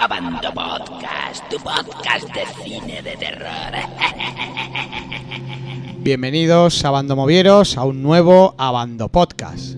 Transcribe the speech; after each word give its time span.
Abando 0.00 0.50
Podcast, 0.54 1.44
tu 1.50 1.58
podcast 1.58 2.26
de 2.32 2.46
cine 2.64 3.02
de 3.02 3.16
terror. 3.18 3.72
Bienvenidos, 5.98 6.82
Abando 6.86 7.16
Movieros, 7.16 7.76
a 7.76 7.84
un 7.84 8.02
nuevo 8.02 8.54
Abando 8.56 9.10
Podcast. 9.10 9.76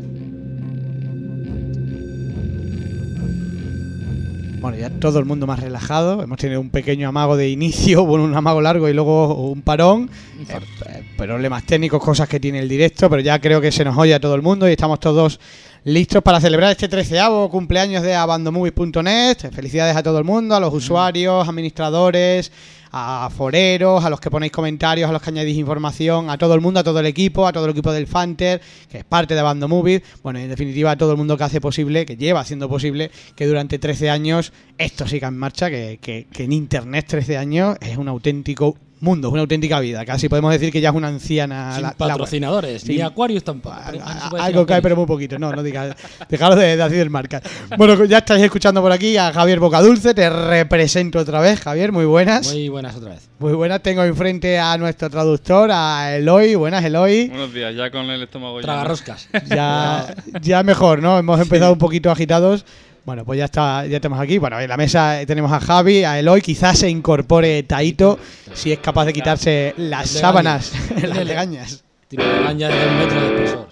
Bueno, 4.63 4.79
ya 4.79 4.91
todo 4.91 5.19
el 5.19 5.25
mundo 5.25 5.45
más 5.49 5.59
relajado. 5.59 6.23
Hemos 6.23 6.39
tenido 6.39 6.61
un 6.61 6.71
pequeño 6.71 7.09
amago 7.09 7.37
de 7.37 7.49
inicio, 7.49 8.05
bueno, 8.07 8.23
un 8.23 8.37
amago 8.37 8.61
largo 8.61 8.89
y 8.89 8.93
luego 8.93 9.51
un 9.51 9.61
parón. 9.61 10.09
Eh, 10.49 10.61
eh, 10.87 11.05
problemas 11.17 11.67
técnicos, 11.67 12.01
cosas 12.01 12.29
que 12.29 12.39
tiene 12.39 12.61
el 12.61 12.69
directo, 12.69 13.11
pero 13.11 13.21
ya 13.23 13.41
creo 13.41 13.61
que 13.61 13.73
se 13.73 13.85
nos 13.85 13.99
oye 13.99 14.15
a 14.15 14.21
todo 14.21 14.37
el 14.37 14.43
mundo 14.43 14.69
y 14.69 14.71
estamos 14.71 15.01
todos 15.01 15.41
listos 15.83 16.23
para 16.23 16.41
celebrar 16.41 16.71
este 16.71 16.87
treceavo 16.87 17.51
cumpleaños 17.51 18.05
de 18.05 18.15
abandomovies.net. 18.15 19.51
Felicidades 19.53 19.97
a 19.97 20.03
todo 20.05 20.19
el 20.19 20.25
mundo, 20.25 20.55
a 20.55 20.61
los 20.61 20.73
usuarios, 20.73 21.49
administradores, 21.49 22.53
a 22.93 23.31
foreros, 23.31 24.05
a 24.05 24.11
los 24.11 24.21
que 24.21 24.31
ponéis 24.31 24.53
comentarios, 24.53 25.09
a 25.09 25.13
los 25.13 25.23
que 25.23 25.31
añadís 25.31 25.57
información, 25.57 26.29
a 26.29 26.37
todo 26.37 26.55
el 26.55 26.61
mundo, 26.61 26.81
a 26.81 26.85
todo 26.85 27.01
el 27.01 27.07
equipo, 27.07 27.47
a 27.47 27.53
todo 27.53 27.65
el 27.65 27.71
equipo 27.71 27.91
del 27.91 28.07
Fanter, 28.07 28.61
que 28.89 28.99
es 28.99 29.05
parte 29.05 29.35
de 29.35 29.41
Abando 29.41 29.67
Movies. 29.67 30.03
Bueno, 30.23 30.39
en 30.39 30.49
definitiva, 30.49 30.91
a 30.91 30.97
todo 30.97 31.13
el 31.13 31.17
mundo 31.17 31.37
que 31.39 31.45
hace 31.45 31.61
posible, 31.61 32.05
que 32.05 32.17
lleva 32.17 32.41
haciendo 32.41 32.69
posible 32.69 33.11
que 33.35 33.47
durante 33.47 33.79
13 33.79 34.11
años 34.11 34.53
esto 34.77 35.09
siga 35.09 35.29
en 35.29 35.39
marcha, 35.39 35.71
que, 35.71 35.99
que, 36.03 36.27
que 36.31 36.45
en 36.45 36.53
Internet 36.53 37.07
13 37.09 37.39
años 37.39 37.77
es 37.81 37.97
un 37.97 38.09
auténtico 38.09 38.77
mundo, 39.03 39.29
es 39.29 39.33
una 39.33 39.43
auténtica 39.43 39.79
vida. 39.81 40.05
Casi 40.07 40.29
podemos 40.29 40.51
decir 40.53 40.73
que 40.73 40.81
ya 40.81 40.89
es 40.91 40.95
una 40.95 41.09
anciana. 41.09 41.73
Sin 41.75 41.83
la- 41.83 41.89
la- 41.91 41.95
patrocinadores, 41.97 42.83
Sí. 42.83 42.95
ni 42.95 43.01
Aquarius 43.03 43.45
tampoco. 43.45 43.75
a- 43.75 43.89
a- 43.89 43.93
decir 43.93 44.05
algo 44.41 44.65
cae, 44.65 44.81
pero 44.81 44.97
muy 44.97 45.07
poquito. 45.07 45.39
No, 45.39 45.53
no 45.53 45.63
digas. 45.63 45.95
Dejaros 46.29 46.57
de, 46.59 46.77
de 46.77 46.89
decir 46.89 47.11
marcas. 47.11 47.43
Bueno, 47.77 48.05
ya 48.05 48.19
estáis 48.19 48.43
escuchando 48.43 48.81
por 48.81 48.93
aquí 48.93 49.17
a 49.17 49.33
Javier 49.33 49.61
Bocadulce. 49.61 50.15
Te 50.15 50.31
represento 50.31 51.19
otra 51.19 51.41
vez, 51.41 51.61
Javier. 51.61 51.93
Muy 51.93 52.05
buenas. 52.05 52.47
Muy 52.53 52.69
buenas 52.69 52.97
otra 52.97 53.11
vez. 53.11 53.29
Muy 53.39 53.53
buenas. 53.55 53.83
Tengo 53.83 54.05
enfrente 54.05 54.59
a 54.59 54.79
nuestro 54.79 55.11
traductor, 55.11 55.71
a 55.73 56.17
Eloy. 56.17 56.55
Buenas, 56.55 56.85
Eloy. 56.85 57.29
Buenos 57.29 57.53
días, 57.53 57.75
ya 57.75 57.91
con 57.91 58.09
el 58.09 58.23
estómago 58.23 58.57
lleno. 58.61 58.67
Tragarroscas. 58.73 59.29
Ya, 59.49 60.15
ya 60.43 60.63
mejor, 60.63 61.03
¿no? 61.03 61.19
Hemos 61.19 61.41
empezado 61.41 61.73
un 61.73 61.79
poquito 61.79 62.11
agitados. 62.11 62.65
Bueno, 63.05 63.25
pues 63.25 63.39
ya 63.39 63.47
está, 63.47 63.85
ya 63.87 63.97
estamos 63.97 64.21
aquí. 64.21 64.39
Bueno, 64.39 64.61
en 64.61 64.69
la 64.69 64.77
mesa 64.77 65.19
tenemos 65.27 65.51
a 65.53 65.59
Javi, 65.61 66.05
a 66.05 66.19
Eloy. 66.21 66.41
Quizás 66.41 66.79
se 66.79 66.89
incorpore 66.89 67.65
Taito 67.65 68.19
si 68.55 68.71
es 68.73 68.79
capaz 68.79 69.07
de 69.07 69.13
quitarse 69.13 69.75
las 69.77 70.15
Legañas. 70.15 70.21
sábanas, 70.21 70.73
las 71.03 71.25
legañas. 71.27 71.85
Caña 72.17 72.69
de 72.69 72.89
un 72.89 72.99
metro 72.99 73.21
de 73.21 73.27
espesor. 73.37 73.69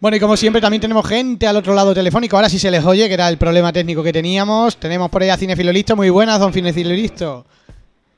Bueno, 0.00 0.16
y 0.16 0.20
como 0.20 0.36
siempre 0.36 0.60
también 0.62 0.80
tenemos 0.80 1.06
gente 1.06 1.46
al 1.46 1.56
otro 1.56 1.74
lado 1.74 1.92
telefónico. 1.94 2.36
Ahora 2.36 2.48
sí 2.48 2.58
se 2.58 2.70
les 2.70 2.84
oye, 2.84 3.08
que 3.08 3.14
era 3.14 3.28
el 3.28 3.36
problema 3.38 3.72
técnico 3.72 4.02
que 4.02 4.12
teníamos. 4.12 4.76
Tenemos 4.78 5.10
por 5.10 5.22
ahí 5.22 5.28
a 5.30 5.36
Cinefilo 5.36 5.72
Listo. 5.72 5.96
Muy 5.96 6.08
buenas, 6.10 6.38
don 6.40 6.52
Cinefilo 6.52 6.90
Listo. 6.90 7.44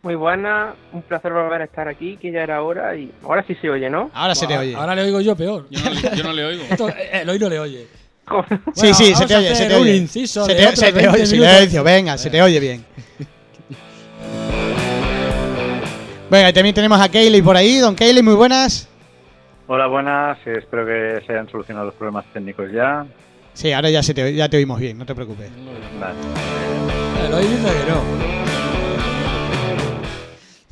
Muy 0.03 0.15
buena, 0.15 0.75
un 0.93 1.03
placer 1.03 1.33
volver 1.33 1.63
a 1.63 1.65
estar 1.65 1.89
aquí, 1.89 2.17
que 2.17 2.31
ya 2.31 2.41
era 2.43 2.63
hora 2.63 2.95
y 2.97 3.11
ahora 3.25 3.45
sí 3.45 3.57
se 3.61 3.69
oye, 3.69 3.91
¿no? 3.91 4.09
Ahora 4.15 4.37
se 4.37 4.47
te 4.47 4.55
Ahora- 4.55 4.67
oye. 4.67 4.77
Ahora 4.77 4.95
le 4.95 5.03
oigo 5.03 5.21
yo 5.21 5.35
peor. 5.35 5.67
Yo 5.71 5.81
no, 5.83 5.91
le- 5.91 6.17
yo 6.17 6.23
no 6.23 6.33
le 6.33 6.45
oigo. 6.45 6.65
Esto, 6.71 6.89
eh, 6.91 7.23
el 7.23 7.29
hoy 7.29 7.39
no 7.41 7.49
le 7.49 7.59
oye. 7.59 7.87
Sí, 8.29 8.33
Bueno, 8.75 8.95
sí, 8.95 9.15
se 9.15 9.27
te 9.27 9.37
oye, 9.37 9.55
se 9.55 9.67
te 9.67 9.77
un 9.77 9.83
oye. 9.83 9.97
inciso 9.97 10.45
se 10.45 10.55
te, 10.55 10.77
se 10.77 10.87
te 10.87 10.93
20 10.93 11.09
oye, 11.11 11.27
silencio, 11.27 11.85
venga, 11.85 12.19
se 12.19 12.29
te 12.29 12.43
oye 12.43 12.59
bien. 12.61 12.85
Venga, 16.29 16.49
y 16.51 16.53
también 16.53 16.75
tenemos 16.75 17.01
a 17.01 17.09
Kayleigh 17.09 17.43
por 17.43 17.57
ahí. 17.57 17.79
Don 17.79 17.95
Kayleigh, 17.95 18.23
muy 18.25 18.35
buenas. 18.35 18.89
Hola, 19.69 19.87
buenas. 19.87 20.39
eh, 20.47 20.57
Espero 20.59 20.85
que 20.85 21.23
se 21.25 21.33
hayan 21.33 21.49
solucionado 21.49 21.87
los 21.87 21.95
problemas 21.95 22.25
técnicos 22.33 22.71
ya. 22.73 23.07
Sí, 23.55 23.73
ahora 23.73 23.91
ya, 23.91 24.03
se 24.03 24.13
te, 24.13 24.35
ya 24.35 24.49
te 24.49 24.57
oímos 24.57 24.81
bien, 24.81 24.99
no 24.99 25.07
te 25.07 25.15
preocupes. 25.15 25.49
Vale. 26.01 26.15
El 27.27 27.33
hoy 27.33 27.45
dice 27.45 27.63
que 27.69 27.91
no. 27.91 28.56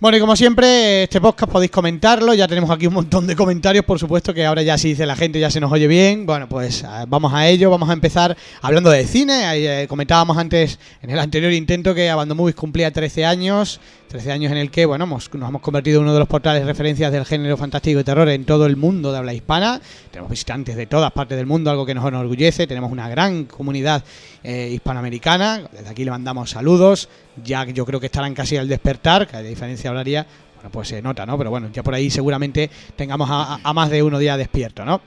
Bueno, 0.00 0.16
y 0.16 0.20
como 0.20 0.34
siempre, 0.34 1.04
este 1.04 1.20
podcast 1.20 1.52
podéis 1.52 1.70
comentarlo. 1.70 2.34
Ya 2.34 2.48
tenemos 2.48 2.68
aquí 2.68 2.88
un 2.88 2.94
montón 2.94 3.28
de 3.28 3.36
comentarios, 3.36 3.84
por 3.84 4.00
supuesto, 4.00 4.34
que 4.34 4.44
ahora 4.44 4.60
ya 4.60 4.76
si 4.76 4.88
dice 4.88 5.06
la 5.06 5.14
gente 5.14 5.38
ya 5.38 5.50
se 5.52 5.60
nos 5.60 5.70
oye 5.70 5.86
bien. 5.86 6.26
Bueno, 6.26 6.48
pues 6.48 6.82
eh, 6.82 6.86
vamos 7.06 7.32
a 7.32 7.46
ello. 7.46 7.70
Vamos 7.70 7.88
a 7.88 7.92
empezar 7.92 8.36
hablando 8.60 8.90
de 8.90 9.06
cine. 9.06 9.82
Eh, 9.82 9.86
comentábamos 9.86 10.36
antes, 10.36 10.80
en 11.00 11.10
el 11.10 11.18
anterior 11.20 11.52
intento, 11.52 11.94
que 11.94 12.10
Abandon 12.10 12.36
Movies 12.36 12.56
cumplía 12.56 12.92
13 12.92 13.24
años. 13.24 13.80
13 14.14 14.30
años 14.30 14.52
en 14.52 14.58
el 14.58 14.70
que, 14.70 14.86
bueno, 14.86 15.06
hemos- 15.06 15.28
nos 15.34 15.48
hemos 15.48 15.60
convertido 15.60 15.98
en 15.98 16.04
uno 16.04 16.12
de 16.12 16.20
los 16.20 16.28
portales 16.28 16.62
de 16.62 16.68
referencias 16.68 17.10
del 17.10 17.24
género 17.24 17.56
fantástico 17.56 17.98
y 17.98 18.04
terror 18.04 18.28
en 18.28 18.44
todo 18.44 18.64
el 18.66 18.76
mundo 18.76 19.10
de 19.10 19.18
habla 19.18 19.34
hispana. 19.34 19.80
Tenemos 20.12 20.30
visitantes 20.30 20.76
de 20.76 20.86
todas 20.86 21.10
partes 21.10 21.36
del 21.36 21.46
mundo, 21.46 21.68
algo 21.68 21.84
que 21.84 21.94
nos 21.96 22.06
enorgullece. 22.06 22.68
Tenemos 22.68 22.92
una 22.92 23.08
gran 23.08 23.46
comunidad 23.46 24.04
eh, 24.44 24.70
hispanoamericana. 24.72 25.68
Desde 25.72 25.88
aquí 25.88 26.04
le 26.04 26.12
mandamos 26.12 26.50
saludos. 26.50 27.08
Ya 27.44 27.64
yo 27.64 27.84
creo 27.84 27.98
que 27.98 28.06
estarán 28.06 28.34
casi 28.34 28.56
al 28.56 28.68
despertar, 28.68 29.26
que 29.26 29.36
a 29.36 29.42
diferencia 29.42 29.90
hablaría, 29.90 30.24
pues 30.70 30.88
se 30.88 31.00
nota, 31.02 31.24
¿no? 31.26 31.36
Pero 31.38 31.50
bueno, 31.50 31.68
ya 31.72 31.82
por 31.82 31.94
ahí 31.94 32.10
seguramente 32.10 32.70
tengamos 32.96 33.28
a, 33.30 33.54
a- 33.54 33.60
a 33.62 33.72
más 33.72 33.90
de 33.90 34.02
uno 34.02 34.18
día 34.18 34.36
despierto, 34.36 34.84
¿no? 34.84 35.00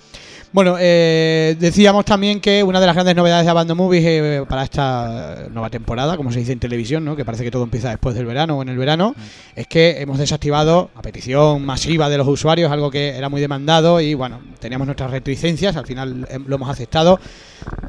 Bueno, 0.53 0.77
eh, 0.79 1.57
decíamos 1.59 2.05
también 2.05 2.39
que 2.39 2.63
una 2.63 2.79
de 2.79 2.85
las 2.85 2.95
grandes 2.95 3.15
novedades 3.17 3.43
de 3.45 3.51
Abandon 3.51 3.75
Movies 3.77 4.03
eh, 4.05 4.43
para 4.47 4.63
esta 4.63 5.47
nueva 5.51 5.69
temporada, 5.69 6.15
como 6.15 6.31
se 6.31 6.39
dice 6.39 6.53
en 6.53 6.59
televisión, 6.59 7.03
¿no? 7.03 7.17
que 7.17 7.25
parece 7.25 7.43
que 7.43 7.51
todo 7.51 7.63
empieza 7.63 7.89
después 7.89 8.15
del 8.15 8.25
verano 8.25 8.57
o 8.57 8.61
en 8.61 8.69
el 8.69 8.77
verano, 8.77 9.13
es 9.57 9.67
que 9.67 9.99
hemos 10.01 10.17
desactivado 10.17 10.89
a 10.95 11.01
petición 11.01 11.65
masiva 11.65 12.07
de 12.09 12.17
los 12.17 12.27
usuarios, 12.29 12.71
algo 12.71 12.89
que 12.89 13.09
era 13.09 13.27
muy 13.27 13.41
demandado 13.41 13.99
y 13.99 14.13
bueno, 14.13 14.39
teníamos 14.59 14.87
nuestras 14.87 15.11
reticencias, 15.11 15.75
al 15.75 15.85
final 15.85 16.25
eh, 16.31 16.39
lo 16.47 16.55
hemos 16.55 16.69
aceptado, 16.69 17.19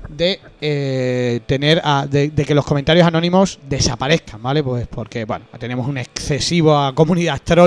de 0.09 0.41
eh, 0.61 1.41
tener 1.47 1.81
a- 1.85 2.07
de, 2.11 2.31
de 2.31 2.45
que 2.45 2.55
los 2.57 2.65
comentarios 2.65 3.07
anónimos 3.07 3.61
desaparezcan, 3.69 4.43
¿vale? 4.43 4.65
Pues 4.65 4.89
porque, 4.89 5.25
bueno, 5.25 5.45
tenemos 5.61 5.87
una 5.87 6.01
excesiva 6.01 6.93
comunidad 6.93 7.41
troll 7.45 7.58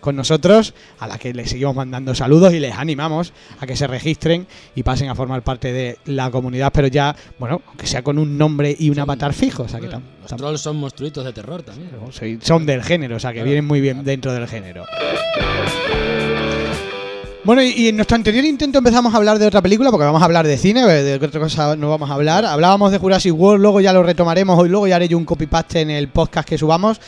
con 0.00 0.16
nosotros, 0.16 0.74
a 0.98 1.06
la 1.06 1.18
que 1.18 1.32
les 1.34 1.50
seguimos 1.50 1.74
mandando 1.74 2.14
saludos 2.14 2.52
y 2.54 2.60
les 2.60 2.74
animamos 2.74 3.32
a 3.60 3.66
que 3.66 3.76
se 3.76 3.86
registren 3.86 4.46
y 4.74 4.82
pasen 4.82 5.08
a 5.08 5.14
formar 5.14 5.42
parte 5.42 5.72
de 5.72 5.98
la 6.06 6.30
comunidad, 6.30 6.72
pero 6.72 6.86
ya, 6.88 7.14
bueno, 7.38 7.60
aunque 7.66 7.86
sea 7.86 8.02
con 8.02 8.18
un 8.18 8.36
nombre 8.38 8.74
y 8.78 8.88
un 8.88 8.94
Son- 8.96 9.02
avatar 9.02 9.32
fijo, 9.32 9.64
o 9.64 9.68
sea 9.68 9.80
que 9.80 9.88
tam- 9.88 10.02
Los 10.22 10.30
tam- 10.32 10.36
trolls 10.36 10.60
son 10.60 10.76
monstruitos 10.76 11.24
de 11.24 11.32
terror 11.32 11.62
también. 11.62 11.90
Son 12.42 12.66
del 12.66 12.82
género, 12.82 13.16
o 13.16 13.20
sea 13.20 13.32
que 13.32 13.42
vienen 13.42 13.64
muy 13.66 13.80
bien 13.80 14.04
dentro 14.04 14.32
del 14.32 14.46
género. 14.48 14.84
Bueno, 17.42 17.62
y, 17.62 17.88
en 17.88 17.96
nuestro 17.96 18.16
anterior 18.16 18.44
intento 18.44 18.78
empezamos 18.78 19.14
a 19.14 19.16
hablar 19.16 19.38
de 19.38 19.46
otra 19.46 19.62
película, 19.62 19.90
porque 19.90 20.04
vamos 20.04 20.20
a 20.20 20.26
hablar 20.26 20.46
de 20.46 20.58
cine, 20.58 20.84
de 20.86 21.14
otra 21.14 21.40
cosa 21.40 21.74
no 21.74 21.88
vamos 21.88 22.10
a 22.10 22.14
hablar. 22.14 22.44
Hablábamos 22.44 22.92
de 22.92 22.98
Jurassic 22.98 23.34
World, 23.34 23.62
luego 23.62 23.80
ya 23.80 23.94
lo 23.94 24.02
retomaremos, 24.02 24.58
hoy 24.58 24.68
luego 24.68 24.86
ya 24.86 24.96
haré 24.96 25.08
yo 25.08 25.16
un 25.16 25.24
copy-paste 25.24 25.80
en 25.80 25.90
el 25.90 26.08
podcast 26.08 26.46
que 26.46 26.58
subamos. 26.58 27.00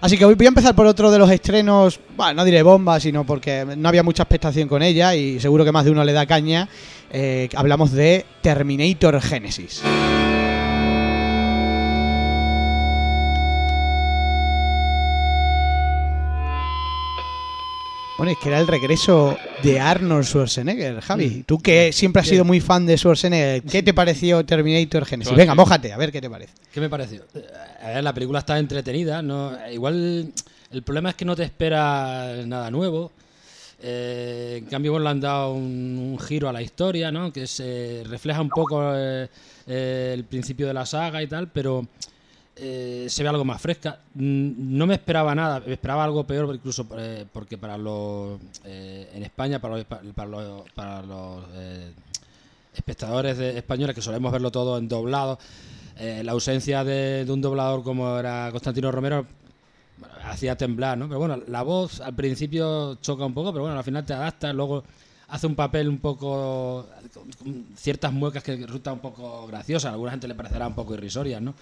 Así 0.00 0.16
que 0.16 0.24
voy 0.24 0.46
a 0.46 0.48
empezar 0.48 0.74
por 0.74 0.86
otro 0.86 1.10
de 1.10 1.18
los 1.18 1.30
estrenos, 1.30 2.00
bueno, 2.16 2.34
no 2.34 2.44
diré 2.44 2.62
bomba, 2.62 2.98
sino 2.98 3.24
porque 3.24 3.66
no 3.76 3.88
había 3.88 4.02
mucha 4.02 4.22
expectación 4.22 4.66
con 4.66 4.82
ella 4.82 5.14
y 5.14 5.38
seguro 5.40 5.64
que 5.64 5.72
más 5.72 5.84
de 5.84 5.90
uno 5.90 6.04
le 6.04 6.12
da 6.12 6.24
caña. 6.24 6.68
Eh, 7.12 7.48
hablamos 7.54 7.92
de 7.92 8.24
Terminator 8.40 9.20
Genesis. 9.20 9.82
Bueno, 18.20 18.32
es 18.32 18.38
que 18.38 18.50
era 18.50 18.60
el 18.60 18.66
regreso 18.66 19.34
de 19.62 19.80
Arnold 19.80 20.26
Schwarzenegger, 20.26 21.00
Javi. 21.00 21.42
Tú 21.46 21.58
que 21.58 21.90
siempre 21.90 22.20
has 22.20 22.28
sido 22.28 22.44
muy 22.44 22.60
fan 22.60 22.84
de 22.84 22.98
Schwarzenegger, 22.98 23.62
¿qué 23.62 23.82
te 23.82 23.94
pareció 23.94 24.44
Terminator 24.44 25.06
Genesis? 25.06 25.34
Venga, 25.34 25.54
mójate, 25.54 25.90
a 25.90 25.96
ver 25.96 26.12
qué 26.12 26.20
te 26.20 26.28
parece. 26.28 26.52
¿Qué 26.70 26.82
me 26.82 26.90
pareció? 26.90 27.22
A 27.82 27.88
ver, 27.88 28.04
la 28.04 28.12
película 28.12 28.40
está 28.40 28.58
entretenida. 28.58 29.22
No, 29.22 29.52
igual 29.72 30.34
el 30.70 30.82
problema 30.82 31.08
es 31.08 31.14
que 31.14 31.24
no 31.24 31.34
te 31.34 31.44
espera 31.44 32.44
nada 32.44 32.70
nuevo. 32.70 33.10
Eh, 33.82 34.56
en 34.58 34.66
cambio, 34.66 34.92
bueno, 34.92 35.04
le 35.04 35.10
han 35.12 35.20
dado 35.22 35.54
un, 35.54 36.12
un 36.12 36.18
giro 36.18 36.50
a 36.50 36.52
la 36.52 36.60
historia, 36.60 37.10
¿no? 37.10 37.32
Que 37.32 37.46
se 37.46 38.02
refleja 38.06 38.42
un 38.42 38.50
poco 38.50 38.82
eh, 38.96 39.30
eh, 39.66 40.10
el 40.12 40.24
principio 40.24 40.66
de 40.66 40.74
la 40.74 40.84
saga 40.84 41.22
y 41.22 41.26
tal, 41.26 41.48
pero 41.48 41.86
eh, 42.56 43.06
se 43.08 43.22
ve 43.22 43.28
algo 43.28 43.44
más 43.44 43.60
fresca. 43.60 43.98
Mm, 44.14 44.76
No 44.78 44.86
me 44.86 44.94
esperaba 44.94 45.34
nada, 45.34 45.60
me 45.60 45.72
esperaba 45.72 46.04
algo 46.04 46.24
peor, 46.26 46.54
incluso 46.54 46.86
eh, 46.98 47.24
porque 47.32 47.56
para 47.58 47.76
los 47.78 48.38
eh, 48.64 49.10
en 49.14 49.22
España, 49.22 49.60
para 49.60 49.76
los, 49.76 49.84
para 49.86 50.28
los, 50.28 50.70
para 50.70 51.02
los, 51.02 51.44
eh, 51.54 51.92
espectadores 52.74 53.36
de- 53.38 53.58
españoles 53.58 53.94
que 53.94 54.02
solemos 54.02 54.30
verlo 54.32 54.50
todo 54.50 54.78
en 54.78 54.88
doblado, 54.88 55.38
eh, 55.98 56.22
la 56.24 56.32
ausencia 56.32 56.84
de, 56.84 57.26
un 57.28 57.40
doblador 57.40 57.82
como 57.82 58.18
era 58.18 58.48
Constantino 58.52 58.90
Romero 58.92 59.26
hacía 60.24 60.56
temblar, 60.56 60.96
¿no? 60.96 61.08
Pero 61.08 61.18
bueno, 61.18 61.38
la 61.48 61.62
voz 61.62 62.00
al 62.00 62.14
principio 62.14 62.94
choca 62.96 63.24
un 63.26 63.34
poco, 63.34 63.52
pero 63.52 63.64
bueno, 63.64 63.76
al 63.78 63.84
final 63.84 64.04
te 64.06 64.12
adaptas, 64.14 64.54
luego 64.54 64.84
hace 65.28 65.46
un 65.46 65.54
papel 65.54 65.88
un 65.88 65.98
poco 65.98 66.86
con 67.42 67.66
ciertas 67.76 68.12
muecas 68.12 68.42
que 68.42 68.56
resultan 68.56 68.94
un 68.94 69.00
poco 69.00 69.46
graciosas, 69.46 69.90
a 69.90 69.92
alguna 69.92 70.12
gente 70.12 70.28
le 70.28 70.34
parecerá 70.34 70.66
un 70.68 70.74
poco 70.74 70.94
irrisorias, 70.94 71.42
¿no? 71.42 71.54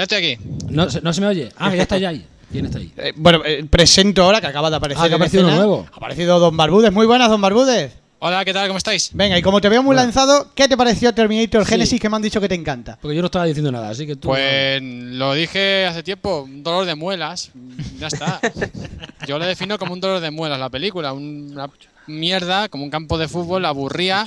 Ya 0.00 0.04
estoy 0.04 0.16
aquí. 0.32 0.42
¿No, 0.70 0.88
se- 0.88 1.02
no 1.02 1.12
se 1.12 1.20
me 1.20 1.26
oye? 1.26 1.50
Ah, 1.58 1.74
ya 1.76 1.82
está 1.82 1.98
ya 1.98 2.08
ahí. 2.08 2.24
¿Quién 2.50 2.64
está 2.64 2.78
ahí? 2.78 2.90
Eh, 2.96 3.12
bueno, 3.16 3.42
eh, 3.44 3.66
presento 3.68 4.22
ahora 4.22 4.40
que 4.40 4.46
acaba 4.46 4.70
de 4.70 4.76
aparecer. 4.76 5.04
Ah, 5.04 5.08
que 5.08 5.12
ha 5.12 5.16
aparecido 5.16 5.46
uno 5.46 5.54
nuevo. 5.56 5.86
Ha 5.92 5.96
aparecido 5.98 6.38
Don 6.38 6.56
Barbudes. 6.56 6.90
Muy 6.90 7.04
buenas, 7.04 7.28
Don 7.28 7.38
Barbudes. 7.38 7.92
Hola, 8.18 8.42
¿qué 8.46 8.54
tal? 8.54 8.66
¿Cómo 8.68 8.78
estáis? 8.78 9.10
Venga, 9.12 9.36
y 9.36 9.42
como 9.42 9.60
te 9.60 9.68
veo 9.68 9.82
muy 9.82 9.94
lanzado, 9.94 10.52
¿qué 10.54 10.68
te 10.68 10.76
pareció 10.78 11.12
Terminator 11.12 11.64
Sí. 11.66 11.70
Genesis 11.72 12.00
que 12.00 12.08
me 12.08 12.16
han 12.16 12.22
dicho 12.22 12.40
que 12.40 12.48
te 12.48 12.54
encanta? 12.54 12.98
Porque 12.98 13.14
yo 13.14 13.20
no 13.20 13.26
estaba 13.26 13.44
diciendo 13.44 13.70
nada, 13.70 13.90
así 13.90 14.06
que 14.06 14.16
tú. 14.16 14.28
Pues 14.28 14.80
lo 14.82 15.34
dije 15.34 15.84
hace 15.84 16.02
tiempo, 16.02 16.44
un 16.44 16.62
dolor 16.62 16.86
de 16.86 16.94
muelas. 16.94 17.50
Ya 17.98 18.06
está. 18.06 18.40
Yo 19.26 19.38
lo 19.38 19.44
defino 19.44 19.78
como 19.78 19.92
un 19.92 20.00
dolor 20.00 20.20
de 20.20 20.30
muelas 20.30 20.58
la 20.58 20.70
película, 20.70 21.12
una 21.12 21.68
mierda, 22.06 22.70
como 22.70 22.84
un 22.84 22.90
campo 22.90 23.18
de 23.18 23.28
fútbol, 23.28 23.66
aburría. 23.66 24.26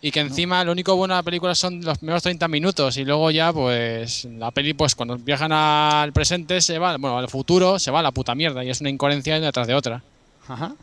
Y 0.00 0.10
que 0.10 0.20
encima 0.20 0.62
lo 0.64 0.72
único 0.72 0.94
bueno 0.96 1.14
de 1.14 1.18
la 1.18 1.22
película 1.22 1.54
son 1.54 1.80
los 1.82 1.98
primeros 1.98 2.22
30 2.22 2.48
minutos 2.48 2.96
y 2.96 3.04
luego 3.04 3.30
ya 3.30 3.52
pues 3.52 4.24
la 4.26 4.50
peli 4.50 4.74
pues 4.74 4.94
cuando 4.94 5.16
viajan 5.18 5.52
al 5.52 6.12
presente 6.12 6.60
se 6.60 6.78
va, 6.78 6.96
bueno, 6.96 7.18
al 7.18 7.28
futuro 7.28 7.78
se 7.78 7.90
va 7.90 8.00
a 8.00 8.02
la 8.02 8.10
puta 8.12 8.34
mierda 8.34 8.64
y 8.64 8.70
es 8.70 8.80
una 8.80 8.90
incoherencia 8.90 9.36
una 9.36 9.46
detrás 9.46 9.66
de 9.66 9.74
otra. 9.74 10.02
Ajá. 10.48 10.74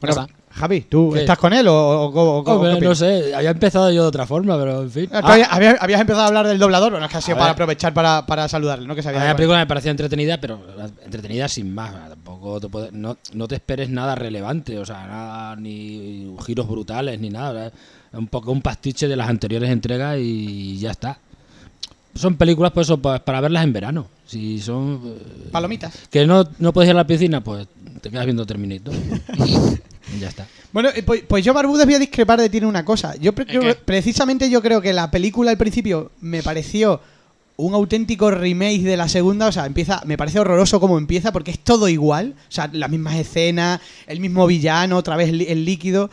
Bueno, 0.00 0.26
Javi, 0.50 0.80
¿tú 0.80 1.12
¿Qué? 1.14 1.20
estás 1.20 1.38
con 1.38 1.52
él 1.52 1.68
o, 1.68 1.72
o- 1.74 2.06
o- 2.08 2.38
o- 2.40 2.52
Hombre, 2.56 2.80
no 2.80 2.92
sé, 2.92 3.32
había 3.36 3.50
empezado 3.50 3.88
yo 3.92 4.02
de 4.02 4.08
otra 4.08 4.26
forma, 4.26 4.58
pero 4.58 4.82
en 4.82 4.90
fin. 4.90 5.08
Ah, 5.12 5.20
habías, 5.48 5.80
habías- 5.80 6.00
empezado 6.00 6.24
a 6.24 6.26
hablar 6.26 6.48
del 6.48 6.58
doblador, 6.58 6.90
bueno, 6.90 7.06
es 7.06 7.12
que 7.12 7.18
ha 7.18 7.20
sido 7.20 7.36
A 7.36 7.38
para 7.38 7.46
ver. 7.50 7.54
aprovechar 7.54 7.94
para, 7.94 8.26
para 8.26 8.48
saludarle, 8.48 8.88
¿no? 8.88 8.94
Que 8.96 9.00
A 9.00 9.04
sabía 9.04 9.20
mí 9.20 9.26
la 9.26 9.36
película 9.36 9.58
me 9.60 9.66
parecía 9.68 9.92
entretenida, 9.92 10.38
pero 10.40 10.60
entretenida 11.04 11.46
sin 11.46 11.72
más. 11.72 11.92
Tampoco 12.08 12.60
te 12.60 12.68
puede- 12.68 12.90
no, 12.90 13.16
no 13.32 13.46
te 13.46 13.54
esperes 13.54 13.90
nada 13.90 14.16
relevante, 14.16 14.76
o 14.76 14.84
sea, 14.84 15.06
nada, 15.06 15.54
ni 15.54 16.34
giros 16.44 16.66
brutales, 16.66 17.20
ni 17.20 17.30
nada. 17.30 17.68
Es 17.68 17.72
un 18.12 18.26
poco 18.26 18.52
un 18.52 18.62
pastiche 18.62 19.08
de 19.08 19.16
las 19.16 19.28
anteriores 19.28 19.70
entregas 19.70 20.18
y 20.20 20.78
ya 20.78 20.90
está. 20.90 21.18
Son 22.14 22.36
películas 22.36 22.72
pues, 22.72 22.86
eso, 22.86 22.98
pues, 22.98 23.20
para 23.20 23.40
verlas 23.40 23.64
en 23.64 23.72
verano. 23.72 24.06
Si 24.26 24.60
son. 24.60 25.00
eh, 25.04 25.48
Palomitas. 25.50 25.94
Que 26.10 26.26
no, 26.26 26.46
no 26.58 26.72
puedes 26.72 26.88
ir 26.88 26.94
a 26.94 26.98
la 26.98 27.06
piscina, 27.06 27.42
pues 27.42 27.66
te 28.02 28.10
quedas 28.10 28.26
viendo 28.26 28.44
Terminator. 28.44 28.94
y 30.14 30.18
ya 30.20 30.28
está. 30.28 30.46
Bueno, 30.72 30.90
eh, 30.94 31.02
pues, 31.02 31.22
pues 31.26 31.42
yo, 31.44 31.54
Barbudes, 31.54 31.86
voy 31.86 31.94
a 31.94 31.98
discrepar 31.98 32.38
de 32.40 32.50
ti 32.50 32.58
en 32.58 32.66
una 32.66 32.84
cosa. 32.84 33.14
Yo 33.16 33.32
pre- 33.34 33.44
¿En 33.52 33.60
creo- 33.60 33.74
qué? 33.74 33.80
precisamente 33.82 34.50
yo 34.50 34.60
creo 34.60 34.82
que 34.82 34.92
la 34.92 35.10
película 35.10 35.50
al 35.50 35.56
principio 35.58 36.10
me 36.20 36.42
pareció 36.42 37.00
un 37.56 37.72
auténtico 37.74 38.30
remake 38.30 38.82
de 38.82 38.96
la 38.98 39.08
segunda. 39.08 39.46
O 39.46 39.52
sea, 39.52 39.64
empieza, 39.64 40.02
me 40.04 40.18
parece 40.18 40.38
horroroso 40.38 40.80
como 40.80 40.98
empieza 40.98 41.32
porque 41.32 41.50
es 41.52 41.58
todo 41.60 41.88
igual. 41.88 42.34
O 42.48 42.52
sea, 42.52 42.68
las 42.74 42.90
mismas 42.90 43.16
escenas, 43.16 43.80
el 44.06 44.20
mismo 44.20 44.46
villano, 44.46 44.98
otra 44.98 45.16
vez 45.16 45.30
el 45.30 45.64
líquido. 45.64 46.10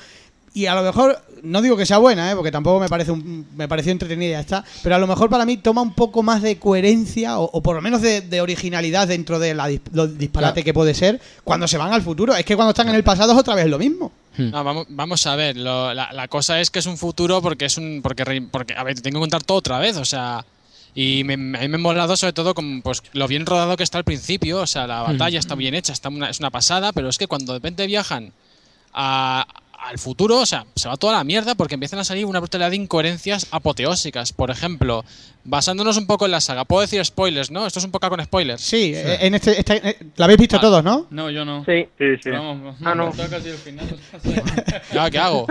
Y 0.53 0.65
a 0.65 0.73
lo 0.75 0.81
mejor, 0.81 1.21
no 1.43 1.61
digo 1.61 1.77
que 1.77 1.85
sea 1.85 1.99
buena, 1.99 2.31
¿eh? 2.31 2.35
porque 2.35 2.51
tampoco 2.51 2.79
me 2.79 2.89
parece 2.89 3.11
un- 3.11 3.45
me 3.55 3.67
pareció 3.67 3.91
entretenida 3.91 4.29
y 4.29 4.31
ya 4.31 4.39
está, 4.39 4.65
pero 4.81 4.95
a 4.95 4.99
lo 4.99 5.05
mejor 5.05 5.29
para 5.29 5.45
mí 5.45 5.57
toma 5.57 5.81
un 5.81 5.93
poco 5.93 6.23
más 6.23 6.41
de 6.41 6.57
coherencia 6.57 7.37
o, 7.39 7.49
o 7.53 7.61
por 7.61 7.75
lo 7.75 7.81
menos 7.81 8.01
de, 8.01 8.21
de 8.21 8.41
originalidad 8.41 9.07
dentro 9.07 9.37
de 9.37 9.53
la 9.53 9.69
dis- 9.69 9.81
lo 9.93 10.07
disparate 10.07 10.53
Claro. 10.61 10.65
que 10.65 10.73
puede 10.73 10.93
ser 10.95 11.21
cuando 11.43 11.67
se 11.67 11.77
van 11.77 11.93
al 11.93 12.01
futuro. 12.01 12.35
Es 12.35 12.45
que 12.45 12.55
cuando 12.55 12.71
están 12.71 12.89
en 12.89 12.95
el 12.95 13.03
pasado 13.03 13.33
es 13.33 13.37
otra 13.37 13.53
vez 13.55 13.67
lo 13.67 13.77
mismo. 13.77 14.11
No, 14.37 14.63
vamos, 14.63 14.87
vamos 14.89 15.25
a 15.27 15.35
ver, 15.35 15.55
lo- 15.57 15.93
la, 15.93 16.11
la 16.13 16.27
cosa 16.27 16.59
es 16.61 16.71
que 16.71 16.79
es 16.79 16.85
un 16.87 16.97
futuro 16.97 17.41
porque 17.41 17.65
es 17.65 17.77
un 17.77 17.99
porque 18.01 18.23
a 18.75 18.83
ver, 18.83 18.95
te 18.95 19.01
tengo 19.01 19.19
que 19.19 19.23
contar 19.23 19.43
todo 19.43 19.57
otra 19.59 19.77
vez, 19.79 19.97
o 19.97 20.05
sea, 20.05 20.45
y 20.95 21.23
me, 21.25 21.37
me- 21.37 21.57
a 21.57 21.61
mí 21.61 21.67
me 21.67 21.75
ha 21.75 21.79
molado 21.79 22.17
sobre 22.17 22.33
todo 22.33 22.55
con 22.55 22.81
pues 22.81 23.03
lo 23.13 23.27
bien 23.27 23.45
rodado 23.45 23.77
que 23.77 23.83
está 23.83 23.97
al 23.99 24.03
principio, 24.03 24.61
o 24.61 24.67
sea, 24.67 24.87
la 24.87 25.01
batalla 25.03 25.37
está 25.39 25.53
bien 25.55 25.75
hecha, 25.75 25.93
está 25.93 26.09
una- 26.09 26.29
es 26.29 26.39
una 26.39 26.49
pasada, 26.49 26.91
pero 26.93 27.07
es 27.09 27.17
que 27.19 27.27
cuando 27.27 27.53
de 27.53 27.59
repente 27.59 27.85
viajan 27.85 28.31
a- 28.93 29.45
al 29.81 29.97
futuro, 29.97 30.37
o 30.39 30.45
sea, 30.45 30.65
se 30.75 30.89
va 30.89 30.97
toda 30.97 31.13
la 31.13 31.23
mierda 31.23 31.55
porque 31.55 31.75
empiezan 31.75 31.99
a 31.99 32.03
salir 32.03 32.25
una 32.25 32.39
brutalidad 32.39 32.69
de 32.69 32.75
incoherencias 32.75 33.47
apoteósicas. 33.51 34.33
Por 34.33 34.51
ejemplo, 34.51 35.05
basándonos 35.43 35.97
un 35.97 36.05
poco 36.05 36.25
en 36.25 36.31
la 36.31 36.41
saga, 36.41 36.65
puedo 36.65 36.81
decir 36.81 37.03
spoilers, 37.03 37.49
¿no? 37.51 37.65
Esto 37.65 37.79
es 37.79 37.85
un 37.85 37.91
poco 37.91 38.07
con 38.09 38.23
spoilers. 38.23 38.61
Sí, 38.61 38.93
eh, 38.95 39.17
en 39.21 39.35
este, 39.35 39.57
esta- 39.59 39.75
eh, 39.75 39.97
la 40.15 40.25
habéis 40.25 40.39
visto 40.39 40.57
Ah. 40.57 40.61
todos, 40.61 40.83
¿no? 40.83 41.07
No, 41.09 41.29
yo 41.29 41.45
no. 41.45 41.63
Sí. 41.65 41.87
Sí, 41.97 42.05
sí. 42.23 42.29
Vamos, 42.29 42.75
Ah, 42.83 42.93
no. 42.95 43.11
casi 43.11 43.49
el 43.49 43.57
final. 43.57 43.87
¿Ya 44.93 45.09
qué 45.09 45.19
hago? 45.19 45.47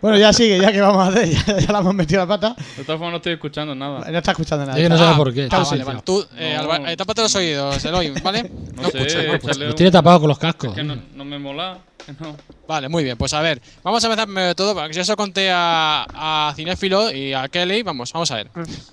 Bueno, 0.00 0.18
ya 0.18 0.32
sigue, 0.32 0.58
ya 0.60 0.70
que 0.72 0.80
vamos 0.80 1.06
a 1.06 1.08
hacer, 1.10 1.28
ya, 1.46 1.58
ya 1.58 1.72
la 1.72 1.78
hemos 1.80 1.94
metido 1.94 2.20
la 2.20 2.26
pata. 2.26 2.54
De 2.76 2.84
todas 2.84 2.98
formas, 2.98 3.10
no 3.12 3.16
estoy 3.16 3.32
escuchando 3.34 3.74
nada. 3.74 4.10
No 4.10 4.18
está 4.18 4.30
escuchando 4.32 4.66
nada. 4.66 4.78
Es 4.78 4.82
que 4.84 4.88
no 4.88 4.94
está- 4.94 5.06
sabe 5.06 5.16
por 5.16 5.34
qué. 5.34 5.48
Ah, 5.50 5.64
vale, 5.68 5.84
vale. 5.84 6.00
Tú, 6.04 6.24
eh, 6.36 6.54
No. 6.56 6.62
Alba- 6.72 6.92
eh, 6.92 6.96
tápate 6.96 7.22
los 7.22 7.34
oídos, 7.34 7.84
Eloy, 7.84 8.10
¿vale? 8.22 8.42
No, 8.42 8.48
sé, 8.48 8.98
no 8.98 9.08
escucho. 9.08 9.18
échale 9.50 9.66
Los 9.66 9.74
tiene 9.74 9.90
tapado 9.90 10.20
con 10.20 10.28
los 10.28 10.38
cascos. 10.38 10.74
Que 10.74 10.82
no, 10.84 10.96
no 11.14 11.24
me 11.24 11.38
mola. 11.38 11.78
no. 12.20 12.36
Vale, 12.66 12.88
muy 12.88 13.04
bien. 13.04 13.16
Pues 13.18 13.32
a 13.34 13.40
ver, 13.40 13.60
vamos 13.82 14.02
a 14.02 14.06
empezar 14.06 14.26
primero 14.26 14.46
de 14.48 14.54
todo, 14.54 14.74
porque 14.74 14.92
yo 14.94 15.02
eso 15.02 15.14
conté 15.16 15.50
a, 15.52 16.06
a 16.48 16.52
Cinéfilo 16.56 17.12
y 17.12 17.32
a 17.32 17.48
Kelly. 17.48 17.82
Vamos, 17.82 18.12
vamos 18.12 18.30
a 18.30 18.36
ver. 18.36 18.48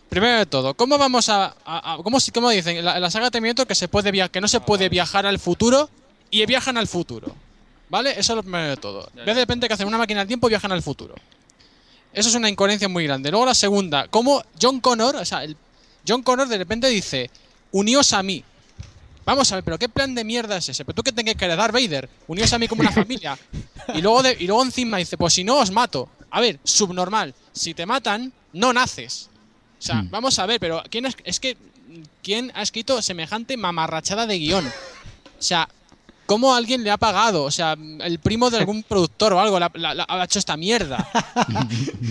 Primero 0.09 0.28
de 0.37 0.45
todo, 0.45 0.73
¿cómo 0.73 0.97
vamos 0.97 1.29
a. 1.29 1.55
a- 1.65 1.93
a- 1.93 1.97
cómo, 2.03 2.19
dicen? 2.49 2.77
En 2.77 2.85
la, 2.85 2.99
la 2.99 3.09
saga 3.11 3.25
de 3.25 3.31
Terminator 3.31 3.65
que, 3.67 3.75
se 3.75 3.87
puede 3.87 4.11
via- 4.11 4.29
que 4.29 4.39
no 4.41 4.47
se 4.47 4.59
puede 4.59 4.89
viajar 4.89 5.25
al 5.25 5.39
futuro 5.39 5.89
y 6.29 6.45
viajan 6.45 6.77
al 6.77 6.87
futuro. 6.87 7.35
¿Vale? 7.89 8.11
Eso 8.11 8.33
es 8.33 8.35
lo 8.35 8.43
primero 8.43 8.67
de 8.69 8.77
todo. 8.77 9.09
De 9.13 9.33
repente 9.33 9.67
que 9.67 9.73
hacen 9.73 9.87
una 9.87 9.97
máquina 9.97 10.19
del 10.19 10.27
tiempo 10.27 10.47
y 10.47 10.49
viajan 10.51 10.71
al 10.71 10.83
futuro. 10.83 11.15
Eso 12.13 12.29
es 12.29 12.35
una 12.35 12.47
incoherencia 12.49 12.87
muy 12.87 13.03
grande. 13.05 13.31
Luego 13.31 13.45
la 13.47 13.55
segunda, 13.55 14.07
¿cómo 14.07 14.43
John 14.61 14.79
Connor, 14.79 15.15
o 15.15 15.25
sea, 15.25 15.43
el, 15.43 15.57
John 16.07 16.21
Connor 16.23 16.47
de 16.47 16.57
repente 16.59 16.87
dice, 16.87 17.29
uníos 17.71 18.13
a 18.13 18.21
mí. 18.23 18.43
Vamos 19.25 19.51
a 19.51 19.55
ver, 19.55 19.63
pero 19.63 19.77
¿qué 19.77 19.89
plan 19.89 20.15
de 20.15 20.23
mierda 20.23 20.57
es 20.57 20.69
ese? 20.69 20.85
¿Pero 20.85 20.95
tú 20.95 21.03
qué 21.03 21.11
tenés 21.11 21.35
que 21.35 21.45
heredar, 21.45 21.71
Vader? 21.71 22.09
Uníos 22.27 22.51
a 22.53 22.57
mí 22.59 22.67
como 22.67 22.81
una 22.81 22.91
familia. 22.91 23.37
Y 23.93 24.01
luego, 24.01 24.23
de- 24.23 24.37
y 24.39 24.47
luego 24.47 24.63
encima 24.63 24.97
dice, 24.97 25.17
pues 25.17 25.33
si 25.33 25.43
no 25.43 25.57
os 25.57 25.71
mato. 25.71 26.09
A 26.31 26.41
ver, 26.41 26.59
subnormal. 26.63 27.33
Si 27.53 27.73
te 27.73 27.85
matan, 27.85 28.31
no 28.53 28.71
naces. 28.73 29.29
O 29.79 29.81
sea, 29.81 29.95
Hmm. 30.01 30.09
vamos 30.11 30.37
a 30.39 30.45
ver, 30.45 30.59
pero 30.59 30.83
¿quién 30.89 31.05
es, 31.05 31.15
es 31.23 31.39
que 31.39 31.55
quién 32.21 32.51
ha 32.53 32.61
escrito 32.61 33.01
semejante 33.01 33.55
mamarrachada 33.57 34.27
de 34.27 34.37
guion? 34.37 34.65
O 34.67 35.41
sea, 35.41 35.69
¿cómo 36.25 36.53
alguien 36.53 36.83
le 36.83 36.91
ha 36.91 36.97
pagado? 36.97 37.43
O 37.43 37.51
sea, 37.51 37.75
el 38.01 38.19
primo 38.19 38.49
de 38.49 38.57
algún 38.57 38.83
productor 38.83 39.33
o 39.33 39.39
algo 39.39 39.59
la- 39.59 39.71
la- 39.73 39.93
la- 39.95 40.05
ha 40.07 40.23
hecho 40.25 40.37
esta 40.39 40.57
mierda. 40.57 40.97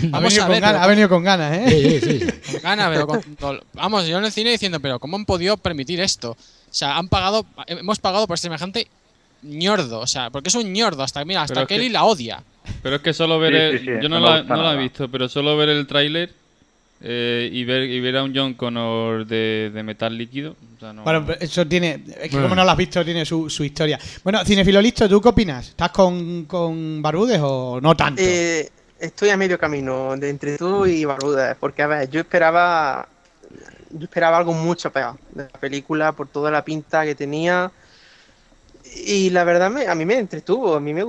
Ha 0.00 0.10
Vamos 0.10 0.32
venido, 0.34 0.42
a 0.42 0.46
con 0.46 0.52
ver, 0.52 0.60
ganas, 0.62 0.72
pero 0.72 0.82
ha 0.82 0.86
venido 0.86 1.08
con 1.08 1.22
ganas, 1.24 1.52
¿eh? 1.58 2.00
Sí, 2.00 2.00
sí, 2.00 2.20
sí. 2.20 2.52
con 2.52 2.62
ganas, 2.62 2.88
pero 2.90 3.06
con 3.06 3.60
Vamos, 3.74 4.06
yo 4.06 4.18
en 4.18 4.24
el 4.24 4.32
cine 4.32 4.50
diciendo, 4.50 4.80
pero 4.80 4.98
¿cómo 4.98 5.16
han 5.16 5.24
podido 5.24 5.56
permitir 5.56 6.00
esto? 6.00 6.30
O 6.32 6.36
sea, 6.74 6.96
han 6.96 7.08
pagado, 7.08 7.46
hemos 7.66 7.98
pagado 7.98 8.26
por 8.26 8.38
semejante 8.38 8.88
ñordo, 9.42 10.00
o 10.00 10.06
sea, 10.06 10.30
porque 10.30 10.48
es 10.48 10.54
un 10.54 10.72
ñordo, 10.72 11.02
hasta 11.02 11.24
mira, 11.24 11.42
hasta 11.42 11.66
Kelly 11.66 11.86
que- 11.86 11.92
la 11.92 12.04
odia. 12.04 12.42
Pero 12.82 12.96
es 12.96 13.02
que 13.02 13.12
solo 13.14 13.38
ver 13.38 13.52
Sí, 13.52 13.58
el. 13.58 13.78
sí, 13.78 13.84
sí, 13.84 13.90
yo 14.02 14.08
no, 14.08 14.20
no 14.20 14.28
la, 14.28 14.38
gusta 14.40 14.56
no 14.56 14.62
la 14.62 14.74
he 14.74 14.76
visto, 14.78 15.08
pero 15.08 15.28
solo 15.28 15.56
ver 15.56 15.68
el 15.70 15.86
tráiler 15.86 16.34
eh, 17.00 17.48
y, 17.52 17.64
ver, 17.64 17.82
y 17.82 18.00
ver 18.00 18.16
a 18.16 18.22
un 18.24 18.34
John 18.34 18.54
Connor 18.54 19.26
de, 19.26 19.70
de 19.72 19.82
metal 19.82 20.16
líquido. 20.16 20.56
o 20.76 20.80
sea, 20.80 20.92
no- 20.92 21.02
Bueno, 21.04 21.26
eso 21.40 21.66
tiene. 21.66 22.02
Es 22.08 22.22
que 22.22 22.28
Bueno. 22.30 22.42
como 22.42 22.54
no 22.56 22.64
lo 22.64 22.70
has 22.70 22.76
visto, 22.76 23.04
tiene 23.04 23.24
su, 23.24 23.48
su 23.48 23.64
historia. 23.64 23.98
Bueno, 24.24 24.44
Cinefilo 24.44 24.80
listo, 24.82 25.08
¿tú 25.08 25.20
qué 25.20 25.28
opinas? 25.28 25.68
¿Estás 25.68 25.90
con, 25.90 26.44
con 26.46 27.00
Barbudes 27.02 27.40
o 27.42 27.80
no 27.80 27.96
tanto? 27.96 28.20
Eh, 28.24 28.68
estoy 28.98 29.30
a 29.30 29.36
medio 29.36 29.58
camino 29.58 30.16
de 30.16 30.28
entre 30.30 30.56
tú 30.58 30.86
y 30.86 31.04
Barbuda, 31.04 31.56
porque 31.58 31.82
a 31.82 31.86
ver, 31.86 32.10
yo 32.10 32.20
esperaba 32.20 33.08
yo 33.90 34.04
esperaba 34.04 34.36
algo 34.36 34.52
mucho 34.52 34.92
peor 34.92 35.14
de 35.32 35.44
la 35.44 35.60
película 35.60 36.12
por 36.12 36.28
toda 36.28 36.50
la 36.50 36.62
pinta 36.62 37.04
que 37.06 37.14
tenía 37.14 37.70
y 38.94 39.30
la 39.30 39.44
verdad 39.44 39.70
me, 39.70 39.86
a 39.86 39.94
mí 39.94 40.04
me 40.04 40.18
entretuvo, 40.18 40.74
a 40.74 40.80
mí 40.80 40.92
me, 40.94 41.04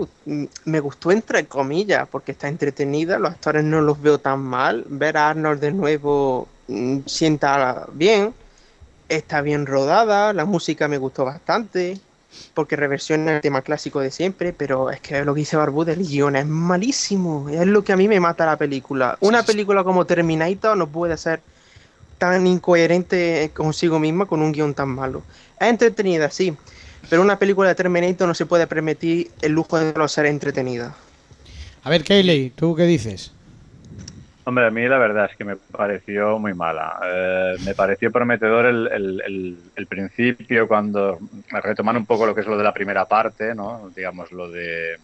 me 0.66 0.80
gustó 0.80 1.12
entre 1.12 1.46
comillas, 1.46 2.08
porque 2.10 2.32
está 2.32 2.48
entretenida, 2.48 3.20
los 3.20 3.32
actores 3.32 3.64
no 3.64 3.82
los 3.82 4.02
veo 4.02 4.20
tan 4.20 4.40
mal, 4.42 4.86
ver 4.88 5.18
a 5.18 5.30
Arnold 5.30 5.60
de 5.60 5.72
nuevo 5.72 6.48
mm, 6.68 7.00
sienta 7.06 7.86
bien, 7.94 8.34
está 9.08 9.42
bien 9.42 9.66
rodada, 9.66 10.34
la 10.34 10.46
música 10.46 10.88
me 10.88 10.98
gustó 10.98 11.26
bastante, 11.26 12.00
porque 12.54 12.76
reversiona 12.76 13.38
el 13.38 13.42
tema 13.42 13.62
clásico 13.62 14.00
de 14.00 14.12
siempre, 14.12 14.54
pero 14.54 14.92
es 14.92 15.02
que 15.02 15.24
lo 15.26 15.34
que 15.34 15.40
dice 15.40 15.58
Barbuda, 15.58 15.94
el 15.94 16.06
guion 16.06 16.36
es 16.36 16.46
malísimo, 16.46 17.50
es 17.50 17.66
lo 17.66 17.84
que 17.84 17.94
a 17.94 17.98
mí 17.98 18.08
me 18.08 18.20
mata 18.20 18.46
la 18.46 18.58
película. 18.58 19.18
Una 19.22 19.44
película 19.44 19.84
como 19.84 20.06
Terminator 20.06 20.78
no 20.78 20.88
puede 20.88 21.18
ser 21.18 21.42
tan 22.18 22.46
incoherente 22.46 23.50
consigo 23.56 23.98
misma 23.98 24.26
con 24.26 24.42
un 24.42 24.52
guion 24.52 24.74
tan 24.74 24.90
malo. 24.90 25.24
Es 25.60 25.70
entretenida, 25.70 26.30
sí, 26.30 26.56
pero 27.08 27.22
una 27.22 27.38
película 27.40 27.70
de 27.70 27.76
Terminator 27.76 28.28
no 28.28 28.34
se 28.34 28.46
puede 28.46 28.68
permitir 28.68 29.32
el 29.42 29.52
lujo 29.54 29.80
de 29.80 29.94
no 29.94 30.08
ser 30.08 30.26
entretenida. 30.26 30.96
A 31.84 31.90
ver, 31.90 32.04
Kayleigh, 32.04 32.52
¿tú 32.52 32.76
qué 32.76 32.84
dices? 32.84 33.34
Hombre, 34.46 34.66
a 34.66 34.72
mí 34.72 34.88
la 34.88 34.98
verdad 34.98 35.30
es 35.30 35.38
que 35.38 35.44
me 35.46 35.58
pareció 35.58 36.40
muy 36.40 36.54
mala. 36.56 37.00
Eh, 37.06 37.58
me 37.62 37.76
pareció 37.76 38.12
prometedor 38.12 38.66
el, 38.66 38.88
el- 38.92 39.22
el- 39.26 39.72
el 39.76 39.88
principio 39.88 40.68
cuando 40.68 41.20
retoman 41.64 41.98
un 41.98 42.06
poco 42.08 42.26
lo 42.26 42.34
que 42.34 42.42
es 42.42 42.48
lo 42.48 42.58
de 42.58 42.64
la 42.64 42.74
primera 42.74 43.06
parte, 43.06 43.54
¿no? 43.54 43.92
Digamos, 43.96 44.32
lo 44.32 44.50
de 44.50 44.98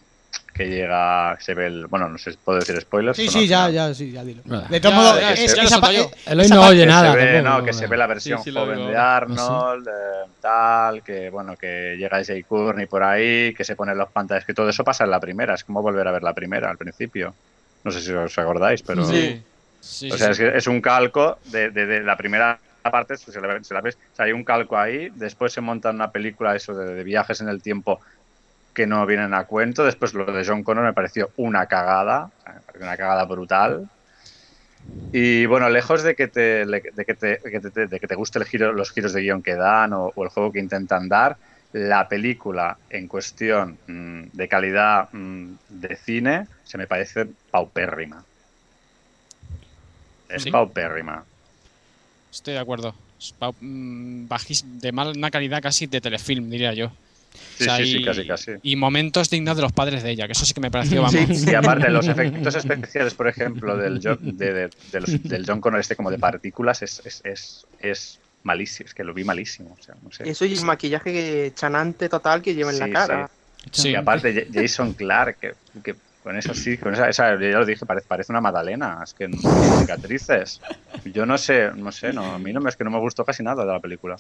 que 0.56 0.68
llega, 0.70 1.38
se 1.42 1.54
ve 1.54 1.68
el... 1.68 1.88
Bueno, 1.88 2.08
no 2.08 2.18
sé, 2.18 2.34
¿puedo 2.44 2.60
decir 2.60 2.80
spoilers? 2.80 3.18
Sí, 3.18 3.28
sí, 3.28 3.46
ya, 3.48 3.70
ya, 3.70 3.94
sí, 3.94 4.12
ya 4.12 4.24
dilo. 4.24 4.42
De 4.70 4.80
todos 4.80 4.96
modos. 4.96 5.20
Eloy 6.26 6.48
no 6.48 6.62
oye 6.68 6.82
que 6.82 6.86
nada. 6.88 7.12
se 7.12 7.18
ve, 7.18 7.34
tampoco, 7.34 7.58
no, 7.60 7.66
que 7.66 7.74
se 7.74 7.88
ve 7.88 7.98
la 7.98 8.08
versión 8.08 8.38
Sí, 8.40 8.44
sí, 8.46 8.52
lo 8.52 8.62
joven 8.62 8.88
de 8.88 8.96
Arnold, 8.98 9.88
eh, 9.88 10.30
tal, 10.42 11.04
que 11.04 11.30
bueno, 11.30 11.56
que 11.58 11.96
llega 11.98 12.24
Jay 12.24 12.44
Courtney 12.44 12.86
por 12.86 13.04
ahí, 13.04 13.54
que 13.54 13.64
se 13.64 13.76
ponen 13.76 13.98
los 13.98 14.10
pantallas, 14.10 14.46
que 14.46 14.54
todo 14.54 14.70
eso 14.70 14.84
pasa 14.84 15.04
en 15.04 15.12
la 15.12 15.20
primera, 15.20 15.56
es 15.56 15.64
como 15.64 15.82
volver 15.82 16.08
a 16.08 16.12
ver 16.12 16.24
la 16.24 16.34
primera 16.34 16.70
al 16.70 16.78
principio. 16.78 17.34
No 17.84 17.92
sé 17.92 18.02
si 18.02 18.12
os 18.12 18.38
acordáis, 18.38 18.82
pero... 18.82 19.06
Sí. 19.06 19.42
Sí, 19.82 20.10
O 20.12 20.18
sea, 20.18 20.34
sí. 20.34 20.44
es, 20.44 20.52
que 20.52 20.58
es 20.58 20.66
un 20.68 20.82
calco 20.82 21.38
de, 21.46 21.70
de- 21.70 21.86
de 21.86 22.02
la 22.02 22.18
primera 22.18 22.58
parte, 22.82 23.18
se 23.18 23.40
la, 23.40 23.64
se 23.64 23.74
la 23.74 23.82
ves, 23.82 23.96
o 24.14 24.16
sea, 24.16 24.26
hay 24.26 24.32
un 24.32 24.44
calco 24.44 24.78
ahí, 24.78 25.10
después 25.14 25.54
se 25.54 25.62
monta 25.62 25.92
una 25.92 26.10
película 26.12 26.56
eso 26.56 26.74
de, 26.74 26.94
de 26.96 27.04
viajes 27.04 27.42
en 27.42 27.50
el 27.50 27.62
tiempo 27.62 28.00
que 28.76 28.88
no 28.88 29.06
vienen 29.08 29.34
a 29.36 29.46
cuento. 29.46 29.86
Después 29.86 30.14
lo 30.16 30.26
de 30.32 30.46
John 30.46 30.64
Connor 30.64 30.86
me 30.86 30.94
pareció 30.94 31.32
una 31.38 31.68
cagada, 31.68 32.32
una 32.76 32.98
cagada 32.98 33.26
brutal. 33.26 33.90
Y 35.12 35.46
bueno, 35.46 35.70
lejos 35.70 36.04
de 36.04 36.16
que 36.16 36.28
te, 36.28 36.66
de 36.66 36.82
que 36.82 37.16
te, 37.16 37.40
de 37.44 37.52
que 37.52 37.60
te- 37.72 37.88
de 37.88 38.00
que 38.00 38.08
te 38.08 38.16
guste 38.16 38.40
el 38.40 38.46
giro, 38.46 38.74
los 38.74 38.92
giros 38.92 39.14
de 39.14 39.22
guion 39.22 39.42
que 39.42 39.56
dan 39.56 39.94
o, 39.94 40.12
o 40.14 40.24
el 40.24 40.30
juego 40.30 40.52
que 40.52 40.60
intentan 40.60 41.08
dar, 41.08 41.38
la 41.72 42.08
película 42.10 42.80
en 42.90 43.08
cuestión 43.08 43.80
mm, 43.88 44.24
de 44.34 44.48
calidad 44.50 45.10
mm, 45.14 45.56
de 45.68 45.96
cine 45.96 46.48
se 46.64 46.78
me 46.78 46.88
parece 46.88 47.28
paupérrima. 47.52 48.26
Es 50.28 50.44
¿Sí? 50.44 50.52
paupérrima. 50.52 51.28
Estoy 52.32 52.54
de 52.54 52.60
acuerdo. 52.60 52.96
Es 53.18 53.34
mm, 53.40 54.28
bajis- 54.28 54.64
de 54.66 54.92
mala 54.92 55.32
calidad 55.32 55.62
casi 55.62 55.88
de 55.88 56.02
telefilm, 56.02 56.50
diría 56.50 56.74
yo. 56.74 56.92
Sí, 57.58 57.64
O 57.64 57.66
sea, 57.66 57.78
sí, 57.78 57.86
sí, 57.86 57.98
y- 57.98 58.06
casi, 58.06 58.28
casi. 58.28 58.52
Y 58.64 58.76
momentos 58.76 59.30
dignos 59.30 59.56
de 59.56 59.62
los 59.64 59.72
padres 59.72 60.04
de 60.04 60.12
ella, 60.12 60.26
que 60.26 60.34
eso 60.34 60.46
sí 60.46 60.54
que 60.54 60.62
me 60.62 60.72
pareció, 60.72 61.02
vamos. 61.02 61.14
Sí. 61.40 61.50
Y 61.52 61.54
aparte, 61.56 61.90
los 61.90 62.08
efectos 62.08 62.56
especiales, 62.56 63.14
por 63.14 63.28
ejemplo, 63.28 63.78
del 63.78 64.00
John, 64.04 64.20
de, 64.22 64.54
de- 64.54 64.70
de 64.92 65.00
los- 65.02 65.24
del 65.24 65.46
John 65.48 65.62
Connor 65.62 65.80
este 65.80 65.96
como 65.96 66.12
de 66.12 66.20
partículas 66.20 66.82
es, 66.82 67.02
es, 67.06 67.22
es, 67.24 67.66
es 67.80 68.20
malísimo, 68.44 68.88
es 68.88 68.94
que 68.94 69.04
lo 69.04 69.14
vi 69.14 69.24
malísimo. 69.24 69.76
O 69.80 69.84
sea, 69.84 69.96
no 70.04 70.12
sé. 70.12 70.30
Eso 70.30 70.46
y 70.46 70.54
el 70.54 70.64
maquillaje 70.66 71.52
chanante 71.56 72.10
total 72.10 72.42
que 72.42 72.54
lleva 72.56 72.72
en 72.72 72.80
la 72.80 72.90
cara. 72.90 73.30
Sí. 73.72 73.90
Y 73.90 73.96
aparte, 73.96 74.34
Ja- 74.54 74.62
Jason 74.62 74.94
Clark, 74.94 75.38
que, 75.40 75.54
que 75.84 75.96
con 76.22 76.36
eso 76.38 76.54
sí, 76.54 76.78
con 76.78 76.94
esa, 76.94 77.08
esa- 77.10 77.32
ya 77.40 77.60
lo 77.60 77.66
dije, 77.66 77.86
parece, 77.86 78.08
parece 78.08 78.32
una 78.32 78.42
magdalena, 78.42 79.00
es 79.04 79.14
que 79.14 79.28
no 79.28 79.38
tiene 79.40 79.78
cicatrices. 79.82 80.60
Yo 81.06 81.26
no 81.26 81.38
sé, 81.38 81.70
no 81.76 81.92
sé, 81.92 82.12
no, 82.14 82.34
a 82.34 82.40
mí 82.40 82.52
no 82.52 82.62
me, 82.62 82.70
es 82.70 82.76
que 82.76 82.84
no 82.84 82.90
me 82.92 83.00
gustó 83.00 83.24
casi 83.24 83.44
nada 83.44 83.64
de 83.66 83.72
la 83.72 83.80
película. 83.80 84.18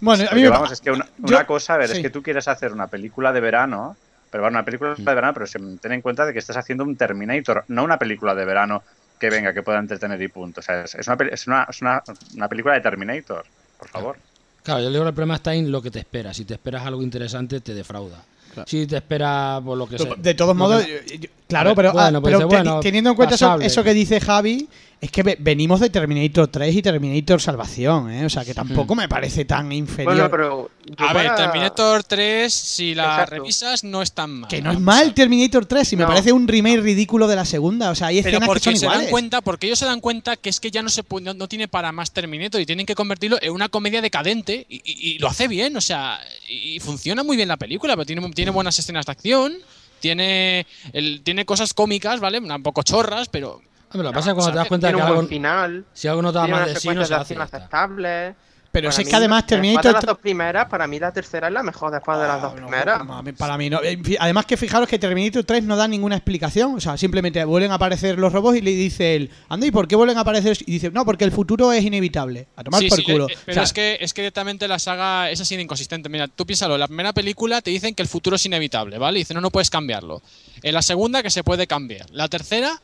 Bueno, 0.00 0.22
a 0.22 0.26
mí 0.26 0.28
Porque, 0.28 0.42
me 0.42 0.48
vamos, 0.50 0.72
es 0.72 0.80
que 0.80 0.90
una, 0.90 1.04
yo- 1.18 1.36
una 1.36 1.46
cosa, 1.46 1.74
a 1.74 1.76
ver, 1.78 1.88
sí. 1.88 1.96
es 1.96 2.02
que 2.02 2.10
tú 2.10 2.22
quieres 2.22 2.46
hacer 2.48 2.72
una 2.72 2.86
película 2.86 3.32
de 3.32 3.40
verano, 3.40 3.96
pero 4.30 4.44
bueno, 4.44 4.58
una 4.58 4.64
película 4.64 4.94
de 4.94 5.02
verano, 5.04 5.34
pero 5.34 5.46
se- 5.46 5.58
ten 5.80 5.92
en 5.92 6.00
cuenta 6.02 6.24
de 6.24 6.32
que 6.32 6.38
estás 6.38 6.56
haciendo 6.56 6.84
un 6.84 6.96
Terminator, 6.96 7.64
no 7.68 7.82
una 7.84 7.98
película 7.98 8.34
de 8.34 8.44
verano 8.44 8.82
que 9.18 9.30
venga, 9.30 9.52
que 9.52 9.62
pueda 9.62 9.78
entretener 9.80 10.20
y 10.22 10.28
punto. 10.28 10.60
O 10.60 10.62
sea, 10.62 10.82
es, 10.84 10.94
es 10.94 11.06
una, 11.08 11.16
es 11.30 11.46
una, 11.48 11.66
es 11.68 11.82
una, 11.82 12.02
una 12.36 12.48
película 12.48 12.74
de 12.74 12.80
Terminator, 12.80 13.44
por 13.78 13.88
favor. 13.88 14.16
Claro, 14.62 14.80
yo 14.82 14.90
digo 14.90 15.02
que 15.02 15.08
el 15.08 15.14
problema 15.14 15.36
está 15.36 15.54
en 15.54 15.72
lo 15.72 15.80
que 15.82 15.90
te 15.90 15.98
esperas. 15.98 16.36
Si 16.36 16.44
te 16.44 16.54
esperas 16.54 16.86
algo 16.86 17.02
interesante, 17.02 17.60
te 17.60 17.74
defrauda. 17.74 18.22
Si 18.66 18.86
te 18.86 18.96
esperas 18.96 19.62
por 19.62 19.76
lo 19.78 19.88
que 19.88 19.98
sea. 19.98 20.14
De 20.16 20.34
todos 20.34 20.54
modos, 20.56 20.84
que- 20.84 21.30
claro, 21.48 21.74
pero, 21.74 21.90
ah, 21.90 21.92
bueno, 21.92 22.20
pues 22.20 22.34
pero 22.36 22.48
bueno, 22.48 22.80
teniendo 22.80 23.10
en 23.10 23.16
cuenta 23.16 23.34
pasable. 23.34 23.66
eso 23.66 23.82
que 23.84 23.94
dice 23.94 24.20
Javi, 24.20 24.68
es 25.00 25.10
que 25.12 25.22
ve- 25.22 25.36
venimos 25.38 25.78
de 25.78 25.90
Terminator 25.90 26.48
3 26.48 26.74
y 26.74 26.82
Terminator 26.82 27.40
Salvación, 27.40 28.10
¿eh? 28.10 28.24
O 28.26 28.28
sea, 28.30 28.44
que 28.44 28.52
tampoco 28.52 28.94
me 28.96 29.08
parece 29.08 29.44
tan 29.44 29.70
inferior. 29.70 30.14
Bueno, 30.14 30.30
pero. 30.30 30.70
A 31.06 31.12
ver, 31.12 31.34
Terminator 31.36 32.02
3, 32.02 32.52
si 32.52 32.94
la 32.94 33.04
Exacto. 33.04 33.30
revisas, 33.36 33.84
no 33.84 34.02
es 34.02 34.10
tan 34.12 34.30
mal. 34.40 34.48
Que 34.50 34.60
no 34.60 34.72
es 34.72 34.80
mal 34.80 35.14
Terminator 35.14 35.66
3, 35.66 35.92
y 35.92 35.96
me 35.96 36.06
parece 36.06 36.32
un 36.32 36.48
remake 36.48 36.80
ridículo 36.80 37.28
de 37.28 37.36
la 37.36 37.44
segunda. 37.44 37.90
O 37.90 37.94
sea, 37.94 38.08
hay 38.08 38.16
Pero 38.22 38.28
escenas 38.28 38.40
que 38.40 38.46
porque 38.46 38.60
son 38.64 38.76
se 38.76 38.84
iguales. 38.86 39.04
dan 39.04 39.10
cuenta, 39.10 39.40
porque 39.40 39.66
ellos 39.68 39.78
se 39.78 39.84
dan 39.86 40.00
cuenta 40.00 40.36
que 40.36 40.48
es 40.50 40.58
que 40.58 40.70
ya 40.72 40.82
no 40.82 40.88
se 40.88 41.04
no, 41.22 41.32
no 41.34 41.48
tiene 41.48 41.68
para 41.68 41.92
más 41.92 42.10
Terminator 42.12 42.60
y 42.60 42.66
tienen 42.66 42.84
que 42.86 42.94
convertirlo 42.96 43.38
en 43.40 43.52
una 43.52 43.68
comedia 43.68 44.02
decadente 44.02 44.66
y, 44.68 44.76
y- 44.84 45.14
y 45.14 45.18
lo 45.20 45.28
hace 45.28 45.46
bien, 45.46 45.76
o 45.76 45.80
sea, 45.80 46.18
y, 46.48 46.74
y 46.76 46.80
funciona 46.80 47.22
muy 47.22 47.36
bien 47.36 47.48
la 47.48 47.56
película, 47.56 47.94
pero 47.94 48.04
tiene, 48.06 48.28
tiene 48.32 48.50
buenas 48.50 48.78
escenas 48.78 49.06
de 49.06 49.12
acción, 49.12 49.52
tiene 50.00 50.66
el, 50.92 51.20
tiene 51.22 51.44
cosas 51.44 51.72
cómicas, 51.74 52.18
¿vale? 52.20 52.38
Un 52.38 52.62
poco 52.62 52.82
chorras, 52.82 53.28
pero 53.28 53.60
Hombre, 53.90 54.02
lo 54.04 54.10
que 54.10 54.14
pasa 54.16 54.30
es 54.30 54.34
cuando 54.34 54.52
te 54.52 54.58
das 54.58 54.68
cuenta 54.68 54.92
que 54.92 55.00
algo, 55.00 55.22
final. 55.26 55.84
si 55.92 56.08
algo 56.08 56.22
no 56.22 56.32
te 56.32 56.38
da 56.38 56.46
más 56.46 56.66
de 56.66 56.76
sí, 56.76 56.88
no 56.88 57.04
secuencias 57.04 57.08
se 57.28 57.34
hace. 57.34 57.42
aceptables. 57.42 58.34
Pero 58.70 58.92
si 58.92 59.00
es 59.00 59.06
mí, 59.06 59.10
que 59.10 59.16
además 59.16 59.44
Después 59.46 59.50
de 59.62 59.66
Terminator. 59.68 59.92
las 59.94 60.04
dos 60.04 60.18
primeras, 60.18 60.68
para 60.68 60.86
mí 60.86 60.98
la 60.98 61.10
tercera 61.10 61.46
es 61.48 61.54
la 61.54 61.62
mejor 61.62 61.90
después 61.90 62.18
de 62.18 62.28
las 62.28 62.42
dos 62.42 62.54
No, 62.54 62.66
primeras. 62.66 63.02
no, 63.02 63.22
no, 63.22 63.34
para 63.34 63.56
mí 63.56 63.70
no. 63.70 63.78
Fin, 63.78 64.16
Además 64.20 64.44
que 64.44 64.58
fijaros 64.58 64.86
que 64.86 64.98
Terminator 64.98 65.42
3 65.42 65.64
no 65.64 65.74
da 65.74 65.88
ninguna 65.88 66.16
explicación. 66.16 66.74
O 66.76 66.80
sea, 66.80 66.98
simplemente 66.98 67.42
vuelven 67.46 67.70
a 67.70 67.76
aparecer 67.76 68.18
los 68.18 68.30
robots 68.30 68.58
y 68.58 68.60
le 68.60 68.72
dice 68.72 69.16
él, 69.16 69.30
anda, 69.48 69.66
¿y 69.66 69.70
por 69.70 69.88
qué 69.88 69.96
vuelven 69.96 70.18
a 70.18 70.20
aparecer? 70.20 70.58
Y 70.66 70.72
dice, 70.72 70.90
no, 70.90 71.06
porque 71.06 71.24
el 71.24 71.32
futuro 71.32 71.72
es 71.72 71.82
inevitable. 71.82 72.46
A 72.56 72.62
tomar 72.62 72.80
Sí, 72.82 72.88
por 72.90 72.98
sí, 72.98 73.04
culo. 73.04 73.26
eh, 73.30 73.32
eh, 73.32 73.36
O 73.36 73.44
pero 73.46 73.54
sea, 73.54 73.62
es 73.62 73.72
que 73.72 73.96
es 74.02 74.12
que 74.12 74.20
directamente 74.20 74.68
la 74.68 74.78
saga 74.78 75.30
es 75.30 75.40
así 75.40 75.56
de 75.56 75.62
inconsistente. 75.62 76.10
Mira, 76.10 76.28
tú 76.28 76.44
piénsalo, 76.44 76.74
en 76.74 76.80
la 76.80 76.88
primera 76.88 77.14
película 77.14 77.62
te 77.62 77.70
dicen 77.70 77.94
que 77.94 78.02
el 78.02 78.08
futuro 78.08 78.36
es 78.36 78.44
inevitable, 78.44 78.98
¿vale? 78.98 79.18
Dicen, 79.20 79.34
no, 79.34 79.40
no 79.40 79.50
puedes 79.50 79.70
cambiarlo. 79.70 80.20
En 80.62 80.74
la 80.74 80.82
segunda 80.82 81.22
que 81.22 81.30
se 81.30 81.42
puede 81.42 81.66
cambiar. 81.66 82.04
La 82.10 82.28
tercera 82.28 82.82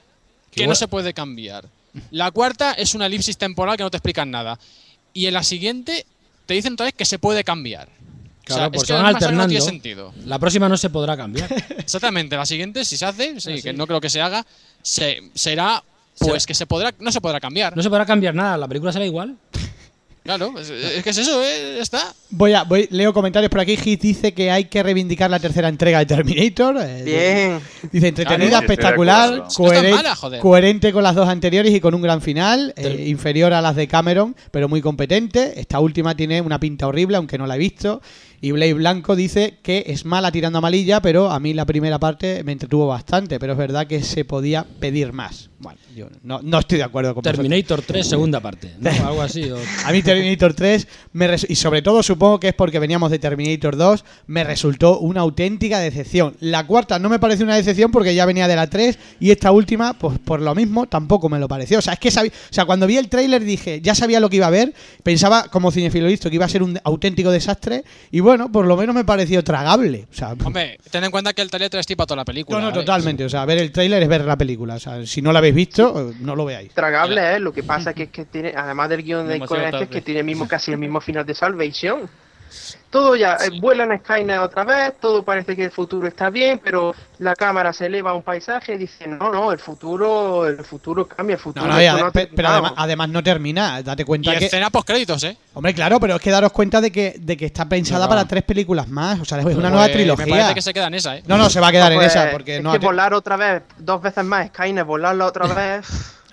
que 0.54 0.66
no 0.66 0.74
se 0.74 0.88
puede 0.88 1.12
cambiar. 1.14 1.66
La 2.10 2.30
cuarta 2.30 2.72
es 2.72 2.94
una 2.94 3.06
elipsis 3.06 3.36
temporal 3.36 3.76
que 3.76 3.82
no 3.82 3.90
te 3.90 3.96
explican 3.96 4.30
nada. 4.30 4.58
Y 5.12 5.26
en 5.26 5.34
la 5.34 5.42
siguiente 5.42 6.06
te 6.46 6.54
dicen 6.54 6.74
otra 6.74 6.86
vez 6.86 6.94
que 6.94 7.04
se 7.04 7.18
puede 7.18 7.44
cambiar. 7.44 7.88
Claro, 8.44 8.60
o 8.60 8.64
sea, 8.64 8.70
pues 8.70 8.82
es 8.82 8.86
que 8.88 8.92
van 8.92 9.02
no 9.02 9.08
alternando. 9.08 9.48
tiene 9.48 9.64
sentido. 9.64 10.12
La 10.26 10.38
próxima 10.38 10.68
no 10.68 10.76
se 10.76 10.90
podrá 10.90 11.16
cambiar. 11.16 11.50
Exactamente, 11.78 12.36
la 12.36 12.44
siguiente, 12.44 12.84
si 12.84 12.96
se 12.96 13.06
hace, 13.06 13.40
sí, 13.40 13.62
que 13.62 13.72
no 13.72 13.86
creo 13.86 14.00
que 14.00 14.10
se 14.10 14.20
haga, 14.20 14.44
se, 14.82 15.30
será 15.34 15.82
pues 16.18 16.46
que 16.46 16.54
se 16.54 16.66
podrá, 16.66 16.94
no 16.98 17.10
se 17.10 17.20
podrá 17.20 17.40
cambiar. 17.40 17.76
No 17.76 17.82
se 17.82 17.88
podrá 17.88 18.04
cambiar 18.04 18.34
nada, 18.34 18.56
la 18.56 18.68
película 18.68 18.92
será 18.92 19.06
igual. 19.06 19.36
Claro, 20.24 20.54
es, 20.58 20.70
es 20.70 21.04
que 21.04 21.10
es 21.10 21.18
eso, 21.18 21.42
¿eh? 21.44 21.74
Ya 21.76 21.82
está. 21.82 22.14
voy 22.30 22.54
a, 22.54 22.64
voy, 22.64 22.88
leo 22.90 23.12
comentarios 23.12 23.50
por 23.50 23.60
aquí. 23.60 23.76
Hit 23.76 24.00
dice 24.00 24.32
que 24.32 24.50
hay 24.50 24.64
que 24.64 24.82
reivindicar 24.82 25.30
la 25.30 25.38
tercera 25.38 25.68
entrega 25.68 25.98
de 25.98 26.06
Terminator. 26.06 26.78
eh, 26.80 27.02
Bien. 27.04 27.60
Dice 27.92 28.08
entretenida, 28.08 28.48
Claro, 28.48 28.64
espectacular. 28.64 29.30
No 29.58 29.90
mala, 29.94 30.16
joder. 30.16 30.40
coherente 30.40 30.94
con 30.94 31.02
las 31.02 31.14
dos 31.14 31.28
anteriores 31.28 31.74
y 31.74 31.80
con 31.80 31.94
un 31.94 32.00
gran 32.00 32.22
final, 32.22 32.72
eh, 32.78 33.04
inferior 33.06 33.52
a 33.52 33.60
las 33.60 33.76
de 33.76 33.86
Cameron, 33.86 34.34
pero 34.50 34.66
muy 34.66 34.80
competente. 34.80 35.60
Esta 35.60 35.78
última 35.80 36.16
tiene 36.16 36.40
una 36.40 36.58
pinta 36.58 36.86
horrible, 36.86 37.18
aunque 37.18 37.36
no 37.36 37.46
la 37.46 37.56
he 37.56 37.58
visto. 37.58 38.00
Y 38.44 38.52
Blade 38.52 38.74
Blanco 38.74 39.16
dice 39.16 39.54
que 39.62 39.84
es 39.86 40.04
mala 40.04 40.30
tirando 40.30 40.58
a 40.58 40.60
malilla, 40.60 41.00
pero 41.00 41.30
a 41.30 41.40
mí 41.40 41.54
la 41.54 41.64
primera 41.64 41.98
parte 41.98 42.44
me 42.44 42.52
entretuvo 42.52 42.86
bastante, 42.86 43.38
pero 43.40 43.52
es 43.52 43.58
verdad 43.58 43.86
que 43.86 44.02
se 44.02 44.26
podía 44.26 44.66
pedir 44.80 45.14
más. 45.14 45.48
Bueno, 45.60 45.78
yo 45.96 46.08
no, 46.24 46.40
no 46.42 46.58
estoy 46.58 46.76
de 46.76 46.84
acuerdo 46.84 47.14
con 47.14 47.22
vosotros. 47.22 47.36
Terminator 47.42 47.80
3, 47.80 48.06
segunda 48.06 48.40
parte. 48.40 48.72
¿no? 48.78 48.90
Algo 49.06 49.22
así. 49.22 49.50
o- 49.50 49.56
A 49.86 49.92
mí 49.92 50.02
Terminator 50.02 50.52
3, 50.52 50.86
me 51.14 51.26
res- 51.26 51.46
y 51.48 51.54
sobre 51.54 51.80
todo 51.80 52.02
supongo 52.02 52.38
que 52.38 52.48
es 52.48 52.54
porque 52.54 52.78
veníamos 52.78 53.10
de 53.10 53.18
Terminator 53.18 53.78
2, 53.78 54.04
me 54.26 54.44
resultó 54.44 54.98
una 54.98 55.22
auténtica 55.22 55.78
decepción. 55.78 56.36
La 56.40 56.66
cuarta 56.66 56.98
no 56.98 57.08
me 57.08 57.18
parece 57.18 57.44
una 57.44 57.56
decepción 57.56 57.90
porque 57.90 58.14
ya 58.14 58.26
venía 58.26 58.46
de 58.46 58.56
la 58.56 58.68
3 58.68 58.98
y 59.20 59.30
esta 59.30 59.52
última, 59.52 59.94
pues 59.94 60.18
por 60.18 60.42
lo 60.42 60.54
mismo, 60.54 60.86
tampoco 60.86 61.30
me 61.30 61.38
lo 61.38 61.48
pareció. 61.48 61.78
O 61.78 61.82
sea, 61.82 61.94
es 61.94 61.98
que 61.98 62.10
sabí- 62.10 62.28
o 62.28 62.52
sea, 62.52 62.66
cuando 62.66 62.86
vi 62.86 62.98
el 62.98 63.08
tráiler 63.08 63.42
dije, 63.42 63.80
ya 63.80 63.94
sabía 63.94 64.20
lo 64.20 64.28
que 64.28 64.36
iba 64.36 64.48
a 64.48 64.50
ver, 64.50 64.74
pensaba 65.02 65.44
como 65.44 65.70
cinefilo 65.70 66.08
listo 66.08 66.28
que 66.28 66.34
iba 66.36 66.44
a 66.44 66.48
ser 66.50 66.62
un 66.62 66.78
auténtico 66.84 67.30
desastre 67.30 67.84
y 68.10 68.20
bueno, 68.20 68.33
por 68.52 68.66
lo 68.66 68.76
menos 68.76 68.94
me 68.94 69.04
pareció 69.04 69.42
tragable. 69.42 70.06
O 70.10 70.14
sea, 70.14 70.34
Hombre, 70.44 70.78
ten 70.90 71.04
en 71.04 71.10
cuenta 71.10 71.32
que 71.32 71.42
el 71.42 71.50
trailer 71.50 71.70
te 71.70 71.96
para 71.96 72.06
toda 72.06 72.16
la 72.16 72.24
película. 72.24 72.58
no, 72.58 72.66
no, 72.66 72.70
¿vale? 72.70 72.82
totalmente. 72.84 73.24
O 73.24 73.28
sea, 73.28 73.44
ver 73.44 73.58
el 73.58 73.72
tráiler 73.72 74.02
es 74.02 74.08
ver 74.08 74.24
la 74.24 74.36
película. 74.36 74.74
O 74.74 74.80
sea, 74.80 75.04
si 75.06 75.22
no 75.22 75.32
la 75.32 75.38
habéis 75.38 75.54
visto, 75.54 76.12
no 76.20 76.36
lo 76.36 76.44
veáis. 76.44 76.72
Tragable, 76.72 77.36
¿eh? 77.36 77.40
Lo 77.40 77.52
que 77.52 77.62
pasa 77.62 77.90
es 77.90 77.96
que, 77.96 78.02
es 78.04 78.10
que 78.10 78.24
tiene, 78.24 78.52
además 78.56 78.88
del 78.88 79.02
guion 79.02 79.28
de 79.28 79.40
tarde. 79.40 79.88
que 79.88 80.00
tiene 80.00 80.22
mismo 80.22 80.46
casi 80.48 80.72
el 80.72 80.78
mismo 80.78 81.00
final 81.00 81.24
de 81.24 81.34
Salvation. 81.34 82.08
Todo 82.94 83.16
ya, 83.16 83.34
eh, 83.44 83.50
vuelan 83.60 83.90
a 83.90 83.98
Skynet 83.98 84.38
otra 84.38 84.62
vez, 84.62 84.92
todo 85.00 85.24
parece 85.24 85.56
que 85.56 85.64
el 85.64 85.72
futuro 85.72 86.06
está 86.06 86.30
bien, 86.30 86.60
pero 86.62 86.94
la 87.18 87.34
cámara 87.34 87.72
se 87.72 87.86
eleva 87.86 88.12
a 88.12 88.14
un 88.14 88.22
paisaje 88.22 88.74
y 88.74 88.78
dice, 88.78 89.08
no, 89.08 89.32
no, 89.32 89.50
el 89.50 89.58
futuro, 89.58 90.46
el 90.46 90.64
futuro 90.64 91.08
cambia, 91.08 91.34
el 91.34 91.40
futuro 91.40 91.66
No, 91.66 91.72
no, 91.72 91.82
y 91.82 91.84
esto 91.86 91.96
ade- 91.96 92.00
no 92.02 92.06
ha 92.06 92.12
pe- 92.12 92.20
pero 92.28 92.36
terminado". 92.36 92.54
además, 92.66 92.72
además 92.76 93.08
no 93.08 93.22
termina. 93.24 93.82
Date 93.82 94.02
Y 94.02 94.04
cuenta 94.04 94.38
que. 94.38 94.44
escena 94.46 94.70
post 94.70 94.86
créditos, 94.86 95.24
¿eh? 95.24 95.36
Hombre, 95.54 95.74
claro, 95.74 95.98
pero 95.98 96.14
es 96.14 96.22
que 96.22 96.30
daros 96.30 96.52
cuenta 96.52 96.80
de 96.80 96.92
que, 96.92 97.16
de 97.18 97.36
que 97.36 97.46
está 97.46 97.64
pensada 97.68 98.08
para 98.08 98.26
tres 98.26 98.44
películas 98.44 98.86
más. 98.86 99.18
O 99.18 99.24
sea, 99.24 99.38
es 99.38 99.44
una 99.44 99.54
Pues 99.54 99.70
nueva 99.72 99.86
Me 99.88 99.92
trilogía. 99.92 100.26
parece 100.28 100.54
que 100.54 100.62
se 100.62 100.72
queda 100.72 100.86
en 100.86 100.94
esa, 100.94 101.16
¿eh? 101.16 101.22
No, 101.26 101.36
no, 101.36 101.50
se 101.50 101.58
va 101.58 101.68
a 101.68 101.72
quedar 101.72 101.90
en 101.90 101.98
Pues, 101.98 102.14
esa 102.14 102.30
porque 102.30 102.58
es 102.58 102.62
no 102.62 102.70
que 102.70 102.78
volar 102.78 103.12
otra 103.12 103.36
vez, 103.36 103.64
dos 103.76 104.00
veces 104.02 104.24
más 104.24 104.46
Skynet, 104.50 104.86
volarla 104.86 105.26
otra 105.26 105.46
vez. 105.52 105.84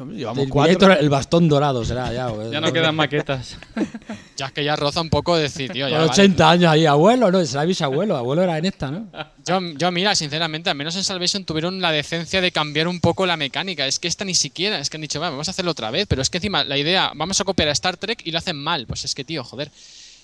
Llevamos 0.06 0.48
cuatro. 0.50 0.94
El 0.94 1.10
bastón 1.10 1.48
dorado 1.48 1.84
será 1.86 2.12
ya. 2.12 2.32
Ya 2.52 2.62
no 2.62 2.72
quedan 2.74 2.96
maquetas. 2.96 3.58
Ya 4.38 4.48
es 4.48 4.54
que 4.54 4.64
ya 4.64 4.76
roza 4.76 5.02
un 5.02 5.10
poco 5.12 5.38
decir, 5.38 5.72
tío, 5.72 5.88
ya. 5.88 5.98
Con 5.98 6.08
vale. 6.08 6.22
80 6.24 6.50
años 6.50 6.72
ahí, 6.72 6.88
abuelo, 6.88 7.32
¿no? 7.32 7.46
Será 7.46 7.64
bisabuelo. 7.64 8.18
Abuelo 8.18 8.42
era 8.42 8.58
en 8.58 8.66
esta, 8.66 8.90
¿no? 8.90 9.08
Yo, 9.46 9.60
yo, 9.78 9.92
mira, 9.92 10.16
sinceramente, 10.16 10.72
al 10.72 10.76
menos 10.76 10.96
en 10.96 11.04
Salvation 11.04 11.46
tuvieron 11.46 11.80
la 11.80 11.92
decencia 11.92 12.42
de 12.42 12.52
cambiar 12.52 12.88
un 12.88 13.00
poco 13.02 13.28
la 13.28 13.38
mecánica. 13.38 13.86
Es 13.86 14.00
que 14.00 14.08
esta 14.08 14.26
ni 14.26 14.34
siquiera, 14.34 14.80
es 14.80 14.90
que 14.90 14.98
han 14.98 15.02
dicho, 15.02 15.20
"Va, 15.20 15.30
vamos 15.30 15.48
a 15.48 15.52
hacerlo 15.52 15.72
otra 15.72 15.92
vez, 15.92 16.08
pero 16.08 16.24
es 16.24 16.32
que 16.32 16.40
encima 16.40 16.64
la 16.64 16.78
idea, 16.78 17.12
vamos 17.14 17.40
a 17.40 17.44
copiar 17.44 17.70
a 17.70 17.72
Star 17.74 17.98
Trek 17.98 18.22
y 18.26 18.32
lo 18.32 18.40
hacen 18.40 18.58
mal. 18.58 18.88
Pues 18.88 19.06
es 19.06 19.14
que, 19.14 19.24
tío, 19.24 19.44
joder. 19.44 19.70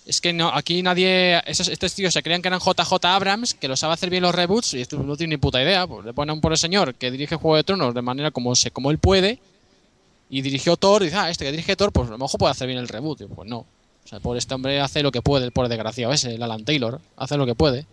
Es 0.07 0.21
que 0.21 0.33
no, 0.33 0.47
aquí 0.47 0.81
nadie. 0.81 1.39
Esos, 1.45 1.67
estos 1.67 1.93
tíos 1.93 2.13
se 2.13 2.23
creían 2.23 2.41
que 2.41 2.47
eran 2.47 2.59
JJ 2.61 3.05
Abrams, 3.05 3.53
que 3.53 3.67
lo 3.67 3.75
sabe 3.75 3.93
hacer 3.93 4.09
bien 4.09 4.23
los 4.23 4.33
reboots, 4.33 4.73
y 4.73 4.81
esto 4.81 4.97
no 4.97 5.15
tiene 5.15 5.35
ni 5.35 5.37
puta 5.37 5.61
idea. 5.61 5.85
Pues 5.85 6.05
le 6.05 6.13
ponen 6.13 6.31
a 6.31 6.33
un 6.33 6.41
pobre 6.41 6.57
señor 6.57 6.95
que 6.95 7.11
dirige 7.11 7.35
Juego 7.35 7.57
de 7.57 7.63
Tronos 7.63 7.93
de 7.93 8.01
manera 8.01 8.31
como, 8.31 8.55
se, 8.55 8.71
como 8.71 8.89
él 8.89 8.97
puede, 8.99 9.39
y 10.29 10.41
dirigió 10.41 10.75
Thor, 10.77 11.01
y 11.01 11.05
dice, 11.05 11.17
ah, 11.17 11.29
este 11.29 11.45
que 11.45 11.51
dirige 11.51 11.75
Thor, 11.75 11.91
pues 11.91 12.07
a 12.07 12.11
lo 12.11 12.17
mejor 12.17 12.39
puede 12.39 12.51
hacer 12.51 12.67
bien 12.67 12.79
el 12.79 12.87
reboot. 12.87 13.23
Pues 13.33 13.49
no. 13.49 13.59
O 13.59 14.09
sea, 14.09 14.19
por 14.19 14.37
este 14.37 14.53
hombre 14.53 14.79
hace 14.79 15.03
lo 15.03 15.11
que 15.11 15.21
puede, 15.21 15.45
el 15.45 15.51
pobre 15.51 15.69
desgraciado 15.69 16.13
ese, 16.13 16.35
el 16.35 16.43
Alan 16.43 16.63
Taylor, 16.63 17.01
hace 17.17 17.37
lo 17.37 17.45
que 17.45 17.55
puede. 17.55 17.85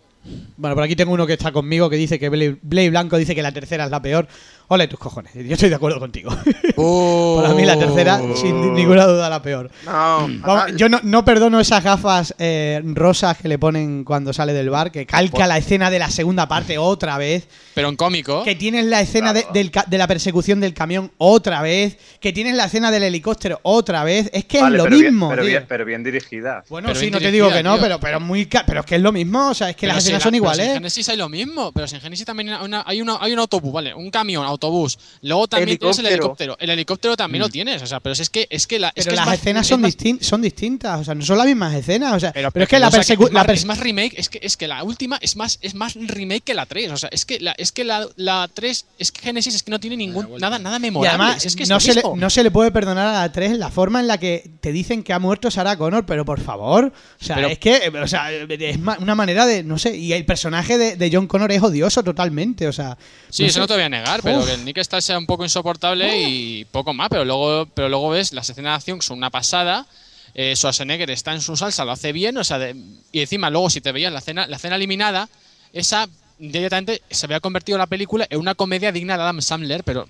Bueno, 0.57 0.75
por 0.75 0.83
aquí 0.83 0.95
tengo 0.95 1.13
uno 1.13 1.27
que 1.27 1.33
está 1.33 1.51
conmigo 1.51 1.89
que 1.89 1.97
dice 1.97 2.17
que 2.19 2.29
Blade, 2.29 2.57
Blade 2.61 2.89
Blanco 2.89 3.17
dice 3.17 3.35
que 3.35 3.41
la 3.41 3.51
tercera 3.51 3.85
es 3.85 3.91
la 3.91 4.01
peor. 4.01 4.27
Ole 4.67 4.87
tus 4.87 4.97
cojones, 4.97 5.31
yo 5.35 5.53
estoy 5.53 5.69
de 5.69 5.75
acuerdo 5.75 5.99
contigo. 5.99 6.31
Para 6.75 7.53
mí 7.53 7.65
la 7.65 7.77
tercera, 7.77 8.19
sin 8.35 8.73
ninguna 8.73 9.05
duda, 9.05 9.29
la 9.29 9.41
peor. 9.41 9.69
No, 9.85 10.27
Vamos, 10.41 10.75
yo 10.75 10.89
no, 10.89 10.99
no 11.03 11.23
perdono 11.23 11.59
esas 11.59 11.83
gafas 11.83 12.33
eh, 12.39 12.81
rosas 12.83 13.37
que 13.37 13.47
le 13.47 13.59
ponen 13.59 14.03
cuando 14.03 14.33
sale 14.33 14.53
del 14.53 14.71
bar, 14.71 14.91
que 14.91 15.05
calca 15.05 15.45
la 15.45 15.59
escena 15.59 15.91
de 15.91 15.99
la 15.99 16.09
segunda 16.09 16.47
parte 16.47 16.79
otra 16.79 17.17
vez. 17.19 17.47
Pero 17.75 17.89
en 17.89 17.95
cómico. 17.95 18.43
Que 18.43 18.55
tienes 18.55 18.85
la 18.85 19.01
escena 19.01 19.33
de, 19.33 19.45
del 19.53 19.69
ca- 19.69 19.85
de 19.87 19.97
la 19.99 20.07
persecución 20.07 20.59
del 20.59 20.73
camión 20.73 21.11
otra 21.19 21.61
vez. 21.61 21.97
Que 22.19 22.33
tienes 22.33 22.55
la 22.55 22.65
escena 22.65 22.89
del 22.89 23.03
helicóptero 23.03 23.59
otra 23.63 24.03
vez. 24.03 24.29
Es 24.33 24.45
que 24.45 24.61
Vale, 24.61 24.77
es 24.77 24.83
lo 24.83 24.83
pero 24.85 24.95
bien- 24.97 25.11
mismo. 25.13 25.29
pero, 25.29 25.41
tío. 25.43 25.51
bien, 25.51 25.65
pero 25.67 25.85
bien 25.85 26.03
dirigida. 26.03 26.63
Bueno, 26.69 26.87
Pero 26.87 26.99
sí, 26.99 27.11
no 27.11 27.19
te 27.19 27.31
digo 27.31 27.51
que 27.51 27.61
no, 27.61 27.73
tío. 27.73 27.83
pero, 27.83 27.99
pero, 27.99 28.19
muy 28.19 28.47
ca- 28.47 28.63
pero 28.65 28.79
es 28.79 28.85
que 28.87 28.95
es 28.95 29.01
lo 29.01 29.11
mismo. 29.11 29.49
O 29.49 29.53
sea, 29.53 29.69
es 29.69 29.75
que 29.75 29.85
las 29.87 29.97
Pero 30.15 30.23
son 30.23 30.31
pero 30.31 30.37
iguales. 30.37 30.67
en 30.67 30.73
Genesis 30.75 31.09
hay 31.09 31.17
lo 31.17 31.29
mismo, 31.29 31.71
pero 31.71 31.87
si 31.87 31.95
en 31.95 32.01
Genesis 32.01 32.25
también 32.25 32.49
hay, 32.49 32.65
una- 32.65 32.83
hay, 32.85 33.01
una- 33.01 33.17
hay 33.21 33.33
un 33.33 33.39
autobús, 33.39 33.71
¿vale? 33.73 33.93
Un 33.93 34.09
camión, 34.11 34.45
autobús. 34.45 34.97
Luego 35.21 35.47
también 35.47 35.77
tienes 35.77 35.99
el 35.99 36.05
Helicóptero. 36.07 36.53
helicóptero. 36.53 36.57
El 36.59 36.69
helicóptero 36.69 37.17
también 37.17 37.41
lo 37.41 37.49
tienes, 37.49 37.81
o 37.81 37.87
sea, 37.87 37.99
pero 37.99 38.13
es 38.13 38.29
que, 38.29 38.47
es 38.49 38.67
que, 38.67 38.79
la, 38.79 38.89
es 38.89 38.93
Pero 38.95 39.05
que 39.05 39.09
es 39.11 39.15
las 39.17 39.25
más- 39.27 39.35
escenas 39.39 39.61
es 39.65 39.67
son, 39.69 39.83
distin- 39.83 40.21
son 40.21 40.41
distintas, 40.41 41.01
o 41.01 41.03
sea, 41.03 41.15
no 41.15 41.23
son 41.25 41.37
las 41.37 41.47
mismas 41.47 41.73
escenas, 41.73 42.13
o 42.13 42.19
sea, 42.19 42.31
pero, 42.33 42.49
es 42.53 42.67
que 42.69 42.79
la 42.79 42.87
o 42.87 42.91
sea, 42.91 42.99
persecución... 42.99 43.37
es, 43.37 43.47
más, 43.47 43.57
es 43.57 43.65
más 43.65 43.79
remake, 43.79 44.13
es 44.17 44.29
que, 44.29 44.39
es 44.41 44.57
que 44.57 44.67
la 44.67 44.83
última 44.83 45.17
es 45.21 45.35
más, 45.35 45.59
es 45.61 45.73
más 45.75 45.95
remake 45.95 46.43
que 46.43 46.53
la 46.53 46.65
3, 46.65 46.91
o 46.91 46.97
sea, 46.97 47.09
es 47.11 47.25
que 47.25 47.39
la, 47.39 47.53
es 47.57 47.71
que 47.71 47.83
la, 47.83 48.07
la 48.15 48.49
3, 48.53 48.85
es 48.99 49.11
que 49.11 49.21
Genesis 49.21 49.55
es 49.55 49.63
que 49.63 49.71
no 49.71 49.79
tiene 49.79 49.97
ningún, 49.97 50.27
nada, 50.39 50.59
nada 50.59 50.77
Y 50.77 50.81
memorable. 50.81 51.23
además, 51.23 51.45
es 51.45 51.55
que 51.55 51.63
es 51.63 51.69
no, 51.69 51.79
se 51.79 51.93
le, 51.95 52.03
no 52.15 52.29
se 52.29 52.43
le 52.43 52.51
puede 52.51 52.71
perdonar 52.71 53.07
a 53.07 53.13
la 53.21 53.31
3 53.31 53.57
la 53.57 53.69
forma 53.69 53.99
en 53.99 54.07
la 54.07 54.17
que 54.17 54.49
te 54.61 54.71
dicen 54.71 55.03
que 55.03 55.13
ha 55.13 55.19
muerto 55.19 55.49
Sarah 55.51 55.77
Connor, 55.77 56.05
pero 56.05 56.25
por 56.25 56.39
favor. 56.41 56.91
O 57.21 57.23
sea, 57.23 57.35
Pero- 57.35 57.47
es 57.49 57.59
que, 57.59 57.75
eh, 57.77 57.89
o 57.89 58.07
sea, 58.07 58.31
es 58.31 58.77
una 58.99 59.15
manera 59.15 59.45
de, 59.45 59.63
no 59.63 59.77
sé, 59.77 59.95
y 60.05 60.13
el 60.13 60.25
personaje 60.25 60.77
de, 60.77 60.95
de 60.95 61.09
John 61.11 61.27
Connor 61.27 61.51
es 61.51 61.61
odioso 61.61 62.03
totalmente, 62.03 62.67
o 62.67 62.73
sea. 62.73 62.97
Sí, 63.29 63.43
no 63.43 63.47
eso 63.47 63.53
sé. 63.55 63.59
no 63.59 63.67
te 63.67 63.73
voy 63.73 63.83
a 63.83 63.89
negar, 63.89 64.21
pero 64.23 64.39
Uf. 64.39 64.45
que 64.47 64.53
el 64.53 64.65
Nick 64.65 64.77
Stahl 64.79 65.01
sea 65.01 65.17
un 65.17 65.25
poco 65.25 65.43
insoportable 65.43 66.21
y 66.27 66.65
poco 66.65 66.93
más, 66.93 67.09
pero 67.09 67.25
luego, 67.25 67.65
pero 67.73 67.89
luego 67.89 68.09
ves 68.09 68.33
las 68.33 68.49
escenas 68.49 68.71
de 68.71 68.75
acción 68.75 68.99
que 68.99 69.05
son 69.05 69.17
una 69.17 69.29
pasada. 69.29 69.85
Eh, 70.33 70.53
Schwarzenegger 70.55 71.09
está 71.11 71.33
en 71.33 71.41
su 71.41 71.55
salsa, 71.55 71.85
lo 71.85 71.91
hace 71.91 72.11
bien, 72.11 72.37
o 72.37 72.43
sea, 72.43 72.59
de- 72.59 72.75
y 73.11 73.21
encima 73.21 73.49
luego 73.49 73.69
si 73.69 73.79
te 73.81 73.91
veías 73.91 74.11
la 74.11 74.19
escena, 74.19 74.47
la 74.47 74.57
escena 74.57 74.75
eliminada, 74.75 75.29
esa 75.71 76.07
directamente 76.37 77.01
se 77.09 77.25
había 77.25 77.39
convertido 77.39 77.77
la 77.77 77.87
película 77.87 78.27
en 78.29 78.39
una 78.39 78.55
comedia 78.55 78.91
digna 78.91 79.15
de 79.15 79.23
Adam 79.23 79.41
Sandler, 79.41 79.83
pero 79.85 80.09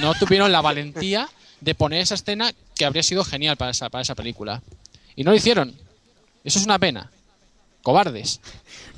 no 0.00 0.14
tuvieron 0.14 0.52
la 0.52 0.60
valentía 0.60 1.28
de 1.60 1.74
poner 1.74 2.00
esa 2.02 2.14
escena 2.14 2.52
que 2.76 2.84
habría 2.84 3.02
sido 3.02 3.24
genial 3.24 3.56
para 3.56 3.72
esa, 3.72 3.88
para 3.90 4.02
esa 4.02 4.14
película. 4.14 4.62
Y 5.16 5.24
no 5.24 5.32
lo 5.32 5.36
hicieron. 5.36 5.74
Eso 6.44 6.58
es 6.60 6.64
una 6.66 6.78
pena. 6.78 7.10
Cobardes. 7.84 8.40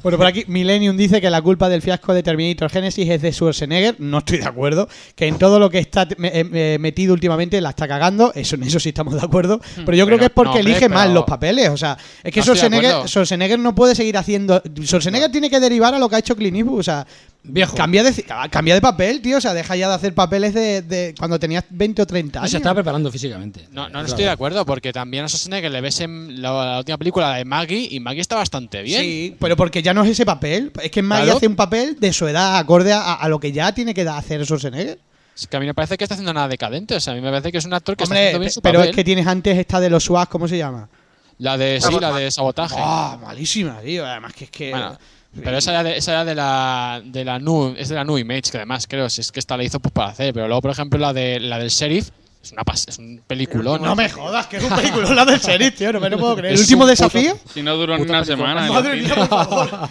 Bueno, 0.03 0.19
por 0.19 0.29
aquí 0.29 0.45
Millennium 0.47 0.97
dice 0.97 1.21
que 1.21 1.29
la 1.29 1.43
culpa 1.43 1.69
del 1.69 1.83
fiasco 1.83 2.15
de 2.15 2.23
Terminator 2.23 2.71
Genesis 2.71 3.11
es 3.11 3.21
de 3.21 3.33
Schwarzenegger. 3.33 3.97
No 3.99 4.19
estoy 4.19 4.39
de 4.39 4.47
acuerdo. 4.47 4.89
Que 5.17 5.27
en 5.27 5.39
todo 5.39 5.59
lo 5.59 5.69
que 5.69 5.81
está 5.81 6.07
eh, 6.23 6.77
metido 6.79 7.13
últimamente 7.13 7.61
la 7.61 7.71
está 7.71 7.89
cagando. 7.89 8.33
Eso, 8.33 8.55
en 8.55 8.63
eso 8.63 8.79
sí 8.79 8.91
estamos 8.91 9.15
de 9.15 9.27
acuerdo. 9.27 9.61
Pero 9.75 9.97
yo 9.97 10.07
creo 10.07 10.21
que 10.21 10.27
es 10.27 10.31
porque 10.31 10.51
no, 10.51 10.57
hombre, 10.61 10.71
elige 10.71 10.89
mal 10.89 11.13
los 11.13 11.25
papeles. 11.25 11.71
O 11.71 11.77
sea, 11.77 11.99
es 12.23 12.33
que 12.33 12.39
No 12.39 12.45
Schwarzenegger. 12.45 13.09
Schwarzenegger 13.09 13.59
no 13.59 13.75
puede 13.75 13.97
seguir 13.97 14.17
haciendo. 14.17 14.63
Schwarzenegger 14.81 15.33
tiene 15.33 15.51
que 15.51 15.59
derivar 15.59 15.93
a 15.93 15.99
lo 15.99 16.09
que 16.09 16.15
ha 16.15 16.19
hecho 16.21 16.37
Clint 16.37 16.57
Eastwood. 16.57 16.79
O 16.79 16.85
sea, 16.85 17.05
Viejo. 17.49 17.77
Cambia 17.77 18.03
de, 18.03 18.25
cambia 18.51 18.75
de 18.75 18.81
papel, 18.81 19.21
tío. 19.23 19.39
O 19.39 19.41
sea, 19.41 19.55
deja 19.55 19.77
ya 19.77 19.89
de 19.89 19.95
hacer 19.95 20.15
papeles 20.15 20.53
de, 20.55 20.83
de 20.83 21.15
cuando 21.19 21.39
tenías 21.39 21.65
20 21.71 22.03
o 22.03 22.07
30 22.07 22.39
No 22.39 22.43
años. 22.43 22.51
se 22.51 22.57
está 22.57 22.75
preparando 22.75 23.11
físicamente. 23.13 23.69
No, 23.71 23.89
no, 23.89 24.01
estoy 24.03 24.25
de 24.25 24.31
acuerdo, 24.31 24.67
porque 24.67 24.93
también 24.93 25.25
a 25.25 25.29
Schwarzenegger 25.29 25.71
le 25.71 25.81
ves 25.81 26.01
en 26.01 26.43
la, 26.43 26.53
la 26.53 26.79
última 26.79 26.99
película, 26.99 27.31
la 27.31 27.37
de 27.37 27.45
Maggie, 27.45 27.89
y 27.91 28.01
Maggie 28.01 28.21
está 28.21 28.37
bastante 28.37 28.83
bien. 28.83 29.01
Sí, 29.01 29.37
pero 29.39 29.57
porque 29.57 29.83
ya 29.83 29.95
no 29.95 30.03
es 30.05 30.11
ese 30.11 30.27
papel. 30.27 30.73
Es 30.83 30.91
que 30.91 31.03
Maggie 31.03 31.25
Claro. 31.25 31.37
hace 31.39 31.47
un 31.47 31.57
papel 31.57 31.97
de 32.01 32.13
su 32.13 32.27
edad, 32.27 32.59
acorde 32.59 32.93
a, 32.93 33.15
a 33.15 33.29
lo 33.29 33.39
que 33.41 33.53
ya 33.53 33.73
tiene 33.73 33.95
que 33.95 34.03
hacer 34.03 34.45
Schwarzenegger. 34.45 34.99
Es 35.37 35.47
que 35.47 35.57
a 35.57 35.61
mí 35.61 35.67
me 35.67 35.75
parece 35.75 35.97
que 35.99 36.05
está 36.05 36.15
haciendo 36.15 36.33
nada 36.33 36.49
decadente. 36.49 36.95
O 36.97 37.01
sea, 37.01 37.13
a 37.13 37.17
mí 37.17 37.23
me 37.23 37.29
parece 37.31 37.53
que 37.53 37.59
es 37.59 37.65
un 37.65 37.75
actor 37.75 37.97
que 37.97 38.05
está 38.05 38.15
Hombre, 38.15 38.21
haciendo 38.29 38.41
bien 38.41 38.49
pe- 38.49 38.55
su 38.55 38.63
pero 38.63 38.79
papel. 38.79 38.91
es 38.91 38.97
que 38.97 39.05
tienes 39.05 39.27
antes 39.27 39.59
esta 39.59 39.81
de 39.81 39.91
los 39.91 40.05
SWAT, 40.05 40.29
¿cómo 40.31 40.49
se 40.49 40.57
llama? 40.59 40.89
La 41.39 41.59
de, 41.59 41.79
sí, 41.83 41.95
la 42.01 42.13
de 42.17 42.31
sabotaje. 42.31 42.75
Ah, 42.79 43.19
malísima, 43.23 43.79
tío. 43.83 44.07
Además 44.07 44.33
que 44.33 44.45
es 44.45 44.51
que... 44.51 44.71
Bueno, 44.71 44.99
pero 45.43 45.59
esa 45.59 45.73
ya 45.73 45.83
de, 45.83 45.97
esa 45.97 46.13
ya 46.13 46.25
de 46.25 46.35
la 46.35 47.03
de 47.05 47.25
la 47.25 47.39
new, 47.39 47.75
es 47.77 47.89
de 47.89 47.95
la 47.95 48.05
new 48.05 48.19
image 48.19 48.51
que 48.51 48.59
además 48.59 48.87
creo 48.87 49.09
si 49.09 49.21
es 49.21 49.33
que 49.33 49.41
esta 49.41 49.57
la 49.57 49.65
hizo 49.65 49.81
pues 49.81 49.93
para 49.93 50.11
hacer, 50.11 50.33
pero 50.35 50.47
luego 50.47 50.63
por 50.63 50.71
ejemplo 50.71 50.99
la 50.99 51.13
de 51.13 51.41
la 51.41 51.59
del 51.59 51.71
sheriff 51.71 52.11
es 52.47 52.53
una 52.53 52.63
pas- 52.63 52.89
es 52.89 52.99
un 52.99 53.21
peliculón. 53.27 53.83
no 53.83 53.95
me 53.95 54.09
jodas, 54.09 54.47
que 54.47 54.57
es 54.59 54.65
un 54.65 54.71
película 54.75 55.13
la 55.15 55.25
del 55.25 55.39
sheriff, 55.41 55.77
tío. 55.77 55.93
No 55.93 56.01
me 56.01 56.09
lo 56.11 56.19
puedo 56.19 56.37
creer. 56.37 56.55
¿El 56.55 56.61
último 56.61 56.81
puto- 56.83 56.91
desafío? 56.91 57.39
Si 57.53 57.63
no 57.63 57.77
duró 57.77 57.97
Puta 57.97 58.11
una 58.13 58.23
película. 58.23 58.49
semana. 58.55 58.73
Madre 58.73 58.97
mía, 59.03 59.15
por 59.15 59.29
favor. 59.29 59.89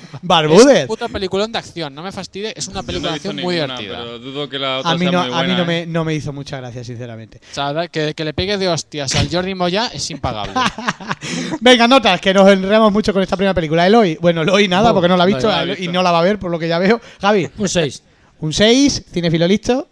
Puto 0.88 1.10
peliculón 1.10 1.52
de 1.52 1.60
acción, 1.60 1.94
no 1.94 2.02
me 2.04 2.12
fastidie, 2.12 2.54
es 2.56 2.68
una 2.68 2.84
película 2.84 3.12
no 3.12 3.14
de 3.14 3.16
acción 3.18 3.36
muy 3.38 3.56
divertida. 3.56 3.98
Pero 4.04 4.20
dudo 4.20 4.50
que 4.50 4.58
la 4.60 4.80
otra 4.80 4.92
A 4.92 4.94
mí, 4.96 5.00
sea 5.02 5.12
no, 5.12 5.20
muy 5.24 5.28
a 5.28 5.36
buena. 5.38 5.48
mí 5.54 5.54
no, 5.58 5.64
¿eh? 5.64 5.66
me, 5.66 5.86
no 5.86 6.06
me 6.06 6.14
hizo 6.16 6.34
mucha 6.34 6.58
gracia, 6.58 6.84
sinceramente. 6.84 7.40
O 7.52 7.54
sea, 7.54 7.74
da- 7.74 7.88
que, 7.88 8.14
que 8.14 8.24
le 8.26 8.34
pegue 8.34 8.58
de 8.58 8.68
hostias 8.68 9.14
al 9.16 9.30
Jordi 9.30 9.54
Moya 9.56 9.88
es 9.94 10.10
impagable. 10.12 10.54
Venga, 11.62 11.88
notas, 11.88 12.20
que 12.22 12.34
nos 12.34 12.48
enredamos 12.50 12.92
mucho 12.92 13.14
con 13.14 13.22
esta 13.22 13.36
primera 13.36 13.54
película. 13.54 13.86
Eloy, 13.86 14.18
bueno, 14.22 14.42
Eloy 14.42 14.68
nada, 14.68 14.90
No, 14.90 14.94
porque 14.96 15.08
no 15.10 15.18
la 15.18 15.24
ha 15.24 15.28
no 15.28 15.34
visto 15.36 15.48
la 15.50 15.64
visto. 15.64 15.84
y 15.84 15.88
no 15.88 16.02
la 16.04 16.12
va 16.12 16.20
a 16.20 16.24
ver, 16.24 16.40
por 16.40 16.52
lo 16.52 16.60
que 16.60 16.68
ya 16.68 16.80
veo. 16.80 17.00
Javi, 17.22 17.50
Un 17.58 17.70
6. 17.70 18.04
un 18.40 18.54
6, 18.54 19.04
cinefilo 19.12 19.48
listo. 19.48 19.88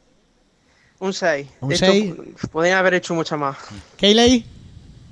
Un 1.04 1.12
6. 1.14 1.48
Un 1.60 1.76
seis. 1.76 2.14
Podrían 2.50 2.78
haber 2.78 2.94
hecho 2.94 3.14
mucho 3.14 3.38
más. 3.38 3.58
Keyley, 3.98 4.46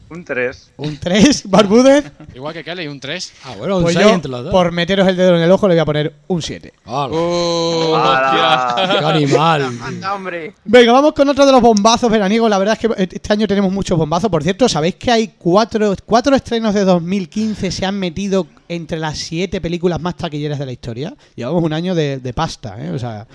Un 0.09 0.23
3. 0.23 0.71
un 0.77 0.97
3. 0.97 1.43
Barbúdez. 1.49 2.09
Igual 2.33 2.53
que 2.53 2.63
Kelly, 2.63 2.87
un 2.87 2.99
3. 3.01 3.33
Ah, 3.43 3.55
bueno, 3.57 3.75
un 3.77 3.83
Pues 3.83 3.95
6 3.95 4.07
yo, 4.07 4.13
entre 4.13 4.31
los 4.31 4.43
dos. 4.45 4.51
por 4.53 4.71
meteros 4.71 5.05
el 5.05 5.17
dedo 5.17 5.35
en 5.35 5.41
el 5.41 5.51
ojo, 5.51 5.67
le 5.67 5.73
voy 5.73 5.79
a 5.81 5.85
poner 5.85 6.13
un 6.27 6.41
7. 6.41 6.71
Hola, 6.85 7.13
Uh, 7.13 7.95
¡Hala! 7.95 8.99
¡Qué 8.99 9.05
animal! 9.05 9.63
Anda, 9.83 10.13
hombre. 10.15 10.53
Venga, 10.63 10.93
vamos 10.93 11.11
con 11.11 11.27
otro 11.27 11.45
de 11.45 11.51
los 11.51 11.61
bombazos 11.61 12.09
veraniegos. 12.09 12.49
La 12.49 12.57
verdad 12.57 12.77
es 12.81 12.87
que 12.87 13.03
este 13.15 13.33
año 13.33 13.45
tenemos 13.45 13.69
muchos 13.71 13.97
bombazos. 13.97 14.29
Por 14.29 14.43
cierto, 14.43 14.69
¿sabéis 14.69 14.95
que 14.95 15.11
hay 15.11 15.33
cuatro, 15.37 15.93
cuatro 16.05 16.35
estrenos 16.37 16.73
de 16.73 16.85
2015 16.85 17.69
se 17.69 17.85
han 17.85 17.99
metido 17.99 18.47
entre 18.69 18.97
las 18.97 19.17
siete 19.17 19.59
películas 19.59 19.99
más 19.99 20.15
taquilleras 20.15 20.57
de 20.57 20.65
la 20.65 20.71
historia? 20.71 21.13
Llevamos 21.35 21.61
un 21.63 21.73
año 21.73 21.95
de, 21.95 22.19
de 22.19 22.33
pasta, 22.33 22.77
¿eh? 22.81 22.91
O 22.91 22.99
sea, 22.99 23.27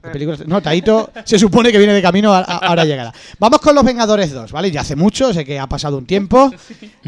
películas... 0.00 0.46
No, 0.46 0.60
Taito 0.62 1.10
se 1.24 1.38
supone 1.38 1.70
que 1.72 1.78
viene 1.78 1.92
de 1.92 2.00
camino, 2.02 2.32
a- 2.32 2.38
a- 2.38 2.58
ahora 2.58 2.84
llegará. 2.84 3.12
Vamos 3.38 3.60
con 3.60 3.74
Los 3.74 3.84
Vengadores 3.84 4.32
2, 4.32 4.52
¿vale? 4.52 4.70
Ya 4.70 4.80
hace 4.82 4.96
mucho, 4.96 5.32
sé 5.34 5.44
que 5.44 5.58
ha 5.58 5.66
pasado 5.66 5.98
un 5.98 6.06
tiempo. 6.06 6.52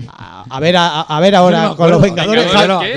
A, 0.09 0.45
a 0.49 0.61
ver, 0.61 0.77
a, 0.77 1.01
a 1.03 1.21
ver 1.21 1.35
ahora 1.37 1.63
no 1.65 1.77
con 1.77 1.91
Los. 1.91 2.01
Vengadores. 2.03 2.53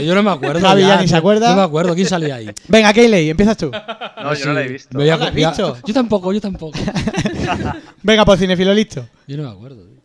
Yo 0.05 0.15
no, 0.15 0.23
me 0.23 0.31
acuerdo. 0.31 0.59
Javi 0.61 0.81
ya 0.81 1.01
ni 1.01 1.07
se 1.07 1.15
acuerda. 1.15 1.49
No 1.49 1.55
me 1.57 1.61
acuerdo. 1.63 1.93
¿Quién 1.95 2.07
salía 2.07 2.35
ahí? 2.35 2.49
Venga, 2.67 2.91
Keyley, 2.93 3.29
empiezas 3.29 3.57
tú. 3.57 3.71
No, 3.71 4.33
yo 4.33 4.45
no 4.47 4.53
la 4.53 4.61
he 4.63 4.67
visto. 4.67 4.97
Me 4.97 5.03
voy 5.03 5.09
a- 5.09 5.13
¿No 5.17 5.19
la 5.19 5.25
has 5.27 5.33
voy 5.33 5.43
a- 5.43 5.47
visto? 5.49 5.77
Yo 5.85 5.93
tampoco, 5.93 6.33
yo 6.33 6.41
tampoco. 6.41 6.77
Venga, 8.03 8.25
pues 8.25 8.39
cinefilo 8.39 8.73
listo. 8.73 9.07
Yo 9.27 9.37
no 9.37 9.43
me 9.43 9.49
acuerdo. 9.49 9.83
tío. 9.85 10.01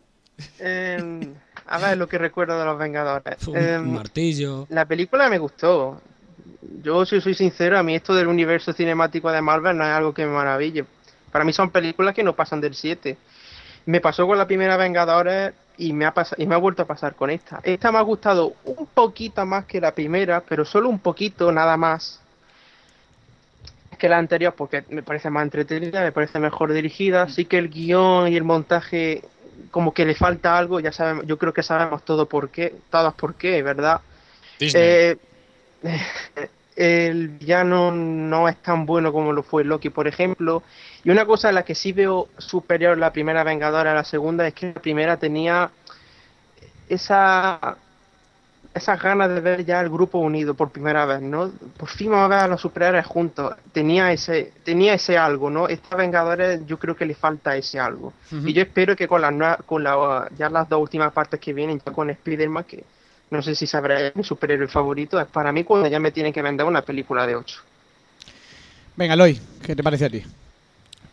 Eh, 0.59 1.29
a 1.67 1.77
ver 1.77 1.97
lo 1.97 2.07
que 2.07 2.17
recuerdo 2.17 2.57
de 2.59 2.65
los 2.65 2.77
Vengadores. 2.79 3.47
Un, 3.47 3.57
Eh, 3.57 3.77
un 3.79 3.93
martillo. 3.93 4.65
la 4.69 4.85
película 4.85 5.29
me 5.29 5.37
gustó. 5.37 6.01
Yo, 6.61 7.05
si 7.05 7.21
soy 7.21 7.33
sincero, 7.33 7.77
a 7.77 7.83
mí 7.83 7.95
esto 7.95 8.13
del 8.13 8.27
universo 8.27 8.73
cinemático 8.73 9.31
de 9.31 9.41
Marvel 9.41 9.77
no 9.77 9.85
es 9.85 9.91
algo 9.91 10.13
que 10.13 10.25
me 10.25 10.33
maraville. 10.33 10.85
Para 11.31 11.45
mí 11.45 11.53
son 11.53 11.69
películas 11.69 12.13
que 12.13 12.23
no 12.23 12.35
pasan 12.35 12.59
del 12.59 12.75
7. 12.75 13.17
Me 13.85 14.01
pasó 14.01 14.27
con 14.27 14.37
la 14.37 14.47
primera 14.47 14.75
Vengadores 14.75 15.53
y 15.77 15.93
me, 15.93 16.05
ha 16.05 16.13
y 16.37 16.45
me 16.45 16.55
ha 16.55 16.57
vuelto 16.57 16.81
a 16.81 16.85
pasar 16.85 17.15
con 17.15 17.29
esta. 17.29 17.61
Esta 17.63 17.91
me 17.91 17.97
ha 17.97 18.01
gustado 18.01 18.53
un 18.65 18.87
poquito 18.87 19.45
más 19.45 19.65
que 19.65 19.79
la 19.79 19.93
primera, 19.93 20.41
pero 20.41 20.65
solo 20.65 20.89
un 20.89 20.99
poquito, 20.99 21.51
nada 21.51 21.77
más. 21.77 22.19
Que 23.97 24.09
la 24.09 24.17
anterior, 24.17 24.53
porque 24.55 24.83
me 24.89 25.03
parece 25.03 25.29
más 25.29 25.43
entretenida, 25.43 26.01
me 26.01 26.11
parece 26.11 26.39
mejor 26.39 26.73
dirigida. 26.73 27.29
Sí 27.29 27.45
que 27.45 27.57
el 27.57 27.69
guion 27.69 28.31
y 28.31 28.35
el 28.35 28.43
montaje, 28.43 29.23
como 29.71 29.93
que 29.93 30.05
le 30.05 30.15
falta 30.15 30.57
algo, 30.57 30.79
ya 30.79 30.91
sabemos, 30.91 31.25
yo 31.25 31.37
creo 31.37 31.53
que 31.53 31.63
sabemos 31.63 32.03
todo 32.03 32.27
por 32.27 32.49
qué, 32.49 32.75
todas 32.89 33.13
por 33.13 33.35
qué, 33.35 33.61
¿verdad? 33.63 34.01
Disney. 34.57 34.83
Eh, 34.83 35.17
el 36.75 37.27
villano 37.29 37.91
no 37.91 38.47
es 38.47 38.57
tan 38.57 38.85
bueno 38.85 39.11
como 39.11 39.33
lo 39.33 39.43
fue 39.43 39.63
Loki, 39.63 39.89
por 39.89 40.07
ejemplo. 40.07 40.63
Y 41.03 41.09
una 41.09 41.25
cosa 41.25 41.49
en 41.49 41.55
la 41.55 41.63
que 41.63 41.75
sí 41.75 41.91
veo 41.91 42.29
superior 42.37 42.97
la 42.97 43.11
primera 43.11 43.43
Vengadora 43.43 43.91
a 43.91 43.95
la 43.95 44.03
segunda 44.03 44.47
es 44.47 44.53
que 44.53 44.67
la 44.73 44.81
primera 44.81 45.17
tenía 45.17 45.71
esa 46.87 47.77
esas 48.73 49.01
ganas 49.01 49.29
de 49.29 49.41
ver 49.41 49.65
ya 49.65 49.81
el 49.81 49.89
grupo 49.89 50.19
unido 50.19 50.53
por 50.53 50.69
primera 50.69 51.05
vez, 51.05 51.21
¿no? 51.21 51.51
Por 51.77 51.89
fin 51.89 52.11
vamos 52.11 52.25
a 52.25 52.27
ver 52.27 52.39
a 52.39 52.47
los 52.47 52.61
superhéroes 52.61 53.05
juntos. 53.05 53.55
Tenía 53.73 54.11
ese 54.11 54.53
tenía 54.63 54.93
ese 54.93 55.17
algo, 55.17 55.49
¿no? 55.49 55.67
Esta 55.67 55.95
Vengadores 55.95 56.65
yo 56.65 56.77
creo 56.77 56.95
que 56.95 57.05
le 57.05 57.15
falta 57.15 57.55
ese 57.55 57.79
algo. 57.79 58.13
Y 58.31 58.53
yo 58.53 58.61
espero 58.61 58.95
que 58.95 59.07
con 59.07 59.21
las 59.21 59.57
con 59.63 59.83
la, 59.83 60.29
ya 60.37 60.49
las 60.49 60.69
dos 60.69 60.81
últimas 60.81 61.11
partes 61.11 61.39
que 61.39 61.53
vienen, 61.53 61.81
ya 61.83 61.91
con 61.91 62.09
Spider-Man, 62.09 62.63
que 62.65 62.83
no 63.31 63.41
sé 63.41 63.55
si 63.55 63.67
sabrá 63.67 64.11
mi 64.15 64.23
superhéroe 64.23 64.67
favorito, 64.67 65.19
es 65.19 65.27
para 65.27 65.51
mí 65.51 65.63
cuando 65.63 65.87
ya 65.87 65.99
me 65.99 66.11
tienen 66.11 66.33
que 66.33 66.41
vender 66.41 66.65
una 66.65 66.81
película 66.81 67.27
de 67.27 67.35
8. 67.35 67.61
Venga, 68.95 69.13
Eloy, 69.13 69.39
¿qué 69.63 69.75
te 69.75 69.83
parece 69.83 70.05
a 70.05 70.09
ti? 70.09 70.23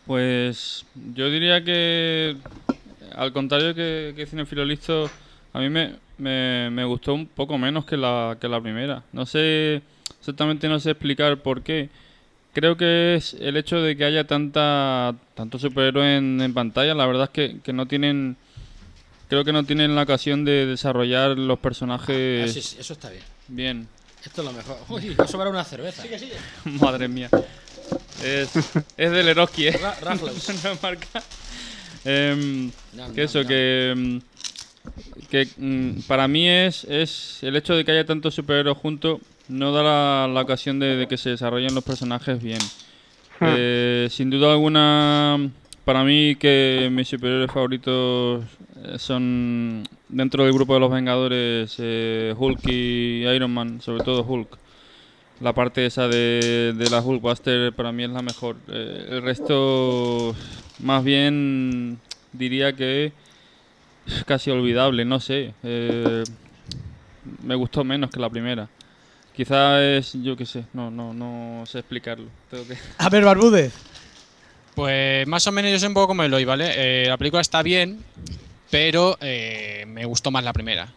Pues 0.05 0.85
yo 1.13 1.29
diría 1.29 1.63
que, 1.63 2.37
al 3.15 3.33
contrario 3.33 3.75
que, 3.75 4.13
que 4.15 4.25
Cinefilo 4.25 4.65
Listo, 4.65 5.09
a 5.53 5.59
mí 5.59 5.69
me, 5.69 5.95
me, 6.17 6.69
me 6.71 6.85
gustó 6.85 7.13
un 7.13 7.27
poco 7.27 7.57
menos 7.57 7.85
que 7.85 7.97
la, 7.97 8.37
que 8.39 8.47
la 8.47 8.61
primera. 8.61 9.03
No 9.11 9.25
sé, 9.25 9.81
exactamente 10.19 10.67
no 10.67 10.79
sé 10.79 10.91
explicar 10.91 11.37
por 11.37 11.61
qué. 11.61 11.89
Creo 12.53 12.77
que 12.77 13.15
es 13.15 13.35
el 13.39 13.57
hecho 13.57 13.81
de 13.81 13.95
que 13.95 14.05
haya 14.05 14.25
tanta 14.25 15.15
tanto 15.35 15.59
superhéroe 15.59 16.17
en, 16.17 16.41
en 16.41 16.53
pantalla. 16.53 16.93
La 16.95 17.05
verdad 17.05 17.25
es 17.25 17.29
que, 17.29 17.59
que 17.61 17.73
no 17.73 17.85
tienen. 17.85 18.37
Creo 19.29 19.43
que 19.43 19.51
no 19.51 19.63
tienen 19.63 19.95
la 19.95 20.03
ocasión 20.03 20.45
de 20.45 20.65
desarrollar 20.65 21.37
los 21.37 21.57
Ah, 21.57 21.61
personajes 21.61 22.53
sí, 22.53 22.61
sí, 22.61 22.77
eso 22.79 22.93
está 22.93 23.09
bien. 23.09 23.23
bien. 23.47 23.87
Esto 24.23 24.41
es 24.41 24.47
lo 24.47 24.53
mejor. 24.53 24.77
Uy, 24.89 25.13
va 25.15 25.25
a 25.25 25.27
sobrar 25.27 25.49
una 25.49 25.63
cerveza. 25.63 26.03
Madre 26.65 27.07
mía. 27.07 27.29
Es, 28.23 28.49
es 28.97 29.11
del 29.11 29.27
Eroski, 29.27 29.67
¿eh? 29.67 29.77
Ra-. 30.01 30.15
No 30.15 30.77
marca. 30.81 31.23
Em, 32.05 32.71
que 33.13 33.23
eso, 33.23 33.45
que, 33.45 33.93
mm, 33.95 34.17
que 35.29 35.47
mm, 35.57 36.01
para 36.07 36.27
mí 36.27 36.47
es, 36.47 36.85
es 36.85 37.39
el 37.41 37.55
hecho 37.55 37.75
de 37.75 37.83
que 37.83 37.91
haya 37.91 38.05
tantos 38.05 38.33
superhéroes 38.35 38.77
juntos 38.77 39.19
no 39.49 39.71
da 39.71 39.83
la, 39.83 40.27
la 40.33 40.41
ocasión 40.41 40.79
de, 40.79 40.95
de 40.95 41.07
que 41.07 41.17
se 41.17 41.31
desarrollen 41.31 41.73
los 41.75 41.83
personajes 41.83 42.41
bien. 42.41 42.59
Eh, 43.41 44.07
sin 44.09 44.29
duda 44.29 44.51
alguna, 44.51 45.37
para 45.87 46.03
mí 46.03 46.35
que 46.35 46.89
mis 46.91 47.07
superhéroes 47.07 47.49
favoritos 47.49 48.43
eh, 48.75 48.99
son 48.99 49.87
dentro 50.09 50.43
del 50.43 50.51
grupo 50.51 50.73
de 50.73 50.81
los 50.81 50.91
Vengadores 50.91 51.75
eh, 51.77 52.35
Hulk 52.37 52.59
y 52.67 53.25
Iron 53.25 53.53
Man, 53.53 53.79
sobre 53.79 54.03
todo 54.03 54.21
Hulk. 54.21 54.49
La 55.39 55.53
parte 55.53 55.85
esa 55.85 56.09
de, 56.09 56.73
de 56.77 56.89
la 56.89 56.99
Hulkbuster 56.99 57.71
para 57.71 57.93
mí 57.93 58.03
es 58.03 58.09
la 58.09 58.21
mejor. 58.21 58.57
Eh, 58.67 59.07
el 59.11 59.21
resto, 59.21 60.35
más 60.79 61.05
bien, 61.05 61.99
diría 62.33 62.73
que 62.73 63.13
es 64.07 64.25
casi 64.25 64.51
olvidable, 64.51 65.05
no 65.05 65.21
sé. 65.21 65.53
Me 67.43 67.55
gustó 67.55 67.85
menos 67.85 68.09
que 68.09 68.19
la 68.19 68.29
primera. 68.29 68.67
Quizá 69.33 69.81
es, 69.81 70.21
yo 70.21 70.35
qué 70.35 70.45
sé, 70.45 70.65
no, 70.73 70.91
no, 70.91 71.13
no 71.13 71.65
sé 71.65 71.79
explicarlo. 71.79 72.25
Tengo 72.51 72.67
que... 72.67 72.75
A 72.97 73.07
ver, 73.07 73.23
Barbúdez. 73.23 73.96
Pues 74.77 75.25
más 75.25 75.47
o 75.47 75.51
menos 75.51 75.71
yo 75.71 75.79
soy 75.79 75.87
un 75.87 75.95
poco 75.95 76.09
como 76.09 76.21
Eloy, 76.21 76.45
¿vale? 76.45 76.71
Eh, 76.75 77.07
la 77.07 77.17
película 77.17 77.41
está 77.41 77.63
bien, 77.63 77.99
pero 78.69 79.17
eh, 79.21 79.85
me 79.87 80.05
gustó 80.05 80.29
más 80.29 80.43
la 80.43 80.53
primera. 80.53 80.87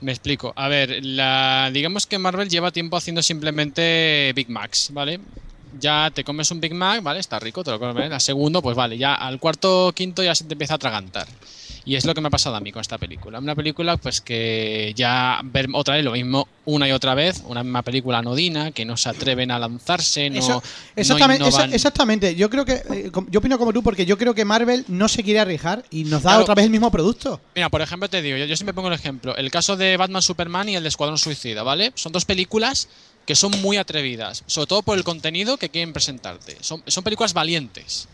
Me 0.00 0.10
explico. 0.10 0.52
A 0.56 0.66
ver, 0.66 0.98
la, 1.04 1.70
digamos 1.72 2.08
que 2.08 2.18
Marvel 2.18 2.48
lleva 2.48 2.72
tiempo 2.72 2.96
haciendo 2.96 3.22
simplemente 3.22 4.32
Big 4.34 4.50
Macs, 4.50 4.90
¿vale? 4.92 5.20
Ya 5.78 6.10
te 6.12 6.24
comes 6.24 6.50
un 6.50 6.60
Big 6.60 6.74
Mac, 6.74 7.04
¿vale? 7.04 7.20
Está 7.20 7.38
rico, 7.38 7.62
te 7.62 7.70
lo 7.70 7.78
comes. 7.78 8.10
Al 8.10 8.20
segundo, 8.20 8.62
pues 8.62 8.76
vale, 8.76 8.98
ya 8.98 9.14
al 9.14 9.38
cuarto, 9.38 9.92
quinto 9.94 10.24
ya 10.24 10.34
se 10.34 10.42
te 10.42 10.54
empieza 10.54 10.74
a 10.74 10.76
atragantar. 10.76 11.28
Y 11.90 11.96
es 11.96 12.04
lo 12.04 12.14
que 12.14 12.20
me 12.20 12.28
ha 12.28 12.30
pasado 12.30 12.54
a 12.54 12.60
mí 12.60 12.70
con 12.70 12.80
esta 12.82 12.98
película. 12.98 13.40
Una 13.40 13.56
película, 13.56 13.96
pues 13.96 14.20
que 14.20 14.92
ya 14.94 15.40
ver 15.42 15.66
otra 15.72 15.96
vez 15.96 16.04
lo 16.04 16.12
mismo 16.12 16.46
una 16.64 16.86
y 16.86 16.92
otra 16.92 17.16
vez, 17.16 17.42
una 17.46 17.64
misma 17.64 17.82
película 17.82 18.18
anodina, 18.18 18.70
que 18.70 18.84
no 18.84 18.96
se 18.96 19.08
atreven 19.08 19.50
a 19.50 19.58
lanzarse, 19.58 20.30
no, 20.30 20.38
Eso- 20.38 20.52
no 20.54 20.62
exactamente, 20.94 21.48
innovan. 21.48 21.74
exactamente. 21.74 22.36
Yo 22.36 22.48
creo 22.48 22.64
que. 22.64 22.74
eh, 22.74 23.10
yo 23.28 23.40
opino 23.40 23.58
como 23.58 23.72
tú, 23.72 23.82
porque 23.82 24.06
yo 24.06 24.16
creo 24.16 24.34
que 24.34 24.44
Marvel 24.44 24.84
no 24.86 25.08
se 25.08 25.24
quiere 25.24 25.40
arriesgar 25.40 25.84
y 25.90 26.04
nos 26.04 26.22
da 26.22 26.30
Claro. 26.30 26.42
otra 26.42 26.54
vez 26.54 26.66
el 26.66 26.70
mismo 26.70 26.92
producto. 26.92 27.40
Mira, 27.56 27.68
por 27.70 27.82
ejemplo, 27.82 28.08
te 28.08 28.22
digo, 28.22 28.36
yo, 28.36 28.44
yo 28.44 28.54
siempre 28.54 28.72
pongo 28.72 28.86
el 28.86 28.94
ejemplo. 28.94 29.34
El 29.36 29.50
caso 29.50 29.76
de 29.76 29.96
Batman 29.96 30.22
Superman 30.22 30.68
y 30.68 30.76
el 30.76 30.84
de 30.84 30.90
Escuadrón 30.90 31.18
Suicida, 31.18 31.64
¿vale? 31.64 31.90
Son 31.96 32.12
dos 32.12 32.24
películas 32.24 32.86
que 33.26 33.34
son 33.34 33.50
muy 33.62 33.78
atrevidas, 33.78 34.44
sobre 34.46 34.68
todo 34.68 34.82
por 34.82 34.96
el 34.96 35.02
contenido 35.02 35.56
que 35.56 35.70
quieren 35.70 35.92
presentarte. 35.92 36.56
Son, 36.60 36.84
son 36.86 37.02
películas 37.02 37.32
valientes. 37.32 38.06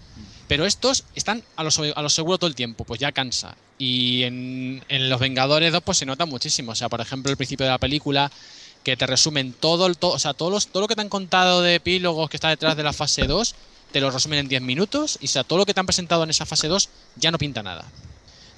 Pero 0.48 0.64
estos 0.64 1.04
están 1.14 1.42
a 1.56 1.64
lo, 1.64 1.70
seguro 2.08 2.38
todo 2.38 2.48
el 2.48 2.54
tiempo, 2.54 2.84
pues 2.84 3.00
ya 3.00 3.10
cansa. 3.12 3.56
Y 3.78 4.22
en, 4.22 4.82
Los 4.88 5.20
Vengadores 5.20 5.72
2 5.72 5.82
pues 5.82 5.98
se 5.98 6.06
nota 6.06 6.24
muchísimo. 6.26 6.72
O 6.72 6.74
sea, 6.74 6.88
por 6.88 7.00
ejemplo, 7.00 7.30
el 7.30 7.36
principio 7.36 7.66
de 7.66 7.72
la 7.72 7.78
película, 7.78 8.30
que 8.84 8.96
te 8.96 9.06
resumen 9.06 9.52
todo, 9.52 9.86
el, 9.86 9.98
to- 9.98 10.10
o 10.12 10.18
sea, 10.18 10.34
todos 10.34 10.52
los- 10.52 10.68
todo 10.68 10.82
lo 10.82 10.88
que 10.88 10.94
te 10.94 11.00
han 11.00 11.08
contado 11.08 11.62
de 11.62 11.74
epílogos 11.76 12.30
que 12.30 12.36
está 12.36 12.48
detrás 12.48 12.76
de 12.76 12.84
la 12.84 12.92
fase 12.92 13.26
2, 13.26 13.54
te 13.90 14.00
lo 14.00 14.10
resumen 14.10 14.38
en 14.40 14.48
10 14.48 14.62
minutos. 14.62 15.18
Y 15.20 15.26
sea, 15.26 15.42
todo 15.42 15.58
lo 15.58 15.66
que 15.66 15.74
te 15.74 15.80
han 15.80 15.86
presentado 15.86 16.22
en 16.22 16.30
esa 16.30 16.46
fase 16.46 16.68
2 16.68 16.88
ya 17.16 17.30
no 17.32 17.38
pinta 17.38 17.62
nada. 17.64 17.84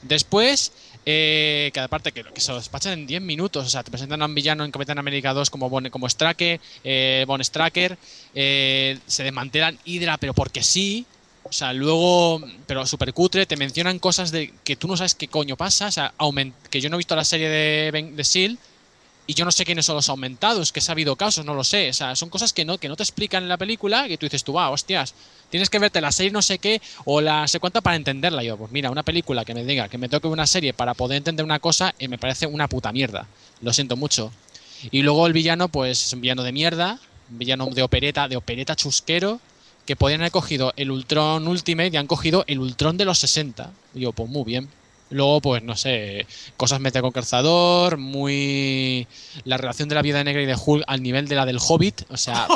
Después, 0.03 0.73
eh, 1.07 1.71
que 1.73 1.81
aparte 1.81 2.13
que, 2.13 2.25
se 2.41 2.53
lo 2.53 2.59
despachan 2.59 2.93
en 2.93 3.07
10 3.07 3.23
minutos, 3.23 3.67
o 3.67 3.71
sea, 3.71 3.83
te 3.83 3.91
presentan 3.91 4.23
a 4.23 4.27
un 4.27 4.35
villano 4.35 4.65
en 4.65 4.71
Capitán 4.71 4.99
América 4.99 5.33
2 5.33 5.51
como, 5.51 5.69
Bon- 5.71 5.89
como 5.91 6.09
Straker, 6.09 6.61
eh, 6.85 7.27
Straker, 7.41 7.99
eh, 8.35 8.99
se 9.07 9.25
desmantelan 9.25 9.79
Hydra, 9.85 10.19
pero 10.19 10.35
porque 10.35 10.63
sí. 10.63 11.07
O 11.49 11.53
sea, 11.53 11.73
luego, 11.73 12.43
pero 12.67 12.87
super 12.87 13.13
cutre, 13.15 13.47
te 13.47 13.57
mencionan 13.57 13.99
cosas 13.99 14.31
de 14.31 14.53
que 14.65 14.77
tú 14.77 14.87
no 14.87 14.97
sabes 14.97 15.15
qué 15.15 15.29
coño 15.29 15.57
pasa. 15.57 15.87
O 15.87 15.93
sea, 15.93 16.13
que 16.71 16.81
yo 16.81 16.91
no 16.91 16.97
he 16.97 16.99
visto 16.99 17.17
la 17.17 17.25
serie 17.25 17.49
de, 17.49 17.91
Ben- 17.91 18.15
S.H.I.E.L.D. 18.19 18.59
y 19.27 19.35
yo 19.35 19.45
no 19.45 19.51
sé 19.53 19.65
quiénes 19.65 19.87
son 19.87 19.97
los 19.97 20.09
aumentados, 20.09 20.73
que 20.73 20.81
ha 20.87 20.93
habido 20.93 21.17
casos, 21.17 21.45
no 21.45 21.55
lo 21.55 21.65
sé. 21.65 21.89
O 21.89 21.93
sea, 21.95 22.15
son 22.17 22.29
cosas 22.29 22.53
que 22.53 22.65
no, 22.65 22.77
que 22.79 22.89
no 22.89 22.97
te 22.97 23.03
explican 23.03 23.43
en 23.43 23.49
la 23.49 23.57
película 23.57 24.05
y 24.07 24.11
que 24.11 24.19
tú 24.19 24.27
dices 24.27 24.45
tú, 24.45 24.53
va, 24.53 24.69
hostias, 24.71 25.15
tienes 25.51 25.71
que 25.71 25.79
verte 25.79 26.01
la 26.03 26.13
serie 26.13 26.31
no 26.31 26.43
sé 26.43 26.59
qué 26.59 26.83
o 27.07 27.21
la 27.23 27.49
sé 27.49 27.61
cuánta 27.61 27.81
para 27.81 27.97
entenderla. 27.97 28.43
Yo, 28.43 28.57
pues 28.59 28.71
mira, 28.71 28.91
una 28.91 29.03
película 29.03 29.45
que 29.45 29.55
me 29.55 29.65
diga 29.65 29.89
que 29.89 29.97
me 29.99 30.09
toque 30.11 30.29
una 30.29 30.47
serie 30.47 30.75
para 30.75 30.93
poder 30.95 31.17
entender 31.17 31.45
una 31.45 31.61
cosa 31.61 31.95
y 31.99 32.09
me 32.09 32.19
parece 32.19 32.47
una 32.47 32.69
puta 32.69 32.93
mierda. 32.93 33.27
Lo 33.63 33.73
siento 33.73 33.97
mucho. 33.97 34.33
Y 34.91 35.03
luego 35.03 35.27
el 35.27 35.33
villano, 35.33 35.69
pues 35.69 36.07
es 36.07 36.13
un 36.13 36.21
villano 36.21 36.43
de 36.43 36.53
mierda, 36.53 37.01
un 37.31 37.39
villano 37.39 37.67
de 37.67 37.83
opereta, 37.83 38.29
de 38.29 38.37
opereta 38.37 38.77
chusquero, 38.77 39.41
que 39.89 39.97
podían 39.97 40.21
haber 40.21 40.33
cogido 40.33 40.75
el 40.77 40.91
Ultron 40.91 41.49
Ultimate 41.49 41.89
y 41.95 41.97
han 41.97 42.07
cogido 42.07 42.45
el 42.47 42.59
Ultron 42.59 42.99
de 42.99 43.07
los 43.07 43.21
60. 43.21 43.71
Y 43.95 44.01
yo, 44.01 44.13
pues 44.13 44.29
muy 44.29 44.45
bien. 44.45 44.69
Luego, 45.09 45.41
pues 45.41 45.63
no 45.63 45.77
sé, 45.77 46.27
cosas 46.59 46.79
mete 46.79 47.01
con 47.01 47.11
calzador, 47.11 47.97
muy. 47.97 49.07
La 49.45 49.57
relación 49.57 49.89
de 49.89 49.95
la 49.95 50.03
vida 50.03 50.23
negra 50.23 50.43
y 50.43 50.45
de 50.45 50.59
Hulk 50.63 50.85
al 50.87 51.03
nivel 51.03 51.27
de 51.27 51.37
la 51.37 51.47
del 51.47 51.57
Hobbit, 51.59 52.03
o 52.11 52.19
sea, 52.19 52.47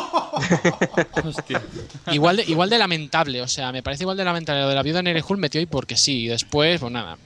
Hostia. 1.25 1.63
igual 2.11 2.37
de, 2.37 2.45
igual 2.45 2.69
de 2.69 2.77
lamentable, 2.77 3.41
o 3.41 3.49
sea, 3.49 3.73
me 3.73 3.83
parece 3.83 4.05
igual 4.05 4.19
de 4.19 4.25
lamentable 4.25 4.61
lo 4.61 4.69
de 4.69 4.75
la 4.75 4.83
viuda 4.83 5.01
negra 5.01 5.21
y 5.21 5.25
Hulk 5.27 5.41
metió 5.41 5.59
ahí 5.59 5.65
porque 5.65 5.97
sí, 5.97 6.25
y 6.25 6.29
después, 6.29 6.81
pues 6.81 6.93
nada. 6.93 7.17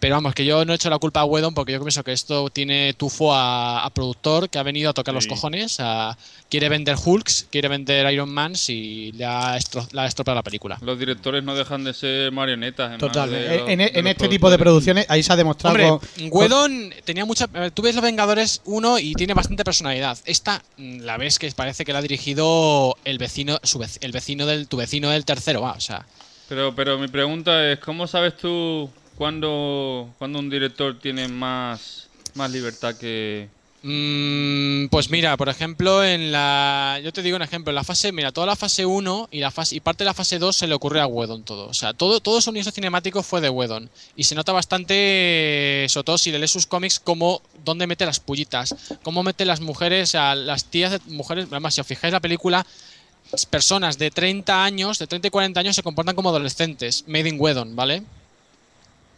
Pero 0.00 0.14
vamos, 0.16 0.34
que 0.34 0.44
yo 0.44 0.64
no 0.64 0.72
he 0.72 0.76
hecho 0.76 0.90
la 0.90 0.98
culpa 0.98 1.20
a 1.20 1.24
Wedon 1.24 1.54
porque 1.54 1.72
yo 1.72 1.80
pienso 1.80 2.02
que 2.04 2.12
esto 2.12 2.50
tiene 2.50 2.92
tufo 2.94 3.32
a, 3.34 3.84
a 3.84 3.90
productor 3.90 4.48
que 4.50 4.58
ha 4.58 4.62
venido 4.62 4.90
a 4.90 4.92
tocar 4.94 5.14
los 5.14 5.26
cojones, 5.26 5.76
a- 5.80 6.16
quiere 6.48 6.68
vender 6.68 6.96
Hulks, 7.02 7.46
quiere 7.50 7.68
vender 7.68 8.12
Iron 8.12 8.28
Mans 8.32 8.68
y 8.70 9.12
le 9.12 9.24
ha, 9.24 9.56
estro- 9.56 9.86
le 9.92 10.00
ha 10.00 10.06
estropeado 10.06 10.36
la 10.36 10.42
película. 10.42 10.78
Los 10.82 10.98
directores 10.98 11.42
no 11.44 11.54
dejan 11.54 11.84
de 11.84 11.94
ser 11.94 12.30
marionetas. 12.32 12.92
en 12.92 12.98
Total. 12.98 13.30
de 13.30 13.54
eh, 13.54 13.58
los- 13.60 13.68
en, 13.70 13.78
de 13.78 13.84
en 13.94 14.04
los 14.04 14.10
este 14.12 14.28
tipo 14.28 14.50
de 14.50 14.58
producciones, 14.58 15.06
ahí 15.08 15.22
se 15.22 15.32
ha 15.32 15.36
demostrado. 15.36 15.74
Hombre, 15.74 15.88
con- 15.88 16.28
Wedon 16.30 16.94
tenía 17.04 17.24
mucha. 17.24 17.46
Tú 17.72 17.82
ves 17.82 17.94
Los 17.94 18.04
Vengadores 18.04 18.60
1 18.64 18.98
y 18.98 19.14
tiene 19.14 19.34
bastante 19.34 19.64
personalidad. 19.64 20.18
Esta 20.24 20.62
mm, 20.76 21.00
la 21.00 21.16
ves 21.16 21.38
que 21.38 21.50
parece 21.52 21.84
que 21.84 21.92
la 21.92 22.00
ha 22.00 22.02
dirigido 22.02 22.96
el 23.04 23.18
vecino, 23.18 23.58
su 23.62 23.78
vec- 23.78 23.98
el 24.00 24.12
vecino 24.12 24.46
del 24.46 24.68
tu 24.68 24.76
vecino 24.76 25.10
del 25.10 25.24
tercero, 25.24 25.62
va, 25.62 25.72
o 25.72 25.80
sea. 25.80 26.06
Pero, 26.48 26.74
pero 26.74 26.98
mi 26.98 27.08
pregunta 27.08 27.70
es, 27.72 27.78
¿cómo 27.80 28.06
sabes 28.06 28.36
tú 28.36 28.88
cuándo, 29.16 30.10
cuándo 30.18 30.38
un 30.38 30.50
director 30.50 30.98
tiene 30.98 31.28
más, 31.28 32.08
más 32.34 32.50
libertad 32.50 32.96
que... 32.96 33.48
Mm, 33.88 34.88
pues 34.88 35.10
mira, 35.10 35.36
por 35.36 35.48
ejemplo, 35.48 36.02
en 36.02 36.32
la. 36.32 37.00
Yo 37.04 37.12
te 37.12 37.22
digo 37.22 37.36
un 37.36 37.42
ejemplo, 37.42 37.70
en 37.70 37.76
la 37.76 37.84
fase. 37.84 38.10
Mira, 38.10 38.32
toda 38.32 38.44
la 38.44 38.56
fase 38.56 38.84
1 38.84 39.28
y 39.30 39.38
la 39.38 39.52
fase 39.52 39.76
y 39.76 39.80
parte 39.80 40.02
de 40.02 40.06
la 40.06 40.14
fase 40.14 40.40
2 40.40 40.56
se 40.56 40.66
le 40.66 40.74
ocurrió 40.74 41.02
a 41.02 41.06
Wedon 41.06 41.44
todo. 41.44 41.68
O 41.68 41.74
sea, 41.74 41.92
todo, 41.92 42.18
todo 42.18 42.40
su 42.40 42.50
universo 42.50 42.72
cinemático 42.72 43.22
fue 43.22 43.40
de 43.40 43.48
Wedon. 43.48 43.88
Y 44.16 44.24
se 44.24 44.34
nota 44.34 44.50
bastante, 44.50 45.86
sobre 45.88 46.04
todo 46.04 46.18
si 46.18 46.32
le 46.32 46.40
lees 46.40 46.50
sus 46.50 46.66
cómics, 46.66 46.98
cómo. 46.98 47.42
dónde 47.64 47.86
mete 47.86 48.04
las 48.04 48.18
pullitas. 48.18 48.74
Cómo 49.04 49.22
mete 49.22 49.44
las 49.44 49.60
mujeres, 49.60 50.16
a 50.16 50.34
las 50.34 50.64
tías 50.64 50.90
de 50.90 51.00
mujeres. 51.06 51.46
Además, 51.48 51.74
si 51.74 51.80
os 51.80 51.86
fijáis 51.86 52.12
la 52.12 52.20
película. 52.20 52.66
Personas 53.50 53.98
de 53.98 54.10
30 54.10 54.64
años, 54.64 54.98
de 54.98 55.06
30 55.06 55.28
y 55.28 55.30
40 55.30 55.60
años 55.60 55.76
se 55.76 55.84
comportan 55.84 56.16
como 56.16 56.30
adolescentes. 56.30 57.04
Made 57.06 57.28
in 57.28 57.36
Wedon, 57.38 57.76
¿vale? 57.76 58.02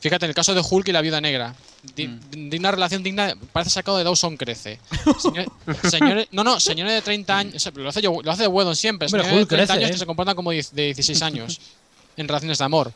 Fíjate, 0.01 0.27
en 0.27 0.31
el 0.31 0.35
caso 0.35 0.55
de 0.55 0.63
Hulk 0.69 0.89
y 0.89 0.93
la 0.93 1.01
viuda 1.01 1.21
negra. 1.21 1.55
Di- 1.97 2.07
Mm. 2.09 2.51
Digna 2.51 2.71
relación 2.71 3.03
digna, 3.03 3.35
parece 3.53 3.71
sacado 3.71 3.99
de 3.99 4.05
Dawson 4.05 4.37
Crece. 4.37 4.79
Señor- 5.19 5.51
señores, 5.91 6.29
no, 6.33 6.45
no, 6.45 6.61
señores 6.61 6.93
de 6.95 7.03
30 7.03 7.37
años. 7.39 7.55
o 7.57 7.59
sea, 7.59 7.73
Lo 7.75 7.89
hace, 7.89 8.01
yo- 8.03 8.21
lo 8.23 8.31
hace 8.31 8.43
de 8.43 8.49
Wedon 8.49 8.77
siempre. 8.77 9.07
Hombre, 9.07 9.23
Señores 9.23 9.41
Hulk 9.43 9.51
de 9.51 9.57
30 9.57 9.73
crece, 9.75 9.79
años 9.79 9.91
¿eh? 9.91 9.93
que 9.95 9.99
se 9.99 10.07
comportan 10.07 10.37
como 10.37 10.51
de 10.53 10.63
16 10.73 11.23
años 11.23 11.61
en 12.17 12.29
relaciones 12.29 12.59
de 12.59 12.65
amor. 12.65 12.93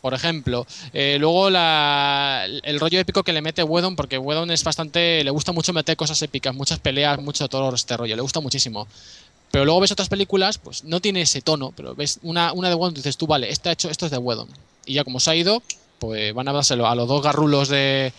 Por 0.00 0.14
ejemplo, 0.14 0.66
Eh, 0.94 1.16
luego 1.20 1.50
la- 1.50 2.46
el 2.62 2.80
rollo 2.80 2.98
épico 2.98 3.22
que 3.22 3.32
le 3.32 3.42
mete 3.42 3.62
Wedon, 3.62 3.96
porque 3.96 4.16
Wedon 4.18 4.50
es 4.50 4.64
bastante. 4.64 5.22
Le 5.22 5.30
gusta 5.30 5.52
mucho 5.52 5.72
meter 5.72 5.96
cosas 5.96 6.20
épicas, 6.22 6.54
muchas 6.54 6.78
peleas, 6.78 7.20
mucho 7.20 7.46
todo 7.48 7.74
este 7.74 7.96
rollo, 7.96 8.16
le 8.16 8.22
gusta 8.22 8.40
muchísimo. 8.40 8.88
Pero 9.50 9.64
luego 9.64 9.80
ves 9.80 9.90
otras 9.92 10.08
películas, 10.08 10.58
pues 10.58 10.84
no 10.84 11.00
tiene 11.00 11.22
ese 11.22 11.40
tono, 11.42 11.72
pero 11.76 11.94
ves 11.94 12.18
una, 12.22 12.52
una 12.52 12.68
de 12.68 12.76
Wedon 12.76 12.92
y 12.94 12.96
dices 12.96 13.16
tú, 13.16 13.26
vale, 13.26 13.50
este 13.50 13.68
ha 13.68 13.72
hecho, 13.72 13.90
esto 13.90 14.06
es 14.06 14.12
de 14.12 14.18
Wedon. 14.18 14.48
Y 14.86 14.94
ya 14.94 15.04
como 15.04 15.18
se 15.20 15.30
ha 15.32 15.34
ido, 15.34 15.60
pues 16.00 16.34
van 16.34 16.48
a 16.48 16.52
dárselo 16.52 16.88
a 16.88 16.94
los 16.96 17.06
dos 17.06 17.22
garrulos 17.22 17.68
de, 17.68 18.12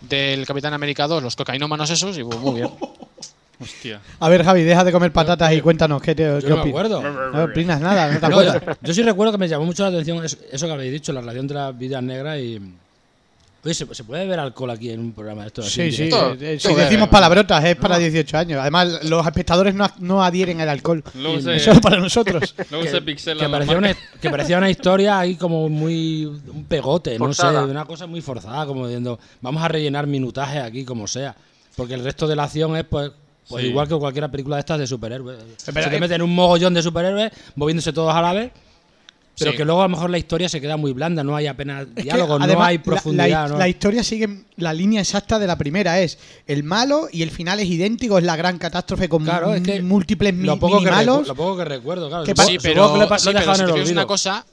del 0.00 0.44
Capitán 0.46 0.74
América 0.74 1.06
2, 1.06 1.22
los 1.22 1.36
cocainómanos 1.36 1.88
esos, 1.90 2.18
y 2.18 2.24
pues, 2.24 2.38
muy 2.40 2.54
bien. 2.56 2.70
Hostia. 3.60 4.00
A 4.20 4.28
ver, 4.28 4.44
Javi, 4.44 4.64
deja 4.64 4.84
de 4.84 4.92
comer 4.92 5.12
patatas 5.12 5.50
y 5.54 5.60
cuéntanos 5.62 6.02
qué, 6.02 6.14
te, 6.14 6.24
Yo 6.24 6.40
qué 6.40 6.48
no 6.48 6.56
me 6.56 6.60
opinas. 6.62 6.68
acuerdo. 6.68 7.02
No 7.32 7.44
opinas 7.44 7.80
nada, 7.80 8.08
no 8.12 8.20
te 8.20 8.28
No, 8.28 8.38
acuerdas. 8.40 8.78
yo 8.82 8.92
sí 8.92 9.02
recuerdo 9.02 9.32
que 9.32 9.38
me 9.38 9.48
llamó 9.48 9.64
mucho 9.64 9.82
la 9.82 9.88
atención 9.90 10.22
eso, 10.24 10.36
eso 10.52 10.66
que 10.66 10.72
habéis 10.72 10.92
dicho, 10.92 11.12
la 11.14 11.20
relación 11.20 11.46
de 11.46 11.54
las 11.54 11.78
vidas 11.78 12.02
negras 12.02 12.38
y, 12.38 12.60
Oye, 13.66 13.74
¿se, 13.74 13.94
se 13.94 14.04
puede 14.04 14.22
beber 14.22 14.38
alcohol 14.38 14.70
aquí 14.70 14.90
en 14.90 15.00
un 15.00 15.12
programa 15.12 15.42
de 15.42 15.48
estos? 15.48 15.66
así 15.66 15.90
Sí, 15.90 15.92
sí. 15.96 16.02
Esto- 16.04 16.34
eh, 16.40 16.54
esto 16.54 16.68
Si 16.68 16.74
decimos 16.76 17.08
palabrotas, 17.08 17.64
es 17.64 17.74
para 17.76 17.98
18 17.98 18.38
años. 18.38 18.60
Además, 18.60 19.00
los 19.04 19.26
espectadores 19.26 19.74
no, 19.74 19.90
no 19.98 20.22
adhieren 20.22 20.60
al 20.60 20.68
alcohol. 20.68 21.02
Luego 21.14 21.40
se- 21.40 21.56
Eso 21.56 21.72
es 21.72 21.80
para 21.80 21.98
nosotros. 21.98 22.54
Luego 22.70 22.86
se 22.86 23.02
pixela 23.02 23.42
Que 23.44 23.50
parecía, 23.50 23.76
una, 23.76 23.94
que 24.22 24.30
parecía 24.30 24.58
una 24.58 24.70
historia 24.70 25.18
ahí 25.18 25.34
como 25.34 25.68
muy. 25.68 26.24
un 26.26 26.64
pegote, 26.68 27.18
Forzada. 27.18 27.60
no 27.60 27.66
sé, 27.66 27.70
una 27.72 27.84
cosa 27.84 28.06
muy 28.06 28.20
forzada, 28.22 28.64
como 28.66 28.86
diciendo, 28.86 29.18
vamos 29.40 29.62
a 29.62 29.68
rellenar 29.68 30.06
minutaje 30.06 30.60
aquí 30.60 30.84
como 30.84 31.06
sea. 31.08 31.34
Porque 31.76 31.94
el 31.94 32.04
resto 32.04 32.26
de 32.28 32.36
la 32.36 32.44
acción 32.44 32.76
es 32.76 32.84
pues. 32.84 33.10
Pues 33.48 33.62
Sí. 33.62 33.68
igual 33.70 33.86
que 33.86 33.94
cualquier 33.94 34.28
película 34.28 34.56
de 34.56 34.60
estas 34.60 34.76
de 34.80 34.88
superhéroes. 34.88 35.38
Pero, 35.66 35.82
se 35.84 35.88
te 35.90 36.00
meten 36.00 36.20
un 36.20 36.34
mogollón 36.34 36.74
de 36.74 36.82
superhéroes 36.82 37.30
moviéndose 37.54 37.92
todos 37.92 38.12
a 38.12 38.20
la 38.20 38.32
vez. 38.32 38.50
Pero 39.38 39.50
Sí. 39.50 39.56
que 39.58 39.64
luego 39.66 39.82
a 39.82 39.84
lo 39.84 39.90
mejor 39.90 40.08
la 40.08 40.16
historia 40.16 40.48
se 40.48 40.60
queda 40.62 40.78
muy 40.78 40.92
blanda, 40.92 41.22
no 41.22 41.36
hay 41.36 41.46
apenas 41.46 41.82
Es 41.88 41.94
que, 41.94 42.02
diálogo, 42.04 42.38
no 42.38 42.44
además, 42.46 42.68
hay 42.68 42.78
la- 42.78 42.82
profundidad. 42.82 43.28
La, 43.28 43.48
¿no? 43.48 43.58
la 43.58 43.68
historia 43.68 44.02
sigue 44.02 44.44
la 44.56 44.72
línea 44.72 45.02
exacta 45.02 45.38
de 45.38 45.46
la 45.46 45.58
primera. 45.58 46.00
Es 46.00 46.18
el 46.46 46.62
malo 46.64 47.08
y 47.12 47.22
el 47.22 47.30
final 47.30 47.60
es 47.60 47.66
idéntico. 47.68 48.16
Es 48.16 48.24
la 48.24 48.34
gran 48.36 48.56
catástrofe 48.58 49.08
con 49.10 49.24
Claro, 49.24 49.54
es 49.54 49.60
que 49.62 49.82
múltiples 49.82 50.34
lo 50.36 50.58
poco, 50.58 50.78
que 50.78 50.84
minimalos. 50.86 51.24
recu- 51.24 51.26
lo 51.28 51.34
poco 51.34 51.56
que 51.58 51.64
recuerdo, 51.66 52.08
claro. 52.08 52.24
Que 52.24 52.30
Sí, 52.34 52.56
pero, 52.62 52.92
que 52.94 52.98
lo, 52.98 53.18
sí, 53.18 53.30
pero 53.34 53.54
si 53.56 53.64
te 53.64 53.72
fijas 53.74 53.90
una 53.90 54.06
cosa, 54.06 54.46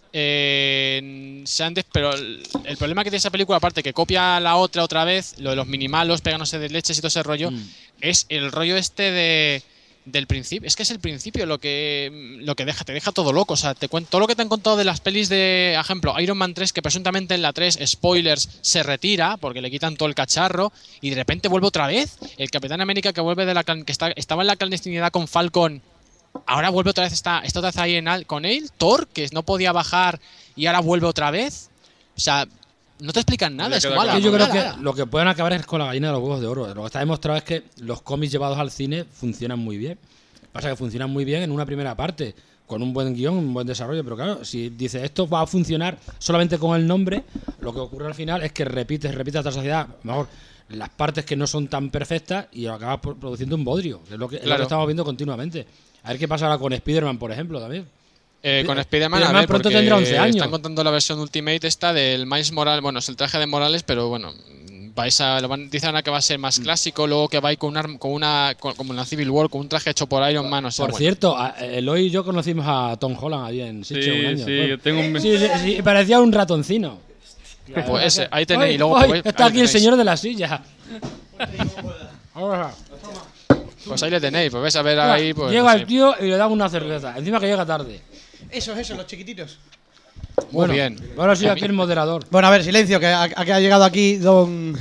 eh, 0.57 1.41
se 1.45 1.63
han 1.63 1.73
des- 1.73 1.85
pero 1.91 2.13
el, 2.13 2.43
el 2.65 2.77
problema 2.77 3.03
que 3.03 3.09
tiene 3.09 3.17
esa 3.19 3.31
película, 3.31 3.57
aparte 3.57 3.81
que 3.83 3.93
copia 3.93 4.39
la 4.39 4.55
otra 4.57 4.83
otra 4.83 5.05
vez, 5.05 5.35
lo 5.39 5.51
de 5.51 5.55
los 5.55 5.67
minimalos, 5.67 6.21
pegándose 6.21 6.59
de 6.59 6.69
leches 6.69 6.97
y 6.97 7.01
todo 7.01 7.07
ese 7.07 7.23
rollo, 7.23 7.51
Mm. 7.51 7.61
es 8.01 8.25
el 8.29 8.51
rollo 8.51 8.75
este 8.77 9.11
de 9.11 9.63
del 10.05 10.27
principio. 10.27 10.67
Es 10.67 10.75
que 10.75 10.83
es 10.83 10.91
el 10.91 10.99
principio 10.99 11.45
lo 11.45 11.59
que 11.59 12.37
lo 12.39 12.55
que 12.55 12.65
deja, 12.65 12.83
te 12.83 12.93
deja 12.93 13.11
todo 13.11 13.31
loco. 13.33 13.53
O 13.53 13.57
sea, 13.57 13.73
te 13.73 13.87
cuento 13.87 14.11
todo 14.11 14.21
lo 14.21 14.27
que 14.27 14.35
te 14.35 14.41
han 14.41 14.49
contado 14.49 14.75
de 14.75 14.83
las 14.83 14.99
pelis 14.99 15.29
de, 15.29 15.77
ejemplo, 15.79 16.19
Iron 16.19 16.37
Man 16.37 16.53
3, 16.53 16.73
que 16.73 16.81
presuntamente 16.81 17.35
en 17.35 17.41
la 17.41 17.53
3, 17.53 17.79
spoilers, 17.85 18.49
se 18.61 18.83
retira 18.83 19.37
porque 19.37 19.61
le 19.61 19.71
quitan 19.71 19.95
todo 19.95 20.09
el 20.09 20.15
cacharro 20.15 20.71
y 21.01 21.09
de 21.09 21.15
repente 21.15 21.47
vuelve 21.47 21.67
otra 21.67 21.87
vez. 21.87 22.17
El 22.37 22.51
Capitán 22.51 22.81
América 22.81 23.13
que 23.13 23.21
vuelve 23.21 23.45
de 23.45 23.53
la 23.53 23.63
que 23.63 23.91
está, 23.91 24.11
estaba 24.11 24.43
en 24.43 24.47
la 24.47 24.55
clandestinidad 24.55 25.11
con 25.11 25.27
Falcon 25.27 25.81
ahora 26.45 26.69
vuelve 26.69 26.91
otra 26.91 27.03
vez, 27.03 27.13
está, 27.13 27.39
está 27.39 27.59
otra 27.59 27.69
vez 27.69 27.77
ahí 27.77 27.95
en 27.95 28.23
con 28.25 28.45
él, 28.45 28.71
Thor, 28.77 29.07
que 29.07 29.27
no 29.31 29.43
podía 29.43 29.71
bajar 29.71 30.19
y 30.55 30.65
ahora 30.65 30.79
vuelve 30.79 31.07
otra 31.07 31.31
vez. 31.31 31.69
O 32.15 32.19
sea, 32.19 32.47
no 33.03 33.13
te 33.13 33.19
explican 33.19 33.55
nada, 33.55 33.69
es 33.77 33.83
igual. 33.93 34.07
yo 34.23 34.31
creo 34.31 34.47
que 34.75 34.81
lo 34.81 34.93
que 34.95 35.05
pueden 35.05 35.27
acabar 35.27 35.53
es 35.53 35.65
con 35.65 35.79
la 35.79 35.85
gallina 35.85 36.07
de 36.07 36.13
los 36.13 36.21
huevos 36.21 36.41
de 36.41 36.47
oro. 36.47 36.67
Lo 36.73 36.81
que 36.81 36.85
está 36.87 36.99
demostrado 36.99 37.37
es 37.37 37.43
que 37.43 37.63
los 37.81 38.01
cómics 38.01 38.31
llevados 38.31 38.57
al 38.57 38.71
cine 38.71 39.03
funcionan 39.05 39.59
muy 39.59 39.77
bien. 39.77 39.99
Pasa 40.51 40.69
que 40.69 40.75
funcionan 40.75 41.09
muy 41.09 41.25
bien 41.25 41.43
en 41.43 41.51
una 41.51 41.65
primera 41.65 41.95
parte, 41.95 42.35
con 42.67 42.81
un 42.81 42.93
buen 42.93 43.13
guion, 43.13 43.33
un 43.35 43.53
buen 43.53 43.67
desarrollo. 43.67 44.03
Pero 44.03 44.15
claro, 44.15 44.45
si 44.45 44.69
dices 44.69 45.03
esto 45.03 45.27
va 45.27 45.41
a 45.41 45.47
funcionar 45.47 45.97
solamente 46.19 46.57
con 46.57 46.79
el 46.79 46.87
nombre, 46.87 47.23
lo 47.59 47.73
que 47.73 47.79
ocurre 47.79 48.07
al 48.07 48.15
final 48.15 48.41
es 48.43 48.51
que 48.51 48.63
repites, 48.65 49.13
repites 49.15 49.45
hasta 49.45 49.61
la 49.63 49.87
lo 50.03 50.11
mejor 50.11 50.27
las 50.69 50.89
partes 50.89 51.25
que 51.25 51.35
no 51.35 51.45
son 51.45 51.67
tan 51.67 51.89
perfectas 51.89 52.47
y 52.53 52.65
acabas 52.67 52.99
pro- 52.99 53.15
produciendo 53.15 53.55
un 53.55 53.65
bodrio, 53.65 54.01
que 54.07 54.13
es 54.13 54.19
lo 54.19 54.29
que, 54.29 54.37
es 54.37 54.45
lo 54.45 54.55
que 54.55 54.63
estamos 54.63 54.87
viendo 54.87 55.03
continuamente. 55.03 55.67
A 56.03 56.09
ver 56.09 56.19
qué 56.19 56.27
pasa 56.27 56.45
ahora 56.45 56.57
con 56.57 56.71
Spider-Man, 56.73 57.17
por 57.17 57.31
ejemplo, 57.31 57.59
también. 57.59 57.85
Eh, 58.45 58.63
con 58.65 58.77
Spider-Man, 58.77 59.19
a 59.21 59.25
Spider-Man 59.25 59.41
ver, 59.41 59.47
pronto 59.47 59.63
porque 59.69 59.77
tendrá 59.77 59.95
11 59.95 60.17
años. 60.19 60.35
Están 60.35 60.51
contando 60.51 60.83
la 60.83 60.91
versión 60.91 61.17
Ultimate 61.19 61.65
esta 61.65 61.93
del 61.93 62.25
Miles 62.25 62.51
Morales. 62.51 62.81
Bueno, 62.81 62.99
es 62.99 63.07
el 63.07 63.15
traje 63.15 63.39
de 63.39 63.47
Morales, 63.47 63.83
pero 63.83 64.09
bueno, 64.09 64.33
vais 64.93 65.21
a, 65.21 65.39
lo 65.39 65.47
van, 65.47 65.69
dicen 65.69 65.87
ahora 65.87 66.03
que 66.03 66.11
va 66.11 66.17
a 66.17 66.21
ser 66.21 66.39
más 66.39 66.59
Mm. 66.59 66.63
clásico, 66.63 67.07
luego 67.07 67.29
que 67.29 67.39
va 67.39 67.49
a 67.49 67.53
ir 67.53 67.57
con 67.57 67.69
una, 67.69 67.97
con 67.97 68.11
una 68.11 68.53
con- 68.59 68.75
como 68.75 68.91
en 68.91 68.97
la 68.97 69.05
Civil 69.05 69.29
War, 69.29 69.49
con 69.49 69.61
un 69.61 69.69
traje 69.69 69.91
hecho 69.91 70.07
por 70.07 70.29
Iron 70.29 70.49
Man. 70.49 70.65
O 70.65 70.71
sea, 70.71 70.83
Por 70.83 70.91
bueno. 70.91 70.99
cierto, 70.99 71.37
a- 71.37 71.51
Eloy 71.59 72.07
y 72.07 72.09
yo 72.09 72.25
conocimos 72.25 72.65
a 72.67 72.97
Tom 72.97 73.15
Holland 73.19 73.45
allí 73.47 73.61
en 73.61 73.85
Sí, 73.85 73.95
Sitges 73.95 74.19
un 74.19 74.25
año. 74.25 74.37
sí, 74.39 74.43
Fue- 74.43 74.67
yo 74.67 74.77
tengo 74.79 74.99
un... 74.99 75.21
Sí, 75.21 75.37
sí, 75.37 75.47
sí, 75.63 75.81
parecía 75.81 76.19
un 76.19 76.33
ratoncino. 76.33 76.99
Pues 77.87 78.05
ese, 78.07 78.27
ahí 78.29 78.45
tenéis. 78.45 78.75
Y 78.75 78.77
luego, 78.77 78.99
pues, 79.07 79.25
está 79.25 79.45
ahí 79.45 79.49
aquí 79.51 79.61
el 79.61 79.69
señor 79.69 79.95
de 79.95 80.03
la 80.03 80.17
silla. 80.17 80.61
Pues 83.85 84.01
ahí 84.03 84.11
le 84.11 84.19
tenéis, 84.21 84.49
pues 84.51 84.63
ves 84.63 84.75
a 84.75 84.81
ver 84.81 84.99
ahí. 84.99 85.33
Pues, 85.33 85.51
llega 85.51 85.63
no 85.63 85.71
el 85.79 85.85
tío 85.85 86.13
y 86.19 86.25
le 86.25 86.37
da 86.37 86.47
una 86.47 86.69
cerveza. 86.69 87.17
Encima 87.17 87.39
que 87.39 87.47
llega 87.47 87.65
tarde. 87.65 88.01
Esos, 88.51 88.77
esos, 88.77 88.97
los 88.97 89.07
chiquititos. 89.07 89.57
Muy 90.37 90.47
Bueno, 90.51 90.73
bien. 90.73 90.97
Ahora 91.17 91.35
sí, 91.35 91.47
aquí 91.47 91.65
el 91.65 91.73
moderador. 91.73 92.25
Bueno, 92.29 92.47
a 92.47 92.51
ver, 92.51 92.63
silencio, 92.63 92.99
que 92.99 93.07
ha, 93.07 93.27
que 93.29 93.53
ha 93.53 93.59
llegado 93.59 93.83
aquí 93.83 94.17
don. 94.17 94.77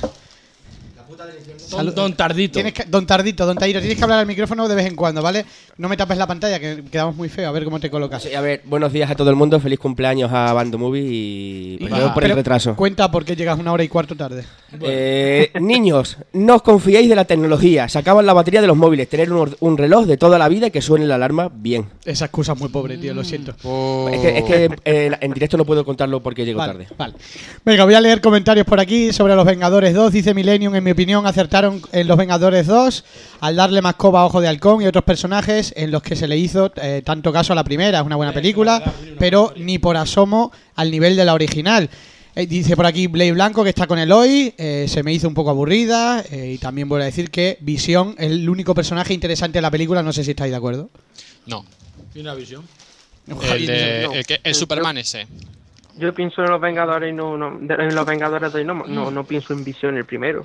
Don, 1.70 1.94
don 1.94 2.14
Tardito. 2.14 2.55
Tienes 2.55 2.72
que- 2.75 2.85
don 2.85 3.07
Tardito, 3.07 3.46
don 3.46 3.57
Tairo, 3.57 3.81
tienes 3.81 3.96
que 3.96 4.05
hablar 4.05 4.18
al 4.18 4.27
micrófono 4.27 4.68
de 4.68 4.75
vez 4.75 4.87
en 4.87 4.94
cuando, 4.96 5.22
¿vale? 5.22 5.44
No 5.78 5.88
me 5.88 5.96
tapes 5.96 6.18
la 6.18 6.26
pantalla, 6.26 6.61
que 6.61 6.85
quedamos 6.90 7.16
muy 7.16 7.30
feo. 7.30 7.48
A 7.48 7.52
ver 7.52 7.64
cómo 7.64 7.80
te 7.80 7.90
colocas. 7.90 8.22
Sí, 8.22 8.35
a 8.35 8.42
ver, 8.42 8.61
buenos 8.66 8.92
días 8.92 9.11
a 9.11 9.14
todo 9.14 9.30
el 9.30 9.37
mundo, 9.37 9.58
feliz 9.58 9.78
cumpleaños 9.78 10.30
a 10.30 10.52
Bando 10.52 10.76
Movie 10.76 11.02
y 11.02 11.78
perdón 11.78 12.12
por 12.12 12.24
el 12.24 12.35
retraso. 12.35 12.76
Cuenta 12.76 13.11
por 13.11 13.24
qué 13.24 13.35
llegas 13.35 13.58
una 13.58 13.72
hora 13.72 13.82
y 13.82 13.88
cuarto 13.88 14.14
tarde. 14.14 14.44
Eh, 14.82 15.50
niños, 15.61 16.18
no 16.35 16.56
os 16.56 16.62
confiéis 16.62 17.08
de 17.08 17.14
la 17.14 17.24
tecnología, 17.24 17.88
se 17.88 17.98
acaban 17.98 18.26
la 18.26 18.35
batería 18.35 18.61
de 18.61 18.66
los 18.66 18.76
móviles, 18.76 19.08
tener 19.08 19.32
un, 19.32 19.78
reloj 19.78 20.04
de 20.06 20.18
toda 20.18 20.38
la 20.38 20.48
vida 20.48 20.68
que 20.68 20.82
suene 20.82 21.06
la 21.06 21.14
alarma 21.14 21.50
bien. 21.52 21.87
Esa 22.04 22.26
excusa 22.26 22.52
es 22.52 22.61
muy 22.61 22.68
pobre, 22.68 22.98
tío, 22.98 23.14
lo 23.14 23.24
siento. 23.24 23.54
Oh. 23.64 24.11
Es 24.12 24.20
que, 24.20 24.38
es 24.38 24.44
que 24.44 24.70
eh, 24.85 25.11
en 25.20 25.32
directo 25.32 25.56
no 25.56 25.64
puedo 25.64 25.85
contarlo 25.87 26.22
porque 26.22 26.44
llego 26.44 26.58
Vale, 26.58 26.72
tarde. 26.72 26.88
vale. 26.98 27.14
Venga, 27.64 27.85
voy 27.85 27.94
a 27.94 28.00
leer 28.00 28.20
comentarios 28.20 28.66
por 28.66 28.78
aquí 28.78 29.12
sobre 29.12 29.35
Los 29.35 29.46
Vengadores 29.46 29.94
2. 29.94 30.12
Dice 30.12 30.35
Millennium, 30.35 30.74
en 30.74 30.85
mi 30.85 30.90
opinión, 30.90 31.26
acertaron 31.26 31.80
en 31.92 32.06
Los 32.06 32.18
Vengadores 32.18 32.66
2 32.66 33.04
al 33.40 33.56
darle 33.56 33.82
más 33.82 33.94
coba 33.94 34.20
a 34.20 34.26
Ojo 34.26 34.40
de 34.40 34.48
Halcón 34.48 34.82
y 34.82 34.87
otros 34.87 35.04
personajes 35.04 35.62
en 35.77 35.90
los 35.90 36.03
que 36.03 36.16
se 36.16 36.27
le 36.27 36.37
hizo 36.37 36.72
eh, 36.77 37.03
tanto 37.05 37.33
caso 37.33 37.53
a 37.53 37.57
la 37.57 37.62
primera. 37.64 38.01
Es 38.01 38.05
una 38.07 38.16
buena 38.16 38.33
película, 38.33 38.83
pero 39.18 39.53
ni 39.57 39.79
por 39.79 39.96
asomo 39.96 40.51
al 40.75 40.90
nivel 40.90 41.14
de 41.16 41.25
la 41.25 41.35
original. 41.35 41.88
Eh, 42.35 42.46
dice 42.46 42.75
por 42.77 42.87
aquí 42.87 43.07
Blade 43.09 43.33
Blanco 43.33 43.62
que 43.62 43.68
está 43.68 43.87
con 43.87 43.98
Eloy, 43.98 44.55
eh, 44.57 44.87
se 44.88 45.03
me 45.03 45.12
hizo 45.12 45.29
un 45.29 45.35
poco 45.35 45.51
aburrida 45.51 46.25
eh, 46.31 46.53
y 46.55 46.59
también 46.59 46.88
voy 46.88 47.03
a 47.03 47.05
decir 47.05 47.31
que 47.31 47.59
Visión 47.61 48.14
es 48.18 48.31
el 48.33 48.48
único 48.48 48.75
personaje 48.75 49.12
interesante 49.12 49.59
de 49.59 49.62
la 49.62 49.70
película, 49.70 50.03
no 50.03 50.12
sé 50.14 50.25
si 50.25 50.31
estáis 50.31 50.51
de 50.51 50.57
acuerdo. 50.57 50.88
No. 51.46 51.64
Tiene 52.12 52.31
una 52.31 52.38
visión. 52.38 52.64
El, 53.29 53.66
de, 53.66 54.03
no. 54.07 54.12
el, 54.14 54.25
que- 54.27 54.40
el 54.42 54.55
Superman 54.55 54.96
ese. 54.98 55.27
Yo 55.98 56.14
pienso 56.14 56.42
en 56.42 56.51
los 56.51 56.61
Vengadores 56.61 57.11
y 57.12 57.14
no, 57.14 57.37
no 57.37 57.59
de- 57.61 57.75
en 57.75 57.94
los 57.94 58.07
Vengadores 58.07 58.51
2 58.51 58.62
y 58.62 58.64
no, 58.64 58.87
no, 58.87 59.11
no 59.11 59.25
pienso 59.25 59.53
en 59.53 59.62
Visión 59.62 59.96
el 59.98 60.07
primero. 60.07 60.42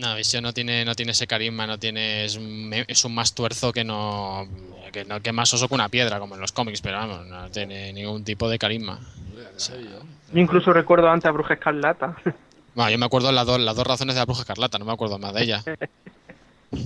No, 0.00 0.14
Visión 0.16 0.42
no 0.42 0.54
tiene, 0.54 0.82
no 0.86 0.94
tiene 0.94 1.12
ese 1.12 1.26
carisma, 1.26 1.66
no 1.66 1.78
tiene. 1.78 2.24
Es 2.24 2.36
un, 2.36 2.72
es 2.72 3.04
un 3.04 3.14
más 3.14 3.34
tuerzo 3.34 3.70
que 3.70 3.84
no. 3.84 4.48
Que, 4.92 5.04
no, 5.04 5.20
que 5.20 5.30
más 5.30 5.52
oso 5.52 5.68
que 5.68 5.74
una 5.74 5.90
piedra, 5.90 6.18
como 6.18 6.34
en 6.36 6.40
los 6.40 6.52
cómics, 6.52 6.80
pero 6.80 6.96
vamos, 6.96 7.26
no 7.26 7.50
tiene 7.50 7.92
ningún 7.92 8.24
tipo 8.24 8.48
de 8.48 8.58
carisma. 8.58 8.98
Yo 10.32 10.40
incluso 10.40 10.72
recuerdo 10.72 11.10
antes 11.10 11.26
a 11.28 11.30
Bruja 11.32 11.54
Escarlata. 11.54 12.16
Bueno, 12.72 12.92
yo 12.92 12.98
me 12.98 13.06
acuerdo 13.06 13.32
las 13.32 13.44
dos, 13.44 13.58
las 13.58 13.74
dos 13.74 13.84
razones 13.84 14.14
de 14.14 14.20
la 14.20 14.26
bruja 14.26 14.42
escarlata, 14.42 14.78
no 14.78 14.84
me 14.84 14.92
acuerdo 14.92 15.18
más 15.18 15.34
de 15.34 15.42
ella. 15.42 15.64
O 16.72 16.76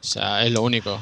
sea, 0.00 0.44
es 0.44 0.52
lo 0.52 0.62
único. 0.62 0.96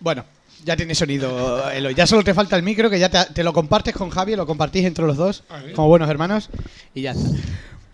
Bueno, 0.00 0.24
ya 0.64 0.74
tiene 0.74 0.94
sonido, 0.94 1.70
Eloy. 1.70 1.94
Ya 1.94 2.06
solo 2.06 2.24
te 2.24 2.32
falta 2.32 2.56
el 2.56 2.62
micro, 2.62 2.88
que 2.88 2.98
ya 2.98 3.10
te, 3.10 3.34
te 3.34 3.44
lo 3.44 3.52
compartes 3.52 3.94
con 3.94 4.08
Javi, 4.08 4.36
lo 4.36 4.46
compartís 4.46 4.86
entre 4.86 5.04
los 5.06 5.18
dos, 5.18 5.44
como 5.74 5.88
buenos 5.88 6.08
hermanos, 6.08 6.48
y 6.94 7.02
ya 7.02 7.10
está. 7.10 7.28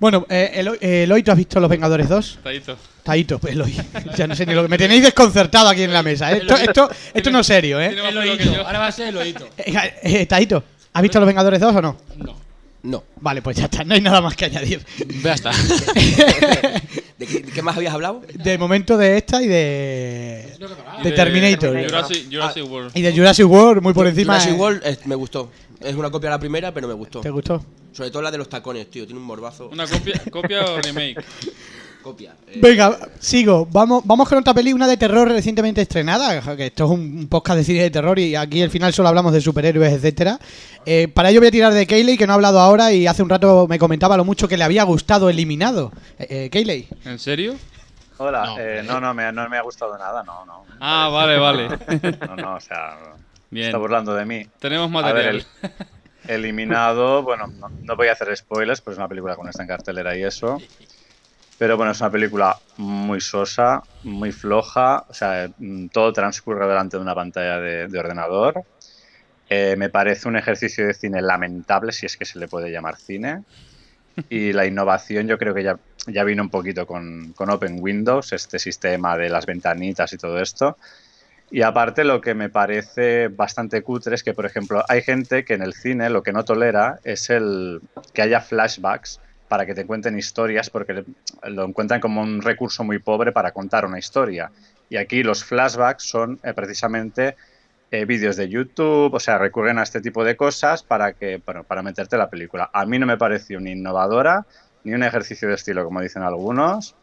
Bueno, 0.02 0.26
eh, 0.28 0.50
Eloy, 0.54 0.78
eh, 0.80 1.04
Eloy, 1.04 1.22
¿tú 1.22 1.30
has 1.30 1.36
visto 1.36 1.60
Los 1.60 1.70
Vengadores 1.70 2.08
2? 2.08 2.40
Taito. 2.42 2.76
Taito, 3.04 3.40
Eloy. 3.46 3.72
Ya 4.16 4.26
no 4.26 4.34
sé 4.34 4.44
ni 4.44 4.52
lo 4.52 4.62
que... 4.62 4.68
Me 4.68 4.76
tenéis 4.76 5.00
desconcertado 5.00 5.68
aquí 5.68 5.82
en 5.82 5.92
la 5.92 6.02
mesa. 6.02 6.32
¿eh? 6.32 6.38
Esto, 6.38 6.56
esto, 6.56 6.90
esto 7.14 7.30
no 7.30 7.38
es 7.38 7.46
serio, 7.46 7.80
¿eh? 7.80 7.96
Ahora 8.66 8.80
va 8.80 8.88
a 8.88 8.92
ser 8.92 9.10
el 9.10 9.16
oído. 9.16 9.48
Eh, 9.58 9.94
eh, 10.02 10.26
Taito, 10.26 10.64
¿has 10.92 11.02
visto 11.02 11.20
Los 11.20 11.28
Vengadores 11.28 11.60
2 11.60 11.76
o 11.76 11.80
no? 11.80 11.96
No. 12.82 13.04
Vale, 13.20 13.42
pues 13.42 13.56
ya 13.58 13.66
está, 13.66 13.84
no 13.84 13.94
hay 13.94 14.00
nada 14.00 14.20
más 14.20 14.34
que 14.34 14.46
añadir. 14.46 14.84
Ya 15.22 15.34
está. 15.34 15.52
¿De 17.18 17.26
qué, 17.26 17.38
de 17.38 17.52
qué 17.52 17.62
más 17.62 17.76
habías 17.76 17.94
hablado? 17.94 18.22
De 18.34 18.58
momento 18.58 18.96
de 18.96 19.18
esta 19.18 19.40
y 19.40 19.46
de... 19.46 20.52
Y 20.98 21.02
De 21.04 21.12
Terminator. 21.12 21.80
Jurassic, 21.80 22.26
Jurassic 22.28 22.68
World. 22.68 22.90
Y 22.96 23.02
de 23.02 23.12
Jurassic 23.12 23.48
World, 23.48 23.82
muy 23.84 23.92
por 23.92 24.08
encima. 24.08 24.40
Jurassic 24.40 24.58
World 24.58 24.82
eh, 24.84 24.98
me 25.04 25.14
gustó. 25.14 25.48
Es 25.84 25.94
una 25.96 26.10
copia 26.10 26.30
de 26.30 26.34
la 26.36 26.40
primera, 26.40 26.72
pero 26.72 26.88
me 26.88 26.94
gustó. 26.94 27.20
¿Te 27.20 27.30
gustó? 27.30 27.64
Sobre 27.92 28.10
todo 28.10 28.22
la 28.22 28.30
de 28.30 28.38
los 28.38 28.48
tacones, 28.48 28.90
tío. 28.90 29.04
Tiene 29.06 29.20
un 29.20 29.26
morbazo. 29.26 29.68
Una 29.68 29.86
copia, 29.86 30.20
copia 30.30 30.64
o 30.64 30.80
remake. 30.82 31.22
copia. 32.02 32.34
eh, 32.48 32.58
Venga, 32.60 32.98
sigo. 33.18 33.66
Vamos, 33.70 34.02
vamos 34.04 34.28
con 34.28 34.38
otra 34.38 34.54
peli, 34.54 34.72
una 34.72 34.86
de 34.88 34.96
terror 34.96 35.28
recientemente 35.28 35.80
estrenada. 35.82 36.56
Que 36.56 36.66
esto 36.66 36.84
es 36.84 36.90
un 36.90 37.26
podcast 37.28 37.58
de 37.58 37.64
cine 37.64 37.82
de 37.82 37.90
terror 37.90 38.18
y 38.18 38.34
aquí 38.34 38.62
al 38.62 38.70
final 38.70 38.92
solo 38.92 39.08
hablamos 39.08 39.32
de 39.32 39.40
superhéroes, 39.40 39.92
etcétera. 39.92 40.38
Eh, 40.86 41.08
para 41.08 41.30
ello 41.30 41.40
voy 41.40 41.48
a 41.48 41.52
tirar 41.52 41.72
de 41.74 41.86
Kayley, 41.86 42.16
que 42.16 42.26
no 42.26 42.32
ha 42.32 42.36
hablado 42.36 42.60
ahora 42.60 42.92
y 42.92 43.06
hace 43.06 43.22
un 43.22 43.28
rato 43.28 43.66
me 43.68 43.78
comentaba 43.78 44.16
lo 44.16 44.24
mucho 44.24 44.48
que 44.48 44.56
le 44.56 44.64
había 44.64 44.82
gustado 44.84 45.28
Eliminado. 45.30 45.92
Eh, 46.18 46.26
eh, 46.46 46.50
Kayley. 46.50 46.88
¿En 47.04 47.18
serio? 47.18 47.54
Hola, 48.18 48.44
No, 48.46 48.58
eh, 48.58 48.78
eh. 48.78 48.82
no, 48.84 49.00
no, 49.00 49.14
me, 49.14 49.32
no 49.32 49.48
me 49.48 49.56
ha 49.58 49.62
gustado 49.62 49.96
nada, 49.98 50.22
no, 50.22 50.44
no. 50.44 50.62
Ah, 50.80 51.08
vale, 51.12 51.38
vale. 51.38 51.68
No, 52.28 52.36
no, 52.36 52.54
o 52.56 52.60
sea, 52.60 52.96
Bien. 53.52 53.66
está 53.66 53.78
burlando 53.78 54.14
de 54.14 54.24
mí. 54.24 54.46
Tenemos 54.58 54.88
A 54.88 55.12
ver, 55.12 55.26
material. 55.26 55.36
el- 55.36 56.34
eliminado, 56.34 57.22
bueno, 57.22 57.46
no, 57.46 57.68
no 57.68 57.96
voy 57.96 58.08
a 58.08 58.12
hacer 58.12 58.36
spoilers, 58.36 58.80
pues 58.80 58.94
es 58.94 58.98
una 58.98 59.08
película 59.08 59.36
con 59.36 59.48
esta 59.48 59.62
en 59.62 59.68
cartelera 59.68 60.16
y 60.16 60.24
eso. 60.24 60.58
Pero 61.58 61.76
bueno, 61.76 61.92
es 61.92 62.00
una 62.00 62.10
película 62.10 62.58
muy 62.78 63.20
sosa, 63.20 63.82
muy 64.02 64.32
floja, 64.32 65.04
o 65.08 65.14
sea, 65.14 65.48
mm, 65.56 65.88
todo 65.88 66.12
transcurre 66.12 66.66
delante 66.66 66.96
de 66.96 67.02
una 67.02 67.14
pantalla 67.14 67.60
de, 67.60 67.86
de 67.88 67.98
ordenador. 67.98 68.64
Eh, 69.48 69.76
me 69.76 69.90
parece 69.90 70.28
un 70.28 70.36
ejercicio 70.36 70.86
de 70.86 70.94
cine 70.94 71.20
lamentable, 71.20 71.92
si 71.92 72.06
es 72.06 72.16
que 72.16 72.24
se 72.24 72.38
le 72.38 72.48
puede 72.48 72.70
llamar 72.70 72.96
cine. 72.96 73.44
Y 74.28 74.52
la 74.54 74.66
innovación 74.66 75.28
yo 75.28 75.38
creo 75.38 75.54
que 75.54 75.62
ya, 75.62 75.76
ya 76.06 76.24
vino 76.24 76.42
un 76.42 76.50
poquito 76.50 76.86
con, 76.86 77.32
con 77.34 77.50
Open 77.50 77.76
Windows, 77.80 78.32
este 78.32 78.58
sistema 78.58 79.16
de 79.16 79.28
las 79.28 79.46
ventanitas 79.46 80.12
y 80.12 80.16
todo 80.16 80.40
esto. 80.40 80.76
Y 81.54 81.60
aparte 81.60 82.02
lo 82.02 82.22
que 82.22 82.34
me 82.34 82.48
parece 82.48 83.28
bastante 83.28 83.82
cutre 83.82 84.14
es 84.14 84.22
que, 84.24 84.32
por 84.32 84.46
ejemplo, 84.46 84.82
hay 84.88 85.02
gente 85.02 85.44
que 85.44 85.52
en 85.52 85.60
el 85.60 85.74
cine 85.74 86.08
lo 86.08 86.22
que 86.22 86.32
no 86.32 86.46
tolera 86.46 86.98
es 87.04 87.28
el 87.28 87.82
que 88.14 88.22
haya 88.22 88.40
flashbacks 88.40 89.20
para 89.48 89.66
que 89.66 89.74
te 89.74 89.84
cuenten 89.84 90.18
historias 90.18 90.70
porque 90.70 91.04
lo 91.44 91.64
encuentran 91.64 92.00
como 92.00 92.22
un 92.22 92.40
recurso 92.40 92.84
muy 92.84 93.00
pobre 93.00 93.32
para 93.32 93.52
contar 93.52 93.84
una 93.84 93.98
historia. 93.98 94.50
Y 94.88 94.96
aquí 94.96 95.22
los 95.22 95.44
flashbacks 95.44 96.04
son 96.04 96.40
eh, 96.42 96.54
precisamente 96.54 97.36
eh, 97.90 98.06
vídeos 98.06 98.36
de 98.36 98.48
YouTube, 98.48 99.12
o 99.12 99.20
sea, 99.20 99.36
recurren 99.36 99.78
a 99.78 99.82
este 99.82 100.00
tipo 100.00 100.24
de 100.24 100.38
cosas 100.38 100.82
para 100.82 101.12
que 101.12 101.42
bueno, 101.44 101.64
para 101.64 101.82
meterte 101.82 102.16
la 102.16 102.30
película. 102.30 102.70
A 102.72 102.86
mí 102.86 102.98
no 102.98 103.04
me 103.04 103.18
pareció 103.18 103.60
ni 103.60 103.72
innovadora 103.72 104.46
ni 104.84 104.94
un 104.94 105.02
ejercicio 105.02 105.48
de 105.48 105.54
estilo, 105.56 105.84
como 105.84 106.00
dicen 106.00 106.22
algunos. 106.22 106.96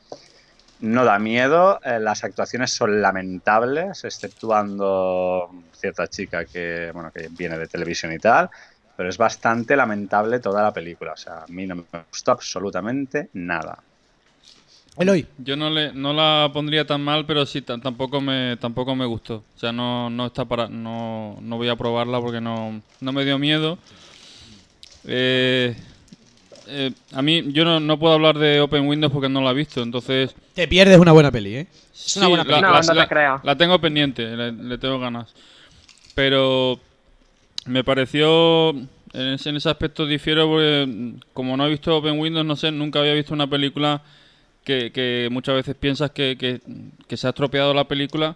No 0.81 1.03
da 1.03 1.19
miedo, 1.19 1.79
eh, 1.83 1.99
las 1.99 2.23
actuaciones 2.23 2.71
son 2.71 3.01
lamentables, 3.01 4.03
exceptuando 4.05 5.49
cierta 5.73 6.07
chica 6.07 6.45
que, 6.45 6.91
bueno, 6.93 7.11
que 7.11 7.27
viene 7.31 7.57
de 7.57 7.67
televisión 7.67 8.13
y 8.13 8.19
tal, 8.19 8.49
pero 8.95 9.09
es 9.09 9.17
bastante 9.17 9.75
lamentable 9.75 10.39
toda 10.39 10.63
la 10.63 10.73
película. 10.73 11.13
O 11.13 11.17
sea, 11.17 11.43
a 11.43 11.47
mí 11.47 11.67
no 11.67 11.75
me 11.75 11.83
gustó 12.09 12.31
absolutamente 12.31 13.29
nada. 13.33 13.77
Eloy. 14.97 15.25
Yo 15.37 15.55
no 15.55 15.69
le 15.69 15.93
no 15.93 16.11
la 16.13 16.49
pondría 16.51 16.85
tan 16.85 17.01
mal, 17.01 17.25
pero 17.25 17.45
sí 17.45 17.61
tampoco 17.61 18.19
me 18.19 18.57
tampoco 18.57 18.95
me 18.95 19.05
gustó. 19.05 19.43
O 19.55 19.59
sea, 19.59 19.71
no, 19.71 20.09
no 20.09 20.25
está 20.25 20.43
para 20.43 20.67
no, 20.67 21.37
no 21.41 21.57
voy 21.57 21.69
a 21.69 21.77
probarla 21.77 22.19
porque 22.19 22.41
no, 22.41 22.81
no 22.99 23.11
me 23.13 23.23
dio 23.23 23.39
miedo. 23.39 23.77
Eh, 25.05 25.75
eh, 26.69 26.91
a 27.13 27.21
mí 27.21 27.43
yo 27.51 27.65
no, 27.65 27.79
no 27.79 27.97
puedo 27.99 28.13
hablar 28.13 28.37
de 28.37 28.61
Open 28.61 28.87
Windows 28.87 29.11
porque 29.11 29.29
no 29.29 29.41
la 29.41 29.51
he 29.51 29.53
visto, 29.55 29.81
entonces 29.81 30.35
Te 30.53 30.67
pierdes 30.67 30.97
una 30.99 31.11
buena 31.11 31.31
peli, 31.31 31.55
¿eh? 31.55 31.67
Es 31.93 32.15
una 32.17 32.27
buena 32.27 32.43
la, 32.43 32.47
película. 32.47 32.67
No, 32.69 32.73
la- 32.75 32.81
no 32.81 32.87
te 32.87 32.93
la- 32.95 33.07
creas. 33.07 33.43
la 33.43 33.55
tengo 33.57 33.79
pendiente, 33.81 34.23
le, 34.35 34.51
le 34.51 34.77
tengo 34.77 34.99
ganas. 34.99 35.33
Pero 36.15 36.79
me 37.65 37.83
pareció 37.83 38.71
en 38.71 39.27
ese, 39.33 39.49
en 39.49 39.55
ese 39.57 39.69
aspecto 39.69 40.05
difiero 40.05 40.47
porque 40.47 40.85
mm, 40.87 41.09
como 41.33 41.55
no 41.57 41.65
he 41.65 41.69
visto 41.69 41.95
Open 41.95 42.19
Windows, 42.19 42.45
no 42.45 42.55
sé, 42.55 42.71
nunca 42.71 42.99
había 42.99 43.13
visto 43.13 43.33
una 43.33 43.47
película 43.47 44.01
que, 44.63 44.91
que 44.91 45.29
muchas 45.31 45.55
veces 45.55 45.75
piensas 45.75 46.11
que, 46.11 46.37
que- 46.39 46.61
que 47.07 47.17
se 47.17 47.27
ha 47.27 47.31
estropeado 47.31 47.73
la 47.73 47.85
película 47.87 48.35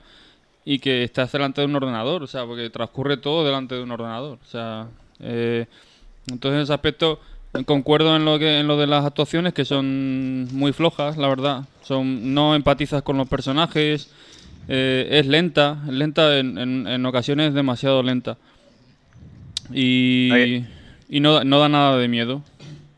y 0.66 0.80
que 0.80 1.04
estás 1.04 1.32
delante 1.32 1.62
de 1.62 1.68
un 1.68 1.76
ordenador, 1.76 2.24
o 2.24 2.28
sea, 2.28 2.46
porque 2.46 2.70
transcurre 2.70 3.18
todo 3.18 3.46
delante 3.46 3.76
de 3.76 3.84
un 3.84 3.92
ordenador, 3.92 4.40
o 4.42 4.50
sea, 4.50 4.88
eh, 5.20 5.66
entonces 6.32 6.56
en 6.58 6.64
ese 6.64 6.74
aspecto 6.74 7.20
concuerdo 7.66 8.16
en 8.16 8.26
lo 8.26 8.40
que 8.40 8.60
en 8.60 8.68
lo 8.68 8.78
de 8.78 8.88
las 8.88 9.06
actuaciones 9.06 9.54
que 9.54 9.66
son 9.66 10.48
muy 10.54 10.74
flojas, 10.74 11.18
la 11.18 11.28
verdad, 11.28 11.66
son 11.84 12.34
no 12.34 12.56
empatizas 12.56 13.04
con 13.04 13.18
los 13.18 13.28
personajes, 13.28 14.10
eh, 14.68 15.08
es 15.12 15.28
lenta, 15.28 15.80
lenta 15.90 16.38
en, 16.40 16.58
en, 16.58 16.88
en 16.88 17.06
ocasiones 17.06 17.54
demasiado 17.54 18.02
lenta. 18.04 18.38
Y, 19.72 20.66
y 21.10 21.20
no, 21.20 21.34
da- 21.34 21.44
no 21.44 21.60
da 21.60 21.70
nada 21.70 21.98
de 21.98 22.08
miedo. 22.08 22.42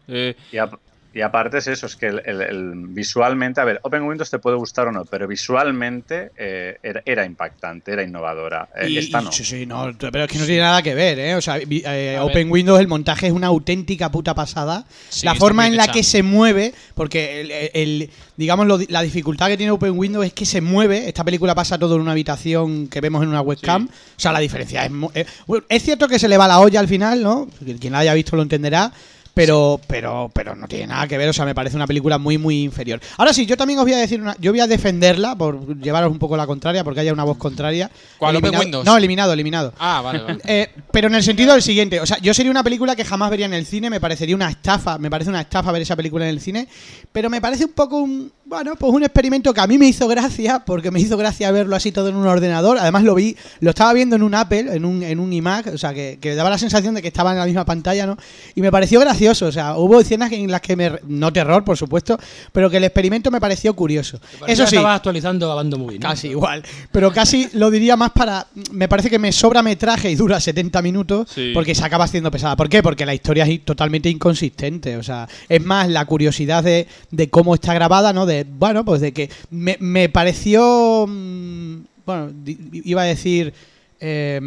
Eh, 0.08 0.36
Y, 0.60 0.85
y 1.16 1.22
aparte 1.22 1.58
es 1.60 1.68
eso, 1.68 1.86
es 1.86 1.96
que 1.96 2.08
el, 2.08 2.22
el- 2.26 2.42
el- 2.42 2.74
visualmente, 2.90 3.62
a 3.62 3.64
ver, 3.64 3.80
Open 3.84 4.04
Windows 4.04 4.30
te 4.30 4.38
puede 4.38 4.58
gustar 4.58 4.88
o 4.90 4.92
no, 4.92 5.06
pero 5.06 5.28
visualmente 5.28 6.32
eh, 6.38 6.78
era, 6.84 7.02
era 7.06 7.26
impactante, 7.26 7.94
era 7.94 8.04
innovadora. 8.04 8.68
Eh, 8.76 8.90
Y- 8.90 8.98
esta 8.98 9.22
y- 9.22 9.24
no. 9.26 9.32
Sí, 9.32 9.46
sí, 9.46 9.66
no, 9.66 9.92
pero 9.98 10.26
es 10.26 10.30
que 10.32 10.38
no 10.38 10.46
tiene 10.46 10.62
nada 10.62 10.82
que 10.84 10.94
ver, 10.94 11.18
¿eh? 11.20 11.36
O 11.36 11.42
sea, 11.42 11.58
eh, 11.58 12.18
Open 12.20 12.52
Windows, 12.52 12.80
el 12.82 12.88
montaje 12.90 13.28
es 13.28 13.34
una 13.34 13.48
auténtica 13.48 14.12
puta 14.12 14.36
pasada. 14.36 14.86
Sí, 15.10 15.26
la 15.26 15.36
forma 15.36 15.66
en 15.68 15.78
la 15.78 15.88
que 15.88 16.04
se 16.04 16.22
mueve, 16.22 16.74
porque 16.94 17.42
el, 17.42 17.52
el- 17.74 18.10
digamos 18.36 18.68
lo- 18.68 18.80
la 18.90 19.02
dificultad 19.02 19.48
que 19.48 19.56
tiene 19.58 19.72
Open 19.72 19.98
Windows 19.98 20.26
es 20.26 20.34
que 20.34 20.46
se 20.46 20.60
mueve. 20.60 21.08
Esta 21.08 21.24
película 21.24 21.56
pasa 21.56 21.80
todo 21.80 21.96
en 21.96 22.02
una 22.02 22.12
habitación 22.12 22.88
que 22.88 23.00
vemos 23.00 23.24
en 23.24 23.30
una 23.30 23.40
webcam. 23.42 23.88
O 23.88 24.20
sea, 24.20 24.34
la 24.34 24.40
diferencia 24.40 24.86
es, 24.86 24.92
eh, 25.14 25.26
es 25.70 25.82
cierto 25.82 26.10
que 26.10 26.20
se 26.20 26.28
le 26.28 26.38
va 26.38 26.48
la 26.48 26.60
olla 26.60 26.82
al 26.82 26.90
final, 26.90 27.24
¿no? 27.24 27.48
Quien 27.80 27.94
la 27.94 28.00
haya 28.00 28.14
visto 28.14 28.36
lo 28.36 28.42
entenderá. 28.42 28.92
Pero, 29.36 29.82
pero, 29.86 30.32
pero 30.34 30.56
no 30.56 30.66
tiene 30.66 30.88
nada 30.88 31.08
que 31.10 31.18
ver, 31.18 31.28
o 31.28 31.34
sea, 31.34 31.44
me 31.44 31.54
parece 31.54 31.76
una 31.76 31.86
película 31.86 32.18
muy, 32.18 32.38
muy 32.38 32.64
inferior. 32.64 33.02
Ahora 33.18 33.34
sí, 33.34 33.46
yo 33.46 33.58
también 33.58 33.78
os 33.80 33.84
voy 33.86 33.94
a 33.94 33.98
decir 33.98 34.22
una, 34.22 34.34
yo 34.40 34.52
voy 34.54 34.62
a 34.62 34.66
defenderla 34.68 35.36
por 35.36 35.78
llevaros 35.78 36.10
un 36.10 36.18
poco 36.20 36.38
la 36.38 36.48
contraria, 36.48 36.86
porque 36.86 37.02
haya 37.02 37.12
una 37.12 37.26
voz 37.26 37.36
contraria. 37.38 37.92
¿Cuál, 38.18 38.36
Eliminado- 38.38 38.64
Windows? 38.64 38.86
No, 38.86 38.96
eliminado, 38.96 39.34
eliminado. 39.34 39.74
Ah, 39.78 40.00
vale, 40.02 40.24
vale. 40.24 40.40
Eh, 40.48 40.70
pero 40.90 41.08
en 41.10 41.16
el 41.16 41.24
sentido 41.24 41.52
del 41.52 41.62
siguiente, 41.62 42.00
o 42.00 42.06
sea, 42.06 42.18
yo 42.20 42.34
sería 42.34 42.50
una 42.50 42.64
película 42.64 42.96
que 42.96 43.04
jamás 43.04 43.30
vería 43.30 43.46
en 43.46 43.54
el 43.54 43.66
cine, 43.66 43.90
me 43.90 44.00
parecería 44.00 44.36
una 44.38 44.50
estafa, 44.50 44.98
me 44.98 45.10
parece 45.10 45.30
una 45.30 45.42
estafa 45.42 45.70
ver 45.74 45.82
esa 45.82 45.98
película 45.98 46.24
en 46.24 46.30
el 46.30 46.40
cine, 46.40 46.70
pero 47.12 47.30
me 47.30 47.42
parece 47.42 47.66
un 47.66 47.74
poco 47.74 47.98
un, 47.98 48.32
bueno, 48.46 48.76
pues 48.76 48.94
un 48.94 49.04
experimento 49.04 49.54
que 49.54 49.62
a 49.62 49.68
mí 49.68 49.78
me 49.78 49.88
hizo 49.88 50.08
gracia, 50.08 50.60
porque 50.66 50.92
me 50.92 51.00
hizo 51.00 51.18
gracia 51.18 51.50
verlo 51.52 51.76
así 51.76 51.92
todo 51.92 52.10
en 52.10 52.16
un 52.16 52.28
ordenador, 52.28 52.78
además 52.78 53.04
lo 53.04 53.16
vi, 53.16 53.36
lo 53.60 53.72
estaba 53.72 53.92
viendo 53.94 54.16
en 54.16 54.22
un 54.24 54.36
Apple, 54.36 54.68
en 54.76 54.86
un, 54.86 55.02
en 55.02 55.20
un 55.20 55.34
iMac, 55.34 55.74
o 55.74 55.78
sea, 55.78 55.94
que, 55.94 56.20
que 56.22 56.36
daba 56.36 56.52
la 56.52 56.58
sensación 56.58 56.94
de 56.94 57.02
que 57.02 57.08
estaba 57.08 57.32
en 57.32 57.40
la 57.40 57.46
misma 57.46 57.66
pantalla, 57.66 58.06
¿no? 58.06 58.18
Y 58.54 58.62
me 58.62 58.72
pareció 58.72 59.00
gracioso, 59.00 59.48
o 59.48 59.52
sea, 59.52 59.78
hubo 59.78 60.00
escenas 60.00 60.32
en 60.32 60.52
las 60.52 60.62
que 60.62 60.76
me, 60.76 60.92
no 61.08 61.34
terror, 61.34 61.64
por 61.64 61.76
supuesto, 61.76 62.20
pero 62.52 62.70
que 62.70 62.78
el 62.78 62.84
experimento 62.84 63.32
me 63.32 63.42
pareció 63.42 63.74
curioso. 63.76 64.20
Eso 64.48 64.68
sí. 64.68 64.76
Estaba 64.76 64.94
actualizando 64.96 65.52
a 65.52 65.56
Bando 65.56 65.78
Movie, 65.80 65.98
¿no? 66.00 66.08
Casi 66.08 66.28
igual. 66.28 66.64
Pero 66.92 67.12
casi 67.12 67.50
lo 67.54 67.72
diría 67.72 67.96
más 67.96 68.12
para. 68.12 68.48
Me 68.72 68.88
parece 68.88 69.10
que 69.10 69.18
me 69.18 69.32
sobra 69.32 69.64
metraje 69.64 70.12
y 70.12 70.16
dura 70.16 70.40
70 70.40 70.82
minutos 70.82 71.30
Sí. 71.34 71.52
porque 71.54 71.74
se 71.74 71.84
acaba 71.84 72.06
haciendo 72.06 72.30
pesada. 72.30 72.56
¿Por 72.56 72.70
qué? 72.70 72.84
Porque 72.84 73.06
la 73.06 73.14
historia 73.14 73.46
es 73.46 73.66
totalmente 73.66 74.10
inconsistente. 74.10 74.98
O 74.98 75.04
sea, 75.04 75.28
es 75.50 75.64
más 75.64 75.90
la 75.90 76.06
curiosidad 76.06 76.64
de, 76.64 76.88
de 77.12 77.30
cómo 77.30 77.56
está 77.56 77.74
grabada, 77.74 78.14
¿no? 78.14 78.26
De, 78.26 78.35
bueno, 78.44 78.84
pues 78.84 79.00
de 79.02 79.14
que 79.14 79.30
me, 79.52 79.78
me 79.80 80.10
pareció. 80.10 81.06
mm, 81.08 81.76
Bueno, 82.06 82.32
iba 82.72 83.02
a 83.04 83.06
decir. 83.06 83.54
eh, 84.00 84.40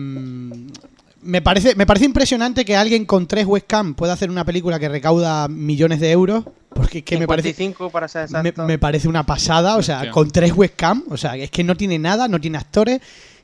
me 1.20 1.42
parece, 1.42 1.74
me 1.74 1.84
parece 1.84 2.04
impresionante 2.06 2.64
que 2.64 2.76
alguien 2.76 3.04
con 3.04 3.26
tres 3.26 3.44
webcam 3.44 3.94
pueda 3.94 4.12
hacer 4.12 4.30
una 4.30 4.44
película 4.44 4.78
que 4.78 4.88
recauda 4.88 5.48
millones 5.48 5.98
de 6.00 6.10
euros. 6.12 6.44
Porque 6.70 6.98
es 6.98 7.04
que 7.04 7.18
me 7.18 7.26
parece. 7.26 7.48
55 7.54 7.90
para 7.90 8.06
ser 8.06 8.28
Me, 8.66 8.78
parece 8.78 9.08
una 9.08 9.24
pasada, 9.26 9.76
o 9.76 9.82
sea, 9.82 9.96
Hostia. 9.96 10.10
con 10.12 10.30
tres 10.30 10.52
webcam, 10.56 11.02
o 11.10 11.16
sea, 11.16 11.36
es 11.36 11.50
que 11.50 11.64
no 11.64 11.76
tiene 11.76 11.98
nada, 11.98 12.28
no 12.28 12.40
tiene 12.40 12.58
actores 12.58 13.00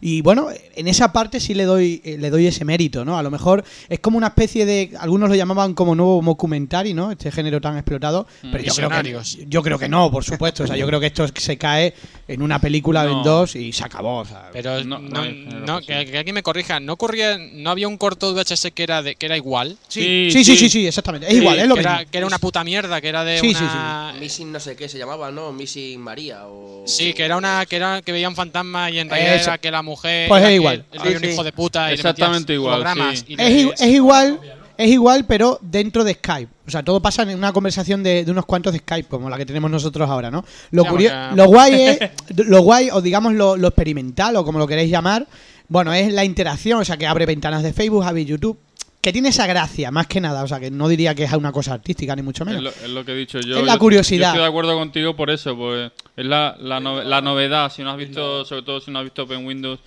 y 0.06 0.20
bueno, 0.20 0.48
en 0.76 0.86
esa 0.86 1.12
parte 1.12 1.40
sí 1.40 1.54
le 1.54 1.64
doy 1.64 2.02
eh, 2.04 2.18
le 2.18 2.28
doy 2.28 2.46
ese 2.46 2.62
mérito, 2.66 3.06
¿no? 3.06 3.16
A 3.16 3.22
lo 3.22 3.30
mejor 3.30 3.64
es 3.88 4.00
como 4.00 4.18
una 4.18 4.26
especie 4.26 4.66
de 4.66 4.90
algunos 5.00 5.30
lo 5.30 5.34
llamaban 5.34 5.72
como 5.72 5.94
nuevo 5.94 6.20
mockumentary, 6.20 6.92
¿no? 6.92 7.10
Este 7.10 7.32
género 7.32 7.58
tan 7.58 7.76
explotado, 7.78 8.26
pero 8.52 8.62
yo 8.62 8.74
creo 8.74 8.90
que 8.90 9.46
yo 9.48 9.62
creo 9.62 9.78
que 9.78 9.88
no, 9.88 10.10
por 10.10 10.22
supuesto, 10.22 10.64
o 10.64 10.66
sea, 10.66 10.76
yo 10.76 10.86
creo 10.86 11.00
que 11.00 11.06
esto 11.06 11.26
se 11.34 11.56
cae 11.56 11.94
en 12.28 12.42
una 12.42 12.58
película 12.58 13.04
en 13.04 13.12
No. 13.12 13.22
dos 13.24 13.56
y 13.56 13.72
se 13.72 13.82
acabó, 13.84 14.18
o 14.18 14.24
sea, 14.26 14.50
Pero 14.52 14.84
No, 14.84 14.98
no, 14.98 15.24
no 15.24 15.80
que, 15.80 16.04
que 16.04 16.18
alguien 16.18 16.34
me 16.34 16.42
corrija, 16.42 16.80
¿no 16.80 16.92
ocurría, 16.92 17.38
no 17.38 17.70
había 17.70 17.88
un 17.88 17.96
corto 17.96 18.34
VHS 18.34 18.72
que 18.74 18.82
era 18.82 19.02
de, 19.02 19.14
que 19.16 19.24
era 19.24 19.38
igual? 19.38 19.78
sí, 19.88 20.28
Sí, 20.30 20.30
sí, 20.32 20.44
sí, 20.44 20.44
sí, 20.44 20.56
sí. 20.58 20.68
sí, 20.68 20.86
exactamente, 20.86 21.28
es 21.28 21.32
Sí, 21.32 21.38
igual, 21.40 21.58
es 21.60 21.66
lo 21.66 21.76
que 21.76 21.80
mismo. 21.80 21.94
era, 21.94 22.04
que 22.04 22.18
era 22.18 22.26
una 22.26 22.38
puta 22.38 22.62
mierda, 22.62 23.00
que 23.00 23.08
era 23.08 23.24
de 23.24 23.38
Sí, 23.38 23.54
sí, 23.54 23.64
una... 23.64 24.14
Missing 24.20 24.52
no 24.52 24.60
sé 24.60 24.76
qué 24.76 24.86
se 24.88 24.98
llamaba, 24.98 25.30
¿no? 25.30 25.50
Missing 25.52 25.98
María 25.98 26.46
o... 26.46 26.84
Sí, 26.86 27.14
que 27.14 27.24
era 27.24 27.38
una 27.38 27.64
que 27.64 27.76
era 27.76 28.02
que 28.02 28.12
veía 28.12 28.28
un 28.28 28.34
fantasma 28.36 28.90
y 28.90 28.98
en 28.98 29.08
realidad 29.08 29.36
era 29.42 29.56
que 29.56 29.70
la 29.70 29.80
mujer 29.80 29.93
Pues 30.28 30.44
es 30.44 30.50
igual. 30.52 30.74
el- 30.74 30.84
el 30.92 31.00
Sí, 31.00 31.04
rollo 31.04 31.16
un 31.16 31.22
sí. 31.24 31.30
hijo 31.30 31.44
de 31.44 31.52
puta 31.52 31.90
y 31.90 31.94
Exactamente 31.94 32.52
le 32.52 32.56
igual, 32.56 32.74
hologramas 32.74 33.18
sí. 33.20 33.24
y 33.28 33.34
Es, 33.40 33.80
es 33.80 33.88
igual, 33.88 34.40
es 34.76 34.88
igual, 34.90 35.24
pero 35.26 35.58
dentro 35.62 36.02
de 36.04 36.14
Skype. 36.14 36.50
O 36.66 36.70
sea, 36.70 36.82
todo 36.82 37.00
pasa 37.00 37.22
en 37.22 37.36
una 37.36 37.52
conversación 37.52 38.02
de, 38.02 38.24
de 38.24 38.30
unos 38.30 38.46
cuantos 38.46 38.72
de 38.72 38.78
Skype, 38.78 39.08
como 39.08 39.28
la 39.28 39.36
que 39.36 39.44
tenemos 39.46 39.70
nosotros 39.70 40.08
ahora, 40.08 40.30
¿no? 40.30 40.44
Lo, 40.70 40.84
curio- 40.84 41.10
porque- 41.10 41.36
lo 41.36 41.46
guay 41.46 41.74
es, 41.82 41.98
lo 42.48 42.62
guay, 42.62 42.88
o 42.90 43.00
digamos 43.02 43.34
lo, 43.34 43.56
lo 43.56 43.68
experimental, 43.68 44.34
o 44.36 44.44
como 44.44 44.58
lo 44.58 44.66
queréis 44.66 44.90
llamar, 44.90 45.26
bueno, 45.68 45.92
es 45.92 46.12
la 46.12 46.24
interacción, 46.24 46.80
o 46.80 46.84
sea, 46.84 46.96
que 46.96 47.06
abre 47.06 47.26
ventanas 47.26 47.62
de 47.62 47.72
Facebook, 47.72 48.04
abre 48.04 48.24
YouTube, 48.24 48.58
que 49.04 49.12
tiene 49.12 49.28
esa 49.28 49.46
gracia, 49.46 49.90
más 49.90 50.06
que 50.06 50.18
nada, 50.20 50.42
o 50.42 50.48
sea, 50.48 50.58
que 50.58 50.70
no 50.70 50.88
diría 50.88 51.14
que 51.14 51.24
es 51.24 51.32
una 51.34 51.52
cosa 51.52 51.74
artística, 51.74 52.16
ni 52.16 52.22
mucho 52.22 52.42
Es 52.44 52.48
menos. 52.48 52.62
lo, 52.62 52.70
es 52.70 52.88
lo 52.88 53.04
que 53.04 53.12
he 53.12 53.14
dicho 53.16 53.38
yo. 53.40 53.58
Es 53.58 53.64
la 53.66 53.76
curiosidad. 53.76 54.28
Yo 54.28 54.32
estoy 54.32 54.42
de 54.42 54.48
acuerdo 54.48 54.74
contigo 54.78 55.14
por 55.14 55.30
eso, 55.30 55.54
pues 55.54 55.92
es 56.16 56.24
la, 56.24 56.56
la, 56.58 56.80
la 56.80 57.20
novedad. 57.20 57.70
Si 57.70 57.82
no 57.82 57.90
has 57.90 57.98
visto, 57.98 58.44
sobre 58.46 58.62
todo 58.62 58.80
si 58.80 58.90
no 58.90 59.00
has 59.00 59.04
visto 59.04 59.24
Open 59.24 59.44
Windows 59.44 59.78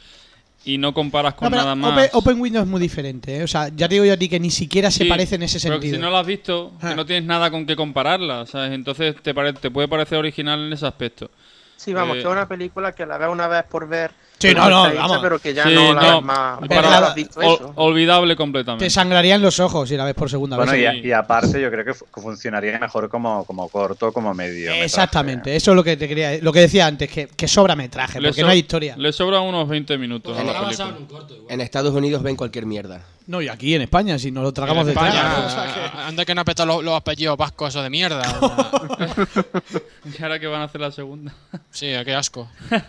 y 0.65 0.77
no 0.77 0.93
comparas 0.93 1.33
No, 1.33 1.37
con 1.39 1.49
pero 1.49 1.61
nada 1.63 1.73
más. 1.75 1.91
Open, 1.93 2.09
Open 2.13 2.41
Windows 2.41 2.63
es 2.65 2.69
muy 2.69 2.79
diferente, 2.79 3.37
¿eh? 3.37 3.43
o 3.43 3.47
sea, 3.47 3.69
ya 3.69 3.87
te 3.87 3.95
digo 3.95 4.05
yo 4.05 4.13
a 4.13 4.17
ti 4.17 4.29
que 4.29 4.39
ni 4.39 4.51
siquiera 4.51 4.91
se 4.91 5.03
Sí, 5.05 5.09
parece 5.09 5.35
en 5.35 5.43
ese 5.43 5.59
pero 5.61 5.75
sentido. 5.75 5.95
si 5.95 6.01
no 6.01 6.11
la 6.11 6.19
has 6.19 6.27
visto, 6.27 6.73
Ah. 6.81 6.89
que 6.89 6.95
no 6.95 7.05
tienes 7.05 7.25
nada 7.25 7.49
con 7.49 7.65
qué 7.65 7.75
compararla, 7.75 8.45
¿sabes? 8.45 8.71
Entonces 8.71 9.15
te, 9.23 9.33
pare- 9.33 9.53
te 9.53 9.71
puede 9.71 9.87
parecer 9.87 10.19
original 10.19 10.59
en 10.67 10.73
ese 10.73 10.85
aspecto. 10.85 11.31
Sí, 11.75 11.91
vamos, 11.91 12.17
Eh, 12.17 12.19
que 12.21 12.27
es 12.27 12.31
una 12.31 12.47
película 12.47 12.91
que 12.91 13.05
la 13.05 13.17
ves 13.17 13.29
una 13.29 13.47
vez 13.47 13.63
por 13.63 13.87
ver 13.87 14.11
Sí, 14.39 14.53
no, 14.53 14.69
no, 14.69 14.87
hecha, 14.87 14.99
vamos. 15.01 15.17
Pero 15.21 15.39
que 15.39 15.51
ya 15.53 15.63
Sí, 15.63 15.73
no 15.73 15.95
la 15.95 16.01
no, 16.01 16.15
ves 16.17 16.23
más. 16.25 16.59
y 16.59 16.67
ya 16.67 16.75
para- 16.81 16.99
no 16.99 17.05
has 17.07 17.15
visto 17.15 17.39
ol- 17.39 17.55
eso. 17.55 17.73
olvidable 17.75 18.33
Te 18.33 18.37
completamente. 18.37 18.89
sangrarían 18.91 19.41
los 19.41 19.59
ojos 19.59 19.89
si 19.89 19.97
la 19.97 20.05
ves 20.05 20.13
por 20.13 20.29
segunda 20.29 20.57
Bueno, 20.57 20.73
vez. 20.73 20.93
y, 21.03 21.07
y 21.07 21.11
aparte 21.11 21.59
yo 21.59 21.71
creo 21.71 21.83
que 21.83 21.93
fu- 21.95 22.05
que 22.05 22.21
funcionaría 22.21 22.77
mejor 22.77 23.09
como, 23.09 23.45
como 23.45 23.67
corto, 23.67 24.13
como 24.13 24.33
medio. 24.35 24.71
Exactamente, 24.73 25.55
eso 25.55 25.71
es 25.71 25.75
lo 25.75 25.83
que 25.83 25.97
te 25.97 26.07
quería, 26.07 26.37
lo 26.39 26.53
que 26.53 26.59
decía 26.59 26.85
antes, 26.85 27.09
que, 27.09 27.27
que 27.27 27.47
sobra 27.47 27.75
metraje, 27.75 28.21
Le 28.21 28.27
porque 28.29 28.41
so- 28.41 28.45
no 28.47 28.51
hay 28.53 28.59
historia. 28.59 28.95
Le 28.95 29.11
sobran 29.11 29.41
unos 29.41 29.67
20 29.67 29.97
minutos 29.97 30.37
a 30.37 30.43
la 30.43 30.51
en 30.51 30.63
película. 30.65 30.95
corto. 31.09 31.35
En 31.49 31.59
Estados 31.61 31.93
Unidos 31.95 32.21
ven 32.21 32.35
cualquier 32.35 32.67
mierda. 32.67 33.01
No, 33.25 33.41
y 33.41 33.49
aquí 33.49 33.73
en 33.73 33.81
España, 33.81 34.17
si 34.19 34.31
nos 34.31 34.43
lo 34.43 34.53
tragamos 34.53 34.85
de 34.85 34.91
España, 34.93 36.05
anda 36.07 36.23
que 36.25 36.33
no 36.35 36.41
ha 36.41 36.45
petado 36.45 36.67
los, 36.75 36.83
los 36.83 36.93
apellidos 36.95 37.35
vascos 37.37 37.69
esos 37.69 37.81
de 37.83 37.89
mierda. 37.89 38.21
Y 40.17 40.21
ahora 40.23 40.39
que 40.39 40.47
van 40.47 40.61
a 40.61 40.65
hacer 40.65 40.79
la 40.81 40.91
segunda. 40.91 41.33
sí, 41.71 41.87
qué 42.05 42.13
asco. 42.13 42.47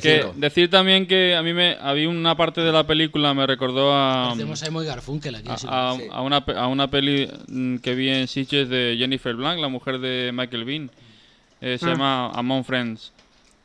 Que 0.00 0.22
decir 0.36 0.70
también 0.70 1.06
que 1.06 1.34
a 1.36 1.42
mí 1.42 1.52
me 1.52 1.76
había 1.80 2.08
una 2.08 2.36
parte 2.36 2.60
de 2.60 2.72
la 2.72 2.86
película 2.86 3.32
me 3.34 3.46
recordó 3.46 3.92
a 3.92 4.32
Hacemos 4.32 4.62
a 4.62 4.70
Moy 4.70 4.86
Garfunkel 4.86 5.34
aquí. 5.36 5.48
así. 5.48 5.66
a, 5.68 5.90
a 6.10 6.20
una 6.22 6.38
a 6.38 6.66
una 6.68 6.88
peli 6.88 7.28
mm, 7.48 7.76
que 7.78 7.94
vi 7.94 8.08
en 8.08 8.26
Sitges 8.28 8.68
de 8.68 8.96
Jennifer 8.98 9.34
Blanc, 9.34 9.60
la 9.60 9.68
mujer 9.68 9.98
de 9.98 10.30
Michael 10.32 10.64
Bean. 10.64 10.90
Eh, 11.60 11.78
se 11.78 11.86
llama 11.86 12.30
Among 12.30 12.64
Friends. 12.64 13.12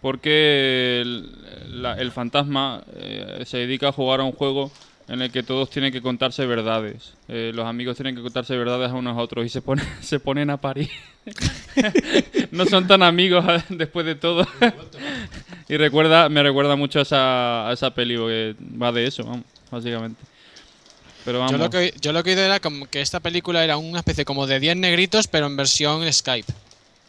Porque 0.01 1.01
el, 1.01 1.81
la- 1.81 1.95
el 1.99 2.11
fantasma 2.11 2.81
eh, 2.95 3.43
se 3.45 3.57
dedica 3.57 3.89
a 3.89 3.91
jugar 3.91 4.21
a 4.21 4.23
un 4.23 4.31
juego 4.31 4.71
en 5.09 5.21
el 5.21 5.31
que 5.31 5.43
todos 5.43 5.69
tienen 5.69 5.91
que 5.91 6.01
contarse 6.01 6.45
verdades. 6.45 7.15
Eh, 7.27 7.51
los 7.53 7.65
amigos 7.65 7.97
tienen 7.97 8.15
que 8.15 8.21
contarse 8.21 8.55
verdades 8.55 8.91
a 8.91 8.93
unos 8.93 9.17
a 9.17 9.21
otros 9.21 9.45
y 9.45 9.49
se, 9.49 9.61
ponen 9.61 9.83
se 10.01 10.19
ponen 10.21 10.49
a 10.51 10.57
parir. 10.61 10.89
no 12.51 12.65
son 12.65 12.87
tan 12.87 13.03
amigos 13.03 13.43
después 13.69 14.05
de 14.05 14.15
todo. 14.15 14.47
Y 15.69 15.77
recuerda 15.77 16.27
me 16.29 16.43
recuerda 16.43 16.75
mucho 16.75 16.99
a 16.99 17.01
esa, 17.03 17.69
a 17.69 17.73
esa 17.73 17.93
peli, 17.93 18.17
porque 18.17 18.55
va 18.59 18.91
de 18.91 19.05
eso, 19.05 19.23
vamos, 19.23 19.45
básicamente. 19.71 20.21
Pero 21.23 21.39
vamos. 21.39 21.51
Yo 21.51 21.57
lo, 21.59 21.69
que, 21.69 21.93
yo 22.01 22.11
lo 22.11 22.23
que 22.23 22.31
he 22.31 22.33
oído 22.33 22.45
era 22.45 22.59
como 22.59 22.87
que 22.87 23.01
esta 23.01 23.19
película 23.19 23.63
era 23.63 23.77
una 23.77 23.99
especie 23.99 24.25
como 24.25 24.47
de 24.47 24.59
10 24.59 24.77
negritos, 24.77 25.27
pero 25.27 25.45
en 25.45 25.55
versión 25.55 26.11
Skype. 26.11 26.51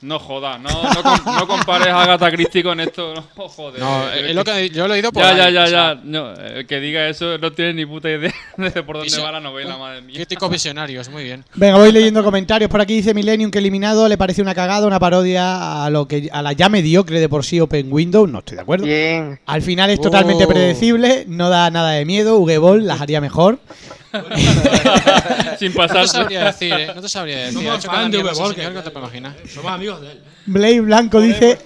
No 0.03 0.19
jodas, 0.19 0.59
no, 0.61 0.71
no, 0.71 1.03
com- 1.03 1.35
no 1.37 1.47
compares 1.47 1.89
a 1.89 2.03
Agatha 2.03 2.31
Christie 2.31 2.63
con 2.63 2.81
esto, 2.81 3.13
no 3.15 3.49
joder. 3.49 3.81
No, 3.81 4.09
Eh, 4.11 4.31
es 4.31 4.35
lo 4.35 4.43
que 4.45 4.71
yo 4.71 4.89
lo 4.89 4.95
he 4.95 4.97
oído 4.97 5.13
por 5.13 5.23
Ya, 5.23 5.31
ahí, 5.31 5.37
ya, 5.37 5.51
ya, 5.51 5.63
o 5.65 5.67
sea, 5.67 5.95
ya. 5.95 6.01
No, 6.05 6.33
el 6.33 6.67
que 6.67 6.81
diga 6.81 7.07
eso 7.09 7.37
no 7.37 7.53
tiene 7.53 7.75
ni 7.75 7.85
puta 7.85 8.09
idea 8.09 8.33
de 8.57 8.83
por 8.83 8.97
dónde 8.97 9.19
va 9.19 9.33
la 9.33 9.41
novela, 9.41 9.77
madre 9.77 10.01
mía. 10.01 10.15
Críticos 10.17 10.51
visionarios, 10.51 11.11
muy 11.11 11.25
bien. 11.25 11.45
Venga, 11.55 11.77
voy 11.77 11.93
leyendo 11.93 12.25
comentarios. 12.25 12.71
Por 12.71 12.81
aquí 12.81 12.95
dice 12.95 13.13
Millennium 13.13 13.51
que 13.51 13.59
eliminado 13.59 14.09
le 14.09 14.17
parece 14.17 14.41
una 14.41 14.55
cagada, 14.55 14.87
una 14.87 14.99
parodia 14.99 15.85
a 15.85 15.91
lo 15.91 16.09
que 16.09 16.31
a 16.33 16.41
la 16.41 16.53
ya 16.55 16.71
mediocre 16.71 17.21
de 17.21 17.29
por 17.29 17.45
sí 17.45 17.61
Open 17.61 17.93
Windows. 17.93 18.31
No 18.31 18.39
estoy 18.39 18.57
de 18.57 18.63
acuerdo. 18.63 18.87
Bien. 18.87 19.39
Al 19.45 19.61
final 19.61 19.91
es 19.91 20.01
totalmente 20.01 20.45
Oh. 20.45 20.49
predecible, 20.49 21.25
no 21.29 21.51
da 21.51 21.71
nada 21.71 21.91
de 21.91 22.07
miedo. 22.07 22.39
Ugeball 22.39 22.87
las 22.87 23.01
haría 23.03 23.21
mejor. 23.21 23.59
Sin 25.59 25.73
No 25.75 25.83
te 25.83 25.89
pasarse. 25.89 26.09
sabría 26.19 26.45
decir, 26.47 26.73
¿eh? 26.73 26.93
No 26.95 27.01
te 27.01 27.09
sabría 27.09 27.39
decir. 27.47 27.55
Somos 27.63 27.85
fan 27.87 28.11
de 28.11 28.19
que 28.19 28.71
no 28.71 28.83
te 28.83 28.91
puedes 28.91 29.09
imaginar. 29.09 29.37
Somos 29.53 29.73
amigos 29.73 30.01
de 30.01 30.13
él. 30.13 30.21
Blade 30.51 30.81
Blanco 30.81 31.21
dice, 31.21 31.59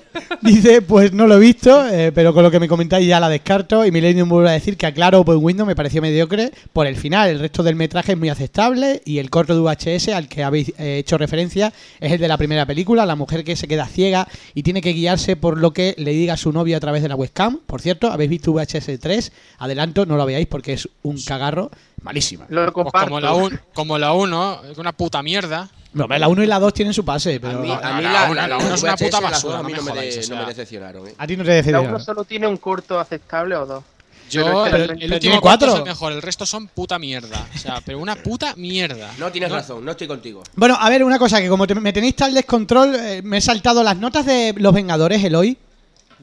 dice, 0.43 0.82
pues 0.82 1.12
no 1.12 1.26
lo 1.26 1.37
he 1.37 1.41
visto, 1.41 1.89
eh, 1.89 2.12
pero 2.12 2.35
con 2.35 2.43
lo 2.43 2.51
que 2.51 2.61
me 2.61 2.68
comentáis 2.68 3.07
ya 3.07 3.18
la 3.18 3.30
descarto. 3.30 3.87
Y 3.87 3.91
Millennium 3.91 4.28
vuelve 4.28 4.51
a 4.51 4.53
decir 4.53 4.76
que 4.76 4.85
aclaro 4.85 5.20
Open 5.20 5.39
Windows 5.41 5.66
me 5.66 5.74
pareció 5.74 6.03
mediocre 6.03 6.53
por 6.72 6.87
el 6.87 6.97
final. 6.97 7.30
El 7.30 7.41
resto 7.41 7.62
del 7.62 7.76
metraje 7.76 8.12
es 8.12 8.18
muy 8.18 8.28
aceptable 8.28 9.01
y 9.07 9.18
el 9.18 9.30
corto 9.30 9.55
de 9.55 9.61
VHS 9.61 10.09
al 10.09 10.28
que 10.28 10.45
habéis 10.45 10.68
eh, 10.78 10.99
hecho 10.99 11.16
referencia 11.16 11.72
es 11.99 12.12
el 12.12 12.20
de 12.20 12.28
la 12.28 12.37
primera 12.37 12.66
película, 12.66 13.07
la 13.07 13.16
mujer 13.16 13.43
que 13.43 13.57
se 13.57 13.66
queda 13.66 13.87
ciega 13.87 14.28
y 14.55 14.62
tiene 14.62 14.82
que 14.82 14.93
guiarse 14.93 15.37
por 15.37 15.59
lo 15.59 15.72
que 15.72 15.95
le 15.97 16.11
diga 16.11 16.37
su 16.37 16.53
novio 16.53 16.76
a 16.76 16.80
través 16.80 17.03
de 17.03 17.09
la 17.09 17.16
webcam. 17.16 17.61
Por 17.66 17.80
cierto, 17.80 18.11
habéis 18.11 18.28
visto 18.28 18.53
VHS 18.53 18.99
3, 19.01 19.32
adelanto, 19.59 20.05
no 20.05 20.16
lo 20.16 20.26
veáis 20.26 20.47
porque 20.47 20.74
es 20.74 20.89
un 21.03 21.20
cagarro 21.22 21.70
malísima. 22.03 22.45
Lo 22.51 22.70
Pues 22.72 22.93
como 22.93 23.18
la 23.18 23.32
1, 23.32 23.59
como 23.72 23.99
la 23.99 24.12
1, 24.12 24.61
es 24.72 24.78
una 24.78 24.93
puta 24.93 25.22
mierda. 25.22 25.70
No, 25.95 26.07
la 26.09 26.28
1 26.28 26.42
y 26.42 26.47
la 26.47 26.59
2 26.59 26.74
tienen 26.74 26.92
su 26.92 27.05
pase, 27.05 27.36
A 27.36 27.40
pero 27.40 27.61
mí, 27.61 27.70
a, 27.70 27.76
a 27.78 27.97
mí 27.97 28.03
la 28.03 28.12
la, 28.12 28.30
una- 28.30 28.42
la- 28.42 28.49
la 28.49 28.57
una 28.59 28.68
las 28.70 28.78
es 28.78 28.82
una 28.82 28.97
puta 28.97 29.20
basura, 29.20 29.55
a 29.59 29.62
no 29.62 29.64
mí 29.68 29.72
me 29.72 29.78
no 29.78 29.84
me, 29.84 29.90
jodáis, 29.92 30.14
de- 30.14 30.18
o 30.18 30.22
no 30.22 30.26
sea. 30.26 30.40
me 30.40 30.47
decepcionaron. 30.47 31.09
¿eh? 31.09 31.14
ti 31.26 31.36
no 31.36 31.42
te 31.45 31.49
La 31.51 31.55
decepciona. 31.55 31.88
uno 31.88 32.01
solo 32.01 32.24
tiene 32.24 32.47
un 32.47 32.57
corto 32.57 32.99
aceptable 33.01 33.57
o 33.57 33.64
dos. 33.66 33.84
Yo, 34.30 34.45
Pero 34.64 34.64
el, 34.76 34.86
la- 34.88 34.95
el 34.95 35.12
último 35.12 35.40
cuarto 35.40 35.66
es 35.66 35.70
cuatro. 35.70 35.76
el 35.76 35.88
mejor, 35.90 36.12
el 36.12 36.22
resto 36.22 36.47
son 36.47 36.66
puta 36.68 36.99
mierda. 36.99 37.47
O 37.55 37.59
sea, 37.59 37.80
pero 37.84 37.99
una 37.99 38.16
puta 38.16 38.55
mierda. 38.57 39.12
No 39.18 39.30
tienes 39.30 39.53
razón, 39.53 39.84
no 39.84 39.90
estoy 39.92 40.07
contigo. 40.09 40.42
Bueno, 40.57 40.76
a 40.80 40.88
ver, 40.90 41.05
una 41.05 41.18
cosa, 41.18 41.40
que 41.40 41.49
como 41.49 41.66
te- 41.66 41.74
me 41.74 41.92
tenéis 41.92 42.16
tal 42.16 42.34
descontrol, 42.34 42.95
eh, 42.97 43.20
me 43.22 43.36
he 43.36 43.40
saltado 43.40 43.82
las 43.84 43.97
notas 43.97 44.26
de 44.26 44.55
Los 44.57 44.72
Vengadores, 44.74 45.22
Eloy. 45.22 45.57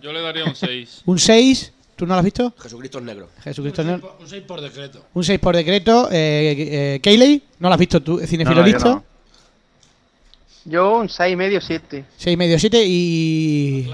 Yo 0.02 0.12
le 0.12 0.22
daría 0.22 0.44
un 0.46 0.56
6. 0.56 1.02
Un 1.06 1.20
6, 1.20 1.72
¿tú 1.96 2.06
no 2.08 2.16
lo 2.16 2.20
has 2.20 2.26
visto? 2.26 2.54
Jesucristo 2.60 2.98
es 2.98 3.04
negro. 3.06 3.30
Jesucristo, 3.44 3.84
Un 3.84 3.88
no. 3.88 3.94
seis 3.94 4.02
por- 4.02 4.18
Un 4.20 4.28
6 4.30 4.44
por 4.48 4.62
decreto. 4.62 5.06
Un 5.14 5.24
6 5.24 5.40
por 5.40 5.56
decreto. 5.56 6.10
Eh, 6.12 7.00
eh, 7.06 7.42
¿no 7.60 7.70
lo 7.70 7.74
has 7.74 7.80
visto 7.80 8.02
tú? 8.02 8.20
¿Cinefilo 8.26 8.62
No, 8.66 8.68
no, 8.68 8.80
no. 8.96 9.04
Yo 10.66 10.98
un 10.98 11.10
6 11.10 11.34
y 11.34 11.36
medio, 11.36 11.62
7. 11.62 12.06
6 12.18 12.38
medio 12.38 12.60
7 12.60 12.84
y... 12.86 13.90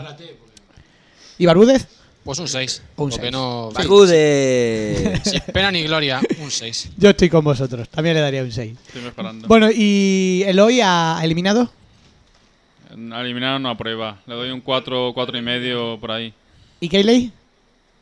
¿Y 1.37 1.45
Barúdez? 1.45 1.87
Pues 2.23 2.39
un 2.39 2.47
6. 2.47 2.81
Un 2.97 3.09
porque 3.09 3.21
seis. 3.21 3.31
no. 3.31 3.69
Sacude. 3.73 5.21
Sin 5.23 5.39
pena 5.53 5.71
ni 5.71 5.83
gloria, 5.83 6.19
un 6.41 6.51
6. 6.51 6.89
Yo 6.97 7.11
estoy 7.11 7.29
con 7.29 7.45
vosotros, 7.45 7.87
también 7.87 8.15
le 8.15 8.21
daría 8.21 8.43
un 8.43 8.51
6. 8.51 8.75
Estoy 8.87 9.01
mejorando. 9.01 9.47
Bueno, 9.47 9.69
¿y 9.73 10.43
Eloy 10.45 10.81
ha 10.81 11.21
eliminado? 11.23 11.71
A 13.11 13.21
eliminar 13.21 13.61
no 13.61 13.69
aprueba. 13.69 14.19
Le 14.25 14.35
doy 14.35 14.49
un 14.51 14.59
4, 14.59 15.11
4 15.13 15.37
y 15.37 15.41
medio 15.41 15.97
por 16.01 16.11
ahí. 16.11 16.33
¿Y 16.81 16.89
Keyley? 16.89 17.31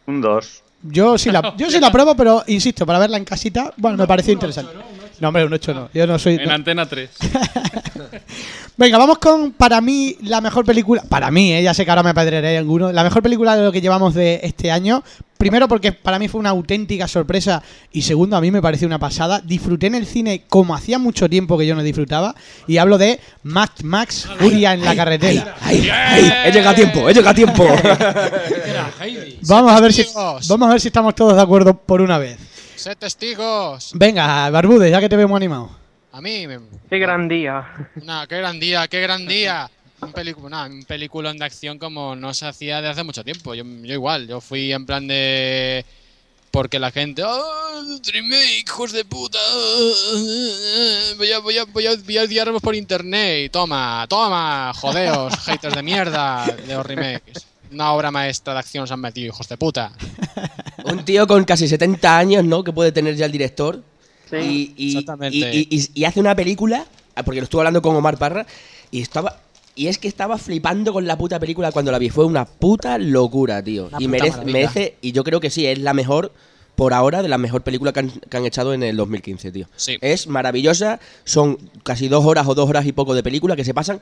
Un 0.08 0.22
2. 0.22 0.64
Yo 0.84 1.18
sí 1.18 1.32
la, 1.32 1.56
yo 1.58 1.70
sí 1.70 1.80
la 1.80 1.92
pruebo, 1.92 2.16
pero 2.16 2.44
insisto, 2.48 2.86
para 2.86 2.98
verla 2.98 3.18
en 3.18 3.26
casita, 3.26 3.74
bueno, 3.78 3.98
me 3.98 4.08
pareció 4.08 4.34
interesante. 4.34 4.72
No, 5.20 5.30
hombre, 5.30 5.46
un 5.46 5.54
8 5.54 5.74
no. 5.74 5.90
Yo 5.94 6.08
no 6.08 6.20
soy. 6.20 6.36
En 6.36 6.52
antena 6.52 6.86
3. 6.86 7.10
Venga, 8.78 8.98
vamos 8.98 9.20
con, 9.20 9.54
para 9.54 9.80
mí, 9.80 10.18
la 10.24 10.42
mejor 10.42 10.66
película. 10.66 11.04
Para 11.08 11.32
mí, 11.32 11.54
eh, 11.54 11.64
ya 11.64 11.74
sé 11.74 11.86
que 11.86 11.92
ahora 11.92 12.04
me 12.04 12.10
apedrearé 12.10 12.58
alguno. 12.58 12.92
La 12.92 13.04
mejor 13.04 13.24
película 13.24 13.56
de 13.56 13.64
lo 13.64 13.72
que 13.72 13.80
llevamos 13.80 14.14
de 14.14 14.42
este 14.44 14.70
año. 14.70 15.02
Primero, 15.38 15.68
porque 15.70 15.94
para 15.94 16.20
mí 16.20 16.28
fue 16.28 16.40
una 16.40 16.50
auténtica 16.50 17.08
sorpresa. 17.08 17.64
Y 17.94 18.02
segundo, 18.02 18.36
a 18.36 18.42
mí 18.42 18.52
me 18.52 18.62
pareció 18.62 18.86
una 18.86 19.00
pasada. 19.00 19.40
Disfruté 19.40 19.88
en 19.88 19.96
el 19.96 20.06
cine 20.06 20.44
como 20.50 20.76
hacía 20.76 21.00
mucho 21.00 21.30
tiempo 21.30 21.58
que 21.58 21.66
yo 21.66 21.76
no 21.76 21.84
disfrutaba. 21.84 22.36
Y 22.68 22.78
hablo 22.78 22.98
de 22.98 23.22
Max 23.44 23.84
Max 23.84 24.28
Furia 24.40 24.74
en 24.74 24.84
la 24.84 24.96
carretera. 24.96 25.56
¡Ay, 25.62 25.90
ay! 25.90 26.34
He 26.46 26.52
llegado 26.52 26.72
a 26.72 26.76
tiempo, 26.76 27.10
he 27.10 27.14
llegado 27.14 27.30
a 27.30 27.34
tiempo. 27.34 27.66
Vamos 29.48 29.72
a 29.72 29.80
ver 29.80 29.94
si 29.94 30.06
vamos 30.48 30.68
a 30.68 30.72
ver 30.72 30.82
si 30.82 30.88
estamos 30.88 31.14
todos 31.16 31.36
de 31.36 31.42
acuerdo 31.42 31.78
por 31.78 32.02
una 32.02 32.18
vez. 32.18 32.38
¡Sé 32.76 32.96
testigos! 32.96 33.92
Venga, 33.94 34.50
Barbudes, 34.50 34.92
ya 34.92 35.00
que 35.00 35.10
te 35.10 35.16
vemos 35.16 35.36
animado. 35.36 35.70
A 36.12 36.22
mí, 36.22 36.46
me... 36.48 36.60
Qué 36.90 37.00
gran 37.00 37.28
día. 37.28 37.66
Nah, 38.04 38.26
qué 38.26 38.38
gran 38.38 38.60
día, 38.60 38.88
qué 38.88 39.02
gran 39.02 39.28
día. 39.28 39.70
Un, 40.02 40.50
nah, 40.50 40.68
un 40.68 40.84
peliculón 40.84 41.38
de 41.38 41.46
acción 41.46 41.80
como 41.80 42.16
no 42.16 42.34
se 42.34 42.46
hacía 42.46 42.78
desde 42.78 42.90
hace 42.92 43.04
mucho 43.04 43.24
tiempo. 43.24 43.54
Yo, 43.54 43.64
yo 43.64 43.94
igual, 43.94 44.28
yo 44.28 44.42
fui 44.42 44.72
en 44.72 44.86
plan 44.86 45.08
de... 45.08 45.86
Porque 46.52 46.80
la 46.80 46.92
gente... 46.92 47.24
¡Oh, 47.24 48.00
remake, 48.14 48.64
hijos 48.66 48.92
de 48.92 49.04
puta! 49.04 49.40
Voy 51.18 51.32
a, 51.32 51.40
voy 51.40 51.58
a, 51.58 51.66
voy 51.66 51.88
a, 51.88 51.96
voy 51.96 52.18
a 52.18 52.24
odiarnos 52.24 52.62
por 52.62 52.76
internet. 52.76 53.46
Y 53.46 53.50
Toma, 53.50 54.06
toma, 54.08 54.72
jodeos, 54.76 55.34
haters 55.46 55.76
de 55.76 55.84
mierda 55.84 56.46
de 56.46 56.74
los 56.76 56.86
remakes. 56.86 57.46
Una 57.72 57.92
obra 57.94 58.12
maestra 58.12 58.54
de 58.54 58.60
acción 58.60 58.84
os 58.84 58.92
han 58.92 59.00
metido, 59.02 59.28
hijos 59.28 59.48
de 59.48 59.58
puta. 59.58 59.92
Un 60.86 61.04
tío 61.04 61.26
con 61.28 61.44
casi 61.46 61.68
70 61.68 62.18
años, 62.18 62.44
¿no? 62.46 62.64
Que 62.64 62.72
puede 62.72 62.92
tener 62.92 63.16
ya 63.16 63.26
el 63.26 63.32
director. 63.32 63.82
Sí. 64.30 64.74
y, 64.78 64.86
y- 64.86 64.90
Exactamente. 64.98 65.38
y- 65.38 65.68
y- 65.70 65.90
y 65.94 66.06
hace 66.06 66.20
una 66.20 66.36
película, 66.36 66.86
ah, 67.16 67.24
porque 67.24 67.40
lo 67.40 67.44
estuve 67.46 67.62
hablando 67.62 67.82
con 67.82 67.96
Omar 67.96 68.18
Parra, 68.18 68.46
y 68.92 69.02
estaba. 69.02 69.40
Y 69.78 69.88
es 69.88 69.98
que 69.98 70.08
estaba 70.08 70.38
flipando 70.38 70.94
con 70.94 71.06
la 71.06 71.18
puta 71.18 71.38
película 71.40 71.72
cuando 71.72 71.92
la 71.92 72.00
vi. 72.00 72.10
Fue 72.10 72.24
una 72.26 72.46
puta 72.46 72.98
locura, 72.98 73.62
tío. 73.62 73.88
Una 73.88 73.98
y 74.00 74.08
merece, 74.08 74.96
y 75.02 75.12
yo 75.12 75.24
creo 75.26 75.42
que 75.42 75.50
sí, 75.50 75.66
es 75.68 75.80
la 75.80 75.94
mejor, 75.94 76.32
por 76.76 76.94
ahora, 76.94 77.22
de 77.22 77.28
la 77.28 77.38
mejor 77.38 77.62
película 77.62 77.92
que 77.92 78.00
han, 78.00 78.10
que 78.10 78.38
han 78.38 78.46
echado 78.46 78.74
en 78.74 78.84
el 78.84 78.96
2015, 78.96 79.52
tío. 79.52 79.68
Sí. 79.76 79.98
Es 80.02 80.28
maravillosa, 80.28 81.00
son 81.26 81.58
casi 81.84 82.08
dos 82.08 82.24
horas 82.26 82.48
o 82.48 82.56
dos 82.56 82.70
horas 82.70 82.86
y 82.86 82.94
poco 82.94 83.14
de 83.16 83.22
película 83.24 83.56
que 83.58 83.66
se 83.66 83.74
pasan. 83.74 84.00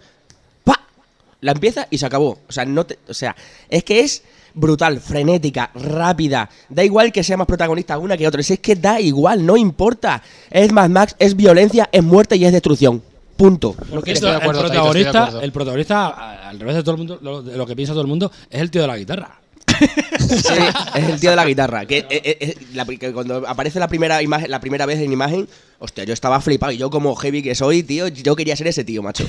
La 1.44 1.52
empieza 1.52 1.88
y 1.90 1.98
se 1.98 2.06
acabó. 2.06 2.40
O 2.48 2.52
sea, 2.52 2.66
no 2.66 2.86
te- 2.86 2.98
o 3.08 3.14
sea, 3.14 3.36
es 3.70 3.84
que 3.84 4.00
es 4.02 4.24
brutal, 4.56 5.00
frenética, 5.00 5.72
rápida. 5.76 6.50
Da 6.70 6.84
igual 6.84 7.12
que 7.12 7.24
sea 7.24 7.38
más 7.38 7.48
protagonista 7.48 7.98
una 7.98 8.18
que 8.18 8.28
otra. 8.28 8.42
Si 8.44 8.54
es 8.54 8.60
que 8.60 8.76
da 8.76 9.00
igual, 9.00 9.46
no 9.46 9.58
importa. 9.58 10.22
Es 10.50 10.72
Mad 10.72 10.90
Max, 10.90 11.16
es 11.20 11.36
violencia, 11.36 11.90
es 11.92 12.04
muerte 12.04 12.36
y 12.36 12.46
es 12.46 12.52
destrucción. 12.52 13.02
Punto. 13.38 13.76
Porque 13.90 14.12
esto, 14.12 14.28
de 14.28 14.36
acuerdo, 14.36 14.62
el 14.62 14.68
Taito, 14.68 14.86
estoy 14.86 15.02
de 15.04 15.12
protagonista, 15.12 15.24
acuerdo. 15.24 15.42
el 15.42 15.52
protagonista, 15.52 16.50
al 16.50 16.60
revés 16.60 16.76
de 16.76 16.82
todo 16.84 16.92
el 16.92 16.98
mundo, 17.00 17.20
lo, 17.22 17.42
de 17.42 17.58
lo 17.58 17.66
que 17.66 17.76
piensa 17.76 17.94
todo 17.94 18.02
el 18.04 18.08
mundo, 18.08 18.32
es 18.50 18.62
el 18.62 18.70
tío 18.70 18.82
de 18.82 18.88
la 18.88 18.98
guitarra. 18.98 19.40
Sí, 20.20 20.54
es 20.96 21.10
el 21.10 21.20
tío 21.20 21.32
de 21.32 21.36
la 21.36 21.46
guitarra. 21.46 21.86
Que, 21.86 21.98
eh, 22.00 22.08
eh, 22.10 22.38
eh, 22.40 22.58
la- 22.74 22.86
que 22.86 23.12
cuando 23.12 23.44
aparece 23.48 23.80
la 23.80 23.88
primera 23.88 24.22
imagen, 24.22 24.50
la 24.52 24.60
primera 24.60 24.86
vez 24.86 25.00
en 25.00 25.12
imagen, 25.12 25.48
hostia, 25.80 26.04
yo 26.04 26.14
estaba 26.14 26.40
flipado. 26.42 26.72
Y 26.72 26.78
yo 26.78 26.90
como 26.90 27.16
heavy 27.16 27.42
que 27.42 27.56
soy, 27.56 27.82
tío, 27.84 28.08
yo 28.08 28.36
quería 28.36 28.56
ser 28.56 28.68
ese 28.68 28.84
tío, 28.84 29.02
macho. 29.04 29.26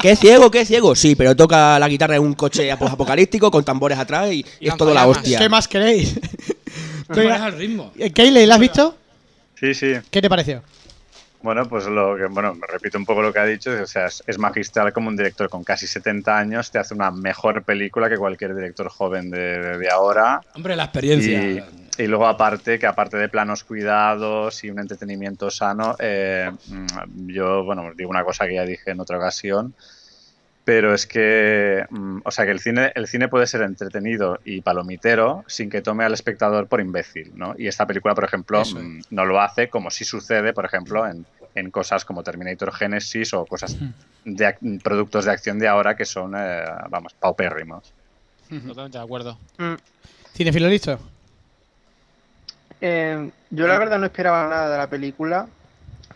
¿Qué 0.00 0.16
ciego, 0.16 0.50
qué 0.50 0.64
ciego? 0.64 0.94
Sí, 0.94 1.14
pero 1.14 1.36
toca 1.36 1.78
la 1.78 1.88
guitarra 1.88 2.16
en 2.16 2.22
un 2.22 2.34
coche 2.34 2.70
apocalíptico 2.72 3.50
con 3.50 3.64
tambores 3.64 3.98
atrás 3.98 4.32
y, 4.32 4.44
Y 4.58 4.68
es 4.68 4.76
todo 4.76 4.94
la 4.94 5.06
hostia. 5.06 5.38
¿Qué 5.38 5.48
más 5.48 5.68
queréis? 5.68 6.18
Maneja 7.08 7.48
el 7.48 7.58
ritmo. 7.58 7.92
Eh, 7.98 8.10
Keyley, 8.12 8.46
¿la 8.46 8.54
has 8.54 8.60
visto? 8.60 8.96
Sí, 9.58 9.74
sí. 9.74 9.92
¿Qué 10.10 10.22
te 10.22 10.28
pareció? 10.28 10.62
Bueno, 11.42 11.66
pues 11.68 11.86
lo 11.86 12.16
que, 12.16 12.26
bueno, 12.26 12.54
me 12.54 12.66
repito 12.66 12.98
un 12.98 13.06
poco 13.06 13.22
lo 13.22 13.32
que 13.32 13.38
ha 13.38 13.46
dicho, 13.46 13.70
o 13.82 13.86
sea, 13.86 14.06
es, 14.06 14.22
es 14.26 14.38
magistral 14.38 14.92
como 14.92 15.08
un 15.08 15.16
director 15.16 15.48
con 15.48 15.64
casi 15.64 15.86
70 15.86 16.36
años 16.36 16.70
te 16.70 16.78
hace 16.78 16.92
una 16.92 17.10
mejor 17.10 17.62
película 17.62 18.10
que 18.10 18.18
cualquier 18.18 18.54
director 18.54 18.88
joven 18.90 19.30
de, 19.30 19.78
de 19.78 19.90
ahora. 19.90 20.42
Hombre, 20.54 20.76
la 20.76 20.84
experiencia. 20.84 21.42
Y, 21.42 21.64
y 21.98 22.06
luego 22.06 22.26
aparte, 22.26 22.78
que 22.78 22.86
aparte 22.86 23.16
de 23.16 23.28
planos 23.28 23.64
cuidados 23.64 24.64
y 24.64 24.70
un 24.70 24.78
entretenimiento 24.78 25.50
sano, 25.50 25.96
eh, 25.98 26.50
mm, 26.68 27.28
yo, 27.28 27.64
bueno, 27.64 27.92
digo 27.96 28.10
una 28.10 28.24
cosa 28.24 28.46
que 28.46 28.54
ya 28.54 28.64
dije 28.64 28.90
en 28.90 29.00
otra 29.00 29.18
ocasión, 29.18 29.74
pero 30.64 30.94
es 30.94 31.06
que, 31.06 31.84
mm, 31.90 32.18
o 32.24 32.30
sea, 32.30 32.44
que 32.44 32.52
el 32.52 32.60
cine, 32.60 32.92
el 32.94 33.06
cine 33.06 33.28
puede 33.28 33.46
ser 33.46 33.62
entretenido 33.62 34.38
y 34.44 34.60
palomitero 34.60 35.44
sin 35.46 35.68
que 35.68 35.82
tome 35.82 36.04
al 36.04 36.12
espectador 36.12 36.68
por 36.68 36.80
imbécil, 36.80 37.32
¿no? 37.34 37.54
Y 37.58 37.66
esta 37.66 37.86
película, 37.86 38.14
por 38.14 38.24
ejemplo, 38.24 38.62
es. 38.62 38.74
mm, 38.74 39.00
no 39.10 39.24
lo 39.24 39.40
hace 39.40 39.68
como 39.68 39.90
sí 39.90 40.04
sucede, 40.04 40.52
por 40.52 40.64
ejemplo, 40.64 41.06
en, 41.06 41.26
en 41.54 41.70
cosas 41.70 42.04
como 42.04 42.22
Terminator 42.22 42.72
Genesis 42.72 43.34
o 43.34 43.46
cosas 43.46 43.76
de 44.24 44.54
productos 44.82 45.24
de 45.24 45.32
acción 45.32 45.58
de 45.58 45.68
ahora 45.68 45.96
que 45.96 46.04
son, 46.04 46.34
eh, 46.36 46.64
vamos, 46.88 47.14
paupérrimos. 47.14 47.92
Totalmente 48.48 48.98
de 48.98 49.04
acuerdo. 49.04 49.38
Mm. 49.58 49.74
¿Cinefilo 50.34 50.68
listo? 50.68 50.98
Eh, 52.80 53.30
yo 53.50 53.66
la 53.66 53.78
verdad 53.78 53.98
no 53.98 54.06
esperaba 54.06 54.48
nada 54.48 54.70
de 54.70 54.78
la 54.78 54.86
película 54.88 55.46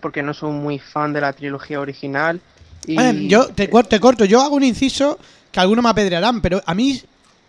porque 0.01 0.23
no 0.23 0.35
soy 0.35 0.53
muy 0.53 0.79
fan 0.79 1.13
de 1.13 1.21
la 1.21 1.33
trilogía 1.33 1.81
original. 1.81 2.41
Y 2.87 3.29
yo 3.29 3.49
te, 3.49 3.67
te 3.67 4.01
corto, 4.01 4.25
yo 4.25 4.41
hago 4.43 4.57
un 4.57 4.65
inciso 4.65 5.19
que 5.51 5.61
algunos 5.61 5.83
me 5.83 5.91
apedrearán, 5.91 6.41
pero 6.41 6.63
a 6.65 6.75
mí 6.75 7.03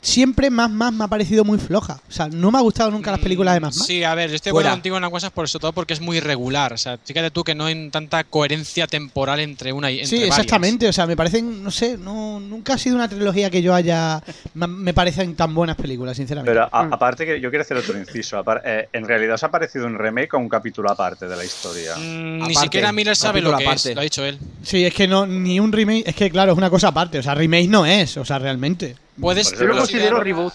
siempre 0.06 0.50
más 0.50 0.70
más 0.70 0.94
me 0.94 1.04
ha 1.04 1.08
parecido 1.08 1.44
muy 1.44 1.58
floja. 1.58 2.00
O 2.08 2.12
sea, 2.12 2.28
no 2.28 2.52
me 2.52 2.58
ha 2.58 2.62
gustado 2.62 2.92
nunca 2.92 3.12
las 3.12 3.20
películas 3.20 3.54
de 3.56 3.60
más 3.60 3.76
más. 3.76 3.86
Sí, 3.88 4.04
a 4.04 4.14
ver, 4.14 4.30
yo 4.30 4.36
estoy 4.36 4.50
de 4.50 4.52
acuerdo 4.52 4.70
contigo 4.72 4.98
en 4.98 5.04
una 5.04 5.10
cosa, 5.10 5.30
por 5.32 5.50
sobre 5.50 5.62
todo 5.62 5.74
porque 5.74 5.94
es 5.94 6.02
muy 6.02 6.18
irregular. 6.18 6.74
O 6.74 6.78
sea, 6.78 6.98
fíjate 7.04 7.32
tú 7.32 7.44
que 7.44 7.56
no 7.56 7.66
hay 7.66 7.90
tanta 7.90 8.24
coherencia 8.24 8.86
temporal 8.88 9.40
entre 9.40 9.74
una 9.74 9.90
y 9.92 9.96
entre 10.02 10.08
Sí, 10.10 10.16
varias. 10.18 10.38
exactamente. 10.38 10.88
O 10.88 10.94
sea, 10.94 11.08
me 11.08 11.16
parecen, 11.18 11.64
no 11.64 11.72
sé, 11.72 11.98
no, 11.98 12.40
nunca 12.40 12.74
ha 12.74 12.78
sido 12.78 12.96
una 12.96 13.10
trilogía 13.10 13.50
que 13.50 13.62
yo 13.62 13.74
haya. 13.74 14.22
Me, 14.54 14.94
parecen 14.94 15.36
tan 15.36 15.54
buenas 15.56 15.76
películas, 15.76 16.16
sinceramente. 16.18 16.52
Pero 16.52 16.70
a- 16.72 16.84
Mm. 16.84 16.94
aparte 16.94 17.26
que 17.26 17.42
yo 17.42 17.50
quiero 17.50 17.64
hacer 17.64 17.78
otro 17.78 17.98
inciso. 17.98 18.38
apar- 18.38 18.62
eh, 18.64 18.90
¿En 18.94 19.08
realidad 19.08 19.36
os 19.36 19.44
ha 19.44 19.50
parecido 19.52 19.86
un 19.88 19.98
remake 19.98 20.34
o 20.36 20.38
un 20.40 20.50
capítulo 20.50 20.92
aparte 20.92 21.28
de 21.28 21.36
la 21.36 21.44
historia? 21.44 21.96
Mm, 21.98 22.48
ni 22.48 22.56
siquiera 22.56 22.92
Miller 22.92 23.16
sabe 23.16 23.42
lo 23.42 23.56
que 23.58 23.64
es, 23.64 23.70
aparte. 23.70 23.96
lo 23.96 24.02
ha 24.02 24.04
dicho 24.04 24.24
él. 24.24 24.38
Sí, 24.62 24.86
es 24.86 24.94
que 24.94 25.08
no, 25.08 25.26
ni 25.26 25.60
un 25.60 25.72
remake. 25.72 26.04
Es 26.08 26.16
que, 26.16 26.30
claro, 26.30 26.52
es 26.52 26.58
una 26.58 26.70
cosa 26.70 26.90
aparte. 26.90 27.20
O 27.20 27.24
sea, 27.24 27.34
remake 27.36 27.68
no 27.70 27.86
es. 27.86 28.18
O 28.18 28.26
sea, 28.26 28.38
realmente. 28.40 28.96
Puedes, 29.20 29.52
yo 29.58 29.66
lo 29.66 29.78
considero 29.78 30.20
reboot. 30.20 30.54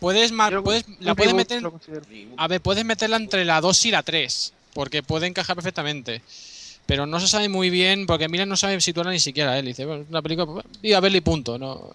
Puedes, 0.00 0.32
puedes- 0.62 0.84
la 1.00 1.14
puedes 1.14 1.32
reboot 1.32 1.34
meter. 1.34 1.62
A 2.36 2.48
ver, 2.48 2.60
puedes 2.60 2.84
meterla 2.84 3.16
entre 3.16 3.44
la 3.44 3.60
2 3.60 3.84
y 3.86 3.90
la 3.90 4.02
3. 4.02 4.52
Porque 4.74 5.02
puede 5.02 5.26
encajar 5.26 5.54
perfectamente. 5.54 6.22
Pero 6.84 7.06
no 7.06 7.20
se 7.20 7.28
sabe 7.28 7.48
muy 7.48 7.70
bien, 7.70 8.06
porque 8.06 8.28
Miller 8.28 8.48
no 8.48 8.56
sabe 8.56 8.80
situarla 8.80 9.12
ni 9.12 9.20
siquiera 9.20 9.56
él. 9.56 9.66
Dice, 9.66 9.84
bueno, 9.86 10.04
una 10.10 10.20
película, 10.20 10.46
pues, 10.46 10.64
y 10.82 10.92
a 10.94 11.00
verla 11.00 11.18
y 11.18 11.20
punto. 11.20 11.56
No, 11.56 11.90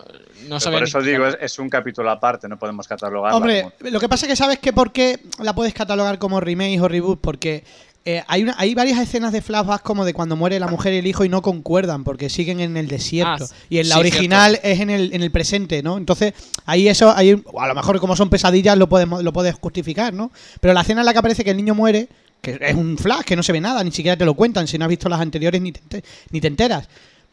no 0.48 0.60
sabe 0.62 0.76
por 0.78 0.84
ni 0.84 0.88
eso 0.90 1.02
digo, 1.02 1.28
es, 1.28 1.38
es 1.42 1.60
un 1.60 1.70
capítulo 1.70 2.10
aparte, 2.10 2.48
no 2.48 2.58
podemos 2.58 2.88
catalogarla 2.88 3.36
Hombre, 3.36 3.64
como- 3.64 3.90
lo 3.92 4.00
que 4.00 4.08
pasa 4.08 4.26
es 4.26 4.30
que 4.32 4.36
sabes 4.38 4.60
que 4.60 4.72
por 4.72 4.94
qué 4.94 5.20
la 5.44 5.54
puedes 5.54 5.74
catalogar 5.74 6.18
como 6.20 6.40
remake 6.40 6.80
o 6.80 6.88
reboot, 6.88 7.20
porque 7.20 7.66
eh, 8.10 8.24
hay, 8.26 8.42
una, 8.42 8.56
hay 8.58 8.74
varias 8.74 9.00
escenas 9.00 9.34
de 9.34 9.42
flashbacks 9.42 9.84
como 9.84 10.06
de 10.06 10.14
cuando 10.14 10.38
muere 10.38 10.62
la 10.62 10.70
mujer 10.70 10.94
y 10.94 10.98
el 11.00 11.08
hijo 11.08 11.26
y 11.26 11.30
no 11.30 11.42
concuerdan, 11.42 12.06
porque 12.06 12.30
siguen 12.30 12.62
en 12.62 12.78
el 12.78 12.88
desierto. 12.88 13.44
Ah, 13.52 13.56
y 13.70 13.80
en 13.80 13.90
la 13.90 13.96
sí, 13.96 14.00
original 14.00 14.62
es 14.64 14.80
en 14.80 14.90
el, 14.90 15.14
en 15.14 15.22
el 15.22 15.30
presente, 15.30 15.84
¿no? 15.84 15.98
Entonces, 15.98 16.34
ahí 16.66 16.88
eso, 16.88 17.14
ahí, 17.14 17.32
a 17.32 17.68
lo 17.68 17.76
mejor 17.76 18.00
como 18.00 18.16
son 18.16 18.30
pesadillas 18.30 18.78
lo 18.78 18.88
podemos, 18.88 19.22
lo 19.24 19.34
puedes 19.34 19.56
justificar, 19.56 20.14
¿no? 20.14 20.32
Pero 20.62 20.74
la 20.74 20.84
escena 20.84 21.02
en 21.02 21.06
la 21.06 21.12
que 21.12 21.20
aparece 21.20 21.44
que 21.44 21.52
el 21.52 21.58
niño 21.58 21.76
muere, 21.76 22.08
que 22.42 22.58
es 22.62 22.76
un 22.76 22.98
flash, 22.98 23.26
que 23.26 23.36
no 23.36 23.44
se 23.44 23.52
ve 23.52 23.60
nada, 23.60 23.84
ni 23.84 23.92
siquiera 23.92 24.16
te 24.16 24.24
lo 24.24 24.36
cuentan, 24.36 24.70
si 24.70 24.78
no 24.78 24.86
has 24.86 24.90
visto 24.90 25.10
las 25.10 25.20
anteriores 25.20 25.62
ni 25.62 25.74
te, 25.74 26.02
ni 26.32 26.40
te 26.40 26.48
enteras. 26.48 26.88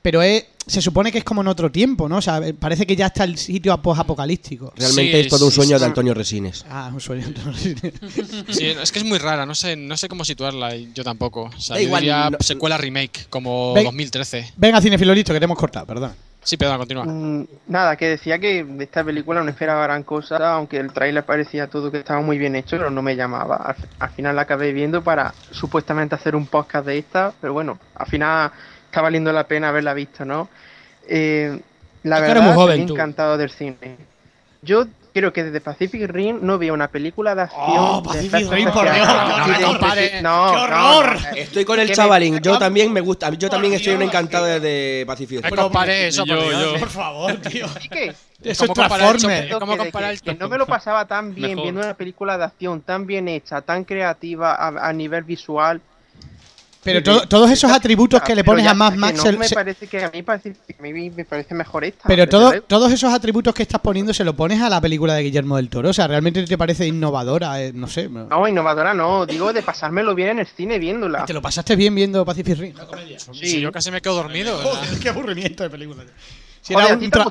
Pero 0.04 0.20
es, 0.20 0.44
se 0.66 0.82
supone 0.82 1.10
que 1.10 1.16
es 1.16 1.24
como 1.24 1.40
en 1.40 1.48
otro 1.48 1.72
tiempo, 1.72 2.10
¿no? 2.10 2.18
O 2.18 2.20
sea, 2.20 2.38
parece 2.60 2.86
que 2.86 2.94
ya 2.94 3.06
está 3.06 3.24
el 3.24 3.38
sitio 3.38 3.74
post-apocalíptico. 3.80 4.70
Realmente 4.76 5.12
Sí, 5.14 5.20
es 5.20 5.28
todo 5.28 5.46
un 5.46 5.50
sí, 5.50 5.54
sueño 5.56 5.78
sí. 5.78 5.80
de 5.80 5.86
Antonio 5.86 6.12
Resines. 6.12 6.66
Ah, 6.68 6.90
un 6.92 7.00
sueño. 7.00 7.24
Sí, 8.50 8.66
es 8.66 8.92
que 8.92 8.98
es 8.98 9.04
muy 9.06 9.16
rara, 9.18 9.46
no 9.46 9.54
sé, 9.54 9.76
no 9.76 9.96
sé 9.96 10.08
cómo 10.08 10.22
situarla, 10.26 10.76
y 10.76 10.92
yo 10.92 11.04
tampoco. 11.04 11.44
O 11.56 11.58
sea, 11.60 11.76
Da 11.76 11.80
yo 11.80 11.86
igual, 11.86 12.02
diría 12.02 12.28
no- 12.28 12.36
secuela 12.40 12.76
remake, 12.76 13.26
como 13.30 13.72
Ven- 13.72 13.84
2013. 13.84 14.52
Venga, 14.58 14.80
cinefilo 14.82 15.14
listo, 15.14 15.32
que 15.32 15.38
te 15.38 15.44
hemos 15.46 15.58
cortado, 15.58 15.86
perdón. 15.86 16.12
Sí, 16.42 16.58
perdón, 16.58 16.76
continúa. 16.76 17.04
Mm, 17.06 17.46
Nada, 17.68 17.96
que 17.96 18.06
decía 18.06 18.38
que 18.38 18.62
de 18.62 18.84
esta 18.84 19.02
película 19.02 19.42
no 19.42 19.48
esperaba 19.48 19.84
gran 19.84 20.02
cosa, 20.02 20.36
aunque 20.54 20.76
el 20.76 20.92
tráiler 20.92 21.24
parecía 21.24 21.68
todo 21.68 21.90
que 21.90 22.00
estaba 22.00 22.20
muy 22.20 22.36
bien 22.36 22.54
hecho, 22.56 22.76
pero 22.76 22.90
no 22.90 23.00
me 23.00 23.16
llamaba. 23.16 23.56
Al, 23.56 23.76
al 23.98 24.10
final 24.10 24.36
la 24.36 24.42
acabé 24.42 24.74
viendo 24.74 25.02
para 25.02 25.32
supuestamente 25.50 26.14
hacer 26.14 26.36
un 26.36 26.46
podcast 26.46 26.84
de 26.86 26.98
esta, 26.98 27.32
pero 27.40 27.54
bueno, 27.54 27.78
al 27.94 28.06
final 28.06 28.52
está 28.94 29.02
valiendo 29.02 29.32
la 29.32 29.42
pena 29.48 29.70
haberla 29.70 29.92
visto, 29.92 30.24
¿no? 30.24 30.48
Eh, 31.08 31.58
la 32.04 32.16
Es 32.18 32.22
verdad, 32.22 32.42
muy 32.44 32.54
joven, 32.54 32.74
estoy 32.82 32.86
tú. 32.86 32.94
encantado 32.94 33.36
del 33.36 33.50
cine. 33.50 33.96
Yo 34.62 34.86
creo 35.12 35.32
que 35.32 35.42
desde 35.42 35.60
Pacific 35.60 36.08
Rim 36.08 36.38
no 36.42 36.58
veo 36.58 36.72
una 36.72 36.86
película 36.88 37.34
de 37.34 37.42
acción. 37.42 37.64
Oh, 37.66 38.02
Pacific 38.04 38.48
Rim, 38.52 38.70
por 38.70 38.84
Dios, 38.92 39.08
no 39.08 39.46
me 39.48 39.60
compares. 39.64 40.22
no, 40.22 40.46
¡Qué 40.52 40.54
no, 40.54 40.62
horror! 40.62 41.20
no, 41.20 41.36
Estoy 41.36 41.64
con 41.64 41.80
el 41.80 41.90
chavalín, 41.92 42.38
yo 42.38 42.56
también 42.56 42.92
me 42.92 43.00
gusta, 43.00 43.30
yo 43.30 43.50
también 43.50 43.74
estoy 43.74 43.94
Dios, 43.96 44.04
encantado 44.04 44.46
de, 44.60 45.02
Pacific 45.08 45.42
No 45.42 45.48
Rim. 45.48 45.56
compare 45.56 46.06
eso, 46.06 46.24
yo- 46.24 46.36
por 46.36 46.44
Dios. 46.48 46.72
yo- 46.74 46.78
Por 46.78 46.88
favor, 46.90 47.36
tío. 47.38 47.66
¿Y 47.82 47.88
qué? 47.88 48.04
Eso 48.04 48.18
es 48.44 48.58
¿Cómo 48.58 48.74
comparar 48.74 49.16
no 50.38 50.48
me 50.48 50.58
lo 50.58 50.66
pasaba 50.66 51.04
tan 51.06 51.34
bien 51.34 51.50
Mejor. 51.50 51.62
viendo 51.64 51.80
una 51.80 51.94
película 51.94 52.38
de 52.38 52.44
acción 52.44 52.80
tan 52.82 53.06
bien 53.06 53.26
hecha, 53.26 53.60
tan 53.62 53.82
creativa 53.82 54.54
a, 54.54 54.88
a 54.88 54.92
nivel 54.92 55.24
visual. 55.24 55.80
Pero 56.84 56.98
Sí, 56.98 57.04
to- 57.04 57.20
sí, 57.20 57.26
todos 57.28 57.50
esos 57.50 57.70
atributos 57.72 58.20
que 58.22 58.34
le 58.34 58.44
pones 58.44 58.64
ya 58.64 58.72
a 58.72 58.74
Mad 58.74 58.94
Max. 58.94 59.16
no 59.16 59.22
se- 59.22 59.32
me 59.32 59.48
parece 59.48 59.86
que 59.86 60.04
a 60.04 60.10
mí, 60.10 60.22
parece, 60.22 60.50
a 60.78 60.82
mí 60.82 61.10
me 61.10 61.24
parece 61.24 61.54
mejor 61.54 61.84
esta. 61.84 62.06
pero 62.06 62.28
todo- 62.28 62.60
todos 62.62 62.92
esos 62.92 63.12
atributos 63.12 63.54
que 63.54 63.62
estás 63.62 63.80
poniendo 63.80 64.12
se 64.12 64.22
lo 64.24 64.34
pones 64.36 64.60
a 64.60 64.68
la 64.68 64.80
película 64.80 65.14
de 65.14 65.22
Guillermo 65.22 65.56
del 65.56 65.68
Toro. 65.70 65.88
O 65.88 65.92
sea, 65.92 66.06
realmente 66.06 66.44
te 66.44 66.58
parece 66.58 66.86
innovadora. 66.86 67.62
eh, 67.62 67.72
no 67.74 67.86
sé. 67.88 68.08
No, 68.08 68.46
innovadora 68.46 68.92
no, 68.94 69.24
digo 69.26 69.52
de 69.52 69.62
pasármelo 69.62 70.14
bien 70.14 70.28
en 70.30 70.38
el 70.40 70.46
cine 70.46 70.78
viéndola. 70.78 71.24
¿Te 71.24 71.32
lo 71.32 71.40
pasaste 71.42 71.74
bien 71.76 71.94
viendo 71.94 72.24
Pacific 72.24 72.58
Rim? 72.58 72.74
Sí, 73.32 73.60
yo 73.60 73.72
casi 73.72 73.90
me 73.90 74.00
quedo 74.00 74.14
dormido. 74.16 74.56
Joder, 74.58 74.98
qué 75.00 75.08
aburrimiento 75.08 75.62
de 75.62 75.70
película. 75.70 76.04
Si 76.66 76.72
Joder, 76.72 76.86
era 76.86 76.96
¿a 76.96 76.98
ti 76.98 77.04
un, 77.04 77.10
te 77.10 77.18
no? 77.18 77.30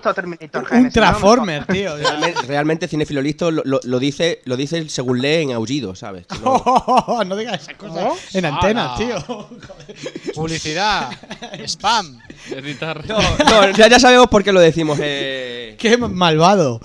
Transformer, 0.91 1.65
tío. 1.65 1.97
Realmente, 1.97 2.41
realmente 2.43 2.87
Cinefilo 2.87 3.19
Listo 3.19 3.49
lo, 3.49 3.63
lo- 3.65 3.79
lo 3.83 3.97
dice, 3.97 4.41
lo 4.45 4.55
dice 4.55 4.87
según 4.89 5.21
lee 5.21 5.41
en 5.41 5.53
aullido, 5.53 5.95
¿sabes? 5.95 6.27
Que 6.33 6.37
no- 6.39 7.23
no 7.25 7.35
digas 7.35 7.63
esas 7.63 7.73
cosas 7.75 7.95
¿No? 8.03 8.15
en 8.33 8.45
antenas, 8.45 8.95
tío. 8.97 9.15
Publicidad, 10.35 11.09
spam. 11.65 12.19
Editar. 12.51 13.03
No, 13.07 13.17
no, 13.43 13.69
ya, 13.71 13.87
ya 13.87 13.99
sabemos 13.99 14.27
por 14.27 14.43
qué 14.43 14.51
lo 14.51 14.59
decimos. 14.59 14.99
eh. 15.01 15.75
Qué 15.79 15.97
malvado. 15.97 16.79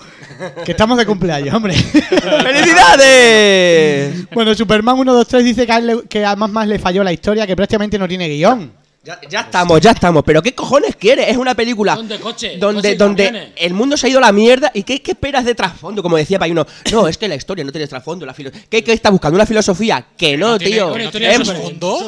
Que 0.65 0.71
estamos 0.71 0.97
de 0.97 1.05
cumpleaños, 1.05 1.53
hombre. 1.53 1.75
¡Felicidades! 1.75 4.27
bueno, 4.33 4.55
Superman 4.55 4.97
1, 4.97 5.13
2, 5.13 5.27
3 5.27 5.43
dice 5.43 5.65
que 5.65 5.71
a, 5.71 5.77
él 5.77 5.87
le- 5.87 6.03
que 6.07 6.25
a 6.25 6.35
más 6.35 6.49
más 6.49 6.67
le 6.67 6.79
falló 6.79 7.03
la 7.03 7.13
historia, 7.13 7.45
que 7.45 7.55
prácticamente 7.55 7.99
no 7.99 8.07
tiene 8.07 8.27
guion. 8.27 8.71
Ya, 9.01 9.17
ya 9.29 9.39
estamos, 9.41 9.79
ya 9.79 9.91
estamos. 9.91 10.23
Pero 10.25 10.41
¿qué 10.41 10.53
cojones 10.53 10.95
quieres? 10.97 11.29
Es 11.29 11.37
una 11.37 11.55
película 11.55 11.95
¿Dónde, 11.95 12.19
coche? 12.19 12.57
donde, 12.57 12.81
Coche 12.81 12.95
donde 12.97 13.25
camiones. 13.25 13.51
el 13.55 13.73
mundo 13.73 13.95
se 13.95 14.05
ha 14.05 14.09
ido 14.09 14.19
a 14.19 14.21
la 14.23 14.33
mierda. 14.33 14.71
¿Y 14.73 14.83
qué, 14.83 15.01
qué 15.01 15.11
esperas 15.11 15.45
de 15.45 15.55
trasfondo? 15.55 16.03
Como 16.03 16.17
decía 16.17 16.37
Payuno. 16.37 16.67
No, 16.91 17.07
es 17.07 17.17
que 17.17 17.29
la 17.29 17.35
historia 17.35 17.63
no 17.63 17.71
tiene 17.71 17.87
trasfondo. 17.87 18.25
La 18.25 18.33
filo- 18.33 18.51
¿Qué, 18.69 18.83
¿Qué 18.83 18.91
está 18.91 19.09
buscando? 19.09 19.35
¿Una 19.37 19.45
filosofía? 19.45 20.05
Que 20.17 20.35
no, 20.35 20.57
tiene- 20.57 20.75
tío. 20.75 20.89
Bueno, 20.89 21.05
historia 21.05 21.31
Es 21.31 21.47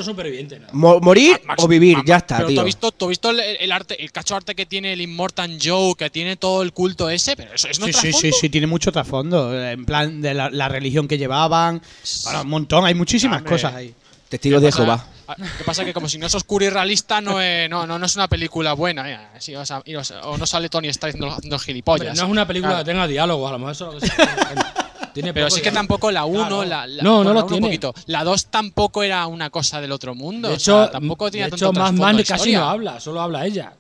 supervivientes, 0.06 0.60
¿no? 0.60 0.68
mo- 0.74 1.00
morir 1.00 1.39
Max- 1.46 1.64
o 1.64 1.68
vivir, 1.70 1.98
ya 2.06 2.18
está, 2.18 2.38
pero 2.38 2.50
tío. 2.50 2.56
¿tú 2.56 2.62
has 2.62 2.66
visto, 2.66 2.92
tú 2.92 3.06
has 3.06 3.10
visto 3.10 3.30
el, 3.30 3.39
el 3.39 3.72
arte, 3.72 4.04
el 4.04 4.12
cacho 4.12 4.36
arte 4.36 4.54
que 4.54 4.66
tiene 4.66 4.92
el 4.92 5.00
Immortal 5.02 5.58
Joe, 5.64 5.96
que 5.96 6.10
tiene 6.10 6.36
todo 6.36 6.62
el 6.62 6.74
culto 6.74 7.10
ese? 7.10 7.38
Pero 7.38 7.54
eso 7.56 7.70
es 7.70 7.80
no 7.80 7.86
Sí, 7.86 7.94
sí, 7.94 8.00
trasfondo. 8.02 8.18
sí, 8.20 8.32
sí, 8.42 8.50
tiene 8.50 8.68
mucho 8.68 8.92
trasfondo. 8.92 9.58
eh, 9.58 9.72
En 9.72 9.86
plan 9.86 10.22
de 10.22 10.34
la, 10.34 10.50
la 10.50 10.68
religión 10.68 11.08
que 11.08 11.18
llevaban. 11.18 11.82
Bueno, 12.26 12.42
un 12.42 12.50
montón, 12.50 12.86
hay 12.86 12.94
muchísimas 12.96 13.44
cosas 13.44 13.74
ahí. 13.76 13.94
Testigos 14.32 14.62
de 14.62 14.72
Jehová. 14.72 15.06
ah, 15.28 15.36
¿Qué 15.58 15.64
pasa? 15.66 15.84
Que 15.86 15.94
como 15.94 16.08
si 16.08 16.18
no 16.18 16.26
es 16.26 16.34
oscuro 16.34 16.64
y 16.66 16.70
realista, 16.70 17.20
no 17.22 17.40
es, 17.42 17.70
no, 17.70 17.86
no, 17.86 18.00
no 18.00 18.06
es 18.06 18.16
una 18.16 18.28
película 18.30 18.72
buena. 18.74 19.30
sí, 19.40 19.54
o, 19.56 19.66
sea, 19.66 19.82
y 19.86 19.94
o 19.96 20.04
sea, 20.04 20.22
o 20.22 20.38
no 20.38 20.46
sale 20.46 20.70
Tony 20.70 20.88
Stark 20.88 21.14
haciendo, 21.14 21.36
haciendo 21.36 21.60
gilipollas. 21.60 22.16
No 22.18 22.24
es 22.24 22.30
una 22.30 22.48
película 22.48 22.72
Claro. 22.72 22.86
que 22.86 22.92
tenga 22.92 23.08
diálogo, 23.08 23.48
a 23.48 23.52
lo 23.52 23.60
mejor 23.60 23.74
eso 23.74 23.88
es 23.90 23.94
lo 23.96 24.00
que 24.00 24.08
se 24.08 24.14
Tiene 25.14 25.34
Pero 25.34 25.50
sí 25.50 25.62
que 25.62 25.72
tampoco 25.74 26.10
la 26.10 26.24
1, 26.24 26.40
Claro. 26.40 26.64
la, 26.64 26.88
la- 26.88 27.04
No, 27.04 27.18
bueno, 27.18 27.24
no 27.32 27.34
la 27.34 27.40
lo 27.42 27.46
uno 27.48 27.56
un 27.58 27.62
tiene. 27.62 27.68
poquito. 27.68 27.94
La 28.06 28.24
2 28.24 28.46
tampoco 28.46 29.04
era 29.04 29.28
una 29.28 29.50
cosa 29.50 29.82
del 29.82 29.92
otro 29.92 30.16
mundo. 30.16 30.48
De 30.48 30.56
o 30.56 30.60
sea, 30.60 30.84
hecho, 30.86 30.92
tampoco 30.92 31.26
de 31.26 31.32
tenía 31.32 31.48
hecho 31.48 31.58
tanto 31.66 31.80
más 31.82 31.92
más 31.94 32.16
de 32.16 32.24
casi 32.24 32.54
no 32.54 32.64
habla, 32.70 32.98
solo 33.02 33.20
habla 33.22 33.46
ella. 33.46 33.74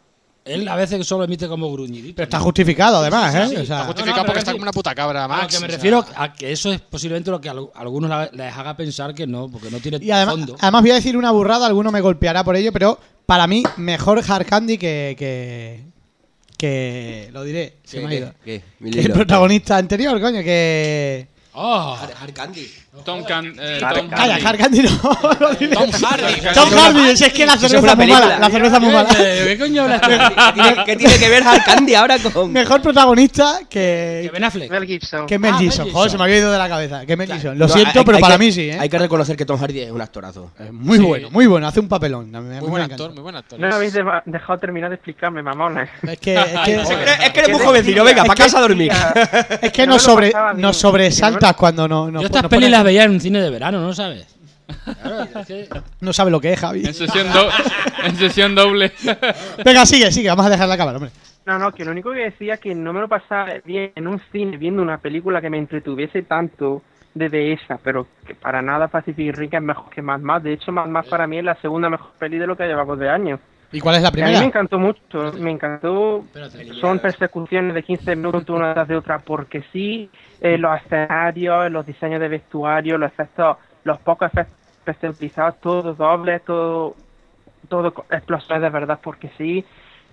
Él 0.43 0.67
a 0.67 0.75
veces 0.75 1.05
solo 1.05 1.23
emite 1.23 1.47
como 1.47 1.71
gruñidito. 1.71 2.15
Pero 2.15 2.23
está 2.23 2.39
justificado, 2.39 2.97
además, 2.97 3.33
¿eh? 3.35 3.43
O 3.43 3.49
sea, 3.49 3.61
Está 3.61 3.85
justificado 3.85 4.17
no, 4.17 4.23
no, 4.23 4.25
porque 4.25 4.39
está 4.39 4.51
como 4.53 4.63
una 4.63 4.71
puta 4.71 4.95
cabra, 4.95 5.25
A 5.25 5.27
lo 5.27 5.33
Max. 5.35 5.53
que 5.53 5.59
me 5.61 5.67
o 5.67 5.69
sea, 5.69 5.77
refiero 5.77 6.05
a 6.15 6.33
que 6.33 6.51
eso 6.51 6.71
es 6.73 6.81
posiblemente 6.81 7.29
lo 7.29 7.39
que 7.39 7.49
a 7.49 7.51
al- 7.51 7.69
algunos 7.75 8.09
les 8.33 8.57
haga 8.57 8.75
pensar 8.75 9.13
que 9.13 9.27
no, 9.27 9.49
porque 9.51 9.69
no 9.69 9.79
tiene 9.79 9.99
y 10.01 10.09
además, 10.09 10.35
fondo. 10.35 10.55
además 10.59 10.81
voy 10.81 10.91
a 10.91 10.95
decir 10.95 11.15
una 11.15 11.29
burrada, 11.31 11.67
alguno 11.67 11.91
me 11.91 12.01
golpeará 12.01 12.43
por 12.43 12.55
ello, 12.55 12.71
pero 12.71 12.99
para 13.27 13.45
mí, 13.45 13.61
mejor 13.77 14.21
Hard 14.27 14.45
Candy 14.47 14.77
que. 14.79 15.15
que, 15.17 15.83
que 16.57 17.29
lo 17.33 17.43
diré, 17.43 17.77
se 17.83 17.99
¿Qué, 17.99 18.05
me 18.07 18.13
ha 18.13 18.17
ido. 18.17 18.33
qué? 18.43 18.61
Que 18.91 18.99
el 19.01 19.11
protagonista 19.11 19.77
anterior, 19.77 20.19
coño, 20.19 20.41
que. 20.41 21.27
¡Oh! 21.53 21.95
Hard 22.19 22.33
Candy. 22.33 22.67
Tom 23.05 23.23
Can... 23.23 23.55
eh, 23.57 23.79
Tom 23.95 24.09
Calla, 24.09 24.37
Hardy. 24.43 24.81
No. 25.71 25.79
Tom 25.79 25.91
Hardy. 25.91 26.41
Tom 26.53 26.69
Hardy, 26.69 27.15
si 27.17 27.23
es 27.23 27.33
que 27.33 27.45
la 27.45 27.55
cerveza 27.57 27.91
es 27.93 27.97
muy 27.97 28.07
mala. 28.07 28.37
La 28.37 28.49
cerveza 28.49 28.75
es 28.75 28.81
muy 28.83 28.91
mala. 28.93 29.09
¿Qué 29.15 29.57
coño 29.57 29.83
hablas 29.83 30.01
tú? 30.01 30.09
¿Qué 30.85 30.95
tiene, 30.97 31.17
que 31.17 31.29
ver 31.29 31.41
Hard 31.47 31.63
Candy 31.63 31.95
ahora 31.95 32.17
con.? 32.19 32.51
Mejor 32.51 32.81
protagonista 32.81 33.59
Que 33.69 34.23
que. 34.25 34.29
Ben 34.33 34.43
Affleck. 34.43 34.69
Mel 34.69 34.85
Gibson. 34.85 35.25
Que 35.25 35.39
Mel 35.39 35.53
Ah, 35.55 35.57
Gibson. 35.57 35.89
Joder, 35.89 36.11
se 36.11 36.17
me 36.17 36.23
había 36.25 36.37
ido 36.39 36.51
de 36.51 36.57
la 36.57 36.67
cabeza. 36.67 37.05
Que 37.05 37.15
Mel 37.15 37.31
Gibson. 37.31 37.57
Lo 37.57 37.69
siento, 37.69 38.03
pero 38.03 38.19
para 38.19 38.37
mí 38.37 38.51
sí, 38.51 38.69
¿eh? 38.69 38.77
Hay 38.79 38.89
que 38.89 38.99
reconocer 38.99 39.37
que 39.37 39.45
Tom 39.45 39.57
Hardy 39.57 39.79
es 39.79 39.91
un 39.91 40.01
actorazo. 40.01 40.51
Muy 40.71 40.97
Sí. 40.97 41.03
bueno, 41.05 41.29
muy 41.31 41.47
bueno. 41.47 41.67
Hace 41.67 41.79
un 41.79 41.87
papelón. 41.87 42.29
Muy 42.29 42.69
buen 42.69 42.83
actor, 42.83 43.13
muy 43.13 43.21
buen 43.23 43.37
actor. 43.37 43.57
No 43.57 43.69
me 43.69 43.73
habéis 43.75 43.93
de- 43.93 44.03
dejado 44.25 44.59
terminar 44.59 44.89
de 44.89 44.95
explicarme, 44.95 45.41
mamones. 45.41 45.89
Es 46.03 46.19
que, 46.19 46.35
es 46.35 46.43
que, 46.65 46.73
Es 46.81 46.87
que, 46.89 47.25
es 47.25 47.29
que 47.31 47.39
eres 47.39 47.51
muy 47.51 47.61
jovencito, 47.65 48.03
venga, 48.03 48.25
para 48.25 48.35
casa 48.43 48.57
a 48.57 48.61
dormir. 48.61 48.91
es 49.61 49.71
que 49.71 49.87
nos, 49.87 50.01
sobresaltas 50.77 51.53
cuando 51.55 51.87
no, 51.87 52.11
Yo 52.11 52.21
estas 52.27 52.43
nos 52.43 52.49
pelis 52.49 52.80
las 52.81 52.85
veía 52.85 53.03
en 53.03 53.11
un 53.11 53.19
cine 53.19 53.39
de 53.41 53.49
verano, 53.49 53.79
¿no 53.81 53.93
sabes? 53.93 54.27
Claro, 55.01 55.23
es 55.23 55.47
que- 55.47 55.67
no 56.01 56.13
sabe 56.13 56.31
lo 56.31 56.39
que 56.39 56.53
es, 56.53 56.59
Javi. 56.59 56.85
En 56.85 56.93
sesión, 56.93 57.31
do- 57.31 57.49
en 58.05 58.15
sesión 58.15 58.55
doble. 58.55 58.91
Venga, 59.63 59.85
sigue, 59.85 60.11
sigue. 60.11 60.29
Vamos 60.29 60.45
a 60.45 60.49
dejar 60.49 60.67
la 60.67 60.77
cámara, 60.77 60.97
hombre. 60.97 61.11
No, 61.45 61.57
no, 61.57 61.71
que 61.73 61.83
lo 61.83 61.91
único 61.91 62.11
que 62.11 62.19
decía 62.19 62.53
es 62.55 62.59
que 62.59 62.73
no 62.75 62.93
me 62.93 63.01
lo 63.01 63.07
pasaba 63.07 63.47
bien 63.65 63.91
en 63.95 64.07
un 64.07 64.21
cine 64.31 64.57
viendo 64.57 64.81
una 64.81 64.97
película 64.99 65.41
que 65.41 65.49
me 65.49 65.57
entretuviese 65.57 66.21
tanto 66.21 66.83
desde 67.13 67.51
esa, 67.53 67.77
pero 67.83 68.07
que 68.25 68.35
para 68.35 68.61
nada 68.61 68.87
Pacific 68.87 69.35
Rim 69.35 69.49
es 69.51 69.61
mejor 69.61 69.89
que 69.89 70.01
Mad 70.01 70.19
Max. 70.19 70.43
De 70.43 70.53
hecho, 70.53 70.71
Mad 70.71 70.87
Max 70.87 71.09
para 71.09 71.27
mí 71.27 71.39
es 71.39 71.43
la 71.43 71.55
segunda 71.55 71.89
mejor 71.89 72.11
peli 72.17 72.37
de 72.37 72.47
lo 72.47 72.55
que 72.55 72.65
llevamos 72.65 72.97
de 72.99 73.09
años. 73.09 73.39
¿Y 73.73 73.79
cuál 73.79 73.95
es 73.95 74.01
la 74.03 74.09
Y 74.09 74.11
a 74.11 74.11
mí 74.11 74.21
me 74.21 74.27
primera? 74.27 74.45
encantó 74.45 74.79
mucho, 74.79 75.33
me 75.39 75.49
encantó. 75.51 76.25
Son 76.79 76.99
persecuciones 76.99 77.73
de 77.73 77.83
15 77.83 78.15
minutos 78.15 78.43
una 78.49 78.73
tras 78.73 78.87
de 78.87 78.95
otra, 78.97 79.19
porque 79.19 79.63
sí, 79.73 80.09
eh, 80.41 80.57
los 80.57 80.75
escenarios, 80.81 81.71
los 81.71 81.85
diseños 81.85 82.19
de 82.19 82.27
vestuario, 82.27 82.97
los 82.97 83.11
efectos, 83.11 83.57
los 83.83 83.99
pocos 83.99 84.27
efectos 84.33 84.55
especializados, 84.79 85.59
todo 85.61 85.93
doble, 85.93 86.39
todo, 86.39 86.95
todo 87.69 87.93
explosiones 88.09 88.61
de 88.63 88.69
verdad, 88.69 88.99
porque 89.03 89.29
sí. 89.37 89.63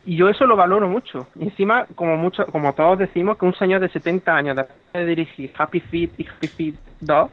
Y 0.04 0.16
yo 0.16 0.28
eso 0.28 0.46
lo 0.46 0.56
valoro 0.56 0.88
mucho. 0.88 1.26
Y 1.38 1.44
encima, 1.44 1.86
como 1.94 2.16
mucho, 2.16 2.46
como 2.46 2.72
todos 2.74 2.98
decimos, 2.98 3.36
que 3.38 3.44
un 3.46 3.54
señor 3.54 3.80
de 3.80 3.88
70 3.88 4.34
años 4.36 4.56
después 4.56 4.76
de 4.92 5.06
dirigir 5.06 5.52
Happy 5.58 5.80
Feet 5.80 6.10
y 6.18 6.26
Happy 6.26 6.48
Feet 6.48 6.74
2 7.00 7.30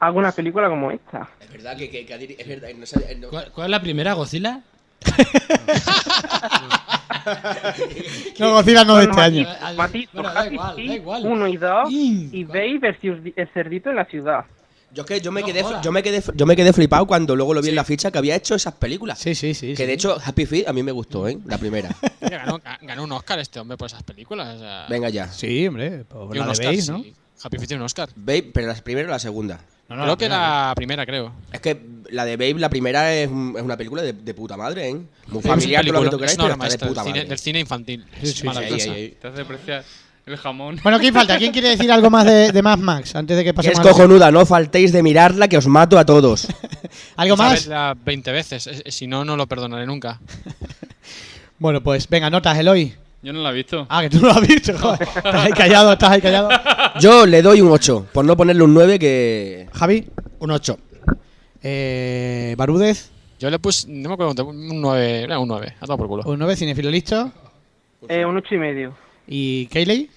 haga 0.00 0.12
una 0.16 0.32
película 0.32 0.68
como 0.68 0.90
esta. 0.90 1.28
Es 1.40 1.52
verdad 1.52 1.76
que, 1.76 1.90
que, 1.90 2.06
que 2.06 2.14
es 2.38 2.48
verdad, 2.48 2.68
no 2.76 2.86
sé, 2.86 3.16
no- 3.16 3.28
¿Cuál, 3.28 3.52
cuál 3.52 3.66
es 3.66 3.70
la 3.70 3.80
primera, 3.82 4.14
Godzilla? 4.14 4.60
No, 8.38 8.52
Godzilla 8.52 8.84
no 8.84 8.96
de 8.96 9.06
Bueno, 9.06 9.10
este 9.10 9.20
año. 9.22 9.48
Matito, 9.76 10.10
bueno, 10.14 10.32
da 10.32 10.40
Happy 10.40 10.54
igual, 10.54 10.68
da 10.68 10.74
Feet 10.76 10.90
igual. 10.92 11.26
1 11.26 11.48
y 11.48 11.56
2 11.56 11.90
Mm, 11.90 12.28
y 12.32 12.44
Babe 12.44 12.78
versus 12.80 13.18
el 13.36 13.48
cerdito 13.52 13.90
en 13.90 13.96
la 13.96 14.04
ciudad. 14.06 14.44
Yo 14.92 15.02
es 15.02 15.06
que 15.08 15.20
yo 15.20 15.30
me 15.30 15.42
No 15.42 15.46
quedé 15.46 15.62
yo 15.82 15.92
me 15.92 16.02
quedé 16.02 16.22
yo 16.34 16.46
me 16.46 16.56
quedé 16.56 16.72
flipado 16.72 17.06
cuando 17.06 17.36
luego 17.36 17.52
lo 17.52 17.60
vi 17.60 17.68
en 17.68 17.74
la 17.74 17.84
ficha 17.84 18.10
que 18.10 18.16
había 18.18 18.34
hecho 18.36 18.54
esas 18.54 18.72
películas. 18.74 19.18
Sí, 19.18 19.34
sí, 19.34 19.52
sí. 19.52 19.68
Que 19.72 19.76
sí. 19.76 19.86
de 19.86 19.92
hecho 19.92 20.16
Happy 20.24 20.46
Feet 20.46 20.66
a 20.66 20.72
mí 20.72 20.82
me 20.82 20.92
gustó, 20.92 21.28
¿eh? 21.28 21.36
La 21.44 21.58
primera. 21.58 21.90
Ganó, 22.22 22.58
ga- 22.60 22.78
ganó 22.80 23.04
un 23.04 23.12
Oscar 23.12 23.38
este 23.40 23.60
hombre 23.60 23.76
por 23.76 23.86
esas 23.86 24.02
películas. 24.02 24.56
O 24.56 24.58
sea, 24.60 24.86
Venga 24.88 25.10
ya. 25.10 25.28
Sí, 25.30 25.66
hombre. 25.66 26.04
Pues 26.08 26.34
y 26.34 26.38
un 26.38 26.46
la 26.46 26.52
Oscar, 26.52 26.74
sí. 26.76 26.90
¿no? 26.90 27.04
Happy 27.42 27.58
Feet 27.58 27.68
tiene 27.68 27.82
un 27.82 27.86
Oscar. 27.86 28.08
Babe, 28.16 28.50
pero 28.54 28.68
la 28.68 28.74
primera 28.76 29.08
o 29.08 29.10
la 29.10 29.18
segunda. 29.18 29.60
No, 29.88 29.96
no, 29.96 30.02
creo 30.02 30.06
la 30.06 30.16
que 30.16 30.24
primera. 30.26 30.38
la 30.68 30.74
primera, 30.74 31.06
creo. 31.06 31.32
Es 31.52 31.60
que 31.60 31.80
la 32.10 32.24
de 32.24 32.36
Babe, 32.36 32.54
la 32.60 32.68
primera 32.68 33.14
es, 33.14 33.28
un- 33.28 33.54
es 33.56 33.62
una 33.62 33.76
película 33.76 34.02
de, 34.02 34.12
de 34.12 34.34
puta 34.34 34.56
madre, 34.56 34.88
¿eh? 34.90 34.94
Muy 35.28 35.40
Es 35.40 35.46
familiar, 35.46 35.82
todo 35.84 35.92
lo 35.94 36.02
que 36.02 36.10
tú 36.10 36.18
queráis, 36.18 36.36
pero 36.38 36.52
está 36.64 36.68
de 36.86 36.88
puta 36.90 37.04
madre. 37.04 37.24
del 37.24 37.38
cine 37.38 37.60
infantil. 37.60 38.04
Sí, 38.14 38.18
Es 38.22 38.30
sí, 38.32 38.38
sí. 38.40 38.46
maravillosa. 38.46 38.90
Ahí, 38.90 38.96
ahí, 38.96 39.02
ahí. 39.04 39.16
Te 39.20 39.28
hace 39.28 39.40
apreciar 39.42 39.84
el 40.26 40.36
jamón. 40.36 40.78
Bueno, 40.82 40.98
¿quién 40.98 41.14
falta? 41.14 41.38
¿Quién 41.38 41.52
quiere 41.52 41.70
decir 41.70 41.90
algo 41.90 42.10
más 42.10 42.26
de, 42.26 42.52
de 42.52 42.62
Mad 42.62 42.78
Max 42.78 43.16
antes 43.16 43.34
de 43.36 43.42
que 43.44 43.50
Que 43.50 43.54
pasemos 43.54 43.78
es 43.78 43.80
a 43.80 43.84
la- 43.84 43.90
cojonuda, 43.92 44.30
no 44.30 44.44
faltéis 44.44 44.92
de 44.92 45.02
mirarla 45.02 45.48
que 45.48 45.56
os 45.56 45.66
mato 45.66 45.98
a 45.98 46.04
todos. 46.04 46.46
¿Algo 47.16 47.36
más? 47.38 47.60
Sabedla 47.60 47.96
20 48.04 48.32
veces. 48.32 48.66
eh, 48.66 48.82
eh, 48.84 48.92
Si 48.92 49.06
no, 49.06 49.24
no 49.24 49.36
lo 49.38 49.46
perdonaré 49.46 49.86
nunca. 49.86 50.20
Bueno, 51.60 51.82
pues 51.82 52.08
venga, 52.08 52.30
notas, 52.30 52.56
Eloy. 52.56 52.94
Yo 53.22 53.32
no 53.32 53.42
la 53.42 53.50
he 53.50 53.54
visto. 53.54 53.86
Ah, 53.90 54.02
que 54.02 54.10
tú 54.10 54.20
no 54.20 54.28
lo 54.28 54.34
has 54.34 54.46
visto, 54.46 54.76
joder. 54.78 55.02
Estás 55.16 55.34
ahí 55.34 55.52
callado, 55.52 55.92
estás 55.92 56.10
ahí 56.10 56.20
callado. 56.20 56.48
Yo 57.00 57.26
le 57.26 57.42
doy 57.42 57.60
un 57.60 57.70
8, 57.70 58.06
por 58.12 58.24
no 58.24 58.36
ponerle 58.36 58.62
un 58.62 58.72
9 58.74 58.98
que... 58.98 59.68
Javi, 59.72 60.06
Un 60.38 60.50
8. 60.52 60.78
eh, 61.62 62.54
Barúdez, 62.56 63.10
Yo 63.40 63.50
le 63.50 63.58
puse, 63.58 63.88
no 63.88 64.08
me 64.10 64.14
acuerdo, 64.14 64.44
un 64.46 64.80
9, 64.80 65.22
era 65.22 65.38
un 65.40 65.48
9, 65.48 65.74
a 65.80 65.86
todo 65.86 65.98
por 65.98 66.06
culo. 66.08 66.22
un 66.26 66.38
9, 66.38 66.54
Cinefilo 66.56 66.90
listo. 66.90 67.32
Eh, 68.08 68.24
un 68.24 68.36
ocho 68.36 68.54
y 68.54 68.58
medio. 68.58 68.94
¿Y 69.26 69.66
Kayley? 69.66 70.08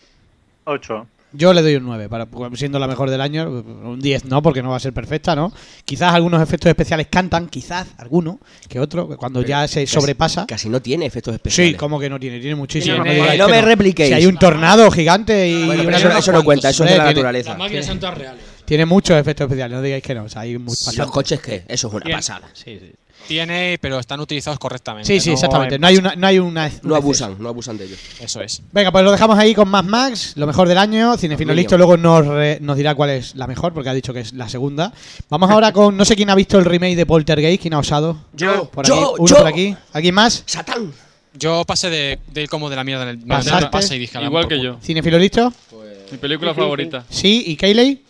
8. 0.65 1.07
Yo 1.33 1.53
le 1.53 1.61
doy 1.61 1.75
un 1.75 1.83
9, 1.83 2.09
para, 2.09 2.27
siendo 2.55 2.77
la 2.77 2.87
mejor 2.87 3.09
del 3.09 3.21
año. 3.21 3.49
Un 3.49 3.99
10 4.01 4.25
no, 4.25 4.41
porque 4.41 4.61
no 4.61 4.69
va 4.71 4.77
a 4.77 4.79
ser 4.79 4.91
perfecta, 4.93 5.35
¿no? 5.35 5.53
Quizás 5.85 6.13
algunos 6.13 6.41
efectos 6.41 6.69
especiales 6.69 7.07
cantan, 7.09 7.47
quizás 7.47 7.87
alguno 7.97 8.39
que 8.67 8.79
otro, 8.79 9.07
cuando 9.17 9.41
ya 9.41 9.67
se 9.67 9.87
sobrepasa. 9.87 10.45
Casi 10.45 10.67
no 10.67 10.81
tiene 10.81 11.05
efectos 11.05 11.33
especiales. 11.33 11.71
Sí, 11.73 11.77
como 11.77 11.99
que 11.99 12.09
no 12.09 12.19
tiene, 12.19 12.39
tiene 12.39 12.55
muchísimo. 12.55 12.95
Tiene- 12.95 13.09
no 13.17 13.21
digáis 13.23 13.39
no 13.39 13.47
me 13.47 13.61
repliquéis. 13.61 14.09
Si 14.09 14.13
hay 14.13 14.25
un 14.25 14.37
tornado 14.37 14.91
gigante 14.91 15.47
y 15.47 15.65
Bueno, 15.65 15.83
pero 15.85 16.09
una 16.09 16.19
eso, 16.19 16.31
no 16.33 16.43
cuenta, 16.43 16.69
eso 16.69 16.83
es 16.83 16.91
de 16.91 16.97
la 16.97 17.03
Hombre, 17.03 17.13
tiene- 17.15 17.31
Las 17.31 17.33
naturaleza. 17.45 17.57
máquinas 17.57 17.85
son 17.85 17.99
todas 17.99 18.17
reales. 18.17 18.43
Tiene 18.65 18.85
muchos 18.85 19.17
efectos 19.17 19.45
especiales, 19.45 19.75
no 19.77 19.81
digáis 19.81 20.03
que 20.03 20.15
no. 20.15 20.23
O 20.23 20.29
sea, 20.29 20.41
hay 20.41 20.57
muy 20.57 20.63
¿Y 20.65 20.67
bastantes. 20.69 20.97
los 20.99 21.11
coches 21.11 21.39
qué? 21.41 21.63
Eso 21.67 21.87
es 21.87 21.93
una 21.93 22.03
Bien. 22.05 22.17
pasada. 22.17 22.49
Sí, 22.53 22.77
sí. 22.79 22.91
Tiene, 23.27 23.77
pero 23.81 23.99
están 23.99 24.19
utilizados 24.19 24.59
correctamente. 24.59 25.07
Sí, 25.07 25.19
sí, 25.19 25.29
no 25.29 25.35
exactamente. 25.35 25.75
en 25.75 25.81
No 25.81 25.87
hay 25.87 25.97
una, 25.97 26.15
no 26.15 26.27
hay 26.27 26.39
una, 26.39 26.65
un 26.83 26.89
No 26.89 26.95
abusan, 26.95 27.35
no 27.39 27.49
abusan 27.49 27.77
de 27.77 27.85
ellos. 27.85 27.99
Eso 28.19 28.41
es. 28.41 28.61
Venga, 28.71 28.91
pues 28.91 29.03
lo 29.03 29.11
dejamos 29.11 29.37
ahí 29.37 29.53
con 29.55 29.69
Mad 29.69 29.85
Max, 29.85 30.33
lo 30.35 30.45
mejor 30.47 30.67
del 30.67 30.77
año. 30.77 31.15
Cinefilo 31.17 31.49
Mínimo. 31.53 31.61
listo, 31.61 31.77
luego 31.77 31.95
nos, 31.97 32.25
re- 32.27 32.59
nos 32.61 32.75
dirá 32.77 32.93
cuál 32.95 33.11
es 33.11 33.35
la 33.35 33.47
mejor, 33.47 33.73
porque 33.73 33.89
ha 33.89 33.93
dicho 33.93 34.13
que 34.13 34.19
es 34.21 34.33
la 34.33 34.49
segunda. 34.49 34.91
Vamos 35.29 35.49
ahora 35.49 35.71
con, 35.71 35.95
no 35.95 36.03
sé 36.05 36.15
quién 36.15 36.29
ha 36.29 36.35
visto 36.35 36.57
el 36.59 36.65
remake 36.65 36.95
de 36.95 37.05
Poltergeist, 37.05 37.61
quién 37.61 37.73
ha 37.73 37.79
osado. 37.79 38.17
Yo, 38.33 38.65
Por 38.69 38.85
yo, 38.85 38.95
aquí, 38.95 39.15
uno 39.19 39.27
yo. 39.27 39.37
por 39.37 39.47
aquí. 39.47 39.75
¿Alguien 39.93 40.15
más? 40.15 40.43
¡Satán! 40.45 40.91
Yo 41.33 41.63
pasé 41.65 41.89
de, 41.89 42.47
como 42.49 42.69
de 42.69 42.75
la 42.75 42.83
mierda 42.83 43.03
en 43.03 43.09
el 43.09 43.19
¿Pasaste? 43.19 43.67
pase 43.67 43.95
y 43.95 43.99
dije, 43.99 44.17
"Ala, 44.17 44.27
Igual 44.27 44.47
que 44.49 44.57
culo". 44.57 44.73
yo. 44.73 44.79
¿Cinefilo 44.83 45.17
listo? 45.17 45.53
Mi 46.11 46.17
película 46.17 46.51
sí, 46.53 46.59
favorita. 46.59 47.05
Sí, 47.09 47.43
¿y 47.47 47.55
Kayley? 47.55 48.03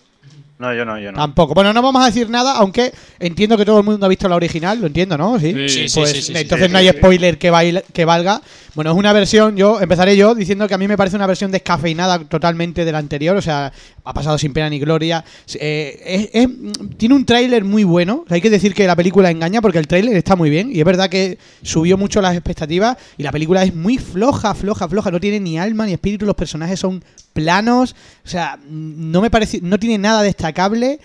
No, 0.61 0.73
yo 0.75 0.85
no, 0.85 0.99
yo 0.99 1.11
no. 1.11 1.17
Tampoco. 1.17 1.53
Bueno, 1.55 1.73
no 1.73 1.81
vamos 1.81 2.03
a 2.03 2.05
decir 2.05 2.29
nada, 2.29 2.53
aunque 2.57 2.93
entiendo 3.19 3.57
que 3.57 3.65
todo 3.65 3.79
el 3.79 3.83
mundo 3.85 4.05
ha 4.05 4.09
visto 4.09 4.29
la 4.29 4.35
original, 4.35 4.79
lo 4.79 4.87
entiendo, 4.87 5.17
¿no? 5.17 5.39
Sí. 5.39 5.47
Sí. 5.67 5.87
Pues, 5.93 6.09
sí, 6.11 6.21
sí, 6.21 6.21
sí. 6.21 6.33
entonces 6.35 6.67
sí, 6.67 6.71
no 6.73 6.77
hay 6.77 6.89
spoiler 6.89 7.37
que, 7.39 7.51
baila- 7.51 7.83
que 7.91 8.05
valga. 8.05 8.41
Bueno, 8.75 8.91
es 8.91 8.97
una 8.97 9.11
versión, 9.11 9.57
yo 9.57 9.81
empezaré 9.81 10.15
yo 10.15 10.33
diciendo 10.35 10.65
que 10.67 10.73
a 10.73 10.77
mí 10.77 10.87
me 10.87 10.95
parece 10.95 11.15
una 11.17 11.27
versión 11.27 11.51
descafeinada 11.51 12.19
totalmente 12.19 12.85
de 12.85 12.91
la 12.91 12.99
anterior, 12.99 13.35
o 13.35 13.41
sea, 13.41 13.73
ha 14.03 14.13
pasado 14.13 14.37
sin 14.37 14.53
pena 14.53 14.69
ni 14.69 14.79
gloria. 14.79 15.25
Eh, 15.55 16.01
es- 16.05 16.29
es- 16.31 16.49
tiene 16.97 17.15
un 17.15 17.25
tráiler 17.25 17.65
muy 17.65 17.83
bueno, 17.83 18.21
o 18.23 18.27
sea, 18.27 18.35
hay 18.35 18.41
que 18.41 18.49
decir 18.49 18.73
que 18.73 18.87
la 18.87 18.95
película 18.95 19.29
engaña 19.31 19.61
porque 19.61 19.79
el 19.79 19.87
tráiler 19.87 20.15
está 20.15 20.35
muy 20.35 20.49
bien 20.49 20.69
y 20.73 20.79
es 20.79 20.85
verdad 20.85 21.09
que 21.09 21.37
subió 21.63 21.97
mucho 21.97 22.21
las 22.21 22.33
expectativas 22.35 22.97
y 23.17 23.23
la 23.23 23.31
película 23.31 23.63
es 23.63 23.75
muy 23.75 23.97
floja, 23.97 24.53
floja, 24.53 24.87
floja, 24.87 25.11
no 25.11 25.19
tiene 25.19 25.39
ni 25.39 25.57
alma 25.59 25.85
ni 25.85 25.93
espíritu, 25.93 26.25
los 26.25 26.35
personajes 26.35 26.79
son 26.79 27.03
planos, 27.33 27.95
o 28.25 28.27
sea, 28.29 28.59
no 28.69 29.21
me 29.21 29.29
parece, 29.29 29.59
no 29.61 29.79
tiene 29.79 29.97
nada 29.97 30.21
destacable. 30.51 30.99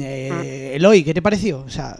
Eh, 0.00 0.72
Eloy, 0.76 1.04
¿qué 1.04 1.12
te 1.12 1.20
pareció? 1.20 1.60
O 1.60 1.68
sea, 1.68 1.94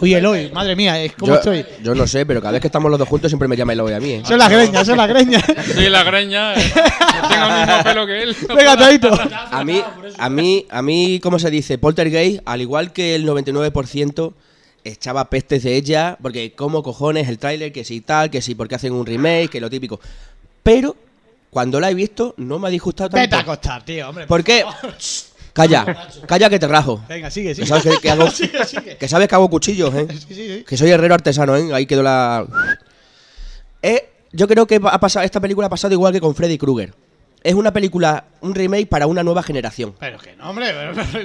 oye, 0.00 0.18
Eloy, 0.18 0.50
madre 0.52 0.76
mía, 0.76 1.00
es 1.02 1.14
como 1.14 1.32
Yo, 1.32 1.36
estoy. 1.36 1.64
yo 1.82 1.94
no 1.94 2.06
sé, 2.06 2.26
pero 2.26 2.40
cada 2.40 2.52
vez 2.52 2.60
que 2.60 2.68
estamos 2.68 2.90
los 2.90 2.98
dos 2.98 3.08
juntos 3.08 3.30
siempre 3.30 3.48
me 3.48 3.56
llama 3.56 3.72
Eloy 3.72 3.94
a 3.94 4.00
mí, 4.00 4.10
¿eh? 4.12 4.22
Son 4.24 4.38
las 4.38 4.50
greñas, 4.50 4.86
son 4.86 4.98
las 4.98 5.08
greñas. 5.08 5.42
Sí, 5.74 5.88
la 5.88 6.04
greña. 6.04 6.54
eh. 6.54 6.72
Tengo 7.28 7.46
el 7.46 7.66
mismo 7.66 7.84
pelo 7.84 8.06
que 8.06 8.22
él. 8.22 8.36
Venga, 8.54 8.76
Taito. 8.76 9.10
A 9.50 9.64
mí, 9.64 9.82
a 10.18 10.28
mí, 10.28 10.66
a 10.68 10.82
mí, 10.82 11.18
¿cómo 11.22 11.38
se 11.38 11.50
dice? 11.50 11.78
Poltergeist, 11.78 12.42
al 12.44 12.60
igual 12.60 12.92
que 12.92 13.14
el 13.14 13.26
99%, 13.26 14.34
echaba 14.84 15.30
pestes 15.30 15.62
de 15.62 15.74
ella, 15.74 16.18
porque 16.20 16.52
como 16.52 16.82
cojones 16.82 17.28
el 17.28 17.38
tráiler, 17.38 17.72
que 17.72 17.82
si 17.84 18.02
tal, 18.02 18.30
que 18.30 18.42
si 18.42 18.54
porque 18.54 18.74
hacen 18.74 18.92
un 18.92 19.06
remake, 19.06 19.48
que 19.48 19.60
lo 19.60 19.70
típico. 19.70 19.98
Pero, 20.62 20.94
cuando 21.50 21.80
la 21.80 21.90
he 21.90 21.94
visto, 21.94 22.34
no 22.36 22.58
me 22.58 22.68
ha 22.68 22.70
disgustado 22.70 23.08
tanto. 23.08 23.22
Vete 23.22 23.36
a 23.36 23.38
acostar, 23.40 23.84
tío, 23.84 24.08
hombre. 24.10 24.26
¿Por 24.26 24.44
qué? 24.44 24.62
Calla, 25.56 26.08
calla 26.26 26.50
que 26.50 26.58
te 26.58 26.68
rajo. 26.68 27.02
Venga, 27.08 27.30
sigue, 27.30 27.48
Que 27.48 27.54
sigue. 27.54 27.66
sabes 27.66 27.82
que, 27.84 28.00
que 28.02 28.10
hago, 28.10 28.30
Sigue, 28.30 28.64
sigue. 28.66 28.96
que 28.98 29.08
sabes 29.08 29.26
que 29.26 29.34
hago 29.34 29.48
cuchillos, 29.48 29.94
¿eh? 29.94 30.06
Sí, 30.10 30.18
sí, 30.28 30.34
sí. 30.34 30.64
Que 30.68 30.76
soy 30.76 30.90
herrero 30.90 31.14
artesano, 31.14 31.56
¿eh? 31.56 31.72
Ahí 31.72 31.86
quedó 31.86 32.02
la... 32.02 32.46
Eh, 33.82 34.08
yo 34.32 34.46
creo 34.48 34.66
que 34.66 34.80
ha 34.82 35.00
pasado, 35.00 35.24
esta 35.24 35.40
película 35.40 35.66
ha 35.66 35.70
pasado 35.70 35.94
igual 35.94 36.12
que 36.12 36.20
con 36.20 36.34
Freddy 36.34 36.58
Krueger. 36.58 36.92
Es 37.42 37.54
una 37.54 37.72
película, 37.72 38.24
un 38.40 38.54
remake 38.54 38.86
para 38.88 39.06
una 39.06 39.22
nueva 39.22 39.42
generación. 39.42 39.94
Pero 39.98 40.18
que 40.18 40.34
no, 40.36 40.50
hombre, 40.50 40.66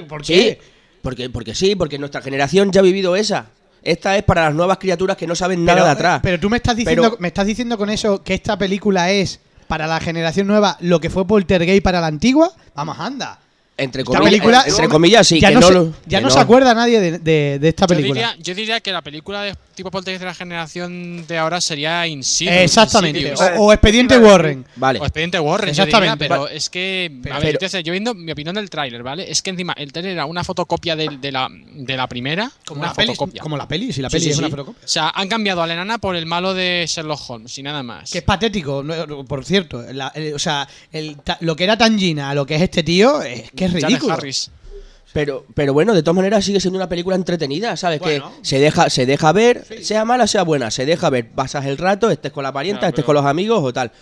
¿por 0.08 0.24
Sí, 0.24 0.32
qué? 0.34 0.60
porque, 1.02 1.28
porque 1.30 1.54
sí, 1.54 1.74
porque 1.76 1.98
nuestra 1.98 2.22
generación 2.22 2.70
ya 2.72 2.80
ha 2.80 2.84
vivido 2.84 3.16
esa. 3.16 3.46
Esta 3.82 4.16
es 4.16 4.22
para 4.22 4.44
las 4.44 4.54
nuevas 4.54 4.78
criaturas 4.78 5.16
que 5.16 5.26
no 5.26 5.34
saben 5.34 5.64
nada 5.64 5.76
pero, 5.78 5.84
de 5.86 5.90
atrás. 5.90 6.20
Pero 6.22 6.38
tú 6.40 6.48
me 6.48 6.56
estás 6.58 6.76
diciendo, 6.76 7.02
Pero- 7.02 7.16
me 7.18 7.28
estás 7.28 7.46
diciendo 7.46 7.76
con 7.76 7.90
eso 7.90 8.22
que 8.22 8.34
esta 8.34 8.56
película 8.56 9.10
es 9.10 9.40
para 9.66 9.86
la 9.88 9.98
generación 9.98 10.46
nueva 10.46 10.76
lo 10.80 11.00
que 11.00 11.10
fue 11.10 11.26
Poltergeist 11.26 11.82
para 11.82 12.00
la 12.00 12.06
antigua. 12.06 12.52
Vamos, 12.76 12.96
anda. 13.00 13.40
Entre 13.82 14.02
Esta 14.02 14.12
comillas, 14.18 14.30
película, 14.30 14.64
entre 14.66 14.88
comillas 14.88 15.26
sí, 15.26 15.40
ya 15.40 15.48
que 15.48 15.54
no, 15.54 15.60
no, 15.60 15.66
se, 15.68 15.72
lo- 15.74 15.92
ya 16.06 16.18
que 16.18 16.24
no 16.24 16.30
se 16.30 16.38
acuerda 16.40 16.74
nadie 16.74 17.00
de, 17.00 17.18
de- 17.18 17.58
de 17.58 17.68
esta 17.68 17.84
Yo 17.84 17.88
película. 17.88 18.14
diría, 18.14 18.36
yo 18.42 18.54
diría 18.54 18.80
que 18.80 18.92
la 18.92 19.02
película 19.02 19.42
de 19.42 19.54
tipo 19.74 19.90
Poltergeist 19.90 20.20
de 20.20 20.26
la 20.26 20.34
generación 20.34 21.26
de 21.26 21.38
ahora 21.38 21.60
sería 21.60 22.06
Insidious. 22.06 22.56
Exactamente. 22.62 23.20
Insidious. 23.20 23.40
O, 23.58 23.64
o 23.66 23.72
Expediente 23.72 24.18
Warren. 24.18 24.64
Vale. 24.76 24.98
O 25.00 25.04
Expediente 25.04 25.38
Warren, 25.40 25.70
diría, 25.70 25.84
Exactamente. 25.84 26.24
pero 26.28 26.48
es 26.48 26.68
que, 26.70 27.10
Pero- 27.22 27.34
a 27.34 27.38
ver, 27.38 27.58
yo, 27.82 27.92
viendo 27.92 28.14
mi 28.14 28.30
opinión 28.32 28.54
del 28.54 28.68
tráiler, 28.70 29.02
¿vale? 29.02 29.30
Es 29.30 29.40
que 29.42 29.50
encima 29.50 29.72
el 29.76 29.92
tráiler 29.92 30.12
era 30.12 30.26
una 30.26 30.44
fotocopia 30.44 30.94
de, 30.96 31.18
de 31.20 31.32
la, 31.32 31.48
de 31.50 31.96
la 31.96 32.06
primera, 32.06 32.50
Como 32.66 32.80
una 32.80 32.88
la, 32.88 32.94
peli, 32.94 33.08
fotocopia. 33.08 33.42
como 33.42 33.56
la 33.56 33.66
peli, 33.66 33.92
si 33.92 34.02
la 34.02 34.10
peli 34.10 34.24
sí, 34.24 34.30
es 34.30 34.36
sí. 34.36 34.40
una 34.40 34.50
fotocopia. 34.50 34.84
O 34.84 34.88
sea, 34.88 35.08
han 35.14 35.28
cambiado 35.28 35.62
a 35.62 35.66
la 35.66 35.72
enana 35.74 35.98
por 35.98 36.16
el 36.16 36.26
malo 36.26 36.54
de 36.54 36.84
Sherlock 36.86 37.20
Holmes 37.30 37.56
y 37.58 37.62
nada 37.62 37.82
más. 37.82 38.10
Que 38.10 38.18
es 38.18 38.24
patético, 38.24 38.84
por 39.26 39.44
cierto. 39.44 39.82
la- 39.92 40.12
el- 40.14 40.34
o 40.34 40.38
sea, 40.38 40.68
el 40.92 41.16
ta- 41.18 41.38
lo 41.40 41.56
que 41.56 41.64
era 41.64 41.76
Tangina 41.76 42.30
a 42.30 42.34
lo 42.34 42.44
que 42.46 42.56
es 42.56 42.62
este 42.62 42.82
tío, 42.82 43.22
es 43.22 43.50
que 43.52 43.64
es 43.64 43.71
Ridículo. 43.72 44.14
Harris. 44.14 44.50
Pero, 45.12 45.44
pero 45.54 45.74
bueno, 45.74 45.92
de 45.92 46.02
todas 46.02 46.16
maneras 46.16 46.42
sigue 46.44 46.58
siendo 46.58 46.78
una 46.78 46.88
película 46.88 47.16
entretenida, 47.16 47.76
¿sabes? 47.76 48.00
Bueno. 48.00 48.32
Que 48.40 48.44
se 48.46 48.58
deja, 48.58 48.88
se 48.88 49.04
deja 49.04 49.30
ver, 49.32 49.66
sea 49.82 50.04
mala, 50.06 50.26
sea 50.26 50.42
buena, 50.42 50.70
se 50.70 50.86
deja 50.86 51.10
ver, 51.10 51.30
pasas 51.30 51.66
el 51.66 51.76
rato, 51.76 52.10
estés 52.10 52.32
con 52.32 52.42
la 52.44 52.52
parienta, 52.52 52.86
estés 52.88 52.96
pero- 53.04 53.06
con 53.06 53.14
los 53.16 53.26
amigos 53.26 53.60
o 53.62 53.72
tal. 53.74 53.92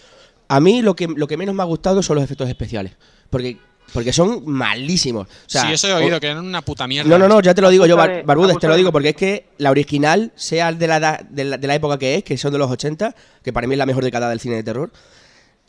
A 0.46 0.60
mí 0.60 0.82
lo 0.82 0.94
que, 0.94 1.08
lo 1.08 1.26
que 1.26 1.36
menos 1.36 1.54
me 1.54 1.62
ha 1.62 1.66
gustado 1.66 2.02
son 2.02 2.14
los 2.16 2.24
efectos 2.24 2.48
especiales. 2.48 2.92
Porque, 3.28 3.56
porque 3.92 4.12
son 4.12 4.42
malísimos. 4.46 5.26
O 5.26 5.30
sea, 5.48 5.62
sí, 5.62 5.72
eso 5.72 5.88
he 5.88 5.92
o- 5.94 5.96
oído, 5.96 6.20
que 6.20 6.28
eran 6.28 6.44
una 6.44 6.62
puta 6.62 6.86
mierda. 6.86 7.08
No, 7.10 7.18
no, 7.18 7.26
no, 7.26 7.40
ya 7.40 7.54
te 7.54 7.60
lo 7.62 7.70
digo 7.70 7.86
yo, 7.86 7.96
Bar- 7.96 8.22
Barbudes, 8.24 8.58
te 8.60 8.68
lo 8.68 8.76
digo, 8.76 8.92
porque 8.92 9.08
es 9.10 9.16
que 9.16 9.46
la 9.58 9.70
original, 9.72 10.30
sea 10.36 10.70
de 10.72 10.86
la, 10.86 10.96
edad- 10.98 11.20
de 11.28 11.44
la, 11.44 11.56
de 11.58 11.66
la 11.66 11.74
época 11.74 11.98
que 11.98 12.14
es, 12.16 12.22
que 12.24 12.36
son 12.36 12.52
de 12.52 12.58
los 12.58 12.70
80, 12.70 13.16
que 13.42 13.52
para 13.52 13.66
mí 13.66 13.74
es 13.74 13.78
la 13.78 13.86
mejor 13.86 14.04
década 14.04 14.28
del 14.28 14.38
cine 14.38 14.54
de 14.56 14.62
terror, 14.62 14.92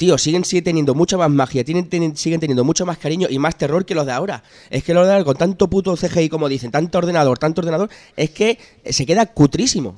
tío, 0.02 0.18
siguen, 0.18 0.44
sigue 0.44 0.64
teniendo 0.64 0.96
mucha 0.96 1.16
más 1.16 1.30
magia, 1.30 1.64
tienen, 1.64 2.18
siguen 2.18 2.40
teniendo 2.40 2.64
mucho 2.64 2.88
más 2.88 2.98
cariño 2.98 3.28
y 3.30 3.38
más 3.38 3.56
terror 3.56 3.86
que 3.86 3.94
los 3.94 4.08
de 4.08 4.12
ahora. 4.12 4.42
Es 4.72 4.84
que 4.84 4.96
los 4.96 5.06
de 5.06 5.14
ahora, 5.14 5.24
con 5.24 5.38
tanto 5.38 5.70
puto 5.70 5.96
CGI, 5.96 6.28
como 6.28 6.50
dicen, 6.50 6.72
tanto 6.72 6.98
ordenador, 6.98 7.38
tanto 7.38 7.62
ordenador, 7.62 7.88
es 8.18 8.32
que 8.32 8.58
eh, 8.84 8.94
se 8.94 9.06
queda 9.06 9.28
cutrísimo. 9.28 9.96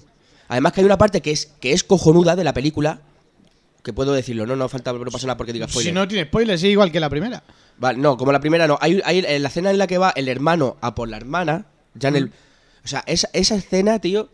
Además 0.50 0.74
que 0.74 0.82
hay 0.82 0.86
una 0.86 0.98
parte 0.98 1.22
que 1.22 1.32
es, 1.32 1.46
que 1.62 1.72
es 1.72 1.86
cojonuda 1.86 2.36
de 2.36 2.44
la 2.44 2.54
película, 2.54 3.00
que 3.82 3.94
puedo 3.94 4.12
decirlo, 4.12 4.46
no, 4.46 4.58
no 4.58 4.68
falta, 4.68 4.92
no 4.92 5.06
pasa 5.06 5.26
nada 5.26 5.38
porque 5.38 5.54
diga 5.54 5.70
spoiler. 5.70 5.94
Si 5.94 5.96
no 5.96 6.06
tiene 6.06 6.26
spoilers, 6.26 6.60
sí, 6.60 6.68
igual 6.68 6.92
que 6.92 7.00
la 7.00 7.10
primera. 7.10 7.42
Vale, 7.78 7.98
no, 7.98 8.18
como 8.18 8.34
la 8.34 8.42
primera 8.42 8.68
no. 8.68 8.78
Hay, 8.82 9.00
hay 9.06 9.24
en 9.26 9.42
la 9.42 9.48
escena 9.48 9.72
en 9.72 9.78
la 9.78 9.88
que 9.88 9.98
va 9.98 10.12
el 10.18 10.28
hermano 10.28 10.76
a 10.82 10.96
por 10.96 11.08
la 11.08 11.16
hermana, 11.16 11.68
ya 11.96 12.10
en 12.10 12.18
el... 12.18 12.32
O 12.84 12.90
sea, 12.90 13.06
esa, 13.08 13.30
esa 13.32 13.56
escena, 13.56 14.00
tío, 14.00 14.28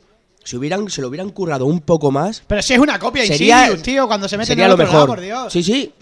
si 0.50 0.58
hubieran, 0.58 0.90
se 0.90 1.02
lo 1.02 1.10
hubieran 1.10 1.30
currado 1.30 1.66
un 1.66 1.80
poco 1.82 2.10
más, 2.12 2.42
Pero 2.48 2.62
si 2.62 2.74
es 2.74 2.80
una 2.80 2.98
copia 2.98 3.24
Sería- 3.26 3.58
Insidious, 3.66 3.84
tío, 3.84 4.08
cuando 4.08 4.28
se 4.28 4.36
meten 4.38 4.48
sería 4.48 4.66
en 4.66 4.70
lo 4.70 4.74
otro 4.76 4.86
mejor. 4.86 5.00
lado, 5.02 5.08
por 5.08 5.20
Dios. 5.22 5.54
Sí, 5.54 5.62
sí. 5.64 5.94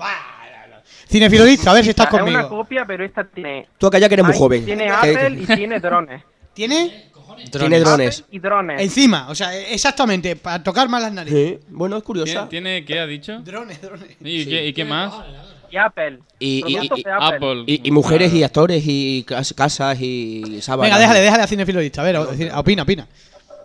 Cinefilodista, 1.10 1.72
a 1.72 1.74
ver 1.74 1.84
si 1.84 1.92
estás 1.92 2.08
Es 2.08 2.14
una 2.14 2.22
conmigo. 2.24 2.50
copia, 2.50 2.86
pero 2.86 3.06
esta 3.06 3.24
tiene. 3.24 3.68
Tú 3.78 3.88
acá 3.88 3.98
ya 4.00 4.08
que 4.10 4.16
eres 4.16 4.26
muy 4.26 4.34
Ay, 4.34 4.40
joven. 4.40 4.66
Tiene 4.66 4.86
Que- 4.86 4.92
Apple 4.92 5.40
y 5.42 5.46
tiene 5.46 5.80
drones. 5.82 6.24
¿Tiene? 6.54 7.06
Tiene 7.52 7.80
drones. 7.80 8.20
Apple 8.22 8.36
y 8.36 8.40
drones. 8.40 8.82
Encima, 8.82 9.28
o 9.30 9.36
sea, 9.36 9.56
exactamente, 9.58 10.36
para 10.36 10.62
tocar 10.64 10.90
más 10.90 11.02
las 11.04 11.14
narices. 11.14 11.60
Sí, 11.60 11.66
bueno, 11.70 11.98
es 11.98 12.04
curiosa. 12.04 12.50
¿Tiene, 12.50 12.82
tiene- 12.82 12.86
qué 12.86 13.00
ha 13.00 13.06
dicho? 13.06 13.40
Drones, 13.40 13.82
drones. 13.82 14.10
¿Y, 14.22 14.46
qué, 14.46 14.68
y 14.68 14.74
qué 14.74 14.84
más? 14.86 15.14
Y 15.72 15.78
Apple. 15.78 16.20
Y, 16.40 16.58
y- 16.60 16.62
Productos 16.74 17.00
y- 17.00 17.04
de 17.04 17.12
Apple. 17.12 17.36
Apple. 17.36 17.64
y- 17.68 17.82
y 17.88 17.92
mujeres 17.92 18.34
y 18.34 18.44
actores 18.44 18.84
y 18.86 19.24
cas- 19.28 19.54
casas 19.54 20.00
y 20.02 20.60
sábanas. 20.62 20.90
Venga, 20.90 21.00
déjale, 21.00 21.20
déjale 21.22 21.44
a 21.44 21.48
Cinefilodista. 21.48 22.02
A 22.02 22.06
ver, 22.06 22.18
opina, 22.56 22.84
opina. 22.84 23.08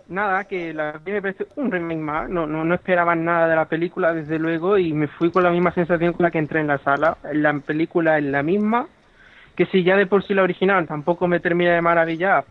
Nada, 0.09 0.43
que 0.43 0.73
la 0.73 0.99
me 1.05 1.21
parece 1.21 1.47
un 1.55 1.71
remake 1.71 1.99
más. 1.99 2.29
No, 2.29 2.45
no, 2.45 2.65
no 2.65 2.75
esperaba 2.75 3.15
nada 3.15 3.47
de 3.47 3.55
la 3.55 3.65
película, 3.65 4.13
desde 4.13 4.37
luego, 4.37 4.77
y 4.77 4.93
me 4.93 5.07
fui 5.07 5.31
con 5.31 5.43
la 5.43 5.49
misma 5.49 5.73
sensación 5.73 6.13
con 6.13 6.23
la 6.23 6.31
que 6.31 6.39
entré 6.39 6.59
en 6.59 6.67
la 6.67 6.77
sala. 6.79 7.17
La 7.31 7.53
película 7.59 8.17
es 8.17 8.25
la 8.25 8.43
misma, 8.43 8.87
que 9.55 9.65
si 9.67 9.83
ya 9.83 9.95
de 9.95 10.07
por 10.07 10.23
sí 10.23 10.33
la 10.33 10.43
original 10.43 10.87
tampoco 10.87 11.27
me 11.27 11.39
termina 11.39 11.73
de 11.73 11.81
maravillar, 11.81 12.43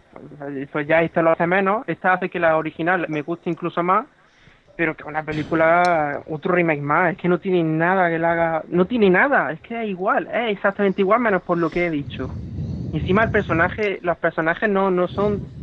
pues, 0.70 0.86
ya 0.86 1.02
esta 1.02 1.20
lo 1.20 1.32
hace 1.32 1.46
menos. 1.46 1.84
Esta 1.86 2.14
hace 2.14 2.30
que 2.30 2.40
la 2.40 2.56
original 2.56 3.06
me 3.08 3.22
guste 3.22 3.50
incluso 3.50 3.82
más, 3.82 4.06
pero 4.76 4.96
que 4.96 5.04
una 5.04 5.22
película, 5.22 6.22
otro 6.30 6.54
remake 6.54 6.80
más. 6.80 7.12
Es 7.12 7.18
que 7.18 7.28
no 7.28 7.38
tiene 7.38 7.62
nada 7.62 8.08
que 8.08 8.18
la 8.18 8.32
haga. 8.32 8.62
No 8.68 8.86
tiene 8.86 9.10
nada, 9.10 9.52
es 9.52 9.60
que 9.60 9.82
es 9.82 9.88
igual, 9.88 10.26
es 10.32 10.52
exactamente 10.52 11.02
igual, 11.02 11.20
menos 11.20 11.42
por 11.42 11.58
lo 11.58 11.68
que 11.68 11.86
he 11.86 11.90
dicho. 11.90 12.30
Encima 12.94 13.24
el 13.24 13.30
personaje, 13.30 13.98
los 14.02 14.16
personajes 14.16 14.68
no, 14.70 14.90
no 14.90 15.06
son 15.08 15.61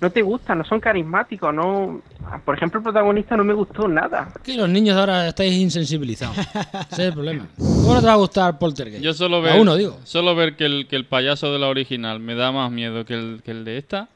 no 0.00 0.10
te 0.10 0.22
gustan, 0.22 0.58
no 0.58 0.64
son 0.64 0.80
carismáticos, 0.80 1.52
no. 1.54 2.00
Por 2.44 2.56
ejemplo, 2.56 2.78
el 2.78 2.84
protagonista 2.84 3.36
no 3.36 3.44
me 3.44 3.54
gustó 3.54 3.86
nada. 3.88 4.28
Que 4.42 4.54
los 4.56 4.68
niños 4.68 4.96
ahora 4.96 5.28
estáis 5.28 5.52
insensibilizados. 5.54 6.36
Ese 6.38 6.48
es 6.90 6.98
el 6.98 7.12
problema. 7.12 7.46
¿Cómo 7.56 7.94
no 7.94 8.00
te 8.00 8.06
va 8.06 8.12
a 8.14 8.16
gustar 8.16 8.58
Poltergeist? 8.58 9.02
Yo 9.04 9.12
solo 9.14 9.36
A 9.36 9.40
ver, 9.40 9.60
uno, 9.60 9.76
digo. 9.76 9.98
solo 10.04 10.34
ver 10.34 10.56
que 10.56 10.66
el, 10.66 10.86
que 10.88 10.96
el 10.96 11.04
payaso 11.06 11.52
de 11.52 11.58
la 11.58 11.68
original 11.68 12.20
me 12.20 12.34
da 12.34 12.50
más 12.52 12.70
miedo 12.70 13.04
que 13.04 13.14
el, 13.14 13.40
que 13.44 13.50
el 13.52 13.64
de 13.64 13.78
esta. 13.78 14.08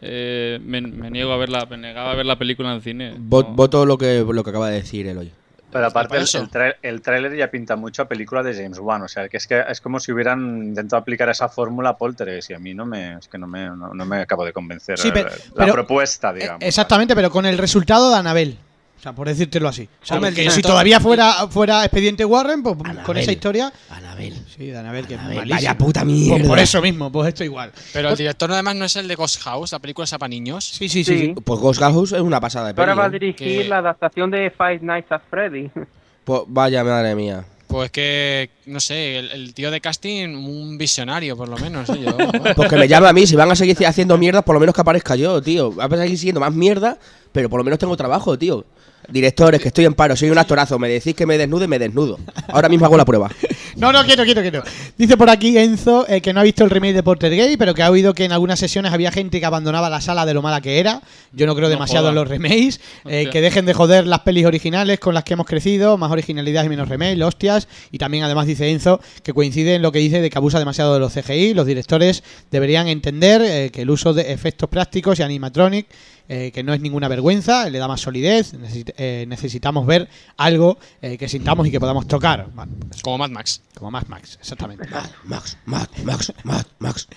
eh, 0.00 0.58
me, 0.64 0.80
me 0.80 1.10
niego 1.10 1.32
a 1.32 1.36
ver 1.36 1.48
la, 1.48 1.66
me 1.66 1.76
negaba 1.76 2.12
a 2.12 2.14
ver 2.14 2.26
la 2.26 2.36
película 2.36 2.70
en 2.70 2.76
el 2.76 2.82
cine. 2.82 3.10
No. 3.12 3.18
Voto 3.44 3.84
lo 3.86 3.98
que, 3.98 4.24
lo 4.30 4.44
que 4.44 4.50
acaba 4.50 4.68
de 4.68 4.76
decir 4.76 5.06
Eloy. 5.06 5.30
Pero 5.70 5.86
aparte, 5.86 6.16
el, 6.16 6.22
el, 6.22 6.50
tra- 6.50 6.76
el 6.82 7.02
tráiler 7.02 7.36
ya 7.36 7.50
pinta 7.50 7.76
mucho 7.76 8.02
a 8.02 8.08
película 8.08 8.42
de 8.42 8.54
James 8.54 8.78
Wan. 8.78 9.02
O 9.02 9.08
sea, 9.08 9.28
que 9.28 9.36
es 9.36 9.46
que 9.46 9.62
es 9.68 9.80
como 9.80 10.00
si 10.00 10.12
hubieran 10.12 10.64
intentado 10.68 11.00
aplicar 11.00 11.28
esa 11.28 11.48
fórmula 11.48 11.90
a 11.90 11.96
Poltergeist. 11.98 12.50
Y 12.50 12.54
a 12.54 12.58
mí 12.58 12.72
no 12.74 12.86
me, 12.86 13.18
es 13.18 13.28
que 13.28 13.36
no 13.38 13.46
me, 13.46 13.66
no, 13.66 13.92
no 13.94 14.04
me 14.06 14.20
acabo 14.20 14.44
de 14.44 14.52
convencer 14.52 14.98
Sí, 14.98 15.10
pero- 15.12 15.28
eh, 15.28 15.32
la 15.54 15.64
pero- 15.64 15.72
propuesta, 15.74 16.30
Eh, 16.30 16.34
digamos. 16.40 16.62
Exactamente, 16.62 17.14
pero 17.14 17.30
con 17.30 17.44
el 17.46 17.58
resultado 17.58 18.10
de 18.10 18.16
Anabel. 18.16 18.58
O 18.98 19.00
sea, 19.00 19.12
por 19.12 19.28
decírtelo 19.28 19.68
así. 19.68 19.88
O 20.02 20.06
sea, 20.06 20.16
Hombre, 20.16 20.34
que 20.34 20.44
el 20.46 20.50
si 20.50 20.60
todavía 20.60 20.98
fuera, 20.98 21.46
fuera 21.48 21.84
Expediente 21.84 22.24
Warren, 22.24 22.62
pues 22.64 22.76
con 23.04 23.16
esa 23.16 23.30
historia. 23.30 23.72
Anabel. 23.90 24.34
Sí, 24.56 24.66
de 24.66 24.76
Anabel, 24.78 25.06
que 25.06 25.14
es 25.14 25.20
Anabel, 25.20 25.36
malísimo. 25.38 25.56
vaya 25.56 25.78
puta 25.78 26.00
Pues 26.00 26.12
mierda. 26.12 26.48
por 26.48 26.58
eso 26.58 26.82
mismo, 26.82 27.12
pues 27.12 27.28
esto 27.28 27.44
igual. 27.44 27.70
Pero 27.92 28.08
el 28.10 28.16
director 28.16 28.50
además 28.50 28.74
no 28.74 28.84
es 28.84 28.96
el 28.96 29.06
de 29.06 29.14
Ghost 29.14 29.40
House, 29.42 29.70
la 29.72 29.78
película 29.78 30.04
esa 30.04 30.18
para 30.18 30.28
niños. 30.30 30.64
Sí, 30.64 30.88
sí, 30.88 31.04
sí. 31.04 31.18
sí. 31.18 31.34
Pues 31.44 31.60
Ghost 31.60 31.78
House 31.80 32.12
es 32.12 32.20
una 32.20 32.40
pasada 32.40 32.72
de 32.72 32.80
Ahora 32.80 32.94
va 32.94 33.04
a 33.04 33.06
¿eh? 33.06 33.10
dirigir 33.10 33.62
Que- 33.62 33.68
la 33.68 33.78
adaptación 33.78 34.30
de 34.32 34.50
Five 34.50 34.80
Nights 34.82 35.12
at 35.12 35.22
Freddy. 35.30 35.70
Pues 36.24 36.42
vaya 36.48 36.84
madre 36.84 37.14
mía. 37.14 37.42
Pues 37.68 37.90
que, 37.90 38.50
no 38.66 38.80
sé, 38.80 39.18
el, 39.18 39.30
el 39.30 39.54
tío 39.54 39.70
de 39.70 39.80
casting, 39.80 40.34
un 40.36 40.76
visionario 40.76 41.36
por 41.38 41.48
lo 41.48 41.56
menos. 41.56 41.88
¿eh? 41.90 42.00
Yo, 42.04 42.16
Pues 42.56 42.68
que 42.68 42.76
me 42.76 42.86
llame 42.88 43.08
a 43.08 43.12
mí, 43.14 43.26
si 43.26 43.34
van 43.36 43.50
a 43.50 43.54
seguir 43.56 43.76
haciendo 43.86 44.18
mierda, 44.18 44.42
por 44.42 44.54
lo 44.54 44.60
menos 44.60 44.74
que 44.74 44.80
aparezca 44.82 45.16
yo, 45.16 45.40
tío. 45.40 45.74
Va 45.74 45.84
a 45.84 45.88
seguir 45.88 46.18
siendo 46.18 46.40
más 46.40 46.52
mierda, 46.52 46.98
pero 47.32 47.48
por 47.48 47.58
lo 47.60 47.64
menos 47.64 47.78
tengo 47.78 47.96
trabajo, 47.96 48.36
tío. 48.38 48.64
Directores, 49.10 49.60
que 49.60 49.68
estoy 49.68 49.86
en 49.86 49.94
paro, 49.94 50.14
soy 50.16 50.28
un 50.30 50.36
actorazo, 50.36 50.78
me 50.78 50.88
decís 50.88 51.14
que 51.14 51.24
me 51.24 51.38
desnude, 51.38 51.66
me 51.66 51.78
desnudo. 51.78 52.18
Ahora 52.48 52.68
mismo 52.68 52.84
hago 52.86 52.96
la 52.96 53.04
prueba. 53.04 53.30
No, 53.76 53.92
no, 53.92 54.04
quiero, 54.04 54.24
quiero, 54.24 54.40
quiero. 54.42 54.64
Dice 54.96 55.16
por 55.16 55.30
aquí 55.30 55.56
Enzo 55.56 56.04
eh, 56.08 56.20
que 56.20 56.32
no 56.32 56.40
ha 56.40 56.42
visto 56.42 56.64
el 56.64 56.70
remake 56.70 56.94
de 56.94 57.04
Poltergeist, 57.04 57.56
pero 57.60 57.74
que 57.74 57.84
ha 57.84 57.90
oído 57.92 58.12
que 58.12 58.24
en 58.24 58.32
algunas 58.32 58.58
sesiones 58.58 58.92
había 58.92 59.12
gente 59.12 59.38
que 59.38 59.46
abandonaba 59.46 59.88
la 59.88 60.00
sala 60.00 60.26
de 60.26 60.34
lo 60.34 60.42
mala 60.42 60.60
que 60.60 60.80
era. 60.80 61.00
Yo 61.32 61.46
no 61.46 61.54
creo 61.54 61.68
No 61.68 61.74
demasiado 61.74 62.08
en 62.08 62.16
los 62.16 62.26
remakes. 62.26 62.80
eh, 63.04 63.28
que 63.30 63.40
dejen 63.40 63.66
de 63.66 63.74
joder 63.74 64.04
las 64.08 64.20
pelis 64.20 64.46
originales 64.46 64.98
con 64.98 65.14
las 65.14 65.22
que 65.22 65.34
hemos 65.34 65.46
crecido, 65.46 65.96
más 65.96 66.10
originalidad 66.10 66.64
y 66.64 66.68
menos 66.70 66.88
remake, 66.88 67.22
hostias. 67.22 67.68
Y 67.92 67.98
también 67.98 68.24
además 68.24 68.48
dice 68.48 68.68
Enzo 68.68 69.00
que 69.22 69.32
coincide 69.32 69.76
en 69.76 69.82
lo 69.82 69.92
que 69.92 70.00
dice 70.00 70.20
de 70.20 70.28
que 70.28 70.38
abusa 70.38 70.58
demasiado 70.58 70.94
de 70.94 70.98
los 70.98 71.12
CGI. 71.14 71.54
Los 71.54 71.66
directores 71.66 72.24
deberían 72.50 72.88
entender 72.88 73.42
eh, 73.42 73.70
que 73.70 73.82
el 73.82 73.90
uso 73.90 74.12
de 74.12 74.32
efectos 74.32 74.68
prácticos 74.68 75.20
y 75.20 75.22
animatronic 75.22 75.86
eh, 76.28 76.50
que 76.52 76.62
no 76.62 76.74
es 76.74 76.80
ninguna 76.80 77.08
vergüenza, 77.08 77.68
le 77.70 77.78
da 77.78 77.88
más 77.88 78.00
solidez. 78.00 78.54
Necesit- 78.54 78.94
eh, 78.98 79.24
necesitamos 79.28 79.86
ver 79.86 80.08
algo 80.36 80.78
eh, 81.02 81.16
que 81.18 81.28
sintamos 81.28 81.66
y 81.66 81.70
que 81.70 81.80
podamos 81.80 82.06
tocar. 82.06 82.48
Bueno, 82.54 82.72
pues, 82.88 83.02
como 83.02 83.18
Mad 83.18 83.30
Max. 83.30 83.62
como 83.74 83.90
Mad 83.90 84.06
Max, 84.08 84.36
exactamente. 84.40 84.86
Max, 85.24 85.56
Max, 85.66 85.90
Max, 86.04 86.32
Max, 86.44 86.66
Max. 86.78 87.08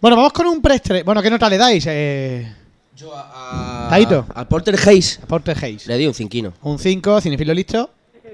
Bueno, 0.00 0.16
vamos 0.16 0.32
con 0.32 0.46
un 0.46 0.60
preestre. 0.60 1.02
Bueno, 1.04 1.22
¿qué 1.22 1.30
nota 1.30 1.48
le 1.48 1.56
dais? 1.58 1.84
Eh, 1.88 2.52
Yo 2.96 3.14
a, 3.14 3.86
a- 3.86 3.88
Taito. 3.88 4.26
Al 4.34 4.48
Porter 4.48 4.76
Hayes 4.88 5.20
Poltergeist. 5.26 5.86
le 5.86 5.96
di 5.96 6.06
un 6.06 6.14
cinquino. 6.14 6.52
Un 6.62 6.78
5, 6.78 7.20
cinefilo 7.20 7.54
listo. 7.54 7.90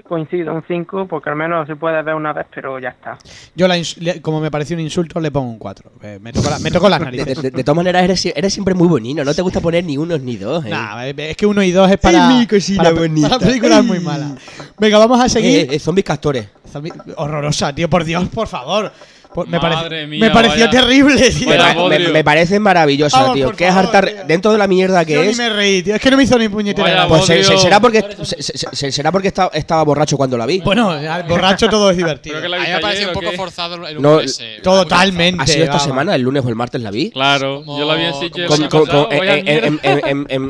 Coincido, 0.07 0.53
un 0.53 0.63
5, 0.67 1.07
porque 1.07 1.29
al 1.29 1.35
menos 1.35 1.67
se 1.67 1.75
puede 1.75 2.01
ver 2.01 2.15
una 2.15 2.33
vez, 2.33 2.45
pero 2.53 2.79
ya 2.79 2.89
está. 2.89 3.17
Yo, 3.55 3.67
la 3.67 3.75
como 4.21 4.39
me 4.41 4.49
pareció 4.49 4.75
un 4.75 4.81
insulto, 4.81 5.19
le 5.19 5.29
pongo 5.31 5.49
un 5.51 5.57
4. 5.59 5.91
me, 6.21 6.31
tocó 6.33 6.49
la- 6.49 6.59
me 6.59 6.71
tocó 6.71 6.89
las 6.89 6.99
De, 6.99 7.05
de- 7.05 7.17
narices. 7.17 7.41
de- 7.43 7.51
de 7.51 7.63
todas 7.63 7.75
maneras, 7.75 8.03
eres, 8.03 8.25
eres 8.25 8.53
siempre 8.53 8.73
muy 8.73 8.87
bonino. 8.87 9.23
No 9.23 9.33
te 9.33 9.41
gusta 9.41 9.59
poner 9.61 9.83
ni 9.83 9.97
unos 9.97 10.21
ni 10.21 10.35
dos, 10.37 10.65
¿eh? 10.65 10.69
Nah, 10.69 11.05
eh, 11.05 11.13
es 11.17 11.37
que 11.37 11.45
uno 11.45 11.61
y 11.63 11.71
dos 11.71 11.89
es 11.91 11.97
para, 11.97 12.27
Ay, 12.29 12.39
mi 12.39 12.47
cosita 12.47 12.83
para, 12.83 12.95
bonita. 12.95 13.29
para 13.29 13.45
películas 13.45 13.83
muy 13.85 13.99
malas. 13.99 14.31
Venga, 14.77 14.97
vamos 14.97 15.19
a 15.21 15.29
seguir. 15.29 15.71
Eh, 15.71 15.75
eh, 15.75 15.79
zombies 15.79 16.05
castores. 16.05 16.47
Zombie- 16.71 16.93
Horrorosa, 17.17 17.73
tío, 17.73 17.89
por 17.89 18.03
Dios, 18.03 18.27
por 18.29 18.47
favor. 18.47 18.91
Pues 19.31 19.47
me, 19.47 19.59
parece- 19.59 20.07
mía, 20.07 20.19
me 20.25 20.31
pareció 20.31 20.65
vaya- 20.65 20.69
terrible, 20.71 21.29
tío. 21.29 21.49
Me, 21.87 21.99
me- 21.99 22.07
me 22.09 22.23
parece 22.23 22.59
maravillosa, 22.59 23.21
Vamos, 23.21 23.35
tío. 23.35 23.51
es 23.51 23.57
favor, 23.57 23.77
hartar 23.85 24.05
tío. 24.07 24.15
dentro 24.27 24.51
de 24.51 24.57
la 24.57 24.67
mierda 24.67 25.05
que 25.05 25.13
Yo 25.13 25.21
ni 25.21 25.27
es. 25.29 25.37
me 25.37 25.49
reí, 25.49 25.83
tío. 25.83 25.93
Es 25.95 26.01
que 26.01 26.09
no 26.09 26.17
me 26.17 26.23
hizo 26.23 26.37
ni 26.39 26.49
puñetera. 26.49 27.07
Pues 27.07 27.25
se- 27.25 27.35
se- 27.43 27.43
Bodrio. 27.43 27.59
será 27.59 27.79
porque 27.79 28.03
se- 28.23 28.41
se- 28.41 28.67
se- 28.75 28.91
será 28.91 29.11
porque 29.11 29.27
estaba, 29.27 29.51
estaba 29.53 29.83
borracho 29.83 30.17
cuando 30.17 30.35
la 30.35 30.47
vi. 30.47 30.59
Bueno, 30.61 30.95
borracho 31.27 31.69
todo 31.69 31.91
es 31.91 31.97
divertido. 31.97 32.33
Creo 32.39 32.41
que 32.43 32.49
la 32.49 32.57
A 32.57 32.59
mí 32.59 32.65
viste 32.65 32.75
me 32.77 32.81
pareció 32.81 33.05
ayer, 33.05 33.09
un 33.09 33.17
¿o 33.17 33.19
poco 33.19 33.31
qué? 33.31 33.37
forzado 33.37 33.87
el 33.87 34.01
No, 34.01 34.19
ese. 34.19 34.57
Totalmente. 34.63 35.43
¿Ha 35.43 35.45
sido 35.47 35.59
esta 35.63 35.73
vamos. 35.73 35.83
semana, 35.87 36.15
el 36.15 36.21
lunes 36.23 36.43
o 36.43 36.49
el 36.49 36.55
martes 36.55 36.81
la 36.81 36.89
vi? 36.89 37.11
Claro, 37.11 37.63
Como- 37.63 37.77
yo 37.79 37.85
la 37.85 37.95
vi 37.95 38.03
en 38.05 38.09
como 38.11 38.21
Sitges 38.23 38.49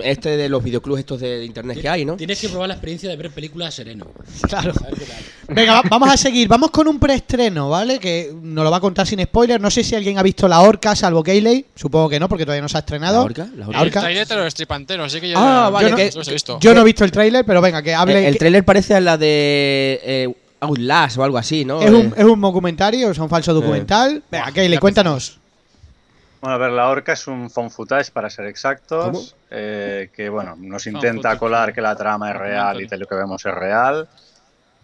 este 0.04 0.38
de 0.38 0.50
los 0.50 0.64
videoclubs 0.64 1.00
estos 1.00 1.20
de 1.20 1.46
internet 1.46 1.80
que 1.82 1.90
hay, 1.90 2.06
¿no? 2.06 2.16
Tienes 2.16 2.40
que 2.40 2.50
probar 2.50 2.68
la 2.70 2.76
experiencia 2.76 3.10
de 3.10 3.16
ver 3.16 3.30
películas 3.32 3.74
sereno. 3.74 4.08
Claro. 4.48 4.74
Venga, 5.48 5.76
va- 5.82 5.84
vamos 5.90 6.10
a 6.10 6.18
seguir. 6.18 6.48
Vamos 6.48 6.72
con 6.72 6.88
un 6.88 7.00
preestreno, 7.00 7.70
¿vale? 7.70 8.00
Que 8.00 8.32
nos 8.42 8.64
lo 8.70 8.72
va 8.72 8.78
a 8.78 8.82
contar 8.82 9.08
sin 9.08 9.20
spoiler. 9.24 9.60
No 9.60 9.72
sé 9.72 9.84
si 9.84 9.96
alguien 9.96 10.18
ha 10.20 10.24
visto 10.24 10.48
La 10.48 10.62
Orca, 10.62 10.96
salvo 10.96 11.24
Keyley. 11.24 11.66
Supongo 11.76 12.08
que 12.08 12.20
no, 12.20 12.30
porque 12.30 12.46
todavía 12.46 12.62
no 12.62 12.70
se 12.70 12.78
ha 12.78 12.82
estrenado. 12.82 13.18
¿La 13.18 13.24
Orca? 13.24 13.48
¿La 13.56 13.68
Orca? 13.68 13.80
La 13.80 13.84
El 13.84 13.92
trailer 13.92 14.28
te 14.28 14.36
lo 14.36 14.46
estripantero, 14.46 15.04
así 15.04 15.20
que 15.20 15.30
yo 15.30 15.36
Ah, 15.38 15.64
ya- 15.66 15.70
vale, 15.70 15.90
yo 15.90 15.96
que- 15.96 16.10
no 16.12 16.18
los 16.18 16.28
he 16.28 16.34
visto. 16.34 16.60
Yo 16.62 16.74
no 16.76 16.82
he 16.82 16.84
visto 16.84 17.04
el 17.04 17.12
tráiler, 17.12 17.44
pero 17.46 17.62
venga, 17.62 17.82
que 17.82 17.94
hable. 17.96 18.20
El, 18.20 18.26
el 18.26 18.34
que- 18.34 18.40
tráiler 18.40 18.64
parece 18.64 18.94
a 18.96 19.02
la 19.02 19.18
de 19.18 20.00
eh, 20.04 20.36
Outlast 20.62 21.18
o 21.18 21.24
algo 21.24 21.38
así, 21.38 21.66
¿no? 21.66 21.82
es, 21.82 21.90
un, 21.90 22.08
Eh, 22.08 22.14
es 22.18 22.26
un 22.26 22.40
documentario, 22.40 23.10
es 23.12 23.18
un 23.18 23.28
falso 23.30 23.54
documental. 23.54 24.22
Venga, 24.30 24.52
Keyley, 24.52 24.78
cuéntanos. 24.78 25.40
Bueno, 26.42 26.56
a 26.56 26.58
ver, 26.58 26.72
la 26.72 26.88
orca 26.88 27.14
es 27.14 27.28
un 27.28 27.50
found 27.50 27.70
footage, 27.72 28.12
para 28.12 28.30
ser 28.30 28.46
exactos, 28.46 29.36
eh, 29.52 30.10
que 30.16 30.30
bueno, 30.30 30.56
nos 30.58 30.88
intenta 30.88 31.38
colar 31.38 31.74
que 31.74 31.82
la 31.82 31.96
trama 31.98 32.30
es 32.32 32.38
real 32.38 32.82
y 32.82 32.88
que 32.88 32.96
lo 32.96 33.06
que 33.08 33.16
vemos 33.16 33.46
es 33.46 33.54
real. 33.54 34.08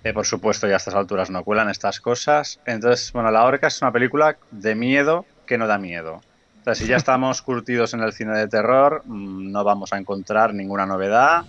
Eh, 0.06 0.14
por 0.14 0.28
supuesto, 0.28 0.68
ya 0.68 0.76
a 0.76 0.78
estas 0.78 0.94
alturas 0.94 1.32
no 1.32 1.44
cuelan 1.44 1.68
estas 1.68 2.00
cosas. 2.00 2.60
Entonces, 2.68 3.12
bueno, 3.12 3.32
La 3.32 3.44
Orca 3.44 3.66
es 3.66 3.82
una 3.82 3.92
película 3.92 4.38
de 4.52 4.76
miedo 4.76 5.26
que 5.48 5.58
no 5.58 5.66
da 5.66 5.80
miedo. 5.80 6.18
O 6.62 6.64
sea, 6.64 6.76
si 6.76 6.86
ya 6.86 6.98
estamos 6.98 7.42
curtidos 7.42 7.96
en 7.96 8.02
el 8.02 8.14
cine 8.14 8.38
de 8.38 8.48
terror, 8.48 9.02
mm, 9.04 9.52
no 9.52 9.64
vamos 9.64 9.94
a 9.94 9.98
encontrar 9.98 10.54
ninguna 10.54 10.86
novedad. 10.86 11.46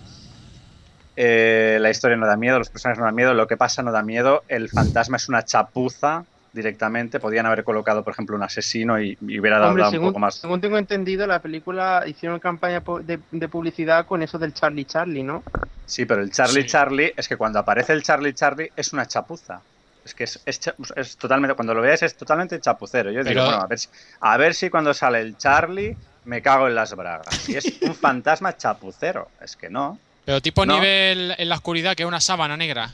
Eh, 1.15 1.77
la 1.79 1.91
historia 1.91 2.17
no 2.17 2.25
da 2.25 2.35
miedo, 2.35 2.57
los 2.57 2.69
personajes 2.69 2.97
no 2.97 3.05
dan 3.05 3.13
miedo, 3.13 3.35
lo 3.35 3.45
que 3.45 3.57
pasa 3.57 3.83
no 3.83 3.91
da 3.91 4.01
miedo. 4.01 4.41
El 4.47 4.69
fantasma 4.69 5.17
es 5.17 5.29
una 5.29 5.43
chapuza 5.43 6.25
directamente. 6.57 7.21
Podían 7.21 7.45
haber 7.45 7.63
colocado, 7.63 8.03
por 8.03 8.11
ejemplo, 8.11 8.35
un 8.35 8.43
asesino 8.43 8.99
y, 9.01 9.17
y 9.21 9.39
hubiera 9.39 9.59
dado 9.59 9.69
Hombre, 9.69 9.85
un 9.85 9.91
según, 9.91 10.07
poco 10.09 10.19
más. 10.19 10.35
según 10.35 10.59
tengo 10.59 10.77
entendido, 10.77 11.25
la 11.25 11.41
película 11.41 12.03
hicieron 12.05 12.39
campaña 12.39 12.83
de, 13.03 13.19
de 13.31 13.47
publicidad 13.47 14.05
con 14.05 14.21
eso 14.21 14.37
del 14.37 14.53
Charlie 14.53 14.83
Charlie, 14.85 15.23
¿no? 15.23 15.43
Sí, 15.85 16.05
pero 16.05 16.21
el 16.21 16.31
Charlie 16.31 16.63
Sí. 16.63 16.67
Charlie 16.67 17.13
es 17.15 17.27
que 17.29 17.37
cuando 17.37 17.59
aparece 17.59 17.93
el 17.93 18.03
Charlie 18.03 18.33
Charlie 18.33 18.71
es 18.75 18.91
una 18.91 19.05
chapuza. 19.05 19.61
Es 20.03 20.13
que 20.13 20.23
es, 20.25 20.39
es 20.45 20.59
es 20.95 21.17
totalmente, 21.17 21.53
cuando 21.55 21.73
lo 21.73 21.81
veas 21.81 22.01
es 22.03 22.15
totalmente 22.17 22.59
chapucero. 22.59 23.09
Yo 23.11 23.19
digo, 23.23 23.29
Pero- 23.29 23.45
bueno, 23.45 23.61
a 23.61 23.67
ver, 23.67 23.79
si, 23.79 23.87
a 24.19 24.37
ver 24.37 24.53
si 24.53 24.69
cuando 24.69 24.93
sale 24.93 25.21
el 25.21 25.37
Charlie 25.37 25.95
me 26.25 26.41
cago 26.41 26.67
en 26.67 26.75
las 26.75 26.93
bragas. 26.95 27.47
Y 27.47 27.55
es 27.55 27.81
un 27.81 27.95
fantasma 27.95 28.55
chapucero. 28.57 29.29
Es 29.41 29.55
que 29.55 29.69
no. 29.69 29.97
Pero 30.25 30.41
tipo 30.41 30.65
No. 30.65 30.75
nivel 30.75 31.35
en 31.37 31.47
la 31.49 31.55
oscuridad, 31.55 31.95
que 31.95 32.03
es 32.03 32.07
una 32.07 32.19
sábana 32.19 32.57
negra. 32.57 32.89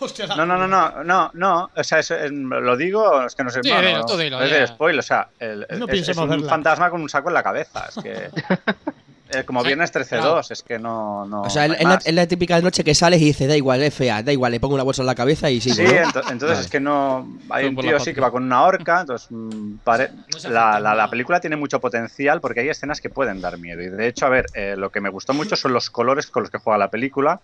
No, 0.36 0.46
no, 0.46 0.56
no, 0.58 0.66
no, 0.66 1.04
no, 1.04 1.30
no. 1.34 1.70
O 1.76 1.84
sea, 1.84 1.98
eso, 1.98 2.14
eh, 2.14 2.30
lo 2.30 2.76
digo, 2.76 3.24
es 3.26 3.34
que 3.34 3.44
no 3.44 3.50
sé. 3.50 3.60
Sí, 3.62 3.70
dilo, 3.70 4.04
tú 4.06 4.16
dilo, 4.16 4.40
es 4.42 4.50
ya. 4.50 4.60
de 4.60 4.66
spoiler, 4.66 5.00
o 5.00 5.02
sea, 5.02 5.28
el- 5.38 5.66
No 5.78 5.86
es, 5.88 6.08
es 6.08 6.16
un 6.16 6.28
verla. 6.28 6.48
fantasma 6.48 6.90
con 6.90 7.00
un 7.02 7.08
saco 7.08 7.28
en 7.28 7.34
la 7.34 7.42
cabeza. 7.42 7.86
Es 7.88 8.02
que. 8.02 8.30
eh, 9.32 9.44
como 9.44 9.62
Viernes 9.62 9.92
13-2, 9.94 10.50
es 10.50 10.62
que 10.62 10.78
no. 10.78 11.24
no 11.26 11.42
o 11.42 11.50
sea, 11.50 11.66
es 11.66 11.82
la, 11.84 11.94
es 12.04 12.14
la 12.14 12.26
típica 12.26 12.60
noche 12.60 12.82
que 12.82 12.94
sales 12.94 13.20
y 13.20 13.26
dices, 13.26 13.46
da 13.48 13.56
igual, 13.56 13.82
es 13.82 13.94
fea, 13.94 14.22
da 14.22 14.32
igual, 14.32 14.50
le 14.52 14.58
pongo 14.60 14.74
una 14.74 14.82
bolsa 14.82 15.02
en 15.02 15.06
la 15.06 15.14
cabeza 15.14 15.50
y 15.50 15.60
sigo. 15.60 15.76
Sí, 15.76 15.82
entonces 15.84 16.40
Vale. 16.42 16.60
es 16.60 16.68
que 16.68 16.80
no. 16.80 17.28
Hay 17.50 17.66
un 17.66 17.76
tío 17.76 17.96
así 17.96 18.12
que 18.14 18.20
va 18.20 18.30
con 18.30 18.42
una 18.44 18.62
horca, 18.64 19.00
entonces 19.02 19.28
mm, 19.30 19.76
pare- 19.84 20.10
No 20.32 20.38
se 20.38 20.48
la, 20.50 20.80
la- 20.80 21.08
película 21.10 21.40
tiene 21.40 21.56
mucho 21.56 21.80
potencial 21.80 22.40
porque 22.40 22.60
hay 22.60 22.68
escenas 22.70 23.00
que 23.00 23.10
pueden 23.10 23.40
dar 23.40 23.58
miedo. 23.58 23.82
Y 23.82 23.88
de 23.88 24.06
hecho, 24.08 24.26
a 24.26 24.30
ver, 24.30 24.46
eh, 24.54 24.74
lo 24.76 24.90
que 24.90 25.00
me 25.00 25.10
gustó 25.10 25.32
mucho 25.34 25.56
son 25.56 25.72
los 25.72 25.90
colores 25.90 26.26
con 26.28 26.42
los 26.42 26.50
que 26.50 26.58
juega 26.58 26.78
la 26.78 26.88
película. 26.90 27.40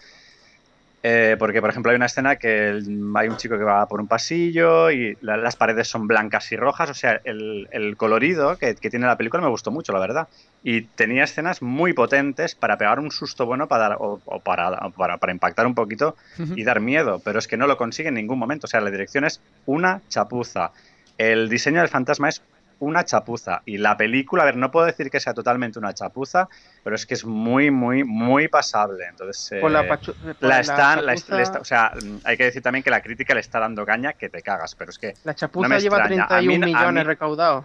Eh, 1.02 1.36
porque, 1.38 1.60
por 1.60 1.70
ejemplo, 1.70 1.90
hay 1.92 1.96
una 1.96 2.06
escena 2.06 2.34
que 2.36 2.68
el- 2.68 3.12
hay 3.14 3.28
un 3.28 3.36
chico 3.36 3.56
que 3.56 3.62
va 3.64 3.86
por 3.86 4.00
un 4.00 4.08
pasillo 4.08 4.90
y 4.90 5.16
la- 5.20 5.36
las 5.36 5.54
paredes 5.54 5.86
son 5.88 6.08
blancas 6.08 6.50
y 6.50 6.56
rojas. 6.56 6.90
O 6.90 6.94
sea, 6.94 7.20
el, 7.24 7.68
el 7.70 7.96
colorido 7.96 8.56
que, 8.56 8.74
que 8.74 8.90
tiene 8.90 9.06
la 9.06 9.16
película 9.16 9.40
me 9.42 9.48
gustó 9.48 9.70
mucho, 9.70 9.92
la 9.92 10.00
verdad. 10.00 10.28
Y 10.64 10.82
tenía 10.82 11.22
escenas 11.24 11.62
muy 11.62 11.92
potentes 11.92 12.56
para 12.56 12.76
pegar 12.76 12.98
un 12.98 13.12
susto 13.12 13.46
bueno 13.46 13.68
para 13.68 13.90
dar, 13.90 13.96
o, 14.00 14.20
o 14.24 14.40
para, 14.40 14.70
o 14.70 14.90
para, 14.90 15.18
para 15.18 15.32
impactar 15.32 15.66
un 15.66 15.74
poquito 15.76 16.16
y 16.56 16.64
dar 16.64 16.80
miedo. 16.80 17.20
Pero 17.24 17.38
es 17.38 17.46
que 17.46 17.56
no 17.56 17.66
lo 17.68 17.76
consigue 17.76 18.08
en 18.08 18.14
ningún 18.14 18.38
momento. 18.38 18.66
O 18.66 18.68
sea, 18.68 18.80
la 18.80 18.90
dirección 18.90 19.24
es 19.24 19.40
una 19.64 20.00
chapuza. 20.08 20.72
El 21.18 21.48
diseño 21.48 21.80
del 21.80 21.88
fantasma 21.88 22.28
es 22.28 22.42
una 22.78 23.04
chapuza. 23.04 23.62
Y 23.64 23.78
la 23.78 23.96
película, 23.96 24.42
a 24.42 24.46
ver, 24.46 24.56
no 24.56 24.70
puedo 24.70 24.86
decir 24.86 25.10
que 25.10 25.20
sea 25.20 25.34
totalmente 25.34 25.78
una 25.78 25.94
chapuza, 25.94 26.48
pero 26.82 26.96
es 26.96 27.06
que 27.06 27.14
es 27.14 27.24
muy, 27.24 27.70
muy, 27.70 28.04
muy 28.04 28.48
pasable. 28.48 29.06
Entonces, 29.08 29.48
Por 29.60 29.70
la, 29.70 29.82
eh, 29.82 29.88
pachu- 29.88 30.14
por 30.16 30.48
la 30.48 30.60
están, 30.60 31.06
la, 31.06 31.14
chapuza, 31.14 31.42
está- 31.42 31.60
o 31.60 31.64
sea, 31.64 31.92
hay 32.24 32.36
que 32.36 32.44
decir 32.44 32.62
también 32.62 32.82
que 32.82 32.90
la 32.90 33.00
crítica 33.00 33.34
le 33.34 33.40
está 33.40 33.60
dando 33.60 33.84
caña 33.86 34.12
que 34.12 34.28
te 34.28 34.42
cagas, 34.42 34.74
pero 34.74 34.90
es 34.90 34.98
que 34.98 35.14
la 35.24 35.34
chapuza 35.34 35.68
no 35.68 35.74
me 35.74 35.80
lleva 35.80 35.96
extraña. 35.98 36.24
A 36.24 36.28
31 36.28 36.66
mí 36.66 36.72
millones 36.72 37.04
mí- 37.04 37.08
recaudados. 37.08 37.64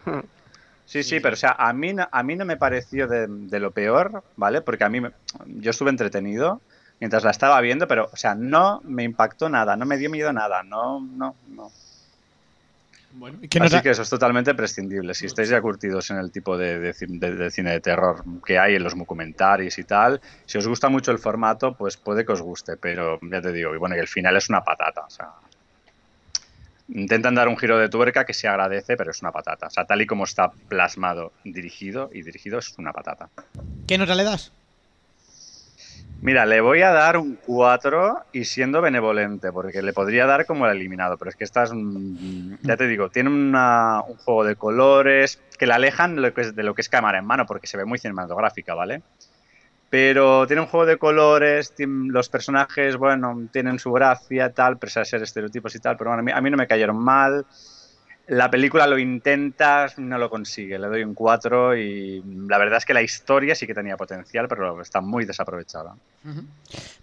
Sí, 0.86 1.04
sí, 1.04 1.20
pero 1.20 1.34
o 1.34 1.38
sea, 1.38 1.56
a 1.58 1.72
mí, 1.74 1.94
no- 1.94 2.08
a 2.12 2.24
mí 2.24 2.36
no 2.36 2.46
me 2.46 2.58
pareció 2.58 3.08
de, 3.08 3.28
de 3.30 3.60
lo 3.60 3.72
peor, 3.72 4.24
¿vale? 4.36 4.62
Porque 4.62 4.84
a 4.84 4.90
mí, 4.90 5.00
me- 5.00 5.12
yo 5.46 5.72
estuve 5.72 5.90
entretenido 5.90 6.62
mientras 7.00 7.24
la 7.24 7.32
estaba 7.32 7.60
viendo, 7.62 7.88
pero, 7.88 8.10
o 8.12 8.16
sea, 8.18 8.36
no 8.36 8.82
me 8.84 9.04
impactó 9.04 9.50
nada, 9.50 9.76
no 9.76 9.86
me 9.86 9.98
dio 9.98 10.10
miedo 10.10 10.34
nada, 10.34 10.64
no, 10.64 11.00
no, 11.02 11.36
no. 11.48 11.72
Que 13.50 13.60
no 13.60 13.66
Así 13.66 13.82
que 13.82 13.90
eso 13.90 14.02
es 14.04 14.10
totalmente 14.10 14.56
prescindible. 14.56 15.14
Si 15.14 15.26
estáis 15.26 15.50
ya 15.50 15.62
curtidos 15.62 16.10
en 16.12 16.18
el 16.18 16.32
tipo 16.32 16.58
de, 16.58 16.80
de 16.80 16.94
ci- 16.94 17.20
de- 17.20 17.36
de 17.36 17.52
cine 17.52 17.72
de 17.72 17.82
terror 17.82 18.24
que 18.46 18.58
hay 18.58 18.76
en 18.76 18.84
los 18.84 18.98
documentaries 18.98 19.78
y 19.78 19.84
tal, 19.84 20.22
si 20.46 20.58
os 20.58 20.68
gusta 20.68 20.88
mucho 20.90 21.12
el 21.12 21.20
formato, 21.20 21.76
pues 21.76 21.98
puede 21.98 22.26
que 22.26 22.32
os 22.32 22.42
guste, 22.42 22.78
pero 22.78 23.20
ya 23.22 23.42
te 23.42 23.52
digo, 23.52 23.76
y 23.76 23.78
bueno, 23.78 23.96
que 23.96 24.02
el 24.02 24.08
final 24.08 24.38
es 24.38 24.50
una 24.50 24.62
patata, 24.64 25.02
o 25.02 25.10
sea... 25.10 25.28
Intentan 26.94 27.36
dar 27.36 27.48
un 27.48 27.58
giro 27.58 27.78
de 27.78 27.88
tuerca 27.88 28.26
que 28.26 28.34
se 28.34 28.50
agradece, 28.50 28.98
pero 28.98 29.12
es 29.12 29.22
una 29.22 29.32
patata. 29.32 29.68
O 29.68 29.70
sea, 29.70 29.86
tal 29.86 30.02
y 30.02 30.06
como 30.06 30.26
está 30.26 30.52
plasmado, 30.68 31.32
dirigido 31.46 32.10
y 32.14 32.22
dirigido 32.22 32.60
es 32.60 32.78
una 32.78 32.92
patata. 32.92 33.30
¿Qué 33.88 33.98
nota 33.98 34.14
le 34.14 34.26
das? 34.26 34.52
Mira, 36.24 36.46
le 36.46 36.62
voy 36.62 36.84
a 36.84 36.92
dar 36.92 37.18
un 37.18 37.38
4 37.42 38.16
y 38.32 38.46
siendo 38.46 38.80
benevolente, 38.82 39.52
porque 39.52 39.82
le 39.82 39.92
podría 39.92 40.28
dar 40.28 40.46
como 40.46 40.68
el 40.68 40.78
eliminado, 40.78 41.18
pero 41.18 41.30
es 41.30 41.36
que 41.36 41.44
esta 41.44 41.66
ya 42.62 42.78
te 42.78 42.88
digo, 42.88 43.10
tiene 43.10 43.30
un 43.32 43.54
juego 44.18 44.44
de 44.44 44.56
colores 44.56 45.44
que 45.58 45.66
la 45.66 45.76
alejan 45.76 46.16
de 46.16 46.22
lo 46.22 46.34
que, 46.76 46.82
es, 46.82 46.90
cámara 46.90 47.18
en 47.18 47.26
mano, 47.26 47.46
porque 47.48 47.66
se 47.66 47.78
ve 47.78 47.86
muy 47.86 47.98
cinematográfica, 47.98 48.76
¿vale? 48.76 49.04
Pero 49.90 50.48
tiene 50.48 50.62
un 50.64 50.68
juego 50.68 50.86
de 50.86 50.98
colores, 50.98 51.74
tien- 51.76 52.10
los 52.12 52.30
personajes, 52.30 52.98
bueno, 52.98 53.36
tienen 53.52 53.80
su 53.80 53.92
gracia, 53.92 54.54
tal, 54.54 54.80
pese 54.80 55.02
a 55.02 55.06
ser 55.06 55.24
estereotipos 55.24 55.76
y 55.76 55.80
tal, 55.82 55.98
pero 55.98 56.12
bueno, 56.12 56.22
a 56.22 56.24
mí, 56.24 56.32
a 56.34 56.42
mí 56.42 56.50
no 56.52 56.58
me 56.58 56.68
cayeron 56.68 56.98
mal. 57.04 57.46
La 58.34 58.50
película 58.50 58.88
lo 58.88 58.98
intenta, 58.98 59.88
no 59.98 60.18
lo 60.18 60.30
consigue, 60.30 60.80
le 60.80 60.88
doy 60.88 61.04
un 61.04 61.14
4 61.14 61.76
y 61.76 62.24
la 62.48 62.58
verdad 62.58 62.78
es 62.78 62.86
que 62.86 62.94
la 62.94 63.02
historia 63.02 63.56
sí 63.56 63.68
que 63.68 63.74
tenía 63.74 63.98
potencial, 63.98 64.48
pero 64.48 64.82
está 64.82 65.02
muy 65.02 65.26
desaprovechada. 65.26 65.96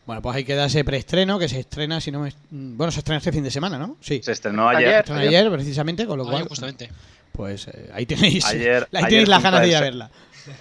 Bueno, 0.06 0.22
pues 0.22 0.36
ahí 0.36 0.44
queda 0.44 0.64
ese 0.64 0.84
preestreno 0.84 1.38
que 1.38 1.46
se 1.46 1.60
estrena, 1.60 2.00
si 2.00 2.10
no 2.10 2.20
me... 2.20 2.32
Bueno, 2.50 2.90
se 2.90 3.00
estrena 3.00 3.18
este 3.18 3.30
fin 3.30 3.44
de 3.44 3.50
semana, 3.50 3.76
¿no? 3.76 3.98
Sí. 4.00 4.22
Se 4.24 4.32
estrenó 4.32 4.70
Ayer. 4.70 4.78
ayer. 4.88 4.92
Se 4.94 4.98
estrena 5.12 5.20
ayer, 5.20 5.50
precisamente, 5.52 6.06
con 6.06 6.16
lo 6.16 6.24
Ayer, 6.24 6.34
cual... 6.38 6.48
justamente. 6.48 6.88
Pues 7.32 7.68
eh, 7.68 7.90
ahí 7.92 8.06
tenéis, 8.06 8.46
Ayer- 8.46 8.88
ahí 8.90 9.04
ayer 9.04 9.08
tenéis 9.10 9.28
las 9.28 9.36
junto 9.42 9.50
ganas 9.50 9.60
de 9.60 9.68
ir 9.68 9.76
a 9.76 9.80
verla. 9.82 10.10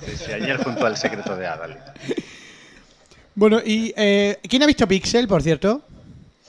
Sí, 0.05 0.17
sí, 0.17 0.31
ayer 0.33 0.57
junto 0.57 0.85
al 0.85 0.97
secreto 0.97 1.33
de 1.37 1.47
Adali. 1.47 1.75
Bueno, 3.35 3.61
y 3.63 3.93
eh, 3.95 4.39
¿quién 4.49 4.63
ha 4.63 4.65
visto 4.65 4.87
Pixel, 4.87 5.27
por 5.27 5.43
cierto? 5.43 5.83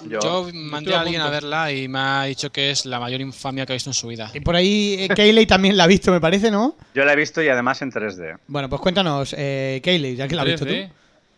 Yo, 0.07 0.21
Yo 0.21 0.51
mandé 0.55 0.95
a 0.95 1.01
alguien 1.01 1.21
a 1.21 1.31
verla 1.31 1.73
y 1.73 1.89
me 1.89 1.99
ha 1.99 2.23
dicho 2.25 2.51
que 2.51 2.71
es 2.71 2.87
la 2.87 3.01
mayor 3.01 3.21
infamia 3.21 3.67
que 3.67 3.73
ha 3.73 3.75
visto 3.75 3.91
en 3.91 3.95
su 3.95 4.07
vida. 4.09 4.31
Y 4.33 4.41
por 4.41 4.55
ahí 4.55 5.09
eh, 5.11 5.47
también 5.47 5.77
la 5.77 5.85
ha 5.85 5.87
visto, 5.87 6.13
me 6.13 6.21
parece, 6.21 6.51
¿no? 6.51 6.77
yo 6.95 7.05
la 7.05 7.13
he 7.13 7.17
visto 7.17 7.43
y 7.43 7.49
además 7.49 7.83
en 7.83 7.91
3D. 7.91 8.39
Bueno, 8.47 8.69
pues 8.69 8.81
cuéntanos, 8.81 9.35
eh, 9.37 9.81
Keyley, 9.83 10.15
ya 10.17 10.29
que 10.29 10.37
la 10.37 10.43
has 10.43 10.49
visto 10.49 10.65
tú. 10.67 10.73
3D 10.73 10.91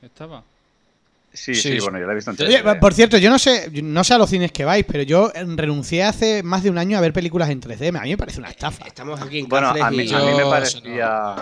Estaba. 0.02 0.42
Sí, 1.32 1.54
Sí, 1.54 1.78
bueno, 1.78 1.98
yo 2.00 2.06
la 2.06 2.12
he 2.12 2.16
visto 2.16 2.30
en 2.32 2.36
3D. 2.36 2.46
Oye, 2.48 2.74
por 2.80 2.92
cierto, 2.92 3.16
yo 3.16 3.30
no 3.30 3.38
sé, 3.38 3.70
no 3.82 4.02
sé 4.02 4.14
a 4.14 4.18
los 4.18 4.28
cines 4.28 4.50
que 4.52 4.64
vais, 4.64 4.84
pero 4.84 5.04
yo 5.04 5.30
eh, 5.34 5.44
renuncié 5.56 6.02
hace 6.02 6.42
más 6.42 6.62
de 6.62 6.70
un 6.70 6.78
año 6.78 6.98
a 6.98 7.00
ver 7.00 7.12
películas 7.12 7.48
en 7.50 7.60
3D. 7.60 7.96
A 7.96 8.02
mí 8.02 8.10
me 8.10 8.16
parece 8.16 8.40
una 8.40 8.48
estafa. 8.50 8.84
Estamos 8.86 9.20
aquí 9.20 9.38
en 9.40 9.48
bueno, 9.48 9.68
a 9.68 9.90
mí, 9.90 10.02
y- 10.04 10.12
a 10.12 10.18
mí 10.18 10.26
me 10.32 10.38
Yo- 10.38 10.50
parecía... 10.50 11.36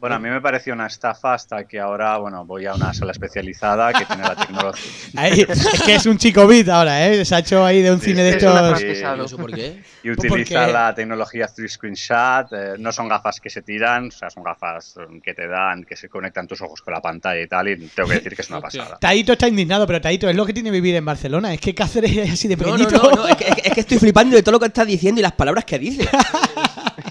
Bueno, 0.00 0.16
a 0.16 0.18
mí 0.18 0.30
me 0.30 0.40
pareció 0.40 0.72
una 0.72 0.86
estafa 0.86 1.34
hasta 1.34 1.64
que 1.64 1.78
ahora, 1.78 2.16
bueno, 2.16 2.46
voy 2.46 2.64
a 2.64 2.72
una 2.74 2.94
sala 2.94 3.12
especializada 3.12 3.92
que 3.92 4.06
tiene 4.06 4.22
la 4.22 4.34
tecnología. 4.34 4.90
Ahí, 5.14 5.44
es 5.46 5.82
que 5.84 5.94
es 5.94 6.06
un 6.06 6.16
chico 6.16 6.46
bit 6.46 6.70
ahora, 6.70 7.06
¿eh? 7.06 7.22
Se 7.24 7.34
ha 7.34 7.40
hecho 7.40 7.62
ahí 7.64 7.82
de 7.82 7.92
un 7.92 8.00
Sí, 8.00 8.06
cine 8.06 8.22
de 8.22 8.30
estos. 8.30 8.82
¿Y 8.82 8.86
eso 9.24 9.36
por 9.36 9.52
qué? 9.54 9.82
Y 10.02 10.10
utiliza 10.10 10.66
la 10.68 10.94
tecnología 10.94 11.46
3 11.54 11.70
Screenshot. 11.70 12.52
eh, 12.52 12.74
no 12.78 12.92
son 12.92 13.08
gafas 13.08 13.40
que 13.40 13.50
se 13.50 13.60
tiran, 13.60 14.08
o 14.08 14.10
sea, 14.10 14.30
son 14.30 14.42
gafas 14.42 14.94
que 15.22 15.34
te 15.34 15.46
dan, 15.46 15.84
que 15.84 15.96
se 15.96 16.08
conectan 16.08 16.46
tus 16.46 16.62
ojos 16.62 16.80
con 16.80 16.94
la 16.94 17.02
pantalla 17.02 17.42
y 17.42 17.46
tal. 17.46 17.68
Y 17.68 17.76
tengo 17.88 18.08
que 18.08 18.14
decir 18.14 18.34
que 18.34 18.40
es 18.40 18.48
una 18.48 18.62
pasada. 18.62 18.96
Taito 18.98 19.32
está 19.34 19.48
indignado, 19.48 19.86
pero 19.86 20.00
Taito 20.00 20.30
es 20.30 20.34
lo 20.34 20.46
que 20.46 20.54
tiene 20.54 20.70
vivir 20.70 20.94
en 20.94 21.04
Barcelona. 21.04 21.52
Es 21.52 21.60
que 21.60 21.74
Cáceres 21.74 22.16
es 22.16 22.32
así 22.32 22.48
de 22.48 22.56
No, 22.56 22.68
no, 22.68 22.72
pequeñito. 22.78 23.02
no, 23.10 23.16
no, 23.16 23.28
es 23.28 23.36
que, 23.36 23.44
es 23.48 23.54
que- 23.54 23.68
es 23.68 23.74
que 23.74 23.80
estoy 23.80 23.98
flipando 23.98 24.34
de 24.34 24.42
todo 24.42 24.52
lo 24.52 24.60
que 24.60 24.66
estás 24.68 24.86
diciendo 24.86 25.20
y 25.20 25.22
las 25.22 25.32
palabras 25.32 25.66
que 25.66 25.78
dices. 25.78 26.08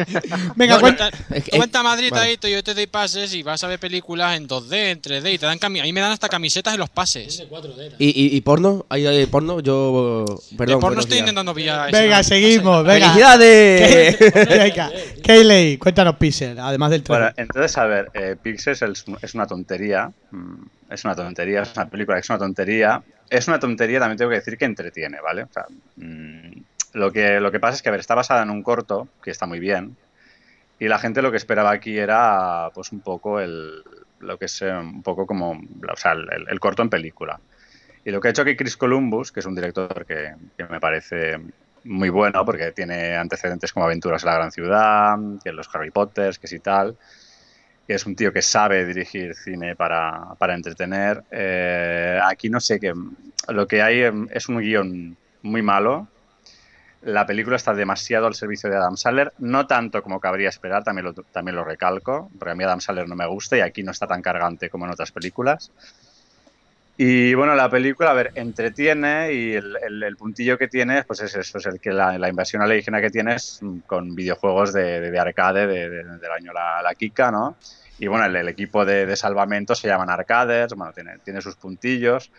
Venga, 0.56 0.76
No, 0.76 0.82
cuenta. 0.82 1.10
Tú 1.12 1.78
a 1.80 1.84
Madrid, 1.84 2.10
vale. 2.12 2.26
Taito, 2.26 2.48
yo 2.48 2.64
te 2.64 2.74
doy 2.74 2.88
pases 2.88 3.34
y 3.34 3.44
vas 3.44 3.64
a 3.64 3.68
ver 3.68 3.80
películas 3.80 4.36
en 4.38 4.48
2D, 4.48 4.74
en 4.92 5.02
3D 5.02 5.34
y 5.34 5.38
te 5.38 5.46
dan 5.46 5.60
cami 5.60 5.80
a 5.80 5.84
mí 5.84 5.94
me 5.94 6.02
dan 6.02 6.12
hasta 6.12 6.30
camisetas 6.30 6.74
en 6.74 6.80
los 6.80 6.90
pases. 6.90 7.44
¿Y, 7.98 8.08
y, 8.08 8.36
y 8.38 8.42
porno? 8.42 8.86
¿Hay, 8.90 9.06
hay 9.08 9.26
porno? 9.26 9.60
Yo. 9.60 10.26
Perdón. 10.58 10.76
de 10.78 10.82
porno 10.82 11.00
estoy 11.00 11.16
días. 11.16 11.22
intentando 11.22 11.54
pillar. 11.54 11.92
Venga, 11.92 12.18
no- 12.18 12.24
seguimos. 12.24 12.84
Venga. 12.86 13.08
¡Felicidades! 13.14 14.20
Venga, 14.50 14.92
Kayley, 15.24 15.78
cuéntanos 15.78 16.16
Pixel, 16.18 16.60
además 16.60 16.92
del 16.92 17.02
Bueno, 17.02 17.26
trailer. 17.34 17.34
entonces, 17.38 17.78
a 17.78 17.86
ver, 17.86 18.10
eh, 18.14 18.36
Pixels 18.42 18.82
es, 18.82 19.06
es 19.22 19.34
una 19.36 19.46
tontería. 19.48 20.12
mm, 20.32 20.64
Es 20.92 21.04
una 21.06 21.16
tontería, 21.16 21.62
es 21.64 21.72
una 21.76 21.88
película 21.90 22.18
que 22.18 22.22
es 22.22 22.30
una 22.30 22.40
tontería. 22.40 23.02
Es 23.30 23.48
una 23.48 23.60
tontería, 23.60 24.00
también 24.00 24.18
tengo 24.18 24.32
que 24.32 24.38
decir 24.38 24.58
que 24.58 24.66
entretiene, 24.66 25.18
¿vale? 25.22 25.44
O 25.44 25.50
sea, 25.54 25.66
mm, 25.98 26.62
lo, 26.94 27.12
que, 27.12 27.40
lo 27.40 27.52
que 27.52 27.60
pasa 27.60 27.76
es 27.76 27.82
que, 27.82 27.90
a 27.90 27.92
ver, 27.92 28.02
está 28.02 28.16
basada 28.16 28.44
en 28.44 28.50
un 28.50 28.64
corto, 28.64 29.08
que 29.24 29.32
está 29.32 29.46
muy 29.46 29.60
bien. 29.60 29.98
Y 30.80 30.88
la 30.88 31.00
gente 31.00 31.22
lo 31.22 31.32
que 31.32 31.38
esperaba 31.38 31.72
aquí 31.72 31.98
era, 31.98 32.72
pues, 32.74 32.92
un 32.92 33.02
poco 33.02 33.40
el, 33.40 33.84
lo 34.20 34.38
que 34.38 34.46
es 34.46 34.62
eh, 34.62 34.72
un 34.72 35.04
poco 35.04 35.26
como, 35.26 35.52
o 35.52 35.96
sea, 35.98 36.14
el, 36.14 36.48
el 36.48 36.60
corto 36.60 36.82
en 36.82 36.90
película. 36.90 37.40
Y 38.06 38.12
lo 38.12 38.22
que 38.22 38.30
ha 38.30 38.32
hecho 38.32 38.44
aquí 38.44 38.56
Chris 38.56 38.78
Columbus, 38.78 39.32
que 39.32 39.42
es 39.42 39.46
un 39.46 39.56
director 39.56 40.06
que, 40.06 40.34
que 40.58 40.66
me 40.66 40.80
parece 40.80 41.38
muy 41.84 42.10
bueno 42.10 42.46
porque 42.46 42.72
tiene 42.72 43.16
antecedentes 43.16 43.74
como 43.74 43.86
Aventuras 43.86 44.24
en 44.24 44.30
la 44.30 44.36
Gran 44.36 44.52
Ciudad, 44.52 45.18
que 45.44 45.52
los 45.52 45.70
Harry 45.74 45.92
Potters, 45.92 46.40
que 46.40 46.48
sí 46.48 46.60
tal, 46.60 46.98
que 47.88 47.94
es 47.96 48.06
un 48.06 48.16
tío 48.16 48.32
que 48.32 48.42
sabe 48.42 48.86
dirigir 48.86 49.36
cine 49.36 49.76
para, 49.76 50.36
para 50.38 50.56
entretener. 50.56 51.24
Eh, 51.32 52.20
aquí 52.24 52.50
no 52.50 52.60
sé 52.60 52.80
qué, 52.80 52.94
lo 53.48 53.68
que 53.68 53.82
hay 53.82 54.04
em, 54.04 54.28
es 54.32 54.48
un 54.50 54.60
guion 54.60 55.18
muy 55.42 55.62
malo. 55.62 56.08
La 57.02 57.26
película 57.26 57.56
está 57.56 57.74
demasiado 57.74 58.28
al 58.28 58.36
servicio 58.36 58.70
de 58.70 58.76
Adam 58.76 58.98
Sandler, 58.98 59.32
no 59.40 59.66
tanto 59.68 60.04
como 60.04 60.20
cabría 60.20 60.50
esperar, 60.50 60.84
también 60.84 61.06
lo, 61.06 61.14
también 61.14 61.56
lo 61.56 61.64
recalco, 61.64 62.30
porque 62.38 62.52
a 62.52 62.56
mí 62.56 62.64
Adam 62.64 62.82
Sandler 62.82 63.08
no 63.08 63.16
me 63.16 63.26
gusta 63.26 63.58
y 63.58 63.62
aquí 63.62 63.84
no 63.84 63.92
está 63.92 64.06
tan 64.06 64.22
cargante 64.22 64.70
como 64.70 64.86
en 64.86 64.92
otras 64.92 65.12
películas. 65.12 65.72
Y 66.98 67.34
bueno, 67.34 67.56
la 67.56 67.70
película, 67.70 68.12
a 68.12 68.14
ver, 68.14 68.32
entretiene 68.36 69.32
y 69.32 69.54
el, 69.54 70.18
puntillo 70.18 70.58
que 70.58 70.68
tiene, 70.68 71.04
pues 71.06 71.22
es 71.22 71.34
eso, 71.34 71.58
es 71.58 71.66
el 71.66 71.80
que 71.80 71.92
la, 71.92 72.18
la 72.18 72.28
invasión 72.28 72.62
alienígena 72.62 73.00
que 73.00 73.10
tienes 73.10 73.60
mm, 73.62 73.80
con 73.88 74.14
videojuegos 74.16 74.74
de, 74.74 75.00
de- 75.00 75.10
de 75.10 75.20
arcade 75.20 75.66
de- 75.66 75.90
de- 75.90 76.04
del 76.04 76.32
año 76.32 76.52
la, 76.52 76.82
la 76.82 76.94
Kika, 76.96 77.32
¿no? 77.32 77.56
Y 78.00 78.08
bueno, 78.08 78.26
el, 78.26 78.48
equipo 78.50 78.84
de, 78.84 79.16
salvamento 79.16 79.76
se 79.76 79.88
llaman 79.88 80.10
arcades, 80.10 80.74
bueno, 80.74 80.94
tiene 81.24 81.42
sus 81.42 81.56
puntillos. 81.56 82.32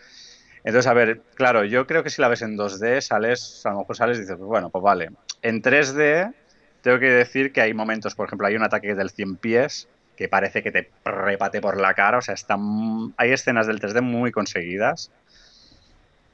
Entonces, 0.63 0.87
a 0.87 0.93
ver, 0.93 1.21
claro, 1.35 1.63
yo 1.63 1.87
creo 1.87 2.03
que 2.03 2.09
si 2.09 2.21
la 2.21 2.27
ves 2.27 2.41
en 2.41 2.57
2D, 2.57 3.01
sales, 3.01 3.65
a 3.65 3.71
lo 3.71 3.79
mejor 3.79 3.95
sales 3.95 4.17
y 4.17 4.21
dices, 4.21 4.35
pues 4.37 4.47
bueno, 4.47 4.69
pues 4.69 4.83
vale. 4.83 5.09
En 5.41 5.61
3D, 5.61 6.33
tengo 6.81 6.99
que 6.99 7.09
decir 7.09 7.51
que 7.51 7.61
hay 7.61 7.73
momentos, 7.73 8.15
por 8.15 8.27
ejemplo, 8.27 8.47
hay 8.47 8.55
un 8.55 8.63
ataque 8.63 8.93
del 8.93 9.09
100 9.09 9.37
pies 9.37 9.87
que 10.15 10.29
parece 10.29 10.61
que 10.61 10.71
te 10.71 10.91
repate 11.03 11.61
por 11.61 11.77
la 11.77 11.95
cara, 11.95 12.19
o 12.19 12.21
sea, 12.21 12.35
están, 12.35 13.13
hay 13.17 13.31
escenas 13.31 13.65
del 13.65 13.79
3D 13.79 14.01
muy 14.01 14.31
conseguidas. 14.31 15.11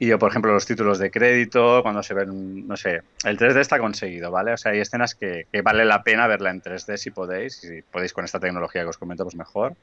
Y 0.00 0.06
yo, 0.06 0.18
por 0.18 0.30
ejemplo, 0.30 0.52
los 0.52 0.66
títulos 0.66 0.98
de 0.98 1.10
crédito, 1.10 1.82
cuando 1.82 2.02
se 2.02 2.14
ven, 2.14 2.68
no 2.68 2.76
sé, 2.76 3.02
el 3.24 3.38
3D 3.38 3.60
está 3.60 3.78
conseguido, 3.78 4.30
¿vale? 4.30 4.52
O 4.52 4.56
sea, 4.56 4.72
hay 4.72 4.80
escenas 4.80 5.14
que, 5.14 5.46
que 5.50 5.62
vale 5.62 5.84
la 5.84 6.04
pena 6.04 6.26
verla 6.26 6.50
en 6.50 6.62
3D 6.62 6.98
si 6.98 7.10
podéis, 7.10 7.56
si 7.56 7.82
podéis 7.82 8.12
con 8.12 8.24
esta 8.24 8.38
tecnología 8.38 8.82
que 8.82 8.88
os 8.88 8.98
comento, 8.98 9.24
pues 9.24 9.34
mejor. 9.34 9.74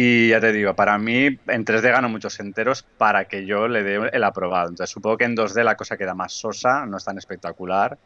Y 0.00 0.28
ya 0.28 0.40
te 0.40 0.52
digo, 0.52 0.74
para 0.74 0.96
mí 0.96 1.26
en 1.26 1.64
3D 1.64 1.90
gano 1.90 2.08
muchos 2.08 2.38
enteros 2.38 2.84
para 2.84 3.24
que 3.24 3.44
yo 3.44 3.66
le 3.66 3.82
dé 3.82 4.08
el 4.12 4.22
aprobado. 4.22 4.68
Entonces 4.68 4.92
supongo 4.92 5.16
que 5.16 5.24
en 5.24 5.34
2D 5.34 5.64
la 5.64 5.74
cosa 5.74 5.96
queda 5.96 6.14
más 6.14 6.32
sosa, 6.34 6.86
no 6.86 6.98
es 6.98 7.04
tan 7.04 7.18
espectacular. 7.18 7.98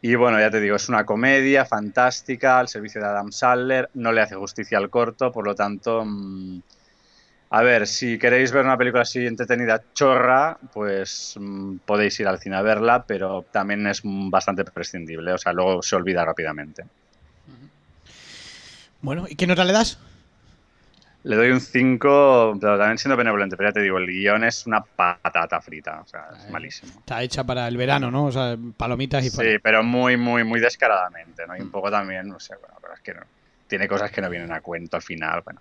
Y 0.00 0.14
bueno, 0.14 0.40
ya 0.40 0.50
te 0.50 0.62
digo, 0.62 0.76
es 0.76 0.88
una 0.88 1.04
comedia 1.04 1.66
fantástica 1.66 2.58
al 2.58 2.68
servicio 2.68 3.02
de 3.02 3.06
Adam 3.06 3.30
Sandler, 3.32 3.90
no 3.92 4.12
le 4.12 4.22
hace 4.22 4.36
justicia 4.36 4.78
al 4.78 4.88
corto, 4.88 5.30
por 5.30 5.44
lo 5.44 5.54
tanto, 5.54 6.06
mm, 6.06 6.62
a 7.50 7.62
ver, 7.62 7.86
si 7.86 8.18
queréis 8.18 8.50
ver 8.50 8.64
una 8.64 8.78
película 8.78 9.02
así 9.02 9.26
entretenida, 9.26 9.82
chorra, 9.92 10.56
pues 10.72 11.34
mm, 11.38 11.80
podéis 11.84 12.18
ir 12.18 12.28
al 12.28 12.38
cine 12.38 12.56
a 12.56 12.62
verla, 12.62 13.04
pero 13.06 13.44
también 13.52 13.86
es 13.88 14.00
bastante 14.02 14.64
prescindible, 14.64 15.34
o 15.34 15.38
sea, 15.38 15.52
luego 15.52 15.82
se 15.82 15.96
olvida 15.96 16.24
rápidamente. 16.24 16.86
Bueno, 19.02 19.26
¿y 19.28 19.36
qué 19.36 19.46
nota 19.46 19.66
le 19.66 19.74
das? 19.74 19.98
Le 21.28 21.36
doy 21.36 21.50
un 21.50 21.60
5, 21.60 22.56
pero 22.58 22.78
también 22.78 22.96
siendo 22.96 23.14
benevolente, 23.14 23.54
pero 23.54 23.68
ya 23.68 23.74
te 23.74 23.82
digo, 23.82 23.98
el 23.98 24.06
guion 24.06 24.44
es 24.44 24.66
una 24.66 24.80
patata 24.82 25.60
frita, 25.60 26.00
o 26.00 26.08
sea, 26.08 26.28
es 26.34 26.50
malísimo. 26.50 26.90
Está 27.00 27.22
hecha 27.22 27.44
para 27.44 27.68
el 27.68 27.76
verano, 27.76 28.10
¿no? 28.10 28.24
O 28.24 28.32
sea, 28.32 28.56
palomitas 28.78 29.22
y. 29.26 29.28
Sí, 29.28 29.58
pero 29.62 29.82
muy, 29.82 30.16
muy, 30.16 30.42
muy 30.42 30.58
descaradamente, 30.58 31.46
¿no? 31.46 31.54
Y 31.54 31.60
un 31.60 31.70
poco 31.70 31.90
también, 31.90 32.28
no 32.28 32.40
sé, 32.40 32.54
bueno, 32.58 32.76
pero 32.80 32.94
es 32.94 33.00
que 33.00 33.12
no. 33.12 33.20
Tiene 33.66 33.86
cosas 33.86 34.10
que 34.10 34.22
no 34.22 34.30
vienen 34.30 34.50
a 34.52 34.62
cuento 34.62 34.96
al 34.96 35.02
final, 35.02 35.42
bueno, 35.44 35.60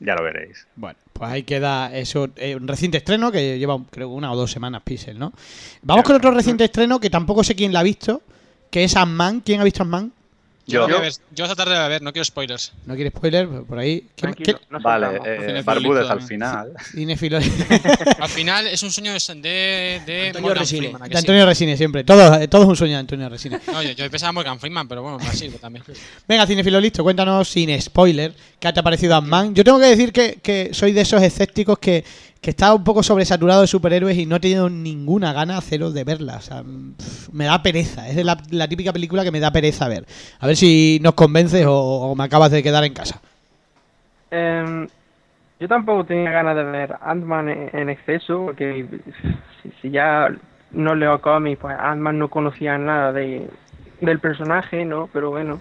ya 0.00 0.14
lo 0.14 0.22
veréis. 0.22 0.66
Bueno, 0.74 0.98
pues 1.12 1.30
ahí 1.30 1.42
queda 1.42 1.94
eso, 1.94 2.30
eh, 2.36 2.56
un 2.56 2.66
reciente 2.66 2.96
estreno 2.96 3.30
que 3.30 3.58
lleva 3.58 3.78
creo 3.90 4.08
una 4.08 4.32
o 4.32 4.36
dos 4.36 4.50
semanas 4.50 4.80
Pixel, 4.84 5.18
¿no? 5.18 5.34
Vamos 5.82 6.02
con 6.02 6.16
otro 6.16 6.30
reciente 6.30 6.64
estreno 6.64 6.98
que 6.98 7.10
tampoco 7.10 7.44
sé 7.44 7.54
quién 7.54 7.74
la 7.74 7.80
ha 7.80 7.82
visto, 7.82 8.22
que 8.70 8.84
es 8.84 8.96
Ant-Man. 8.96 9.42
¿Quién 9.44 9.60
ha 9.60 9.64
visto 9.64 9.82
Ant-Man? 9.82 10.12
Yo, 10.68 10.82
Yo, 10.82 10.86
voy 10.86 10.96
a 10.96 11.00
ver- 11.00 11.12
yo 11.34 11.44
esta 11.46 11.56
tarde 11.56 11.74
voy 11.74 11.82
a 11.82 11.88
ver, 11.88 12.02
no 12.02 12.12
quiero 12.12 12.24
spoilers. 12.26 12.72
No 12.84 12.94
quiere 12.94 13.08
spoiler, 13.10 13.48
por 13.66 13.78
ahí. 13.78 14.00
¿Quién- 14.00 14.10
Tranquilo, 14.16 14.58
quién- 14.58 14.68
no 14.70 14.80
vale, 14.80 15.18
eh, 15.24 15.62
Barbudes 15.64 16.10
al 16.10 16.20
final. 16.20 16.74
Cinefilo- 16.94 17.38
Al 18.20 18.28
final 18.28 18.66
es 18.66 18.82
un 18.82 18.90
sueño 18.90 19.12
de, 19.12 20.02
de, 20.04 20.26
Antonio 20.26 20.40
Morgan 20.42 20.58
Resine. 20.60 20.80
Freeman, 20.82 21.02
¿a 21.02 21.04
que 21.06 21.10
de 21.10 21.16
sí? 21.16 21.18
Antonio 21.20 21.46
Resine, 21.46 21.76
siempre. 21.78 22.04
Todo, 22.04 22.34
eh, 22.34 22.48
todo 22.48 22.62
es 22.64 22.68
un 22.68 22.76
sueño 22.76 22.92
de 22.94 22.98
Antonio 23.00 23.28
Resine. 23.30 23.58
No, 23.72 23.82
yo, 23.82 23.92
yo 23.92 24.10
pensaba 24.10 24.32
Morgan 24.32 24.60
Freeman, 24.60 24.86
pero 24.86 25.02
bueno, 25.02 25.18
me 25.18 25.32
sirve 25.32 25.58
también. 25.58 25.84
Venga, 26.28 26.46
Cinefilo, 26.46 26.80
listo. 26.80 27.02
Cuéntanos 27.02 27.48
sin 27.48 27.80
spoiler 27.80 28.34
qué 28.60 28.70
te 28.72 28.80
ha 28.80 28.82
parecido 28.82 29.16
Ant-Man. 29.16 29.54
Yo 29.54 29.64
tengo 29.64 29.78
que 29.78 29.86
decir 29.86 30.12
que, 30.12 30.38
que 30.42 30.70
soy 30.74 30.92
de 30.92 31.00
esos 31.00 31.22
escépticos 31.22 31.78
que, 31.78 32.04
que 32.40 32.50
está 32.50 32.72
un 32.72 32.84
poco 32.84 33.02
sobresaturado 33.02 33.62
de 33.62 33.66
superhéroes 33.66 34.16
y 34.16 34.26
no 34.26 34.36
he 34.36 34.40
tenido 34.40 34.70
ninguna 34.70 35.32
gana 35.32 35.60
cero 35.60 35.90
de 35.90 36.04
verla. 36.04 36.36
O 36.36 36.40
sea, 36.40 36.62
me 37.32 37.44
da 37.44 37.62
pereza. 37.62 38.08
Es 38.08 38.24
la, 38.24 38.68
típica 38.68 38.92
película 38.92 39.24
que 39.24 39.32
me 39.32 39.40
da 39.40 39.50
pereza 39.50 39.88
ver. 39.88 40.04
A 40.38 40.46
ver 40.46 40.56
si 40.56 41.00
nos 41.02 41.14
convences 41.14 41.66
o, 41.68 42.14
me 42.16 42.24
acabas 42.24 42.50
de 42.50 42.62
quedar 42.62 42.84
en 42.84 42.94
casa. 42.94 43.20
Em, 44.30 44.86
yo 45.58 45.68
tampoco 45.68 46.04
tenía 46.04 46.30
ganas 46.30 46.56
de 46.56 46.64
ver 46.64 46.96
Ant-Man 47.00 47.48
en, 47.48 47.70
en 47.72 47.90
exceso, 47.90 48.44
porque 48.46 48.86
si, 49.62 49.72
si 49.82 49.90
ya 49.90 50.28
no 50.70 50.94
leo 50.94 51.20
cómics, 51.20 51.60
pues 51.60 51.76
Ant-Man 51.78 52.18
no 52.18 52.28
conocía 52.28 52.78
nada 52.78 53.12
de, 53.12 53.48
del 54.00 54.20
personaje, 54.20 54.84
¿no? 54.84 55.08
Pero 55.12 55.30
bueno, 55.30 55.60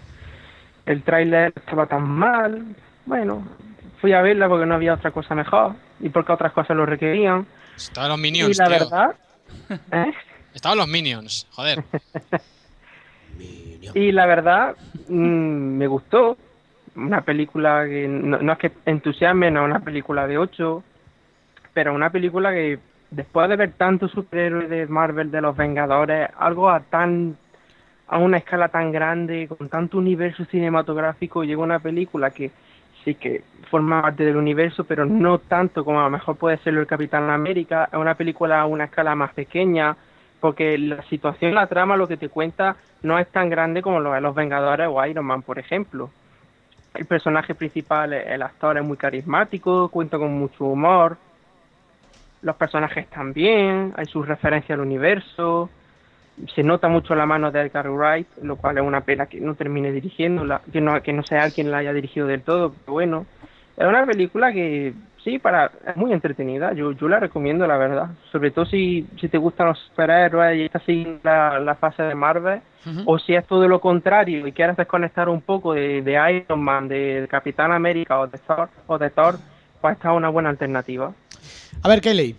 el 0.85 1.01
tráiler 1.03 1.53
estaba 1.55 1.85
tan 1.85 2.07
mal, 2.07 2.65
bueno, 3.05 3.43
fui 3.99 4.13
a 4.13 4.21
verla 4.21 4.47
porque 4.47 4.65
no 4.65 4.75
había 4.75 4.93
otra 4.93 5.11
cosa 5.11 5.35
mejor 5.35 5.73
y 5.99 6.09
porque 6.09 6.31
otras 6.31 6.53
cosas 6.53 6.75
lo 6.75 6.85
requerían. 6.85 7.45
Estaban 7.75 8.09
los 8.09 8.19
y 8.19 8.21
Minions, 8.21 8.57
la 8.57 8.65
tío. 8.67 8.79
verdad, 8.79 9.15
¿eh? 9.91 10.13
Estaban 10.53 10.77
los 10.77 10.87
Minions, 10.87 11.47
joder. 11.51 11.83
Y 13.93 14.11
la 14.11 14.25
verdad, 14.25 14.75
mm, 15.07 15.77
me 15.77 15.87
gustó. 15.87 16.37
Una 16.95 17.21
película 17.21 17.85
que 17.85 18.07
no, 18.07 18.39
no 18.39 18.53
es 18.53 18.57
que 18.57 18.71
entusiasme, 18.85 19.51
no 19.51 19.61
es 19.61 19.65
una 19.69 19.79
película 19.81 20.25
de 20.25 20.39
8, 20.39 20.83
pero 21.73 21.93
una 21.93 22.09
película 22.09 22.51
que 22.51 22.79
después 23.11 23.47
de 23.49 23.55
ver 23.55 23.73
tantos 23.73 24.11
superhéroes 24.11 24.69
de 24.69 24.87
Marvel, 24.87 25.29
de 25.29 25.41
los 25.41 25.55
Vengadores, 25.55 26.29
algo 26.37 26.69
a 26.69 26.79
tan 26.79 27.37
a 28.07 28.17
una 28.17 28.37
escala 28.37 28.69
tan 28.69 28.91
grande, 28.91 29.47
con 29.47 29.67
tanto 29.69 29.97
universo 29.97 30.45
cinematográfico, 30.45 31.43
llega 31.43 31.61
una 31.61 31.79
película 31.79 32.31
que 32.31 32.51
sí 33.07 33.15
que 33.15 33.41
forma 33.71 34.01
parte 34.01 34.25
del 34.25 34.35
universo, 34.35 34.83
pero 34.83 35.05
no 35.05 35.39
tanto 35.39 35.85
como 35.85 36.01
a 36.01 36.03
lo 36.03 36.09
mejor 36.09 36.35
puede 36.35 36.57
serlo 36.57 36.81
el 36.81 36.87
Capitán 36.87 37.29
América, 37.29 37.87
es 37.89 37.97
una 37.97 38.15
película 38.15 38.59
a 38.59 38.65
una 38.65 38.83
escala 38.83 39.15
más 39.15 39.33
pequeña, 39.33 39.95
porque 40.41 40.77
la 40.77 41.01
situación, 41.03 41.55
la 41.55 41.67
trama, 41.67 41.95
lo 41.95 42.05
que 42.05 42.17
te 42.17 42.27
cuenta 42.27 42.75
no 43.03 43.17
es 43.17 43.29
tan 43.29 43.49
grande 43.49 43.81
como 43.81 44.01
lo 44.01 44.11
de 44.11 44.19
los 44.19 44.35
Vengadores 44.35 44.89
o 44.91 45.05
Iron 45.05 45.25
Man, 45.25 45.41
por 45.41 45.57
ejemplo. 45.57 46.09
El 46.93 47.05
personaje 47.05 47.55
principal, 47.55 48.11
el 48.11 48.41
actor 48.41 48.77
es 48.77 48.83
muy 48.83 48.97
carismático, 48.97 49.87
cuenta 49.87 50.17
con 50.17 50.33
mucho 50.37 50.65
humor, 50.65 51.15
los 52.41 52.57
personajes 52.57 53.07
también, 53.07 53.93
hay 53.95 54.05
sus 54.05 54.27
referencias 54.27 54.77
al 54.77 54.85
universo, 54.85 55.69
se 56.53 56.63
nota 56.63 56.87
mucho 56.87 57.15
la 57.15 57.25
mano 57.25 57.51
de 57.51 57.61
Edgar 57.61 57.89
Wright, 57.89 58.27
lo 58.43 58.57
cual 58.57 58.77
es 58.77 58.83
una 58.83 59.01
pena 59.01 59.25
que 59.25 59.39
no 59.39 59.55
termine 59.55 59.91
dirigiéndola, 59.91 60.61
que 60.71 60.81
no, 60.81 61.01
que 61.01 61.13
no 61.13 61.23
sea 61.23 61.49
quien 61.51 61.71
la 61.71 61.79
haya 61.79 61.93
dirigido 61.93 62.27
del 62.27 62.43
todo, 62.43 62.73
pero 62.73 62.93
bueno, 62.93 63.25
es 63.75 63.85
una 63.85 64.05
película 64.05 64.51
que 64.51 64.93
sí, 65.23 65.39
para 65.39 65.71
es 65.87 65.95
muy 65.95 66.13
entretenida, 66.13 66.73
yo, 66.73 66.91
yo 66.91 67.07
la 67.07 67.19
recomiendo 67.19 67.65
la 67.67 67.77
verdad, 67.77 68.09
sobre 68.31 68.51
todo 68.51 68.65
si, 68.65 69.07
si 69.19 69.27
te 69.27 69.37
gustan 69.37 69.67
los 69.67 69.79
superhéroes 69.79 70.57
y 70.57 70.65
estás 70.65 70.83
siguiendo 70.83 71.19
la, 71.23 71.59
la 71.59 71.75
fase 71.75 72.03
de 72.03 72.15
Marvel, 72.15 72.61
o 73.05 73.19
si 73.19 73.35
es 73.35 73.45
todo 73.45 73.67
lo 73.67 73.81
contrario 73.81 74.47
y 74.47 74.53
quieres 74.53 74.77
desconectar 74.77 75.27
un 75.27 75.41
poco 75.41 75.73
de, 75.73 76.01
de 76.01 76.43
Iron 76.47 76.63
Man, 76.63 76.87
de, 76.87 77.27
Capitán 77.29 77.73
América 77.73 78.19
o 78.19 78.27
de 78.27 78.37
Thor, 78.37 78.69
o 78.85 78.97
de 78.97 79.09
Thor, 79.09 79.35
pues 79.81 79.97
esta 79.97 80.11
es 80.11 80.17
una 80.17 80.29
buena 80.29 80.49
alternativa. 80.49 81.13
A 81.83 81.89
ver, 81.89 81.99
Kelly. 81.99 82.35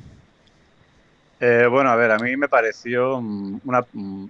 Eh, 1.40 1.66
bueno, 1.70 1.90
a 1.90 1.96
ver, 1.96 2.10
a 2.10 2.18
mí 2.18 2.36
me 2.36 2.48
pareció 2.48 3.20
mm, 3.20 3.60
una... 3.64 3.86
mm, 3.92 4.26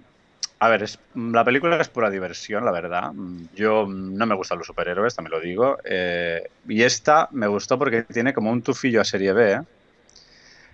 A 0.59 0.69
ver, 0.69 0.83
es, 0.83 0.99
mm, 1.13 1.33
la 1.35 1.45
película 1.45 1.81
es 1.81 1.89
pura 1.89 2.09
diversión, 2.09 2.65
la 2.65 2.71
verdad. 2.71 3.11
Yo 3.53 3.87
no 3.89 4.25
me 4.27 4.35
gustan 4.35 4.59
los 4.59 4.67
superhéroes, 4.67 5.15
también 5.15 5.33
lo 5.33 5.41
digo. 5.41 5.77
eh, 5.85 6.43
y 6.65 6.83
esta 6.83 7.29
me 7.33 7.47
gustó 7.47 7.79
porque 7.79 8.03
tiene 8.05 8.33
como 8.33 8.51
un 8.51 8.63
tufillo 8.63 9.01
a 9.01 9.05
serie 9.05 9.33
B. 9.33 9.61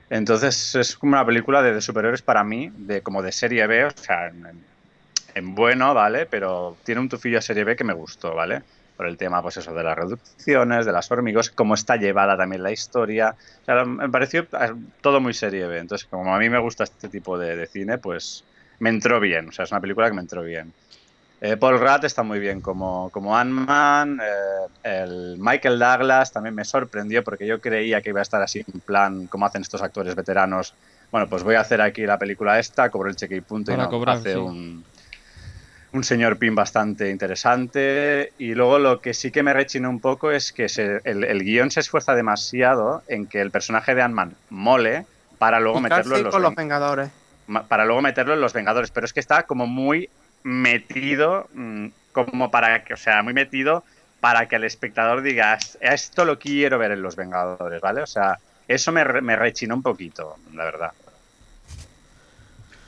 Entonces 0.10 0.76
es 0.76 0.98
como 0.98 1.14
una 1.14 1.26
película 1.26 1.62
de, 1.62 1.74
de 1.74 1.82
superhéroes 1.82 2.22
para 2.24 2.44
mí, 2.44 2.70
de 2.74 3.02
como 3.02 3.22
de 3.22 3.32
serie 3.32 3.66
B, 3.68 3.86
o 3.86 3.90
sea, 3.92 4.30
en 5.36 5.54
bueno, 5.56 5.94
¿vale? 5.94 6.26
Pero 6.28 6.80
tiene 6.84 7.02
un 7.02 7.10
tufillo 7.10 7.38
a 7.40 7.42
serie 7.42 7.64
B 7.64 7.76
que 7.76 7.84
me 7.84 7.94
gustó, 7.94 8.34
¿vale? 8.36 8.64
Por 8.98 9.08
el 9.08 9.18
tema, 9.18 9.42
pues 9.42 9.58
eso, 9.58 9.74
de 9.74 9.84
las 9.84 9.98
reducciones, 9.98 10.86
de 10.86 10.92
las 10.94 11.12
hormigos, 11.12 11.50
cómo 11.50 11.74
está 11.74 11.98
llevada 11.98 12.38
también 12.38 12.64
la 12.64 12.72
historia. 12.72 13.36
O 13.62 13.66
sea, 13.66 13.84
me 13.84 14.10
pareció 14.10 14.42
eh, 14.44 14.74
todo 15.02 15.20
muy 15.20 15.34
serie 15.34 15.68
B. 15.68 15.80
Entonces, 15.80 16.08
como 16.10 16.34
a 16.34 16.40
mí 16.40 16.50
me 16.50 16.60
gusta 16.60 16.86
este 16.86 17.10
tipo 17.10 17.38
de, 17.38 17.58
de 17.58 17.68
cine, 17.68 17.98
pues 17.98 18.44
me 18.80 18.90
entró 18.90 19.20
bien. 19.20 19.50
O 19.50 19.52
sea, 19.52 19.66
es 19.66 19.72
una 19.72 19.82
película 19.82 20.08
que 20.08 20.14
me 20.14 20.22
entró 20.22 20.42
bien. 20.44 20.72
Eh, 21.42 21.58
Paul 21.58 21.78
Rudd 21.80 22.06
está 22.06 22.24
muy 22.24 22.40
bien 22.40 22.62
como, 22.62 23.10
como 23.10 23.36
Ant-Man. 23.38 24.20
eh, 24.24 24.68
el 24.84 25.36
Michael 25.38 25.78
Douglas 25.78 26.32
también 26.32 26.56
me 26.56 26.64
sorprendió 26.64 27.24
porque 27.24 27.46
yo 27.46 27.60
creía 27.60 28.02
que 28.02 28.10
iba 28.10 28.20
a 28.20 28.24
estar 28.24 28.42
así 28.42 28.64
en 28.74 28.80
plan, 28.80 29.28
como 29.28 29.46
hacen 29.46 29.62
estos 29.62 29.82
actores 29.82 30.16
veteranos. 30.16 30.74
Bueno, 31.12 31.28
pues 31.28 31.44
voy 31.44 31.56
a 31.56 31.60
hacer 31.60 31.82
aquí 31.82 32.06
la 32.06 32.18
película 32.18 32.58
esta, 32.58 32.90
cobro 32.90 33.10
el 33.10 33.18
cheque 33.18 33.36
y 33.36 33.42
punto. 33.42 33.72
y 33.72 33.76
Para 33.76 33.84
no, 33.86 33.90
cobrar, 33.92 34.18
hace 34.18 34.32
sí. 34.32 34.40
un, 34.40 34.84
un 35.96 36.04
señor 36.04 36.38
Pin 36.40 36.56
bastante 36.56 37.10
interesante. 37.10 38.34
Y 38.38 38.54
luego 38.56 38.80
lo 38.80 39.02
que 39.02 39.14
sí 39.14 39.32
que 39.32 39.44
me 39.44 39.54
rechinó 39.54 39.90
un 39.90 40.02
poco 40.02 40.32
es 40.32 40.52
que 40.54 40.70
se- 40.70 41.00
el, 41.04 41.24
el 41.24 41.44
guion 41.44 41.72
se 41.72 41.80
esfuerza 41.82 42.16
demasiado 42.16 43.04
en 43.08 43.28
que 43.28 43.42
el 43.42 43.52
personaje 43.52 43.96
de 43.96 44.02
Ant-Man 44.02 44.38
mole 44.50 45.08
para 45.38 45.60
luego 45.60 45.82
meterlo 45.82 46.18
en 46.18 46.24
los, 46.24 46.34
con 46.34 46.42
los 46.42 46.50
Ven- 46.50 46.56
Vengadores. 46.56 47.12
para 47.70 47.86
luego 47.86 48.02
meterlo 48.02 48.34
en 48.34 48.42
los 48.42 48.54
Vengadores. 48.54 48.92
Pero 48.92 49.06
es 49.06 49.14
que 49.14 49.20
está 49.20 49.44
como 49.46 49.68
muy 49.68 50.12
metido, 50.44 51.50
mm, 51.54 51.88
como 52.12 52.52
para 52.52 52.84
que, 52.84 52.94
o 52.94 52.98
sea, 52.98 53.24
muy 53.24 53.34
metido 53.34 53.86
para 54.20 54.48
que 54.48 54.56
el 54.58 54.64
espectador 54.64 55.22
diga, 55.22 55.58
esto 55.80 56.26
lo 56.26 56.40
quiero 56.40 56.80
ver 56.80 56.92
en 56.92 57.02
los 57.02 57.16
Vengadores, 57.16 57.82
¿vale? 57.82 58.02
O 58.02 58.08
sea, 58.08 58.40
eso 58.68 58.92
me, 58.92 59.04
me 59.22 59.36
rechinó 59.36 59.76
un 59.76 59.84
poquito, 59.84 60.38
la 60.52 60.66
verdad. 60.66 60.92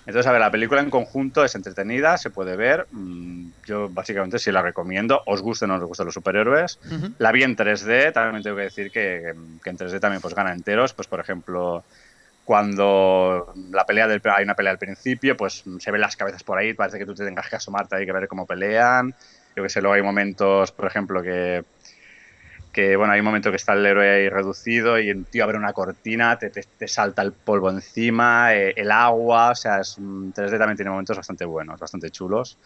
Entonces, 0.08 0.26
a 0.28 0.32
ver, 0.32 0.39
la 0.39 0.49
película 0.49 0.80
en 0.82 0.89
conjunto 0.89 1.43
es 1.43 1.53
entretenida, 1.53 2.18
se 2.18 2.30
puede 2.30 2.55
ver. 2.55 2.88
mm, 2.91 3.49
Yo 3.66 3.89
básicamente 3.89 4.39
sí 4.39 4.51
la 4.53 4.62
recomiendo. 4.62 5.22
Os 5.26 5.41
guste 5.41 5.66
o 5.66 5.68
no 5.68 5.76
os 5.76 5.84
gusten 5.84 6.05
los 6.05 6.14
superhéroes. 6.14 6.80
La 7.18 7.34
vi 7.34 7.43
en 7.43 7.58
3D, 7.58 8.14
también 8.14 8.41
tengo 8.41 8.55
que 8.55 8.64
decir 8.64 8.89
que, 8.89 9.34
que 9.62 9.70
en 9.70 9.78
3D 9.78 9.99
también 9.99 10.22
pues 10.22 10.34
gana 10.34 10.53
enteros. 10.53 10.93
Pues 10.93 11.10
por 11.10 11.20
ejemplo, 11.20 11.84
cuando 12.45 13.53
la 13.72 13.86
pelea 13.86 14.08
del, 14.08 14.22
hay 14.34 14.45
una 14.45 14.55
pelea 14.55 14.72
al 14.72 14.78
principio, 14.80 15.36
pues 15.36 15.66
se 15.80 15.91
ven 15.91 15.99
las 15.99 16.16
cabezas 16.16 16.43
por 16.43 16.58
ahí, 16.58 16.74
parece 16.74 16.97
que 16.97 17.05
tú 17.05 17.14
te 17.14 17.26
tengas 17.26 17.49
que 17.49 17.58
asomarte 17.58 17.97
ahí 17.97 18.05
que 18.05 18.14
ver 18.14 18.30
cómo 18.30 18.45
pelean. 18.45 19.14
Yo 19.58 19.64
que 19.64 19.70
sé, 19.70 19.82
luego 19.82 19.95
hay 19.95 20.01
momentos, 20.01 20.72
por 20.72 20.88
ejemplo, 20.88 21.22
que 21.22 21.66
que 22.72 22.95
bueno, 22.95 23.13
hay 23.13 23.20
un 23.20 23.26
momento 23.26 23.49
que 23.49 23.57
está 23.57 23.74
el 23.74 23.86
héroe 23.86 24.09
ahí 24.09 24.30
reducido 24.30 24.99
y 24.99 25.09
el 25.09 25.26
tío 25.26 25.43
abre 25.43 25.57
una 25.57 25.74
cortina, 25.74 26.38
te, 26.38 26.49
te, 26.49 26.63
te 26.63 26.88
salta 26.88 27.22
el 27.22 27.32
polvo 27.32 27.70
encima, 27.70 28.53
eh, 28.53 28.74
el 28.76 28.91
agua, 28.91 29.51
o 29.51 29.55
sea, 29.55 29.80
es, 29.80 29.97
3D 29.97 30.57
también 30.57 30.76
tiene 30.76 30.91
momentos 30.91 31.18
bastante 31.18 31.45
buenos, 31.45 31.80
bastante 31.80 32.11
chulos. 32.11 32.57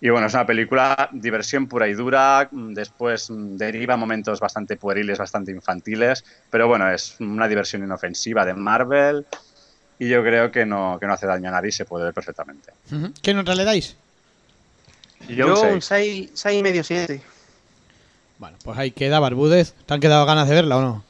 Y 0.00 0.08
bueno, 0.08 0.28
es 0.28 0.34
una 0.34 0.46
película 0.46 1.10
diversión 1.12 1.66
pura 1.66 1.86
y 1.86 1.92
dura, 1.92 2.48
mm, 2.50 2.72
después 2.72 3.28
mm, 3.30 3.56
deriva 3.56 3.96
momentos 3.96 4.40
bastante 4.40 4.76
pueriles, 4.76 5.18
bastante 5.18 5.50
infantiles, 5.50 6.24
pero 6.48 6.66
bueno, 6.66 6.90
es 6.90 7.16
una 7.20 7.46
diversión 7.46 7.84
inofensiva 7.84 8.46
de 8.46 8.54
Marvel 8.54 9.26
y 9.98 10.08
yo 10.08 10.22
creo 10.22 10.50
que 10.50 10.64
no, 10.64 10.96
que 10.98 11.06
no 11.06 11.12
hace 11.12 11.26
daño 11.26 11.50
a 11.50 11.52
nadie, 11.52 11.70
se 11.70 11.84
puede 11.84 12.06
ver 12.06 12.14
perfectamente. 12.14 12.72
¿Qué 13.20 13.34
nota 13.34 13.54
le 13.54 13.64
dais? 13.64 13.96
Yo, 15.28 15.48
un 15.48 15.80
6,5-7. 15.80 17.20
Bueno, 18.40 18.56
pues 18.64 18.78
ahí 18.78 18.90
queda 18.90 19.20
Barbúdez. 19.20 19.74
¿Te 19.84 19.92
han 19.92 20.00
quedado 20.00 20.24
ganas 20.24 20.48
de 20.48 20.54
verla 20.54 20.78
o 20.78 20.80
no? 20.80 21.04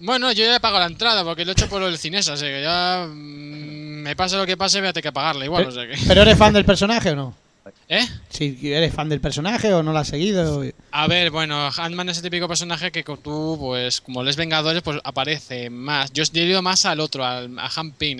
Bueno, 0.00 0.30
yo 0.32 0.44
ya 0.44 0.56
he 0.56 0.60
pagado 0.60 0.80
la 0.80 0.86
entrada 0.86 1.24
porque 1.24 1.46
lo 1.46 1.52
he 1.52 1.54
hecho 1.54 1.66
por 1.66 1.82
el 1.82 1.96
cinesa, 1.96 2.34
así 2.34 2.44
que 2.44 2.62
ya 2.62 3.06
mm, 3.08 4.02
me 4.02 4.14
pase 4.14 4.36
lo 4.36 4.44
que 4.44 4.58
pase, 4.58 4.80
voy 4.80 4.88
a 4.88 4.92
tener 4.92 5.04
que 5.04 5.12
pagarla 5.12 5.46
igual, 5.46 5.66
o 5.66 5.70
sea 5.70 5.86
que... 5.86 5.94
¿Pero 6.06 6.20
eres 6.20 6.36
fan 6.36 6.52
del 6.52 6.66
personaje 6.66 7.12
o 7.12 7.16
no? 7.16 7.34
¿Eh? 7.88 8.06
Si 8.28 8.58
eres 8.70 8.92
fan 8.92 9.08
del 9.08 9.22
personaje 9.22 9.72
o 9.72 9.82
no 9.82 9.94
la 9.94 10.00
has 10.00 10.08
seguido. 10.08 10.62
A 10.90 11.06
ver, 11.06 11.30
bueno, 11.30 11.70
Ant-Man 11.74 12.10
es 12.10 12.18
el 12.18 12.24
típico 12.24 12.48
personaje 12.48 12.92
que 12.92 13.02
tú, 13.02 13.56
pues, 13.58 14.02
como 14.02 14.22
lees 14.22 14.36
Vengadores, 14.36 14.82
pues 14.82 15.00
aparece 15.04 15.70
más. 15.70 16.12
Yo 16.12 16.22
he 16.34 16.40
ido 16.40 16.60
más 16.60 16.84
al 16.84 17.00
otro, 17.00 17.24
al, 17.24 17.58
a. 17.58 17.70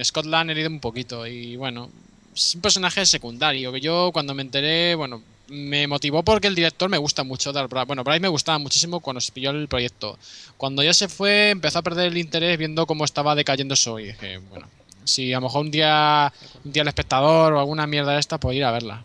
Scott 0.04 0.24
Lang 0.24 0.48
he 0.48 0.58
ido 0.58 0.70
un 0.70 0.80
poquito 0.80 1.26
y, 1.26 1.56
bueno, 1.56 1.90
es 2.34 2.54
un 2.54 2.62
personaje 2.62 3.04
secundario 3.04 3.70
que 3.72 3.82
yo 3.82 4.10
cuando 4.10 4.32
me 4.32 4.40
enteré, 4.40 4.94
bueno, 4.94 5.22
me 5.48 5.86
motivó 5.86 6.22
porque 6.22 6.46
el 6.46 6.54
director 6.54 6.88
me 6.88 6.98
gusta 6.98 7.24
mucho. 7.24 7.52
Bueno, 7.86 8.04
Bryce 8.04 8.20
me 8.20 8.28
gustaba 8.28 8.58
muchísimo 8.58 9.00
cuando 9.00 9.20
se 9.20 9.32
pilló 9.32 9.50
el 9.50 9.68
proyecto. 9.68 10.18
Cuando 10.56 10.82
ya 10.82 10.94
se 10.94 11.08
fue, 11.08 11.50
empezó 11.50 11.78
a 11.80 11.82
perder 11.82 12.08
el 12.08 12.18
interés 12.18 12.58
viendo 12.58 12.86
cómo 12.86 13.04
estaba 13.04 13.34
decayendo 13.34 13.74
eso 13.74 13.98
y 13.98 14.06
dije, 14.06 14.38
bueno, 14.38 14.66
si 15.04 15.32
a 15.32 15.36
lo 15.36 15.42
mejor 15.42 15.64
un 15.66 15.70
día, 15.70 16.32
un 16.64 16.72
día 16.72 16.82
el 16.82 16.88
espectador 16.88 17.52
o 17.52 17.58
alguna 17.58 17.86
mierda 17.86 18.12
de 18.12 18.20
esta, 18.20 18.38
pues 18.38 18.56
ir 18.56 18.64
a 18.64 18.70
verla. 18.70 19.04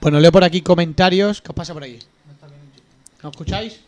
Bueno, 0.00 0.18
leo 0.18 0.32
por 0.32 0.44
aquí 0.44 0.62
comentarios. 0.62 1.42
¿Qué 1.42 1.48
os 1.50 1.54
pasa 1.54 1.74
por 1.74 1.82
ahí? 1.82 1.98
¿No 3.22 3.28
escucháis? 3.28 3.80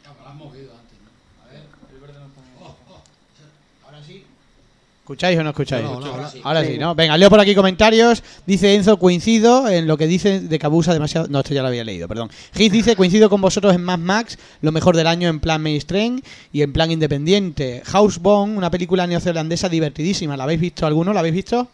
¿Escucháis 5.12 5.38
o 5.38 5.42
no 5.44 5.50
escucháis? 5.50 5.84
No, 5.84 6.00
no, 6.00 6.06
ahora 6.06 6.30
Ahora 6.42 6.64
sí, 6.64 6.78
¿no? 6.78 6.94
Venga, 6.94 7.16
leo 7.18 7.28
por 7.28 7.38
aquí 7.38 7.54
comentarios. 7.54 8.22
Dice 8.46 8.74
Enzo, 8.74 8.98
coincido 8.98 9.68
en 9.68 9.86
lo 9.86 9.98
que 9.98 10.06
dice 10.06 10.40
de 10.40 10.58
que 10.58 10.64
abusa 10.66 10.92
demasiado. 10.94 11.26
No, 11.28 11.40
esto 11.40 11.52
ya 11.52 11.60
lo 11.62 11.68
había 11.68 11.84
leído, 11.84 12.08
perdón. 12.08 12.30
Heath 12.54 12.72
dice, 12.72 12.96
coincido 12.96 13.28
con 13.28 13.40
vosotros 13.40 13.74
en 13.74 13.82
Mad 13.82 13.98
Max, 13.98 14.38
lo 14.62 14.72
mejor 14.72 14.96
del 14.96 15.06
año 15.06 15.28
en 15.28 15.38
plan 15.40 15.60
mainstream 15.62 16.22
y 16.52 16.62
en 16.62 16.72
plan 16.72 16.90
independiente. 16.90 17.82
Housebone, 17.84 18.56
una 18.56 18.70
película 18.70 19.06
neozelandesa 19.06 19.68
divertidísima. 19.68 20.36
¿La 20.36 20.44
habéis 20.44 20.60
visto 20.60 20.86
alguno? 20.86 21.12
¿La 21.12 21.20
habéis 21.20 21.34
visto? 21.34 21.68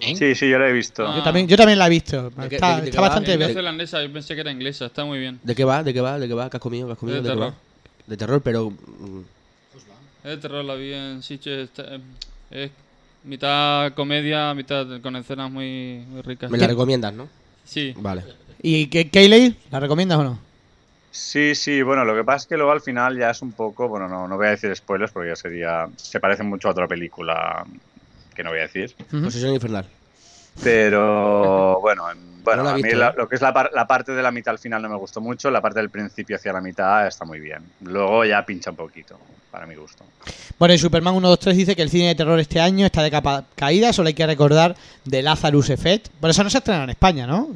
¿Eh? 0.00 0.16
Sí, 0.16 0.34
sí, 0.34 0.48
yo 0.50 0.58
lo 0.58 0.66
he 0.66 0.72
visto. 0.72 1.06
Ah. 1.06 1.14
Yo, 1.18 1.22
también, 1.22 1.46
yo 1.46 1.56
también 1.56 1.78
la 1.78 1.86
he 1.86 1.90
visto. 1.90 2.30
¿De 2.30 2.48
qué- 2.48 2.56
Está, 2.56 2.80
de- 2.80 2.88
está 2.88 3.00
bastante 3.00 3.32
Es 3.32 3.38
bien. 3.38 3.48
neozelandesa, 3.50 4.02
yo 4.02 4.12
pensé 4.12 4.34
que 4.34 4.40
era 4.40 4.50
inglesa, 4.50 4.86
está 4.86 5.04
muy 5.04 5.18
bien. 5.20 5.38
¿De 5.42 5.54
qué 5.54 5.64
va? 5.64 5.82
¿De 5.84 5.94
qué 5.94 6.00
va? 6.00 6.18
¿De 6.18 6.26
qué 6.26 6.34
va? 6.34 6.50
¿Qué 6.50 6.56
has 6.56 6.60
comido? 6.62 6.86
¿Qué 6.88 6.92
has 6.94 6.98
comido? 6.98 7.22
De 7.22 7.28
terror. 7.28 7.54
De 8.08 8.16
terror, 8.16 8.40
pero... 8.42 8.70
mm, 8.70 9.20
Es 10.24 10.30
de 10.30 10.36
terror, 10.38 10.64
la 10.64 10.74
vi 10.74 10.92
en 10.92 11.22
Sitges. 11.22 11.70
Eh, 12.52 12.64
Es 12.64 12.70
mitad 13.24 13.92
comedia, 13.94 14.52
mitad 14.54 14.86
con 15.00 15.16
escenas 15.16 15.50
muy, 15.50 16.04
muy 16.08 16.22
ricas. 16.22 16.50
Me 16.50 16.58
la 16.58 16.66
recomiendas, 16.66 17.12
¿no? 17.14 17.28
Sí, 17.64 17.94
Vale. 17.96 18.24
¿Y 18.60 18.86
qué, 18.86 19.08
Kayleigh? 19.08 19.56
¿La 19.70 19.80
recomiendas 19.80 20.18
o 20.18 20.24
no? 20.24 20.38
Sí, 21.10 21.54
sí, 21.54 21.82
bueno, 21.82 22.04
lo 22.04 22.14
que 22.14 22.24
pasa 22.24 22.38
es 22.38 22.46
que 22.46 22.56
luego 22.56 22.72
al 22.72 22.80
final 22.80 23.18
ya 23.18 23.30
es 23.30 23.42
un 23.42 23.52
poco, 23.52 23.88
bueno, 23.88 24.08
no, 24.08 24.26
no 24.26 24.36
voy 24.36 24.46
a 24.46 24.50
decir 24.50 24.74
spoilers 24.74 25.12
porque 25.12 25.28
ya 25.28 25.36
sería, 25.36 25.88
se 25.96 26.20
parece 26.20 26.42
mucho 26.42 26.68
a 26.68 26.70
otra 26.70 26.88
película 26.88 27.64
que 28.34 28.42
no 28.42 28.50
voy 28.50 28.60
a 28.60 28.62
decir. 28.62 28.94
Posesión 29.10 29.52
infernal. 29.52 29.86
Pero 30.62 31.78
bueno, 31.82 32.10
en- 32.10 32.32
bueno, 32.42 32.64
No 32.64 32.70
a 32.70 32.74
mí 32.74 32.82
la- 32.90 33.08
¿eh? 33.10 33.14
lo 33.16 33.28
que 33.28 33.36
es 33.36 33.40
la, 33.40 33.52
par- 33.52 33.70
la 33.72 33.86
parte 33.86 34.10
de 34.12 34.20
la 34.22 34.32
mitad 34.32 34.50
al 34.52 34.58
final 34.58 34.82
no 34.82 34.88
me 34.88 34.96
gustó 34.96 35.20
mucho, 35.20 35.48
la 35.50 35.60
parte 35.60 35.78
del 35.78 35.90
principio 35.90 36.34
hacia 36.36 36.52
la 36.52 36.60
mitad 36.60 37.06
está 37.06 37.24
muy 37.24 37.38
bien, 37.38 37.62
luego 37.82 38.24
ya 38.24 38.44
pincha 38.44 38.70
un 38.70 38.76
poquito, 38.76 39.16
para 39.50 39.64
mi 39.64 39.76
gusto. 39.76 40.04
Bueno, 40.58 40.74
y 40.74 40.78
Superman 40.78 41.14
123 41.14 41.56
dice 41.56 41.76
que 41.76 41.82
el 41.82 41.90
cine 41.90 42.08
de 42.08 42.14
terror 42.16 42.38
este 42.40 42.60
año 42.60 42.84
está 42.86 43.02
de 43.02 43.10
capa 43.12 43.44
caída, 43.54 43.92
solo 43.92 44.08
hay 44.08 44.14
que 44.14 44.26
recordar 44.26 44.74
de 45.04 45.22
Lazarus 45.22 45.70
Effect. 45.70 46.08
Bueno, 46.20 46.32
eso 46.32 46.42
no 46.42 46.50
se 46.50 46.58
estrena 46.58 46.82
en 46.84 46.90
España, 46.90 47.26
¿no? 47.28 47.48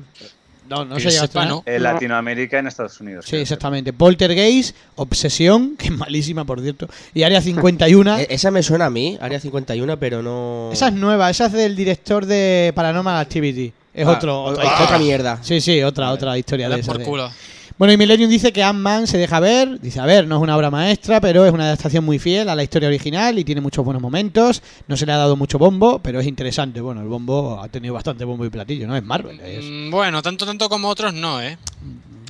No, 0.68 0.84
no 0.84 0.96
Que 0.96 1.02
se 1.02 1.10
llega 1.10 1.22
a 1.22 1.24
estrenar. 1.26 1.48
¿no? 1.50 1.62
En 1.66 1.74
No. 1.82 1.92
Latinoamérica 1.92 2.56
y 2.56 2.60
en 2.60 2.66
Estados 2.66 3.00
Unidos. 3.00 3.24
Sí, 3.24 3.30
creo. 3.30 3.42
exactamente. 3.42 3.92
Poltergeist, 3.92 4.76
Obsesión, 4.96 5.76
que 5.78 5.86
es 5.86 5.92
malísima, 5.92 6.44
por 6.44 6.60
cierto, 6.60 6.88
y 7.14 7.22
Área 7.22 7.40
51. 7.40 8.18
E- 8.18 8.26
esa 8.30 8.50
me 8.50 8.62
suena 8.62 8.86
a 8.86 8.90
mí, 8.90 9.16
Área 9.20 9.40
51, 9.40 9.98
pero 9.98 10.22
no... 10.22 10.70
Esa 10.72 10.88
es 10.88 10.94
nueva, 10.94 11.30
esa 11.30 11.46
es 11.46 11.52
del 11.52 11.76
director 11.76 12.26
de 12.26 12.72
Paranormal 12.74 13.16
Activity. 13.18 13.72
Es 13.94 14.06
Ah, 14.06 14.10
otro, 14.12 14.42
otra, 14.44 14.98
mierda. 14.98 15.38
Sí, 15.42 15.60
sí, 15.60 15.82
otra, 15.82 16.10
otra 16.12 16.36
historia 16.36 16.68
de 16.68 16.80
esa. 16.80 16.92
por 16.92 17.02
culo. 17.02 17.30
Bueno, 17.78 17.92
y 17.92 17.98
Millennium 17.98 18.30
dice 18.30 18.52
que 18.54 18.62
Ant-Man 18.62 19.06
se 19.06 19.18
deja 19.18 19.38
ver. 19.38 19.78
Dice, 19.80 20.00
a 20.00 20.06
ver, 20.06 20.26
no 20.26 20.36
es 20.36 20.42
una 20.42 20.56
obra 20.56 20.70
maestra, 20.70 21.20
pero 21.20 21.44
es 21.44 21.52
una 21.52 21.64
adaptación 21.64 22.04
muy 22.06 22.18
fiel 22.18 22.48
a 22.48 22.54
la 22.54 22.62
historia 22.62 22.88
original 22.88 23.38
y 23.38 23.44
tiene 23.44 23.60
muchos 23.60 23.84
buenos 23.84 24.00
momentos. 24.02 24.62
No 24.88 24.96
se 24.96 25.04
le 25.04 25.12
ha 25.12 25.18
dado 25.18 25.36
mucho 25.36 25.58
bombo, 25.58 25.98
pero 25.98 26.18
es 26.18 26.26
interesante. 26.26 26.80
Bueno, 26.80 27.02
el 27.02 27.08
bombo 27.08 27.60
ha 27.60 27.68
tenido 27.68 27.92
bastante 27.92 28.24
bombo 28.24 28.46
y 28.46 28.50
platillo, 28.50 28.86
¿no? 28.86 28.96
Es 28.96 29.04
Marvel. 29.04 29.38
es- 29.40 29.64
Mm, 29.66 29.90
Bueno, 29.90 30.22
tanto 30.22 30.46
tanto 30.46 30.70
como 30.70 30.88
otros 30.88 31.12
no, 31.12 31.42
¿eh? 31.42 31.58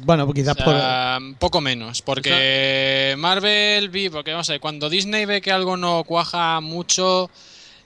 Bueno, 0.05 0.25
pues 0.27 0.35
quizás 0.37 0.57
O 0.61 0.65
sea, 0.65 1.19
poco 1.39 1.61
menos, 1.61 2.03
porque 2.03 3.15
Marvel 3.19 3.89
vi, 3.89 4.09
porque 4.11 4.33
vamos 4.33 4.49
a 4.51 4.55
ver, 4.55 4.61
cuando 4.61 4.89
Disney 4.91 5.25
ve 5.27 5.41
que 5.41 5.53
algo 5.53 5.77
no 5.77 6.03
cuaja 6.05 6.61
mucho, 6.61 7.31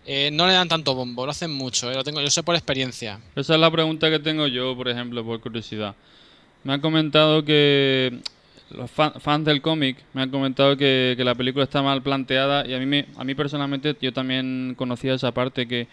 eh, 0.07 0.31
no 0.33 0.47
le 0.47 0.53
dan 0.55 0.69
tanto 0.69 0.95
bombo, 0.95 1.25
lo 1.27 1.33
hacen 1.33 1.51
mucho, 1.51 1.91
eh, 1.91 1.95
lo 1.95 2.05
tengo, 2.05 2.21
yo 2.21 2.31
sé 2.31 2.43
por 2.43 2.55
experiencia. 2.57 3.21
Esa 3.37 3.55
es 3.55 3.61
la 3.61 3.71
pregunta 3.71 4.11
que 4.11 4.19
tengo 4.19 4.47
yo, 4.47 4.75
por 4.77 4.89
ejemplo, 4.89 5.25
por 5.25 5.41
curiosidad. 5.41 5.95
Me 6.65 6.75
han 6.75 6.81
comentado 6.81 7.45
que 7.45 8.19
los 8.71 8.91
fan- 8.91 9.15
fans 9.21 9.45
del 9.45 9.63
cómic 9.63 9.97
me 10.13 10.23
han 10.23 10.31
comentado 10.31 10.77
que, 10.77 11.15
que 11.17 11.25
la 11.25 11.35
película 11.35 11.65
está 11.65 11.83
mal 11.83 12.03
planteada 12.03 12.67
y 12.67 12.75
a 12.75 12.79
mí, 12.79 12.87
me, 12.87 13.07
a 13.17 13.25
mí 13.25 13.35
personalmente 13.35 13.97
yo 14.01 14.13
también 14.13 14.75
conocía 14.77 15.15
esa 15.15 15.33
parte 15.33 15.67
que, 15.67 15.89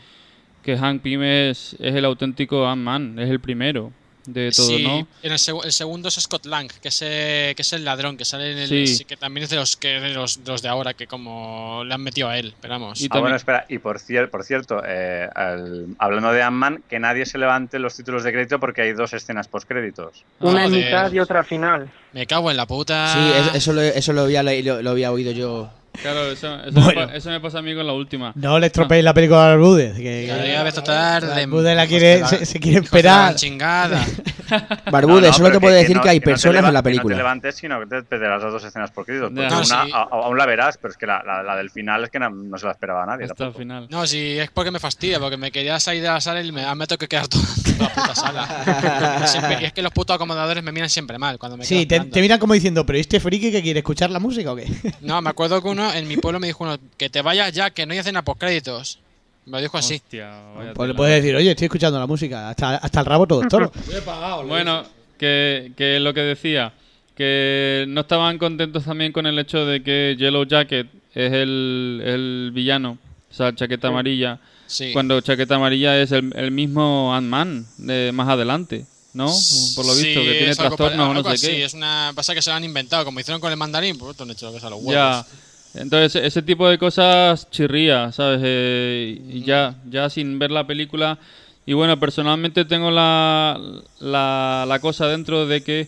que 0.63 0.78
Hank 0.78 1.01
Pym 1.01 1.24
es, 1.24 1.75
es 1.79 1.96
el 1.96 2.05
auténtico 2.05 2.67
Ant-Man, 2.67 3.17
es 3.20 3.29
el 3.29 3.39
primero 3.39 3.91
de 4.28 4.51
todo, 4.51 4.67
sí, 4.67 4.83
¿no? 4.83 5.08
en 5.24 5.32
el, 5.32 5.37
segu- 5.39 5.63
el 5.66 5.71
segundo 5.71 6.09
es 6.09 6.16
Scott 6.16 6.45
Lang, 6.45 6.70
que 6.82 6.89
es, 6.89 7.01
eh, 7.01 7.54
que 7.55 7.62
es 7.63 7.74
el 7.74 7.83
ladrón, 7.86 8.17
que 8.17 8.25
sale 8.25 8.51
en 8.51 8.58
el, 8.59 8.87
Sí. 8.87 9.05
que 9.05 9.16
también 9.17 9.45
es 9.45 9.49
de 9.49 9.55
los 9.55 9.78
que 9.78 9.99
de 10.01 10.09
los, 10.09 10.43
de 10.43 10.51
los 10.51 10.62
de 10.62 10.67
ahora, 10.70 10.93
que 10.93 11.08
como 11.08 11.83
le 11.86 11.93
han 11.93 12.01
metido 12.04 12.28
a 12.29 12.37
él, 12.37 12.54
pero 12.62 12.74
vamos. 12.74 12.99
Y 13.01 13.05
Ah, 13.05 13.08
también- 13.09 13.21
bueno, 13.24 13.36
espera, 13.37 13.66
y 13.70 13.78
por, 13.79 13.99
cier- 13.99 14.29
por 14.29 14.43
cierto, 14.43 14.83
eh, 14.86 15.28
al- 15.33 15.87
hablando 15.97 16.32
de 16.33 16.43
Ant-Man, 16.43 16.83
que 16.89 16.99
nadie 16.99 17.25
se 17.25 17.37
levante 17.37 17.79
los 17.79 17.95
títulos 17.95 18.24
de 18.25 18.33
crédito 18.33 18.59
porque 18.59 18.82
hay 18.82 18.93
dos 18.93 19.13
escenas 19.13 19.47
postcréditos. 19.47 20.25
Una 20.41 20.66
en 20.66 20.71
mitad 20.71 21.12
y 21.12 21.20
otra 21.20 21.39
al 21.39 21.45
final. 21.45 21.89
Me 22.13 22.28
cago 22.28 22.51
en 22.51 22.58
la 22.58 22.66
puta. 22.66 23.13
Sí, 23.13 23.39
eso, 23.39 23.55
eso 23.55 23.74
lo, 23.74 23.82
eso 23.82 24.13
lo 24.13 24.21
había, 24.21 24.43
le- 24.43 24.62
lo, 24.62 24.82
lo 24.82 24.89
había 24.91 25.12
oído 25.12 25.32
yo. 25.32 25.71
Claro, 26.01 26.32
eso, 26.32 26.55
eso 26.63 26.71
Bueno. 26.79 27.07
me, 27.07 27.17
eso 27.17 27.29
me 27.29 27.39
pasa 27.39 27.59
a 27.59 27.61
mí 27.61 27.74
con 27.75 27.86
la 27.87 27.93
última. 27.93 28.32
No 28.36 28.59
le 28.59 28.67
estropeéis 28.67 29.03
la 29.03 29.13
película 29.13 29.45
a 29.45 29.47
Barbudes. 29.49 29.95
Que, 29.95 30.28
Ya 30.28 30.37
que- 30.37 30.43
llega 30.47 30.61
a 30.63 30.67
esta 30.67 30.83
tarde. 30.83 31.28
Barbudes 31.45 31.75
la 31.75 31.87
quiere, 31.87 32.25
se, 32.28 32.45
se 32.45 32.59
quiere 32.59 32.79
esperar. 32.79 33.36
chingada. 33.36 34.05
Barbude, 34.91 35.21
No, 35.21 35.28
no, 35.28 35.33
solo 35.33 35.51
te 35.51 35.59
puedo 35.59 35.75
decir 35.75 35.95
no- 35.95 36.01
que 36.01 36.09
hay 36.09 36.19
personas 36.19 36.55
leva- 36.55 36.67
en 36.69 36.74
la 36.74 36.79
Que 36.82 36.83
no 36.83 36.83
te 36.83 36.89
película. 36.91 37.17
levantes, 37.17 37.55
sino 37.55 37.79
que 37.79 37.86
te 37.87 38.03
pedirás 38.03 38.41
las 38.41 38.51
dos 38.51 38.63
escenas. 38.63 38.91
Porque. 38.91 39.13
No, 39.13 39.28
una 39.29 39.63
sí. 39.63 39.74
a- 39.93 40.07
aún 40.11 40.37
la 40.37 40.45
verás, 40.45 40.78
pero 40.78 40.91
es 40.91 40.97
que 40.97 41.05
la, 41.05 41.24
la- 41.24 41.43
la 41.43 41.55
del 41.55 41.69
final 41.69 42.03
es 42.03 42.09
que 42.09 42.19
no, 42.19 42.29
no 42.29 42.57
se 42.57 42.65
la 42.65 42.71
esperaba 42.74 43.05
nadie. 43.05 43.24
Hasta 43.25 43.33
el 43.33 43.37
tampoco. 43.37 43.59
final. 43.59 43.87
No, 43.89 44.05
sí, 44.07 44.37
es 44.39 44.49
porque 44.51 44.71
me 44.71 44.79
fastidia, 44.79 45.19
porque 45.19 45.37
me 45.37 45.51
quería 45.51 45.79
salir 45.79 46.01
de 46.01 46.07
la 46.09 46.21
sala 46.21 46.41
y 46.41 46.51
me, 46.51 46.63
me 46.75 46.87
tengo 46.87 46.97
que 46.99 47.07
quedar 47.07 47.28
toda 47.29 47.43
la 47.79 47.89
puta 47.89 48.15
sala. 48.15 49.28
Siempre- 49.28 49.57
y 49.61 49.65
es 49.65 49.74
que 49.74 49.82
los 49.82 49.91
putos 49.91 50.15
acomodadores 50.15 50.63
me 50.63 50.71
miran 50.71 50.89
siempre 50.89 51.17
mal 51.17 51.37
cuando 51.37 51.57
me 51.57 51.65
Sí, 51.65 51.86
te, 51.86 51.99
miran 52.21 52.39
como 52.39 52.53
diciendo, 52.53 52.86
pero 52.86 52.97
¿y 52.97 53.01
este 53.01 53.19
friki 53.19 53.51
que 53.51 53.61
quiere 53.61 53.79
escuchar 53.79 54.09
la 54.09 54.19
música 54.19 54.51
o 54.51 54.55
qué? 54.55 54.67
No, 55.01 55.21
me 55.21 55.29
acuerdo 55.29 55.61
que 55.61 55.67
uno 55.69 55.93
en 55.93 56.07
mi 56.07 56.17
pueblo 56.17 56.39
me 56.39 56.47
dijo 56.47 56.63
uno, 56.63 56.78
que 56.97 57.09
te 57.09 57.21
vayas 57.21 57.51
ya, 57.53 57.69
que 57.71 57.86
no 57.86 57.93
hay 57.93 57.99
escena 57.99 58.24
postcréditos. 58.24 58.99
Me 59.47 59.57
lo 59.57 59.61
dijo 59.61 59.78
así. 59.78 59.95
Hostia, 59.95 60.41
Pues 60.75 60.89
le 60.89 60.93
puedes 60.93 61.21
decir, 61.24 61.36
oye, 61.36 61.51
estoy 61.51 61.65
escuchando 61.65 61.97
la 61.99 62.05
música, 62.05 62.49
hasta, 62.49 62.75
hasta 62.78 62.99
el 62.99 63.05
rabo 63.05 63.25
todo 63.28 63.41
es 63.41 63.47
toro. 63.47 63.71
Bueno, 64.45 64.83
que, 65.17 65.71
que 65.75 65.99
lo 65.99 66.13
que 66.13 66.19
decía, 66.21 66.74
que 67.15 67.86
no 67.87 68.01
estaban 68.01 68.37
contentos 68.37 68.83
también 68.86 69.11
con 69.11 69.25
el 69.25 69.39
hecho 69.39 69.65
de 69.65 69.82
que 69.82 70.15
Yellow 70.19 70.43
Jacket 70.45 70.87
es 71.15 71.32
el, 71.33 72.01
el 72.05 72.51
villano, 72.53 72.97
o 73.32 73.33
sea, 73.33 73.53
chaqueta 73.55 73.87
amarilla, 73.87 74.39
Sí. 74.67 74.91
cuando 74.91 75.21
chaqueta 75.21 75.55
amarilla 75.55 75.97
es 75.99 76.11
el, 76.11 76.33
el 76.36 76.51
mismo 76.51 77.15
Ant-Man 77.15 77.65
de 77.78 78.11
más 78.13 78.28
adelante, 78.28 78.86
¿no? 79.13 79.28
Por 79.78 79.86
lo 79.86 79.95
visto, 79.95 80.19
Sí, 80.19 80.25
que 80.28 80.33
tiene 80.39 80.55
trastornos 80.55 81.09
o 81.09 81.13
no 81.13 81.24
sé 81.24 81.29
así, 81.29 81.47
qué. 81.47 81.63
Es 81.63 81.74
una, 81.74 82.11
pasa 82.13 82.36
que 82.36 82.41
se 82.41 82.49
lo 82.49 82.57
han 82.57 82.65
inventado, 82.65 83.05
como 83.05 83.17
hicieron 83.21 83.39
con 83.39 83.49
el 83.49 83.57
mandarín, 83.57 83.97
pues 83.97 84.19
han 84.19 84.29
hecho 84.29 84.47
lo 84.47 84.51
que 84.51 84.57
es 84.57 84.63
a 84.65 84.69
los 84.69 84.79
huevos. 84.79 84.93
Ya. 84.93 85.25
Entonces, 85.73 86.23
ese 86.23 86.41
tipo 86.41 86.67
de 86.67 86.77
cosas 86.77 87.49
chirría, 87.51 88.11
¿sabes? 88.11 88.41
Eh, 88.43 89.21
y 89.29 89.43
ya, 89.43 89.75
ya 89.89 90.09
sin 90.09 90.39
ver 90.39 90.51
la 90.51 90.65
película. 90.65 91.17
Y 91.65 91.73
bueno, 91.73 91.99
personalmente 91.99 92.65
tengo 92.65 92.89
la, 92.91 93.59
la, 93.99 94.65
la 94.67 94.79
cosa 94.79 95.07
dentro 95.07 95.45
de 95.45 95.61
que 95.63 95.87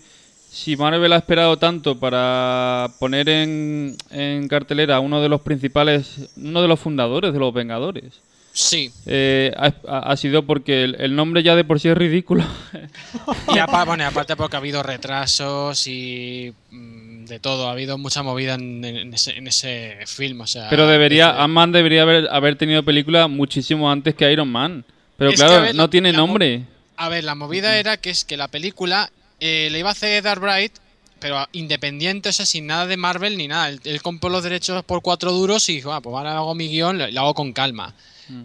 si 0.52 0.76
Marvel 0.76 1.14
ha 1.14 1.18
esperado 1.18 1.58
tanto 1.58 2.00
para 2.00 2.90
poner 3.00 3.30
en, 3.30 3.96
en 4.12 4.48
cartelera 4.48 4.98
a 4.98 5.00
uno 5.00 5.22
de 5.22 5.30
los 5.30 5.42
principales, 5.42 6.30
uno 6.38 6.62
de 6.62 6.68
los 6.68 6.80
fundadores 6.80 7.34
de 7.34 7.40
los 7.40 7.54
Vengadores, 7.54 8.20
Sí. 8.52 8.92
eh, 9.06 9.54
ha, 9.88 10.18
sido 10.18 10.44
porque 10.46 10.84
el, 10.84 10.96
el 11.00 11.16
nombre 11.16 11.44
ya 11.44 11.56
de 11.56 11.64
por 11.64 11.80
sí 11.80 11.88
es 11.88 11.98
ridículo. 11.98 12.44
Y 13.56 13.60
aparte, 13.60 13.86
bueno, 13.88 14.06
aparte 14.06 14.36
porque 14.36 14.56
ha 14.56 14.60
habido 14.60 14.84
retrasos 14.84 15.88
y 15.88 16.52
mm, 16.72 16.99
de 17.30 17.40
todo, 17.40 17.68
ha 17.70 17.72
habido 17.72 17.98
mucha 17.98 18.24
movida 18.24 18.56
en, 18.56 18.84
en 18.84 19.14
ese, 19.14 19.38
en 19.38 19.48
ese 19.48 19.98
film, 20.08 20.42
o 20.42 20.48
sea... 20.48 20.70
Pero 20.70 20.88
debería, 20.88 21.42
Ant-Man 21.44 21.72
debería 21.72 22.02
haber, 22.02 22.28
haber 22.32 22.56
tenido 22.58 22.84
película 22.84 23.28
muchísimo 23.28 23.90
antes 23.92 24.16
que 24.16 24.30
Iron 24.32 24.50
Man. 24.52 24.84
Pero 25.18 25.30
Es 25.32 25.36
claro, 25.40 25.62
ver, 25.62 25.76
no 25.76 25.84
la- 25.84 25.90
tiene 25.90 26.12
la 26.12 26.18
nombre. 26.18 26.64
A 26.98 27.08
ver, 27.10 27.24
la 27.24 27.36
movida 27.36 27.78
era 27.78 27.96
que 27.98 28.10
es 28.10 28.26
que 28.26 28.36
la 28.36 28.48
película 28.50 29.10
eh, 29.40 29.70
le 29.72 29.80
iba 29.80 29.90
a 29.90 29.92
hacer 29.94 30.22
Dark 30.24 30.42
Bright, 30.42 30.74
pero 31.20 31.48
independiente, 31.54 32.30
o 32.30 32.34
sea, 32.34 32.46
sin 32.46 32.68
nada 32.68 32.86
de 32.88 32.98
Marvel 32.98 33.38
ni 33.38 33.48
nada. 33.48 33.70
Él, 33.70 33.80
él 33.84 34.02
compró 34.02 34.30
los 34.30 34.44
derechos 34.44 34.84
por 34.84 35.02
cuatro 35.02 35.32
duros 35.32 35.68
y 35.70 35.76
dijo, 35.76 35.94
ah, 35.94 36.02
pues 36.02 36.14
ahora 36.16 36.36
hago 36.38 36.56
mi 36.56 36.68
guion, 36.70 36.98
lo, 36.98 37.08
lo 37.12 37.20
hago 37.22 37.34
con 37.34 37.54
calma. 37.54 37.94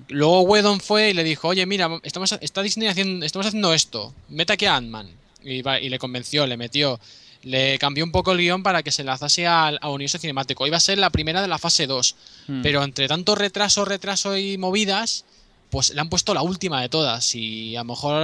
Luego 0.09 0.41
Whedon 0.43 0.81
fue 0.81 1.11
y 1.11 1.15
le 1.15 1.23
dijo, 1.25 1.49
oye, 1.49 1.67
mira, 1.67 1.91
estamos, 2.05 2.33
está 2.41 2.63
Disney 2.63 2.89
haciendo, 2.89 3.25
estamos 3.27 3.47
haciendo 3.47 3.75
esto, 3.75 4.15
mete 4.31 4.55
aquí 4.55 4.65
a 4.67 4.77
Ant-Man. 4.77 5.09
Y, 5.45 5.57
y 5.69 5.89
le 5.91 5.99
convenció, 5.99 6.47
le 6.47 6.57
metió. 6.57 6.99
Le 7.45 7.79
cambió 7.79 8.05
un 8.05 8.11
poco 8.11 8.33
el 8.33 8.39
guion 8.39 8.63
para 8.63 8.83
que 8.83 8.91
se 8.91 9.05
lanzase 9.05 9.47
al, 9.47 9.79
a 9.81 9.91
universo 9.91 10.19
cinemático. 10.19 10.67
Iba 10.67 10.79
a 10.79 10.81
ser 10.81 10.99
la 10.99 11.11
primera 11.11 11.43
de 11.43 11.49
la 11.49 11.59
fase 11.59 11.87
2. 11.87 12.17
Hmm. 12.49 12.63
Pero 12.63 12.83
entre 12.83 13.07
tanto 13.07 13.35
retraso, 13.35 13.85
retraso 13.85 14.37
y 14.37 14.59
movidas, 14.59 15.25
pues 15.71 15.93
le 15.93 16.01
han 16.01 16.09
puesto 16.09 16.35
la 16.35 16.43
última 16.43 16.81
de 16.81 16.89
todas. 16.89 17.35
Y 17.35 17.77
a 17.77 17.81
lo 17.81 17.87
mejor 17.87 18.23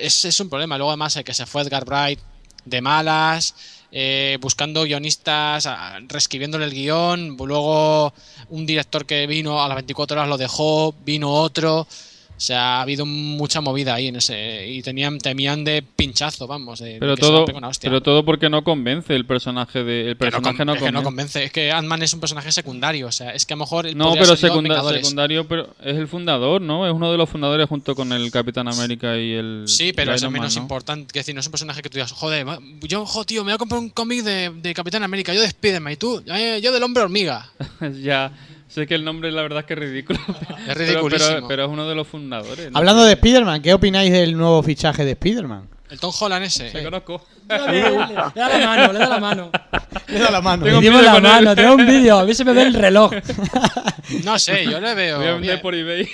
es, 0.00 0.24
es 0.24 0.40
un 0.40 0.48
problema. 0.48 0.76
Luego 0.76 0.90
además 0.90 1.16
el 1.16 1.24
que 1.24 1.34
se 1.34 1.46
fue 1.46 1.62
Edgar 1.62 1.84
Bright 1.84 2.20
de 2.66 2.80
malas, 2.80 3.54
eh, 3.92 4.36
buscando 4.40 4.82
guionistas, 4.82 5.68
reescribiéndole 6.08 6.66
el 6.66 6.74
guion. 6.74 7.36
Luego 7.38 8.12
un 8.50 8.66
director 8.66 9.06
que 9.06 9.26
vino 9.26 9.62
a 9.62 9.68
las 9.68 9.76
24 9.76 10.16
horas 10.16 10.28
lo 10.28 10.36
dejó, 10.36 10.94
vino 11.04 11.32
otro. 11.32 11.86
O 12.36 12.40
sea, 12.40 12.78
ha 12.78 12.82
habido 12.82 13.06
mucha 13.06 13.62
movida 13.62 13.94
ahí 13.94 14.08
en 14.08 14.16
ese. 14.16 14.66
Y 14.68 14.82
tenían, 14.82 15.16
temían 15.18 15.64
de 15.64 15.82
pinchazo, 15.82 16.46
vamos. 16.46 16.80
De, 16.80 16.94
de 16.94 16.98
Pero 17.00 17.16
se 17.16 17.20
todo, 17.22 17.44
pero 17.80 18.02
todo 18.02 18.24
porque 18.26 18.50
no 18.50 18.62
convence 18.62 19.14
el 19.14 19.24
personaje 19.24 19.82
de 19.84 20.10
el 20.10 20.16
Que 20.18 20.26
no, 20.26 20.30
personaje 20.30 20.56
con- 20.58 20.66
no, 20.66 20.74
es 20.74 20.82
que 20.82 20.92
no 20.92 21.02
convence. 21.02 21.32
convence. 21.32 21.44
Es 21.44 21.52
que 21.52 21.72
Ant-Man 21.72 22.02
es 22.02 22.12
un 22.12 22.20
personaje 22.20 22.52
secundario. 22.52 23.06
O 23.06 23.12
sea, 23.12 23.30
es 23.32 23.46
que 23.46 23.54
a 23.54 23.56
lo 23.56 23.60
mejor. 23.60 23.86
No, 23.96 24.12
pero 24.12 24.36
secunda- 24.36 24.82
secundario, 24.92 25.48
pero 25.48 25.74
es 25.82 25.96
el 25.96 26.08
fundador, 26.08 26.60
¿no? 26.60 26.86
Es 26.86 26.92
uno 26.92 27.10
de 27.10 27.16
los 27.16 27.28
fundadores 27.30 27.66
junto 27.68 27.94
con 27.94 28.12
el 28.12 28.30
Capitán 28.30 28.68
América 28.68 29.16
y 29.18 29.32
el. 29.32 29.64
Sí, 29.66 29.94
pero 29.94 30.12
es 30.12 30.22
Man, 30.22 30.32
menos 30.34 30.54
¿no? 30.56 30.62
importante. 30.62 31.10
Que 31.12 31.20
decir, 31.20 31.34
no 31.34 31.40
es 31.40 31.46
un 31.46 31.52
personaje 31.52 31.80
que 31.80 31.88
tú 31.88 31.94
digas, 31.94 32.12
joder, 32.12 32.46
yo, 32.82 33.06
jo, 33.06 33.24
tío, 33.24 33.44
me 33.44 33.52
voy 33.52 33.54
a 33.54 33.58
comprar 33.58 33.80
un 33.80 33.88
cómic 33.88 34.22
de, 34.22 34.50
de 34.50 34.74
Capitán 34.74 35.02
América, 35.02 35.32
yo 35.32 35.40
de 35.40 35.48
Spiderman 35.48 35.94
y 35.94 35.96
tú, 35.96 36.22
eh, 36.26 36.60
yo 36.62 36.70
del 36.72 36.82
hombre 36.82 37.02
hormiga. 37.02 37.50
ya, 38.02 38.30
sé 38.76 38.86
que 38.86 38.94
el 38.94 39.04
nombre 39.04 39.32
la 39.32 39.40
verdad 39.40 39.60
es 39.60 39.64
que 39.64 39.72
es 39.72 39.78
ridículo. 39.80 40.18
pero- 40.66 40.74
ridiculísimo. 40.74 41.34
Pero, 41.34 41.48
pero 41.48 41.64
es 41.64 41.68
uno 41.70 41.88
de 41.88 41.94
los 41.94 42.06
fundadores. 42.06 42.70
¿no? 42.70 42.78
Hablando 42.78 43.04
de 43.04 43.14
Spider-Man, 43.14 43.62
¿qué 43.62 43.72
opináis 43.72 44.12
del 44.12 44.36
nuevo 44.36 44.62
fichaje 44.62 45.04
de 45.04 45.12
Spider-Man? 45.12 45.68
El 45.96 46.00
Tom 46.00 46.12
Holland 46.20 46.44
ese. 46.44 46.70
Te 46.70 46.84
conozco. 46.84 47.22
Le 47.48 47.80
da 48.34 48.48
la 48.58 48.66
mano, 48.66 48.92
le 48.92 48.98
da 48.98 49.08
la 49.08 49.18
mano. 49.20 49.50
Le 50.08 50.18
da 50.18 50.30
la 50.30 50.40
mano. 50.42 50.64
Tengo 50.64 50.80
Le 50.82 50.90
un 50.90 51.04
la 51.04 51.20
mano, 51.20 51.54
tengo 51.56 51.74
un 51.74 51.86
vídeo. 51.86 52.18
A 52.18 52.24
mí 52.26 52.34
se 52.34 52.44
me 52.44 52.52
ve 52.52 52.62
el 52.64 52.74
reloj. 52.74 53.12
No 54.22 54.38
sé, 54.38 54.64
yo 54.64 54.80
le 54.80 54.94
veo. 54.94 55.18
Voy 55.18 55.26
a 55.26 55.32
vender 55.32 55.50
bien. 55.50 55.60
por 55.60 55.74
eBay. 55.74 56.08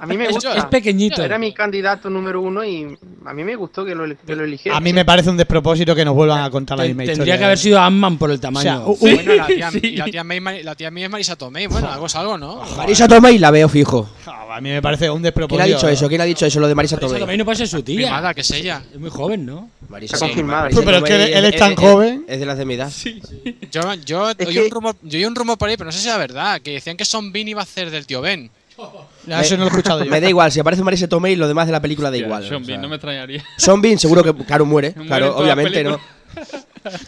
A 0.00 0.04
mí 0.06 0.18
me 0.18 0.24
Es- 0.26 0.32
gusta. 0.32 0.54
Es 0.54 0.66
pequeñito. 0.66 1.22
Era 1.24 1.38
mi 1.38 1.54
candidato 1.54 2.10
número 2.10 2.42
uno 2.42 2.62
y 2.62 2.94
a 3.24 3.32
mí 3.32 3.42
me 3.42 3.56
gustó 3.56 3.86
que 3.86 3.94
lo, 3.94 4.04
que 4.26 4.36
lo 4.36 4.44
eligiera. 4.44 4.76
A 4.76 4.80
mí 4.80 4.92
me 4.92 5.06
parece 5.06 5.30
un 5.30 5.38
despropósito 5.38 5.94
que 5.94 6.04
nos 6.04 6.14
vuelvan 6.14 6.42
a 6.42 6.50
contar 6.50 6.76
la 6.76 6.84
misma 6.84 7.04
historia. 7.04 7.16
Tendría 7.16 7.38
que 7.38 7.44
haber 7.46 7.56
sido 7.58 7.80
Ant-Man 7.80 8.18
por 8.18 8.30
el 8.30 8.38
tamaño. 8.38 8.84
O 8.86 8.94
sea, 8.96 9.14
Bueno, 9.14 9.34
la 9.34 9.46
tía, 9.46 9.70
y 9.82 9.96
la 9.96 10.04
tía 10.04 10.24
May, 10.24 10.62
la 10.62 10.74
tía 10.74 10.90
May 10.90 11.04
es 11.04 11.10
Marisa 11.10 11.34
Tomei. 11.36 11.68
Bueno, 11.68 11.90
algo 11.90 12.04
es 12.04 12.14
algo, 12.16 12.36
¿no? 12.36 12.60
Marisa 12.76 13.08
Tomei 13.08 13.38
la 13.38 13.50
veo 13.50 13.66
fijo. 13.70 14.10
A 14.26 14.60
mí 14.60 14.68
me 14.68 14.82
parece 14.82 15.08
un 15.08 15.16
¿Quién 15.16 15.22
despropósito. 15.22 15.62
ha 15.62 15.66
dicho 15.66 15.88
eso? 15.88 16.08
¿Quién 16.10 16.20
ha 16.20 16.24
dicho 16.24 16.44
eso, 16.44 16.60
lo 16.60 16.68
de 16.68 16.74
Marisa 16.74 16.98
Tomei? 16.98 17.18
también 17.18 17.38
no 17.38 17.46
puede 17.46 17.56
ser 17.56 17.68
su 17.68 17.82
tía. 17.82 17.96
Primada, 17.96 18.34
que 18.34 18.42
es 18.42 18.50
ella. 18.50 18.82
Es 18.92 19.00
muy 19.00 19.08
joven, 19.12 19.46
¿no? 19.46 19.70
Marisa 19.88 20.16
Está 20.16 20.26
confirmada. 20.26 20.62
Marisa 20.64 20.82
Pero 20.84 20.96
es 20.98 21.02
que 21.04 21.38
él 21.38 21.44
es 21.44 21.56
tan 21.56 21.76
joven. 21.76 22.24
Es 22.26 22.40
de 22.40 22.46
las 22.46 22.58
de 22.58 22.64
mi 22.64 22.74
edad. 22.74 22.90
Yo, 23.70 23.94
yo, 24.04 24.30
Es 24.30 24.46
oí 24.48 24.54
que- 24.54 24.62
un 24.64 24.70
rumor, 24.70 24.96
yo 25.02 25.18
oí 25.18 25.24
un 25.24 25.34
rumor 25.36 25.56
por 25.58 25.68
ahí, 25.68 25.76
pero 25.76 25.86
no 25.86 25.92
sé 25.92 25.98
si 26.00 26.08
es 26.08 26.18
verdad, 26.18 26.60
que 26.60 26.72
decían 26.72 26.96
que 26.96 27.04
Son 27.04 27.30
Bean 27.32 27.46
iba 27.48 27.60
a 27.60 27.64
hacer 27.64 27.90
del 27.90 28.06
tío 28.06 28.20
Ben. 28.20 28.50
No, 29.26 29.38
eso 29.40 29.54
no 29.56 29.60
lo 29.60 29.66
he 29.66 29.68
escuchado 29.70 30.02
yo. 30.04 30.10
Me 30.10 30.20
da 30.20 30.28
igual, 30.28 30.50
si 30.50 30.58
aparece 30.58 30.82
Marisa 30.82 31.06
Tomei, 31.06 31.36
lo 31.36 31.46
demás 31.46 31.66
de 31.66 31.72
la 31.72 31.80
película 31.80 32.10
da 32.10 32.16
igual. 32.16 32.42
Sean 32.42 32.54
o 32.62 32.66
Bean, 32.66 32.66
sea. 32.66 32.78
no 32.78 32.88
me 32.88 32.96
extrañaría. 32.96 33.44
Sean 33.56 33.80
Bean, 33.80 33.98
seguro 33.98 34.24
que, 34.24 34.34
claro, 34.44 34.64
muere. 34.66 34.92
Muere 34.96 35.06
Claro, 35.08 35.36
obviamente, 35.36 35.84
¿no? 35.84 36.00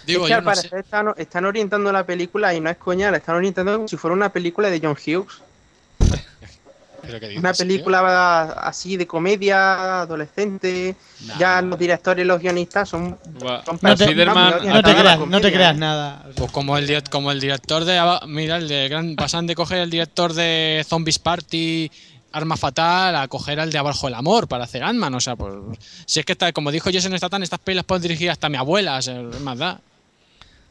Digo, 0.07 0.25
es 0.25 0.29
que 0.29 0.31
yo 0.31 0.37
al 0.37 0.45
no 0.45 0.55
sé. 0.55 0.69
parecer 0.69 0.79
están, 0.81 1.15
están 1.17 1.45
orientando 1.47 1.91
la 1.91 2.05
película 2.07 2.55
y 2.55 2.61
no 2.61 2.71
es 2.71 2.77
coña, 2.77 3.11
la 3.11 3.17
están 3.17 3.35
orientando 3.37 3.75
como 3.75 3.89
si 3.89 3.97
fuera 3.97 4.15
una 4.15 4.29
película 4.31 4.71
de 4.71 4.79
John 4.81 4.93
Hughes. 4.93 5.27
Pero 7.07 7.21
¿qué 7.21 7.27
dices, 7.29 7.41
Una 7.41 7.53
tío? 7.53 7.67
película 7.67 8.43
así 8.63 8.97
de 8.97 9.07
comedia, 9.07 10.01
adolescente. 10.03 10.97
Ya 11.39 11.61
los 11.63 11.79
directores 11.79 12.25
y 12.25 12.29
los 12.29 12.41
guionistas 12.41 12.89
son. 12.89 13.19
Son 13.65 13.79
No 13.83 13.97
te, 13.97 14.07
Spiderman- 14.07 14.63
no 14.63 14.83
creas, 14.83 15.19
no 15.27 15.41
te 15.41 15.53
creas 15.53 15.77
nada. 15.77 16.25
Pues 16.37 16.51
como 16.53 16.77
el, 16.79 17.03
como 17.11 17.31
el 17.33 17.41
director 17.41 17.85
de. 17.85 18.01
Mira, 18.27 18.57
el 18.57 18.69
de 18.69 18.89
Gran. 18.89 19.17
Pasan 19.17 19.47
de 19.47 19.55
coger 19.55 19.79
el 19.79 19.91
director 19.91 20.33
de 20.35 20.85
Zombies 20.89 21.19
Party, 21.19 21.91
Arma 22.33 22.57
Fatal, 22.57 23.15
a 23.17 23.29
coger 23.29 23.61
al 23.61 23.71
de 23.71 23.79
Abajo 23.79 24.09
el 24.09 24.15
Amor 24.15 24.49
para 24.49 24.65
hacer 24.65 24.83
Ant-Man. 24.83 25.15
O 25.15 25.21
sea, 25.21 25.37
pues. 25.37 25.55
Si 26.07 26.21
es 26.21 26.27
que, 26.27 26.33
está, 26.33 26.53
como 26.53 26.71
dijo 26.71 26.91
Jason 26.93 27.17
Statham, 27.17 27.43
estas 27.43 27.61
pelis 27.61 27.85
pueden 27.85 28.03
dirigir 28.03 28.31
hasta 28.31 28.49
mi 28.49 28.57
abuela. 28.57 28.97
O 28.99 29.03
sea, 29.03 29.21
es 29.21 29.41
más 29.41 29.59
da. 29.59 29.81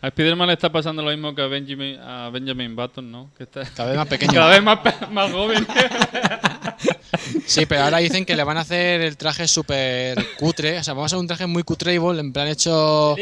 A 0.03 0.07
Spider-Man 0.07 0.47
le 0.47 0.53
está 0.53 0.69
pasando 0.69 1.01
lo 1.01 1.09
mismo 1.11 1.33
que 1.33 1.41
a 1.41 1.47
Benjamin, 1.47 1.97
a 1.99 2.29
Benjamin 2.29 2.75
Button, 2.75 3.09
¿no? 3.09 3.29
Que 3.37 3.43
está 3.43 3.63
Cada 3.73 3.87
vez 3.89 3.97
más 3.97 4.07
pequeño. 4.07 4.33
cada 4.33 4.49
vez 4.49 4.61
más, 4.61 4.79
más 5.11 5.31
joven. 5.31 5.65
Sí, 7.45 7.65
pero 7.65 7.83
ahora 7.83 7.97
dicen 7.99 8.25
que 8.25 8.35
le 8.35 8.43
van 8.43 8.57
a 8.57 8.61
hacer 8.61 9.01
el 9.01 9.15
traje 9.17 9.47
súper 9.47 10.17
cutre. 10.37 10.79
O 10.79 10.83
sea, 10.83 10.93
vamos 10.93 11.11
a 11.11 11.15
hacer 11.15 11.19
un 11.19 11.27
traje 11.27 11.45
muy 11.47 11.63
cutreable, 11.63 12.19
en 12.19 12.33
plan 12.33 12.47
hecho. 12.47 13.15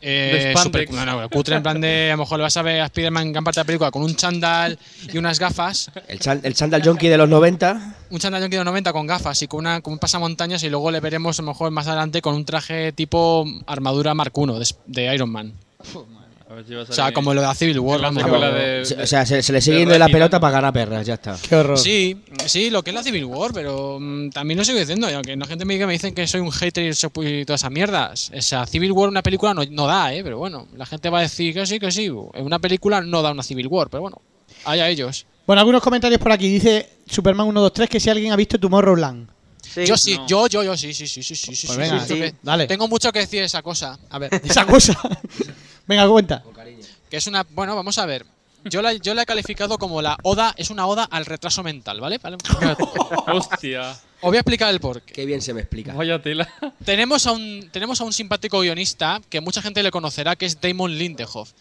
Eh, 0.00 0.54
super- 0.62 0.90
no, 0.92 1.04
no, 1.04 1.28
cutre 1.28 1.56
en 1.56 1.62
plan 1.62 1.80
de. 1.80 2.08
A 2.10 2.14
lo 2.16 2.18
mejor 2.22 2.38
le 2.38 2.42
vas 2.44 2.56
a 2.56 2.62
ver 2.62 2.80
a 2.80 2.84
Spider-Man 2.86 3.26
en 3.28 3.32
gran 3.32 3.44
parte 3.44 3.60
de 3.60 3.62
la 3.62 3.66
película 3.66 3.90
con 3.90 4.02
un 4.02 4.14
chandal 4.14 4.78
y 5.12 5.18
unas 5.18 5.38
gafas. 5.38 5.90
El, 6.08 6.18
chan- 6.20 6.40
el 6.44 6.54
Chandal 6.54 6.82
Junkie 6.84 7.08
de 7.08 7.18
los 7.18 7.28
90. 7.28 7.94
Un 8.10 8.18
chandal 8.18 8.48
de 8.48 8.56
los 8.56 8.64
90 8.64 8.92
con 8.92 9.06
gafas 9.06 9.40
y 9.42 9.48
con, 9.48 9.60
una, 9.60 9.80
con 9.80 9.94
un 9.94 9.98
pasamontañas. 9.98 10.62
Y 10.62 10.70
luego 10.70 10.90
le 10.90 11.00
veremos 11.00 11.38
a 11.38 11.42
lo 11.42 11.48
mejor 11.48 11.70
más 11.72 11.86
adelante 11.88 12.22
con 12.22 12.34
un 12.34 12.44
traje 12.44 12.92
tipo 12.92 13.44
armadura 13.66 14.14
Mark 14.14 14.32
I 14.36 14.46
de, 14.58 14.66
de 14.86 15.14
Iron 15.14 15.30
Man. 15.30 15.52
A 16.46 16.54
ver 16.56 16.66
si 16.66 16.74
va 16.74 16.80
a 16.80 16.82
O 16.82 16.86
sea, 16.86 16.94
salir 16.96 17.14
como 17.14 17.32
lo 17.32 17.40
de 17.40 17.46
la 17.46 17.54
Civil 17.54 17.80
War. 17.80 18.00
la 18.00 18.08
vamos. 18.08 18.22
secuela 18.22 18.50
de- 18.52 18.82
O 19.02 19.06
sea, 19.06 19.24
se, 19.24 19.42
se 19.42 19.52
le 19.52 19.60
sigue 19.62 19.76
de 19.76 19.80
yendo 19.80 19.92
la 19.98 20.04
Resident 20.06 20.12
pelota 20.12 20.40
para 20.40 20.52
ganar 20.52 20.72
perras, 20.74 21.06
ya 21.06 21.14
está. 21.14 21.36
Qué 21.48 21.56
horror. 21.56 21.78
Sí, 21.78 22.18
sí, 22.46 22.68
lo 22.68 22.82
que 22.82 22.90
es 22.90 22.94
la 22.94 23.02
Civil 23.02 23.24
War, 23.24 23.52
pero 23.54 23.98
mm, 23.98 24.28
también 24.30 24.58
lo 24.58 24.64
sigo 24.64 24.78
diciendo, 24.78 25.10
y 25.10 25.14
aunque 25.14 25.36
no 25.36 25.46
gente 25.46 25.64
me 25.64 25.72
diga 25.74 25.86
me 25.86 25.94
dicen 25.94 26.14
que 26.14 26.26
soy 26.26 26.42
un 26.42 26.52
hater 26.52 26.84
y 26.94 27.44
todas 27.46 27.60
esas 27.62 27.70
mierdas. 27.70 28.30
O 28.36 28.42
sea, 28.42 28.66
Civil 28.66 28.92
War 28.92 29.08
una 29.08 29.22
película 29.22 29.54
no, 29.54 29.62
no 29.70 29.86
da, 29.86 30.12
¿eh? 30.12 30.22
Pero 30.22 30.36
bueno, 30.38 30.68
la 30.76 30.84
gente 30.84 31.08
va 31.08 31.20
a 31.20 31.22
decir 31.22 31.54
que 31.54 31.64
sí, 31.66 31.80
que 31.80 31.90
sí. 31.90 32.04
En 32.34 32.44
una 32.44 32.58
película 32.58 33.00
no 33.00 33.22
da 33.22 33.30
una 33.32 33.42
Civil 33.42 33.66
War, 33.68 33.88
pero 33.88 34.02
bueno, 34.02 34.20
allá 34.66 34.88
ellos. 34.90 35.26
Bueno, 35.46 35.60
algunos 35.60 35.82
comentarios 35.82 36.20
por 36.20 36.30
aquí. 36.30 36.48
Dice 36.48 36.88
Superman 37.06 37.46
123 37.46 37.88
que 37.88 38.00
si 38.00 38.10
alguien 38.10 38.32
ha 38.32 38.36
visto 38.36 38.58
Tomorrowland. 38.60 39.28
Sí. 39.62 39.86
yo 39.86 39.96
sí, 39.96 40.16
no. 40.18 40.26
yo, 40.26 40.46
yo, 40.46 40.62
yo, 40.62 40.76
sí, 40.76 40.92
sí, 40.92 41.06
sí, 41.08 41.22
sí, 41.22 41.34
sí, 41.34 41.54
sí. 41.56 41.66
Pues 41.66 41.76
sí, 41.76 41.82
venga, 41.82 42.00
sí, 42.06 42.14
sí, 42.14 42.20
que- 42.20 42.34
dale. 42.42 42.66
Tengo 42.66 42.86
mucho 42.86 43.10
que 43.12 43.20
decir 43.20 43.40
de 43.40 43.46
esa 43.46 43.62
cosa. 43.62 43.98
A 44.10 44.18
ver, 44.18 44.30
esa 44.44 44.66
cosa. 44.66 44.96
Venga, 45.86 46.08
cuenta. 46.08 46.42
Que 47.10 47.16
es 47.16 47.26
una. 47.26 47.44
Bueno, 47.50 47.76
vamos 47.76 47.98
a 47.98 48.06
ver. 48.06 48.26
Yo 48.64 48.80
la, 48.80 48.94
yo 48.94 49.12
la 49.12 49.22
he 49.22 49.26
calificado 49.26 49.76
como 49.76 50.00
la 50.00 50.16
oda, 50.22 50.54
es 50.56 50.70
una 50.70 50.86
oda 50.86 51.04
al 51.04 51.26
retraso 51.26 51.62
mental, 51.62 52.00
¿vale? 52.00 52.16
Vale. 52.16 52.38
Hostia, 53.26 53.90
Os 53.90 53.98
voy 54.22 54.36
a 54.36 54.40
explicar 54.40 54.70
el 54.70 54.80
porqué. 54.80 55.12
Qué 55.12 55.26
bien 55.26 55.42
se 55.42 55.52
me 55.52 55.60
explica. 55.60 55.92
vaya 55.92 56.22
tela. 56.22 56.48
Tenemos 56.82 57.26
a 57.26 57.32
un 57.32 57.68
tenemos 57.72 58.00
a 58.00 58.04
un 58.04 58.14
simpático 58.14 58.60
guionista 58.60 59.20
que 59.28 59.42
mucha 59.42 59.60
gente 59.60 59.82
le 59.82 59.90
conocerá, 59.90 60.34
que 60.36 60.46
es 60.46 60.62
Damon 60.62 60.96
Lindehoff. 60.96 61.52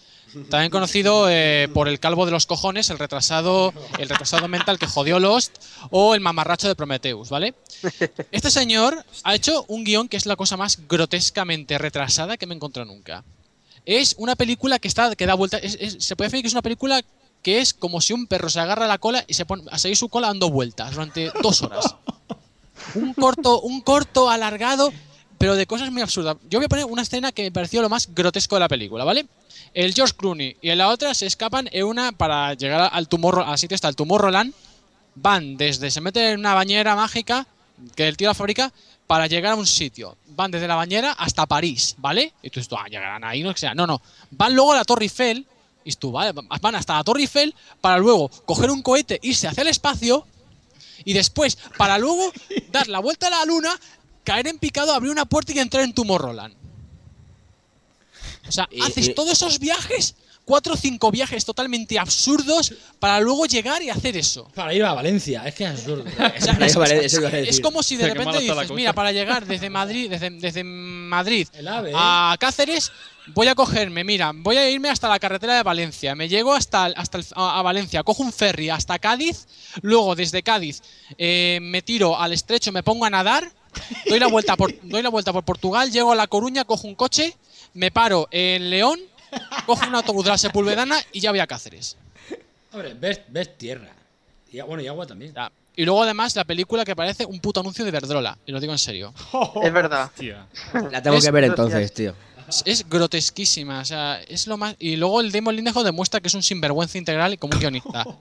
También 0.49 0.71
conocido 0.71 1.29
eh, 1.29 1.67
por 1.73 1.87
el 1.87 1.99
calvo 1.99 2.25
de 2.25 2.31
los 2.31 2.47
cojones, 2.47 2.89
el 2.89 2.97
retrasado, 2.97 3.71
el 3.99 4.09
retrasado 4.09 4.47
mental 4.47 4.79
que 4.79 4.87
jodió 4.87 5.19
Lost 5.19 5.57
o 5.91 6.15
el 6.15 6.21
mamarracho 6.21 6.67
de 6.67 6.75
Prometheus, 6.75 7.29
¿vale? 7.29 7.53
Este 8.31 8.49
señor 8.49 9.05
ha 9.23 9.35
hecho 9.35 9.65
un 9.67 9.83
guion 9.83 10.07
que 10.07 10.17
es 10.17 10.25
la 10.25 10.35
cosa 10.35 10.57
más 10.57 10.87
grotescamente 10.87 11.77
retrasada 11.77 12.37
que 12.37 12.47
me 12.47 12.53
he 12.53 12.55
encontrado 12.55 12.91
nunca. 12.91 13.23
Es 13.85 14.15
una 14.18 14.35
película 14.35 14.80
que 14.80 14.88
está 14.88 15.15
que 15.15 15.26
da 15.26 15.34
vuelta, 15.35 15.57
es- 15.57 15.77
es- 15.80 15.97
se 16.05 16.15
puede 16.15 16.30
decir 16.30 16.41
que 16.41 16.47
es 16.47 16.53
una 16.53 16.61
película 16.61 17.01
que 17.41 17.60
es 17.60 17.73
como 17.73 17.99
si 17.99 18.14
un 18.14 18.27
perro 18.27 18.49
se 18.49 18.60
agarra 18.60 18.88
la 18.88 18.97
cola 18.97 19.23
y 19.27 19.34
se 19.34 19.45
pone 19.45 19.64
a 19.69 19.77
seguir 19.77 19.97
su 19.97 20.07
cola 20.10 20.27
dando 20.27 20.49
vueltas 20.49 20.91
durante 20.91 21.30
dos 21.41 21.61
horas 21.61 21.95
un 22.95 23.14
corto, 23.14 23.61
un 23.61 23.81
corto 23.81 24.30
alargado, 24.30 24.91
pero 25.38 25.55
de 25.55 25.65
cosas 25.68 25.91
muy 25.91 26.01
absurdas. 26.01 26.38
Yo 26.49 26.60
voy 26.60 26.65
a 26.65 26.69
poner 26.69 26.85
una 26.85 27.01
escena 27.01 27.31
que 27.31 27.43
me 27.43 27.51
pareció 27.51 27.81
lo 27.81 27.89
más 27.89 28.14
grotesco 28.14 28.55
de 28.55 28.61
la 28.61 28.68
película, 28.69 29.03
¿vale? 29.03 29.26
El 29.73 29.93
George 29.93 30.14
Clooney 30.15 30.55
y 30.61 30.69
en 30.69 30.77
la 30.77 30.88
otra 30.89 31.14
se 31.14 31.26
escapan 31.26 31.68
en 31.72 31.84
una 31.85 32.11
para 32.14 32.53
llegar 32.53 32.89
al 32.91 33.07
tumor, 33.07 33.43
al 33.45 33.57
sitio 33.57 33.76
está 33.76 33.89
el 33.89 33.95
Tomorrowland. 33.95 34.53
Van 35.15 35.57
desde 35.57 35.91
se 35.91 36.01
meten 36.01 36.23
en 36.23 36.39
una 36.39 36.53
bañera 36.53 36.95
mágica 36.95 37.45
que 37.95 38.07
el 38.07 38.15
tío 38.18 38.30
la 38.30 38.34
fabrica 38.34 38.72
para 39.14 39.27
llegar 39.27 39.53
a 39.53 39.56
un 39.56 39.68
sitio. 39.68 40.18
Van 40.30 40.49
desde 40.49 40.68
la 40.68 40.73
bañera 40.73 41.11
hasta 41.11 41.45
París, 41.45 41.94
¿vale? 41.99 42.34
Y 42.41 42.49
tú 42.49 42.60
dices, 42.60 42.76
ah, 42.76 42.88
llegarán 42.90 43.23
ahí, 43.23 43.44
no 43.44 43.53
que 43.53 43.60
sea. 43.60 43.76
No, 43.76 43.85
no. 43.85 44.02
Van 44.31 44.56
luego 44.56 44.73
a 44.73 44.77
la 44.77 44.84
Torre 44.84 45.03
Eiffel. 45.03 45.45
Y 45.84 45.91
tú, 45.94 46.11
¿vale? 46.11 46.31
Van 46.31 46.73
hasta 46.73 46.95
la 46.95 47.03
Torre 47.03 47.19
Eiffel 47.22 47.53
para 47.80 47.99
luego 47.99 48.27
coger 48.45 48.72
un 48.72 48.81
cohete, 48.81 49.19
irse 49.22 49.48
hacia 49.48 49.61
el 49.61 49.68
espacio 49.68 50.26
y 51.06 51.14
después, 51.14 51.60
para 51.77 51.99
luego 51.99 52.34
dar 52.72 52.88
la 52.88 52.98
vuelta 52.98 53.27
a 53.27 53.30
la 53.30 53.45
luna, 53.45 53.80
caer 54.23 54.48
en 54.48 54.57
picado, 54.57 54.91
abrir 54.91 55.11
una 55.11 55.26
puerta 55.26 55.53
y 55.53 55.60
entrar 55.60 55.84
en 55.84 55.94
Tomorrowland. 55.94 56.56
O 58.48 58.52
sea, 58.52 58.68
haces 58.84 59.14
todos 59.14 59.34
esos 59.34 59.60
viajes, 59.60 60.15
cuatro 60.45 60.73
o 60.73 60.77
cinco 60.77 61.09
viajes 61.11 61.45
totalmente 61.45 61.97
absurdos, 61.99 62.73
para 62.99 63.19
luego 63.19 63.45
llegar 63.45 63.81
y 63.81 63.89
hacer 63.89 64.17
eso. 64.17 64.49
Para 64.53 64.73
ir 64.73 64.83
a 64.83 64.93
Valencia, 64.93 65.43
es 65.47 65.55
que 65.55 65.63
es 65.65 65.69
absurdo. 65.71 66.03
O 66.13 66.41
sea, 66.41 66.53
Eso 66.65 66.83
es, 67.25 67.59
como 67.61 67.81
si 67.83 67.95
de 67.95 68.03
O 68.03 68.05
sea, 68.07 68.13
qué 68.13 68.19
repente 68.19 68.39
dices, 68.41 68.71
mira, 68.71 68.93
para 68.93 69.11
llegar 69.11 69.45
desde 69.45 69.69
Madrid, 69.69 70.09
desde, 70.09 70.29
desde 70.31 70.63
Madrid 70.63 71.47
AVE, 71.67 71.91
¿eh? 71.91 71.93
a 71.95 72.35
Cáceres, 72.39 72.91
voy 73.27 73.47
a 73.47 73.55
cogerme, 73.55 74.03
mira, 74.03 74.31
voy 74.35 74.57
a 74.57 74.69
irme 74.69 74.89
hasta 74.89 75.07
la 75.07 75.19
carretera 75.19 75.55
de 75.55 75.63
Valencia, 75.63 76.13
me 76.15 76.27
llego 76.27 76.53
hasta, 76.53 76.87
el- 76.87 76.93
hasta 76.97 77.17
el- 77.19 77.25
a, 77.35 77.59
a 77.59 77.61
Valencia, 77.61 78.03
cojo 78.03 78.23
un 78.23 78.33
ferry 78.33 78.69
hasta 78.69 78.99
Cádiz, 78.99 79.47
luego 79.81 80.15
desde 80.15 80.43
Cádiz 80.43 80.81
eh, 81.17 81.59
me 81.61 81.81
tiro 81.81 82.19
al 82.19 82.33
estrecho, 82.33 82.71
me 82.71 82.83
pongo 82.83 83.05
a 83.05 83.09
nadar, 83.09 83.49
doy 84.07 84.19
la 84.19 84.27
vuelta 84.27 84.57
por, 84.57 84.73
doy 84.83 85.01
la 85.01 85.09
vuelta 85.09 85.31
por 85.31 85.43
Portugal, 85.45 85.89
llego 85.91 86.11
a 86.11 86.15
La 86.15 86.27
Coruña, 86.27 86.65
cojo 86.65 86.87
un 86.87 86.95
coche, 86.95 87.35
me 87.73 87.91
paro 87.91 88.27
en 88.31 88.69
León, 88.69 88.99
cojo 89.65 89.88
un 89.88 89.95
autobús 89.95 90.26
de 90.26 90.31
la 90.31 90.38
Sepulvedana 90.38 90.97
y 91.11 91.19
ya 91.19 91.31
voy 91.31 91.39
a 91.39 91.47
Cáceres. 91.47 91.97
Hombre, 92.72 92.93
ves, 92.93 93.22
ves 93.27 93.57
tierra. 93.57 93.89
Y, 94.51 94.60
bueno, 94.61 94.81
y 94.84 94.88
agua 94.88 95.05
también. 95.05 95.34
Ya. 95.34 95.51
Y 95.76 95.85
luego 95.85 96.03
además 96.03 96.35
la 96.35 96.43
película 96.43 96.85
que 96.85 96.95
parece 96.95 97.26
un 97.26 97.39
puto 97.39 97.60
anuncio 97.60 97.84
de 97.84 97.89
Verdrola, 97.91 98.38
y 98.45 98.51
lo 98.51 98.60
digo 98.60 98.73
en 98.73 98.80
serio. 98.80 99.14
Es 99.64 99.73
verdad. 99.73 100.05
Hostia. 100.05 100.45
La 100.91 101.01
tengo 101.01 101.18
Es- 101.18 101.26
que 101.26 101.31
ver 101.31 101.43
entonces, 101.45 101.93
tío. 101.93 102.14
Es, 102.47 102.63
es 102.65 102.89
grotesquísima, 102.89 103.79
o 103.79 103.85
sea, 103.85 104.21
es 104.27 104.47
lo 104.47 104.57
más. 104.57 104.75
Y 104.79 104.95
luego 104.95 105.21
el 105.21 105.31
Damon 105.31 105.55
Lindelof 105.55 105.83
demuestra 105.83 106.19
que 106.19 106.27
es 106.27 106.33
un 106.33 106.43
sinvergüenza 106.43 106.97
integral 106.97 107.33
y 107.33 107.37
como 107.37 107.53
un 107.53 107.59
guionista. 107.59 108.05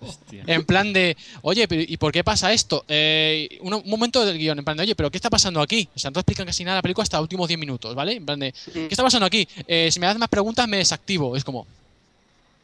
En 0.47 0.65
plan 0.65 0.93
de, 0.93 1.17
oye, 1.43 1.67
¿y 1.71 1.97
por 1.99 2.11
qué 2.11 2.25
pasa 2.25 2.53
esto? 2.53 2.85
Eh, 2.89 3.59
un, 3.61 3.75
un 3.75 3.83
momento 3.87 4.25
del 4.25 4.39
guion, 4.39 4.59
en 4.59 4.65
plan 4.65 4.77
de, 4.77 4.83
oye, 4.83 4.95
pero 4.95 5.11
¿qué 5.11 5.19
está 5.19 5.31
pasando 5.31 5.61
aquí? 5.61 5.89
O 5.95 5.99
sea, 5.99 6.11
no 6.11 6.21
explican 6.21 6.47
casi 6.47 6.65
nada 6.65 6.79
la 6.79 6.83
película 6.83 7.03
hasta 7.03 7.19
los 7.19 7.25
últimos 7.25 7.47
10 7.49 7.61
minutos, 7.61 7.95
¿vale? 7.95 8.15
En 8.15 8.27
plan 8.27 8.41
de, 8.41 8.53
¿qué 8.73 8.89
está 8.91 9.03
pasando 9.03 9.27
aquí? 9.27 9.47
Eh, 9.67 9.91
si 9.93 10.01
me 10.01 10.07
das 10.07 10.19
más 10.19 10.29
preguntas, 10.29 10.67
me 10.67 10.79
desactivo. 10.79 11.37
Es 11.37 11.45
como, 11.45 11.67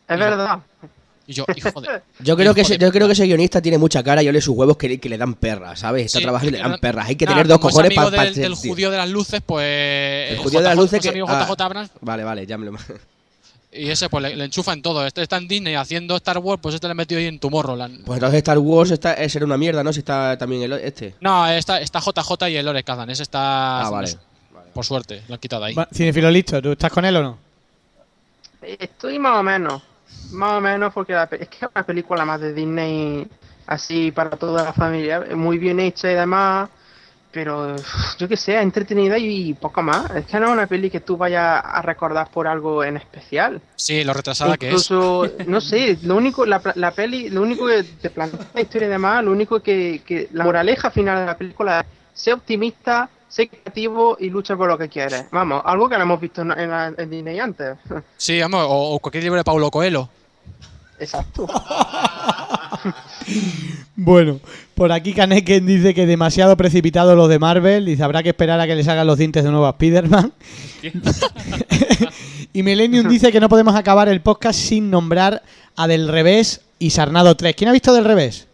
Es 0.09 0.19
verdad. 0.19 0.61
Y 1.29 1.35
yo, 1.35 1.45
hijo 1.55 1.81
de. 1.81 2.03
Yo 2.21 2.37
creo, 2.37 2.55
que 2.55 2.63
ese, 2.63 2.79
yo 2.79 2.91
creo 2.91 3.07
que 3.07 3.13
ese 3.13 3.27
guionista 3.27 3.63
tiene 3.63 3.79
mucha 3.79 4.03
cara 4.03 4.23
y 4.23 4.29
ole 4.29 4.41
sus 4.41 4.57
huevos 4.57 4.77
que, 4.77 4.99
que 4.99 5.09
le 5.09 5.17
dan 5.19 5.35
perras, 5.35 5.79
¿sabes? 5.81 6.07
Está 6.07 6.19
Sí, 6.19 6.25
trabajando 6.25 6.49
y 6.49 6.53
le 6.53 6.59
es 6.59 6.69
dan 6.71 6.81
perras. 6.81 7.07
Hay 7.07 7.17
que 7.17 7.27
nada, 7.27 7.37
tener 7.37 7.47
dos 7.49 7.57
es 7.59 7.61
cojones 7.63 7.95
para... 7.95 8.11
del, 8.11 8.35
del 8.35 8.55
judío 8.55 8.91
de 8.91 8.97
las 8.97 9.09
luces, 9.09 9.41
pues. 9.45 10.33
El 10.33 10.39
judío 10.39 10.61
de 10.61 10.65
las 10.65 10.77
luces 10.77 11.01
pues 11.01 11.13
que... 11.13 11.23
ah, 11.29 11.47
JJ 11.47 11.61
Abrams, 11.63 11.91
vale, 12.01 12.25
vale, 12.25 12.47
ya 12.47 12.57
me 12.59 12.67
lo... 12.67 12.73
y 13.73 13.91
ese 13.91 14.09
pues 14.09 14.23
le, 14.23 14.37
le 14.37 14.45
enchufa 14.47 14.73
en 14.73 14.81
todo. 14.83 15.07
Este 15.07 15.23
está 15.23 15.37
en 15.37 15.47
Disney 15.47 15.75
haciendo 15.75 16.17
Star 16.17 16.39
Wars, 16.39 16.61
pues 16.63 16.75
este 16.75 16.87
le 16.87 16.93
ha 16.93 16.95
metido 16.95 17.21
ahí 17.21 17.27
en 17.27 17.39
Tomorrowland. 17.39 18.05
Pues 18.05 18.17
entonces 18.17 18.39
Star 18.39 18.59
Wars 18.59 18.91
está, 18.91 19.29
será 19.29 19.45
una 19.45 19.59
mierda, 19.59 19.85
¿no? 19.85 19.93
Si 19.93 19.99
está 19.99 20.37
también 20.39 20.63
el 20.63 20.73
este. 20.73 21.15
No, 21.21 21.47
está, 21.47 21.81
está 21.81 22.01
JJ 22.01 22.49
y 22.49 22.57
el 22.57 22.65
Lore 22.65 22.83
Kazan. 22.85 23.11
Ese 23.11 23.23
está. 23.23 23.83
Ah, 23.83 23.91
vale. 23.91 24.17
Por 24.73 24.85
suerte, 24.85 25.23
lo 25.29 25.35
han 25.35 25.41
quitado 25.41 25.65
ahí. 25.65 25.75
Cinefilo 25.93 26.31
listo, 26.31 26.63
¿tú 26.63 26.73
estás 26.73 26.91
con 26.91 27.05
él 27.05 27.17
o 27.17 27.23
no? 27.23 27.39
Estoy 28.63 29.19
más 29.19 29.37
o 29.39 29.43
menos. 29.43 29.83
Más 30.31 30.59
o 30.59 30.61
menos 30.61 30.93
porque 30.93 31.13
la 31.13 31.25
es 31.25 31.49
que 31.49 31.65
es 31.65 31.71
una 31.75 31.85
película 31.85 32.25
más 32.25 32.41
de 32.41 32.53
Disney 32.53 33.29
así 33.67 34.11
para 34.11 34.31
toda 34.31 34.65
la 34.65 34.73
familia. 34.73 35.25
Muy 35.35 35.59
bien 35.59 35.81
hecha 35.81 36.11
y 36.11 36.15
demás. 36.15 36.69
Pero 37.31 37.77
yo 38.19 38.27
que 38.27 38.37
sé, 38.39 38.59
entretenida 38.59 39.19
y 39.19 39.53
poco 39.53 39.83
más. 39.83 40.11
Es 40.13 40.27
que 40.27 40.41
no 40.41 40.47
es 40.47 40.53
una 40.53 40.67
peli 40.67 40.91
que 40.91 41.01
tú 41.01 41.17
vayas 41.17 41.63
a 41.63 41.83
recordar 41.83 42.31
por 42.31 42.49
algo 42.49 42.83
en 42.83 42.97
especial. 42.97 43.61
Sí, 43.77 44.03
lo 44.03 44.15
retrasada 44.15 44.57
que 44.57 44.67
es. 44.69 44.73
Incluso, 44.73 45.29
no 45.47 45.61
sé, 45.61 45.99
lo 46.03 46.17
único, 46.17 46.47
la, 46.47 46.61
la 46.75 46.91
peli, 46.93 47.29
lo 47.29 47.43
único 47.43 47.67
que 47.67 47.83
te 47.83 48.09
plantea 48.09 48.47
la 48.55 48.61
historia 48.63 48.89
y 48.89 48.91
demás, 48.91 49.23
lo 49.23 49.33
único 49.33 49.61
que, 49.61 50.01
que 50.07 50.29
la 50.33 50.45
moraleja 50.45 50.91
final 50.91 51.19
de 51.19 51.27
la 51.27 51.37
película 51.37 51.81
es 51.81 51.87
ser 52.23 52.35
optimista, 52.35 53.11
ser 53.29 53.49
creativo 53.49 54.17
y 54.19 54.31
lucha 54.31 54.57
por 54.57 54.69
lo 54.69 54.79
que 54.79 54.89
quieres. 54.89 55.27
Vamos, 55.31 55.63
algo 55.65 55.89
que 55.89 55.97
no 55.97 56.03
hemos 56.05 56.21
visto 56.21 56.43
en, 56.43 56.53
en, 56.53 56.71
la- 56.71 56.93
en 56.97 57.11
Disney 57.11 57.39
antes. 57.39 57.77
Sí, 58.17 58.41
vamos, 58.41 58.65
o, 58.69 58.95
o 58.95 58.99
cualquier 58.99 59.25
libro 59.25 59.39
de 59.39 59.45
Paulo 59.45 59.71
Coelho. 59.71 60.09
Exacto. 60.99 61.47
Bueno, 63.97 64.41
por 64.75 64.93
aquí 64.93 65.13
Kaneken 65.13 65.67
dice 65.67 65.93
que 65.93 66.07
demasiado 66.07 66.57
precipitado 66.57 67.17
lo 67.17 67.27
de 67.29 67.39
Marvel. 67.39 67.85
Dice, 67.85 68.03
habrá 68.05 68.23
que 68.23 68.29
esperar 68.31 68.61
a 68.61 68.67
que 68.67 68.77
le 68.77 68.85
salgan 68.85 69.07
los 69.07 69.19
dientes 69.19 69.43
de 69.45 69.51
nuevo 69.51 69.67
a 69.67 69.71
Spider-Man. 69.71 70.33
y 72.53 72.63
Millennium 72.63 73.09
dice 73.09 73.33
que 73.33 73.41
no 73.41 73.49
podemos 73.49 73.75
acabar 73.75 74.09
el 74.09 74.21
podcast 74.21 74.59
sin 74.59 74.91
nombrar 74.91 75.43
a 75.77 75.87
Del 75.89 76.09
Revés 76.09 76.61
y 76.79 76.91
Sarnado 76.91 77.37
3. 77.37 77.55
¿Quién 77.57 77.69
ha 77.69 77.73
visto 77.73 77.93
Del 77.93 78.05
Revés? 78.05 78.47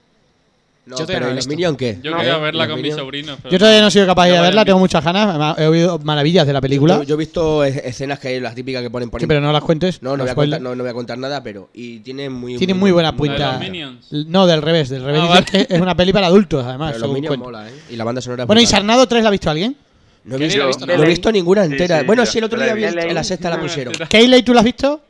No, 0.86 0.96
Yo 0.98 1.06
todavía 1.06 1.14
pero 1.14 1.26
no 1.26 1.30
¿y 1.30 1.32
he 1.32 1.36
los. 1.36 1.48
Minions 1.48 1.76
qué? 1.78 1.98
Yo 2.02 2.10
No, 2.10 2.16
quería 2.18 2.36
verla 2.38 2.68
con 2.68 2.82
mis 2.82 2.94
sobrinos. 2.94 3.38
pero 3.42 3.52
Yo 3.52 3.58
todavía 3.58 3.80
no 3.80 3.86
he 3.86 3.90
sido 3.90 4.06
capaz 4.06 4.24
de 4.26 4.30
ir 4.32 4.36
a 4.36 4.42
verla, 4.42 4.64
tengo 4.66 4.78
muchas 4.78 5.02
ganas. 5.02 5.58
He 5.58 5.66
oído 5.66 5.98
maravillas 6.00 6.46
de 6.46 6.52
la 6.52 6.60
película. 6.60 6.96
Yo, 6.98 7.02
yo 7.04 7.14
he 7.14 7.18
visto 7.18 7.64
es- 7.64 7.76
escenas 7.78 8.18
que 8.18 8.28
hay, 8.28 8.40
las 8.40 8.54
típicas 8.54 8.82
que 8.82 8.90
ponen 8.90 9.08
por 9.08 9.20
Sí, 9.20 9.26
pero 9.26 9.40
no 9.40 9.50
las 9.50 9.62
cuentes. 9.62 10.02
No, 10.02 10.16
no 10.16 10.24
voy, 10.24 10.30
a 10.30 10.34
contar, 10.34 10.60
no, 10.60 10.74
no 10.74 10.82
voy 10.82 10.90
a 10.90 10.94
contar 10.94 11.16
nada, 11.16 11.42
pero. 11.42 11.70
Y 11.72 12.00
tiene 12.00 12.28
muy. 12.28 12.56
Tiene 12.58 12.74
muy 12.74 12.90
buena 12.92 13.10
¿La 13.10 13.16
de 13.16 13.22
pinta. 13.22 13.52
los 13.52 13.60
Minions? 13.60 14.06
No, 14.28 14.46
del 14.46 14.60
revés. 14.60 14.90
Del 14.90 15.02
revés 15.04 15.22
Ah, 15.24 15.42
es 15.52 15.80
una 15.80 15.94
peli 15.96 16.12
para 16.12 16.26
adultos, 16.26 16.64
además. 16.66 16.92
Pero 16.92 17.06
los 17.06 17.14
Minions 17.14 17.38
mola, 17.38 17.68
¿eh? 17.68 17.72
Y 17.90 17.96
la 17.96 18.04
banda 18.04 18.20
sonora. 18.20 18.44
Bueno, 18.44 18.60
¿y. 18.60 18.66
Sarnado 18.66 19.06
3 19.08 19.22
la 19.22 19.28
ha 19.28 19.32
visto 19.32 19.48
alguien? 19.50 19.76
No 20.24 20.36
he 20.36 20.38
¿Qué 20.38 20.44
visto, 20.44 20.86
no 20.86 21.30
he 21.30 21.32
ninguna 21.32 21.64
entera. 21.64 22.00
sí, 22.00 22.06
bueno, 22.06 22.24
sí, 22.26 22.38
el 22.38 22.44
otro 22.44 22.58
día 22.58 22.68
la 22.68 22.74
vi 22.74 22.84
en 22.84 23.14
la 23.14 23.24
sexta 23.24 23.50
la 23.50 23.60
pusieron. 23.60 23.92
Keyley, 24.08 24.42
¿tú 24.42 24.52
la 24.54 24.60
has 24.60 24.64
visto? 24.64 25.00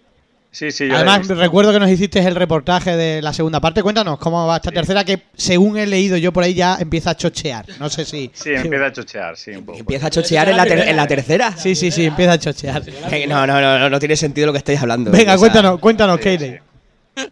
Sí, 0.55 0.71
sí, 0.71 0.87
yo 0.87 0.95
Además, 0.95 1.27
recuerdo 1.27 1.73
que 1.73 1.81
nos 1.81 1.91
hiciste 1.91 2.21
el 2.21 2.37
reportaje 2.37 2.97
de 2.97 3.21
la 3.21 3.33
segunda 3.33 3.59
parte. 3.61 3.83
Cuéntanos 3.83 4.21
cómo 4.21 4.47
va 4.47 4.55
esta 4.57 4.71
tercera, 4.71 5.03
que 5.05 5.21
según 5.37 5.77
he 5.77 5.85
leído 5.85 6.17
yo 6.17 6.33
por 6.33 6.45
ahí 6.45 6.55
ya 6.55 6.77
empieza 6.79 7.11
a 7.11 7.17
chochear. 7.17 7.67
No 7.81 7.91
sé 7.91 8.05
si. 8.05 8.31
Sí, 8.33 8.51
empieza 8.55 8.87
a 8.87 8.93
chochear, 8.93 9.37
sí, 9.37 9.51
un 9.51 9.65
poco. 9.67 9.79
Empieza 9.81 10.07
a 10.07 10.11
chochear 10.11 10.49
en 10.49 10.57
la, 10.57 10.65
ter- 10.65 10.89
en 10.89 10.97
la 10.97 11.09
tercera. 11.09 11.57
Sí, 11.57 11.75
sí, 11.75 11.91
sí, 11.91 12.05
empieza 12.05 12.35
a 12.35 12.39
chochear. 12.39 12.83
Que 12.85 13.27
No, 13.27 13.45
no, 13.49 13.61
no, 13.61 13.81
no, 13.81 13.91
no 13.91 13.99
tiene 13.99 14.15
sentido 14.15 14.47
lo 14.47 14.53
que 14.53 14.59
estáis 14.59 14.81
hablando. 14.81 15.11
Venga, 15.11 15.37
cuéntanos, 15.37 15.81
cuéntanos, 15.81 16.19
Sí, 16.19 16.23
Keyley. 16.23 16.59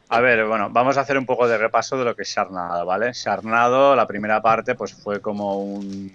A 0.09 0.20
ver, 0.20 0.44
bueno, 0.47 0.69
vamos 0.70 0.97
a 0.97 1.03
hacer 1.03 1.16
un 1.16 1.24
poco 1.27 1.47
de 1.47 1.59
repaso 1.59 1.97
de 1.99 2.05
lo 2.05 2.16
que 2.16 2.23
es 2.23 2.28
Sharnado, 2.28 2.85
¿vale? 2.85 3.12
Sharnado, 3.12 3.94
la 3.94 4.07
primera 4.09 4.43
parte, 4.43 4.74
pues 4.74 4.93
fue 4.94 5.20
como 5.20 5.59
un... 5.59 6.12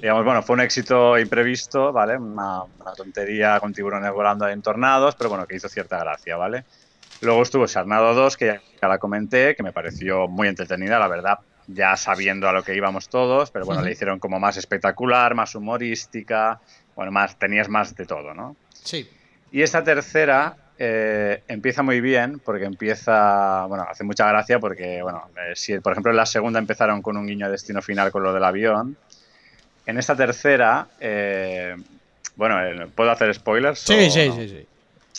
Digamos, 0.00 0.24
bueno, 0.24 0.42
fue 0.42 0.54
un 0.54 0.60
éxito 0.60 1.18
imprevisto, 1.18 1.92
¿vale? 1.92 2.16
Una, 2.16 2.62
una 2.62 2.92
tontería 2.96 3.58
con 3.60 3.72
tiburones 3.72 4.12
volando 4.12 4.48
en 4.48 4.62
tornados, 4.62 5.14
pero 5.16 5.30
bueno, 5.30 5.46
que 5.46 5.56
hizo 5.56 5.68
cierta 5.68 5.98
gracia, 5.98 6.36
¿vale? 6.36 6.64
Luego 7.20 7.42
estuvo 7.42 7.66
Sharnado 7.66 8.14
2, 8.14 8.36
que 8.36 8.46
ya, 8.46 8.62
ya 8.80 8.88
la 8.88 8.98
comenté, 8.98 9.56
que 9.56 9.62
me 9.62 9.72
pareció 9.72 10.28
muy 10.28 10.48
entretenida, 10.48 10.98
la 10.98 11.08
verdad, 11.08 11.38
ya 11.66 11.96
sabiendo 11.96 12.48
a 12.48 12.52
lo 12.52 12.62
que 12.62 12.74
íbamos 12.74 13.08
todos, 13.08 13.50
pero 13.50 13.64
bueno, 13.66 13.82
le 13.82 13.92
hicieron 13.92 14.18
como 14.18 14.40
más 14.40 14.56
espectacular, 14.56 15.34
más 15.34 15.54
humorística, 15.54 16.60
bueno, 16.96 17.12
más, 17.12 17.38
tenías 17.38 17.68
más 17.68 17.94
de 17.94 18.06
todo, 18.06 18.34
¿no? 18.34 18.56
Sí. 18.72 19.08
Y 19.50 19.62
esta 19.62 19.84
tercera 19.84 20.56
eh, 20.78 21.42
empieza 21.48 21.82
muy 21.82 22.00
bien 22.00 22.38
porque 22.38 22.64
empieza, 22.64 23.66
bueno, 23.66 23.84
hace 23.88 24.04
mucha 24.04 24.28
gracia 24.28 24.60
porque, 24.60 25.02
bueno, 25.02 25.28
eh, 25.36 25.54
si 25.54 25.78
por 25.80 25.92
ejemplo 25.92 26.10
en 26.12 26.16
la 26.16 26.26
segunda 26.26 26.58
empezaron 26.58 27.02
con 27.02 27.16
un 27.16 27.26
guiño 27.26 27.46
a 27.46 27.50
destino 27.50 27.82
final 27.82 28.12
con 28.12 28.22
lo 28.22 28.32
del 28.32 28.44
avión, 28.44 28.96
en 29.88 29.98
esta 29.98 30.14
tercera, 30.14 30.86
eh, 31.00 31.74
bueno, 32.36 32.62
eh, 32.64 32.86
¿puedo 32.94 33.10
hacer 33.10 33.34
spoilers? 33.34 33.80
Sí, 33.80 33.94
o 34.06 34.10
sí, 34.10 34.28
no? 34.28 34.34
sí, 34.36 34.48
sí. 34.48 34.68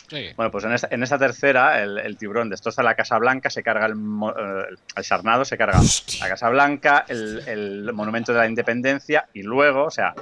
Sí. 0.09 0.29
Bueno, 0.35 0.51
pues 0.51 0.63
en 0.63 0.71
esta, 0.73 0.87
en 0.91 1.03
esta 1.03 1.17
tercera 1.17 1.81
el, 1.83 1.97
el 1.97 2.17
tiburón 2.17 2.49
destroza 2.49 2.81
la 2.83 2.95
Casa 2.95 3.17
Blanca, 3.17 3.49
se 3.49 3.61
carga 3.63 3.85
el, 3.87 3.95
mo- 3.95 4.31
eh, 4.31 4.65
el 4.95 5.03
Sarnado, 5.03 5.43
se 5.43 5.57
carga 5.57 5.79
la 6.21 6.29
Casa 6.29 6.49
Blanca, 6.49 7.05
el, 7.09 7.43
el 7.47 7.93
Monumento 7.93 8.31
de 8.31 8.39
la 8.39 8.47
Independencia 8.47 9.25
y 9.33 9.41
luego, 9.43 9.85
o 9.85 9.91
sea, 9.91 10.13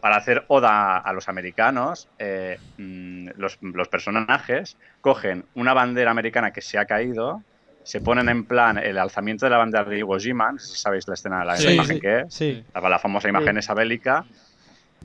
para 0.00 0.16
hacer 0.16 0.44
oda 0.48 0.98
a 0.98 1.12
los 1.12 1.28
americanos, 1.28 2.08
eh, 2.18 2.58
mm, 2.76 3.28
los, 3.36 3.56
los 3.60 3.88
personajes 3.88 4.76
cogen 5.00 5.44
una 5.54 5.74
bandera 5.74 6.10
americana 6.10 6.50
que 6.52 6.60
se 6.60 6.78
ha 6.78 6.84
caído, 6.86 7.42
se 7.84 8.00
ponen 8.00 8.28
en 8.28 8.44
plan 8.46 8.78
el 8.78 8.98
alzamiento 8.98 9.46
de 9.46 9.50
la 9.50 9.58
bandera 9.58 9.84
de 9.84 9.98
Iwo 9.98 10.18
Jima, 10.18 10.52
no 10.52 10.58
sé 10.58 10.74
si 10.74 10.80
sabéis 10.80 11.06
la 11.08 11.14
escena, 11.14 11.44
la, 11.44 11.56
Sí, 11.56 11.68
imagen 11.70 11.96
sí, 11.96 12.00
que 12.00 12.20
es, 12.20 12.34
sí. 12.34 12.64
la, 12.74 12.88
la 12.88 12.98
famosa 12.98 13.28
imagen 13.28 13.58
esa 13.58 13.74
bélica. 13.74 14.24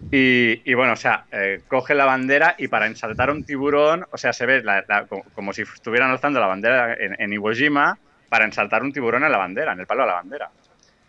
Y, 0.09 0.61
y 0.69 0.73
bueno, 0.73 0.93
o 0.93 0.95
sea, 0.95 1.25
eh, 1.31 1.61
coge 1.67 1.93
la 1.93 2.05
bandera 2.05 2.55
y 2.57 2.69
para 2.69 2.85
ensaltar 2.87 3.29
un 3.29 3.43
tiburón, 3.43 4.05
o 4.09 4.17
sea, 4.17 4.31
se 4.31 4.45
ve 4.45 4.63
la- 4.63 4.85
la- 4.87 5.05
como, 5.05 5.23
como 5.33 5.51
si 5.53 5.63
estuvieran 5.63 6.11
alzando 6.11 6.39
la 6.39 6.47
bandera 6.47 6.93
en, 6.93 7.19
en 7.19 7.33
Iwo 7.33 7.51
Jima 7.51 7.97
para 8.29 8.45
ensaltar 8.45 8.83
un 8.83 8.93
tiburón 8.93 9.23
en 9.25 9.31
la 9.31 9.37
bandera, 9.37 9.73
en 9.73 9.79
el 9.81 9.85
palo 9.87 10.03
de 10.03 10.07
la 10.07 10.13
bandera. 10.13 10.49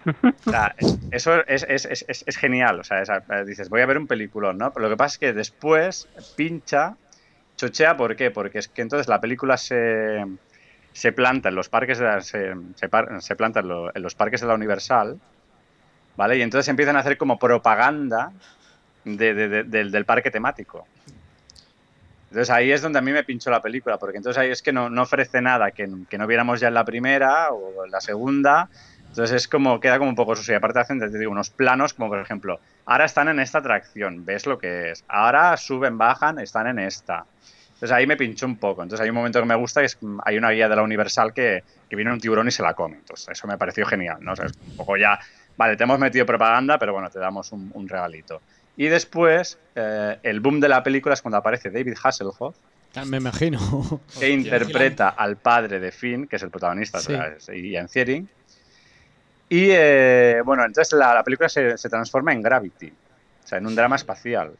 O 0.04 0.50
sea, 0.50 0.74
es- 0.78 0.98
eso 1.12 1.46
es, 1.46 1.64
es- 1.68 1.84
es- 1.86 2.24
es- 2.26 2.36
genial. 2.36 2.80
O 2.80 2.84
sea, 2.84 3.02
eh, 3.02 3.44
dices, 3.46 3.68
voy 3.68 3.82
a 3.82 3.86
ver 3.86 3.98
un 3.98 4.06
peliculón, 4.08 4.58
¿no? 4.58 4.72
Pero 4.72 4.86
lo 4.86 4.90
que 4.90 4.96
pasa 4.96 5.14
es 5.14 5.18
que 5.18 5.32
después 5.32 6.08
pincha, 6.36 6.96
chochea, 7.56 7.96
¿por 7.96 8.16
qué? 8.16 8.30
Porque 8.32 8.58
es 8.58 8.68
que 8.68 8.82
entonces 8.82 9.06
la 9.06 9.20
película 9.20 9.56
se, 9.56 10.24
se 10.92 11.12
planta 11.12 11.48
en 11.48 11.54
los 11.54 11.68
parques 11.68 11.98
de 11.98 12.04
la, 12.04 12.20
se, 12.20 12.54
se 12.76 13.36
planta 13.36 13.60
en, 13.60 13.68
lo- 13.68 13.94
en 13.94 14.02
los 14.02 14.14
parques 14.14 14.40
de 14.40 14.46
la 14.46 14.54
Universal, 14.54 15.18
¿vale? 16.16 16.36
Y 16.36 16.42
entonces 16.42 16.68
empiezan 16.68 16.96
a 16.96 17.00
hacer 17.00 17.16
como 17.16 17.38
propaganda 17.38 18.32
de- 19.04 19.34
de- 19.34 19.48
de- 19.48 19.64
del, 19.64 20.04
parque 20.04 20.30
temático. 20.30 20.86
Entonces 22.30 22.50
ahí 22.50 22.72
es 22.72 22.82
donde 22.82 22.98
a 22.98 23.02
mí 23.02 23.12
me 23.12 23.24
pinchó 23.24 23.50
la 23.50 23.62
película, 23.62 23.96
porque 23.96 24.18
entonces 24.18 24.38
ahí 24.38 24.50
es 24.50 24.60
que 24.60 24.72
no, 24.72 24.90
no 24.90 25.02
ofrece 25.02 25.40
nada 25.40 25.70
que, 25.70 25.88
que 26.10 26.18
no 26.18 26.26
viéramos 26.26 26.60
ya 26.60 26.68
en 26.68 26.74
la 26.74 26.84
primera 26.84 27.50
o 27.52 27.84
en 27.84 27.90
la 27.90 28.00
segunda. 28.00 28.68
Entonces 29.08 29.32
es 29.36 29.48
como, 29.48 29.80
queda 29.80 29.98
como 29.98 30.10
un 30.10 30.16
poco 30.16 30.34
eso. 30.34 30.52
Y 30.52 30.54
aparte 30.54 30.80
hacen, 30.80 30.98
te 30.98 31.08
digo, 31.18 31.30
unos 31.32 31.48
planos 31.50 31.94
como 31.94 32.10
por 32.10 32.20
ejemplo, 32.20 32.60
ahora 32.84 33.06
están 33.06 33.28
en 33.28 33.40
esta 33.40 33.58
atracción, 33.58 34.26
ves 34.26 34.46
lo 34.46 34.58
que 34.58 34.90
es. 34.90 35.04
Ahora 35.08 35.56
suben, 35.56 35.96
bajan, 35.96 36.38
están 36.38 36.66
en 36.66 36.78
esta. 36.80 37.24
Entonces 37.78 37.92
ahí 37.96 38.06
me 38.08 38.16
pinchó 38.16 38.44
un 38.46 38.56
poco. 38.56 38.82
Entonces 38.82 39.04
hay 39.04 39.10
un 39.10 39.14
momento 39.16 39.38
que 39.38 39.46
me 39.46 39.54
gusta, 39.54 39.80
que 39.80 39.86
es 39.86 39.96
mm, 40.00 40.18
hay 40.24 40.36
una 40.36 40.50
guía 40.50 40.68
de 40.68 40.74
la 40.76 40.82
Universal 40.82 41.32
que, 41.32 41.62
que 41.88 41.94
viene 41.96 42.12
un 42.12 42.18
tiburón 42.20 42.48
y 42.48 42.50
se 42.50 42.62
la 42.62 42.74
come. 42.74 42.96
Entonces 42.96 43.28
eso 43.30 43.46
me 43.46 43.56
pareció 43.56 43.86
genial, 43.86 44.18
¿no? 44.20 44.32
O 44.32 44.36
sea, 44.36 44.46
es 44.46 44.52
un 44.70 44.76
poco 44.76 44.96
ya, 44.96 45.18
vale, 45.56 45.76
te 45.76 45.84
hemos 45.84 45.98
metido 46.00 46.26
propaganda, 46.26 46.76
pero 46.78 46.92
bueno, 46.92 47.08
te 47.08 47.20
damos 47.20 47.52
un, 47.52 47.70
un 47.74 47.88
regalito. 47.88 48.42
Y 48.76 48.86
después, 48.86 49.58
eh, 49.76 50.18
el 50.22 50.40
boom 50.40 50.58
de 50.60 50.68
la 50.68 50.82
película 50.82 51.14
es 51.14 51.22
cuando 51.22 51.38
aparece 51.38 51.70
David 51.70 51.94
Hasselhoff, 52.02 52.56
Me 53.06 53.18
imagino. 53.18 53.58
que 54.18 54.28
interpreta 54.28 55.10
al 55.10 55.36
padre 55.36 55.78
de 55.78 55.92
Finn, 55.92 56.26
que 56.26 56.36
es 56.36 56.42
el 56.42 56.50
protagonista, 56.50 56.98
Sí. 57.00 57.12
o 57.12 57.16
sea, 57.16 57.26
es 57.28 57.48
Ian 57.48 57.88
Ziering. 57.88 58.28
Y 59.50 59.68
eh, 59.70 60.42
bueno, 60.44 60.64
entonces 60.64 60.92
la, 60.98 61.14
la 61.14 61.22
película 61.24 61.48
se, 61.48 61.78
se 61.78 61.88
transforma 61.88 62.32
en 62.32 62.42
Gravity, 62.42 62.88
o 62.88 63.46
sea, 63.46 63.58
en 63.58 63.66
un 63.66 63.74
drama 63.74 63.96
espacial. 63.96 64.52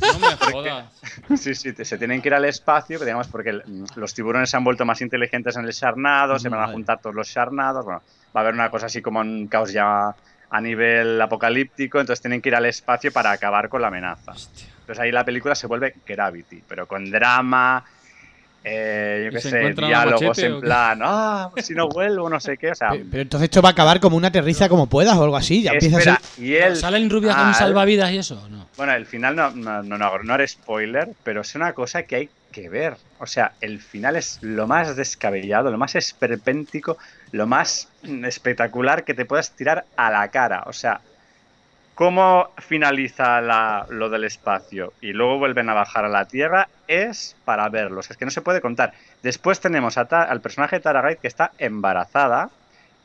No 0.00 0.18
me 0.18 0.36
jodas. 0.36 1.00
Sí, 1.36 1.54
sí, 1.54 1.72
te- 1.72 1.84
se 1.84 1.98
tienen 1.98 2.20
que 2.22 2.28
ir 2.28 2.34
al 2.34 2.44
espacio, 2.44 2.98
digamos, 2.98 3.28
porque 3.28 3.50
el- 3.50 3.62
los 3.96 4.14
tiburones 4.14 4.50
se 4.50 4.56
han 4.56 4.64
vuelto 4.64 4.84
más 4.84 5.00
inteligentes 5.00 5.56
en 5.56 5.64
el 5.64 5.72
Sharnado, 5.72 6.38
se 6.38 6.48
van 6.48 6.60
a 6.60 6.64
juntar 6.72 7.00
todos 7.00 7.14
los 7.16 7.28
Sharnados, 7.28 7.84
bueno, 7.84 8.02
va 8.36 8.40
a 8.40 8.42
haber 8.42 8.54
una 8.54 8.70
cosa 8.70 8.86
así 8.86 9.00
como 9.02 9.20
un 9.20 9.48
caos 9.48 9.72
ya 9.72 10.14
a 10.50 10.60
nivel 10.60 11.20
apocalíptico, 11.20 12.00
entonces 12.00 12.22
tienen 12.22 12.40
que 12.40 12.48
ir 12.50 12.54
al 12.54 12.66
espacio 12.66 13.12
para 13.12 13.30
acabar 13.32 13.68
con 13.68 13.82
la 13.82 13.88
amenaza. 13.88 14.32
Entonces 14.32 14.98
ahí 15.00 15.12
la 15.12 15.24
película 15.24 15.54
se 15.54 15.66
vuelve 15.66 15.94
Gravity, 16.06 16.62
pero 16.66 16.86
con 16.86 17.10
drama, 17.10 17.84
eh, 18.70 19.20
yo 19.24 19.28
¿Y 19.30 19.32
qué 19.32 19.40
sé, 19.40 19.58
diálogos 19.74 20.22
machete 20.22 20.46
en 20.46 20.60
plan, 20.60 21.00
ah, 21.02 21.50
si 21.56 21.74
no 21.74 21.88
vuelvo, 21.88 22.28
no 22.28 22.38
sé 22.40 22.56
qué, 22.56 22.70
o 22.70 22.74
sea, 22.74 22.90
Pero, 22.90 23.04
pero 23.10 23.22
entonces 23.22 23.44
esto 23.44 23.62
va 23.62 23.70
a 23.70 23.72
acabar 23.72 24.00
como 24.00 24.16
una 24.16 24.30
terriza 24.30 24.68
como 24.68 24.86
puedas 24.86 25.16
o 25.16 25.24
algo 25.24 25.36
así. 25.36 25.62
Ya 25.62 25.72
empieza 25.72 25.98
a 25.98 26.00
ser. 26.00 26.18
y 26.38 26.54
él... 26.54 26.76
¿Salen 26.76 27.08
rubias 27.10 27.34
con 27.34 27.46
Ah, 27.46 27.54
salvavidas 27.54 28.10
y 28.12 28.18
eso? 28.18 28.46
No. 28.48 28.66
Bueno, 28.76 28.92
el 28.94 29.06
final 29.06 29.34
no, 29.36 29.50
no, 29.50 29.82
no, 29.82 29.98
no, 29.98 30.18
no 30.18 30.34
haré 30.34 30.46
spoiler, 30.46 31.08
pero 31.24 31.40
es 31.40 31.54
una 31.54 31.72
cosa 31.72 32.02
que 32.02 32.16
hay 32.16 32.28
que 32.52 32.68
ver. 32.68 32.96
O 33.18 33.26
sea, 33.26 33.52
el 33.60 33.80
final 33.80 34.16
es 34.16 34.38
lo 34.42 34.66
más 34.66 34.96
descabellado, 34.96 35.70
lo 35.70 35.78
más 35.78 35.94
esperpéntico, 35.94 36.98
lo 37.32 37.46
más 37.46 37.88
mm, 38.02 38.24
espectacular 38.24 39.04
que 39.04 39.14
te 39.14 39.24
puedas 39.24 39.50
tirar 39.52 39.84
a 39.96 40.10
la 40.10 40.28
cara. 40.28 40.64
O 40.66 40.72
sea, 40.72 41.00
cómo 41.98 42.48
finaliza 42.58 43.40
la- 43.40 43.84
lo 43.90 44.08
del 44.08 44.22
espacio 44.22 44.92
y 45.00 45.12
luego 45.12 45.38
vuelven 45.38 45.68
a 45.68 45.74
bajar 45.74 46.04
a 46.04 46.08
la 46.08 46.26
Tierra 46.26 46.68
es 46.86 47.34
para 47.44 47.68
verlos. 47.70 48.08
Es 48.08 48.16
que 48.16 48.24
no 48.24 48.30
se 48.30 48.40
puede 48.40 48.60
contar. 48.60 48.92
Después 49.24 49.58
tenemos 49.58 49.98
a 49.98 50.04
Ta- 50.04 50.22
al 50.22 50.40
personaje 50.40 50.76
de 50.76 50.80
Tara 50.82 51.02
Gate 51.02 51.18
que 51.20 51.26
está 51.26 51.50
embarazada 51.58 52.50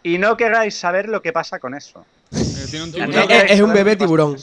y 0.04 0.20
no 0.20 0.38
queráis 0.38 0.78
saber 0.78 1.10
lo 1.10 1.24
que 1.24 1.34
pasa 1.34 1.58
con 1.58 1.74
eso. 1.74 2.06
Eh, 2.34 2.68
tiene 2.70 2.86
un 2.86 3.12
No 3.12 3.22
Es, 3.22 3.60
un 3.62 3.74
bebé 3.74 3.96
tiburón. 3.96 4.38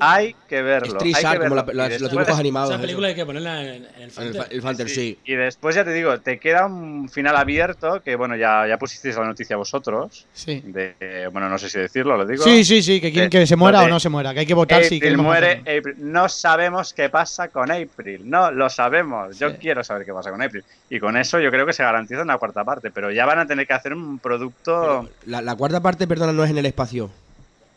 Hay 0.00 0.34
que 0.48 0.62
verlo. 0.62 0.96
Street 0.98 1.14
hay 1.16 1.22
que 1.22 1.28
como 1.38 1.54
verlo. 1.56 1.72
la- 1.72 1.88
la- 1.88 1.94
Y 1.94 1.98
los 1.98 2.10
dibujos 2.10 2.38
animados. 2.38 2.68
Esa 2.70 2.76
eso. 2.76 2.82
película 2.82 3.08
hay 3.08 3.14
que 3.14 3.26
ponerla 3.26 3.62
en, 3.62 3.86
en 3.96 4.02
el 4.50 4.62
Fanter, 4.62 4.88
sí. 4.88 5.18
Y 5.24 5.34
después 5.34 5.74
ya 5.74 5.84
te 5.84 5.92
digo, 5.92 6.18
te 6.20 6.38
queda 6.38 6.66
un 6.66 7.08
final 7.08 7.36
abierto 7.36 8.02
que, 8.02 8.16
bueno, 8.16 8.36
ya, 8.36 8.66
ya 8.66 8.78
pusisteis 8.78 9.16
la 9.16 9.24
noticia 9.24 9.56
vosotros. 9.56 10.26
Sí. 10.32 10.62
De, 10.64 11.28
bueno, 11.32 11.48
no 11.48 11.58
sé 11.58 11.68
si 11.68 11.78
decirlo, 11.78 12.16
lo 12.16 12.26
digo. 12.26 12.44
Sí, 12.44 12.64
sí, 12.64 12.82
sí, 12.82 13.00
que 13.00 13.10
quieren 13.12 13.28
Eh, 13.28 13.30
que 13.30 13.46
se 13.46 13.56
muera 13.56 13.82
o 13.82 13.88
no 13.88 14.00
se 14.00 14.08
muera, 14.08 14.32
que 14.34 14.40
hay 14.40 14.46
que 14.46 14.54
votar 14.54 14.84
si 14.84 15.00
queremos 15.00 15.26
muere. 15.26 15.60
April. 15.60 15.94
No 15.98 16.28
sabemos 16.28 16.92
qué 16.92 17.08
pasa 17.08 17.48
con 17.48 17.70
April. 17.70 18.28
No, 18.28 18.50
lo 18.50 18.68
sabemos. 18.68 19.38
Yo 19.38 19.50
Sí. 19.50 19.56
quiero 19.60 19.82
saber 19.84 20.04
qué 20.06 20.12
pasa 20.12 20.30
con 20.30 20.42
April. 20.42 20.64
Y 20.90 20.98
con 20.98 21.16
eso 21.16 21.40
yo 21.40 21.50
creo 21.50 21.66
que 21.66 21.72
se 21.72 21.82
garantiza 21.82 22.22
una 22.22 22.38
cuarta 22.38 22.64
parte. 22.64 22.90
Pero 22.90 23.10
ya 23.10 23.26
van 23.26 23.38
a 23.40 23.46
tener 23.46 23.66
que 23.66 23.72
hacer 23.72 23.92
un 23.94 24.18
producto. 24.18 25.08
La, 25.26 25.42
la 25.42 25.56
cuarta 25.56 25.80
parte, 25.80 26.06
perdona, 26.06 26.32
no 26.32 26.44
es 26.44 26.50
en 26.50 26.58
el 26.58 26.66
espacio. 26.66 27.10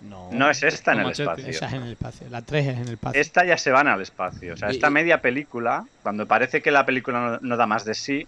No, 0.01 0.29
no 0.31 0.49
es 0.49 0.63
esta 0.63 0.93
en 0.93 0.99
el 0.99 1.05
machete. 1.05 1.23
espacio. 1.23 1.49
esa 1.49 1.65
es 1.67 1.73
en 1.73 1.83
el 1.83 1.91
espacio. 1.91 2.29
La 2.29 2.41
3 2.41 2.67
es 2.67 2.77
en 2.77 2.87
el 2.87 2.93
espacio. 2.93 3.21
Esta 3.21 3.45
ya 3.45 3.57
se 3.57 3.71
van 3.71 3.87
al 3.87 4.01
espacio. 4.01 4.53
O 4.53 4.57
sea, 4.57 4.69
esta 4.69 4.87
y- 4.87 4.91
media 4.91 5.21
película, 5.21 5.85
cuando 6.01 6.25
parece 6.25 6.61
que 6.61 6.71
la 6.71 6.85
película 6.85 7.19
no, 7.19 7.39
no 7.41 7.57
da 7.57 7.65
más 7.65 7.83
de 7.83 7.93
sí, 7.93 8.25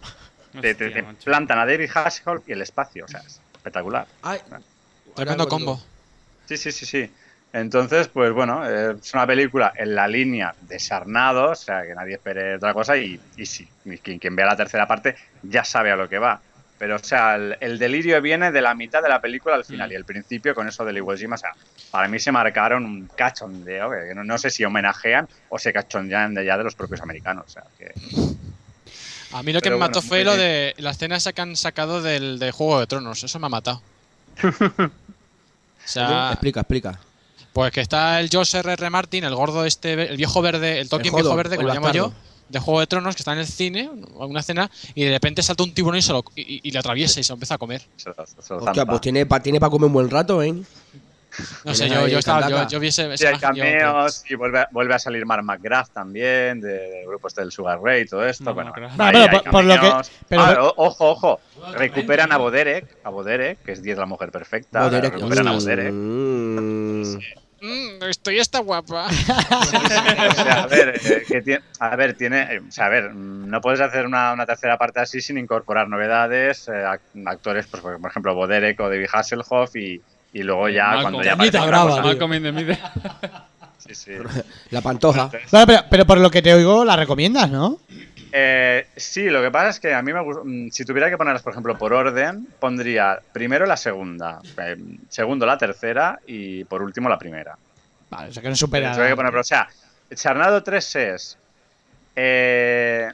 te, 0.60 1.06
plantan 1.24 1.60
a 1.60 1.66
David 1.66 1.90
Hasselhoff 1.94 2.48
y 2.48 2.52
el 2.52 2.62
espacio. 2.62 3.06
O 3.06 3.08
sea, 3.08 3.22
es 3.22 3.40
espectacular. 3.54 4.06
Ay, 4.22 4.40
Tremendo 5.16 5.48
combo. 5.48 5.82
Sí, 6.46 6.58
sí, 6.58 6.72
sí, 6.72 6.86
sí. 6.86 7.10
Entonces, 7.54 8.08
pues 8.08 8.32
bueno, 8.32 8.68
eh, 8.70 8.96
es 9.02 9.14
una 9.14 9.28
película 9.28 9.74
en 9.76 9.94
la 9.94 10.08
línea 10.08 10.56
de 10.62 10.80
Sarnado, 10.80 11.52
o 11.52 11.56
sea, 11.56 11.84
que 11.84 11.94
nadie 11.94 12.14
espere 12.14 12.56
otra 12.56 12.74
cosa 12.74 12.96
y, 12.96 13.20
y 13.36 13.46
sí, 13.46 13.68
quien 14.02 14.36
vea 14.36 14.46
la 14.46 14.56
tercera 14.56 14.88
parte 14.88 15.16
ya 15.44 15.64
sabe 15.66 15.92
a 15.92 15.98
lo 15.98 16.08
que 16.08 16.18
va. 16.18 16.42
Pero, 16.82 16.96
o 16.96 17.00
sea, 17.00 17.36
el, 17.36 17.56
el 17.60 17.78
delirio 17.78 18.20
viene 18.24 18.52
de 18.52 18.60
la 18.60 18.74
mitad 18.74 19.04
de 19.04 19.10
la 19.10 19.22
película 19.22 19.54
al 19.54 19.64
final 19.64 19.92
y 19.92 19.96
el 19.96 20.04
principio 20.04 20.56
con 20.56 20.68
eso 20.68 20.84
del 20.84 20.98
Iwo 20.98 21.16
Jima. 21.16 21.36
O 21.36 21.38
sea, 21.38 21.52
para 21.92 22.08
mí 22.08 22.18
se 22.18 22.32
marcaron 22.32 22.86
un 22.86 23.08
cachondeo 23.16 23.92
que 23.92 24.16
no, 24.16 24.24
no 24.24 24.36
sé 24.40 24.50
si 24.50 24.66
homenajean 24.66 25.30
o 25.50 25.60
se 25.60 25.72
cachondean 25.72 26.34
de 26.34 26.44
ya 26.44 26.58
de 26.58 26.64
los 26.64 26.74
propios 26.74 27.00
americanos. 27.02 27.46
O 27.46 27.50
sea, 27.52 27.66
que 27.78 27.94
A 29.32 29.44
mí 29.44 29.54
lo 29.54 29.62
que 29.62 29.70
me 29.70 29.76
mató 29.76 30.02
fue 30.02 30.24
lo 30.24 30.36
de 30.36 30.74
la 30.80 30.90
escena 30.90 31.18
esa 31.18 31.34
que 31.34 31.42
han 31.42 31.56
sacado 31.56 32.02
del 32.02 32.40
de 32.40 32.50
Juego 32.50 32.80
de 32.80 32.88
Tronos. 32.88 33.24
Eso 33.24 33.38
me 33.38 33.46
ha 33.46 33.50
matado. 33.50 33.84
o 34.44 35.00
sea, 35.86 36.32
Explica, 36.32 36.62
explica. 36.62 37.00
pues 37.54 37.72
que 37.72 37.82
está 37.82 38.20
el 38.20 38.28
George 38.28 38.58
R.R. 38.58 38.90
Martin, 38.90 39.24
el 39.24 39.36
gordo 39.36 39.66
este, 39.66 40.10
el 40.10 40.18
viejo 40.18 40.42
verde, 40.42 40.80
el 40.80 40.90
Tolkien 40.90 41.12
jodo, 41.12 41.26
viejo 41.26 41.36
verde, 41.36 41.58
como 41.58 41.68
lo 41.68 41.74
llamo 41.76 41.92
yo. 41.92 42.12
De 42.52 42.60
Juego 42.60 42.80
de 42.82 42.88
Tronos, 42.88 43.16
que 43.16 43.22
está 43.22 43.34
en 43.34 43.40
el 43.40 43.48
cine, 43.48 43.90
una 44.16 44.40
escena, 44.42 44.70
y 44.94 45.06
de 45.06 45.12
repente 45.12 45.42
salta 45.42 45.64
un 45.64 45.74
tiburón 45.74 45.98
y, 45.98 46.02
se 46.02 46.12
lo, 46.12 46.24
y, 46.36 46.60
y 46.68 46.72
le 46.72 46.80
atraviesa 46.80 47.20
y 47.20 47.24
se 47.24 47.32
lo 47.32 47.36
empieza 47.36 47.56
a 47.56 47.58
comer. 47.58 47.82
se 47.96 48.10
lo- 48.10 48.16
se 48.26 48.54
lo 48.54 48.60
Hostia, 48.60 48.86
pues 48.86 49.02
tiene 49.02 49.26
para 49.26 49.42
tiene 49.42 49.60
pa 49.60 49.70
comer 49.70 49.88
un 49.88 49.94
buen 49.94 50.10
rato, 50.10 50.42
¿eh? 50.44 50.54
No 51.64 51.74
sé, 51.74 51.88
yo, 51.88 52.10
yo, 52.10 52.20
estaba, 52.20 52.50
yo, 52.50 52.68
yo 52.68 52.80
vi 52.82 52.88
ese, 52.88 53.16
Sí, 53.18 53.26
hay 53.26 53.38
cameos 53.40 54.24
y 54.30 54.36
vuelve, 54.36 54.60
a- 54.60 54.68
vuelve 54.70 54.94
a 54.96 55.00
salir 55.00 55.26
Mark 55.26 55.46
McGrath 55.46 55.90
también, 55.94 56.60
de- 56.60 56.68
del 56.90 57.08
grupo 57.08 57.30
este 57.30 57.40
del 57.40 57.54
Sugar 57.54 57.80
Ray 57.82 58.02
y 58.02 58.06
todo 58.06 58.26
esto. 58.26 58.54
Bueno, 58.54 58.74
ahí 58.98 59.28
pero 59.32 59.44
por- 59.50 59.64
lo 59.64 59.74
que- 59.80 59.92
pero- 60.28 60.42
Ah, 60.44 60.74
ojo, 60.76 61.10
ojo. 61.12 61.40
Recuperan 61.72 62.34
a 62.34 62.38
Boderek, 62.38 62.98
a 63.06 63.10
Boderek, 63.12 63.60
que 63.64 63.72
es 63.72 63.82
10 63.82 63.98
la 63.98 64.06
mujer 64.06 64.30
perfecta. 64.30 64.84
Boderek. 64.84 65.14
Recuperan 65.14 65.48
a 65.48 65.52
Boderek. 65.54 65.94
Mm. 65.94 67.18
Mm, 67.62 68.04
estoy 68.10 68.40
esta 68.40 68.60
guapa. 68.60 69.08
O 69.10 70.34
sea, 70.34 70.64
a 70.64 70.68
ver, 70.68 71.00
eh, 71.04 71.24
que 71.28 71.42
tiene, 71.42 71.62
a 71.80 71.96
ver, 71.96 72.16
tiene, 72.16 72.60
o 72.68 72.72
sea, 72.72 72.86
a 72.86 72.90
ver, 72.90 73.14
no 73.14 73.62
puedes 73.62 73.80
hacer 73.82 74.06
una, 74.06 74.34
una 74.34 74.46
tercera 74.46 74.78
parte 74.78 75.00
así 75.00 75.22
sin 75.22 75.38
incorporar 75.38 75.88
novedades, 75.88 76.68
eh, 76.68 76.72
ac- 76.72 77.00
actores, 77.26 77.68
pues, 77.68 77.82
por 77.84 78.10
ejemplo, 78.10 78.34
Boderek 78.36 78.80
o 78.80 78.90
David 78.90 79.08
Hasselhoff 79.14 79.76
y, 79.76 80.02
y 80.34 80.44
luego 80.44 80.70
ya 80.70 80.94
cuando 81.02 81.20
ya 81.26 81.36
aparece 81.36 81.52
brava, 81.68 81.90
cosa-. 82.02 82.20
Sí, 83.78 83.96
sí. 83.96 84.12
La 84.70 84.82
pantoja. 84.82 85.30
Pero, 85.66 85.82
pero 85.90 86.06
por 86.06 86.18
lo 86.20 86.30
que 86.30 86.42
te 86.44 86.54
oigo, 86.54 86.86
la 86.86 86.96
recomiendas, 86.96 87.50
¿no? 87.50 87.80
Eh, 88.32 88.88
sí, 88.96 89.30
lo 89.30 89.42
que 89.42 89.52
pasa 89.52 89.70
es 89.70 89.80
que 89.80 89.94
a 89.94 90.02
mí 90.02 90.14
me 90.14 90.22
gusta. 90.22 90.42
Si 90.72 90.86
tuviera 90.86 91.10
que 91.10 91.18
ponerlas, 91.18 91.42
por 91.44 91.52
ejemplo, 91.54 91.78
por 91.78 91.94
orden, 91.94 92.48
pondría 92.60 93.20
primero 93.34 93.66
la 93.66 93.78
segunda, 93.78 94.40
eh, 94.58 94.78
segundo 95.10 95.46
la 95.46 95.58
tercera 95.58 96.20
y 96.26 96.64
por 96.66 96.82
último 96.82 97.10
la 97.10 97.18
primera. 97.20 97.58
Vale, 98.10 98.30
o 98.30 98.34
sea 98.34 98.42
que 98.44 98.50
no 98.50 98.56
supera. 98.56 98.92
Que 98.94 99.16
poner- 99.16 99.32
pero, 99.32 99.42
o 99.42 99.44
sea, 99.44 99.68
Charnado 100.14 100.64
3 100.64 100.96
es 100.96 101.38
eh, 102.16 103.10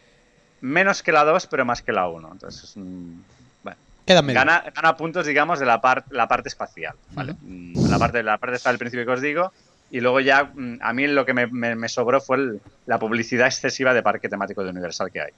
menos 0.62 1.04
que 1.04 1.12
la 1.12 1.24
2, 1.24 1.48
pero 1.48 1.66
más 1.66 1.82
que 1.82 1.92
la 1.92 2.08
1. 2.08 2.30
Entonces, 2.32 2.74
bueno, 2.76 3.78
Queda 4.06 4.22
medio. 4.22 4.40
gana, 4.40 4.64
gana 4.76 4.98
puntos, 4.98 5.26
digamos, 5.26 5.60
de 5.60 5.66
la 5.66 5.80
parte 5.82 6.50
espacial. 6.50 6.96
¿vale? 7.12 7.36
Mm, 7.42 7.90
La 7.90 8.00
parte, 8.00 8.24
la 8.24 8.38
parte 8.38 8.56
está 8.56 8.70
del 8.70 8.80
principio 8.80 9.06
que 9.06 9.12
os 9.12 9.22
digo. 9.22 9.52
Y 9.90 10.02
luego 10.02 10.20
ya, 10.20 10.52
mm, 10.54 10.80
a 10.82 10.94
mí 10.94 11.08
lo 11.08 11.26
que 11.26 11.34
me, 11.34 11.48
me- 11.48 11.76
me 11.76 11.90
sobró 11.90 12.20
fue 12.22 12.38
el- 12.38 12.62
la 12.86 13.00
publicidad 13.00 13.48
excesiva 13.48 13.94
de 13.94 14.04
parque 14.04 14.30
temático 14.30 14.64
de 14.64 14.70
Universal 14.72 15.12
que 15.12 15.22
hay. 15.22 15.32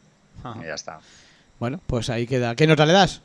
Ajá. 0.44 0.60
Y 0.64 0.68
ya 0.68 0.74
está. 0.76 1.00
Bueno, 1.60 1.80
pues 1.88 2.10
ahí 2.10 2.26
queda. 2.26 2.56
¿Qué 2.56 2.66
nota 2.68 2.86
le 2.86 2.94
das? 2.94 3.22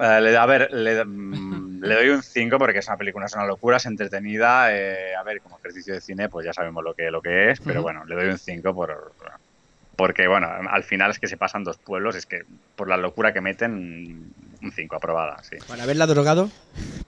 Eh, 0.00 0.20
le- 0.20 0.36
a 0.36 0.46
ver, 0.46 0.68
le, 0.72 1.04
mm, 1.04 1.80
le 1.82 1.94
doy 1.94 2.08
un 2.08 2.22
5 2.22 2.58
porque 2.58 2.78
es 2.80 2.88
una 2.88 2.96
película, 2.96 3.26
es 3.26 3.34
una 3.34 3.46
locura, 3.46 3.76
es 3.76 3.86
entretenida. 3.86 4.74
eh, 4.76 5.14
a 5.14 5.22
ver, 5.22 5.40
como 5.40 5.58
ejercicio 5.58 5.94
de 5.94 6.00
cine, 6.00 6.28
pues 6.28 6.44
ya 6.44 6.52
sabemos 6.52 6.82
lo 6.82 6.94
que, 6.94 7.10
lo 7.10 7.22
que 7.22 7.50
es, 7.50 7.60
pero 7.60 7.80
bueno, 7.82 8.04
le 8.04 8.14
doy 8.16 8.26
un 8.28 8.38
5 8.38 8.74
por, 8.74 9.12
porque, 9.96 10.26
bueno, 10.26 10.48
al 10.70 10.82
final 10.82 11.10
es 11.12 11.18
que 11.20 11.28
se 11.28 11.36
pasan 11.36 11.62
dos 11.62 11.78
pueblos, 11.78 12.16
es 12.16 12.26
que 12.26 12.42
por 12.74 12.88
la 12.88 12.96
locura 12.96 13.32
que 13.32 13.40
meten, 13.40 14.32
un 14.62 14.72
5, 14.72 14.96
aprobada, 14.96 15.42
sí. 15.42 15.56
Para 15.66 15.82
haberla 15.84 16.06
drogado. 16.06 16.50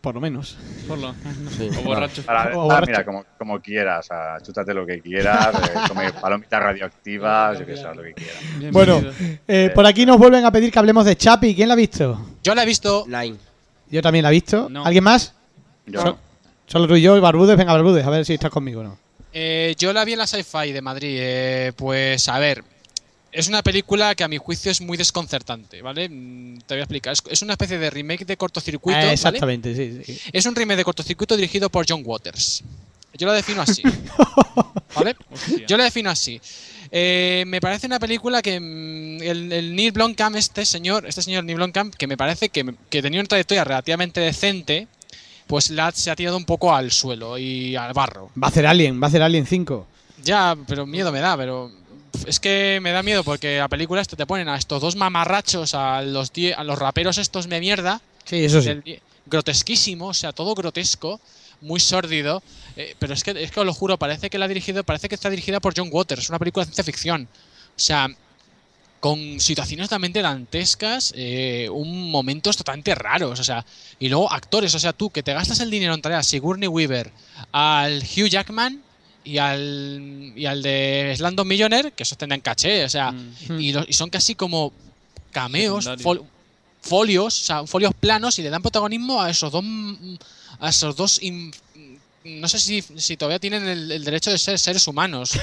Por 0.01 0.15
lo 0.15 0.20
menos. 0.20 0.57
Por 0.89 0.99
lo- 0.99 1.15
Sí. 1.57 1.69
O 1.79 1.83
borracho. 1.83 2.23
Para, 2.24 2.57
O 2.57 2.62
ah, 2.62 2.65
borracho. 2.65 2.87
mira, 2.87 3.05
como, 3.05 3.24
como 3.39 3.61
quieras, 3.61 4.07
o 4.07 4.09
sea, 4.09 4.37
chútate 4.43 4.73
lo 4.74 4.85
que 4.87 5.01
quieras, 5.01 5.55
eh, 5.55 5.74
come 5.89 6.12
palomitas 6.12 6.62
radioactivas, 6.62 7.59
yo 7.59 7.66
qué 7.66 7.77
sé, 7.77 7.83
lo 7.95 8.03
que 8.03 8.15
quieras. 8.15 8.73
Bueno, 8.73 9.03
eh, 9.49 9.70
por 9.74 9.87
aquí 9.87 10.05
nos 10.07 10.19
vuelven 10.19 10.45
a 10.45 10.51
pedir 10.51 10.73
que 10.73 10.79
hablemos 10.79 11.05
de 11.05 11.16
Chapi. 11.16 11.55
¿Quién 11.55 11.69
la 11.69 11.74
ha 11.74 11.77
visto? 11.77 12.27
Yo 12.43 12.55
la 12.55 12.62
he 12.62 12.66
visto. 12.66 13.05
Nine. 13.07 13.37
Yo 13.91 14.01
también 14.03 14.23
la 14.23 14.31
he 14.31 14.33
visto. 14.33 14.69
No. 14.70 14.85
¿Alguien 14.85 15.05
más? 15.05 15.35
Yo, 15.87 16.01
So- 16.01 16.19
Solo 16.66 16.89
tú 16.89 16.97
y 16.97 17.03
yo 17.03 17.16
y 17.16 17.20
Barbudes. 17.20 17.57
Venga, 17.59 17.73
Barbudes, 17.74 18.07
a 18.07 18.11
ver 18.11 18.24
si 18.24 18.33
estás 18.35 18.51
conmigo 18.51 18.81
o 18.81 18.85
no. 18.85 18.99
Eh, 19.35 19.74
yo 19.79 19.93
la 19.93 20.05
vi 20.05 20.12
en 20.12 20.19
la 20.20 20.27
Sci-Fi 20.27 20.73
de 20.73 20.81
Madrid. 20.81 21.16
eh, 21.20 21.73
pues 21.77 22.29
a 22.29 22.39
ver, 22.39 22.65
es 23.33 23.49
una 23.49 23.63
película 23.63 24.15
que 24.15 24.23
a 24.23 24.29
mi 24.29 24.37
juicio 24.37 24.71
es 24.71 24.81
muy 24.83 24.99
desconcertante, 24.99 25.81
¿vale? 25.81 26.09
Mm, 26.09 26.59
Te 26.67 26.75
voy 26.75 26.81
a 26.81 26.83
explicar. 26.83 27.15
Es, 27.31 27.43
una 27.43 27.55
especie 27.55 27.79
de 27.79 27.89
remake 27.89 28.27
de 28.27 28.37
cortocircuito. 28.37 28.99
¿vale? 28.99 29.13
exactamente, 29.15 29.75
sí, 29.75 30.03
sí. 30.05 30.21
Es 30.33 30.45
un 30.45 30.55
remake 30.55 30.77
de 30.77 30.85
cortocircuito 30.85 31.35
dirigido 31.35 31.71
por 31.71 31.87
John 31.89 32.03
Waters. 32.05 32.63
Yo 33.15 33.27
lo 33.27 33.33
defino 33.33 33.63
así. 33.63 33.83
¿Vale? 34.95 35.17
Hostia. 35.31 35.67
Yo 35.67 35.77
lo 35.77 35.83
defino 35.83 36.11
así. 36.11 36.41
Eh, 36.91 37.45
me 37.47 37.61
parece 37.61 37.87
una 37.87 37.99
película 37.99 38.43
que 38.43 38.61
mm, 38.61 39.23
el, 39.23 39.53
el 39.53 39.75
Neil 39.75 39.93
Blomkamp, 39.93 40.37
este 40.37 40.67
señor, 40.67 41.07
este 41.07 41.23
señor 41.23 41.45
Neil 41.45 41.57
Blomkamp, 41.57 41.95
que 41.95 42.07
me 42.07 42.19
parece 42.19 42.51
que, 42.51 42.75
que 42.91 43.01
tenía 43.01 43.21
una 43.21 43.29
trayectoria 43.29 43.65
relativamente 43.65 44.21
decente, 44.21 44.89
pues 45.47 45.71
la, 45.71 45.91
se 45.93 46.11
ha 46.11 46.17
tirado 46.17 46.37
un 46.37 46.45
poco 46.45 46.75
al 46.75 46.91
suelo 46.91 47.39
y 47.39 47.77
al 47.77 47.95
barro. 47.95 48.31
Va 48.41 48.49
a 48.49 48.51
hacer 48.51 48.67
Alien, 48.67 49.01
va 49.01 49.07
a 49.07 49.09
hacer 49.09 49.23
Alien 49.23 49.47
5. 49.47 49.87
Ya, 50.23 50.57
pero 50.67 50.87
miedo 50.87 51.11
me 51.11 51.21
da, 51.21 51.37
pero 51.37 51.73
es 52.26 52.40
que 52.40 52.78
me 52.82 52.93
da 52.93 53.02
miedo 53.02 53.24
porque 53.24 53.59
la 53.59 53.68
película 53.68 54.01
esto 54.01 54.16
te 54.16 54.26
ponen 54.26 54.48
a 54.48 54.56
estos 54.56 54.80
dos 54.80 54.97
mamarrachos, 54.97 55.74
a 55.74 56.02
los 56.02 56.32
die- 56.32 56.55
a 56.55 56.64
los 56.64 56.78
raperos 56.78 57.18
estos 57.18 57.48
de 57.48 57.60
mierda, 57.60 58.01
Sí, 58.24 58.44
eso 58.44 58.60
sí. 58.60 58.68
del 58.68 59.01
grotesquísimo, 59.26 60.09
o 60.09 60.14
sea, 60.14 60.32
todo 60.32 60.55
grotesco, 60.55 61.20
muy 61.60 61.78
sórdido, 61.80 62.43
eh, 62.76 62.97
pero 62.98 63.14
es 63.14 63.22
que 63.22 63.30
es 63.43 63.51
que 63.52 63.60
os 63.60 63.66
lo 63.66 63.72
juro, 63.72 63.97
parece 63.98 64.30
que 64.30 64.39
la 64.39 64.47
ha 64.47 64.48
dirigido, 64.48 64.82
parece 64.84 65.09
que 65.09 65.14
está 65.14 65.30
dirigida 65.30 65.60
por 65.60 65.74
John 65.76 65.89
Waters, 65.93 66.28
una 66.28 66.39
película 66.39 66.64
de 66.64 66.72
ciencia 66.72 66.84
ficción. 66.84 67.28
O 67.76 67.80
sea, 67.80 68.09
con 69.01 69.40
situaciones 69.40 69.89
totalmente 69.89 70.22
dantescas, 70.22 71.12
eh, 71.16 71.68
un 71.72 72.10
momentos 72.10 72.56
totalmente 72.56 72.94
raros, 72.94 73.40
o 73.40 73.44
sea, 73.44 73.64
y 73.98 74.09
luego 74.09 74.30
actores, 74.32 74.74
o 74.74 74.78
sea, 74.78 74.93
tú 74.93 75.10
que 75.10 75.22
te 75.22 75.32
gastas 75.34 75.59
el 75.60 75.70
dinero 75.70 75.94
en 75.94 76.02
traer 76.02 76.18
a 76.18 76.22
Sigourney 76.22 76.68
Weaver, 76.68 77.10
al 77.52 77.98
Hugh 78.02 78.28
Jackman 78.28 78.80
y 79.24 79.39
al 79.39 80.32
y 80.36 80.47
al 80.47 80.62
de 80.62 81.15
Slumdog 81.16 81.47
Millionaire, 81.47 81.93
que 81.93 82.03
esos 82.03 82.19
tendrán 82.19 82.40
caché, 82.40 82.85
o 82.85 82.89
sea, 82.89 83.12
Mm. 83.12 83.61
y, 83.61 83.73
lo- 83.73 83.85
y 83.89 83.93
son 83.93 84.11
casi 84.11 84.35
como 84.35 84.73
cameos, 85.31 85.86
fol- 85.99 86.23
folios, 86.81 87.40
o 87.40 87.44
sea, 87.44 87.66
folios 87.66 87.93
planos 87.94 88.39
y 88.39 88.43
le 88.43 88.51
dan 88.51 88.61
protagonismo 88.62 89.20
a 89.23 89.31
esos 89.31 89.51
dos 89.53 89.62
mm, 89.65 90.15
a 90.61 90.69
esos 90.69 90.97
dos 90.97 91.23
in- 91.23 91.53
no 92.24 92.47
sé 92.49 92.59
si, 92.61 92.82
si 92.82 93.16
todavía 93.16 93.39
tienen 93.40 93.66
el, 93.69 93.90
el 93.90 94.05
derecho 94.05 94.31
de 94.31 94.39
ser 94.39 94.59
seres 94.59 94.86
humanos. 94.86 95.32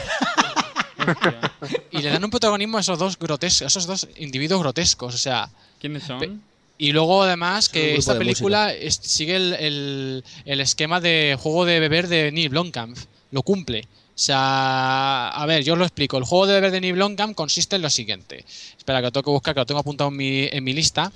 Y 1.92 2.00
le 2.02 2.10
dan 2.10 2.24
un 2.24 2.30
protagonismo 2.30 2.78
a 2.78 2.82
esos 2.82 3.00
dos 3.00 3.18
grotescos, 3.18 3.68
esos 3.68 3.88
dos 3.88 4.08
individuos 4.18 4.62
grotescos, 4.62 5.16
o 5.16 5.18
sea, 5.18 5.50
¿Quiénes 5.80 6.04
son? 6.04 6.42
Y 6.78 6.92
luego 6.92 7.24
además 7.24 7.68
que 7.70 7.96
esta 7.96 8.18
película 8.18 8.74
es- 8.74 9.00
sigue 9.02 9.36
el, 9.36 9.54
el- 9.54 10.24
el 10.46 10.62
esquema 10.62 11.00
de 11.02 11.38
juego 11.40 11.66
de 11.66 11.80
beber 11.80 12.08
de 12.08 12.32
Neil 12.32 12.50
Blomkamp, 12.50 12.98
lo 13.32 13.44
cumple. 13.44 13.82
O 13.82 14.22
sea, 14.22 15.30
a 15.30 15.46
ver, 15.46 15.64
yo 15.64 15.74
os 15.74 15.80
lo 15.80 15.86
explico. 15.86 16.18
El 16.18 16.26
juego 16.26 16.46
de 16.48 16.54
beber 16.56 16.72
de 16.72 16.82
Neil 16.82 16.94
Blomkamp 16.94 17.36
consiste 17.36 17.76
en 17.78 17.82
lo 17.82 17.90
siguiente. 17.90 18.44
Espera, 18.78 19.00
que 19.00 19.04
lo 19.06 19.12
tengo 19.12 19.24
que 19.24 19.32
buscar, 19.32 19.54
que 19.54 19.62
lo 19.62 19.66
tengo 19.66 19.80
apuntado 19.80 20.10
en 20.10 20.18
mi, 20.18 20.48
en 20.52 20.64
mi 20.64 20.74
lista. 20.74 21.12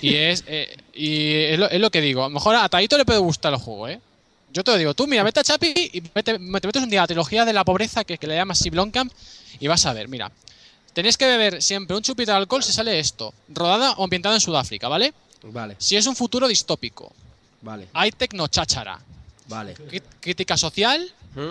Y 0.00 0.14
es, 0.14 0.44
eh, 0.46 0.76
y 0.94 1.34
es, 1.34 1.58
lo, 1.58 1.70
es 1.70 1.80
lo 1.80 1.90
que 1.90 2.00
digo. 2.00 2.24
A 2.24 2.28
lo 2.28 2.34
mejor 2.34 2.56
a 2.56 2.68
Taito 2.68 2.98
le 2.98 3.04
puede 3.04 3.18
gustar 3.20 3.52
el 3.52 3.58
juego, 3.58 3.88
¿eh? 3.88 4.00
Yo 4.52 4.64
te 4.64 4.72
lo 4.72 4.78
digo, 4.78 4.94
tú 4.94 5.06
mira, 5.06 5.22
vete 5.22 5.40
a 5.40 5.44
Chapi 5.44 5.72
y 5.92 6.00
vete- 6.00 6.32
te 6.34 6.38
metes 6.40 6.82
un 6.82 6.90
día 6.90 7.00
a 7.00 7.02
la 7.04 7.06
trilogía 7.06 7.44
de 7.44 7.52
la 7.52 7.64
pobreza 7.64 8.02
que, 8.04 8.18
que 8.18 8.26
le 8.26 8.34
llamas 8.34 8.58
Si 8.58 8.68
Blomkamp 8.68 9.12
y 9.60 9.68
vas 9.68 9.86
a 9.86 9.92
ver, 9.92 10.08
mira. 10.08 10.30
Tenéis 10.92 11.16
que 11.16 11.24
beber 11.24 11.62
siempre 11.62 11.96
un 11.96 12.02
chupito 12.02 12.32
de 12.32 12.36
alcohol 12.38 12.64
si 12.64 12.72
sale 12.72 12.98
esto, 12.98 13.32
rodada 13.48 13.92
o 13.92 14.02
ambientada 14.04 14.34
en 14.34 14.40
Sudáfrica, 14.40 14.88
¿vale? 14.88 15.14
Vale, 15.44 15.76
Si 15.78 15.96
es 15.96 16.04
un 16.08 16.16
futuro 16.16 16.48
distópico, 16.48 17.12
vale, 17.62 17.86
hay 17.92 18.10
tecnocháchara, 18.10 18.98
vale. 19.50 19.74
crítica 20.20 20.56
social, 20.56 21.12
¿Mm? 21.34 21.50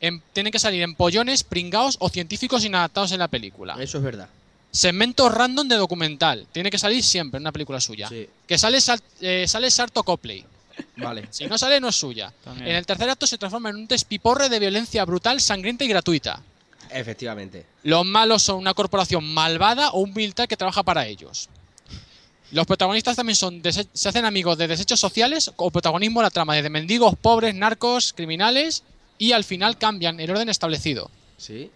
em- 0.00 0.20
tienen 0.32 0.50
que 0.52 0.58
salir 0.58 0.80
empollones, 0.82 1.44
pringaos 1.44 1.96
o 2.00 2.08
científicos 2.08 2.64
inadaptados 2.64 3.12
en 3.12 3.18
la 3.18 3.28
película. 3.28 3.76
Eso 3.78 3.98
es 3.98 4.04
verdad. 4.04 4.28
Segmento 4.70 5.28
random 5.28 5.68
de 5.68 5.76
documental, 5.76 6.46
tiene 6.50 6.70
que 6.70 6.78
salir 6.78 7.02
siempre 7.04 7.36
en 7.36 7.42
una 7.42 7.52
película 7.52 7.78
suya. 7.80 8.08
Sí, 8.08 8.26
Que 8.46 8.56
sale, 8.56 8.80
Sal- 8.80 9.02
eh, 9.20 9.44
sale 9.46 9.70
Sarto 9.70 10.02
Copley, 10.02 10.44
vale. 10.96 11.26
si 11.30 11.44
no 11.46 11.58
sale 11.58 11.78
no 11.78 11.88
es 11.88 11.96
suya. 11.96 12.32
También. 12.42 12.68
En 12.68 12.76
el 12.76 12.86
tercer 12.86 13.10
acto 13.10 13.26
se 13.26 13.36
transforma 13.36 13.68
en 13.68 13.76
un 13.76 13.86
despiporre 13.86 14.48
de 14.48 14.58
violencia 14.58 15.04
brutal, 15.04 15.42
sangrienta 15.42 15.84
y 15.84 15.88
gratuita. 15.88 16.40
Efectivamente. 16.90 17.66
Los 17.84 18.04
malos 18.06 18.42
son 18.42 18.56
una 18.56 18.74
corporación 18.74 19.24
malvada 19.34 19.90
o 19.90 20.00
un 20.00 20.12
militar 20.14 20.48
que 20.48 20.56
trabaja 20.56 20.82
para 20.82 21.06
ellos. 21.06 21.48
Los 22.52 22.66
protagonistas 22.66 23.16
también 23.16 23.34
son 23.36 23.62
se 23.92 24.08
hacen 24.08 24.24
amigos 24.24 24.56
de 24.58 24.68
desechos 24.68 25.00
sociales 25.00 25.50
o 25.56 25.70
protagonismo 25.70 26.20
en 26.20 26.24
la 26.24 26.30
trama 26.30 26.54
de 26.54 26.68
mendigos, 26.70 27.14
pobres, 27.20 27.54
narcos, 27.54 28.12
criminales 28.12 28.82
y 29.18 29.32
al 29.32 29.42
final 29.44 29.78
cambian 29.78 30.20
el 30.20 30.30
orden 30.30 30.48
establecido. 30.48 31.10
Sí. 31.38 31.70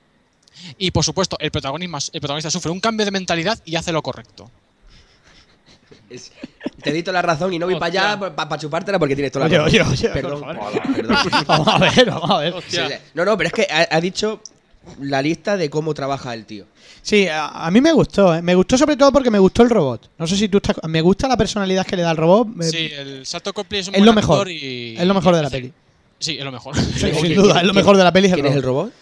Y 0.79 0.91
por 0.91 1.05
supuesto, 1.05 1.37
el 1.41 1.51
protagonista, 1.51 1.99
el 2.13 2.21
protagonista 2.21 2.51
sufre 2.51 2.71
un 2.71 2.81
cambio 2.81 3.05
de 3.05 3.11
mentalidad 3.11 3.59
y 3.65 3.77
hace 3.77 3.91
lo 3.93 4.03
correcto. 4.03 4.51
Es- 6.11 6.31
te 6.83 6.93
di 6.93 7.03
toda 7.03 7.15
la 7.15 7.23
razón 7.23 7.53
y 7.53 7.59
no 7.59 7.67
voy 7.67 7.75
para 7.79 7.87
allá 7.87 8.37
para 8.37 8.59
chupártela 8.59 8.99
porque 8.99 9.15
tienes 9.17 9.33
toda 9.33 9.49
la 9.49 9.65
Oye, 9.65 9.79
razón. 9.79 9.93
oye, 9.93 10.05
oye, 10.05 10.09
Perdón. 10.11 10.41
por 10.41 10.55
favor. 10.57 10.73
Hola, 10.73 10.83
perdón. 10.95 11.17
Vamos 11.47 11.69
a 11.69 11.79
ver, 11.79 12.11
vamos 12.11 12.31
a 12.31 12.39
ver. 12.39 12.55
Sí, 12.69 12.77
sí. 12.77 12.95
No, 13.15 13.25
no, 13.25 13.37
pero 13.37 13.49
es 13.49 13.53
que 13.55 13.67
ha, 13.71 13.89
ha 13.97 14.01
dicho 14.01 14.41
la 15.01 15.23
lista 15.23 15.57
de 15.57 15.69
cómo 15.71 15.95
trabaja 15.95 16.33
el 16.35 16.45
tío. 16.47 16.65
Sí, 17.03 17.27
a, 17.29 17.47
a 17.49 17.71
mí 17.71 17.81
me 17.81 17.93
gustó. 17.93 18.35
¿eh? 18.35 18.43
Me 18.43 18.55
gustó 18.55 18.77
sobre 18.79 18.97
todo 18.97 19.13
porque 19.13 19.31
me 19.31 19.39
gustó 19.39 19.63
el 19.63 19.71
robot. 19.71 20.11
No 20.19 20.27
sé 20.27 20.37
si 20.37 20.49
tú 20.49 20.57
estás... 20.59 20.77
Me 20.89 21.01
gusta 21.01 21.29
la 21.29 21.37
personalidad 21.37 21.87
que 21.87 21.97
le 21.97 22.03
da 22.03 22.11
el 22.11 22.17
robot. 22.17 22.49
me- 22.49 22.65
Sí, 22.65 22.91
el 22.97 23.25
Salto 23.27 23.53
Copley 23.53 23.81
es 23.81 23.89
un 23.89 23.95
es 23.95 24.01
buen 24.01 24.07
lo 24.07 24.13
actor 24.21 24.31
mejor. 24.47 24.51
y- 24.51 24.97
Es 24.99 25.07
lo 25.07 25.15
mejor 25.15 25.37
de 25.37 25.43
la 25.43 25.51
peli. 25.51 25.73
Sí, 26.19 26.37
es 26.39 26.45
lo 26.45 26.51
mejor. 26.53 26.75
Sí, 26.77 26.83
¿Quién- 27.01 27.15
sin 27.21 27.35
duda, 27.35 27.61
es 27.61 27.67
lo 27.67 27.75
mejor 27.75 27.97
de 27.97 28.05
la 28.05 28.13
peli. 28.13 28.27
es 28.29 28.33
el 28.33 28.41
¿Quién 28.41 28.53
es 28.53 28.57
el 28.57 28.63
robot. 28.63 28.93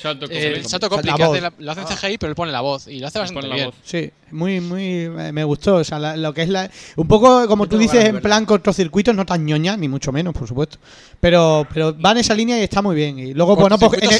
Salto 0.00 0.26
Eh, 0.30 0.54
el 0.56 0.64
Salto 0.66 0.86
La 0.86 0.90
Copley 0.90 1.14
que 1.14 1.22
hace 1.24 1.40
la- 1.40 1.52
lo 1.58 1.72
hace 1.72 1.80
en 1.80 1.86
CGI, 1.88 2.18
pero 2.18 2.30
él 2.30 2.36
pone 2.36 2.52
la 2.52 2.60
voz 2.60 2.86
y 2.86 3.00
lo 3.00 3.08
hace 3.08 3.18
bastante 3.18 3.48
bien. 3.48 3.66
voz. 3.66 3.74
Sí, 3.82 4.10
muy, 4.30 4.60
muy. 4.60 5.08
Me 5.32 5.42
gustó. 5.44 5.76
O 5.76 5.84
sea, 5.84 5.98
la- 5.98 6.16
lo 6.16 6.32
que 6.32 6.42
es 6.42 6.48
la. 6.48 6.70
Un 6.96 7.08
poco, 7.08 7.46
como 7.48 7.64
Yo 7.64 7.70
tú 7.70 7.78
dices, 7.78 8.04
en 8.04 8.20
plan 8.20 8.46
cortocircuitos, 8.46 9.14
no 9.14 9.26
tan 9.26 9.44
ñoña, 9.44 9.76
ni 9.76 9.88
mucho 9.88 10.12
menos, 10.12 10.34
por 10.34 10.46
supuesto. 10.46 10.78
Pero, 11.20 11.66
pero 11.74 11.96
va 12.00 12.12
en 12.12 12.18
esa 12.18 12.34
línea 12.34 12.58
y 12.58 12.62
está 12.62 12.80
muy 12.80 12.94
bien. 12.94 13.18
Y 13.18 13.34
luego, 13.34 13.56
bueno, 13.56 13.76
pues. 13.78 13.92
En 14.00 14.10
el, 14.12 14.18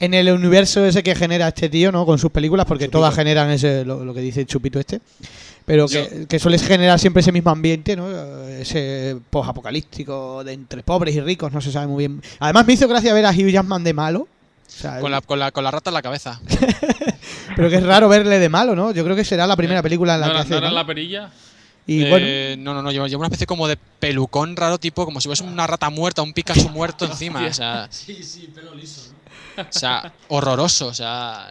en 0.00 0.14
el 0.14 0.32
universo 0.34 0.84
ese 0.86 1.02
que 1.02 1.14
genera 1.14 1.48
este 1.48 1.68
tío, 1.68 1.90
¿no? 1.90 2.06
Con 2.06 2.18
sus 2.18 2.30
películas, 2.30 2.64
porque 2.66 2.88
todas 2.88 3.14
generan 3.14 3.50
ese, 3.50 3.84
lo, 3.84 4.04
lo 4.04 4.14
que 4.14 4.20
dice 4.20 4.40
el 4.42 4.46
chupito 4.46 4.78
este. 4.78 5.00
Pero 5.64 5.88
que, 5.88 6.26
que 6.28 6.38
suele 6.38 6.60
generar 6.60 6.96
siempre 7.00 7.22
ese 7.22 7.32
mismo 7.32 7.50
ambiente, 7.50 7.96
¿no? 7.96 8.06
Ese 8.46 9.16
post-apocalíptico 9.30 10.44
de 10.44 10.52
entre 10.52 10.84
pobres 10.84 11.14
y 11.16 11.20
ricos, 11.20 11.52
no 11.52 11.60
se 11.60 11.72
sabe 11.72 11.88
muy 11.88 12.06
bien. 12.06 12.22
Además, 12.38 12.66
me 12.68 12.74
hizo 12.74 12.86
gracia 12.86 13.12
ver 13.12 13.26
a 13.26 13.30
Hugh 13.30 13.48
Jackman 13.50 13.82
de 13.82 13.92
malo. 13.92 14.28
O 14.68 14.78
sea, 14.78 15.00
Con 15.00 15.10
la, 15.10 15.20
con, 15.20 15.38
la, 15.38 15.50
con 15.52 15.64
la 15.64 15.70
rata 15.70 15.90
en 15.90 15.94
la 15.94 16.02
cabeza. 16.02 16.40
Pero 17.56 17.70
que 17.70 17.76
es 17.76 17.82
raro 17.82 18.08
verle 18.08 18.38
de 18.38 18.48
malo, 18.48 18.74
¿no? 18.76 18.92
Yo 18.92 19.04
creo 19.04 19.16
que 19.16 19.24
será 19.24 19.46
la 19.46 19.56
primera 19.56 19.82
película 19.82 20.14
en 20.14 20.20
la 20.20 20.26
¿No 20.26 20.32
que 20.32 20.36
era, 20.38 20.42
hace. 20.42 20.50
no 20.52 20.58
era 20.58 20.70
la 20.70 20.86
perilla? 20.86 21.30
Y 21.86 22.02
Eh, 22.02 22.10
bueno, 22.10 22.62
No, 22.64 22.74
no, 22.74 22.82
no, 22.82 22.90
lleva, 22.90 23.06
lleva 23.08 23.20
una 23.20 23.28
especie 23.28 23.46
como 23.46 23.68
de 23.68 23.76
pelucón 23.76 24.56
raro, 24.56 24.78
tipo 24.78 25.04
como 25.04 25.20
si 25.20 25.28
fuese 25.28 25.44
una 25.44 25.66
rata 25.66 25.88
muerta, 25.88 26.22
un 26.22 26.32
Pikachu 26.32 26.68
muerto 26.70 27.04
encima. 27.10 27.46
O 27.46 27.52
sea, 27.52 27.86
Sí, 27.90 28.22
sí, 28.22 28.50
pelo 28.54 28.74
liso. 28.74 29.12
o 29.56 29.64
sea, 29.70 30.12
horroroso. 30.28 30.88
O 30.88 30.94
sea, 30.94 31.48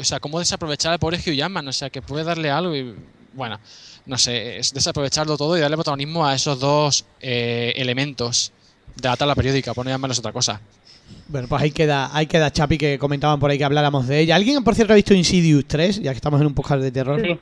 o 0.00 0.04
sea, 0.04 0.20
cómo 0.20 0.38
desaprovechar 0.38 0.92
al 0.92 0.98
pobre 0.98 1.18
Hugh 1.18 1.34
Jackman. 1.34 1.68
O 1.68 1.72
sea, 1.72 1.90
que 1.90 2.02
puede 2.02 2.24
darle 2.24 2.50
algo 2.50 2.74
y. 2.74 2.94
Bueno, 3.34 3.58
no 4.06 4.16
sé, 4.16 4.58
es 4.58 4.72
desaprovecharlo 4.72 5.36
todo 5.36 5.56
y 5.56 5.60
darle 5.60 5.76
protagonismo 5.76 6.26
a 6.26 6.34
esos 6.34 6.58
dos 6.60 7.04
eh, 7.20 7.72
elementos 7.76 8.52
de 8.96 9.08
la 9.08 9.16
tabla 9.16 9.34
periódica, 9.34 9.74
por 9.74 9.84
no 9.84 9.90
llamarlos 9.90 10.18
otra 10.20 10.32
cosa. 10.32 10.60
Bueno, 11.28 11.48
pues 11.48 11.62
ahí 11.62 11.70
queda, 11.70 12.14
ahí 12.14 12.26
queda 12.26 12.50
Chapi 12.50 12.78
que 12.78 12.98
comentaban 12.98 13.40
por 13.40 13.50
ahí 13.50 13.58
que 13.58 13.64
habláramos 13.64 14.06
de 14.06 14.20
ella. 14.20 14.36
¿Alguien, 14.36 14.62
por 14.62 14.74
cierto, 14.74 14.92
ha 14.92 14.96
visto 14.96 15.14
Insidious 15.14 15.66
3? 15.66 16.02
Ya 16.02 16.12
que 16.12 16.16
estamos 16.16 16.40
en 16.40 16.46
un 16.46 16.54
podcast 16.54 16.82
de 16.82 16.92
terror. 16.92 17.20
Sí, 17.20 17.38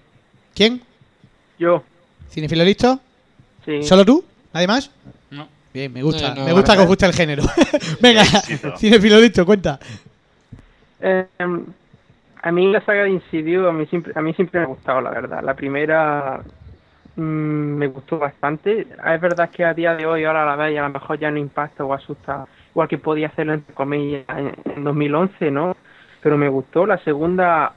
¿Quién? 0.54 0.82
yo. 1.58 1.82
¿Cinefilo 2.30 2.64
listo? 2.64 2.98
Sí. 3.64 3.82
¿Solo 3.82 4.04
tú? 4.04 4.24
¿Nadie 4.52 4.66
más? 4.66 4.90
No. 5.30 5.48
Bien, 5.72 5.92
me 5.92 6.02
gusta. 6.02 6.28
Eh, 6.28 6.34
no, 6.36 6.44
me 6.44 6.52
gusta 6.52 6.74
que 6.74 6.82
os 6.82 6.86
guste 6.86 7.06
el 7.06 7.12
género. 7.12 7.44
Venga. 8.00 8.24
Cinefilo 8.76 9.20
listo, 9.20 9.44
cuenta. 9.44 9.78
Eh, 11.00 11.26
a 12.42 12.50
mí 12.50 12.72
la 12.72 12.84
saga 12.84 13.04
de 13.04 13.10
Insidious 13.10 13.68
a 13.68 13.72
mí 13.72 13.86
siempre, 13.86 14.12
a 14.16 14.20
mí 14.20 14.34
siempre 14.34 14.60
me 14.60 14.66
ha 14.66 14.68
gustado, 14.68 15.00
la 15.00 15.10
verdad. 15.10 15.42
La 15.42 15.54
primera 15.54 16.40
mm, 17.16 17.20
me 17.20 17.86
gustó 17.86 18.18
bastante. 18.18 18.80
Es 18.80 19.20
verdad 19.20 19.50
que 19.50 19.64
a 19.64 19.74
día 19.74 19.94
de 19.94 20.06
hoy, 20.06 20.24
ahora 20.24 20.44
la 20.44 20.56
vez, 20.56 20.78
a 20.78 20.82
lo 20.82 20.90
mejor 20.90 21.18
ya 21.18 21.30
no 21.30 21.38
impacta 21.38 21.84
o 21.84 21.94
asusta, 21.94 22.46
igual 22.72 22.88
que 22.88 22.98
podía 22.98 23.28
hacerlo 23.28 23.54
entre 23.54 23.74
comillas 23.74 24.24
en, 24.28 24.52
en 24.76 24.84
2011, 24.84 25.50
¿no? 25.50 25.76
Pero 26.22 26.36
me 26.36 26.48
gustó. 26.48 26.86
La 26.86 26.98
segunda 26.98 27.72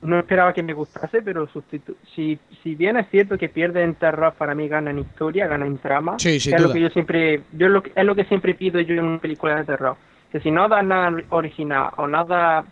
no 0.00 0.18
esperaba 0.20 0.52
que 0.52 0.62
me 0.62 0.74
gustase, 0.74 1.22
pero 1.22 1.48
sustitu- 1.48 1.96
si, 2.14 2.38
si 2.62 2.74
bien 2.76 2.96
es 2.96 3.08
cierto 3.10 3.36
que 3.36 3.48
pierde 3.48 3.82
en 3.82 3.94
terror, 3.96 4.32
para 4.38 4.54
mí 4.54 4.68
gana 4.68 4.90
en 4.90 5.00
historia, 5.00 5.48
gana 5.48 5.66
en 5.66 5.78
trama. 5.78 6.18
Sí, 6.18 6.38
sin 6.38 6.54
es 6.54 6.60
lo 6.60 6.72
que 6.72 6.80
yo 6.80 6.88
siempre, 6.90 7.42
yo 7.52 7.66
es 7.66 7.72
lo 7.72 7.82
que, 7.82 7.92
es 7.94 8.04
lo 8.04 8.14
que 8.14 8.24
siempre 8.24 8.54
pido 8.54 8.80
yo 8.80 8.94
en 8.94 9.04
una 9.04 9.18
película 9.18 9.56
de 9.56 9.64
terror. 9.64 9.96
Que 10.30 10.40
si 10.40 10.50
no 10.50 10.68
das 10.68 10.84
nada 10.84 11.10
original 11.30 11.90
o 11.96 12.06
nada, 12.06 12.64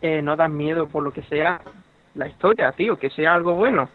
eh, 0.00 0.22
no 0.22 0.36
das 0.36 0.50
miedo 0.50 0.86
por 0.86 1.02
lo 1.02 1.12
que 1.12 1.22
sea, 1.22 1.60
la 2.14 2.28
historia, 2.28 2.72
tío, 2.72 2.96
que 2.98 3.10
sea 3.10 3.34
algo 3.34 3.54
bueno, 3.54 3.90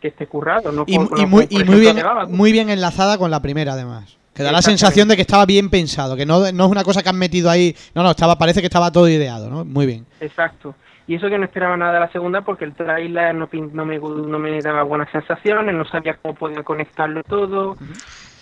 que 0.00 0.08
esté 0.08 0.26
currado, 0.26 0.70
no 0.72 0.84
Y, 0.86 0.98
por- 0.98 1.18
y 1.18 1.24
muy, 1.26 1.46
y 1.48 1.62
bien, 1.80 1.96
muy 2.28 2.52
bien 2.52 2.68
enlazada 2.68 3.16
con 3.16 3.30
la 3.30 3.40
primera, 3.40 3.72
además. 3.72 4.18
Que 4.34 4.42
da 4.42 4.50
la 4.50 4.62
sensación 4.62 5.08
de 5.08 5.16
que 5.16 5.22
estaba 5.22 5.44
bien 5.44 5.68
pensado, 5.68 6.16
que 6.16 6.24
no, 6.24 6.50
no 6.52 6.64
es 6.64 6.70
una 6.70 6.84
cosa 6.84 7.02
que 7.02 7.10
han 7.10 7.18
metido 7.18 7.50
ahí. 7.50 7.76
No, 7.94 8.02
no, 8.02 8.12
estaba, 8.12 8.38
parece 8.38 8.60
que 8.60 8.66
estaba 8.66 8.90
todo 8.90 9.08
ideado, 9.08 9.50
¿no? 9.50 9.64
Muy 9.64 9.84
bien. 9.84 10.06
Exacto. 10.20 10.74
Y 11.06 11.16
eso 11.16 11.28
que 11.28 11.36
no 11.36 11.44
esperaba 11.44 11.76
nada 11.76 11.92
de 11.92 12.00
la 12.00 12.12
segunda 12.12 12.42
porque 12.42 12.64
el 12.64 12.74
trailer 12.74 13.34
no, 13.34 13.48
no, 13.52 13.84
me, 13.84 13.98
no 13.98 14.38
me 14.38 14.60
daba 14.60 14.84
buenas 14.84 15.10
sensaciones, 15.10 15.74
no 15.74 15.84
sabía 15.84 16.16
cómo 16.22 16.34
podía 16.34 16.62
conectarlo 16.62 17.22
todo. 17.24 17.76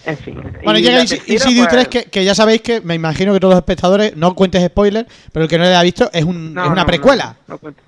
En 0.04 0.16
fin. 0.16 0.40
Bueno, 0.64 0.78
Y 0.78 0.82
llega 0.82 0.98
tercera, 0.98 1.22
Insidious 1.26 1.68
pues, 1.68 1.88
3, 1.88 1.88
que, 1.88 2.10
que 2.10 2.24
ya 2.24 2.34
sabéis 2.34 2.62
que 2.62 2.80
me 2.80 2.94
imagino 2.94 3.32
que 3.32 3.40
todos 3.40 3.54
los 3.54 3.60
espectadores, 3.60 4.16
no 4.16 4.34
cuentes 4.34 4.64
spoiler, 4.64 5.06
pero 5.32 5.44
el 5.44 5.48
que 5.48 5.58
no 5.58 5.64
le 5.64 5.70
haya 5.70 5.82
visto 5.82 6.10
es, 6.12 6.24
un, 6.24 6.54
no, 6.54 6.64
es 6.64 6.70
una 6.70 6.82
no, 6.82 6.86
precuela. 6.86 7.36
No, 7.46 7.54
no 7.54 7.58
cuento, 7.58 7.82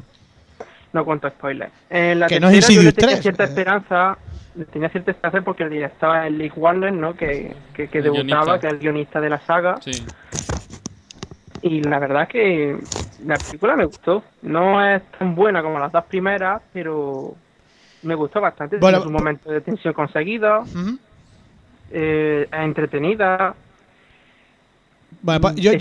no 0.92 1.04
cuento 1.04 1.28
spoiler. 1.28 1.70
En 1.88 2.20
la 2.20 2.26
Que 2.26 2.40
no 2.40 2.48
es 2.48 2.52
yo 2.52 2.58
Insidious 2.58 2.84
le 2.84 2.92
tenía 2.92 3.14
3, 3.14 3.22
cierta 3.22 3.44
eh. 3.44 3.46
esperanza, 3.46 4.18
le 4.31 4.31
tenía 4.72 4.88
cierta 4.88 5.10
esperanza 5.12 5.40
porque 5.42 5.62
el 5.64 5.70
director 5.70 6.16
es 6.26 6.32
Lee 6.32 6.52
Warner, 6.54 6.92
¿no? 6.92 7.14
Que, 7.14 7.54
que, 7.74 7.88
que 7.88 7.98
El 7.98 8.04
debutaba, 8.04 8.44
guionista. 8.44 8.58
que 8.60 8.66
es 8.66 8.72
el 8.74 8.78
guionista 8.78 9.20
de 9.20 9.30
la 9.30 9.40
saga. 9.40 9.76
Sí. 9.80 10.04
Y 11.62 11.82
la 11.82 11.98
verdad 11.98 12.28
que 12.28 12.76
la 13.24 13.36
película 13.36 13.76
me 13.76 13.84
gustó. 13.84 14.22
No 14.42 14.84
es 14.84 15.02
tan 15.12 15.34
buena 15.34 15.62
como 15.62 15.78
las 15.78 15.92
dos 15.92 16.04
primeras, 16.04 16.60
pero 16.72 17.34
me 18.02 18.14
gustó 18.14 18.40
bastante. 18.40 18.78
Bueno, 18.78 18.98
Tiene 18.98 19.08
un 19.08 19.12
momento 19.22 19.50
de 19.50 19.60
tensión 19.60 19.94
eh, 21.90 22.48
es 22.50 22.58
entretenida. 22.60 23.54
Bueno, 25.22 25.40
pues 25.40 25.54
yo, 25.54 25.70
ahí 25.70 25.78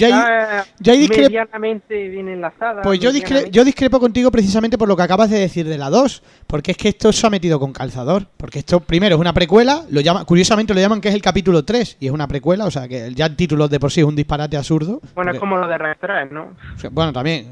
discre- 1.08 1.24
medianamente 1.24 2.08
bien 2.10 2.30
enlazada. 2.30 2.82
Pues 2.84 3.00
yo, 3.00 3.12
discre- 3.12 3.50
yo 3.50 3.66
discrepo 3.66 4.00
contigo 4.00 4.30
precisamente 4.32 4.78
por 4.78 4.88
lo 4.88 4.96
que 4.96 5.02
acabas 5.04 5.30
de 5.32 5.40
decir 5.40 5.68
de 5.68 5.78
la 5.80 5.90
2, 5.90 6.22
porque 6.48 6.72
es 6.72 6.78
que 6.78 6.90
esto 6.90 7.12
se 7.12 7.26
ha 7.26 7.30
metido 7.32 7.60
con 7.60 7.74
calzador, 7.74 8.28
porque 8.38 8.60
esto 8.60 8.80
primero 8.82 9.16
es 9.16 9.20
una 9.22 9.34
precuela, 9.34 9.84
lo 9.90 10.00
llama, 10.02 10.26
curiosamente 10.26 10.74
lo 10.76 10.80
llaman 10.80 11.02
que 11.02 11.10
es 11.10 11.16
el 11.16 11.22
capítulo 11.24 11.66
3 11.66 11.98
y 12.00 12.06
es 12.06 12.12
una 12.12 12.28
precuela, 12.28 12.66
o 12.66 12.72
sea 12.72 12.88
que 12.88 13.12
ya 13.16 13.26
el 13.26 13.36
título 13.36 13.68
de 13.68 13.80
por 13.80 13.92
sí 13.92 14.02
es 14.02 14.06
un 14.06 14.16
disparate 14.16 14.58
absurdo. 14.58 15.02
Bueno, 15.16 15.32
es 15.32 15.40
como 15.40 15.58
lo 15.58 15.68
de 15.68 15.78
Red 15.78 15.98
3, 16.00 16.32
¿no? 16.32 16.54
o 16.76 16.80
sea, 16.80 16.90
bueno, 16.92 17.12
también. 17.12 17.52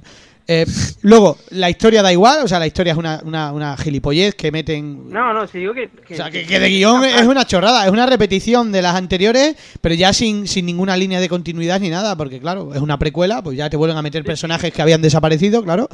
Eh, 0.52 0.66
luego, 1.04 1.38
la 1.52 1.70
historia 1.70 2.02
da 2.02 2.12
igual, 2.12 2.44
o 2.44 2.48
sea, 2.48 2.58
la 2.58 2.66
historia 2.66 2.94
es 2.94 2.98
una, 2.98 3.22
una, 3.24 3.54
una 3.54 3.78
gilipollez 3.78 4.34
que 4.34 4.52
meten... 4.52 5.08
No, 5.08 5.32
no, 5.32 5.46
si 5.46 5.60
digo 5.60 5.76
que... 5.76 5.92
O 6.12 6.16
sea, 6.16 6.32
que, 6.32 6.44
que 6.48 6.60
de 6.60 6.70
guion 6.70 7.06
es 7.06 7.28
una 7.28 7.46
chorrada, 7.46 7.86
es 7.86 7.92
una 7.92 8.08
repetición 8.08 8.72
de 8.72 8.82
las 8.82 8.96
anteriores, 8.96 9.56
pero 9.80 9.94
ya 9.94 10.12
sin, 10.12 10.48
sin 10.48 10.66
ninguna 10.66 10.98
línea 10.98 11.20
de 11.20 11.30
continuidad 11.30 11.80
ni 11.80 11.90
nada, 11.90 12.16
porque 12.16 12.40
claro, 12.40 12.74
es 12.74 12.82
una 12.82 12.98
precuela, 12.98 13.44
pues 13.44 13.58
ya 13.58 13.70
te 13.70 13.78
vuelven 13.78 13.98
a 13.98 14.02
meter 14.02 14.24
personajes 14.24 14.74
que 14.74 14.82
habían 14.82 15.04
desaparecido, 15.04 15.64
claro, 15.64 15.88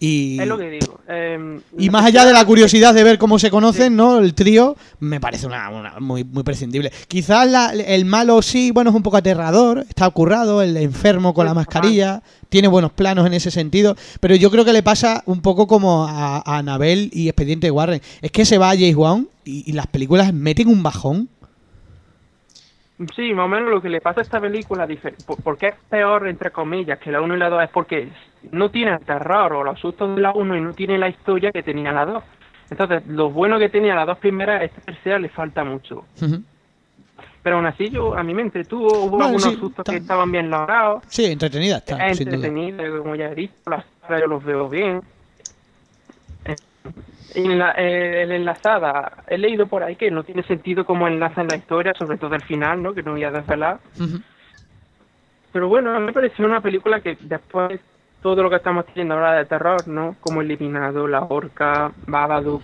y... 0.00 0.40
Es 0.40 0.46
lo 0.48 0.56
que 0.58 0.70
digo. 0.70 0.98
eh, 1.08 1.60
Y 1.78 1.90
más 1.90 2.04
allá 2.06 2.24
de 2.24 2.32
la 2.32 2.44
curiosidad 2.44 2.94
de 2.94 3.04
ver 3.04 3.18
cómo 3.18 3.38
se 3.38 3.50
conocen, 3.50 3.94
¿no? 3.94 4.18
El 4.18 4.32
trío 4.34 4.76
me 4.98 5.20
parece 5.20 5.46
una, 5.46 5.68
una- 5.68 6.00
muy, 6.00 6.24
muy 6.24 6.42
prescindible. 6.42 6.90
Quizás 7.06 7.46
la- 7.48 7.72
el 7.74 8.04
malo 8.06 8.40
sí, 8.40 8.70
bueno, 8.70 8.90
es 8.90 8.96
un 8.96 9.02
poco 9.02 9.18
aterrador, 9.18 9.84
está 9.88 10.08
currado, 10.10 10.62
el 10.62 10.76
enfermo 10.78 11.34
con 11.34 11.44
la 11.44 11.52
mascarilla, 11.54 12.22
tiene 12.48 12.66
buenos 12.68 12.92
planos 12.92 13.26
en 13.26 13.34
ese 13.34 13.50
sentido, 13.50 13.94
pero 14.20 14.34
yo 14.34 14.50
creo 14.50 14.64
que 14.64 14.72
le 14.72 14.82
pasa 14.82 15.22
un 15.26 15.42
poco 15.42 15.66
como 15.66 16.06
a, 16.08 16.38
a 16.38 16.56
Anabel 16.58 17.10
y 17.12 17.28
Expediente 17.28 17.70
Warren. 17.70 18.00
Es 18.22 18.30
que 18.32 18.44
se 18.46 18.56
va 18.58 18.70
a 18.70 18.74
James 18.74 18.96
Wan 18.96 19.28
y, 19.44 19.70
y 19.70 19.72
las 19.74 19.86
películas 19.86 20.32
meten 20.32 20.68
un 20.68 20.82
bajón. 20.82 21.28
Sí, 23.16 23.32
más 23.32 23.46
o 23.46 23.48
menos 23.48 23.70
lo 23.70 23.80
que 23.80 23.88
le 23.88 24.00
pasa 24.00 24.20
a 24.20 24.22
esta 24.22 24.40
película, 24.40 24.86
porque 25.42 25.68
es 25.68 25.74
peor, 25.88 26.28
entre 26.28 26.50
comillas, 26.50 26.98
que 26.98 27.10
la 27.10 27.22
1 27.22 27.34
y 27.34 27.38
la 27.38 27.48
2, 27.48 27.64
es 27.64 27.70
porque 27.70 28.08
no 28.52 28.70
tiene 28.70 28.92
el 28.92 29.00
terror 29.00 29.54
o 29.54 29.64
los 29.64 29.80
sustos 29.80 30.16
de 30.16 30.20
la 30.20 30.32
1 30.32 30.56
y 30.56 30.60
no 30.60 30.74
tiene 30.74 30.98
la 30.98 31.08
historia 31.08 31.50
que 31.50 31.62
tenía 31.62 31.92
la 31.92 32.04
2. 32.04 32.24
Entonces, 32.70 33.06
lo 33.06 33.30
bueno 33.30 33.58
que 33.58 33.68
tenía 33.68 33.94
las 33.94 34.06
dos 34.06 34.18
primeras, 34.18 34.60
a 34.60 34.64
esta 34.64 34.80
tercera 34.82 35.18
le 35.18 35.28
falta 35.28 35.64
mucho. 35.64 36.04
Pero 37.42 37.56
aún 37.56 37.66
así, 37.66 37.88
yo 37.88 38.16
a 38.16 38.22
mí 38.22 38.34
me 38.34 38.42
entretuvo, 38.42 38.86
hubo 38.98 39.10
Bueno, 39.10 39.24
algunos 39.26 39.54
sí, 39.54 39.56
sustos 39.58 39.84
que 39.84 39.96
estaban 39.96 40.30
bien 40.30 40.50
logrados. 40.50 41.02
Sí, 41.08 41.24
entretenida 41.24 41.78
está, 41.78 42.08
es 42.08 42.20
entretenido, 42.20 43.02
como 43.02 43.14
ya 43.16 43.28
he 43.30 43.34
dicho, 43.34 43.54
las 43.66 43.84
yo 44.08 44.26
los 44.26 44.44
veo 44.44 44.68
bien. 44.68 45.00
Eh, 47.34 47.42
En 47.42 47.58
la, 47.58 47.72
eh, 47.76 48.22
en 48.22 48.28
la 48.28 48.36
enlazada, 48.36 49.24
he 49.28 49.38
leído 49.38 49.66
por 49.66 49.82
ahí 49.82 49.96
que 49.96 50.10
no 50.10 50.24
tiene 50.24 50.42
sentido 50.44 50.84
cómo 50.84 51.06
enlazan 51.06 51.48
la 51.48 51.56
historia, 51.56 51.92
sobre 51.98 52.18
todo 52.18 52.34
el 52.34 52.42
final, 52.42 52.82
¿no? 52.82 52.94
Que 52.94 53.02
no 53.02 53.12
voy 53.12 53.24
a 53.24 53.30
desvelar. 53.30 53.78
Ujú. 53.98 54.20
Pero 55.52 55.68
bueno, 55.68 55.94
a 55.94 55.98
mí 55.98 56.06
me 56.06 56.12
pareció 56.12 56.44
una 56.44 56.60
película 56.60 57.00
que 57.00 57.16
después 57.20 57.80
todo 58.22 58.42
lo 58.42 58.50
que 58.50 58.56
estamos 58.56 58.84
teniendo 58.86 59.14
ahora 59.14 59.32
de 59.32 59.46
terror, 59.46 59.88
¿no? 59.88 60.16
Como 60.20 60.42
Eliminado, 60.42 61.08
La 61.08 61.22
Horca, 61.22 61.90
Babadook. 62.06 62.62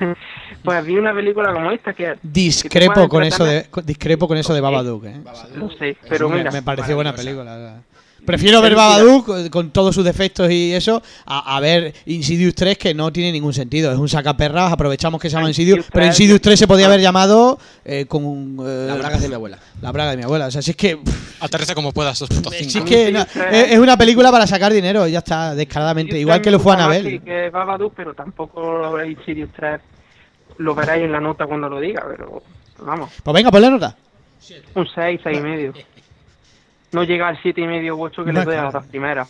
pues 0.64 0.84
vi 0.84 0.96
una 0.96 1.14
película 1.14 1.52
como 1.52 1.70
esta 1.70 1.94
que... 1.94 2.16
Discrepo 2.22 3.08
con 3.08 3.22
eso 3.24 3.44
de 3.44 3.66
discrepo 3.84 4.28
con 4.28 4.36
eso 4.36 4.52
de 4.54 4.60
Babadook, 4.60 5.04
¿eh? 5.06 5.20
No 5.56 5.70
sé, 5.70 5.96
pero 6.08 6.28
me, 6.28 6.36
mira, 6.38 6.50
me 6.50 6.62
pareció 6.62 6.94
buena 6.94 7.14
película. 7.14 7.82
La. 8.22 8.26
Prefiero 8.26 8.62
ver 8.62 8.74
Babadook 8.74 9.26
con, 9.26 9.48
con 9.48 9.70
todos 9.70 9.94
sus 9.94 10.04
defectos 10.04 10.50
y 10.50 10.72
eso 10.72 11.02
a, 11.26 11.56
a 11.56 11.60
ver 11.60 11.92
Insidious 12.06 12.54
3 12.54 12.78
que 12.78 12.94
no 12.94 13.12
tiene 13.12 13.32
ningún 13.32 13.52
sentido. 13.52 13.92
Es 13.92 13.98
un 13.98 14.08
sacaperras, 14.08 14.72
aprovechamos 14.72 15.20
que 15.20 15.28
se 15.28 15.36
llama 15.36 15.48
Insidious, 15.48 15.78
Insidious 15.78 15.92
pero 15.92 16.04
3, 16.06 16.14
Insidious 16.20 16.40
3 16.40 16.58
se 16.58 16.66
podía 16.68 16.86
haber 16.86 17.00
llamado 17.00 17.58
eh, 17.84 18.06
con 18.06 18.56
eh, 18.64 18.84
La 18.88 18.94
braga 18.96 19.18
de 19.18 19.28
mi 19.28 19.34
abuela. 19.34 19.58
la 19.80 19.92
braga 19.92 20.10
de 20.12 20.16
mi 20.16 20.22
abuela. 20.22 20.46
O 20.46 20.50
sea, 20.50 20.62
si 20.62 20.70
es 20.70 20.76
que 20.76 20.96
pff, 20.96 21.42
Aterriza 21.42 21.74
como 21.74 21.90
puedas, 21.92 22.22
2.5. 22.22 22.50
si 22.70 22.78
es, 22.78 22.84
que 22.84 23.10
no, 23.10 23.22
es, 23.22 23.72
es 23.72 23.78
una 23.78 23.96
película 23.96 24.30
para 24.30 24.46
sacar 24.46 24.72
dinero, 24.72 25.08
ya 25.08 25.18
está, 25.18 25.54
descaradamente. 25.56 26.16
Igual 26.18 26.40
que 26.40 26.52
lo 26.52 26.60
fue 26.60 26.74
Anabel. 26.74 27.20
Que 27.24 27.46
es 27.46 27.52
Babadook, 27.52 27.94
pero 27.96 28.14
tampoco 28.14 29.02
Insidious 29.04 29.50
3 29.56 29.80
lo 30.58 30.74
veréis 30.74 31.04
en 31.04 31.10
la 31.12 31.20
nota 31.20 31.46
cuando 31.46 31.68
lo 31.68 31.80
diga, 31.80 32.04
pero 32.08 32.42
vamos, 32.78 33.10
Pues 33.24 33.34
venga, 33.34 33.50
ponle 33.50 33.70
nota. 33.70 33.96
un 34.76 34.86
6, 34.86 35.20
6 35.24 35.38
y 35.38 35.40
medio. 35.40 35.72
No 36.92 37.04
llega 37.04 37.28
al 37.28 37.38
7 37.42 37.60
y 37.60 37.66
medio 37.66 37.96
u 37.96 38.02
8 38.04 38.24
que 38.24 38.32
le 38.32 38.44
doy 38.44 38.56
a 38.56 38.64
las 38.64 38.72
dos 38.74 38.84
primeras. 38.86 39.28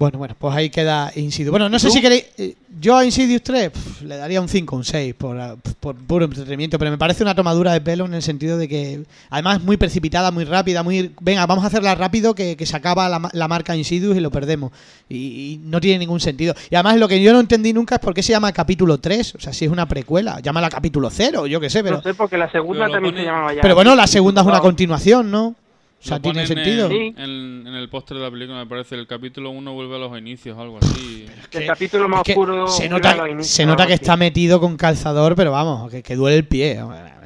Bueno, 0.00 0.16
bueno, 0.18 0.36
pues 0.38 0.54
ahí 0.54 0.70
queda 0.70 1.10
Insidious. 1.16 1.50
Bueno, 1.50 1.68
no 1.68 1.76
sé 1.80 1.90
si 1.90 2.00
queréis. 2.00 2.24
eh, 2.38 2.54
Yo 2.78 2.96
a 2.96 3.04
Insidious 3.04 3.42
3 3.42 3.70
pf, 3.70 4.04
le 4.04 4.16
daría 4.16 4.40
un 4.40 4.48
5, 4.48 4.76
un 4.76 4.84
6 4.84 5.12
por, 5.14 5.36
por 5.80 5.96
puro 5.96 6.24
entretenimiento, 6.26 6.78
pero 6.78 6.92
me 6.92 6.98
parece 6.98 7.24
una 7.24 7.34
tomadura 7.34 7.72
de 7.72 7.80
pelo 7.80 8.04
en 8.04 8.14
el 8.14 8.22
sentido 8.22 8.58
de 8.58 8.68
que, 8.68 9.02
además, 9.28 9.60
muy 9.60 9.76
precipitada, 9.76 10.30
muy 10.30 10.44
rápida, 10.44 10.84
muy. 10.84 11.10
Venga, 11.20 11.44
vamos 11.46 11.64
a 11.64 11.66
hacerla 11.66 11.96
rápido 11.96 12.32
que, 12.36 12.56
que 12.56 12.64
se 12.64 12.76
acaba 12.76 13.08
la, 13.08 13.28
la 13.32 13.48
marca 13.48 13.74
Insidious 13.74 14.16
y 14.16 14.20
lo 14.20 14.30
perdemos. 14.30 14.70
Y, 15.08 15.16
y 15.54 15.60
no 15.64 15.80
tiene 15.80 15.98
ningún 15.98 16.20
sentido. 16.20 16.54
Y 16.70 16.76
además, 16.76 16.96
lo 16.98 17.08
que 17.08 17.20
yo 17.20 17.32
no 17.32 17.40
entendí 17.40 17.72
nunca 17.72 17.96
es 17.96 18.00
por 18.00 18.14
qué 18.14 18.22
se 18.22 18.30
llama 18.30 18.52
capítulo 18.52 18.98
3. 18.98 19.34
O 19.34 19.40
sea, 19.40 19.52
si 19.52 19.64
es 19.64 19.70
una 19.72 19.88
precuela, 19.88 20.38
llámala 20.38 20.68
capítulo 20.70 21.10
0, 21.10 21.48
yo 21.48 21.58
qué 21.58 21.70
sé, 21.70 21.82
pero. 21.82 21.96
no 21.96 22.02
sé, 22.04 22.14
porque 22.14 22.38
la 22.38 22.48
segunda 22.52 22.88
también 22.88 23.14
pone- 23.14 23.24
se 23.24 23.26
llamaba 23.26 23.52
ya. 23.52 23.62
Pero 23.62 23.74
bueno, 23.74 23.96
la 23.96 24.06
segunda 24.06 24.42
es 24.42 24.46
una 24.46 24.60
continuación, 24.60 25.28
¿no? 25.32 25.56
O 26.00 26.06
sea, 26.08 26.20
tiene 26.20 26.46
sentido. 26.46 26.88
En, 26.90 27.18
en- 27.18 27.66
en 27.66 27.74
el 27.74 27.88
póster 27.88 28.16
de 28.18 28.22
la 28.22 28.30
película, 28.30 28.58
me 28.58 28.66
parece. 28.66 28.94
El 28.94 29.06
capítulo 29.08 29.50
1 29.50 29.72
vuelve 29.72 29.96
a 29.96 29.98
los 29.98 30.16
inicios, 30.16 30.56
algo 30.56 30.78
así. 30.80 31.26
El 31.52 31.66
capítulo 31.66 32.08
más 32.08 32.20
Es 32.20 32.24
que 32.26 32.32
oscuro. 32.32 32.68
se 32.68 32.84
que 32.84 32.88
nota, 32.88 33.16
se 33.42 33.66
que 33.88 33.92
está 33.94 34.16
metido 34.16 34.60
con 34.60 34.76
calzador, 34.76 35.34
pero 35.34 35.50
vamos, 35.50 35.90
que, 35.90 36.02
que 36.04 36.14
duele 36.14 36.36
el 36.36 36.46
pie. 36.46 36.80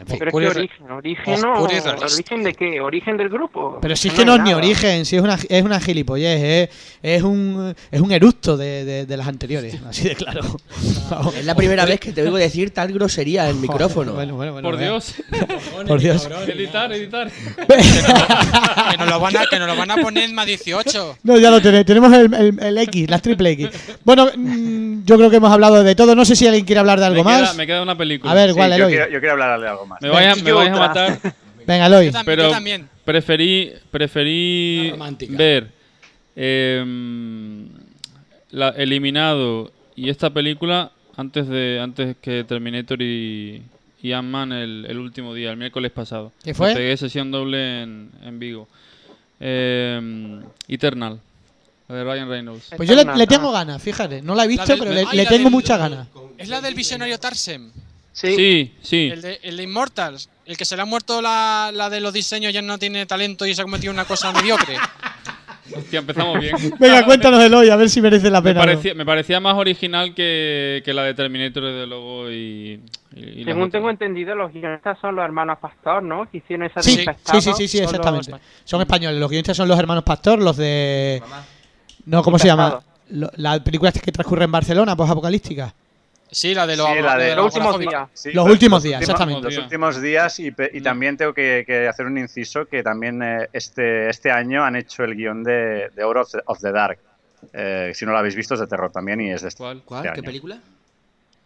Fin. 0.07 0.19
Pero 0.19 0.31
es 0.31 0.53
que 0.53 0.59
origen, 0.61 0.91
origen 0.91 1.41
no. 1.41 1.63
¿Origen 1.63 2.43
de 2.43 2.55
qué? 2.55 2.81
¿Origen 2.81 3.17
del 3.17 3.29
grupo? 3.29 3.79
Pero 3.81 3.97
si 3.97 4.09
es 4.09 4.15
No 4.15 4.21
que 4.21 4.25
no 4.27 4.35
es 4.37 4.43
ni 4.43 4.53
origen, 4.55 5.05
si 5.05 5.17
es 5.17 5.23
una, 5.23 5.39
es 5.49 5.63
una 5.63 5.81
gilipollez, 5.81 6.69
es, 6.71 6.71
es 7.03 7.23
un 7.23 7.75
es 7.91 8.01
un 8.01 8.13
eructo 8.13 8.57
de, 8.57 8.85
de- 8.85 9.07
de 9.07 9.17
las 9.17 9.27
anteriores, 9.29 9.77
así 9.89 10.09
de 10.09 10.15
claro. 10.17 10.43
Es 11.37 11.45
la 11.45 11.55
primera 11.55 11.85
vez 11.85 12.01
que 12.01 12.13
te 12.13 12.23
oigo 12.23 12.37
decir 12.49 12.71
tal 12.73 12.93
grosería 12.93 13.45
en 13.45 13.51
el 13.51 13.57
micrófono. 13.57 14.13
Bueno, 14.15 14.35
bueno, 14.37 14.53
bueno, 14.53 14.69
Por. 14.69 14.79
Dios. 14.79 15.15
Por 15.87 16.01
Dios. 16.01 16.29
editar, 16.49 16.93
editar. 16.93 17.31
Que 17.31 18.97
nos 18.99 19.09
lo 19.09 19.21
van 19.21 19.37
a, 19.37 19.47
que 19.47 19.59
nos 19.59 19.69
lo 19.69 19.77
van 19.77 19.91
a 19.91 19.97
poner 19.97 20.25
en 20.25 20.35
más 20.35 20.47
18. 20.47 21.19
No, 21.23 21.39
ya 21.39 21.51
lo 21.51 21.61
tenemos. 21.61 21.87
Tenemos 21.87 22.13
el, 22.13 22.33
el- 22.35 22.59
el 22.63 22.79
X, 22.79 23.11
las 23.11 23.23
triple 23.23 23.51
X. 23.51 23.69
Bueno, 24.05 24.29
mm, 24.37 25.05
yo 25.05 25.17
creo 25.17 25.31
que 25.31 25.37
hemos 25.37 25.51
hablado 25.53 25.83
de 25.83 25.95
todo. 25.95 26.15
No 26.15 26.25
sé 26.25 26.37
si 26.37 26.47
alguien 26.47 26.65
quiere 26.65 26.81
hablar 26.81 26.99
de 27.01 27.07
algo 27.07 27.25
me, 27.25 27.31
queda, 27.31 27.41
más. 27.43 27.57
me 27.57 27.67
queda 27.67 27.83
una 27.83 27.97
película. 27.97 28.33
A 28.33 28.35
ver, 28.35 28.51
Sí, 28.51 28.57
¿cuál, 28.57 28.77
yo, 28.79 28.89
quiero, 28.89 29.05
yo 29.11 29.19
quiero 29.21 29.33
hablarle 29.33 29.65
de 29.65 29.71
algo 29.71 29.87
más. 29.87 29.92
Me 30.01 30.09
vais 30.09 30.29
a, 30.29 30.35
me 30.37 30.43
Yo 30.43 30.57
vais 30.57 30.71
a 30.71 30.73
otra. 30.73 30.89
matar. 30.89 31.35
Venga, 31.67 31.89
también. 31.89 32.13
Pero 32.25 32.43
yo 32.45 32.51
también. 32.51 32.89
preferí, 33.05 33.73
preferí 33.91 34.93
ver 35.31 35.71
em, 36.35 37.69
la, 38.51 38.71
Eliminado 38.71 39.71
y 39.95 40.09
esta 40.11 40.31
película 40.31 40.91
antes 41.17 41.47
de 41.49 41.79
antes 41.81 42.17
que 42.21 42.45
Terminator 42.45 43.01
y, 43.01 43.63
y 44.03 44.13
Ant-Man 44.13 44.53
el, 44.53 44.87
el 44.89 44.99
último 44.99 45.35
día, 45.35 45.51
el 45.51 45.57
miércoles 45.57 45.93
pasado. 45.93 46.33
¿Qué 46.43 46.55
fue? 46.55 46.69
Me 46.71 46.75
pegué 46.75 46.97
sesión 46.97 47.31
doble 47.31 47.83
en, 47.83 48.11
en 48.25 48.39
Vigo. 48.39 48.69
Em, 49.39 50.43
Eternal, 50.69 51.21
la 51.89 51.95
de 51.95 52.05
Ryan 52.05 52.29
Reynolds. 52.29 52.71
Pues 52.77 52.89
yo 52.89 52.95
le, 52.95 53.27
tengo 53.27 53.53
ganas, 53.53 53.83
fíjate. 53.83 54.23
No 54.23 54.35
la 54.35 54.45
he 54.45 54.49
visto, 54.49 54.67
del- 54.67 54.79
pero 54.79 54.93
le, 54.93 55.05
le 55.13 55.27
tengo 55.27 55.51
muchas 55.51 55.79
ganas. 55.79 56.09
Es 56.39 56.49
la 56.49 56.61
del 56.61 56.75
visionario 56.75 57.19
Tarsem. 57.19 57.71
Sí. 58.13 58.37
Sí, 58.37 58.75
sí. 58.83 59.09
El 59.13 59.23
de, 59.23 59.41
el 59.43 59.57
de 59.57 59.63
Immortals. 59.63 60.29
El 60.45 60.57
que 60.57 60.65
se 60.65 60.77
le 60.77 60.83
ha 60.83 60.85
muerto 60.85 61.23
la, 61.23 61.71
la 61.73 61.89
de 61.89 62.01
los 62.01 62.13
diseños 62.13 62.53
ya 62.53 62.61
no 62.63 62.79
tiene 62.79 63.07
talento 63.07 63.47
y 63.47 63.55
se 63.55 63.63
ha 63.63 63.65
cometido 63.65 63.93
una 63.93 64.05
cosa 64.05 64.33
mediocre. 64.33 64.77
Hostia, 65.75 66.01
empezamos 66.01 66.39
bien. 66.41 66.55
Venga, 66.79 67.05
cuéntanos 67.07 67.41
Eloy, 67.43 67.71
a 67.71 67.77
ver 67.77 67.89
si 67.89 68.03
merece 68.03 68.29
la 68.31 68.41
Me 68.43 68.53
pena. 68.53 68.67
no. 68.75 68.95
me 68.97 69.07
parecía 69.07 69.41
más 69.41 69.55
original 69.55 70.15
que, 70.15 70.83
que 70.85 70.93
la 70.93 71.05
de 71.05 71.15
Terminator, 71.15 71.63
desde 71.65 71.87
luego, 71.87 72.31
y... 72.31 72.35
y- 72.35 73.21
y 73.21 73.37
las 73.37 73.45
Según 73.45 73.63
otras. 73.63 73.73
tengo 73.73 73.89
entendido, 73.91 74.35
los 74.35 74.53
guionistas 74.53 74.99
son 75.01 75.15
los 75.17 75.25
hermanos 75.25 75.59
Pastor, 75.61 76.03
¿no? 76.03 76.29
Que 76.31 76.39
hicieron 76.39 76.67
esa 76.67 76.83
Sí, 76.83 76.97
sí, 76.99 77.41
sí, 77.41 77.53
sí, 77.55 77.69
sí, 77.69 77.79
Son 77.79 77.85
los 77.85 77.93
exactamente. 77.95 78.35
Son 78.65 78.81
españoles. 78.81 79.21
Los 79.21 79.31
guionistas 79.31 79.57
son 79.57 79.69
los 79.69 79.79
hermanos 79.79 80.03
Pastor, 80.05 80.41
los 80.43 80.57
de. 80.57 81.23
No, 82.05 82.23
¿cómo 82.23 82.39
se 82.39 82.49
llama? 82.49 82.81
La 83.09 83.63
película 83.63 83.93
que 83.93 84.13
transcurre 84.13 84.45
en 84.45 84.53
Barcelona, 84.53 84.97
post-apocalística. 84.97 85.73
Sí, 86.33 86.55
la 86.55 86.67
de 86.67 86.77
los, 86.77 86.87
Sí, 86.89 87.01
la 87.03 87.17
de- 87.17 87.37
Los 87.37 87.45
últimos 87.55 87.79
días. 87.79 88.09
Sí, 88.15 88.33
Los 88.33 88.49
últimos 88.49 88.83
días, 88.83 89.01
últimos- 89.01 89.11
exactamente. 89.21 89.43
Los 89.55 89.59
últimos 89.59 90.01
días 90.01 90.41
y, 90.41 90.53
y 90.73 90.81
también 90.81 91.17
tengo 91.17 91.35
que, 91.35 91.63
que 91.67 91.87
hacer 91.87 92.07
un 92.07 92.17
inciso 92.17 92.65
que 92.67 92.83
también 92.83 93.23
eh, 93.23 93.49
este, 93.53 94.09
este 94.09 94.31
año 94.31 94.65
han 94.65 94.75
hecho 94.77 95.05
el 95.05 95.15
guion 95.15 95.45
de, 95.45 95.91
de 95.95 96.03
of 96.05 96.31
the, 96.33 96.39
of 96.47 96.59
the 96.61 96.73
Dark. 96.73 96.99
Eh, 97.53 97.93
si 97.95 98.07
no 98.07 98.13
lo 98.13 98.19
habéis 98.19 98.35
visto 98.35 98.55
es 98.55 98.61
de 98.61 98.67
terror 98.67 98.91
también 98.91 99.21
y 99.21 99.31
es 99.31 99.43
de 99.43 99.49
este, 99.49 99.59
¿Cuál? 99.63 99.83
¿Cuál? 99.85 100.07
este 100.07 100.15
¿Qué 100.15 100.21
año. 100.21 100.27
película? 100.27 100.59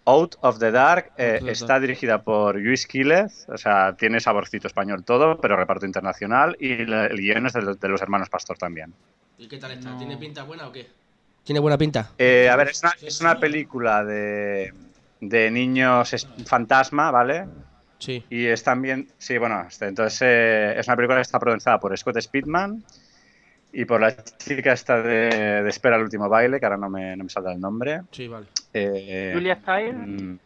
Out 0.04 0.36
of 0.42 0.58
the 0.60 0.70
Dark 0.70 1.10
eh, 1.18 1.32
Out 1.32 1.40
of 1.40 1.46
the 1.46 1.52
está 1.52 1.66
Dark. 1.66 1.80
dirigida 1.80 2.22
por 2.22 2.54
Luis 2.54 2.86
Quílez, 2.86 3.48
o 3.48 3.58
sea, 3.58 3.96
tiene 3.98 4.20
saborcito 4.20 4.68
español 4.68 5.02
todo, 5.02 5.40
pero 5.40 5.56
reparto 5.56 5.84
internacional 5.84 6.56
y 6.60 6.72
el 6.82 7.16
guion 7.18 7.46
es 7.46 7.54
de, 7.54 7.62
los- 7.62 7.80
de 7.80 7.88
los 7.88 8.00
hermanos 8.02 8.28
Pastor 8.28 8.56
también. 8.56 8.94
¿Y 9.38 9.48
qué 9.48 9.58
tal 9.58 9.72
está? 9.72 9.96
¿Tiene 9.98 10.16
pinta 10.16 10.44
buena 10.44 10.68
o 10.68 10.72
qué? 10.72 10.86
¿Tiene 11.46 11.60
buena 11.60 11.78
pinta? 11.78 12.10
Eh, 12.18 12.48
a 12.48 12.56
ver, 12.56 12.68
es 12.68 12.82
una, 12.82 12.92
es 13.00 13.20
una 13.20 13.38
película 13.38 14.04
de, 14.04 14.72
de 15.20 15.50
niños 15.50 16.12
es- 16.12 16.26
fantasma, 16.44 17.10
¿vale? 17.10 17.46
Sí. 17.98 18.24
Y 18.28 18.46
es 18.46 18.62
también, 18.64 19.06
sí, 19.18 19.38
bueno, 19.38 19.64
este, 19.68 19.86
entonces 19.86 20.20
eh, 20.22 20.74
es 20.78 20.86
una 20.88 20.96
película 20.96 21.16
que 21.18 21.22
está 21.22 21.38
protagonizada 21.38 21.78
por 21.78 21.96
Scott 21.96 22.20
Speedman 22.20 22.82
y 23.72 23.84
por 23.84 24.00
la 24.00 24.16
chica 24.16 24.72
esta 24.72 25.00
de, 25.02 25.62
de 25.62 25.68
Espera 25.68 25.96
el 25.96 26.02
último 26.02 26.28
baile, 26.28 26.58
que 26.58 26.66
ahora 26.66 26.78
no 26.78 26.90
me, 26.90 27.16
no 27.16 27.24
me 27.24 27.30
saldrá 27.30 27.52
el 27.52 27.60
nombre. 27.60 28.00
Sí, 28.10 28.26
vale. 28.26 28.46
Eh, 28.72 29.30
Julia 29.34 29.56
Stiles. 29.56 29.94
mm, 29.96 30.36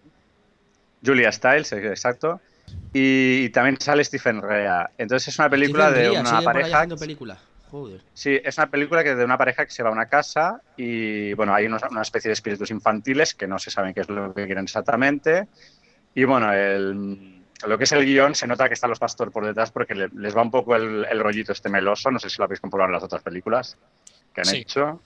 Julia 1.05 1.33
Stiles, 1.33 1.73
eh, 1.73 1.87
exacto. 1.89 2.41
Y, 2.93 3.45
y 3.45 3.51
también 3.51 3.81
sale 3.81 4.05
Stephen 4.05 4.43
Rea. 4.43 4.91
Entonces 4.99 5.29
es 5.29 5.39
una 5.39 5.49
película 5.49 5.87
Stephen 5.91 6.03
de 6.03 6.11
Rea, 6.11 6.21
una 6.21 6.31
sigue 6.31 6.43
por 6.43 6.57
ahí 6.57 6.63
pareja. 6.63 6.77
haciendo 6.79 6.99
películas. 6.99 7.39
Joder. 7.71 8.01
Sí, 8.15 8.41
es 8.43 8.59
una 8.59 8.69
película 8.69 9.05
que 9.05 9.15
de 9.15 9.25
una 9.25 9.39
pareja 9.39 9.65
que 9.65 9.71
se 9.71 9.83
va 9.83 9.91
a 9.91 9.93
una 9.93 10.07
casa 10.07 10.61
y 10.77 11.33
bueno, 11.35 11.55
hay 11.55 11.67
unos- 11.67 11.83
una 11.91 12.03
especie 12.03 12.29
de 12.29 12.33
espíritus 12.33 12.71
infantiles 12.71 13.35
que 13.35 13.47
no 13.47 13.59
se 13.59 13.71
saben 13.71 13.95
qué 13.95 14.01
es 14.01 14.09
lo 14.09 14.35
que 14.35 14.47
quieren 14.47 14.65
exactamente. 14.65 15.47
Y 16.15 16.25
bueno, 16.25 16.53
el- 16.53 17.43
lo 17.67 17.79
que 17.79 17.85
es 17.85 17.93
el 17.93 18.05
guion 18.05 18.35
se 18.35 18.47
nota 18.47 18.67
que 18.69 18.75
están 18.75 18.91
los 18.91 18.99
pastor 18.99 19.31
por 19.31 19.45
detrás 19.47 19.71
porque 19.71 19.95
le- 19.95 20.09
les 20.15 20.37
va 20.37 20.43
un 20.43 20.51
poco 20.51 20.75
el, 20.75 21.07
el 21.09 21.21
rollito 21.21 21.53
este 21.53 21.69
meloso. 21.69 22.11
No 22.11 22.19
sé 22.19 22.29
si 22.29 22.39
lo 22.39 22.45
habéis 22.45 22.61
comprobado 22.61 22.89
en 22.89 22.95
las 22.95 23.05
otras 23.05 23.23
películas 23.23 23.77
que 24.35 24.41
han 24.41 24.47
Sí. 24.47 24.57
hecho. 24.59 25.01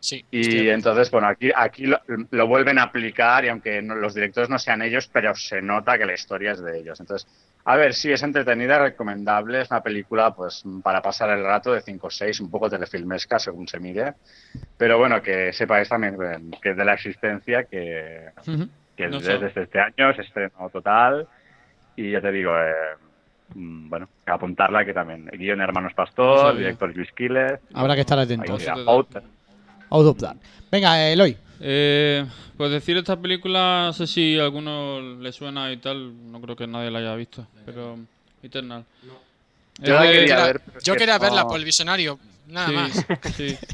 Sí. 0.00 0.24
Y 0.30 0.68
entonces, 0.68 1.10
bueno, 1.10 1.26
aquí, 1.26 1.50
aquí 1.54 1.86
lo, 1.86 2.00
lo 2.30 2.46
vuelven 2.46 2.78
a 2.78 2.84
aplicar 2.84 3.44
y 3.44 3.48
aunque 3.48 3.82
no- 3.82 3.96
los 3.96 4.14
directores 4.14 4.48
no 4.48 4.58
sean 4.58 4.80
ellos, 4.82 5.08
pero 5.12 5.34
se 5.34 5.60
nota 5.60 5.98
que 5.98 6.06
la 6.06 6.14
historia 6.14 6.52
es 6.52 6.62
de 6.62 6.78
ellos. 6.78 7.00
Entonces, 7.00 7.28
a 7.64 7.76
ver, 7.76 7.92
sí, 7.94 8.10
es 8.10 8.22
entretenida, 8.22 8.78
recomendable, 8.78 9.60
es 9.60 9.70
una 9.70 9.82
película 9.82 10.34
pues 10.34 10.62
para 10.82 11.02
pasar 11.02 11.30
el 11.30 11.44
rato 11.44 11.72
de 11.72 11.82
5 11.82 12.06
o 12.06 12.10
6, 12.10 12.40
un 12.40 12.50
poco 12.50 12.70
telefilmesca 12.70 13.38
según 13.38 13.68
se 13.68 13.78
mire, 13.78 14.14
pero 14.76 14.96
bueno, 14.98 15.20
que 15.20 15.52
sepáis 15.52 15.88
también 15.88 16.16
eh, 16.22 16.50
que 16.62 16.72
de 16.74 16.84
la 16.84 16.94
existencia, 16.94 17.64
que, 17.64 18.30
No 18.46 19.20
desde, 19.20 19.52
sé. 19.52 19.62
este 19.62 19.80
año 19.80 20.10
es 20.10 20.18
estreno 20.20 20.70
total 20.72 21.28
y 21.94 22.12
ya 22.12 22.20
te 22.22 22.32
digo, 22.32 22.52
eh, 22.56 22.72
mm, 23.54 23.88
bueno, 23.90 24.08
apuntarla 24.26 24.84
que 24.84 24.94
también, 24.94 25.28
el 25.30 25.38
guion 25.38 25.60
Hermanos 25.60 25.92
No 25.92 25.96
Pastor, 25.96 26.56
director 26.56 26.94
Luis 26.96 27.12
Quiles, 27.12 27.60
Habrá 27.74 27.94
que 27.94 28.00
estar 28.02 28.18
atentos. 28.18 28.60
dirá, 28.60 28.72
Out. 28.86 29.14
Out. 29.16 29.24
Out 29.90 30.06
of 30.06 30.16
that. 30.18 30.36
Venga, 30.70 31.08
Eloy. 31.10 31.36
Eh, 31.60 32.24
pues 32.56 32.70
decir 32.70 32.96
esta 32.96 33.20
película, 33.20 33.84
no 33.86 33.92
sé 33.92 34.06
si 34.06 34.38
a 34.38 34.44
alguno 34.44 35.00
le 35.20 35.32
suena 35.32 35.72
y 35.72 35.76
tal, 35.78 36.30
no 36.30 36.40
creo 36.40 36.56
que 36.56 36.66
nadie 36.66 36.90
la 36.90 36.98
haya 37.00 37.14
visto, 37.16 37.46
pero 37.66 37.98
Eternal. 38.42 38.84
Yo 39.02 39.84
Es 39.84 39.88
la 39.90 40.02
de- 40.02 40.12
quería 40.12 40.36
Yo 40.38 40.44
ver, 40.44 40.60
Yo 40.84 40.92
que 40.94 40.98
quería 40.98 41.14
no- 41.18 41.20
verla 41.24 41.46
por 41.46 41.58
el 41.58 41.64
visionario. 41.64 42.18
Nada 42.48 42.68
sí, 42.68 42.74
más. 42.74 43.06
sí. 43.36 43.56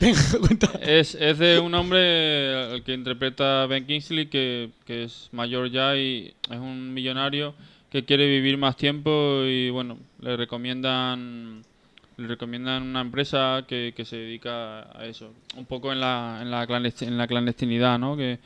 Es, 0.80 1.14
es 1.14 1.38
de 1.38 1.58
un 1.58 1.74
hombre 1.74 2.72
el 2.74 2.82
que 2.82 2.94
interpreta 2.94 3.62
a 3.64 3.66
Ben 3.66 3.86
Kingsley 3.86 4.26
que, 4.28 4.70
que 4.86 5.04
es 5.04 5.28
mayor 5.32 5.70
ya 5.70 5.94
y 5.94 6.32
es 6.50 6.56
un 6.56 6.94
millonario 6.94 7.54
que 7.90 8.06
quiere 8.06 8.26
vivir 8.26 8.56
más 8.56 8.76
tiempo 8.78 9.42
y 9.44 9.68
bueno, 9.68 9.98
le 10.20 10.38
recomiendan 10.38 11.62
le 12.20 12.28
recomiendan 12.28 12.82
una 12.82 13.00
empresa 13.00 13.64
que, 13.66 13.92
que 13.96 14.04
se 14.04 14.16
dedica 14.16 14.80
a 14.98 15.06
eso, 15.06 15.32
un 15.56 15.64
poco 15.66 15.92
en 15.92 16.00
la, 16.00 16.38
en 16.42 16.50
la, 16.50 16.66
clandesti- 16.68 17.06
en 17.06 17.16
la 17.18 17.26
clandestinidad, 17.26 17.98
¿no? 17.98 18.16
Que 18.16 18.38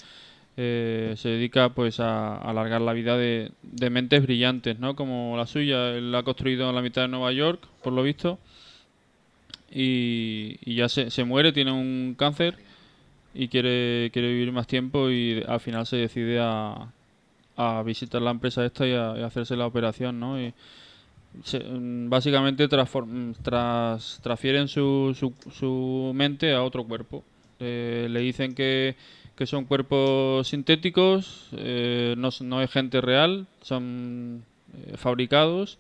eh, 0.57 1.15
se 1.17 1.29
dedica 1.31 1.71
pues 1.71 1.99
a, 2.01 2.37
alargar 2.37 2.81
la 2.81 2.93
vida 2.93 3.17
de, 3.17 3.51
de 3.63 3.91
mentes 3.91 4.23
brillantes, 4.23 4.79
¿no? 4.79 4.95
Como 4.95 5.37
la 5.37 5.47
suya, 5.47 5.91
él 5.91 6.13
la 6.13 6.19
ha 6.19 6.23
construido 6.23 6.69
en 6.69 6.75
la 6.77 6.83
mitad 6.83 7.03
de 7.03 7.09
Nueva 7.09 7.33
York, 7.33 7.67
por 7.83 7.93
lo 7.93 8.03
visto 8.03 8.39
y, 9.71 10.57
y 10.65 10.77
ya 10.77 10.89
se, 10.89 11.11
se 11.11 11.25
muere, 11.25 11.53
tiene 11.53 11.73
un 11.73 12.15
cáncer 12.17 12.57
y 13.35 13.49
quiere, 13.49 14.11
quiere 14.13 14.29
vivir 14.29 14.53
más 14.53 14.67
tiempo 14.67 15.11
y 15.11 15.43
al 15.47 15.59
final 15.61 15.87
se 15.87 15.97
decide 15.97 16.39
a, 16.41 16.93
a 17.57 17.83
visitar 17.83 18.23
la 18.23 18.31
empresa 18.31 18.65
esta 18.65 18.87
y 18.87 18.93
a 18.93 19.27
hacerse 19.27 19.57
la 19.57 19.67
operación, 19.67 20.21
¿no? 20.21 20.41
Y 20.41 20.55
se- 21.43 21.61
mm, 21.61 22.09
básicamente 22.09 22.69
transform- 22.69 23.35
tras, 23.43 24.21
transfieren 24.23 24.69
su, 24.69 25.15
su, 25.19 25.33
su 25.53 26.13
mente 26.15 26.53
a 26.55 26.63
otro 26.63 26.85
cuerpo. 26.85 27.25
Eh, 27.61 28.07
le 28.11 28.21
dicen 28.21 28.55
que, 28.55 28.97
que 29.37 29.47
son 29.47 29.65
cuerpos 29.65 30.49
sintéticos, 30.49 31.49
eh, 31.57 32.15
no, 32.19 32.31
no 32.41 32.63
es 32.63 32.71
gente 32.71 33.01
real, 33.01 33.47
son 33.63 34.45
eh, 34.87 34.97
fabricados 34.97 35.79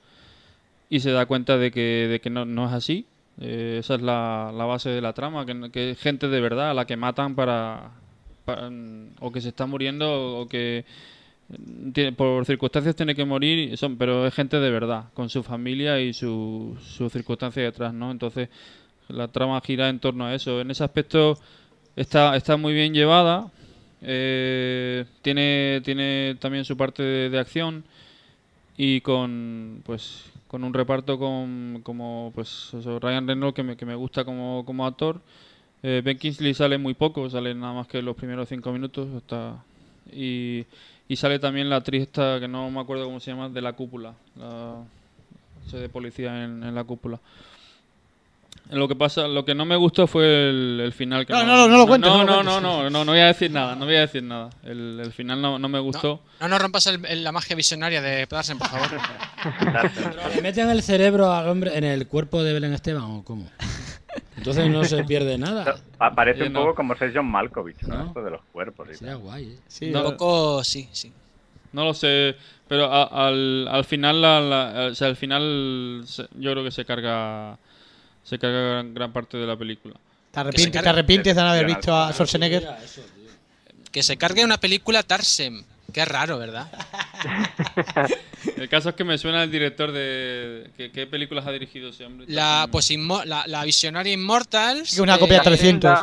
y 0.90 1.00
se 1.00 1.10
da 1.10 1.26
cuenta 1.26 1.56
de 1.58 1.70
que, 1.70 2.06
de 2.08 2.20
que 2.20 2.30
no, 2.30 2.44
no 2.44 2.66
es 2.66 2.72
así. 2.72 3.06
Eh, 3.40 3.78
esa 3.80 3.96
es 3.96 4.02
la, 4.02 4.52
la 4.54 4.64
base 4.64 4.90
de 4.90 5.00
la 5.00 5.12
trama, 5.12 5.44
que, 5.46 5.70
que 5.72 5.90
es 5.90 5.98
gente 6.00 6.28
de 6.28 6.40
verdad 6.40 6.70
a 6.70 6.74
la 6.74 6.84
que 6.86 6.96
matan 6.96 7.34
para, 7.34 7.90
para- 8.44 8.70
o 9.20 9.32
que 9.32 9.40
se 9.40 9.48
está 9.48 9.66
muriendo 9.66 10.38
o 10.38 10.46
que 10.46 10.84
mm, 10.84 11.13
tiene- 11.92 12.12
por 12.12 12.44
circunstancias 12.46 12.96
tiene 12.96 13.14
que 13.14 13.24
morir, 13.24 13.76
son, 13.76 13.96
pero 13.96 14.26
es 14.26 14.34
gente 14.34 14.58
de 14.60 14.70
verdad, 14.70 15.06
con 15.14 15.28
su 15.30 15.42
familia 15.42 16.00
y 16.00 16.12
su, 16.12 16.76
su 16.82 17.08
circunstancia 17.10 17.62
detrás, 17.62 17.92
¿no? 17.94 18.10
Entonces 18.10 18.48
la 19.08 19.28
trama 19.28 19.60
gira 19.62 19.88
en 19.88 20.00
torno 20.00 20.26
a 20.26 20.34
eso. 20.34 20.60
En 20.60 20.70
ese 20.70 20.84
aspecto 20.84 21.38
está, 21.96 22.36
está 22.36 22.56
muy 22.56 22.74
bien 22.74 22.94
llevada. 22.94 23.50
eh, 24.02 25.06
tiene, 25.22 25.82
tiene 25.84 26.36
también 26.40 26.64
su 26.64 26.76
parte 26.76 27.02
de, 27.02 27.30
de 27.30 27.38
acción 27.38 27.84
y 28.76 29.00
con 29.00 29.82
pues 29.84 30.24
con 30.48 30.64
un 30.64 30.74
reparto 30.74 31.18
con 31.18 31.80
como 31.82 32.32
pues 32.34 32.70
eso, 32.74 32.98
Ryan 32.98 33.26
Reynolds 33.26 33.54
que 33.54 33.62
me, 33.62 33.76
que 33.76 33.86
me 33.86 33.94
gusta 33.94 34.24
como, 34.24 34.64
como 34.64 34.86
actor 34.86 35.20
Eh, 35.82 36.02
Ben 36.04 36.18
Kingsley 36.18 36.54
sale 36.54 36.78
muy 36.78 36.94
poco 36.94 37.30
sale 37.30 37.54
nada 37.54 37.74
más 37.74 37.88
que 37.88 38.02
los 38.02 38.16
primeros 38.16 38.48
cinco 38.48 38.72
minutos 38.72 39.08
está 39.16 39.64
y, 40.12 40.64
y 41.08 41.16
sale 41.16 41.38
también 41.38 41.68
la 41.70 41.76
actriz 41.76 42.02
esta 42.02 42.40
que 42.40 42.48
no 42.48 42.70
me 42.70 42.80
acuerdo 42.80 43.04
cómo 43.04 43.20
se 43.20 43.30
llama 43.30 43.48
de 43.48 43.60
la 43.60 43.72
cúpula 43.74 44.14
la 44.36 44.76
ese 45.66 45.78
de 45.78 45.88
policía 45.88 46.44
en, 46.44 46.62
en 46.62 46.74
la 46.74 46.84
cúpula 46.84 47.18
lo 48.70 48.88
que 48.88 48.96
pasa, 48.96 49.28
lo 49.28 49.44
que 49.44 49.54
no 49.54 49.66
me 49.66 49.76
gustó 49.76 50.06
fue 50.06 50.48
el, 50.48 50.80
el 50.82 50.92
final. 50.94 51.26
Que 51.26 51.34
No, 51.34 51.44
no, 51.44 51.68
no 51.68 51.76
lo 51.76 51.86
cuentes, 51.86 52.10
No, 52.10 52.24
no 52.24 52.42
no, 52.42 52.42
no, 52.42 52.60
no, 52.60 52.88
no, 52.90 53.04
no 53.04 53.12
voy 53.12 53.20
a 53.20 53.26
decir 53.26 53.50
nada, 53.50 53.74
no 53.76 53.84
voy 53.84 53.96
a 53.96 54.00
decir 54.00 54.22
nada. 54.22 54.48
El, 54.64 54.98
el 55.04 55.12
final 55.12 55.42
no, 55.42 55.58
no 55.58 55.68
me 55.68 55.78
gustó. 55.80 56.22
No 56.40 56.48
nos 56.48 56.62
rompas 56.62 56.86
el- 56.86 57.04
el- 57.04 57.22
la 57.22 57.30
magia 57.30 57.54
visionaria 57.56 58.00
de 58.00 58.26
Pedarsen, 58.26 58.56
por 58.56 58.68
favor. 58.68 58.88
¿Le 60.34 60.40
meten 60.40 60.70
el 60.70 60.82
cerebro 60.82 61.30
al 61.30 61.46
hombre 61.48 61.76
en 61.76 61.84
el 61.84 62.06
cuerpo 62.06 62.42
de 62.42 62.54
Belén 62.54 62.72
Esteban 62.72 63.02
o 63.02 63.22
cómo? 63.22 63.50
Entonces 64.50 64.70
no 64.70 64.84
se 64.84 65.04
pierde 65.04 65.38
nada. 65.38 65.76
Pa- 65.98 66.14
Parece 66.14 66.44
Eh, 66.44 66.46
un 66.48 66.52
no. 66.52 66.60
poco 66.62 66.74
como 66.74 66.94
ser 66.96 67.12
John 67.14 67.26
Malkovich, 67.26 67.82
¿no? 67.84 67.96
No. 67.98 68.06
Esto 68.08 68.22
de 68.22 68.30
los 68.30 68.42
cuerpos 68.52 68.88
y 68.90 68.94
Sería 68.96 69.14
tal. 69.14 69.22
guay, 69.22 69.44
¿eh? 69.52 69.58
Sí, 69.68 69.86
Un 69.86 69.92
No. 69.92 70.04
poco, 70.04 70.62
sí, 70.64 70.88
sí. 70.92 71.12
No 71.72 71.84
lo 71.86 71.94
sé, 71.94 72.36
pero 72.68 72.84
a- 72.92 73.26
al, 73.28 73.66
al 73.68 73.84
final, 73.84 74.20
la, 74.20 74.40
la- 74.40 74.86
o 74.90 74.94
sea, 74.94 75.08
al 75.08 75.16
final 75.16 76.02
se- 76.06 76.28
yo 76.34 76.52
creo 76.52 76.62
que 76.62 76.70
se 76.70 76.84
carga, 76.84 77.58
se 78.22 78.38
carga 78.38 78.60
gran, 78.60 78.94
gran 78.94 79.12
parte 79.12 79.38
de 79.38 79.46
la 79.46 79.56
película. 79.56 79.94
¿Te 80.30 80.40
arrepientes, 80.40 80.82
¿Te 80.82 80.88
arrepientes 80.88 81.34
de 81.36 81.42
no 81.42 81.48
haber 81.48 81.66
visto 81.66 81.96
a 81.96 82.12
Schwarzenegger? 82.12 82.68
Que 83.90 84.02
se 84.02 84.16
cargue 84.16 84.44
una 84.44 84.58
película 84.58 85.02
Tarsem. 85.02 85.64
Qué 85.92 86.04
raro, 86.04 86.38
¿verdad? 86.38 86.70
El 88.56 88.68
caso 88.68 88.90
es 88.90 88.94
que 88.94 89.04
me 89.04 89.16
suena 89.18 89.42
el 89.42 89.50
director 89.50 89.90
de... 89.92 90.70
¿Qué, 90.76 90.90
qué 90.90 91.06
películas 91.06 91.46
ha 91.46 91.52
dirigido 91.52 91.90
ese 91.90 92.04
hombre? 92.04 92.26
La, 92.28 92.68
pues, 92.70 92.90
Inmo- 92.90 93.24
la, 93.24 93.46
la 93.46 93.64
visionaria 93.64 94.12
Immortals. 94.12 94.98
Una 94.98 95.16
eh, 95.16 95.18
copia 95.18 95.38
la, 95.38 95.42
300. 95.44 96.00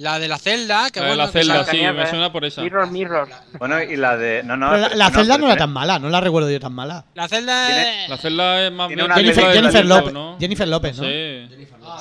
La 0.00 0.18
de 0.18 0.28
la 0.28 0.38
celda, 0.38 0.90
que 0.90 1.00
La 1.00 1.06
de 1.06 1.10
bueno, 1.12 1.24
la 1.26 1.30
celda, 1.30 1.64
sí, 1.64 1.76
me 1.76 1.82
Blancanieves. 1.82 2.10
suena 2.10 2.32
por 2.32 2.44
esa. 2.44 2.62
Mirror, 2.62 2.90
mirror. 2.90 3.28
Bueno, 3.58 3.82
y 3.82 3.96
la 3.96 4.16
de. 4.16 4.42
No, 4.42 4.56
no, 4.56 4.70
Pero 4.70 4.88
la, 4.88 4.94
la 4.96 5.10
celda 5.10 5.36
no 5.38 5.46
era 5.46 5.56
tan 5.56 5.70
mala, 5.72 5.98
no 5.98 6.08
la 6.08 6.20
recuerdo 6.20 6.50
yo 6.50 6.58
tan 6.58 6.72
mala. 6.72 7.04
La 7.14 7.28
celda 7.28 7.66
Tiene- 7.66 8.04
es- 8.04 8.10
La 8.10 8.16
celda 8.16 8.66
es 8.66 8.72
más 8.72 8.90
una 8.90 9.14
Jennifer, 9.14 9.46
de 9.48 9.52
Jennifer 9.52 9.84
López, 9.86 10.12
¿no? 10.12 10.36
Jennifer 10.40 10.68
López, 10.68 10.96
¿no? 10.98 11.04
Sí. 11.04 11.48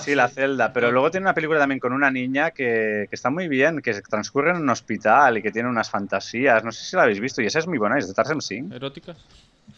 Sí, 0.04 0.16
la 0.16 0.28
celda. 0.30 0.72
Pero 0.72 0.92
luego 0.92 1.12
tiene 1.12 1.26
una 1.26 1.34
película 1.34 1.60
también 1.60 1.80
con 1.80 1.92
una 1.94 2.10
niña 2.10 2.52
que, 2.52 3.08
que 3.10 3.16
está 3.16 3.30
muy 3.30 3.48
bien, 3.48 3.82
que 3.82 3.94
transcurre 4.02 4.52
en 4.52 4.58
un 4.58 4.70
hospital 4.70 5.38
y 5.38 5.42
que 5.42 5.52
tiene 5.52 5.68
unas 5.68 5.90
fantasías. 5.90 6.64
No 6.64 6.72
sé 6.72 6.84
si 6.86 6.96
la 6.96 7.04
habéis 7.04 7.20
visto 7.20 7.42
y 7.42 7.48
esa 7.48 7.60
es 7.60 7.68
muy 7.68 7.78
buena, 7.78 7.98
es 7.98 8.08
de 8.08 8.14
Tarsem 8.14 8.40
Singh. 8.40 8.72
¿Eróticas? 8.74 9.18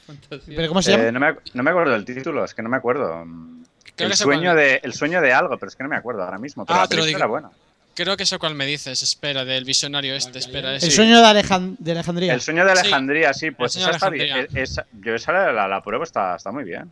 Fantasía. 0.05 0.55
¿Pero 0.55 0.67
cómo 0.67 0.81
se 0.81 0.91
llama? 0.91 1.03
Eh, 1.05 1.11
no, 1.11 1.19
me, 1.19 1.35
no 1.53 1.63
me 1.63 1.69
acuerdo 1.71 1.93
del 1.93 2.05
título, 2.05 2.45
es 2.45 2.53
que 2.53 2.61
no 2.61 2.69
me 2.69 2.77
acuerdo. 2.77 3.25
El, 3.97 4.13
sueño 4.15 4.55
de, 4.55 4.79
el 4.83 4.93
sueño 4.93 5.21
de 5.21 5.33
algo, 5.33 5.57
pero 5.57 5.69
es 5.69 5.75
que 5.75 5.83
no 5.83 5.89
me 5.89 5.95
acuerdo 5.95 6.23
ahora 6.23 6.37
mismo. 6.37 6.65
Pero 6.65 6.79
Ah, 6.79 6.81
la 6.83 6.87
te 6.87 6.95
lo 6.97 7.03
película 7.03 7.25
digo. 7.25 7.37
era 7.37 7.49
buena. 7.49 7.57
Creo 7.93 8.15
que 8.17 8.25
sé 8.25 8.37
cuál 8.39 8.55
me 8.55 8.65
dices. 8.65 9.03
Espera, 9.03 9.43
del 9.45 9.65
visionario 9.65 10.15
este. 10.15 10.39
Espera, 10.39 10.71
El 10.71 10.77
ese. 10.77 10.91
sueño 10.91 11.19
de, 11.19 11.25
Alejan- 11.27 11.75
de 11.77 11.91
Alejandría. 11.91 12.33
El 12.33 12.41
sueño 12.41 12.65
de 12.65 12.73
Sí. 12.73 12.79
Alejandría, 12.79 13.33
sí, 13.33 13.51
pues 13.51 13.75
El 13.75 13.81
sueño 13.83 13.95
esa 13.97 14.09
de 14.09 14.15
está 14.17 14.23
bien. 14.25 14.31
Alejandría. 14.33 14.63
Esa- 14.63 14.85
yo 15.01 15.15
esa 15.15 15.31
la, 15.33 15.51
la, 15.51 15.67
la 15.67 15.81
pruebo, 15.83 16.03
está, 16.03 16.35
está 16.35 16.51
muy 16.51 16.63
bien. 16.63 16.89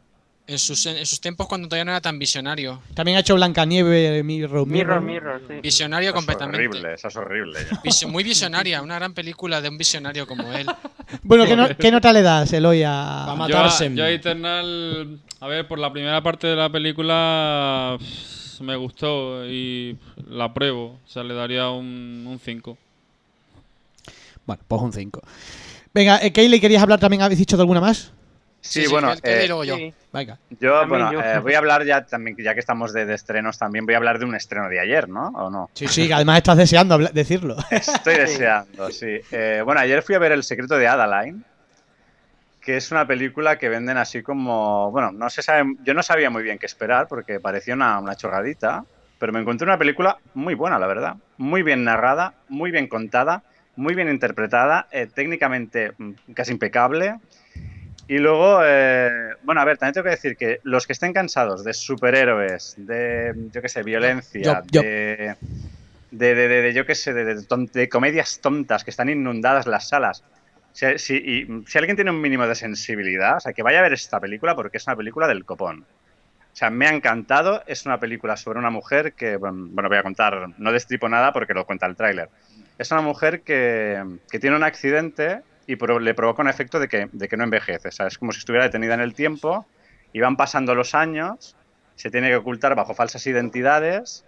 En 0.48 0.58
sus, 0.58 0.84
en 0.88 1.06
sus 1.06 1.22
tiempos 1.22 1.48
cuando 1.48 1.68
todavía 1.68 1.86
no 1.86 1.92
era 1.92 2.02
tan 2.02 2.18
visionario. 2.18 2.82
También 2.96 3.18
ha 3.18 3.20
hecho 3.20 3.36
Blancanieves, 3.36 4.24
Mirror, 4.26 4.66
Mirror, 4.66 5.00
mirror, 5.02 5.42
sí. 5.48 5.54
Visionario 5.62 6.10
Esa 6.10 6.18
es 6.18 6.26
completamente. 6.26 6.58
horrible, 6.68 6.94
esa 6.96 7.08
es 7.08 7.16
horrible. 7.16 7.60
Visio- 7.84 8.08
muy 8.08 8.24
visionaria, 8.24 8.82
una 8.82 8.96
gran 8.96 9.14
película 9.14 9.62
de 9.62 9.70
un 9.70 9.78
visionario 9.78 10.26
como 10.28 10.52
él. 10.54 10.66
Bueno, 11.24 11.46
¿qué, 11.46 11.56
no- 11.56 11.68
qué 11.78 11.92
nota 11.92 12.12
le 12.14 12.22
das, 12.24 12.52
Eloy, 12.54 12.84
a... 12.84 12.92
Va 12.92 13.24
a 13.24 13.28
Yo, 13.34 13.36
matarse. 13.38 13.92
yo 13.96 14.04
a 14.04 14.10
Eternal, 14.12 15.20
a 15.40 15.48
ver, 15.48 15.68
por 15.68 15.80
la 15.80 15.92
primera 15.92 16.22
parte 16.22 16.46
de 16.48 16.56
la 16.56 16.70
película 16.72 17.96
pff, 18.00 18.39
me 18.64 18.76
gustó 18.76 19.46
y 19.46 19.98
la 20.28 20.54
pruebo. 20.54 21.00
O 21.06 21.08
sea, 21.08 21.24
le 21.24 21.34
daría 21.34 21.70
un 21.70 22.40
5. 22.44 22.78
Bueno, 24.46 24.64
pues 24.68 24.82
un 24.82 24.94
5. 24.94 25.22
Venga, 25.94 26.20
eh, 26.24 26.32
Kayleigh, 26.32 26.62
¿querías 26.62 26.82
hablar 26.82 27.00
también? 27.00 27.22
¿Habéis 27.22 27.40
dicho 27.40 27.56
de 27.58 27.64
alguna 27.64 27.82
más? 27.82 28.12
Sí, 28.62 28.88
bueno, 28.88 29.14
eh, 29.24 29.46
luego 29.48 29.64
yo. 29.64 29.76
Sí. 29.78 29.94
Venga. 30.12 30.38
yo, 30.60 30.82
También 30.82 30.90
bueno, 30.90 31.14
yo. 31.14 31.22
eh, 31.22 31.40
voy 31.40 31.54
a 31.54 31.60
hablar 31.60 31.86
ya 31.86 32.06
también, 32.06 32.36
ya 32.38 32.54
que 32.54 32.60
estamos 32.60 32.92
de, 32.92 33.06
de 33.06 33.16
estrenos 33.16 33.58
también, 33.58 33.86
voy 33.86 33.94
a 33.94 33.98
hablar 33.98 34.20
de 34.20 34.26
un 34.26 34.36
estreno 34.36 34.68
de 34.68 34.80
ayer, 34.82 35.08
¿no? 35.08 35.28
¿O 35.30 35.50
no? 35.50 35.70
Sí, 35.74 35.88
sí, 35.88 36.08
que 36.08 36.14
además 36.14 36.38
estás 36.38 36.58
deseando 36.58 36.96
habla- 36.96 37.12
decirlo. 37.14 37.56
Estoy 37.72 38.16
deseando, 38.16 38.92
sí. 38.92 39.18
Eh, 39.32 39.62
bueno, 39.64 39.80
ayer 39.82 40.02
fui 40.04 40.16
a 40.16 40.20
ver 40.20 40.34
El 40.34 40.44
secreto 40.44 40.76
de 40.78 40.88
Adaline, 40.88 41.42
que 42.62 42.78
es 42.78 42.92
una 42.92 43.08
película 43.08 43.58
que 43.58 43.70
venden 43.70 43.98
así 43.98 44.22
como, 44.22 44.92
bueno, 44.92 45.12
no 45.12 45.30
se 45.30 45.42
sabe, 45.42 45.74
yo 45.82 45.94
no 45.94 46.04
sabía 46.04 46.30
muy 46.30 46.44
bien 46.44 46.58
qué 46.60 46.66
esperar 46.66 47.08
porque 47.08 47.40
parecía 47.40 47.74
una, 47.74 48.00
una 48.00 48.16
chorradita, 48.16 48.84
pero 49.18 49.34
me 49.34 49.40
encontré 49.40 49.66
una 49.66 49.78
película 49.78 50.18
muy 50.34 50.56
buena, 50.56 50.80
la 50.80 50.88
verdad, 50.88 51.14
muy 51.38 51.64
bien 51.64 51.84
narrada, 51.84 52.34
muy 52.48 52.72
bien 52.72 52.88
contada, 52.88 53.44
muy 53.76 53.96
bien 53.96 54.10
interpretada, 54.10 54.88
eh, 54.92 55.08
técnicamente 55.14 55.94
mm, 55.98 56.34
casi 56.34 56.52
impecable. 56.52 57.16
Y 58.08 58.18
luego, 58.18 58.62
eh, 58.66 59.10
bueno, 59.44 59.62
a 59.62 59.66
ver, 59.66 59.78
también 59.78 59.94
tengo 59.94 60.06
que 60.06 60.10
decir 60.12 60.36
que 60.36 60.60
los 60.64 60.88
que 60.88 60.94
estén 60.94 61.14
cansados 61.14 61.64
de 61.64 61.74
superhéroes, 61.74 62.74
de, 62.78 63.34
yo 63.52 63.62
qué 63.62 63.70
sé, 63.70 63.84
violencia, 63.84 64.64
Yo- 64.72 64.82
yo- 64.82 64.82
de, 64.82 65.36
de, 66.12 66.36
de, 66.36 66.48
de- 66.62 66.74
yo 66.74 66.86
qué 66.86 66.96
sé, 66.96 67.14
de 67.14 67.90
comedias 67.90 68.40
tontas 68.42 68.84
que 68.84 68.90
están 68.90 69.10
inundadas 69.10 69.68
las 69.68 69.88
salas. 69.90 70.24
Si, 70.72 70.98
si- 70.98 71.78
alguien 71.78 71.96
tiene 71.96 72.12
un 72.12 72.22
mínimo 72.22 72.48
de 72.48 72.56
sensibilidad, 72.56 73.38
o 73.38 73.40
sea, 73.40 73.54
que 73.54 73.64
vaya 73.64 73.80
a 73.80 73.84
ver 73.84 73.94
esta 73.94 74.20
película 74.20 74.56
porque 74.56 74.78
es 74.78 74.88
una 74.88 74.96
película 74.96 75.28
del 75.28 75.46
copón. 75.46 75.86
O 76.52 76.56
sea, 76.56 76.70
me 76.70 76.88
ha 76.88 76.94
encantado. 76.94 77.64
Es 77.68 77.86
una 77.86 78.00
película 78.00 78.36
sobre 78.38 78.60
una 78.60 78.70
mujer 78.70 79.14
que, 79.14 79.38
bueno, 79.38 79.88
voy 79.90 79.98
a 79.98 80.04
contar, 80.04 80.50
no 80.58 80.72
destripo 80.72 81.08
nada 81.10 81.32
porque 81.34 81.54
lo 81.54 81.66
cuenta 81.66 81.86
el 81.86 81.96
tráiler. 81.96 82.30
Es 82.78 82.92
una 82.92 83.02
mujer 83.02 83.42
que, 83.42 84.04
que 84.30 84.40
tiene 84.40 84.56
un 84.56 84.64
accidente 84.64 85.42
y 85.68 85.76
le 85.76 86.14
provoca 86.14 86.42
un 86.42 86.50
efecto 86.50 86.80
de 86.80 86.88
que, 86.88 87.10
de 87.12 87.28
que 87.28 87.38
no 87.38 87.44
envejece. 87.44 87.90
O 87.90 87.92
sea, 87.92 88.08
es 88.08 88.18
como 88.18 88.32
si 88.32 88.40
estuviera 88.40 88.66
detenida 88.66 88.94
en 88.96 89.02
el 89.02 89.14
tiempo 89.14 89.68
y 90.12 90.20
van 90.20 90.36
pasando 90.38 90.74
los 90.76 90.96
años, 90.96 91.56
se 91.96 92.10
tiene 92.10 92.30
que 92.30 92.38
ocultar 92.38 92.76
bajo 92.76 92.94
falsas 92.96 93.26
identidades 93.28 94.26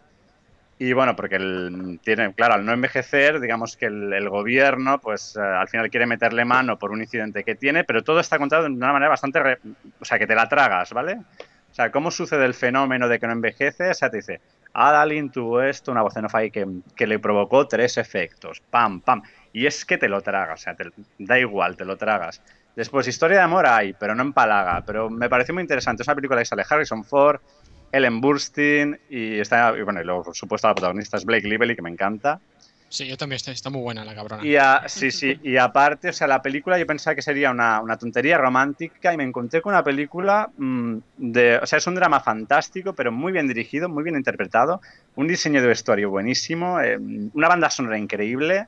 y 0.84 0.94
bueno, 0.94 1.16
porque 1.16 1.36
el, 1.36 2.00
tiene, 2.04 2.34
claro, 2.34 2.56
al 2.56 2.66
no 2.66 2.74
envejecer, 2.74 3.40
digamos 3.40 3.78
que 3.78 3.86
el, 3.86 4.28
gobierno, 4.30 5.00
pues 5.00 5.36
eh, 5.36 5.40
al 5.40 5.68
final 5.70 5.92
quiere 5.92 6.08
meterle 6.08 6.44
mano 6.44 6.80
por 6.80 6.90
un 6.90 7.02
incidente 7.02 7.44
que 7.44 7.54
tiene, 7.54 7.84
pero 7.84 8.04
todo 8.04 8.20
está 8.20 8.40
contado 8.40 8.64
de 8.64 8.70
una 8.72 8.92
manera 8.92 9.10
bastante, 9.10 9.40
re- 9.42 9.60
o 10.00 10.04
sea, 10.04 10.18
que 10.18 10.26
te 10.26 10.34
la 10.34 10.50
tragas, 10.50 10.92
¿vale? 10.92 11.18
O 11.70 11.74
sea, 11.74 11.92
¿cómo 11.92 12.10
sucede 12.10 12.46
el 12.46 12.56
fenómeno 12.56 13.08
de 13.08 13.20
que 13.20 13.28
no 13.28 13.34
envejece? 13.34 13.92
O 13.92 13.94
sea, 13.94 14.10
te 14.10 14.18
dice, 14.18 14.42
Adalin 14.74 15.30
tuvo 15.30 15.62
esto, 15.62 15.92
una 15.92 16.02
voz 16.02 16.18
en 16.18 16.26
off 16.26 16.34
ahí 16.34 16.50
que, 16.50 16.66
que 16.96 17.06
le 17.06 17.20
provocó 17.20 17.68
tres 17.68 17.98
efectos, 17.98 18.64
pam, 18.72 19.02
pam. 19.02 19.22
Y 19.54 19.68
es 19.68 19.86
que 19.86 20.00
te 20.00 20.10
lo 20.10 20.22
tragas, 20.22 20.62
o 20.62 20.64
sea, 20.64 20.74
te, 20.76 20.86
da 21.20 21.38
igual, 21.38 21.78
te 21.78 21.86
lo 21.86 21.96
tragas. 21.96 22.42
Después, 22.76 23.08
historia 23.08 23.38
de 23.38 23.44
amor 23.44 23.68
hay, 23.68 23.94
pero 23.94 24.16
no 24.16 24.24
empalaga. 24.24 24.82
Pero 24.86 25.12
me 25.12 25.30
pareció 25.30 25.54
muy 25.54 25.62
interesante. 25.62 26.02
Es 26.02 26.08
una 26.08 26.16
película 26.16 26.40
que 26.40 26.46
sale 26.46 26.64
Harrison 26.68 27.04
Ford, 27.04 27.40
Ellen 27.92 28.22
Burstyn 28.22 28.98
y 29.10 29.40
está, 29.40 29.74
y 29.78 29.82
bueno, 29.84 30.02
y 30.02 30.06
luego, 30.06 30.24
por 30.24 30.36
supuesto, 30.36 30.68
la 30.68 30.76
protagonista 30.76 31.18
es 31.18 31.26
Blake 31.26 31.48
Lively, 31.48 31.76
que 31.76 31.82
me 31.82 31.90
encanta. 31.90 32.40
Sí, 32.90 33.08
yo 33.08 33.16
también, 33.16 33.38
está, 33.38 33.52
está 33.54 33.70
muy 33.70 33.82
buena 33.82 34.04
la 34.04 34.14
cabrona. 34.14 34.44
Y 34.46 34.58
a- 34.58 34.84
sí, 34.88 35.12
sí, 35.12 35.40
y 35.44 35.56
aparte, 35.56 36.10
o 36.10 36.14
sea, 36.14 36.28
la 36.28 36.42
película 36.42 36.78
yo 36.78 36.86
pensaba 36.86 37.16
que 37.16 37.22
sería 37.22 37.50
una, 37.52 37.80
una 37.82 37.98
tontería 37.98 38.38
romántica 38.38 39.14
y 39.14 39.18
me 39.18 39.24
encontré 39.24 39.62
con 39.62 39.74
una 39.74 39.84
película 39.84 40.50
mm, 40.58 40.98
de, 41.16 41.58
o 41.58 41.66
sea, 41.66 41.78
es 41.78 41.88
un 41.88 41.96
drama 41.96 42.20
fantástico, 42.20 42.94
pero 42.94 43.14
muy 43.14 43.32
bien 43.32 43.48
dirigido, 43.48 43.88
muy 43.88 44.04
bien 44.04 44.18
interpretado, 44.18 44.82
un 45.16 45.28
diseño 45.28 45.62
de 45.62 45.68
vestuario 45.68 46.10
buenísimo, 46.10 46.82
eh, 46.82 46.98
una 47.34 47.48
banda 47.48 47.70
sonora 47.70 47.98
increíble 47.98 48.68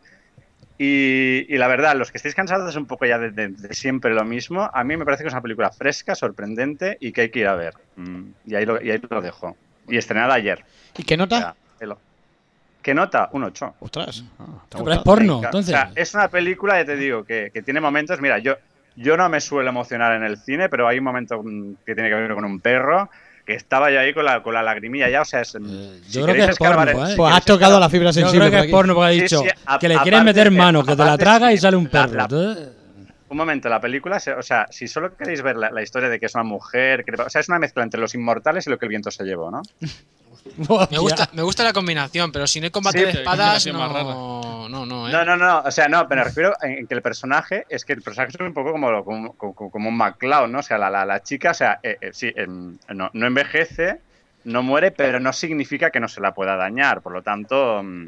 y, 0.78 1.46
y 1.54 1.58
la 1.58 1.68
verdad, 1.68 1.96
los 1.96 2.12
que 2.12 2.18
estéis 2.18 2.36
cansados 2.36 2.76
un 2.76 2.88
poco 2.88 3.06
ya 3.06 3.18
de, 3.20 3.32
de- 3.32 3.50
de 3.50 3.74
siempre 3.74 4.14
lo 4.14 4.24
mismo, 4.26 4.70
a 4.74 4.84
mí 4.84 4.98
me 4.98 5.06
parece 5.06 5.24
que 5.24 5.28
es 5.28 5.34
una 5.34 5.42
película 5.42 5.72
fresca, 5.72 6.16
sorprendente 6.16 6.98
y 7.00 7.12
que 7.12 7.22
hay 7.22 7.30
que 7.30 7.40
ir 7.40 7.48
a 7.48 7.56
ver. 7.56 7.74
Mm, 7.96 8.30
y, 8.46 8.56
ahí 8.56 8.66
lo, 8.66 8.82
y 8.84 8.92
ahí 8.92 9.02
lo 9.10 9.22
dejo. 9.22 9.56
Y 9.88 9.98
estrenada 9.98 10.34
ayer. 10.36 10.64
¿Y 10.98 11.04
qué 11.04 11.16
O 11.16 11.18
nota? 11.18 11.38
sea, 11.40 11.56
¿Qué 12.82 12.94
nota? 12.94 13.30
Un 13.32 13.46
8. 13.46 13.76
Ostras. 13.80 14.26
ah, 14.40 14.66
te 14.68 14.78
Pero 14.78 14.92
es 14.92 15.00
porno, 15.00 15.42
entonces. 15.42 15.74
O 15.74 15.78
sea, 15.78 15.92
es 15.96 16.14
una 16.14 16.28
película, 16.28 16.78
ya 16.78 16.86
te 16.86 16.98
digo, 16.98 17.24
que, 17.24 17.50
que 17.54 17.62
tiene 17.62 17.80
momentos. 17.80 18.20
Mira, 18.20 18.40
yo, 18.40 18.58
yo 18.98 19.16
no 19.16 19.30
me 19.30 19.40
suelo 19.40 19.70
emocionar 19.70 20.12
en 20.18 20.24
el 20.24 20.36
cine, 20.38 20.68
pero 20.68 20.86
hay 20.86 20.98
un 20.98 21.06
momento 21.06 21.42
mm, 21.42 21.76
que 21.86 21.96
tiene 21.96 22.10
que 22.10 22.16
ver 22.16 22.34
con 22.36 22.44
un 22.44 22.60
perro 22.60 23.10
que 23.46 23.54
estaba 23.56 23.92
ya 23.92 24.00
ahí 24.02 24.14
con 24.14 24.24
la, 24.26 24.42
con 24.42 24.54
la 24.54 24.64
lagrimilla 24.64 25.10
ya. 25.10 25.22
O 25.22 25.26
sea, 25.26 25.42
es, 25.42 25.56
Eh, 25.56 25.60
si 26.06 26.12
yo 26.20 26.24
creo 26.24 26.36
que 26.36 26.52
es 26.52 26.58
porno, 26.58 26.84
¿eh? 27.06 27.12
si 27.12 27.16
Pues 27.18 27.34
has 27.36 27.46
tocado 27.46 27.80
la 27.80 27.90
fibra 27.90 28.10
Yo 28.10 28.14
sensible. 28.14 28.40
creo 28.40 28.50
por 28.50 28.52
que 28.52 28.58
es 28.58 28.64
aquí. 28.64 28.72
porno 28.72 28.96
porque 28.96 29.08
ha 29.08 29.10
dicho 29.12 29.40
sí, 29.42 29.48
a- 29.66 29.80
que 29.80 29.88
le 29.88 29.94
aparte 29.96 30.10
quieren 30.10 30.26
meter 30.26 30.52
mano, 30.52 30.84
que 30.84 30.96
te 30.96 31.04
la 31.06 31.18
traga 31.18 31.52
y 31.52 31.58
sale 31.58 31.76
un 31.78 31.88
perro. 31.88 32.14
la- 32.28 32.58
Un 33.30 33.38
momento, 33.38 33.68
la 33.68 33.82
película, 33.82 34.18
o 34.38 34.42
sea, 34.44 34.68
si 34.70 34.88
solo 34.88 35.16
queréis 35.18 35.42
ver 35.42 35.56
la, 35.58 35.72
la 35.72 35.82
historia 35.82 36.08
de 36.08 36.20
que 36.20 36.28
es 36.28 36.36
una 36.36 36.44
mujer, 36.44 37.04
que- 37.04 37.20
o 37.20 37.30
sea, 37.30 37.42
es 37.42 37.50
una 37.50 37.58
mezcla 37.58 37.82
entre 37.84 38.00
los 38.00 38.14
inmortales 38.14 38.68
y 38.68 38.70
lo 38.70 38.78
que 38.78 38.86
el 38.86 38.90
viento 38.90 39.10
se 39.10 39.24
llevó, 39.24 39.50
¿no? 39.50 39.62
Me 40.92 40.98
gusta, 41.00 41.30
me 41.34 41.42
gusta 41.42 41.64
la 41.64 41.74
combinación, 41.74 42.32
pero 42.32 42.46
si 42.48 42.60
no 42.60 42.66
hay 42.66 42.72
combate 42.72 43.00
Sí, 43.00 43.06
de 43.06 43.12
espadas, 43.12 43.66
no, 43.68 44.70
no, 44.70 44.86
no, 44.86 45.08
¿eh? 45.08 45.12
No, 45.12 45.24
no, 45.26 45.38
no, 45.38 45.60
o 45.62 45.72
sea, 45.72 45.88
no, 45.88 46.08
pero 46.08 46.20
me 46.22 46.26
refiero 46.26 46.54
en, 46.62 46.86
que 46.88 46.94
el 46.94 47.02
personaje 47.02 47.66
es 47.70 47.86
que 47.86 47.94
el 47.94 48.02
personaje 48.02 48.32
es 48.34 48.40
un 48.40 48.54
poco 48.54 48.72
como, 48.72 49.04
como, 49.04 49.34
como- 49.34 49.72
como 49.72 49.90
un 49.90 49.98
McCloud, 49.98 50.50
¿no? 50.50 50.60
O 50.60 50.64
sea, 50.64 50.78
la, 50.78 50.90
la, 50.90 51.06
la 51.06 51.22
chica, 51.24 51.52
o 51.52 51.54
sea, 51.54 51.80
eh, 51.82 51.98
eh, 52.02 52.10
sí, 52.14 52.32
em, 52.36 52.78
no, 52.90 53.10
no 53.14 53.28
envejece, 53.28 54.02
no 54.46 54.62
muere, 54.64 54.92
pero 54.92 55.20
no 55.20 55.32
significa 55.32 55.90
que 55.90 56.00
no 56.02 56.08
se 56.10 56.20
la 56.22 56.34
pueda 56.34 56.56
dañar, 56.58 57.02
por 57.02 57.14
lo 57.14 57.22
tanto, 57.22 57.82
mm, 57.82 58.08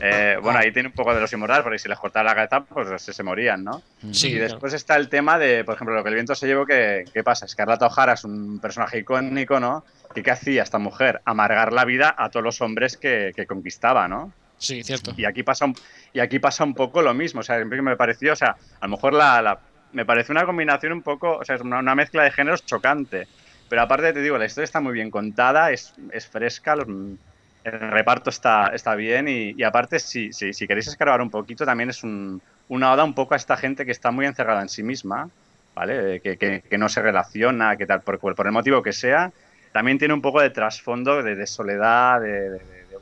eh, 0.00 0.38
bueno, 0.42 0.58
ahí 0.58 0.72
tiene 0.72 0.88
un 0.88 0.94
poco 0.94 1.14
de 1.14 1.20
los 1.20 1.32
inmortales, 1.32 1.62
porque 1.62 1.78
si 1.78 1.88
les 1.88 1.98
cortaba 1.98 2.24
la 2.24 2.34
cabeza, 2.34 2.60
pues 2.64 3.02
se, 3.02 3.12
se 3.12 3.22
morían, 3.22 3.64
¿no? 3.64 3.82
Sí, 4.12 4.28
y 4.28 4.30
claro. 4.36 4.44
después 4.44 4.72
está 4.74 4.96
el 4.96 5.08
tema 5.08 5.38
de, 5.38 5.64
por 5.64 5.74
ejemplo, 5.74 5.94
lo 5.94 6.02
que 6.02 6.08
el 6.10 6.14
viento 6.14 6.34
se 6.34 6.46
llevó, 6.46 6.64
que, 6.66 7.04
¿qué 7.12 7.22
pasa? 7.24 7.46
Scarlett 7.48 7.82
O'Hara 7.82 8.12
es 8.14 8.24
un 8.24 8.60
personaje 8.60 8.98
icónico, 8.98 9.58
¿no? 9.60 9.84
¿Y 10.14 10.22
qué 10.22 10.30
hacía 10.30 10.62
esta 10.62 10.78
mujer? 10.78 11.20
Amargar 11.24 11.72
la 11.72 11.84
vida 11.84 12.14
a 12.16 12.30
todos 12.30 12.44
los 12.44 12.60
hombres 12.60 12.96
que, 12.96 13.32
que 13.34 13.46
conquistaba, 13.46 14.08
¿no? 14.08 14.32
Sí, 14.56 14.82
cierto. 14.82 15.12
Y 15.16 15.24
aquí 15.24 15.42
pasa 15.44 15.66
un, 15.66 15.74
y 16.12 16.20
aquí 16.20 16.38
pasa 16.40 16.64
un 16.64 16.74
poco 16.74 17.00
lo 17.02 17.14
mismo. 17.14 17.40
O 17.40 17.42
sea, 17.44 17.56
siempre 17.56 17.78
que 17.78 17.82
me 17.82 17.96
pareció, 17.96 18.32
o 18.32 18.36
sea, 18.36 18.56
a 18.80 18.86
lo 18.86 18.90
mejor 18.90 19.12
la, 19.14 19.40
la- 19.42 19.60
me 19.92 20.04
pareció 20.04 20.32
una 20.32 20.44
combinación 20.44 20.92
un 20.92 21.02
poco, 21.02 21.36
o 21.38 21.44
sea, 21.44 21.54
es 21.56 21.60
una, 21.62 21.78
una 21.78 21.94
mezcla 21.94 22.22
de 22.24 22.30
géneros 22.32 22.64
chocante. 22.66 23.26
Pero 23.68 23.82
aparte 23.82 24.12
te 24.12 24.20
digo, 24.22 24.36
la 24.38 24.46
historia 24.46 24.64
está 24.64 24.80
muy 24.80 24.92
bien 24.94 25.10
contada, 25.10 25.70
es, 25.70 25.94
es 26.12 26.26
fresca, 26.26 26.74
los- 26.74 26.88
el 27.68 27.90
reparto 27.90 28.30
está, 28.30 28.68
está 28.74 28.94
bien 28.94 29.26
y, 29.28 29.62
aparte, 29.62 29.98
si, 29.98 30.32
si, 30.32 30.52
queréis 30.66 30.88
escarbar 30.88 31.20
un 31.20 31.30
poquito, 31.30 31.64
también 31.64 31.90
es 31.90 32.02
un- 32.02 32.40
una 32.68 32.92
oda 32.92 33.04
un 33.04 33.14
poco 33.14 33.34
a 33.34 33.36
esta 33.36 33.56
gente 33.56 33.84
que 33.86 33.92
está 33.92 34.10
muy 34.10 34.26
encerrada 34.26 34.60
en 34.62 34.68
sí 34.68 34.82
misma, 34.82 35.28
¿vale? 35.74 36.20
Que, 36.20 36.36
que- 36.36 36.62
no 36.78 36.88
se 36.88 37.00
relaciona, 37.02 37.76
que 37.76 37.86
tal, 37.86 38.02
por, 38.02 38.18
el 38.46 38.52
motivo 38.52 38.82
que 38.82 38.92
sea. 38.92 39.30
También 39.72 39.98
tiene 39.98 40.14
un 40.14 40.22
poco 40.22 40.40
de 40.40 40.50
trasfondo 40.50 41.22
de, 41.22 41.46
soledad, 41.46 42.20
de, 42.20 42.60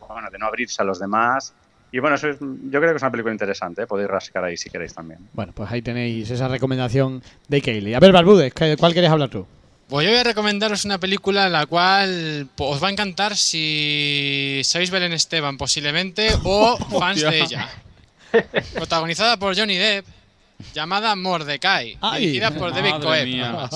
bueno, 0.09 0.29
de 0.31 0.39
no 0.39 0.47
abrirse 0.47 0.83
a 0.83 0.85
los 0.85 0.99
demás. 1.01 1.55
Y 1.93 1.99
bueno, 2.01 2.17
eso 2.17 2.29
es- 2.29 2.39
yo 2.41 2.81
creo 2.81 2.91
que 2.91 2.97
es 2.97 3.03
una 3.03 3.11
película 3.11 3.33
interesante, 3.33 3.83
¿eh? 3.83 3.87
podéis 3.87 4.09
rascar 4.09 4.45
ahí 4.45 4.57
si 4.57 4.69
queréis 4.71 4.93
también. 4.95 5.21
Bueno, 5.33 5.53
pues 5.55 5.71
ahí 5.71 5.83
tenéis 5.83 6.31
esa 6.31 6.49
recomendación 6.49 7.23
de 7.49 7.63
Kaylee. 7.63 7.95
A 7.95 8.01
ver, 8.01 8.13
Barbudes, 8.13 8.53
¿qué- 8.53 8.77
¿cuál 8.79 8.93
quieres 8.93 9.11
hablar 9.11 9.29
tú? 9.31 9.47
Pues 9.89 10.05
yo 10.05 10.11
voy 10.11 10.19
a 10.21 10.25
recomendaros 10.25 10.85
una 10.85 10.99
película 10.99 11.47
en 11.47 11.53
la 11.53 11.67
cual 11.67 12.49
os 12.59 12.83
va 12.83 12.89
a 12.89 12.91
encantar 12.91 13.37
si 13.37 14.61
sois 14.65 14.91
Belén 14.91 15.13
Esteban 15.13 15.57
posiblemente 15.57 16.29
o 16.45 16.77
fans 16.99 17.21
de 17.21 17.41
ella. 17.41 17.69
Protagonizada 18.75 19.37
por 19.37 19.57
Johnny 19.57 19.77
Depp, 19.77 20.05
llamada 20.75 21.15
Mordecai, 21.15 21.97
Ay. 22.01 22.21
dirigida 22.23 22.51
por 22.51 22.73
David 22.75 22.91
Madre 22.91 23.07
Coe. 23.07 23.25
mía. 23.27 23.69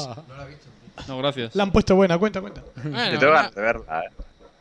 No, 1.06 1.18
gracias. 1.18 1.54
La 1.54 1.62
han 1.62 1.70
puesto 1.70 1.94
buena, 1.94 2.18
cuenta, 2.18 2.40
cuenta. 2.40 2.62
Bueno, 2.76 3.12
Yo 3.12 3.18
tengo 3.18 3.32
ganas 3.32 3.54
de 3.54 3.62
verla, 3.62 4.02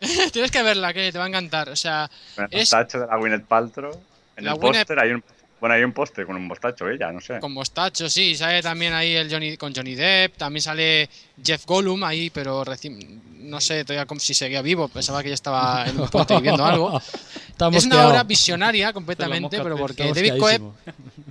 ¿eh? 0.01 0.29
tienes 0.31 0.51
que 0.51 0.61
verla, 0.63 0.93
que 0.93 1.11
te 1.11 1.17
va 1.17 1.25
a 1.25 1.27
encantar. 1.27 1.69
O 1.69 1.75
sea, 1.75 2.09
el 2.37 2.45
Es- 2.51 2.59
mostacho 2.71 2.99
de 2.99 3.07
la 3.07 3.17
Gwyneth 3.17 3.45
Paltrow. 3.45 3.99
En 4.37 4.45
La 4.45 4.51
el 4.51 4.57
Gwyneth- 4.57 4.77
póster 4.85 4.99
hay 4.99 5.11
un... 5.13 5.23
Bueno, 5.59 5.75
hay 5.75 5.83
un 5.83 5.91
póster 5.91 6.25
con 6.25 6.35
un 6.35 6.47
mostacho 6.47 6.89
ella, 6.89 7.11
no 7.11 7.19
sé. 7.19 7.39
con 7.39 7.53
mostacho, 7.53 8.09
sí, 8.09 8.35
sale 8.35 8.61
también 8.61 8.93
ahí 8.93 9.15
el 9.15 9.31
Johnny 9.31 9.57
con 9.57 9.75
Johnny 9.75 9.95
Depp, 9.95 10.37
también 10.37 10.61
sale 10.61 11.09
Jeff 11.43 11.65
Gollum 11.65 12.03
ahí, 12.03 12.29
pero 12.29 12.63
recién 12.63 13.21
no 13.49 13.59
sé 13.59 13.83
todavía 13.83 14.05
como 14.05 14.19
si 14.19 14.33
seguía 14.33 14.61
vivo, 14.61 14.87
pensaba 14.87 15.21
que 15.23 15.29
ya 15.29 15.35
estaba 15.35 15.85
en 15.87 15.99
un 15.99 16.07
puente 16.07 16.35
viviendo 16.37 16.65
algo. 16.65 17.01
está 17.49 17.67
Es 17.69 17.85
una 17.85 18.07
obra 18.07 18.23
visionaria 18.23 18.93
completamente, 18.93 19.61
pero 19.61 19.75
porque 19.77 20.13
David 20.13 20.37
Coe 20.37 20.59
mosqueadísimo. 20.59 20.75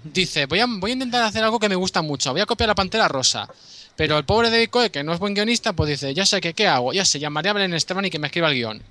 dice, 0.04 0.46
voy 0.46 0.60
a, 0.60 0.66
voy 0.68 0.90
a 0.90 0.94
intentar 0.94 1.22
hacer 1.22 1.42
algo 1.42 1.58
que 1.58 1.68
me 1.68 1.76
gusta 1.76 2.02
mucho, 2.02 2.32
voy 2.32 2.40
a 2.40 2.46
copiar 2.46 2.68
la 2.68 2.74
Pantera 2.74 3.08
Rosa. 3.08 3.48
Pero 3.96 4.16
el 4.16 4.24
pobre 4.24 4.48
David 4.48 4.68
Coe, 4.70 4.90
que 4.90 5.02
no 5.02 5.12
es 5.12 5.18
buen 5.18 5.34
guionista, 5.34 5.72
pues 5.72 5.90
dice, 5.90 6.14
ya 6.14 6.24
sé 6.24 6.40
que 6.40 6.54
qué 6.54 6.68
hago, 6.68 6.92
ya 6.92 7.04
sé, 7.04 7.18
llamaré 7.18 7.48
a 7.48 7.52
Belén 7.52 7.74
Esteban 7.74 8.04
y 8.04 8.10
que 8.10 8.20
me 8.20 8.28
escriba 8.28 8.48
el 8.48 8.54
guion. 8.54 8.82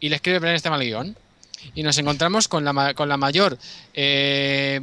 Y 0.00 0.08
le 0.08 0.16
escribe 0.16 0.38
Belén 0.38 0.56
Esteban 0.56 0.80
el 0.80 0.86
guion. 0.86 1.16
Y 1.74 1.82
nos 1.82 1.98
encontramos 1.98 2.48
con 2.48 2.64
la, 2.64 2.94
con 2.94 3.08
la 3.08 3.16
mayor 3.16 3.58
eh, 3.94 4.80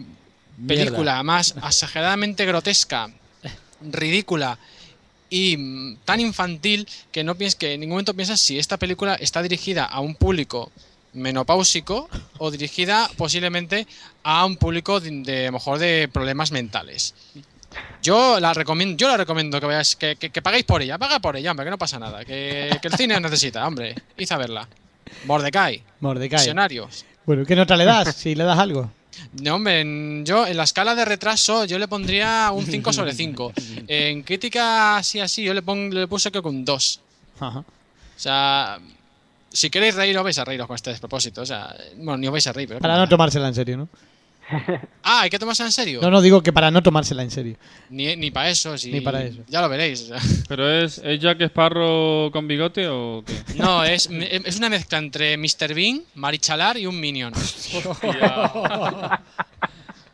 película 0.67 1.21
más 1.23 1.55
exageradamente 1.57 2.45
grotesca, 2.45 3.09
ridícula 3.81 4.57
y 5.29 5.57
mm, 5.57 5.97
tan 6.05 6.19
infantil 6.19 6.87
que 7.11 7.23
no 7.23 7.35
piensas 7.35 7.59
que 7.59 7.73
en 7.73 7.81
ningún 7.81 7.95
momento 7.95 8.13
piensas 8.13 8.39
si 8.39 8.59
esta 8.59 8.77
película 8.77 9.15
está 9.15 9.41
dirigida 9.41 9.85
a 9.85 9.99
un 9.99 10.15
público 10.15 10.71
menopáusico 11.13 12.09
o 12.37 12.51
dirigida 12.51 13.09
posiblemente 13.17 13.87
a 14.23 14.45
un 14.45 14.57
público 14.57 14.99
de, 14.99 15.49
mejor 15.51 15.79
de 15.79 16.09
problemas 16.11 16.51
mentales. 16.51 17.15
Yo 18.01 18.39
la 18.39 18.53
recomiendo, 18.53 18.97
yo 18.97 19.07
la 19.07 19.17
recomiendo 19.17 19.59
que 19.59 19.65
vayáis, 19.65 19.95
que, 19.95 20.15
que, 20.15 20.29
que 20.29 20.41
paguéis 20.41 20.63
por 20.63 20.81
ella, 20.81 20.97
paga 20.97 21.19
por 21.19 21.35
ella, 21.35 21.51
hombre, 21.51 21.65
que 21.65 21.71
no 21.71 21.77
pasa 21.77 21.99
nada, 21.99 22.23
que, 22.23 22.77
que 22.81 22.87
el 22.87 22.93
cine 22.93 23.19
necesita, 23.19 23.67
hombre, 23.67 23.95
id 24.17 24.31
a 24.31 24.37
verla. 24.37 24.69
Mordecai, 25.25 25.83
Mordecai. 25.99 26.39
visionarios. 26.39 27.05
Bueno, 27.25 27.45
¿qué 27.45 27.55
nota 27.55 27.75
le 27.75 27.85
das? 27.85 28.15
Si 28.15 28.35
le 28.35 28.43
das 28.43 28.59
algo. 28.59 28.91
No, 29.41 29.55
hombre, 29.55 29.79
en- 29.79 30.25
yo 30.25 30.45
en 30.45 30.57
la 30.57 30.63
escala 30.63 30.93
de 30.93 31.05
retraso 31.05 31.63
yo 31.63 31.79
le 31.79 31.87
pondría 31.87 32.51
un 32.51 32.65
5 32.65 32.91
sobre 32.91 33.13
5. 33.13 33.53
En 33.87 34.23
crítica 34.23 34.97
así 34.97 35.21
así 35.21 35.41
yo 35.43 35.53
le, 35.53 35.61
pon- 35.61 35.89
le 35.93 36.05
puse 36.07 36.31
que 36.31 36.41
con 36.41 36.65
2. 36.65 36.99
Ajá. 37.39 37.59
O 37.59 37.65
sea, 38.17 38.77
si 39.51 39.69
queréis 39.69 39.95
reír, 39.95 40.17
os 40.17 40.23
vais 40.23 40.37
a 40.37 40.43
reíros 40.43 40.67
con 40.67 40.75
este 40.75 40.89
despropósito. 40.89 41.41
O 41.43 41.45
sea, 41.45 41.73
bueno, 41.95 42.17
ni 42.17 42.27
os 42.27 42.33
vais 42.33 42.45
a 42.47 42.51
reír. 42.51 42.67
Pero 42.67 42.81
Para 42.81 42.97
no 42.97 43.07
tomársela 43.07 43.47
en 43.47 43.55
serio, 43.55 43.77
¿no? 43.77 43.89
Ah, 45.07 45.21
hay 45.21 45.29
que 45.29 45.37
tomarse 45.37 45.63
en 45.63 45.71
serio. 45.71 46.01
No, 46.01 46.09
no 46.09 46.21
digo 46.21 46.41
que 46.41 46.51
para 46.51 46.71
no 46.71 46.81
tomársela 46.81 47.21
en 47.23 47.29
serio. 47.31 47.57
Ni, 47.89 48.15
ni 48.15 48.31
para 48.31 48.49
eso. 48.49 48.75
si- 48.77 48.91
Ni 48.91 49.01
para 49.01 49.23
eso. 49.23 49.39
Ya 49.47 49.61
lo 49.61 49.69
veréis. 49.69 50.01
o 50.01 50.05
sea. 50.07 50.17
¿Pero 50.47 50.69
es, 50.71 50.97
es 51.03 51.19
Jack 51.19 51.41
Sparrow 51.41 52.31
con 52.31 52.47
bigote 52.47 52.87
o 52.87 53.23
qué? 53.25 53.33
No, 53.55 53.83
es, 53.83 54.09
es 54.11 54.57
una 54.57 54.69
mezcla 54.69 54.97
entre 54.97 55.37
Mr. 55.37 55.73
Bean, 55.75 56.01
Marichalar 56.15 56.77
y 56.77 56.85
un 56.87 56.99
Minion. 56.99 57.33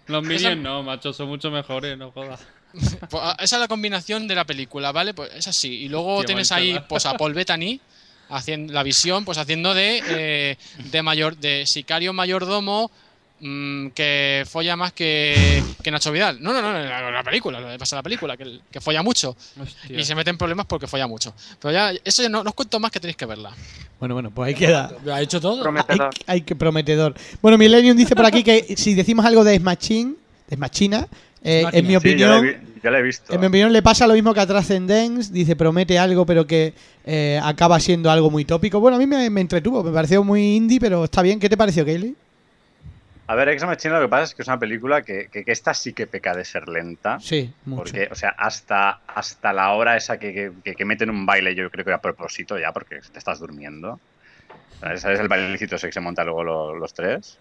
Los 0.07 0.23
Minions 0.23 0.57
no, 0.61 0.83
macho, 0.83 1.13
son 1.13 1.27
mucho 1.29 1.49
mejores, 1.51 1.97
no 1.97 2.11
jodas. 2.11 2.41
Pues, 3.09 3.23
ah, 3.23 3.35
esa 3.39 3.55
es 3.57 3.59
la 3.61 3.67
combinación 3.67 4.27
de 4.27 4.35
la 4.35 4.45
película, 4.45 4.91
¿vale? 4.91 5.13
Pues 5.13 5.31
es 5.35 5.47
así. 5.47 5.69
Y 5.83 5.89
luego 5.89 6.15
Hostia, 6.15 6.27
tienes 6.27 6.51
Marichalar. 6.51 6.81
ahí 6.81 6.85
pues, 6.89 7.05
a 7.05 7.13
Paul 7.15 7.33
Bettany 7.33 7.79
haciendo 8.29 8.73
la 8.73 8.83
visión, 8.83 9.25
pues 9.25 9.37
haciendo 9.37 9.73
de, 9.73 10.01
eh, 10.07 10.57
de 10.91 11.01
mayor, 11.01 11.37
de 11.37 11.65
sicario 11.65 12.13
mayordomo 12.13 12.89
mm, 13.41 13.87
que 13.89 14.45
folla 14.49 14.75
más 14.77 14.93
que, 14.93 15.61
que 15.83 15.91
Nacho 15.91 16.11
Vidal. 16.11 16.41
No, 16.41 16.53
no, 16.53 16.61
no, 16.61 16.71
la, 16.73 17.11
la 17.11 17.23
película, 17.23 17.59
lo 17.59 17.67
que 17.69 17.77
pasa 17.77 17.95
la 17.97 18.03
película, 18.03 18.37
que, 18.37 18.59
que 18.71 18.79
folla 18.79 19.03
mucho. 19.03 19.35
Hostia. 19.61 19.99
Y 19.99 20.05
se 20.05 20.15
mete 20.15 20.29
en 20.29 20.37
problemas 20.37 20.65
porque 20.67 20.87
folla 20.87 21.07
mucho. 21.07 21.33
Pero 21.59 21.73
ya, 21.73 21.91
eso 22.05 22.23
ya 22.23 22.29
no, 22.29 22.43
no 22.43 22.51
os 22.51 22.55
cuento 22.55 22.79
más 22.79 22.91
que 22.91 22.99
tenéis 22.99 23.17
que 23.17 23.25
verla. 23.25 23.51
Bueno, 23.99 24.15
bueno, 24.15 24.31
pues 24.31 24.47
ahí 24.47 24.55
queda. 24.55 24.91
¿Lo 25.03 25.13
ha 25.13 25.21
hecho 25.21 25.41
todo? 25.41 25.55
Hay, 25.57 25.61
Prometedor. 25.63 26.09
hay 26.27 26.41
que 26.41 26.55
prometedor. 26.55 27.13
Bueno, 27.41 27.57
Millennium 27.57 27.97
dice 27.97 28.15
por 28.15 28.25
aquí 28.25 28.43
que 28.43 28.75
si 28.77 28.93
decimos 28.93 29.25
algo 29.25 29.43
de 29.43 29.57
Smashing, 29.57 30.15
de 30.47 30.55
Smachina, 30.55 31.07
eh, 31.43 31.63
Machina. 31.63 31.79
en 31.79 31.87
mi 31.87 31.99
Sí, 31.99 32.17
yo 32.17 32.27
la, 32.27 32.37
opinión, 32.37 32.45
he, 32.45 32.51
vi- 32.51 32.79
yo 32.83 32.91
la 32.91 32.99
he 32.99 33.01
visto. 33.03 33.33
en 33.33 33.39
mi 33.39 33.47
opinión 33.47 33.71
le 33.73 33.81
pasa 33.81 34.07
lo 34.07 34.13
mismo 34.15 34.33
que 34.33 34.39
a 34.39 34.47
Transcendence, 34.47 35.31
dice 35.31 35.55
promete 35.55 35.97
algo 35.99 36.25
pero 36.25 36.45
que 36.47 36.73
eh, 37.05 37.39
acaba 37.43 37.79
siendo 37.79 38.09
algo 38.11 38.29
muy 38.31 38.45
tópico. 38.45 38.79
Bueno, 38.79 38.97
a 38.97 38.99
mí 38.99 39.05
me, 39.07 39.29
me 39.29 39.41
entretuvo, 39.41 39.83
me 39.83 39.91
pareció 39.91 40.23
muy 40.23 40.55
indie, 40.55 40.79
pero 40.79 41.03
está 41.05 41.21
bien. 41.21 41.39
¿Qué 41.39 41.47
te 41.49 41.57
pareció, 41.57 41.85
Kaylee? 41.85 42.15
A 43.27 43.35
ver, 43.35 43.49
Ex 43.49 43.63
Machina 43.65 43.99
lo 43.99 44.05
que 44.05 44.09
pasa 44.09 44.23
es 44.23 44.35
que 44.35 44.41
es 44.41 44.47
una 44.47 44.59
película 44.59 45.01
que, 45.03 45.27
que, 45.31 45.45
que 45.45 45.51
esta 45.51 45.73
sí 45.73 45.93
que 45.93 46.07
peca 46.07 46.35
de 46.35 46.43
ser 46.43 46.67
lenta. 46.67 47.19
Sí, 47.19 47.53
mucho. 47.65 47.83
Porque, 47.83 48.09
o 48.11 48.15
sea, 48.15 48.35
hasta, 48.37 48.99
hasta 49.07 49.53
la 49.53 49.71
hora 49.71 49.95
esa 49.95 50.17
que, 50.19 50.51
que, 50.63 50.85
meten 50.85 51.09
un 51.09 51.25
baile, 51.25 51.55
yo 51.55 51.69
creo 51.69 51.85
que 51.85 51.93
a 51.93 52.01
propósito 52.01 52.59
ya, 52.59 52.73
porque 52.73 52.99
te 53.11 53.19
estás 53.19 53.39
durmiendo. 53.39 54.01
¿Sabes 54.79 55.01
¿Sabes 55.01 55.19
el 55.19 55.27
bailecito 55.27 55.75
ese 55.75 55.87
que 55.87 55.93
se 55.93 56.01
monta 56.01 56.23
luego 56.23 56.43
lo- 56.43 56.75
los 56.75 56.93
tres? 56.93 57.37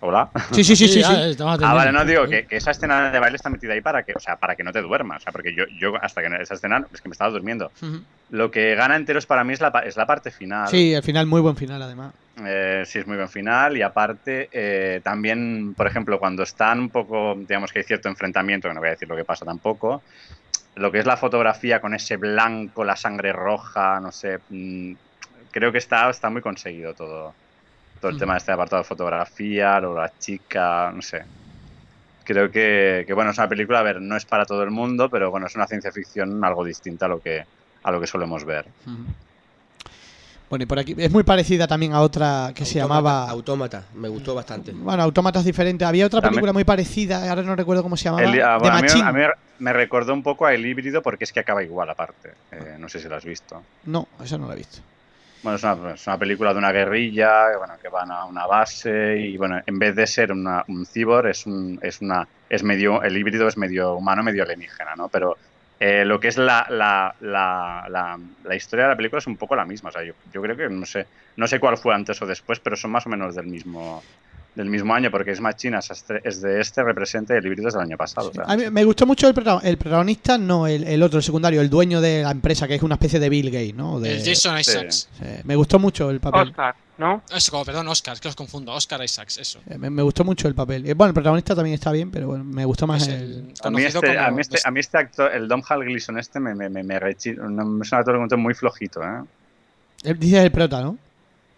Hola. 0.00 0.30
Sí, 0.52 0.62
sí, 0.62 0.76
sí, 0.76 0.88
sí. 0.88 1.02
Ah, 1.02 1.74
vale, 1.74 1.90
no 1.90 2.04
digo 2.04 2.28
que, 2.28 2.46
que 2.46 2.56
esa 2.56 2.70
escena 2.70 3.10
de 3.10 3.18
baile 3.18 3.36
está 3.36 3.50
metida 3.50 3.72
ahí 3.72 3.80
para 3.80 4.02
que, 4.04 4.12
o 4.14 4.20
sea, 4.20 4.36
para 4.36 4.54
que 4.54 4.62
no 4.62 4.72
te 4.72 4.82
duermas, 4.82 5.18
o 5.18 5.20
sea, 5.24 5.32
porque 5.32 5.54
yo, 5.54 5.64
yo 5.80 5.94
hasta 6.00 6.20
que 6.22 6.28
esa 6.42 6.54
escena 6.54 6.86
es 6.92 7.00
que 7.00 7.08
me 7.08 7.12
estaba 7.12 7.30
durmiendo. 7.30 7.72
Lo 8.28 8.50
que 8.50 8.74
gana 8.74 8.96
enteros 8.96 9.26
para 9.26 9.42
mí 9.44 9.52
es 9.54 9.60
la, 9.60 9.68
es 9.84 9.96
la 9.96 10.06
parte 10.06 10.30
final. 10.30 10.68
Sí, 10.68 10.94
al 10.94 11.02
final 11.02 11.26
muy 11.26 11.40
buen 11.40 11.56
final 11.56 11.82
además. 11.82 12.12
Eh, 12.44 12.82
sí, 12.84 12.98
es 12.98 13.06
muy 13.06 13.16
buen 13.16 13.28
final 13.30 13.76
y 13.78 13.82
aparte 13.82 14.48
eh, 14.52 15.00
también, 15.02 15.74
por 15.74 15.86
ejemplo, 15.86 16.18
cuando 16.18 16.42
están 16.42 16.80
un 16.80 16.90
poco, 16.90 17.34
digamos 17.38 17.72
que 17.72 17.78
hay 17.78 17.84
cierto 17.84 18.08
enfrentamiento, 18.10 18.68
que 18.68 18.74
no 18.74 18.80
voy 18.80 18.88
a 18.88 18.92
decir 18.92 19.08
lo 19.08 19.16
que 19.16 19.24
pasa 19.24 19.46
tampoco, 19.46 20.04
lo 20.74 20.92
que 20.92 20.98
es 20.98 21.06
la 21.06 21.16
fotografía 21.16 21.80
con 21.80 21.94
ese 21.94 22.18
blanco, 22.18 22.84
la 22.84 22.96
sangre 22.96 23.32
roja, 23.32 24.00
no 24.00 24.12
sé, 24.12 24.40
mm, 24.48 24.94
creo 25.50 25.72
que 25.72 25.78
está, 25.78 26.10
está 26.10 26.28
muy 26.30 26.42
conseguido 26.42 26.94
todo, 26.94 27.36
todo 28.00 28.10
el 28.10 28.16
Mm. 28.16 28.18
tema 28.18 28.34
de 28.34 28.38
este 28.38 28.52
apartado 28.52 28.82
de 28.82 28.88
fotografía, 28.88 29.80
luego 29.80 29.98
la 30.00 30.12
chica, 30.18 30.92
no 30.92 31.02
sé. 31.02 31.24
Creo 32.24 32.50
que, 32.50 33.04
que, 33.06 33.12
bueno, 33.14 33.30
es 33.30 33.38
una 33.38 33.48
película, 33.48 33.78
a 33.80 33.82
ver, 33.84 34.00
no 34.02 34.16
es 34.16 34.26
para 34.26 34.44
todo 34.44 34.62
el 34.64 34.70
mundo, 34.70 35.08
pero 35.08 35.30
bueno, 35.30 35.46
es 35.46 35.54
una 35.54 35.66
ciencia 35.66 35.92
ficción 35.92 36.44
algo 36.44 36.64
distinta 36.64 37.06
a 37.06 37.08
lo 37.08 37.20
que, 37.20 37.44
a 37.82 37.90
lo 37.92 38.00
que 38.00 38.06
solemos 38.08 38.44
ver. 38.44 38.66
Ujú. 38.84 39.06
Bueno, 40.48 40.62
y 40.62 40.66
por 40.66 40.78
aquí 40.78 40.94
es 40.96 41.10
muy 41.10 41.24
parecida 41.24 41.66
también 41.66 41.92
a 41.92 42.00
otra 42.00 42.52
que 42.54 42.64
se 42.64 42.74
llamaba. 42.78 43.28
Autómata, 43.28 43.84
me 43.94 44.08
gustó 44.08 44.34
bastante. 44.34 44.72
Bueno, 44.72 45.02
Autómatas 45.02 45.44
diferentes. 45.44 45.86
Había 45.86 46.06
otra 46.06 46.20
También- 46.20 46.34
película 46.36 46.52
muy 46.52 46.64
parecida, 46.64 47.28
ahora 47.28 47.42
no 47.42 47.56
recuerdo 47.56 47.82
cómo 47.82 47.96
se 47.96 48.04
llamaba. 48.04 48.22
El- 48.24 48.40
ah, 48.42 48.58
de 48.62 48.68
a, 48.68 48.74
mí, 48.76 48.82
Machine. 48.82 49.04
a 49.08 49.12
mí 49.12 49.22
me 49.58 49.72
recordó 49.72 50.12
un 50.12 50.22
poco 50.22 50.46
a 50.46 50.54
El 50.54 50.64
Híbrido 50.64 51.02
porque 51.02 51.24
es 51.24 51.32
que 51.32 51.40
acaba 51.40 51.62
igual 51.64 51.90
aparte. 51.90 52.32
Eh, 52.52 52.76
no 52.78 52.88
sé 52.88 53.00
si 53.00 53.08
lo 53.08 53.16
has 53.16 53.24
visto. 53.24 53.60
No, 53.86 54.06
esa 54.22 54.38
no 54.38 54.46
la 54.46 54.54
he 54.54 54.58
visto. 54.58 54.78
Bueno, 55.42 55.56
es 55.56 55.62
una, 55.64 55.94
es 55.94 56.06
una 56.06 56.18
película 56.18 56.52
de 56.52 56.58
una 56.58 56.72
guerrilla 56.72 57.50
que, 57.52 57.58
bueno, 57.58 57.74
que 57.80 57.88
van 57.88 58.10
a 58.10 58.24
una 58.24 58.46
base 58.46 59.16
y 59.18 59.36
bueno, 59.36 59.60
en 59.64 59.78
vez 59.78 59.94
de 59.94 60.06
ser 60.06 60.32
una- 60.32 60.64
un 60.68 60.86
cibor 60.86 61.26
es 61.28 61.46
un, 61.46 61.78
es 61.82 62.00
una 62.00 62.26
es 62.48 62.62
medio 62.62 63.02
el 63.02 63.16
híbrido 63.16 63.46
es 63.48 63.56
medio 63.56 63.94
humano, 63.94 64.22
medio 64.22 64.44
alienígena, 64.44 64.94
¿no? 64.96 65.08
Pero 65.08 65.36
eh, 65.80 66.04
lo 66.04 66.18
que 66.20 66.28
es 66.28 66.36
la, 66.38 66.66
la, 66.70 67.14
la, 67.20 67.86
la, 67.88 68.18
la 68.44 68.54
historia 68.56 68.84
de 68.86 68.90
la 68.92 68.96
película 68.96 69.18
es 69.18 69.26
un 69.26 69.36
poco 69.36 69.54
la 69.56 69.64
misma. 69.64 69.90
O 69.90 69.92
sea, 69.92 70.02
yo, 70.04 70.14
yo 70.32 70.40
creo 70.42 70.56
que 70.56 70.68
no 70.68 70.86
sé, 70.86 71.06
no 71.36 71.46
sé 71.46 71.58
cuál 71.60 71.76
fue 71.76 71.94
antes 71.94 72.20
o 72.22 72.26
después, 72.26 72.60
pero 72.60 72.76
son 72.76 72.90
más 72.90 73.06
o 73.06 73.08
menos 73.10 73.34
del 73.34 73.46
mismo 73.46 74.02
del 74.54 74.70
mismo 74.70 74.94
año 74.94 75.10
porque 75.10 75.32
es 75.32 75.40
Machina 75.42 75.80
es 76.24 76.40
de 76.40 76.60
este 76.62 76.82
representa 76.82 77.36
el 77.36 77.44
es 77.46 77.74
del 77.74 77.82
año 77.82 77.98
pasado. 77.98 78.30
o 78.30 78.32
sea, 78.32 78.44
A 78.44 78.56
mí 78.56 78.64
me 78.70 78.84
gustó 78.84 79.04
mucho 79.04 79.28
el, 79.28 79.34
el 79.64 79.76
protagonista, 79.76 80.38
no 80.38 80.66
el, 80.66 80.84
el 80.84 81.02
otro, 81.02 81.18
el 81.18 81.22
secundario, 81.22 81.60
el 81.60 81.68
dueño 81.68 82.00
de 82.00 82.22
la 82.22 82.30
empresa, 82.30 82.66
que 82.66 82.76
es 82.76 82.82
una 82.82 82.94
especie 82.94 83.20
de 83.20 83.28
Bill 83.28 83.50
Gates, 83.50 83.74
¿no? 83.74 84.00
De- 84.00 84.12
El 84.16 84.24
Jason 84.24 84.54
sí. 84.64 84.70
Isaacs. 84.70 85.10
Sí, 85.18 85.24
me 85.44 85.56
gustó 85.56 85.78
mucho 85.78 86.08
el 86.08 86.20
papel. 86.20 86.48
Oscar, 86.48 86.74
¿no? 86.98 87.22
Eso, 87.34 87.50
como, 87.50 87.64
perdón, 87.64 87.88
Oscar, 87.88 88.14
es 88.14 88.20
que 88.20 88.28
los 88.28 88.36
confundo. 88.36 88.72
Oscar 88.72 89.02
Isaacs, 89.04 89.38
eso. 89.38 89.60
Eh, 89.68 89.76
Me, 89.78 89.90
me 89.90 90.02
gustó 90.02 90.24
mucho 90.24 90.48
el 90.48 90.54
papel. 90.54 90.86
Eh, 90.88 90.94
Bueno, 90.94 91.08
el 91.10 91.14
protagonista 91.14 91.54
también 91.54 91.74
está 91.74 91.92
bien, 91.92 92.10
pero 92.10 92.28
bueno, 92.28 92.44
me 92.44 92.64
gustó 92.64 92.86
más 92.86 93.06
el... 93.08 93.14
el 93.14 93.32
A 93.32 93.42
mí, 93.42 93.52
conocido 93.82 93.88
este, 93.88 94.14
como 94.14 94.26
a, 94.26 94.30
mí 94.30 94.40
este, 94.40 94.58
a 94.64 94.70
mí 94.70 94.80
este 94.80 94.98
actor, 94.98 95.32
el 95.34 95.48
Dom 95.48 95.62
Hal 95.68 95.84
Gleason 95.84 96.18
este, 96.18 96.40
me, 96.40 96.54
me, 96.54 96.68
me, 96.68 96.82
me 96.82 96.98
rechi- 97.00 97.36
no, 97.36 97.82
es 97.82 97.92
un 97.92 97.98
actor 97.98 98.38
muy 98.38 98.54
flojito, 98.54 99.02
¿eh? 99.02 99.22
el- 100.04 100.18
Dices 100.18 100.40
el 100.44 100.50
prota, 100.52 100.80
¿no? 100.80 100.98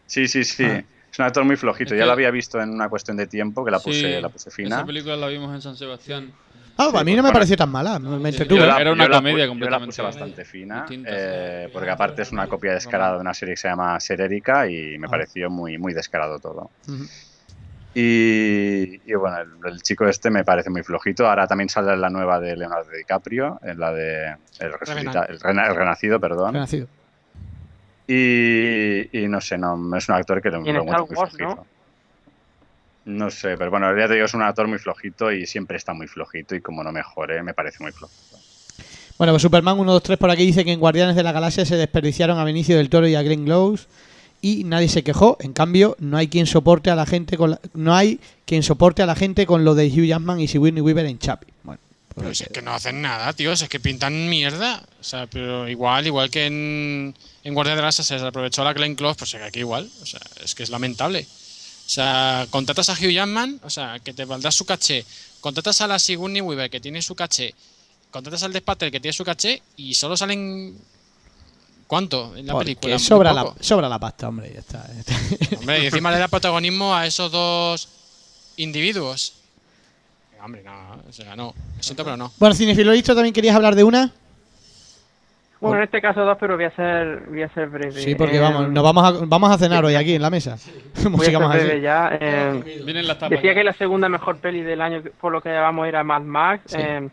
Sí, 0.06 0.26
sí, 0.26 0.44
sí. 0.44 0.64
Ah. 0.64 0.82
Es 1.10 1.18
un 1.18 1.24
actor 1.24 1.44
muy 1.44 1.56
flojito. 1.56 1.94
Es 1.94 1.98
ya 2.00 2.04
lo 2.06 2.12
había 2.12 2.30
visto 2.30 2.60
en 2.60 2.70
una 2.70 2.88
cuestión 2.88 3.16
de 3.16 3.26
tiempo 3.26 3.64
que 3.64 3.70
la 3.70 3.78
puse, 3.80 4.16
Sí, 4.16 4.20
la 4.20 4.28
puse 4.28 4.50
fina. 4.50 4.76
Esa 4.76 4.86
película 4.86 5.16
la 5.16 5.28
vimos 5.28 5.54
en 5.54 5.62
San 5.62 5.74
Sebastián. 5.76 6.32
Ah, 6.80 6.90
a 6.94 7.02
mí 7.04 7.14
no 7.16 7.24
me 7.24 7.32
pareció 7.32 7.56
tan 7.56 7.70
mala, 7.70 7.98
me, 7.98 8.30
Sí, 8.30 8.36
entretuvo. 8.38 8.64
La- 8.64 8.80
Era 8.80 8.92
una 8.92 9.04
yo 9.04 9.10
la 9.10 9.16
comedia 9.16 9.34
pu- 9.34 9.38
Yo 9.38 9.42
la 9.44 9.48
completamente 9.48 9.86
puse 9.86 10.02
bastante 10.02 10.44
fina, 10.44 10.86
eh, 10.90 11.68
porque 11.72 11.90
aparte 11.90 12.22
es 12.22 12.30
una 12.30 12.46
copia 12.46 12.72
descarada 12.74 13.14
de 13.16 13.20
una 13.20 13.34
serie 13.34 13.54
que 13.54 13.60
se 13.60 13.68
llama 13.68 13.98
Serérica 13.98 14.68
y 14.70 14.96
me 14.96 15.06
Ah. 15.08 15.10
pareció 15.10 15.50
muy, 15.50 15.76
muy 15.76 15.92
descarado 15.92 16.38
todo. 16.38 16.70
Y, 17.94 19.00
y 19.10 19.14
bueno, 19.14 19.38
el, 19.40 19.72
el 19.72 19.82
chico 19.82 20.06
este 20.06 20.30
me 20.30 20.44
parece 20.44 20.70
muy 20.70 20.82
flojito. 20.84 21.26
Ahora 21.28 21.48
también 21.48 21.68
sale 21.68 21.92
en 21.94 22.00
la 22.00 22.10
nueva 22.10 22.38
de 22.38 22.56
Leonardo 22.56 22.90
DiCaprio, 22.92 23.58
en 23.64 23.78
la 23.80 23.92
de 23.92 24.36
El, 24.60 24.72
resucita- 24.72 25.24
el, 25.28 25.40
rena- 25.40 25.66
el 25.68 25.74
Renacido, 25.74 26.20
perdón. 26.20 26.54
Renacido. 26.54 26.86
Y, 28.06 29.18
y 29.18 29.28
no 29.28 29.40
sé, 29.40 29.58
no 29.58 29.74
es 29.96 30.08
un 30.08 30.14
actor 30.14 30.40
que 30.40 30.50
lo, 30.50 30.60
muy 30.60 30.72
flojito. 30.72 31.44
¿no? 31.44 31.66
Sé, 33.30 33.56
pero 33.56 33.70
bueno, 33.70 33.96
ya 33.98 34.06
te 34.06 34.14
digo, 34.14 34.26
es 34.26 34.34
un 34.34 34.42
actor 34.42 34.68
muy 34.68 34.78
flojito 34.78 35.32
y 35.32 35.46
siempre 35.46 35.76
está 35.76 35.94
muy 35.94 36.06
flojito 36.06 36.54
y 36.54 36.60
como 36.60 36.84
no 36.84 36.92
mejore, 36.92 37.42
me 37.42 37.54
parece 37.54 37.82
muy 37.82 37.92
flojito. 37.92 38.36
Bueno, 39.16 39.32
pues 39.32 39.42
Superman 39.42 39.74
123 39.76 40.18
por 40.18 40.30
aquí 40.30 40.44
dice 40.46 40.64
que 40.64 40.72
en 40.72 40.78
Guardianes 40.80 41.16
de 41.16 41.22
la 41.22 41.32
Galaxia 41.32 41.64
se 41.64 41.76
desperdiciaron 41.76 42.38
a 42.38 42.44
Benicio 42.44 42.76
del 42.76 42.88
Toro 42.90 43.08
y 43.08 43.14
a 43.16 43.22
Glenn 43.22 43.44
Close 43.46 43.86
y 44.40 44.62
nadie 44.64 44.88
se 44.88 45.02
quejó. 45.02 45.36
En 45.40 45.52
cambio, 45.52 45.96
no 45.98 46.16
hay 46.16 46.28
quien 46.28 46.46
soporte 46.46 46.90
a 46.90 46.94
la 46.94 47.06
gente 47.06 47.36
con 47.36 47.50
la- 47.52 47.60
no 47.74 47.94
hay 47.96 48.20
quien 48.44 48.62
soporte 48.62 49.02
a 49.02 49.06
la 49.06 49.16
gente 49.16 49.46
con 49.46 49.64
lo 49.64 49.74
de 49.74 49.88
Hugh 49.88 50.04
Jackman 50.06 50.38
y 50.40 50.46
Sigourney 50.46 50.80
Weaver 50.82 51.06
en 51.06 51.18
Chappie. 51.18 51.52
Bueno, 51.64 51.80
pues 52.14 52.22
Pero 52.24 52.34
si 52.36 52.44
es 52.44 52.50
que 52.50 52.62
no 52.62 52.72
hacen 52.72 53.02
nada, 53.02 53.32
tío. 53.32 53.56
si 53.56 53.64
Es 53.64 53.70
que 53.70 53.80
pintan 53.80 54.28
mierda. 54.28 54.84
O 55.00 55.02
sea, 55.04 55.26
pero 55.26 55.68
igual, 55.68 56.06
igual 56.06 56.30
que 56.30 56.46
en, 56.46 57.14
en 57.42 57.54
Guardia 57.54 57.72
de 57.72 57.76
la 57.78 57.82
Galaxia 57.82 58.04
se 58.04 58.14
aprovechó 58.24 58.62
la 58.62 58.72
Glenn 58.74 58.94
Close, 58.94 59.16
pues 59.18 59.34
aquí 59.34 59.58
igual. 59.60 59.90
O 60.00 60.06
sea, 60.06 60.20
es 60.44 60.54
que 60.54 60.62
es 60.62 60.70
lamentable. 60.70 61.26
O 61.88 61.90
sea, 61.90 62.46
contratas 62.50 62.90
a 62.90 62.92
Hugh 62.92 63.10
Jackman, 63.10 63.60
o 63.64 63.70
sea, 63.70 63.98
que 64.04 64.12
te 64.12 64.26
valdrá 64.26 64.52
su 64.52 64.66
caché. 64.66 65.06
Contratas 65.40 65.80
a 65.80 65.86
la 65.86 65.98
Sigourney 65.98 66.42
Weaver, 66.42 66.68
que 66.68 66.80
tiene 66.80 67.00
su 67.00 67.14
caché. 67.14 67.54
Contratas 68.10 68.42
al 68.42 68.52
Death 68.52 68.64
Patel, 68.64 68.90
que 68.90 69.00
tiene 69.00 69.14
su 69.14 69.24
caché. 69.24 69.62
Y 69.78 69.94
solo 69.94 70.14
salen. 70.14 70.76
¿Cuánto 71.86 72.36
en 72.36 72.46
la 72.46 72.52
porque 72.52 72.76
película? 72.76 72.98
Sobra 72.98 73.32
la, 73.32 73.54
sobra 73.60 73.88
la 73.88 73.98
pasta, 73.98 74.28
hombre, 74.28 74.52
ya 74.52 74.60
está. 74.60 74.86
ya 74.86 75.00
está. 75.00 75.56
Hombre, 75.60 75.82
y 75.82 75.86
encima 75.86 76.10
le 76.10 76.18
da 76.18 76.28
protagonismo 76.28 76.94
a 76.94 77.06
esos 77.06 77.32
dos 77.32 77.88
individuos. 78.58 79.32
Hombre, 80.42 80.62
no, 80.62 81.02
o 81.08 81.12
sea, 81.12 81.34
no. 81.36 81.54
Lo 81.74 81.82
siento, 81.82 82.04
pero 82.04 82.18
no. 82.18 82.30
bueno, 82.38 82.54
Cinefilo 82.54 82.92
Listo, 82.92 83.14
también 83.14 83.32
querías 83.32 83.56
hablar 83.56 83.74
de 83.74 83.84
una. 83.84 84.12
Bueno, 85.60 85.78
en 85.78 85.82
este 85.84 86.00
caso 86.00 86.24
dos, 86.24 86.36
pero 86.38 86.54
voy 86.56 86.64
a 86.66 86.70
ser, 86.70 87.24
voy 87.28 87.42
a 87.42 87.48
ser 87.48 87.68
breve. 87.68 87.92
Sí, 87.92 88.14
porque 88.14 88.36
Eh, 88.36 88.40
vamos, 88.40 88.68
nos 88.70 88.84
vamos 88.84 89.04
a, 89.04 89.24
vamos 89.26 89.50
a 89.50 89.58
cenar 89.58 89.84
hoy 89.84 89.94
aquí 89.96 90.14
en 90.14 90.22
la 90.22 90.30
mesa. 90.30 90.56
Voy 90.94 91.06
a 91.06 91.08
Música 91.10 91.30
ser 91.32 91.40
más 91.40 91.54
breve 91.56 91.72
así. 91.72 91.80
ya. 91.80 92.18
eh, 92.20 92.82
decía 93.30 93.54
que 93.54 93.64
la 93.64 93.72
segunda 93.72 94.08
mejor 94.08 94.38
peli 94.38 94.62
del 94.62 94.80
año, 94.80 95.02
por 95.20 95.32
lo 95.32 95.40
que 95.40 95.48
llevamos, 95.48 95.86
era 95.88 96.04
Mad 96.04 96.22
Max. 96.22 96.62
Sí. 96.66 96.76
eh, 96.80 97.08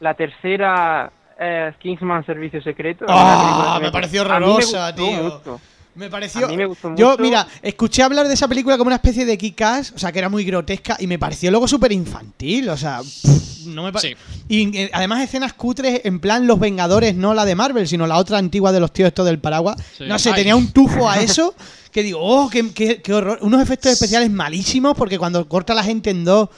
la 0.00 0.14
tercera 0.14 1.10
es 1.38 1.74
Kingsman 1.76 2.24
Servicio 2.24 2.62
Secreto. 2.62 3.04
Ah, 3.08 3.78
me 3.82 3.90
pareció 3.90 4.22
horrorosa, 4.22 4.94
tío. 4.94 5.04
mucho. 5.22 5.60
Me 5.98 6.08
pareció. 6.08 6.46
A 6.46 6.48
mí 6.48 6.56
me 6.56 6.66
gustó 6.66 6.94
Yo, 6.96 7.10
mucho. 7.10 7.22
mira, 7.22 7.46
escuché 7.60 8.02
hablar 8.02 8.28
de 8.28 8.34
esa 8.34 8.46
película 8.48 8.78
como 8.78 8.88
una 8.88 8.96
especie 8.96 9.26
de 9.26 9.36
kick-ass, 9.36 9.92
o 9.94 9.98
sea, 9.98 10.12
que 10.12 10.18
era 10.20 10.28
muy 10.28 10.44
grotesca 10.44 10.96
y 11.00 11.06
me 11.06 11.18
pareció 11.18 11.50
luego 11.50 11.66
súper 11.66 11.90
infantil, 11.92 12.68
o 12.68 12.76
sea, 12.76 13.00
pff, 13.00 13.66
no 13.66 13.82
me 13.90 14.00
Sí. 14.00 14.14
Y 14.48 14.78
eh, 14.78 14.90
además 14.92 15.22
escenas 15.22 15.52
cutres 15.54 16.02
en 16.04 16.20
plan 16.20 16.46
Los 16.46 16.58
Vengadores, 16.60 17.14
no 17.16 17.34
la 17.34 17.44
de 17.44 17.54
Marvel, 17.56 17.88
sino 17.88 18.06
la 18.06 18.16
otra 18.16 18.38
antigua 18.38 18.70
de 18.72 18.80
los 18.80 18.92
tíos 18.92 19.08
estos 19.08 19.26
del 19.26 19.40
paraguas. 19.40 19.76
Sí. 19.98 20.04
No 20.06 20.18
sé, 20.18 20.30
Ay. 20.30 20.36
tenía 20.36 20.54
un 20.56 20.70
tufo 20.72 21.08
a 21.10 21.18
eso 21.20 21.54
que 21.90 22.02
digo, 22.04 22.20
oh, 22.22 22.48
qué, 22.48 22.70
qué- 22.72 23.02
qué 23.02 23.12
horror. 23.12 23.38
Unos 23.42 23.60
efectos 23.60 23.90
especiales 23.92 24.30
malísimos 24.30 24.94
porque 24.96 25.18
cuando 25.18 25.48
corta 25.48 25.72
a 25.72 25.76
la 25.76 25.82
gente 25.84 26.10
en 26.10 26.24
dos, 26.24 26.48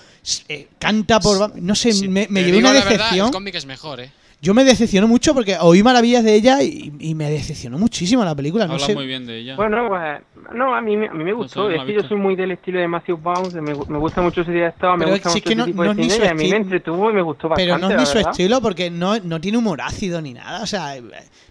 eh, 0.49 0.69
canta 0.79 1.19
por... 1.19 1.57
No 1.61 1.75
sé, 1.75 1.93
Sí, 1.93 2.09
me, 2.09 2.27
me 2.29 2.45
llevé 2.45 2.59
una 2.59 2.73
la 2.75 2.81
verdad, 2.85 2.91
decepción. 2.91 3.27
el 3.29 3.33
cómic 3.33 3.55
es 3.55 3.65
mejor, 3.65 4.01
¿eh? 4.01 4.13
Yo 4.43 4.55
me 4.55 4.65
decepcionó 4.65 5.07
mucho 5.07 5.35
porque 5.35 5.57
oí 5.61 5.83
maravillas 5.83 6.25
de 6.25 6.35
ella 6.35 6.63
y, 6.63 6.93
y 6.99 7.15
me 7.15 7.31
decepcionó 7.31 7.77
muchísimo 7.79 8.25
la 8.25 8.35
película. 8.35 8.67
No 8.67 8.79
sé. 8.79 8.95
muy 8.95 9.07
bien 9.07 9.27
de 9.27 9.37
ella. 9.39 9.55
Bueno, 9.55 9.87
pues, 9.89 10.23
no, 10.55 10.75
a 10.75 10.81
mí, 10.81 10.97
me- 10.97 11.09
a 11.09 11.13
mí 11.13 11.25
me 11.25 11.35
gustó. 11.35 11.69
no 11.69 11.75
es 11.75 11.85
que 11.85 11.93
yo 11.93 12.03
soy 12.09 12.17
muy 12.17 12.37
del 12.37 12.53
estilo 12.53 12.81
de 12.81 12.89
Matthew 12.89 13.19
Bounds, 13.19 13.53
me, 13.55 13.61
me 13.75 13.99
gusta 13.99 14.23
mucho 14.23 14.43
su 14.43 14.51
director, 14.51 14.97
me 14.97 15.05
Pero 15.05 15.17
gusta 15.17 15.29
si 15.29 15.37
mucho 15.37 15.49
es 15.49 15.51
que 15.51 15.57
no- 15.57 15.63
ese 15.65 15.73
tipo 15.73 15.85
no 15.85 15.95
de 15.95 16.03
es 16.03 16.13
cine 16.15 16.25
y 16.25 16.29
a 16.29 16.31
mí 16.33 16.37
me 16.39 16.43
estilo. 16.45 16.57
entretuvo 16.57 17.11
y 17.11 17.13
me 17.15 17.23
gustó 17.23 17.49
bastante, 17.51 17.71
Pero 17.71 17.79
no 17.79 17.91
es 17.95 18.01
ni 18.01 18.07
su 18.07 18.15
verdad. 18.15 18.31
estilo 18.31 18.61
porque 18.63 18.91
no, 18.91 19.19
no 19.21 19.41
tiene 19.43 19.59
humor 19.59 19.81
ácido 19.83 20.23
ni 20.23 20.33
nada. 20.33 20.63
O 20.63 20.67
sea, 20.67 20.95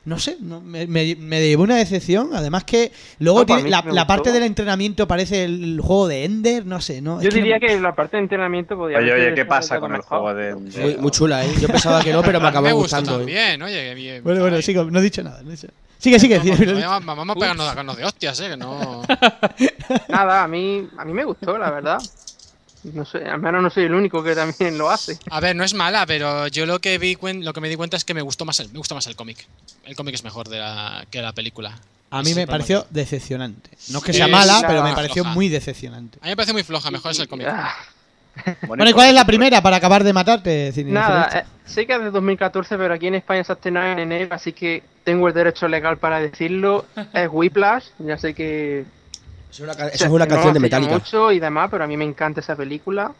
no 0.10 0.20
sé, 0.20 0.38
no- 0.42 0.60
me, 0.60 0.88
me, 0.88 1.16
me 1.16 1.42
llevó 1.48 1.64
una 1.64 1.78
decepción. 1.78 2.32
Además 2.34 2.64
que 2.66 2.92
luego 3.20 3.40
No, 3.40 3.46
tiene 3.46 3.70
la, 3.70 3.84
la 3.90 4.06
parte 4.08 4.32
del 4.32 4.44
entrenamiento 4.44 5.08
parece 5.08 5.46
el 5.46 5.80
juego 5.82 6.08
de 6.08 6.26
Ender, 6.26 6.66
no 6.66 6.82
sé, 6.82 7.02
¿no? 7.02 7.20
Es 7.20 7.24
Yo 7.24 7.30
que 7.30 7.38
no- 7.38 7.44
diría 7.44 7.60
que 7.60 7.80
la 7.80 7.96
parte 7.96 8.18
de 8.18 8.24
entrenamiento 8.24 8.76
podía 8.76 8.98
Oye, 8.98 9.14
oye, 9.14 9.34
¿qué 9.34 9.46
pasa 9.46 9.80
con 9.80 9.96
el 9.96 10.02
juego 10.02 10.34
de...? 10.34 10.56
Muy, 10.56 10.98
muy 10.98 11.12
chula, 11.12 11.46
¿eh? 11.46 11.50
Yo 11.62 11.68
pensaba 11.68 12.04
que 12.04 12.12
no, 12.12 12.22
pero 12.24 12.42
me 12.42 12.48
acabó 12.50 12.68
me 12.68 12.74
gustando. 12.74 13.14
¿eh? 13.16 13.18
también, 13.20 13.62
oye, 13.62 13.90
que 13.90 13.94
bien. 13.96 14.24
Bueno, 14.24 14.42
bueno, 14.42 14.62
sigo, 14.62 14.84
no 14.86 15.00
he 15.00 15.02
dicho 15.04 15.24
nada. 15.24 15.42
no 15.44 15.50
he 15.50 15.56
dicho- 15.56 15.68
Sigue, 16.00 16.18
sigue. 16.18 16.40
Vamos, 16.40 17.30
a 17.30 17.36
pegarnos 17.36 17.98
de 17.98 18.06
hostias, 18.06 18.40
¿eh? 18.40 18.50
Que 18.52 18.58
no... 18.58 19.02
Nada, 20.10 20.44
a 20.44 20.48
mí, 20.48 20.88
a 20.98 21.04
mí 21.06 21.14
me 21.14 21.26
gustó, 21.26 21.58
la 21.58 21.70
verdad. 21.72 22.00
No 22.84 23.04
sé, 23.06 23.18
al 23.26 23.40
menos 23.42 23.62
no 23.62 23.70
soy 23.70 23.84
el 23.84 23.94
único 23.94 24.24
que 24.24 24.36
también 24.36 24.78
lo 24.78 24.90
hace. 24.90 25.18
A 25.30 25.40
ver, 25.40 25.56
no 25.56 25.64
es 25.64 25.74
mala, 25.74 26.06
pero 26.06 26.48
yo 26.48 26.66
lo 26.66 26.80
que 26.80 26.98
vi 26.98 27.18
lo 27.42 27.52
que 27.54 27.62
me 27.62 27.68
di 27.70 27.76
cuenta 27.76 27.98
es 27.98 28.06
que 28.06 28.14
me 28.14 28.22
gustó 28.22 28.46
más 28.46 28.60
el, 28.62 28.70
me 28.72 28.78
gusta 28.78 28.96
más 28.96 29.06
el 29.08 29.16
cómic. 29.16 29.46
El 29.84 29.96
cómic 29.96 30.16
es 30.16 30.24
mejor 30.24 30.48
de 30.48 30.60
la, 30.60 31.06
que 31.12 31.22
la 31.22 31.34
película. 31.34 31.78
A 32.12 32.24
mí 32.24 32.34
me 32.34 32.48
pareció 32.48 32.88
decepcionante. 32.90 33.70
No 33.90 34.00
es 34.00 34.04
que 34.06 34.14
Sí, 34.14 34.18
sea 34.20 34.28
mala, 34.28 34.62
la- 34.62 34.68
pero 34.68 34.82
me 34.82 34.90
floja. 34.90 34.96
pareció 34.96 35.26
muy 35.26 35.50
decepcionante. 35.50 36.18
A 36.22 36.26
mí 36.26 36.30
me 36.32 36.36
parece 36.38 36.54
muy 36.54 36.64
floja, 36.64 36.90
mejor 36.90 37.12
es 37.12 37.20
el 37.20 37.28
cómic. 37.28 37.48
Ah, 37.50 37.76
Bueno, 38.68 38.90
¿y 38.90 38.94
cuál 38.94 39.10
es 39.10 39.14
la 39.14 39.26
primera 39.26 39.62
para 39.62 39.76
acabar 39.78 40.04
de 40.04 40.14
matarte, 40.14 40.72
Cinefilo? 40.72 41.00
Nada, 41.02 41.40
eh, 41.40 41.44
sé 41.66 41.86
que 41.86 41.94
es 41.96 42.00
de 42.02 42.10
2014, 42.12 42.78
pero 42.78 42.94
aquí 42.94 43.08
en 43.08 43.16
España 43.16 43.44
se 43.44 43.52
ha 43.52 43.56
estrenado 43.56 43.92
en 43.92 44.00
enero, 44.00 44.34
así 44.34 44.54
que 44.54 44.82
tengo 45.04 45.28
el 45.28 45.34
derecho 45.34 45.68
legal 45.68 45.98
para 45.98 46.20
decirlo. 46.22 46.86
Es 47.14 47.28
Whiplash, 47.30 47.88
ya 48.00 48.18
sé 48.18 48.34
que 48.34 48.86
es 49.52 49.60
una, 49.60 49.72
O 49.72 49.76
sea, 49.76 49.88
es 49.88 50.02
una 50.02 50.26
no 50.26 50.30
canción 50.30 50.54
de 50.54 50.60
Metallica. 50.60 50.94
mucho 50.94 51.32
y 51.32 51.40
demás, 51.40 51.70
pero 51.72 51.84
a 51.84 51.88
mí 51.88 51.98
me 51.98 52.06
encanta 52.06 52.40
esa 52.40 52.56
película, 52.56 53.12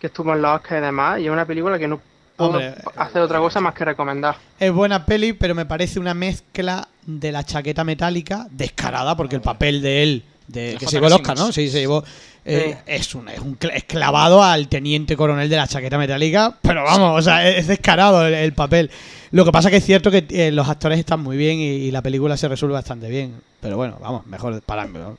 que 0.00 0.08
estuvo 0.08 0.32
en 0.34 0.42
los 0.42 0.56
Oscar 0.56 0.78
y 0.78 0.80
demás, 0.82 1.20
y 1.20 1.24
es 1.26 1.30
una 1.30 1.46
película 1.46 1.78
que 1.78 1.88
no 1.88 2.00
puedo 2.36 2.50
Hombre, 2.52 2.74
hacer 2.96 3.22
otra 3.22 3.38
cosa 3.38 3.60
más 3.60 3.74
que 3.74 3.84
recomendar. 3.84 4.36
Es 4.58 4.72
buena 4.72 5.04
peli, 5.04 5.32
pero 5.32 5.54
me 5.54 5.66
parece 5.66 5.98
una 5.98 6.14
mezcla 6.14 6.88
de 7.06 7.32
la 7.32 7.44
chaqueta 7.44 7.84
metálica 7.84 8.46
descarada, 8.50 9.16
porque 9.16 9.36
el 9.36 9.42
papel 9.42 9.82
de 9.82 10.02
él, 10.02 10.24
de, 10.48 10.76
que 10.78 10.86
se 10.86 10.92
llevó 10.92 11.08
el 11.08 11.14
Oscar. 11.14 11.36
¿no? 11.36 11.52
Sí, 11.52 11.68
se 11.68 11.80
llevó. 11.80 12.04
Eh, 12.44 12.76
Sí. 12.76 12.82
es, 12.86 13.14
un, 13.14 13.28
es 13.28 13.38
un 13.40 13.58
es 13.72 13.84
clavado 13.84 14.42
al 14.42 14.68
teniente 14.68 15.16
coronel 15.16 15.48
de 15.48 15.56
la 15.56 15.66
chaqueta 15.68 15.98
metálica, 15.98 16.56
pero 16.62 16.82
vamos, 16.84 17.18
o 17.18 17.22
sea, 17.22 17.48
es, 17.48 17.58
es 17.58 17.66
descarado 17.68 18.26
el, 18.26 18.34
el 18.34 18.52
papel. 18.52 18.90
Lo 19.32 19.44
que 19.44 19.52
pasa 19.52 19.70
que 19.70 19.76
es 19.76 19.84
cierto 19.84 20.10
que 20.10 20.24
eh, 20.30 20.50
los 20.50 20.68
actores 20.68 20.98
están 20.98 21.20
muy 21.20 21.36
bien 21.36 21.58
y, 21.60 21.64
y 21.66 21.90
la 21.90 22.02
película 22.02 22.36
se 22.36 22.48
resuelve 22.48 22.74
bastante 22.74 23.08
bien. 23.08 23.34
Pero 23.60 23.76
bueno, 23.76 23.98
vamos, 24.00 24.26
mejor 24.26 24.60
para 24.62 24.86
mí, 24.86 24.98
¿no? 24.98 25.18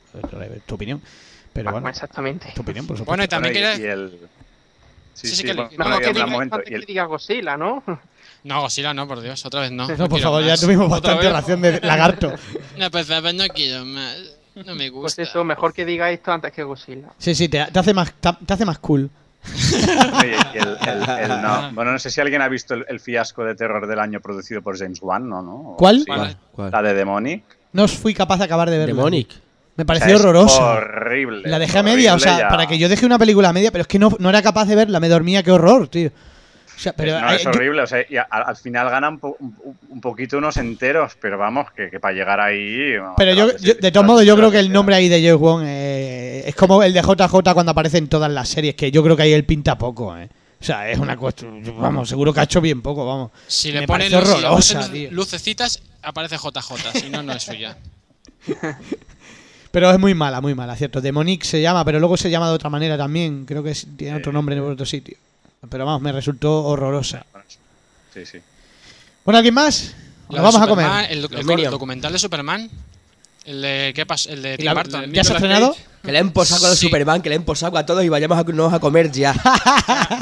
Tu 0.66 0.74
opinión. 0.74 1.00
Pero 1.52 1.66
Bueno, 1.70 1.82
bueno, 1.82 1.88
exactamente. 1.90 2.52
tu 2.54 2.62
opinión, 2.62 2.86
por 2.86 2.96
supuesto. 2.96 3.10
Bueno, 3.10 3.24
y 3.24 3.28
también 3.28 3.54
Bueno, 3.54 3.78
y- 3.78 3.82
y 3.82 3.84
el... 3.86 4.10
Sí, 5.14 5.28
Sí, 5.28 5.28
sí, 5.28 5.36
sí, 5.36 5.42
que- 5.44 5.52
bueno, 5.52 5.70
no, 5.76 5.84
bueno, 5.84 5.98
que 6.00 6.12
diga, 6.14 6.26
momento, 6.26 6.60
y 6.66 6.74
el- 6.74 6.80
que 6.80 6.86
diga 6.86 7.04
Godzilla, 7.04 7.56
¿no? 7.56 7.82
No, 8.44 8.60
Godzilla 8.62 8.92
no, 8.92 9.06
por 9.06 9.20
Dios, 9.20 9.44
otra 9.46 9.60
vez 9.60 9.70
no. 9.70 9.82
no, 9.82 9.86
quiero 9.94 10.08
por 10.08 10.20
favor, 10.20 10.42
ya 10.42 10.50
más. 10.52 10.60
tuvimos 10.60 10.86
¿Otra 10.90 11.14
bastante 11.14 11.30
ración 11.32 11.62
de 11.62 11.80
lagarto. 11.80 12.32
No, 12.78 12.90
por 12.90 13.04
favor, 13.04 13.32
no 13.34 13.44
quiero 13.48 13.84
más. 13.84 14.16
No 14.54 14.74
me 14.74 14.90
Pues 14.90 14.92
gusta. 14.92 15.22
eso, 15.22 15.44
mejor 15.44 15.72
que 15.72 15.84
diga 15.84 16.10
esto 16.10 16.30
antes 16.32 16.52
que 16.52 16.62
Godzilla. 16.62 17.08
Sí, 17.18 17.34
sí, 17.34 17.48
te, 17.48 17.64
te 17.72 17.78
hace 17.78 17.94
más 17.94 18.12
te, 18.20 18.30
te 18.46 18.52
hace 18.52 18.64
más 18.64 18.78
cool. 18.78 19.08
Oye, 20.20 20.36
el- 20.54 20.78
el- 20.88 21.30
el- 21.30 21.42
no. 21.42 21.72
Bueno, 21.72 21.92
no 21.92 21.98
sé 21.98 22.10
si 22.10 22.20
alguien 22.20 22.42
ha 22.42 22.48
visto 22.48 22.74
el, 22.74 22.84
el 22.88 23.00
fiasco 23.00 23.44
de 23.44 23.54
terror 23.54 23.86
del 23.86 23.98
año 23.98 24.20
producido 24.20 24.62
por 24.62 24.78
James 24.78 24.98
Wan, 25.02 25.28
¿no? 25.28 25.42
¿no? 25.42 25.74
¿Cuál? 25.78 26.00
sí. 26.00 26.04
¿Cuál? 26.06 26.36
¿Cuál? 26.52 26.70
La 26.70 26.82
de 26.82 26.94
Demonic. 26.94 27.44
No 27.72 27.88
fui 27.88 28.14
capaz 28.14 28.38
de 28.38 28.44
acabar 28.44 28.68
de 28.70 28.78
verla. 28.78 28.94
Demonic. 28.94 29.28
Me 29.74 29.84
O 29.84 29.86
sea, 29.86 29.86
pareció 29.86 30.16
horrorosa. 30.16 30.62
Horrible. 30.74 31.48
La 31.48 31.58
dejé 31.58 31.78
a 31.78 31.82
media, 31.82 32.14
o 32.14 32.18
sea, 32.18 32.38
ya. 32.40 32.48
para 32.48 32.66
que 32.66 32.76
yo 32.78 32.90
deje 32.90 33.06
una 33.06 33.18
película 33.18 33.48
a 33.48 33.52
media, 33.54 33.72
pero 33.72 33.82
es 33.82 33.88
que 33.88 33.98
no, 33.98 34.10
no 34.18 34.28
era 34.28 34.42
capaz 34.42 34.66
de 34.66 34.76
verla, 34.76 35.00
me 35.00 35.08
dormía, 35.08 35.42
qué 35.42 35.50
horror, 35.50 35.88
tío. 35.88 36.10
O 36.74 36.78
sea, 36.82 36.92
pero 36.94 37.20
no, 37.20 37.30
eh, 37.30 37.36
es 37.36 37.42
yo- 37.44 37.50
horrible, 37.50 37.82
o 37.82 37.86
sea, 37.86 38.04
y 38.08 38.16
a- 38.16 38.22
al, 38.22 38.56
final 38.56 38.88
ganan 38.90 39.18
po- 39.18 39.36
un, 39.38 39.56
un 39.88 40.00
poquito 40.00 40.38
unos 40.38 40.56
enteros, 40.56 41.12
pero 41.20 41.38
vamos, 41.38 41.70
que, 41.70 41.90
que 41.90 42.00
para 42.00 42.14
llegar 42.14 42.40
ahí... 42.40 42.94
pero 43.16 43.34
yo, 43.34 43.56
yo- 43.58 43.74
de 43.74 43.92
todos 43.92 44.06
modos, 44.06 44.24
yo 44.24 44.34
creo 44.36 44.50
que 44.50 44.58
el 44.58 44.72
nombre 44.72 44.94
ahí 44.96 45.08
de 45.08 45.20
Joe 45.20 45.34
Wong 45.34 45.62
eh, 45.66 46.42
es 46.46 46.54
como 46.56 46.82
el 46.82 46.92
de 46.92 47.00
JJ 47.02 47.52
cuando 47.54 47.70
aparece 47.72 47.98
en 47.98 48.08
todas 48.08 48.30
las 48.32 48.48
series, 48.48 48.74
que 48.74 48.90
yo 48.90 49.02
creo 49.04 49.16
que 49.16 49.22
ahí 49.22 49.32
él 49.32 49.44
pinta 49.44 49.76
poco, 49.78 50.16
eh. 50.16 50.28
O 50.60 50.64
sea, 50.64 50.88
es 50.88 50.98
una 50.98 51.16
cuestión, 51.16 51.62
vamos, 51.80 52.08
seguro 52.08 52.32
que 52.32 52.40
ha 52.40 52.44
hecho 52.44 52.60
bien 52.60 52.82
poco, 52.82 53.04
vamos. 53.06 53.30
Si 53.48 53.72
Me 53.72 53.80
le 53.80 53.86
ponen 53.86 54.08
si 54.08 54.14
horrorosa, 54.14 54.74
ponen 54.80 54.92
tío. 54.92 55.08
lucecitas, 55.10 55.82
aparece 56.02 56.36
JJ, 56.36 56.92
si 57.00 57.10
no, 57.10 57.22
no 57.22 57.32
es 57.32 57.42
suya. 57.42 57.76
Pero 59.70 59.90
es 59.90 59.98
muy 59.98 60.14
mala, 60.14 60.40
muy 60.40 60.54
mala, 60.54 60.76
cierto. 60.76 61.00
Demonic 61.00 61.44
se 61.44 61.62
llama, 61.62 61.82
pero 61.84 61.98
luego 61.98 62.18
se 62.18 62.28
llama 62.30 62.46
de 62.48 62.54
otra 62.54 62.68
manera 62.68 62.98
también. 62.98 63.46
Creo 63.46 63.62
que 63.62 63.74
tiene 63.96 64.18
otro 64.18 64.30
nombre 64.30 64.54
en 64.54 64.62
otro 64.62 64.84
sitio. 64.84 65.16
Pero 65.68 65.86
vamos, 65.86 66.02
me 66.02 66.12
resultó 66.12 66.64
horrorosa. 66.64 67.24
Sí, 68.12 68.26
sí. 68.26 68.38
Bueno, 69.24 69.38
¿alguien 69.38 69.54
más? 69.54 69.94
De 70.28 70.40
vamos 70.40 70.60
a 70.60 70.66
comer. 70.66 70.86
El, 71.10 71.22
doc- 71.22 71.32
documental 71.70 72.12
de 72.12 72.18
Superman. 72.18 72.68
El 73.44 73.62
de, 73.62 73.92
¿qué 73.94 74.06
pas- 74.06 74.28
el 74.28 74.42
de 74.42 74.54
¿Y 74.54 74.56
Tim 74.58 74.66
la- 74.66 74.74
Burton. 74.74 75.12
¿Ya 75.12 75.24
se 75.24 75.32
ha 75.32 75.34
Nicolas 75.38 75.42
estrenado? 75.42 75.72
Cage. 75.74 75.84
Que 76.02 76.10
le 76.10 76.18
han 76.18 76.30
posado 76.32 76.66
a 76.66 76.70
los 76.70 76.78
Sí. 76.78 76.86
Superman, 76.86 77.22
que 77.22 77.28
le 77.28 77.36
han 77.36 77.44
posado 77.44 77.78
a 77.78 77.86
todos 77.86 78.02
y 78.04 78.08
vayamos 78.08 78.36
a, 78.36 78.42
nos 78.52 78.72
a 78.72 78.80
comer 78.80 79.10
ya. 79.12 79.32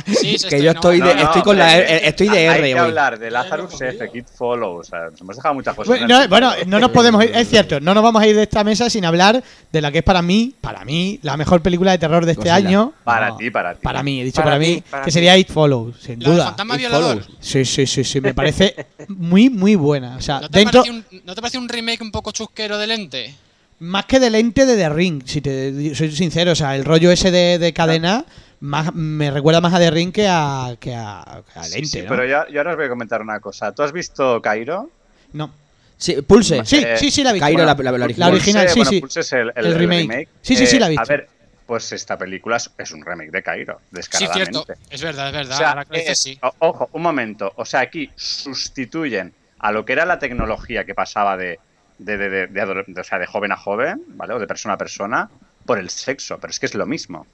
Sí, 0.07 0.37
que 0.49 0.63
yo 0.63 0.73
estoy 0.73 1.01
de, 1.01 1.15
No, 1.15 1.15
no, 1.15 1.23
estoy 1.23 1.43
con 1.43 1.57
la 1.59 1.79
eh, 1.79 1.81
R- 1.97 2.09
estoy 2.09 2.29
de 2.29 2.39
hay 2.49 2.59
R 2.59 2.69
que 2.69 2.75
hoy. 2.75 2.81
hablar 2.81 3.19
de 3.19 3.31
Lazarus 3.31 3.81
F, 3.81 4.11
Kid 4.13 4.25
Follow, 4.37 4.77
o 4.81 4.85
sea, 4.85 5.07
nos 5.11 5.21
hemos 5.21 5.37
dejado 5.37 5.55
muchas 5.55 5.75
cosas. 5.75 5.89
Bueno, 5.89 6.07
no, 6.07 6.29
bueno, 6.29 6.49
tintero. 6.51 6.71
no 6.71 6.81
nos 6.81 6.91
podemos 6.91 7.25
ir, 7.25 7.31
es 7.35 7.49
cierto, 7.49 7.81
no 7.81 7.95
nos 7.95 8.03
vamos 8.03 8.21
a 8.23 8.27
ir 8.27 8.37
de 8.37 8.43
esta 8.43 8.63
mesa 8.63 8.91
sin 8.91 9.05
hablar 9.05 9.43
de 9.73 9.81
la 9.81 9.91
que 9.91 9.99
es 9.99 10.05
para 10.05 10.21
mí, 10.23 10.55
para 10.61 10.85
mí, 10.85 11.19
la 11.23 11.37
mejor 11.39 11.63
película 11.63 11.93
de 11.93 11.99
terror 11.99 12.27
de 12.27 12.33
este 12.33 12.51
Godzilla. 12.51 12.69
año. 12.69 12.93
Para 13.05 13.29
No, 13.31 13.37
ti, 13.39 13.51
para 13.51 13.75
ti. 13.75 13.81
Para 13.83 14.03
mí, 14.03 14.21
he 14.21 14.25
dicho 14.25 14.37
Para 14.43 14.51
para, 14.53 14.59
mí, 14.59 14.83
para 14.91 15.05
que 15.05 15.11
sería 15.11 15.37
It 15.39 15.49
Follows, 15.51 15.97
sin 16.01 16.23
La 16.23 16.29
duda. 16.31 16.45
fantasma 16.47 16.75
It 16.75 16.81
violador. 16.81 17.25
Sí, 17.41 17.65
sí, 17.65 17.87
sí, 17.87 18.05
sí, 18.05 18.21
me 18.21 18.35
parece 18.41 18.87
muy, 19.09 19.49
muy 19.49 19.77
buena. 19.77 20.17
O 20.17 20.21
sea, 20.21 20.41
¿No 20.41 20.51
te, 20.51 20.59
dentro, 20.59 20.83
un, 20.83 21.05
¿No 21.25 21.35
te 21.35 21.41
pareció 21.41 21.59
un 21.59 21.69
remake 21.69 22.03
un 22.03 22.11
poco 22.13 22.33
chusquero 22.33 22.77
de 22.77 22.87
lente? 22.87 23.35
Más 23.81 24.07
que 24.07 24.21
de 24.21 24.31
lente 24.31 24.65
de 24.67 24.77
The 24.77 24.89
Ring, 24.91 25.23
si 25.27 25.41
te 25.41 25.95
soy 25.95 26.13
sincero, 26.13 26.53
o 26.53 26.55
sea, 26.55 26.77
el 26.77 26.85
rollo 26.85 27.11
ese 27.11 27.31
de, 27.31 27.59
de 27.59 27.73
cadena 27.73 28.25
más, 28.61 28.95
me 28.95 29.31
recuerda 29.31 29.61
más 29.61 29.73
a 29.75 29.79
The 29.79 29.91
Ring 29.91 30.13
que 30.13 30.29
a, 30.29 30.77
que 30.79 30.95
a, 30.95 31.43
que 31.53 31.59
a 31.59 31.65
Sí, 31.65 31.73
lente, 31.75 31.87
sí, 31.89 32.03
¿no? 32.03 32.09
pero 32.09 32.27
ya, 32.27 32.47
yo 32.51 32.61
ahora 32.61 32.71
os 32.73 32.77
voy 32.77 32.87
a 32.87 32.89
comentar 32.91 33.21
una 33.23 33.41
cosa. 33.41 33.73
¿Tú 33.73 33.83
has 33.83 33.93
visto 33.93 34.41
Cairo? 34.43 34.91
No. 35.33 35.53
Sí, 35.97 36.23
Pulse. 36.23 36.65
Sí, 36.65 36.79
Eh, 36.85 36.97
sí, 36.99 37.11
sí 37.11 37.23
la 37.25 37.33
vi. 37.33 37.41
Cairo, 37.41 37.59
Bueno, 37.65 37.75
la, 37.75 37.75
la- 37.83 37.91
la 38.09 38.15
la 38.17 38.29
original. 38.29 38.69
sí, 38.69 38.79
bueno, 38.81 38.91
sí. 38.91 39.01
Pulse 39.01 39.21
es 39.21 39.33
el, 39.33 39.41
el- 39.41 39.53
El 39.57 39.67
el 39.67 39.75
remake. 39.79 40.29
Sí, 40.41 40.57
sí, 40.57 40.67
sí, 40.67 40.79
la 40.79 40.87
he 40.87 40.91
visto. 40.91 41.03
A 41.03 41.07
ver, 41.07 41.29
pues 41.67 41.93
esta 41.93 42.17
película 42.19 42.57
es, 42.57 42.91
un 42.93 43.05
remake 43.05 43.31
de 43.31 43.43
Cairo, 43.43 43.79
Sí, 43.81 43.87
descaradamente. 43.97 44.53
cierto. 44.53 44.73
Es 44.91 45.03
verdad, 45.03 45.27
es 45.29 45.33
verdad. 45.35 45.55
O 45.55 45.59
sea, 45.59 45.69
Ahora 45.71 45.85
que 45.85 45.93
lo 45.93 45.99
dices, 45.99 46.13
es- 46.13 46.23
sí. 46.23 46.39
o- 46.43 46.55
ojo, 46.59 46.89
un 46.93 47.03
momento. 47.03 47.53
O 47.57 47.65
sea, 47.65 47.81
aquí 47.81 48.11
sustituyen 48.17 49.33
a 49.59 49.73
lo 49.73 49.85
que 49.85 49.93
era 49.93 50.05
la 50.05 50.19
tecnología 50.19 50.85
que 50.85 50.95
pasaba 50.95 51.37
de, 51.37 51.59
de, 52.01 52.17
de, 52.17 52.29
de- 52.31 52.47
de 52.49 52.61
adole- 52.63 52.85
de- 52.87 53.01
o 53.01 53.05
sea, 53.05 53.19
de 53.19 53.27
joven 53.27 53.53
a 53.53 53.57
joven, 53.57 54.03
¿vale? 54.09 54.35
O 54.35 54.39
de 54.39 54.47
persona 54.47 54.75
a 54.75 54.79
persona, 54.79 55.31
por 55.67 55.79
el 55.79 55.89
sexo. 55.91 56.39
Pero 56.41 56.51
es 56.51 56.59
que 56.59 56.67
es 56.67 56.75
lo 56.75 56.87
mismo. 56.87 57.27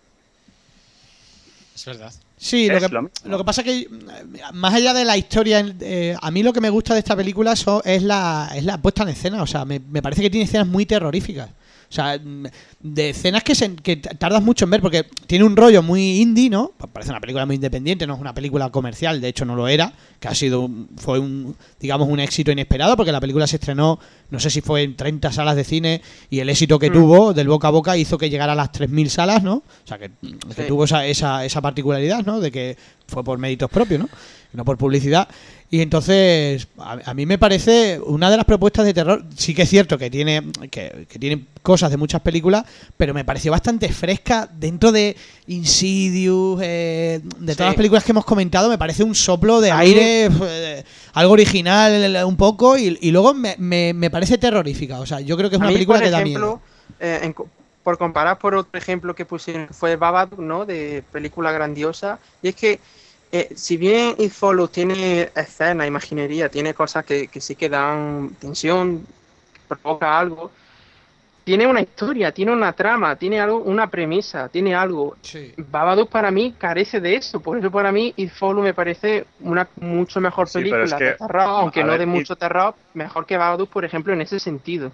Es 1.74 1.84
verdad. 1.84 2.12
Sí, 2.38 2.68
lo 2.68 2.80
que, 2.80 2.88
lo 2.88 3.02
mismo. 3.02 3.18
lo 3.30 3.38
que 3.38 3.44
pasa 3.44 3.62
que 3.62 3.88
más 4.52 4.74
allá 4.74 4.92
de 4.94 5.04
la 5.04 5.16
historia, 5.16 5.64
eh, 5.80 6.16
a 6.20 6.30
mí 6.30 6.42
lo 6.42 6.52
que 6.52 6.60
me 6.60 6.70
gusta 6.70 6.94
de 6.94 7.00
esta 7.00 7.14
película 7.16 7.54
so- 7.56 7.82
es, 7.84 8.02
la, 8.02 8.50
es 8.54 8.64
la 8.64 8.78
puesta 8.78 9.02
en 9.02 9.10
escena. 9.10 9.42
O 9.42 9.46
sea, 9.46 9.64
me, 9.64 9.78
me 9.80 10.02
parece 10.02 10.22
que 10.22 10.30
tiene 10.30 10.44
escenas 10.44 10.66
muy 10.66 10.86
terroríficas. 10.86 11.50
O 11.88 11.92
sea, 11.92 12.18
mm, 12.22 12.46
de 12.80 13.10
escenas 13.10 13.42
que, 13.44 13.54
se, 13.54 13.74
que 13.76 13.96
tardas 13.96 14.42
mucho 14.42 14.64
en 14.64 14.70
ver 14.72 14.80
porque 14.80 15.04
tiene 15.26 15.44
un 15.44 15.56
rollo 15.56 15.82
muy 15.82 16.20
indie, 16.20 16.50
¿no? 16.50 16.72
Pa- 16.76 16.86
Parece 16.88 17.10
una 17.12 17.20
película 17.20 17.46
muy 17.46 17.54
independiente, 17.56 18.06
no 18.06 18.14
es 18.14 18.20
una 18.20 18.34
película 18.34 18.70
comercial, 18.70 19.20
de 19.20 19.28
hecho 19.28 19.44
no 19.44 19.54
lo 19.54 19.68
era, 19.68 19.92
que 20.18 20.28
ha 20.28 20.34
sido, 20.34 20.68
fue 20.96 21.18
un, 21.18 21.54
digamos, 21.80 22.08
un 22.08 22.18
éxito 22.20 22.50
inesperado 22.50 22.96
porque 22.96 23.12
la 23.12 23.20
película 23.20 23.46
se 23.46 23.56
estrenó, 23.56 23.98
no 24.30 24.40
sé 24.40 24.50
si 24.50 24.60
fue 24.60 24.82
en 24.82 24.96
30 24.96 25.30
salas 25.32 25.54
de 25.56 25.64
cine 25.64 26.02
y 26.30 26.40
el 26.40 26.48
éxito 26.48 26.78
que 26.78 26.90
tuvo 26.90 27.32
del 27.34 27.48
boca 27.48 27.68
a 27.68 27.70
boca 27.70 27.96
hizo 27.96 28.18
que 28.18 28.30
llegara 28.30 28.52
a 28.52 28.56
las 28.56 28.72
3.000 28.72 29.08
salas, 29.08 29.42
¿no? 29.42 29.56
O 29.56 29.86
sea, 29.86 29.98
que, 29.98 30.10
tuvo 30.66 30.84
esa, 30.84 31.06
esa, 31.06 31.44
esa 31.44 31.60
particularidad, 31.60 32.24
¿no? 32.24 32.40
De 32.40 32.50
que 32.50 32.76
fue 33.06 33.22
por 33.22 33.38
méritos 33.38 33.70
propios, 33.70 34.00
¿no? 34.00 34.08
No 34.52 34.64
por 34.64 34.76
publicidad. 34.78 35.28
Y 35.68 35.80
entonces, 35.80 36.68
a, 36.78 36.98
a 37.04 37.14
mí 37.14 37.26
me 37.26 37.38
parece 37.38 37.98
una 38.04 38.30
de 38.30 38.36
las 38.36 38.46
propuestas 38.46 38.84
de 38.86 38.94
terror. 38.94 39.24
Sí 39.36 39.52
que 39.52 39.62
es 39.62 39.68
cierto 39.68 39.98
que 39.98 40.08
tiene, 40.10 40.42
que, 40.70 41.06
que 41.08 41.18
tiene 41.18 41.44
cosas 41.62 41.90
de 41.90 41.96
muchas 41.96 42.20
películas, 42.22 42.64
pero 42.96 43.12
me 43.12 43.24
pareció 43.24 43.50
bastante 43.50 43.88
fresca 43.92 44.48
dentro 44.52 44.92
de 44.92 45.16
Insidious, 45.48 46.60
eh, 46.62 47.20
de 47.22 47.52
todas 47.54 47.56
Sí. 47.56 47.62
las 47.64 47.74
películas 47.74 48.04
que 48.04 48.12
hemos 48.12 48.24
comentado. 48.24 48.68
Me 48.68 48.78
parece 48.78 49.02
un 49.02 49.14
soplo 49.14 49.60
de 49.60 49.72
aire, 49.72 50.28
eh, 50.42 50.84
algo 51.14 51.32
original 51.32 52.24
un 52.24 52.36
poco, 52.36 52.78
y, 52.78 52.96
y 53.00 53.10
luego 53.10 53.34
me, 53.34 53.56
me, 53.58 53.92
me 53.92 54.10
parece 54.10 54.38
terrorífica. 54.38 55.00
O 55.00 55.06
sea, 55.06 55.20
yo 55.20 55.36
creo 55.36 55.50
que 55.50 55.56
es 55.56 55.60
una 55.60 55.68
mí, 55.68 55.74
película 55.74 56.00
que 56.00 56.10
da 56.10 56.20
ejemplo, 56.20 56.46
miedo. 56.46 56.60
eh, 57.00 57.20
en 57.22 57.34
por 57.82 57.98
comparar 57.98 58.38
por 58.38 58.54
otro 58.54 58.76
ejemplo 58.78 59.14
que 59.14 59.24
pusieron, 59.24 59.68
fue 59.70 59.94
Babadook, 59.96 60.40
¿no? 60.40 60.64
De 60.64 61.04
película 61.12 61.52
grandiosa. 61.52 62.18
Y 62.42 62.48
es 62.48 62.54
que, 62.56 62.80
eh, 63.32 63.48
si 63.56 63.76
bien 63.76 64.14
It 64.18 64.30
Follows 64.32 64.72
tiene 64.72 65.30
escena, 65.34 65.86
imaginería, 65.86 66.48
tiene 66.48 66.74
cosas 66.74 67.04
que, 67.04 67.28
que 67.28 67.40
sí 67.40 67.54
que 67.56 67.68
dan 67.68 68.30
tensión, 68.40 69.04
provoca 69.68 70.18
algo, 70.18 70.50
tiene 71.44 71.66
una 71.66 71.80
historia, 71.80 72.32
tiene 72.32 72.52
una 72.52 72.72
trama, 72.72 73.16
tiene 73.16 73.40
algo, 73.40 73.58
una 73.58 73.88
premisa, 73.88 74.48
tiene 74.48 74.74
algo. 74.74 75.16
Sí. 75.22 75.54
Babadook 75.56 76.10
para 76.10 76.30
mí 76.30 76.54
carece 76.58 77.00
de 77.00 77.14
eso, 77.16 77.40
por 77.40 77.56
eso 77.58 77.70
para 77.70 77.92
mí 77.92 78.12
It 78.16 78.30
Follows 78.30 78.64
me 78.64 78.74
parece 78.74 79.26
una 79.40 79.68
mucho 79.80 80.20
mejor 80.20 80.48
Sí, 80.48 80.58
película 80.58 80.84
es 80.84 80.94
que- 80.94 81.04
de 81.04 81.14
terror, 81.14 81.42
aunque 81.42 81.82
no 81.82 81.90
ver, 81.92 82.00
de 82.00 82.06
mucho 82.06 82.36
terror, 82.36 82.74
mejor 82.94 83.26
que 83.26 83.36
Babadook, 83.36 83.70
por 83.70 83.84
ejemplo, 83.84 84.12
en 84.12 84.20
ese 84.22 84.38
sentido. 84.40 84.92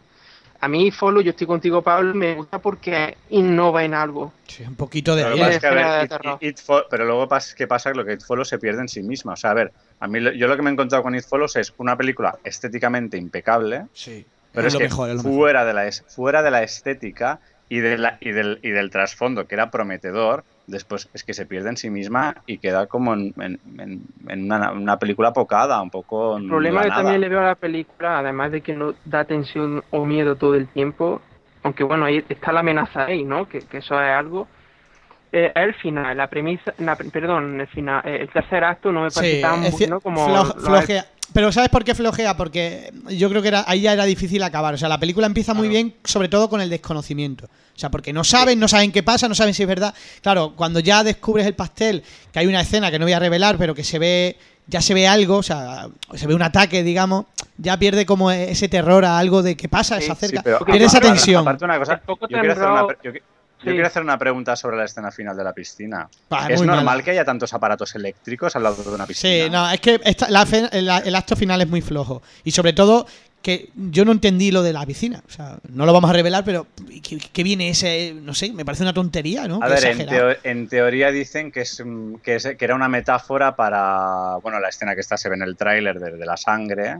A 0.64 0.68
mí 0.68 0.86
It 0.86 0.94
Follows, 0.94 1.24
yo 1.24 1.30
estoy 1.30 1.46
contigo, 1.48 1.82
Pablo, 1.82 2.14
me 2.14 2.34
gusta 2.36 2.60
porque 2.60 3.16
innova 3.30 3.82
en 3.84 3.94
algo. 3.94 4.32
Sí, 4.46 4.62
un 4.62 4.76
poquito 4.76 5.16
de 5.16 5.24
Pero, 5.24 5.34
aire. 5.34 5.44
lo 5.46 5.50
que 5.50 5.56
pasa 5.56 5.56
es 5.56 5.60
que, 5.60 5.66
a 5.66 5.70
Escena 5.80 5.90
de 5.92 5.96
ver, 5.96 6.04
It- 6.04 6.08
terror. 6.10 6.38
It- 6.40 6.48
It 6.50 6.58
Fo- 6.64 6.84
pero 6.88 7.04
luego 7.04 7.28
¿qué 7.56 7.66
pasa? 7.66 7.90
Lo 7.92 8.04
que 8.04 8.12
It 8.12 8.22
Follows 8.22 8.48
se 8.48 8.58
pierde 8.60 8.80
en 8.82 8.88
sí 8.88 9.02
misma. 9.02 9.32
O 9.32 9.36
sea, 9.36 9.50
a 9.50 9.54
ver, 9.54 9.72
a 9.98 10.06
mí 10.06 10.20
lo- 10.20 10.30
yo 10.32 10.46
lo 10.46 10.54
que 10.56 10.62
me 10.62 10.70
he 10.70 10.72
encontrado 10.72 11.02
con 11.02 11.16
It 11.16 11.24
Follows 11.24 11.56
es 11.56 11.74
una 11.78 11.96
película 11.96 12.38
estéticamente 12.44 13.16
impecable, 13.16 13.86
Sí. 13.92 14.24
pero 14.52 14.68
es, 14.68 14.76
que 14.76 14.84
mejor, 14.84 15.10
es 15.10 15.16
mejor. 15.16 15.32
fuera, 15.32 15.64
de 15.64 15.74
la, 15.74 15.90
fuera 16.06 16.42
de 16.44 16.50
la 16.52 16.62
estética 16.62 17.40
y, 17.68 17.80
de 17.80 17.98
la, 17.98 18.18
y, 18.20 18.30
del, 18.30 18.60
y 18.62 18.70
del 18.70 18.90
trasfondo, 18.90 19.48
que 19.48 19.56
era 19.56 19.68
prometedor, 19.68 20.44
después 20.66 21.08
es 21.12 21.24
que 21.24 21.34
se 21.34 21.46
pierde 21.46 21.70
en 21.70 21.76
sí 21.76 21.90
misma 21.90 22.36
y 22.46 22.58
queda 22.58 22.86
como 22.86 23.14
en, 23.14 23.32
en- 23.40 23.60
en- 23.78 24.02
en 24.28 24.44
una, 24.44 24.72
una 24.72 24.98
película 24.98 25.28
apocada, 25.28 25.80
un 25.82 25.90
poco... 25.90 26.36
El 26.36 26.46
problema 26.48 26.82
que 26.84 26.88
también 26.90 27.20
le 27.20 27.28
veo 27.28 27.40
a 27.40 27.46
la 27.46 27.54
película, 27.54 28.18
además 28.18 28.52
de 28.52 28.60
que 28.60 28.74
no 28.74 28.94
da 29.04 29.24
tensión 29.24 29.82
o 29.90 30.04
miedo 30.04 30.36
todo 30.36 30.54
el 30.54 30.66
tiempo, 30.68 31.20
aunque 31.62 31.84
bueno, 31.84 32.04
ahí 32.04 32.24
está 32.28 32.52
la 32.52 32.60
amenaza 32.60 33.04
ahí, 33.06 33.24
¿no? 33.24 33.48
Que, 33.48 33.60
que 33.60 33.78
eso 33.78 34.00
es 34.00 34.10
algo. 34.10 34.46
Eh, 35.34 35.50
el 35.54 35.72
final, 35.74 36.14
la 36.16 36.26
premisa, 36.28 36.74
perdón, 37.10 37.58
el 37.60 37.66
final, 37.68 38.02
eh, 38.04 38.18
el 38.20 38.28
tercer 38.28 38.62
acto 38.64 38.92
no 38.92 39.02
me 39.02 39.10
parece 39.10 39.36
Sí, 39.36 39.40
tan 39.40 39.70
bueno 39.70 40.00
como 40.00 40.44
flojea, 40.52 41.06
Pero 41.32 41.50
¿sabes 41.52 41.70
por 41.70 41.84
qué 41.84 41.94
flojea? 41.94 42.36
Porque 42.36 42.92
yo 43.10 43.28
creo 43.30 43.40
que 43.42 43.48
era, 43.48 43.64
ahí 43.66 43.82
ya 43.82 43.92
era 43.92 44.04
difícil 44.04 44.42
acabar. 44.42 44.74
O 44.74 44.78
sea, 44.78 44.88
la 44.88 44.98
película 44.98 45.26
empieza 45.26 45.54
muy 45.54 45.68
bien, 45.68 45.94
sobre 46.04 46.28
todo 46.28 46.48
con 46.50 46.60
el 46.60 46.68
desconocimiento. 46.70 47.46
O 47.46 47.78
sea, 47.78 47.90
porque 47.90 48.12
no 48.12 48.22
saben, 48.24 48.58
no 48.60 48.68
saben 48.68 48.92
qué 48.92 49.02
pasa, 49.02 49.28
no 49.28 49.34
saben 49.34 49.54
si 49.54 49.62
es 49.62 49.68
verdad. 49.68 49.94
Claro, 50.20 50.52
cuando 50.56 50.80
ya 50.80 51.02
descubres 51.04 51.46
el 51.46 51.54
pastel, 51.54 52.02
que 52.32 52.38
hay 52.38 52.46
una 52.46 52.60
escena 52.60 52.90
que 52.90 52.98
no 52.98 53.06
voy 53.06 53.14
a 53.14 53.18
revelar, 53.18 53.56
pero 53.56 53.74
que 53.74 53.82
se 53.82 53.98
ve, 53.98 54.36
ya 54.66 54.80
se 54.82 54.92
ve 54.94 55.08
algo, 55.08 55.36
o 55.38 55.42
sea, 55.42 55.88
se 56.14 56.26
ve 56.26 56.34
un 56.34 56.42
ataque, 56.42 56.82
digamos, 56.82 57.24
ya 57.56 57.78
pierde 57.78 58.04
como 58.04 58.30
ese 58.30 58.68
terror 58.68 59.04
a 59.04 59.18
algo 59.18 59.42
de 59.42 59.56
qué 59.56 59.68
pasa, 59.68 59.96
se 60.00 60.06
Sí, 60.06 60.10
acerca. 60.10 60.42
pero 60.42 60.60
pierde 60.66 60.84
esa 60.84 61.00
tensión. 61.00 61.42
Aparte 61.42 61.64
una 61.64 61.78
cosa, 61.78 62.00
yo 62.06 62.16
quiero, 62.28 62.52
hacer 62.52 62.64
una, 62.66 62.86
yo, 63.02 63.10
yo 63.64 63.72
quiero 63.72 63.86
hacer 63.86 64.02
una 64.02 64.18
pregunta 64.18 64.56
sobre 64.56 64.76
la 64.76 64.84
escena 64.84 65.10
final 65.10 65.36
de 65.36 65.44
la 65.44 65.52
piscina. 65.52 66.08
Ah, 66.30 66.48
¿Es 66.50 66.60
normal 66.60 66.84
mala. 66.84 67.02
que 67.02 67.10
haya 67.12 67.24
tantos 67.24 67.52
aparatos 67.54 67.94
eléctricos 67.94 68.54
al 68.56 68.62
lado 68.62 68.82
de 68.82 68.90
una 68.90 69.06
piscina? 69.06 69.44
Sí, 69.44 69.50
no, 69.50 69.70
es 69.70 69.80
que 69.80 70.00
esta- 70.04 70.28
la 70.30 70.42
el 71.04 71.14
acto 71.14 71.36
final 71.36 71.60
es 71.60 71.68
muy 71.68 71.80
flojo. 71.80 72.22
Y 72.44 72.50
sobre 72.52 72.72
todo 72.72 73.06
que 73.42 73.70
yo 73.74 74.04
no 74.04 74.12
entendí 74.12 74.52
lo 74.52 74.62
de 74.62 74.72
la 74.72 74.86
piscina. 74.86 75.20
O 75.26 75.30
sea, 75.30 75.56
no 75.70 75.84
lo 75.84 75.92
vamos 75.92 76.08
a 76.10 76.12
revelar, 76.12 76.44
pero 76.44 76.68
¿qué, 77.02 77.18
qué 77.32 77.42
viene 77.42 77.70
ese? 77.70 78.14
No 78.14 78.34
sé, 78.34 78.52
me 78.52 78.64
parece 78.64 78.84
una 78.84 78.92
tontería, 78.92 79.48
¿no? 79.48 79.58
A 79.60 79.66
ver, 79.66 79.84
en, 79.84 79.98
teo- 80.06 80.36
en 80.44 80.68
teoría 80.68 81.10
dicen 81.10 81.50
que, 81.50 81.62
es, 81.62 81.82
que, 82.22 82.36
es- 82.36 82.54
que 82.56 82.64
era 82.64 82.76
una 82.76 82.88
metáfora 82.88 83.56
para, 83.56 84.36
bueno, 84.42 84.60
la 84.60 84.68
escena 84.68 84.94
que 84.94 85.00
está 85.00 85.16
se 85.16 85.28
ve 85.28 85.34
en 85.34 85.42
el 85.42 85.56
tráiler 85.56 85.98
de, 85.98 86.12
de 86.12 86.24
la 86.26 86.36
sangre, 86.36 86.98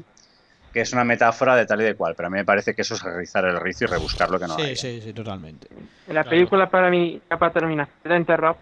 que 0.72 0.80
es 0.80 0.92
una 0.92 1.04
metáfora 1.04 1.54
de 1.54 1.66
tal 1.66 1.80
y 1.82 1.84
de 1.84 1.94
cual, 1.94 2.14
pero 2.16 2.28
a 2.28 2.30
mí 2.30 2.36
me 2.36 2.44
parece 2.44 2.74
que 2.74 2.82
eso 2.82 2.94
es 2.94 3.02
rizar 3.02 3.44
el 3.44 3.60
rizo 3.60 3.84
y 3.84 3.88
rebuscar 3.88 4.30
lo 4.30 4.38
que 4.38 4.46
no 4.46 4.56
sí, 4.56 4.62
hay. 4.62 4.76
sí, 4.76 5.00
sí, 5.00 5.12
totalmente. 5.12 5.68
En 6.06 6.14
la 6.14 6.24
película 6.24 6.70
para 6.70 6.90
mí, 6.90 7.20
ya 7.30 7.38
para 7.38 7.52
terminar, 7.52 7.88
queda 8.02 8.16
enterrado 8.16 8.56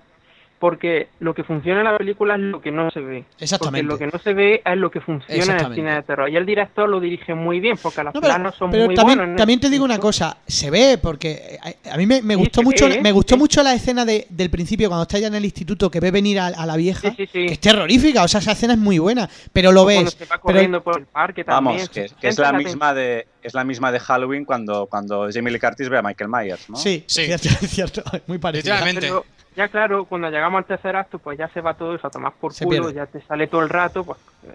porque 0.60 1.08
lo 1.20 1.34
que 1.34 1.42
funciona 1.42 1.80
en 1.80 1.84
la 1.84 1.96
película 1.96 2.34
es 2.34 2.40
lo 2.42 2.60
que 2.60 2.70
no 2.70 2.90
se 2.90 3.00
ve. 3.00 3.24
Exactamente. 3.40 3.88
Porque 3.88 4.04
lo 4.04 4.10
que 4.10 4.16
no 4.16 4.22
se 4.22 4.34
ve 4.34 4.62
es 4.62 4.76
lo 4.76 4.90
que 4.90 5.00
funciona 5.00 5.56
en 5.58 5.66
el 5.66 5.74
cine 5.74 5.94
de 5.94 6.02
terror. 6.02 6.28
Y 6.28 6.36
el 6.36 6.44
director 6.44 6.86
lo 6.86 7.00
dirige 7.00 7.34
muy 7.34 7.60
bien 7.60 7.78
porque 7.82 8.04
los 8.04 8.14
No, 8.14 8.20
pero, 8.20 8.34
planos 8.34 8.54
son 8.56 8.70
pero 8.70 8.84
muy 8.84 8.94
también, 8.94 9.18
buenos. 9.18 9.32
en 9.32 9.36
también 9.38 9.58
te 9.58 9.70
digo 9.70 9.86
una 9.86 9.98
cosa, 9.98 10.36
se 10.46 10.70
ve, 10.70 10.98
porque 11.02 11.58
a, 11.62 11.94
a 11.94 11.96
mí 11.96 12.04
me, 12.06 12.20
me 12.20 12.34
Sí, 12.34 12.40
gustó 12.40 12.62
mucho, 12.62 12.88
ve, 12.90 13.00
me 13.00 13.10
gustó 13.10 13.36
sí. 13.36 13.38
mucho 13.40 13.62
la 13.62 13.72
escena 13.72 14.04
de- 14.04 14.26
del 14.28 14.50
principio 14.50 14.88
cuando 14.88 15.02
está 15.04 15.18
ya 15.18 15.28
en 15.28 15.34
el 15.34 15.44
instituto 15.46 15.90
que 15.90 15.98
ve 15.98 16.10
venir 16.10 16.38
a, 16.38 16.48
a 16.48 16.66
la 16.66 16.76
vieja, 16.76 17.08
Sí, 17.08 17.14
sí, 17.16 17.26
sí. 17.26 17.46
que 17.46 17.52
es 17.54 17.58
terrorífica, 17.60 18.22
o 18.22 18.28
sea, 18.28 18.40
esa 18.40 18.52
escena 18.52 18.74
es 18.74 18.78
muy 18.78 18.98
buena, 18.98 19.30
pero 19.54 19.72
lo 19.72 19.84
Cuando 19.84 20.04
ves. 20.04 20.12
se 20.12 20.24
va 20.26 20.28
pero- 20.32 20.40
corriendo 20.42 20.82
por 20.82 20.98
el 20.98 21.06
parque 21.06 21.42
también. 21.42 21.76
Vamos, 21.78 21.88
que, 21.88 22.10
es 22.28 22.38
la 22.38 22.52
misma 22.52 22.92
de 22.92 23.26
es 23.42 23.54
la 23.54 23.64
misma 23.64 23.90
de 23.90 23.98
Halloween 24.00 24.44
cuando, 24.44 24.84
cuando 24.84 25.26
Jamie 25.32 25.50
Lee 25.50 25.58
Curtis 25.58 25.88
ve 25.88 25.96
a 25.96 26.02
Michael 26.02 26.28
Myers, 26.28 26.68
¿no? 26.68 26.76
Sí, 26.76 27.02
Sí. 27.06 27.24
cierto, 27.26 27.48
es 27.48 27.70
cierto, 27.70 28.02
muy 28.26 28.36
parecido. 28.36 28.74
Literalmente. 28.74 29.06
Pero 29.06 29.24
ya 29.60 29.68
claro, 29.68 30.04
cuando 30.06 30.28
llegamos 30.30 30.58
al 30.58 30.64
tercer 30.64 30.96
acto, 30.96 31.18
pues 31.18 31.38
ya 31.38 31.48
se 31.48 31.60
va 31.60 31.74
todo 31.74 31.94
eso 31.94 32.06
a 32.06 32.10
tomar 32.10 32.32
por 32.40 32.52
Se 32.54 32.64
culo, 32.64 32.84
pierde. 32.84 32.94
ya 32.94 33.06
te 33.06 33.20
sale 33.26 33.46
todo 33.46 33.60
el 33.62 33.68
rato, 33.68 34.04
pues... 34.04 34.18
eh. 34.44 34.54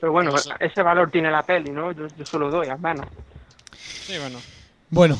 Pero 0.00 0.12
bueno, 0.12 0.30
Pues- 0.30 0.48
ese 0.60 0.82
valor 0.82 1.10
tiene 1.10 1.30
la 1.30 1.42
peli, 1.42 1.70
¿no? 1.70 1.90
Yo, 1.92 2.06
yo 2.16 2.26
se 2.26 2.38
lo 2.38 2.50
doy, 2.50 2.68
al 2.68 2.78
menos. 2.78 3.06
Sí, 4.06 4.14
bueno. 4.20 4.38
Bueno, 4.90 5.18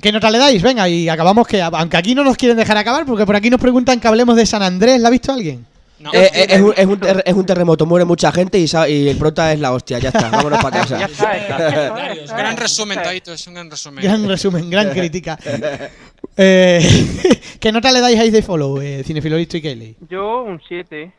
¿qué 0.00 0.12
nota 0.12 0.30
le 0.30 0.38
dais? 0.38 0.62
Venga, 0.62 0.88
y 0.88 1.08
acabamos 1.08 1.46
que, 1.46 1.60
aunque 1.62 1.96
aquí 1.96 2.14
no 2.14 2.22
nos 2.22 2.36
quieren 2.36 2.56
dejar 2.56 2.76
acabar, 2.76 3.04
porque 3.06 3.24
por 3.26 3.34
aquí 3.36 3.48
nos 3.50 3.60
preguntan 3.60 3.98
que 4.00 4.08
hablemos 4.08 4.36
de 4.36 4.44
San 4.46 4.62
Andrés, 4.62 5.00
¿la 5.00 5.08
ha 5.08 5.10
visto 5.10 5.32
alguien? 5.32 5.66
No. 5.98 6.12
Eh, 6.12 6.30
eh, 6.34 6.46
es, 6.50 6.60
un, 6.60 6.74
es 6.76 6.84
un 6.86 6.98
ter- 6.98 7.22
es 7.24 7.32
un 7.34 7.46
terremoto, 7.46 7.86
muere 7.86 8.04
mucha 8.04 8.32
gente 8.32 8.58
y, 8.58 9.08
el 9.08 9.16
prota 9.18 9.52
es 9.52 9.60
la 9.60 9.72
hostia, 9.72 9.98
ya 10.00 10.08
está, 10.08 10.30
vámonos 10.30 10.60
para 10.62 10.84
Ya 10.88 10.98
casa. 11.06 11.06
está, 11.06 12.36
gran 12.36 12.52
es. 12.54 12.58
resumen. 12.58 13.00
Taito, 13.02 13.32
es 13.32 13.46
un 13.46 13.54
gran 13.54 13.70
resumen. 13.70 14.02
Gran 14.04 14.28
resumen, 14.28 14.68
gran 14.68 14.90
crítica. 14.90 15.38
Eh, 16.36 16.80
¿Qué 17.60 17.72
nota 17.72 17.92
le 17.92 18.00
dais 18.00 18.18
a 18.18 18.24
de 18.24 18.42
Follow, 18.42 18.80
eh, 18.80 19.02
Cinefiloristo 19.04 19.56
y 19.56 19.62
Kelly? 19.62 19.96
Yo 20.08 20.42
un 20.42 20.60
7. 20.66 21.12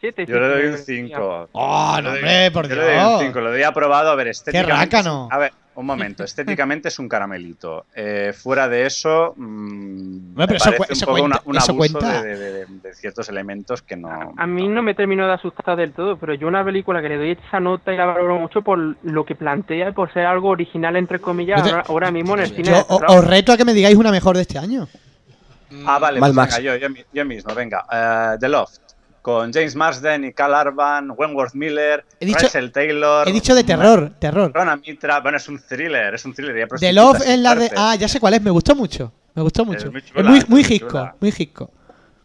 7 0.00 0.26
Yo 0.26 0.40
le 0.40 0.48
doy 0.48 0.66
un 0.66 0.78
5. 0.78 1.48
¡Oh, 1.52 1.98
no, 2.02 2.10
hombre, 2.10 2.50
por 2.50 2.68
Yo 2.68 2.74
le 2.74 2.82
doy 2.82 2.92
un 2.94 3.08
Dios! 3.08 3.20
5, 3.22 3.40
lo 3.40 3.50
doy 3.50 3.62
aprobado. 3.62 4.10
A 4.10 4.14
ver, 4.14 4.28
estéticamente. 4.28 4.74
rácano! 4.96 5.28
A 5.30 5.38
ver, 5.38 5.52
un 5.74 5.86
momento. 5.86 6.24
Estéticamente 6.24 6.88
es 6.88 6.98
un 6.98 7.08
caramelito. 7.08 7.86
Eh, 7.94 8.32
fuera 8.36 8.68
de 8.68 8.86
eso. 8.86 9.34
mm, 9.36 10.34
Bueno, 10.34 10.46
pero 10.46 10.48
me 10.48 10.56
eso 10.56 10.64
parece 10.78 10.92
un 10.94 11.00
poco 11.00 11.12
cuenta- 11.12 11.26
una- 11.26 11.40
un 11.44 11.56
eso 11.56 11.72
abuso 11.72 11.98
cuenta. 11.98 12.22
de, 12.22 12.36
de- 12.36 12.50
de- 12.52 12.66
de 12.66 12.94
ciertos 12.94 13.28
elementos 13.28 13.82
que 13.82 13.96
no. 13.96 14.32
A 14.36 14.46
mí 14.46 14.68
no 14.68 14.82
me 14.82 14.94
terminó 14.94 15.26
de 15.26 15.34
asustar 15.34 15.76
del 15.76 15.92
todo, 15.92 16.16
pero 16.16 16.34
yo 16.34 16.48
una 16.48 16.64
película 16.64 17.02
que 17.02 17.08
le 17.10 17.16
doy 17.18 17.38
esa 17.46 17.60
nota 17.60 17.92
y 17.92 17.96
la 17.96 18.06
valoro 18.06 18.38
mucho 18.38 18.62
por 18.62 18.78
lo 19.02 19.24
que 19.24 19.34
plantea 19.34 19.90
y 19.90 19.92
por 19.92 20.12
ser 20.12 20.26
algo 20.26 20.48
original, 20.48 20.96
entre 20.96 21.18
comillas, 21.18 21.62
te- 21.62 21.70
ahora, 21.70 21.84
ahora 21.88 22.10
mismo 22.10 22.34
en 22.34 22.40
el 22.40 22.46
cine 22.48 22.64
Yo 22.70 22.74
de 22.74 22.84
o- 22.88 22.98
terror. 22.98 23.18
os 23.18 23.26
reto 23.26 23.52
a 23.52 23.56
que 23.56 23.64
me 23.64 23.74
digáis 23.74 23.96
una 23.96 24.10
mejor 24.10 24.36
de 24.36 24.42
este 24.42 24.58
año. 24.58 24.88
Ah, 25.86 25.98
vale, 26.00 26.18
pues 26.18 26.32
Max. 26.32 26.56
venga, 26.58 26.78
yo, 26.78 26.88
yo 27.12 27.24
mismo, 27.24 27.54
venga. 27.54 27.84
Eh, 27.92 28.36
The 28.40 28.48
Loft, 28.48 28.80
con 29.22 29.52
James 29.52 29.74
Marsden 29.76 30.24
y 30.24 30.32
Cal 30.32 30.54
Arban, 30.54 31.10
Wentworth 31.16 31.54
Miller, 31.54 32.04
He 32.20 32.26
dicho- 32.26 32.40
Russell 32.40 32.70
Taylor. 32.70 33.28
He 33.28 33.32
dicho 33.32 33.54
de 33.54 33.64
terror, 33.64 34.12
terror. 34.18 34.50
Rona 34.54 34.76
Mitra, 34.76 35.20
bueno, 35.20 35.36
es 35.36 35.48
un 35.48 35.58
thriller, 35.60 36.14
es 36.14 36.24
un 36.24 36.32
thriller. 36.34 36.68
The 36.78 36.92
Love 36.92 37.20
es 37.26 37.38
la 37.38 37.54
de... 37.54 37.70
Ah, 37.76 37.94
ya 37.96 38.08
sé 38.08 38.18
cuál 38.20 38.34
es, 38.34 38.42
me 38.42 38.50
gustó 38.50 38.74
mucho. 38.74 39.12
Me 39.34 39.42
gustó 39.42 39.64
mucho. 39.64 39.90
muy 39.90 40.00
Es 40.00 40.06
chula, 40.06 40.22
muy, 40.28 40.38
es 40.38 40.48
muy 40.48 40.62
muy 40.64 40.72
hisco, 40.74 40.88
chula. 40.88 41.14
muy 41.20 41.34
hisco. 41.36 41.70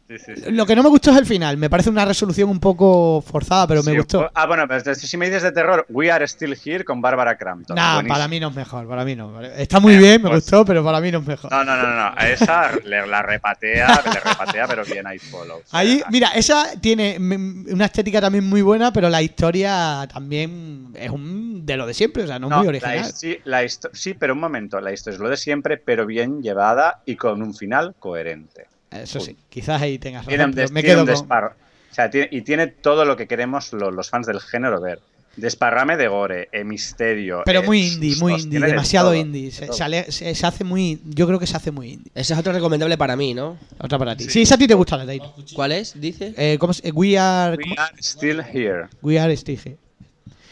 Sí, 0.08 0.20
sí, 0.20 0.34
sí. 0.36 0.52
Lo 0.52 0.68
que 0.68 0.76
no 0.76 0.84
me 0.84 0.90
gustó 0.90 1.10
es 1.12 1.18
el 1.18 1.26
final. 1.26 1.58
Me 1.58 1.68
parece 1.68 1.90
una 1.90 2.06
resolución 2.06 2.48
un 2.50 2.60
poco 2.60 3.24
forzada, 3.26 3.66
pero 3.66 3.82
me 3.82 3.98
gustó. 3.98 4.30
Ah, 4.36 4.46
bueno, 4.46 4.68
pero 4.68 4.94
si 4.94 5.18
me 5.18 5.26
dices 5.26 5.42
de 5.42 5.52
terror, 5.52 5.84
We 5.90 6.12
Are 6.12 6.24
Still 6.28 6.56
Here 6.64 6.84
con 6.86 7.02
Bárbara 7.02 7.36
Crampton. 7.38 7.76
Nah, 7.76 7.96
Buenísimo. 7.96 8.14
para 8.14 8.28
mí 8.28 8.40
no 8.40 8.50
es 8.50 8.56
mejor, 8.56 8.88
para 8.88 9.04
mí 9.04 9.16
no. 9.16 9.42
Está 9.42 9.80
muy 9.80 9.98
bien, 9.98 10.22
me 10.22 10.30
pues- 10.30 10.44
gustó, 10.44 10.64
pero 10.64 10.84
para 10.84 11.02
mí 11.02 11.12
no 11.12 11.20
es 11.20 11.26
mejor. 11.26 11.52
No, 11.52 11.64
no, 11.64 11.76
no, 11.76 11.90
no, 11.96 12.12
a 12.16 12.30
esa 12.30 12.72
le, 12.84 13.08
la 13.08 13.24
repatea, 13.24 13.88
le 14.06 14.20
repatea, 14.20 14.68
pero 14.68 14.86
bien 14.86 15.08
ahí 15.08 15.18
follow. 15.18 15.62
Ahí, 15.72 16.04
mira, 16.12 16.30
esa 16.36 16.80
tiene 16.80 17.18
una 17.20 17.86
estética 17.86 18.22
también 18.22 18.48
muy 18.48 18.62
buena, 18.62 18.94
pero 18.94 19.10
la 19.10 19.24
historia 19.24 20.08
también 20.14 20.90
es 20.94 21.10
un 21.10 21.66
de 21.66 21.78
lo 21.78 21.88
de 21.88 21.96
siempre, 21.96 22.24
o 22.24 22.28
sea, 22.28 22.38
no, 22.38 22.48
es 22.48 22.56
muy 22.58 22.64
la 22.66 22.70
original. 22.70 23.00
his- 23.00 23.16
sí, 23.18 23.40
la 23.46 23.64
sí, 23.94 24.14
pero 24.14 24.34
un 24.34 24.40
momento, 24.40 24.80
la 24.80 24.92
historia 24.94 25.16
es 25.16 25.22
lo 25.22 25.30
de 25.30 25.38
siempre, 25.38 25.78
pero 25.78 26.06
bien 26.06 26.44
llevada 26.44 27.02
y 27.06 27.16
con 27.16 27.42
un 27.42 27.56
final 27.56 27.96
coherente. 27.98 28.68
Eso 29.04 29.20
sí, 29.20 29.36
quizás 29.50 29.82
ahí 29.82 29.98
tengas 30.00 30.22
razón. 30.26 30.30
Tiene 30.30 30.46
un, 30.46 30.52
pero 30.52 30.62
des- 30.64 30.72
me 30.72 30.82
tiene 30.82 30.94
quedo 30.96 31.02
un 31.04 31.08
con... 31.08 31.28
despar- 31.30 31.54
o 31.92 31.94
sea, 31.96 32.10
tiene- 32.10 32.28
y 32.32 32.42
tiene 32.42 32.68
todo 32.68 33.06
lo 33.06 33.16
que 33.16 33.28
queremos 33.28 33.72
lo- 33.74 33.92
los 33.92 34.10
fans 34.10 34.28
del 34.28 34.40
género 34.42 34.82
ver. 34.82 35.00
Desparrame 35.38 35.98
de 35.98 36.08
gore, 36.08 36.48
eh, 36.54 36.64
misterio. 36.64 37.42
Pero 37.46 37.60
eh, 37.60 37.66
muy 37.66 37.82
indie, 37.88 38.16
muy 38.18 38.34
indie, 38.36 38.58
de 38.60 38.68
demasiado 38.68 39.10
todo, 39.10 39.16
indie. 39.20 39.46
de 39.48 39.52
Se, 39.52 39.66
todo. 39.68 39.76
sale- 39.76 40.10
se- 40.12 40.34
se 40.34 40.46
hace 40.48 40.64
muy, 40.64 41.02
yo 41.06 41.28
creo 41.28 41.40
que 41.40 41.48
se 41.48 41.58
hace 41.58 41.72
muy 41.72 41.92
indie. 41.92 42.12
Esa 42.16 42.36
es 42.36 42.40
otra 42.40 42.54
recomendable 42.54 42.98
para 42.98 43.18
mí, 43.18 43.34
¿no? 43.34 43.58
Otra 43.80 43.98
para 44.00 44.16
ti. 44.16 44.30
Sí, 44.30 44.44
esa 44.44 44.56
a 44.56 44.58
ti 44.58 44.66
te 44.68 44.74
gusta 44.76 44.96
la 44.96 45.06
Taito. 45.06 45.34
¿Cuál 45.54 45.74
es? 45.74 46.00
Dice. 46.00 46.34
Eh, 46.38 46.58
¿cómo 46.58 46.72
se- 46.74 46.90
We 46.92 47.18
are, 47.18 47.58
We 47.58 47.76
are 47.78 47.96
still 48.00 48.42
here. 48.42 48.88
We 49.02 49.20
are 49.20 49.36
Stige. 49.36 49.76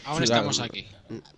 Aún 0.04 0.18
Sí, 0.18 0.24
estamos 0.24 0.56
claro. 0.58 0.70
aquí. 0.70 0.86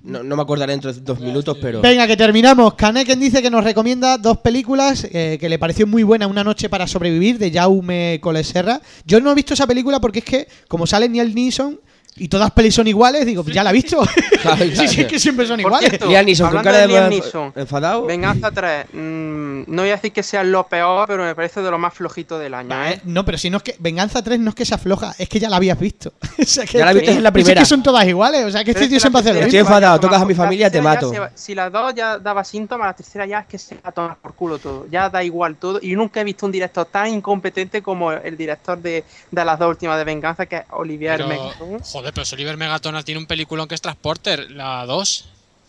No, 0.02 0.22
no 0.22 0.36
me 0.36 0.42
acordaré 0.42 0.72
dentro 0.72 0.92
de 0.92 1.00
dos 1.00 1.18
minutos, 1.18 1.56
pero. 1.60 1.80
Venga, 1.80 2.06
que 2.06 2.16
terminamos. 2.16 2.74
Kaneken 2.74 3.18
dice 3.18 3.42
que 3.42 3.50
nos 3.50 3.64
recomienda 3.64 4.16
dos 4.16 4.38
películas 4.38 5.06
eh, 5.10 5.36
que 5.40 5.48
le 5.48 5.58
pareció 5.58 5.86
muy 5.86 6.02
buena. 6.02 6.26
Una 6.26 6.44
noche 6.44 6.68
para 6.68 6.86
sobrevivir, 6.86 7.38
de 7.38 7.50
Jaume 7.50 8.20
Coleserra. 8.22 8.80
Yo 9.04 9.20
no 9.20 9.32
he 9.32 9.34
visto 9.34 9.54
esa 9.54 9.66
película 9.66 10.00
porque 10.00 10.20
es 10.20 10.24
que, 10.24 10.48
como 10.68 10.86
sale 10.86 11.08
Neil 11.08 11.34
Neeson 11.34 11.80
y 12.16 12.28
todas 12.28 12.50
pelis 12.50 12.74
son 12.74 12.86
iguales, 12.88 13.26
digo, 13.26 13.44
ya 13.44 13.62
la 13.64 13.70
he 13.70 13.72
visto. 13.74 14.02
Claro, 14.42 14.64
sí, 14.74 14.86
sí, 14.88 15.00
es 15.00 15.06
que 15.08 15.18
siempre 15.18 15.46
son 15.46 15.56
Por 15.60 15.70
iguales. 15.70 15.88
cierto, 15.90 16.06
Liam 16.08 16.24
Neeson 16.26 16.46
con 16.48 16.58
hablando 16.58 16.70
cara 16.70 16.86
de, 16.86 16.92
de 16.92 17.00
Liam 17.00 17.10
Neeson, 17.10 17.52
enfadado. 17.56 18.04
Venganza 18.06 18.50
3, 18.52 18.86
mm, 18.92 19.62
no 19.66 19.82
voy 19.82 19.90
a 19.90 19.96
decir 19.96 20.12
que 20.12 20.22
sea 20.22 20.44
lo 20.44 20.66
peor, 20.68 21.06
pero 21.08 21.24
me 21.24 21.34
parece 21.34 21.60
de 21.62 21.70
lo 21.70 21.78
más 21.78 21.94
flojito 21.94 22.38
del 22.38 22.54
año. 22.54 22.70
¿eh? 22.84 22.92
eh, 22.92 23.00
No, 23.04 23.24
pero 23.24 23.38
si 23.38 23.50
no 23.50 23.56
es 23.58 23.62
que 23.64 23.76
Venganza 23.80 24.22
3 24.22 24.38
no 24.38 24.50
es 24.50 24.54
que 24.54 24.64
se 24.64 24.74
afloja, 24.74 25.14
es 25.18 25.28
que 25.28 25.40
ya 25.40 25.48
la 25.48 25.56
habías 25.56 25.78
visto. 25.78 26.12
O 26.38 26.44
sea, 26.44 26.64
que- 26.64 26.78
Ya 26.78 26.84
la 26.86 26.92
viste 26.92 27.10
en 27.12 27.22
la 27.22 27.30
es 27.30 27.32
primera. 27.32 27.60
que 27.60 27.66
son 27.66 27.82
todas 27.82 28.06
iguales, 28.06 28.44
o 28.44 28.50
sea, 28.50 28.62
que 28.62 28.72
Pero 28.72 28.84
este 28.84 28.84
es 28.84 28.90
tío 28.90 29.00
siempre 29.00 29.20
hace 29.20 29.32
lo 29.32 29.40
Estoy 29.40 29.58
enfadado, 29.58 29.96
se 29.96 29.98
va 29.98 30.00
tocas 30.08 30.22
a 30.22 30.24
mi 30.26 30.34
familia, 30.34 30.70
te 30.70 30.80
mato. 30.80 31.12
va- 31.12 31.30
si 31.34 31.54
las 31.54 31.72
dos 31.72 31.94
ya 31.94 32.18
daba 32.18 32.44
síntomas, 32.44 32.86
la 32.86 32.94
tercera 32.94 33.26
ya 33.26 33.40
es 33.40 33.46
que 33.46 33.58
se 33.58 33.74
va 33.74 33.80
a 33.84 33.92
tomar 33.92 34.16
por 34.18 34.34
culo 34.34 34.58
todo. 34.58 34.86
Ya 34.90 35.08
da 35.10 35.24
igual 35.24 35.56
todo. 35.56 35.78
Y 35.82 35.96
nunca 35.96 36.20
he 36.20 36.24
visto 36.24 36.46
un 36.46 36.52
director 36.52 36.84
tan 36.86 37.08
incompetente 37.08 37.82
como 37.82 38.12
el 38.12 38.36
director 38.36 38.78
de, 38.78 39.04
de 39.30 39.44
las 39.44 39.58
dos 39.58 39.68
últimas 39.70 39.98
de 39.98 40.04
Venganza, 40.04 40.46
que 40.46 40.56
es 40.56 40.62
Olivier 40.70 41.16
Pero, 41.16 41.28
Megaton. 41.28 41.84
Joder, 42.06 42.14
pero 42.14 42.26
Oliver 42.32 42.56
Megatonal 42.56 43.04
tiene 43.04 43.18
un 43.20 43.26
peliculón 43.26 43.68
que 43.68 43.74
es 43.74 43.80
Transporter, 43.80 44.50
la 44.50 44.84
2. 44.86 45.24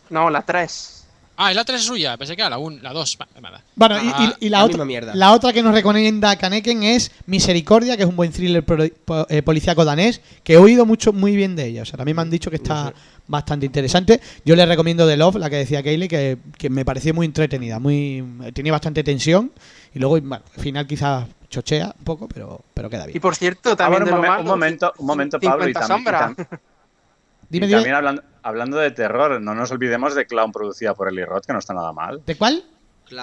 No, 0.10 0.30
la 0.30 0.42
3. 0.42 0.94
Ah, 1.40 1.52
es 1.52 1.56
la 1.56 1.64
3 1.66 1.80
suya, 1.84 2.18
pensé 2.18 2.36
que 2.36 2.42
era 2.42 2.50
la 2.50 2.58
1, 2.58 2.80
la 2.82 2.94
2. 2.94 3.18
Va, 3.22 3.28
nada. 3.42 3.64
Bueno, 3.76 3.98
y- 4.04 4.10
Ah, 4.12 4.36
y, 4.40 4.48
y 4.48 4.50
la, 4.50 4.58
la 4.60 4.66
otra, 4.66 4.86
la 5.14 5.32
otra 5.34 5.54
que 5.54 5.62
nos 5.62 5.72
recomienda 5.74 6.36
Kaneken 6.36 6.82
es 6.82 7.12
Misericordia, 7.28 7.96
que 7.96 8.04
es 8.04 8.10
un 8.10 8.16
buen 8.16 8.32
thriller 8.32 8.64
pro- 8.64 8.88
po- 9.06 9.28
eh, 9.30 9.44
policíaco 9.44 9.86
danés, 9.86 10.22
que 10.44 10.54
he 10.54 10.58
oído 10.58 10.86
mucho 10.88 11.14
muy 11.14 11.36
bien 11.36 11.56
de 11.56 11.68
ella. 11.68 11.84
O 11.84 11.86
sea, 11.86 11.98
también 11.98 12.16
me 12.16 12.24
han 12.24 12.32
dicho 12.32 12.50
que 12.50 12.56
está 12.56 12.92
bastante 13.28 13.68
interesante. 13.68 14.20
Yo 14.46 14.56
le 14.56 14.66
recomiendo 14.66 15.06
The 15.08 15.16
Love, 15.18 15.36
la 15.36 15.50
que 15.52 15.58
decía 15.58 15.84
Kaylee, 15.84 16.08
que, 16.08 16.38
que 16.58 16.70
me 16.72 16.84
pareció 16.86 17.14
muy 17.14 17.28
entretenida, 17.28 17.78
muy 17.78 18.24
tenía 18.54 18.72
bastante 18.72 19.04
tensión. 19.04 19.52
Y 19.94 20.00
luego, 20.00 20.20
bueno, 20.20 20.44
al 20.56 20.62
final 20.62 20.86
quizás 20.88 21.26
chochea 21.50 21.94
un 21.98 22.04
poco, 22.04 22.28
pero, 22.28 22.62
pero 22.74 22.90
queda 22.90 23.06
Y 23.06 23.14
bien. 23.14 23.22
por 23.22 23.36
cierto, 23.36 23.72
Ah, 23.72 23.76
también 23.78 24.04
bueno, 24.04 24.18
un, 24.18 24.22
de 24.22 24.28
momen- 24.30 24.40
un 24.42 24.46
momento, 24.48 24.94
un 24.98 25.06
momento, 25.06 25.40
Pablo, 25.40 25.64
y 25.70 25.74
50 25.74 25.88
también, 25.88 26.36
y 26.38 26.42
tam- 26.44 26.60
Dime, 27.50 27.66
y 27.66 27.70
dime. 27.70 27.78
también 27.80 27.96
hablando, 27.96 28.24
hablando 28.44 28.78
de 28.78 28.92
terror, 28.92 29.40
no 29.42 29.56
nos 29.56 29.72
olvidemos 29.72 30.14
de 30.16 30.26
Clown 30.26 30.52
producida 30.52 30.94
por 30.94 31.08
Eli 31.08 31.24
Roth, 31.24 31.46
que 31.46 31.54
no 31.54 31.60
está 31.60 31.74
nada 31.74 31.94
mal. 31.94 32.22
¿De 32.26 32.36
cuál? 32.36 32.64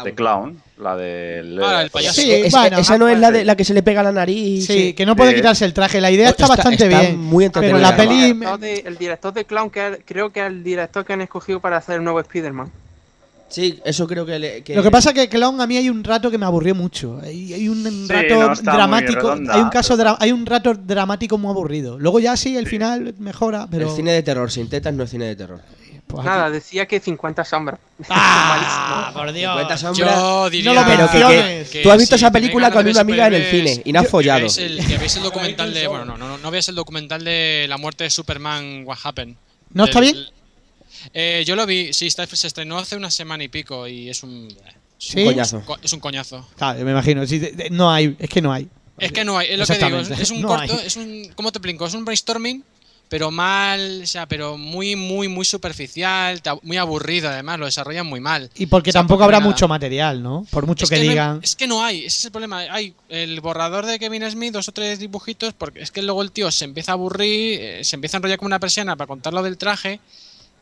de 0.02 0.14
Clown, 0.14 0.62
la 0.78 0.96
del... 0.96 1.62
Ah, 1.62 1.82
el 1.82 1.90
payaso. 1.90 2.18
Sí, 2.18 2.32
Es- 2.32 2.50
bueno, 2.54 2.78
esa 2.78 2.96
no 2.96 3.06
es 3.06 3.18
la, 3.18 3.30
de, 3.30 3.44
la 3.44 3.54
que 3.54 3.64
se 3.66 3.74
le 3.74 3.82
pega 3.82 4.00
a 4.00 4.04
la 4.04 4.12
nariz. 4.12 4.66
Sí, 4.66 4.94
que 4.94 5.04
no 5.04 5.14
puede 5.14 5.32
Sí. 5.32 5.36
quitarse 5.36 5.66
el 5.66 5.74
traje. 5.74 6.00
La 6.00 6.10
idea 6.10 6.30
está, 6.30 6.44
Está- 6.44 6.56
bastante 6.56 6.84
está 6.86 7.00
bien. 7.02 7.18
muy 7.20 7.50
pero 7.50 7.76
la 7.76 7.94
peli. 7.94 8.14
El 8.30 8.32
director, 8.38 8.58
de, 8.60 8.74
el 8.86 8.96
director 8.96 9.34
de 9.34 9.44
Clown, 9.44 9.68
que 9.68 9.86
es- 9.88 9.98
creo 10.06 10.30
que 10.30 10.40
es 10.40 10.46
el 10.46 10.64
director 10.64 11.04
que 11.04 11.12
han 11.12 11.20
escogido 11.20 11.60
para 11.60 11.76
hacer 11.76 11.96
el 11.96 12.02
nuevo 12.04 12.18
Spider-Man. 12.18 12.72
Sí, 13.54 13.78
eso 13.84 14.06
creo 14.08 14.26
que... 14.26 14.36
le- 14.38 14.62
que- 14.64 14.74
Lo 14.74 14.82
que 14.82 14.90
pasa 14.90 15.10
es 15.10 15.14
que 15.14 15.28
Clown 15.28 15.60
a 15.60 15.66
mí 15.68 15.76
hay 15.76 15.88
un 15.88 16.02
rato 16.02 16.28
que 16.28 16.38
me 16.38 16.44
aburrió 16.44 16.74
mucho. 16.74 17.20
Hay, 17.22 17.52
hay 17.54 17.68
un 17.68 17.84
Sí, 17.84 18.06
rato 18.12 18.34
no 18.64 18.72
dramático, 18.72 19.20
redonda, 19.20 19.54
hay 19.54 19.60
un 19.60 19.68
caso 19.68 19.96
pero- 19.96 20.10
dra- 20.10 20.16
hay 20.18 20.32
un 20.32 20.44
rato 20.44 20.74
dramático 20.74 21.38
muy 21.38 21.50
aburrido. 21.50 21.96
Luego 21.98 22.18
ya 22.18 22.36
sí, 22.36 22.56
el 22.56 22.66
final 22.66 23.14
mejora, 23.18 23.68
pero 23.70 23.88
El 23.90 23.94
cine 23.94 24.10
de 24.12 24.22
terror 24.24 24.50
sin 24.50 24.68
tetas 24.68 24.92
no 24.92 25.04
es 25.04 25.10
cine 25.10 25.26
de 25.26 25.36
terror. 25.36 25.60
pues 26.08 26.20
aquí- 26.20 26.28
Nada, 26.28 26.50
decía 26.50 26.86
que 26.86 26.98
50 26.98 27.44
sombras. 27.44 27.78
¡Ah! 28.10 29.12
por 29.14 29.32
Dios. 29.32 29.54
Cuenta 29.54 29.76
sombra. 29.78 30.14
Yo 30.16 30.50
diría 30.50 30.72
No 30.74 30.80
lo 30.80 30.86
Pero 30.86 31.06
que, 31.06 31.12
que- 31.12 31.24
menciones. 31.24 31.70
que 31.70 31.82
tú 31.84 31.90
has 31.92 31.98
visto 31.98 32.16
esa 32.16 32.30
película 32.32 32.72
con 32.72 32.86
una 32.88 33.00
amiga 33.00 33.28
en 33.28 33.34
el 33.34 33.44
cine 33.50 33.82
y 33.84 33.92
no 33.92 34.00
has 34.00 34.06
que 34.06 34.10
follado. 34.10 34.40
veáis 34.40 34.58
el, 34.58 34.84
que 34.84 34.94
el 34.96 35.22
documental 35.22 35.72
de. 35.72 35.86
Bueno, 35.86 36.04
no, 36.04 36.18
no, 36.18 36.38
no 36.38 36.50
veáis 36.50 36.68
el 36.68 36.74
documental 36.74 37.22
de 37.22 37.66
la 37.68 37.76
muerte 37.78 38.02
de 38.04 38.10
Superman, 38.10 38.82
What 38.84 38.98
Happened. 39.04 39.36
¿No 39.72 39.84
está 39.86 40.00
bien? 40.00 40.16
Eh, 41.12 41.44
yo 41.46 41.56
lo 41.56 41.66
vi, 41.66 41.92
sí, 41.92 42.06
está, 42.06 42.26
se 42.26 42.46
estrenó 42.46 42.78
hace 42.78 42.96
una 42.96 43.10
semana 43.10 43.44
y 43.44 43.48
pico 43.48 43.86
y 43.86 44.08
es 44.08 44.22
un. 44.22 44.48
es 44.48 44.56
¿Sí? 44.98 45.20
un 45.20 45.26
coñazo. 45.26 45.62
co- 45.64 45.78
Es 45.82 45.92
un 45.92 46.00
coñazo. 46.00 46.48
Claro, 46.56 46.84
me 46.84 46.90
imagino. 46.92 47.26
sí, 47.26 47.38
de- 47.38 47.52
de- 47.52 47.70
no 47.70 47.90
hay, 47.92 48.16
es 48.18 48.28
que 48.30 48.40
no 48.40 48.52
hay. 48.52 48.68
Es 48.98 49.10
que 49.12 49.24
no 49.24 49.36
hay, 49.36 49.48
es 49.50 49.58
lo 49.58 49.66
que 49.66 49.74
digo, 49.76 49.98
es, 49.98 50.30
un 50.30 50.40
no 50.40 50.48
corto, 50.48 50.72
hay. 50.78 50.86
es 50.86 50.96
un. 50.96 51.28
¿Cómo 51.34 51.50
te 51.50 51.58
explico? 51.58 51.84
Es 51.84 51.94
un 51.94 52.04
brainstorming, 52.04 52.62
pero 53.08 53.32
mal, 53.32 54.00
o 54.04 54.06
sea, 54.06 54.26
pero 54.26 54.56
muy, 54.56 54.94
muy, 54.94 55.26
muy 55.26 55.44
superficial, 55.44 56.40
muy 56.62 56.76
aburrido 56.76 57.28
además, 57.28 57.58
lo 57.58 57.66
desarrollan 57.66 58.06
muy 58.06 58.20
mal. 58.20 58.50
Y 58.54 58.66
porque 58.66 58.90
O 58.90 58.92
sea, 58.92 59.00
tampoco 59.00 59.24
habrá 59.24 59.40
nada. 59.40 59.50
mucho 59.50 59.66
material, 59.66 60.22
¿no? 60.22 60.46
Por 60.48 60.66
mucho 60.68 60.84
Es 60.84 60.90
que, 60.90 60.96
no 60.96 61.02
digan. 61.02 61.40
es 61.42 61.56
que 61.56 61.66
no 61.66 61.84
hay, 61.84 62.04
ese 62.06 62.18
es 62.20 62.24
el 62.26 62.30
problema. 62.30 62.60
Hay 62.60 62.94
el 63.08 63.40
borrador 63.40 63.84
de 63.84 63.98
Kevin 63.98 64.30
Smith, 64.30 64.52
dos 64.52 64.68
o 64.68 64.72
tres 64.72 65.00
dibujitos, 65.00 65.54
porque 65.54 65.82
es 65.82 65.90
que 65.90 66.00
luego 66.00 66.22
el 66.22 66.30
tío 66.30 66.50
se 66.52 66.64
empieza 66.64 66.92
a 66.92 66.94
aburrir, 66.94 67.58
eh, 67.60 67.84
se 67.84 67.96
empieza 67.96 68.16
a 68.16 68.18
enrollar 68.18 68.38
como 68.38 68.46
una 68.46 68.60
persiana 68.60 68.94
para 68.94 69.08
contar 69.08 69.32
lo 69.34 69.42
del 69.42 69.58
traje 69.58 69.98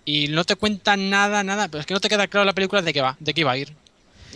y 0.04 0.28
no 0.28 0.44
te 0.44 0.56
cuenta 0.56 0.96
nada, 0.96 1.42
nada, 1.44 1.68
pero 1.68 1.80
es 1.80 1.86
que 1.86 1.94
no 1.94 2.00
te 2.00 2.08
queda 2.08 2.26
claro 2.28 2.44
la 2.44 2.52
película 2.52 2.82
de 2.82 2.92
qué 2.92 3.00
va, 3.00 3.16
de 3.20 3.34
qué 3.34 3.40
iba 3.42 3.52
a 3.52 3.56
ir. 3.56 3.72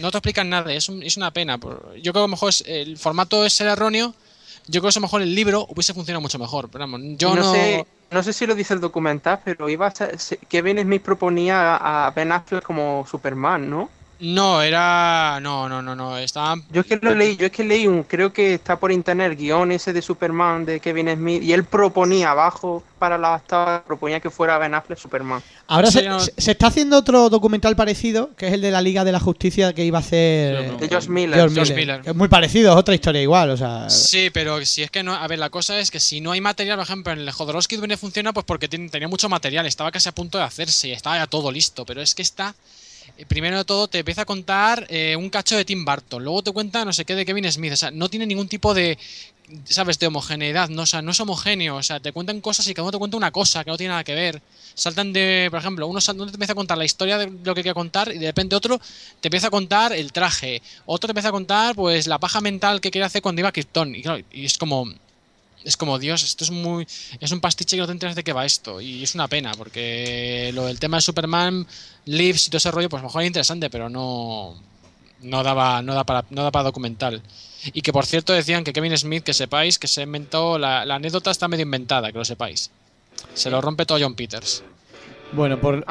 No 0.00 0.10
te 0.10 0.18
explican 0.18 0.48
nada, 0.50 0.72
es, 0.72 0.88
un- 0.88 1.02
es 1.02 1.16
una 1.16 1.30
pena. 1.30 1.58
Yo 1.58 2.12
creo 2.12 2.12
que 2.12 2.18
a 2.18 2.22
lo 2.22 2.28
mejor 2.28 2.50
es- 2.50 2.64
el 2.66 2.98
formato 2.98 3.44
es 3.46 3.60
el 3.60 3.68
erróneo. 3.68 4.14
Yo 4.68 4.80
creo 4.80 4.90
que 4.92 4.98
a 4.98 5.00
lo 5.00 5.06
mejor 5.06 5.22
el 5.22 5.34
libro 5.34 5.66
hubiese 5.70 5.94
funcionado 5.94 6.20
mucho 6.20 6.38
mejor. 6.38 6.68
Pero 6.68 6.82
vamos, 6.82 7.00
yo 7.16 7.34
no. 7.34 7.42
no, 7.42 7.52
sé, 7.52 7.86
no 8.10 8.22
sé 8.22 8.32
si 8.32 8.46
lo 8.46 8.54
dice 8.54 8.74
el 8.74 8.80
documental, 8.80 9.40
pero 9.44 9.68
iba 9.68 9.86
a 9.86 9.90
ser, 9.92 10.18
se- 10.18 10.36
Kevin 10.38 10.78
Smith 10.80 11.02
proponía 11.02 11.76
a 11.76 12.06
a 12.06 12.10
Ben 12.10 12.30
Affleck 12.32 12.62
como 12.64 13.06
Superman, 13.10 13.70
¿no? 13.70 13.88
No, 14.18 14.62
era. 14.62 15.38
No, 15.42 15.68
no, 15.68 15.82
no, 15.82 15.94
no. 15.94 16.16
Estaban. 16.16 16.64
Yo 16.70 16.80
es 16.80 16.86
que 16.86 16.98
lo 17.02 17.14
leí, 17.14 17.36
yo 17.36 17.46
es 17.46 17.52
que 17.52 17.62
leí 17.64 17.86
un, 17.86 18.02
creo 18.02 18.32
que 18.32 18.54
está 18.54 18.78
por 18.78 18.90
internet 18.90 19.32
el 19.32 19.36
guion 19.36 19.72
ese 19.72 19.92
de 19.92 20.00
Superman 20.00 20.64
de 20.64 20.80
Kevin 20.80 21.10
Smith 21.14 21.42
y 21.42 21.52
él 21.52 21.64
proponía 21.64 22.30
abajo 22.30 22.82
para 22.98 23.18
la 23.18 23.34
octava, 23.34 23.84
proponía 23.84 24.18
que 24.20 24.30
fuera 24.30 24.56
Ben 24.56 24.74
Affleck 24.74 24.98
Superman. 24.98 25.42
Ahora 25.66 25.90
se, 25.90 26.08
no- 26.08 26.18
se- 26.18 26.32
se 26.38 26.52
está 26.52 26.68
haciendo 26.68 26.96
otro 26.96 27.28
documental 27.28 27.76
parecido, 27.76 28.30
que 28.36 28.46
es 28.46 28.54
el 28.54 28.62
de 28.62 28.70
la 28.70 28.80
Liga 28.80 29.04
de 29.04 29.12
la 29.12 29.20
Justicia 29.20 29.74
que 29.74 29.84
iba 29.84 29.98
a 29.98 30.00
hacer 30.00 30.70
Sí, 30.70 30.86
De 30.86 30.94
Josh 30.94 31.08
Miller. 31.08 31.34
George 31.38 31.54
George 31.54 31.74
Miller. 31.74 31.86
Miller. 31.86 32.02
Que 32.04 32.10
Es 32.10 32.16
muy 32.16 32.28
parecido, 32.28 32.72
es 32.72 32.78
otra 32.78 32.94
historia 32.94 33.20
igual, 33.20 33.50
o 33.50 33.56
sea. 33.58 33.90
Sí, 33.90 34.30
pero 34.32 34.64
si 34.64 34.82
es 34.82 34.90
que 34.90 35.02
no. 35.02 35.12
A 35.14 35.26
ver, 35.28 35.38
la 35.38 35.50
cosa 35.50 35.78
es 35.78 35.90
que 35.90 36.00
si 36.00 36.22
no 36.22 36.32
hay 36.32 36.40
material, 36.40 36.78
por 36.78 36.84
ejemplo, 36.84 37.12
en 37.12 37.18
el 37.18 37.30
Jodorowsky 37.30 37.76
viene 37.76 37.98
funciona, 37.98 38.32
pues 38.32 38.46
porque 38.46 38.66
tiene- 38.66 38.88
tenía 38.88 39.08
mucho 39.08 39.28
material, 39.28 39.66
estaba 39.66 39.90
casi 39.92 40.08
a 40.08 40.12
punto 40.12 40.38
de 40.38 40.44
hacerse, 40.44 40.90
estaba 40.92 41.16
ya 41.18 41.26
todo 41.26 41.52
listo. 41.52 41.84
Pero 41.84 42.00
es 42.00 42.14
que 42.14 42.22
está. 42.22 42.54
Primero 43.28 43.58
de 43.58 43.64
todo, 43.64 43.88
te 43.88 43.98
empieza 43.98 44.22
a 44.22 44.24
contar 44.24 44.86
eh, 44.90 45.16
un 45.16 45.30
cacho 45.30 45.56
de 45.56 45.64
Tim 45.64 45.84
Burton, 45.84 46.22
luego 46.22 46.42
te 46.42 46.52
cuenta 46.52 46.84
no 46.84 46.92
sé 46.92 47.04
qué 47.04 47.14
de 47.14 47.24
Kevin 47.24 47.50
Smith, 47.50 47.72
o 47.72 47.76
sea, 47.76 47.90
no 47.90 48.08
tiene 48.08 48.26
ningún 48.26 48.48
tipo 48.48 48.74
de, 48.74 48.98
¿sabes?, 49.64 49.98
de 49.98 50.06
homogeneidad, 50.06 50.68
no, 50.68 50.82
o 50.82 50.86
sea, 50.86 51.02
no 51.02 51.12
es 51.12 51.20
homogéneo, 51.20 51.76
o 51.76 51.82
sea, 51.82 52.00
te 52.00 52.12
cuentan 52.12 52.40
cosas 52.40 52.66
y 52.68 52.74
cada 52.74 52.84
uno 52.84 52.92
te 52.92 52.98
cuenta 52.98 53.16
una 53.16 53.30
cosa 53.30 53.64
que 53.64 53.70
no 53.70 53.76
tiene 53.76 53.90
nada 53.90 54.04
que 54.04 54.14
ver. 54.14 54.42
Saltan 54.74 55.12
de, 55.12 55.48
por 55.50 55.60
ejemplo, 55.60 55.86
uno, 55.86 56.00
uno 56.14 56.26
te 56.26 56.32
empieza 56.32 56.52
a 56.52 56.56
contar 56.56 56.76
la 56.76 56.84
historia 56.84 57.16
de 57.16 57.30
lo 57.44 57.54
que 57.54 57.62
quiere 57.62 57.74
contar 57.74 58.12
y 58.12 58.18
de 58.18 58.26
repente 58.26 58.54
otro 58.54 58.78
te 59.20 59.28
empieza 59.28 59.46
a 59.46 59.50
contar 59.50 59.92
el 59.92 60.12
traje, 60.12 60.60
otro 60.84 61.08
te 61.08 61.12
empieza 61.12 61.28
a 61.28 61.32
contar, 61.32 61.74
pues, 61.74 62.06
la 62.06 62.18
paja 62.18 62.40
mental 62.40 62.80
que 62.80 62.90
quiere 62.90 63.06
hacer 63.06 63.22
cuando 63.22 63.40
iba 63.40 63.48
a 63.48 63.52
Krypton, 63.52 63.94
y 63.94 64.02
claro, 64.02 64.22
y 64.30 64.44
es 64.44 64.58
como, 64.58 64.92
es 65.66 65.76
como, 65.76 65.98
Dios, 65.98 66.22
esto 66.22 66.44
es 66.44 66.50
muy. 66.50 66.86
Es 67.20 67.32
un 67.32 67.40
pastiche 67.40 67.76
que 67.76 67.80
no 67.80 67.86
te 67.86 67.92
enteras 67.92 68.16
de 68.16 68.24
qué 68.24 68.32
va 68.32 68.44
esto. 68.46 68.80
Y 68.80 69.02
es 69.02 69.14
una 69.14 69.28
pena, 69.28 69.52
porque 69.58 70.50
lo 70.54 70.64
del 70.66 70.78
tema 70.78 70.96
de 70.96 71.02
Superman, 71.02 71.66
Lives 72.06 72.46
y 72.46 72.50
todo 72.50 72.58
ese 72.58 72.70
rollo, 72.70 72.88
pues 72.88 73.00
a 73.00 73.02
lo 73.02 73.08
mejor 73.08 73.22
es 73.22 73.26
interesante, 73.28 73.68
pero 73.70 73.88
no. 73.90 74.54
No 75.22 75.42
daba, 75.42 75.80
no 75.82 75.94
da 75.94 76.04
para, 76.04 76.24
no 76.30 76.42
da 76.44 76.50
para 76.50 76.64
documental. 76.64 77.22
Y 77.72 77.80
que 77.80 77.90
por 77.92 78.04
cierto 78.06 78.32
decían 78.34 78.64
que 78.64 78.72
Kevin 78.74 78.96
Smith, 78.98 79.24
que 79.24 79.32
sepáis, 79.34 79.78
que 79.78 79.88
se 79.88 80.02
inventó. 80.02 80.58
La, 80.58 80.84
la 80.84 80.96
anécdota 80.96 81.30
está 81.30 81.48
medio 81.48 81.62
inventada, 81.64 82.12
que 82.12 82.18
lo 82.18 82.24
sepáis. 82.24 82.70
Se 83.34 83.48
lo 83.50 83.60
rompe 83.62 83.86
todo 83.86 83.98
John 84.00 84.14
Peters. 84.14 84.62
Bueno, 85.32 85.58
por, 85.60 85.84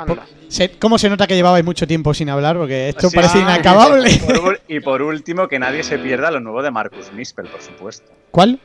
se- 0.47 0.71
¿cómo 0.77 0.97
se 0.97 1.09
nota 1.09 1.27
que 1.27 1.35
llevabais 1.35 1.65
mucho 1.65 1.85
tiempo 1.87 2.13
sin 2.13 2.29
hablar? 2.29 2.55
Porque 2.55 2.87
esto 2.89 3.09
Sí. 3.09 3.15
parece 3.15 3.39
Ah, 3.39 3.41
inacabable. 3.41 4.11
Y 4.11 4.19
por, 4.19 4.61
y 4.69 4.79
por 4.79 5.01
último, 5.01 5.47
que 5.49 5.59
nadie 5.59 5.83
se 5.83 5.97
pierda 5.99 6.29
lo 6.31 6.39
nuevo 6.39 6.61
de 6.61 6.71
Marcus 6.71 7.11
Nispel, 7.11 7.47
por 7.47 7.61
supuesto. 7.61 8.09
¿Cuál? 8.31 8.59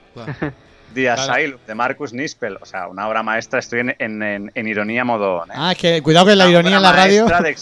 The 0.94 1.04
Claro. 1.04 1.22
Asylum, 1.32 1.58
de 1.66 1.74
Marcus 1.74 2.12
Nispel. 2.12 2.58
O 2.60 2.66
sea, 2.66 2.88
una 2.88 3.06
obra 3.08 3.22
maestra. 3.22 3.60
Estoy 3.60 3.80
en, 3.80 3.94
en- 3.98 4.22
en- 4.22 4.52
en 4.54 4.68
ironía 4.68 5.04
modo. 5.04 5.44
¿eh? 5.44 5.48
Ah, 5.54 5.72
es 5.72 5.78
que 5.78 6.02
cuidado 6.02 6.26
que 6.26 6.36
la 6.36 6.44
Una 6.44 6.50
ironía 6.52 6.76
en 6.78 6.82
la 6.82 6.90
obra 6.90 7.04
radio. 7.04 7.20
maestra 7.26 7.40
de 7.42 7.50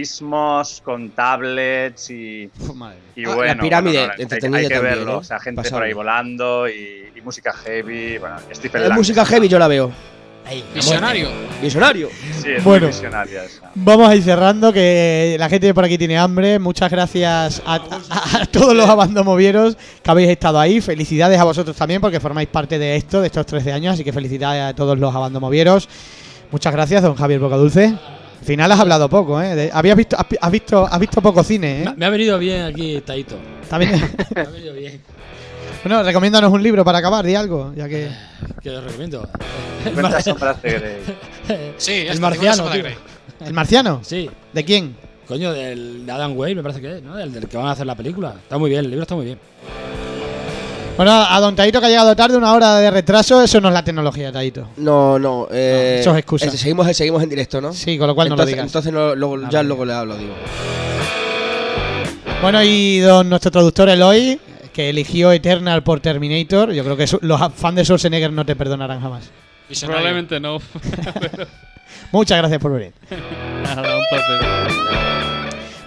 exorcismos 0.00 0.80
con 0.84 1.10
tablets 1.10 2.10
y, 2.10 2.50
madre 2.74 2.96
mía. 2.96 3.12
y 3.16 3.24
Ah, 3.24 3.28
la 3.28 3.34
bueno. 3.34 3.62
pirámide, 3.62 3.98
bueno, 3.98 4.06
no, 4.06 4.12
hay- 4.14 4.22
hay, 4.22 4.28
que 4.68 4.74
también, 4.74 4.82
verlo. 4.82 5.12
¿eh? 5.12 5.16
O 5.16 5.24
sea, 5.24 5.38
gente 5.40 5.56
Pasable. 5.62 5.76
por 5.76 5.82
ahí 5.86 5.92
volando 5.92 6.68
y, 6.68 7.12
y 7.14 7.20
música 7.20 7.52
heavy. 7.52 8.18
Bueno, 8.18 8.36
Stephen 8.54 8.82
Es 8.82 8.88
Lang. 8.88 8.98
música 8.98 9.24
heavy, 9.26 9.48
yo 9.48 9.58
la 9.58 9.68
veo. 9.68 9.92
Visionario. 10.74 11.28
Visionario. 11.62 12.08
Sí, 12.42 12.50
es 12.56 12.64
Bueno. 12.64 12.86
muy 12.86 12.92
visionaria 12.94 13.44
esa. 13.44 13.70
Vamos 13.74 14.08
a 14.08 14.16
ir 14.16 14.22
cerrando, 14.22 14.72
que 14.72 15.36
la 15.38 15.48
gente 15.48 15.72
por 15.74 15.84
aquí 15.84 15.96
tiene 15.98 16.18
hambre. 16.18 16.58
Muchas 16.58 16.90
gracias 16.90 17.62
a, 17.66 17.74
a- 17.76 18.42
a 18.42 18.46
todos 18.46 18.74
los 18.74 18.88
abandomovieros 18.88 19.76
que 20.02 20.10
habéis 20.10 20.28
estado 20.30 20.58
ahí. 20.58 20.80
Felicidades 20.80 21.38
a 21.38 21.44
vosotros 21.44 21.76
también, 21.76 22.00
porque 22.00 22.20
formáis 22.20 22.48
parte 22.48 22.78
de 22.78 22.96
esto, 22.96 23.20
de 23.20 23.26
estos 23.26 23.46
13 23.46 23.72
años. 23.72 23.94
Así 23.94 24.04
que 24.04 24.12
felicidades 24.12 24.62
a 24.62 24.74
todos 24.74 24.98
los 24.98 25.14
abandomovieros. 25.14 25.88
Muchas 26.50 26.72
gracias, 26.72 27.02
don 27.02 27.14
Javier 27.14 27.38
Bocadulce. 27.40 27.84
Al 28.40 28.46
final 28.46 28.72
has 28.72 28.80
hablado 28.80 29.08
poco, 29.10 29.40
¿eh? 29.42 29.54
De- 29.54 29.70
habías 29.72 29.96
visto, 29.96 30.16
has, 30.18 30.24
has 30.40 30.50
visto, 30.50 30.86
has 30.90 30.98
visto 30.98 31.20
poco 31.20 31.44
cine, 31.44 31.82
¿eh? 31.82 31.84
Me, 31.84 31.94
me 31.96 32.06
ha 32.06 32.10
venido 32.10 32.38
bien 32.38 32.62
aquí, 32.62 33.00
Taito. 33.04 33.36
Está 33.62 33.76
bien. 33.78 33.92
Me 34.34 34.40
ha 34.40 34.44
venido 34.44 34.72
bien. 34.74 35.00
Bueno, 35.84 36.02
recomiéndanos 36.02 36.52
un 36.52 36.62
libro 36.62 36.84
para 36.84 36.98
acabar, 36.98 37.24
di 37.24 37.34
algo, 37.34 37.72
ya 37.74 37.88
que... 37.88 38.08
Que 38.62 38.70
os 38.70 38.84
recomiendo. 38.84 39.28
50 39.84 40.22
sombras 40.22 40.60
de 40.62 40.70
Grey. 40.72 41.72
Sí, 41.78 41.92
El 41.92 42.08
esta, 42.08 42.20
marciano, 42.20 42.64
tío. 42.70 42.82
Grey. 42.82 42.94
¿El 43.46 43.52
marciano? 43.54 44.00
Sí. 44.04 44.28
¿De 44.52 44.64
quién? 44.64 44.94
Coño, 45.26 45.52
del 45.52 46.04
de 46.04 46.12
Adam 46.12 46.36
Wade, 46.36 46.54
me 46.56 46.62
parece 46.62 46.80
que 46.80 46.96
es, 46.98 47.02
¿no? 47.02 47.16
Del, 47.16 47.32
del 47.32 47.46
que 47.48 47.56
van 47.56 47.66
a 47.68 47.70
hacer 47.70 47.86
la 47.86 47.94
película. 47.94 48.34
Está 48.42 48.58
muy 48.58 48.68
bien, 48.68 48.84
el 48.84 48.90
libro 48.90 49.02
está 49.02 49.14
muy 49.14 49.24
bien. 49.24 49.38
Bueno, 50.96 51.12
a 51.12 51.40
don 51.40 51.56
Taito 51.56 51.80
que 51.80 51.86
ha 51.86 51.88
llegado 51.88 52.14
tarde, 52.14 52.36
una 52.36 52.52
hora 52.52 52.76
de 52.76 52.90
retraso, 52.90 53.40
eso 53.42 53.58
no 53.60 53.68
es 53.68 53.74
la 53.74 53.82
tecnología, 53.84 54.30
Taito. 54.32 54.68
No, 54.76 55.18
no. 55.18 55.48
Eh, 55.50 55.94
No, 55.94 56.00
eso 56.00 56.10
es 56.12 56.18
excusa. 56.18 56.46
eh, 56.46 56.50
seguimos, 56.50 56.94
seguimos 56.94 57.22
en 57.22 57.28
directo, 57.30 57.60
¿no? 57.62 57.72
Sí, 57.72 57.96
con 57.96 58.06
lo 58.08 58.14
cual 58.14 58.28
no 58.28 58.36
lo 58.36 58.42
entonces, 58.42 58.54
digas. 58.54 58.66
Entonces 58.66 58.92
no, 58.92 59.14
luego- 59.14 59.36
Ah, 59.42 59.48
ya 59.50 59.62
luego 59.62 59.84
le 59.86 59.92
hablo, 59.94 60.16
digo. 60.18 60.34
Bueno, 62.42 62.62
y 62.62 62.98
don 62.98 63.28
nuestro 63.30 63.50
traductor 63.50 63.88
Eloy, 63.88 64.38
que 64.72 64.90
eligió 64.90 65.32
Eternal 65.32 65.82
por 65.82 66.00
Terminator, 66.00 66.72
yo 66.72 66.84
creo 66.84 66.96
que 66.96 67.06
los 67.22 67.40
fans 67.54 67.76
de 67.76 67.84
Schwarzenegger 67.84 68.32
no 68.32 68.44
te 68.44 68.56
perdonarán 68.56 69.00
jamás. 69.00 69.30
Probablemente 69.84 70.40
no. 70.40 70.58
Muchas 72.12 72.38
gracias 72.38 72.60
por 72.60 72.72
venir. 72.72 72.92
Nada, 73.62 73.96
un 73.96 74.02
placer. 74.10 74.40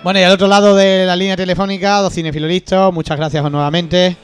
Bueno, 0.03 0.19
y 0.19 0.23
al 0.23 0.31
otro 0.34 0.47
lado 0.47 0.76
de 0.76 1.05
la 1.05 1.15
línea 1.15 1.35
telefónica, 1.38 1.99
dos 1.99 2.14
cinefilolistas, 2.14 2.91
muchas 2.93 3.18
gracias 3.18 3.49
nuevamente. 3.49 4.15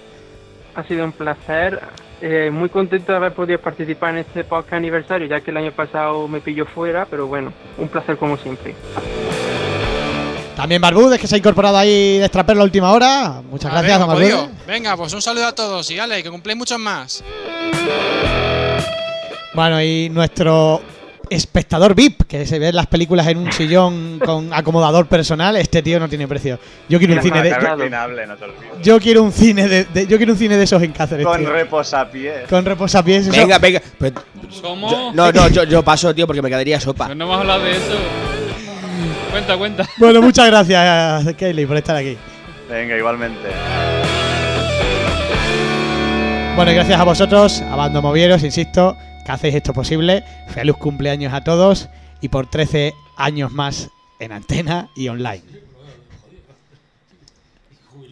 Ha 0.75 0.83
sido 0.83 1.05
un 1.05 1.11
placer. 1.13 1.79
eh, 2.21 2.49
muy 2.51 2.69
contento 2.69 3.11
de 3.13 3.17
haber 3.17 3.33
podido 3.33 3.59
participar 3.59 4.11
en 4.11 4.17
este 4.19 4.43
podcast 4.43 4.73
aniversario, 4.73 5.27
ya 5.27 5.39
que 5.41 5.51
el 5.51 5.57
año 5.57 5.71
pasado 5.71 6.27
me 6.27 6.41
pilló 6.41 6.65
fuera, 6.65 7.05
pero 7.09 7.27
bueno, 7.27 7.53
un 7.77 7.87
placer 7.87 8.17
como 8.17 8.37
siempre. 8.37 8.75
También 10.59 10.81
Barbudes, 10.81 11.17
que 11.21 11.25
se 11.25 11.35
ha 11.35 11.37
incorporado 11.37 11.77
ahí 11.77 12.17
de 12.17 12.25
extraper 12.25 12.57
la 12.57 12.65
última 12.65 12.91
hora. 12.91 13.41
Muchas 13.49 13.71
A 13.71 13.75
gracias, 13.81 13.97
ver, 13.97 14.07
don 14.07 14.17
¿hemos 14.21 14.33
Barbudes. 14.39 14.67
Venga, 14.67 14.97
pues 14.97 15.13
un 15.13 15.21
saludo 15.21 15.45
a 15.47 15.55
todos 15.55 15.89
y 15.89 15.97
Ale, 15.99 16.21
que 16.21 16.29
cumpléis 16.29 16.57
muchos 16.57 16.77
más. 16.77 17.23
Bueno, 19.53 19.81
y 19.81 20.09
nuestro 20.09 20.81
espectador 21.29 21.95
VIP, 21.95 22.23
que 22.23 22.45
se 22.45 22.59
ve 22.59 22.69
en 22.69 22.75
las 22.75 22.87
películas 22.87 23.27
en 23.27 23.37
un 23.37 23.51
sillón 23.53 24.19
con 24.19 24.53
acomodador 24.53 25.05
personal, 25.07 25.55
este 25.55 25.81
tío 25.81 25.97
no 25.99 26.09
tiene 26.09 26.27
precio. 26.27 26.59
Yo 26.89 26.97
quiero 26.99 27.13
un 27.15 27.21
cine 27.21 27.41
de, 27.41 27.53
olvides. 27.53 28.83
yo 28.83 28.99
quiero 28.99 29.23
un 29.23 29.31
cine 29.31 29.67
de, 29.67 29.85
de- 29.85 30.07
yo 30.07 30.17
quiero 30.17 30.33
un 30.33 30.39
cine 30.39 30.57
de 30.57 30.63
esos 30.65 30.81
en 30.83 30.91
Cáceres. 30.91 31.25
Con 31.25 31.39
tío. 31.39 31.51
reposapiés. 31.51 32.47
con 32.49 32.65
reposapiés. 32.65 33.27
eso- 33.27 33.31
Venga, 33.39 33.59
venga. 33.59 33.81
Pues, 33.97 34.11
¿Cómo? 34.61 34.91
yo- 34.91 35.13
no, 35.13 35.31
no, 35.31 35.47
yo, 35.49 35.63
yo 35.63 35.83
paso, 35.83 36.13
tío, 36.13 36.27
porque 36.27 36.41
me 36.41 36.49
quedaría 36.49 36.79
sopa. 36.81 37.05
Pero 37.05 37.15
no 37.15 37.25
hemos 37.25 37.39
hablado 37.39 37.63
de 37.63 37.71
eso. 37.71 37.97
Cuenta, 39.31 39.57
cuenta. 39.57 39.85
Bueno, 39.97 40.21
muchas 40.21 40.47
gracias, 40.47 41.35
Kelly, 41.35 41.65
por 41.65 41.77
estar 41.77 41.95
aquí. 41.95 42.17
Venga, 42.69 42.97
igualmente. 42.97 43.49
Bueno, 46.55 46.71
y 46.71 46.75
gracias 46.75 46.99
a 46.99 47.03
vosotros, 47.03 47.61
a 47.61 47.75
Bando 47.75 48.01
Movieros, 48.01 48.43
insisto, 48.43 48.97
que 49.25 49.31
hacéis 49.31 49.55
esto 49.55 49.73
posible. 49.73 50.23
Feliz 50.49 50.75
cumpleaños 50.75 51.33
a 51.33 51.43
todos 51.43 51.89
y 52.21 52.29
por 52.29 52.49
13 52.49 52.93
años 53.15 53.51
más 53.51 53.89
en 54.19 54.33
antena 54.33 54.89
y 54.95 55.07
online. 55.07 55.41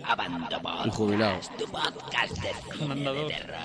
Abando 0.06 0.48
El 0.86 0.92
jubilado. 0.92 1.34
Podcast, 1.36 1.58
tu 1.58 1.66
podcast 1.66 2.38
de 2.38 2.50
cine 2.78 3.14
de 3.14 3.28
terror. 3.28 3.58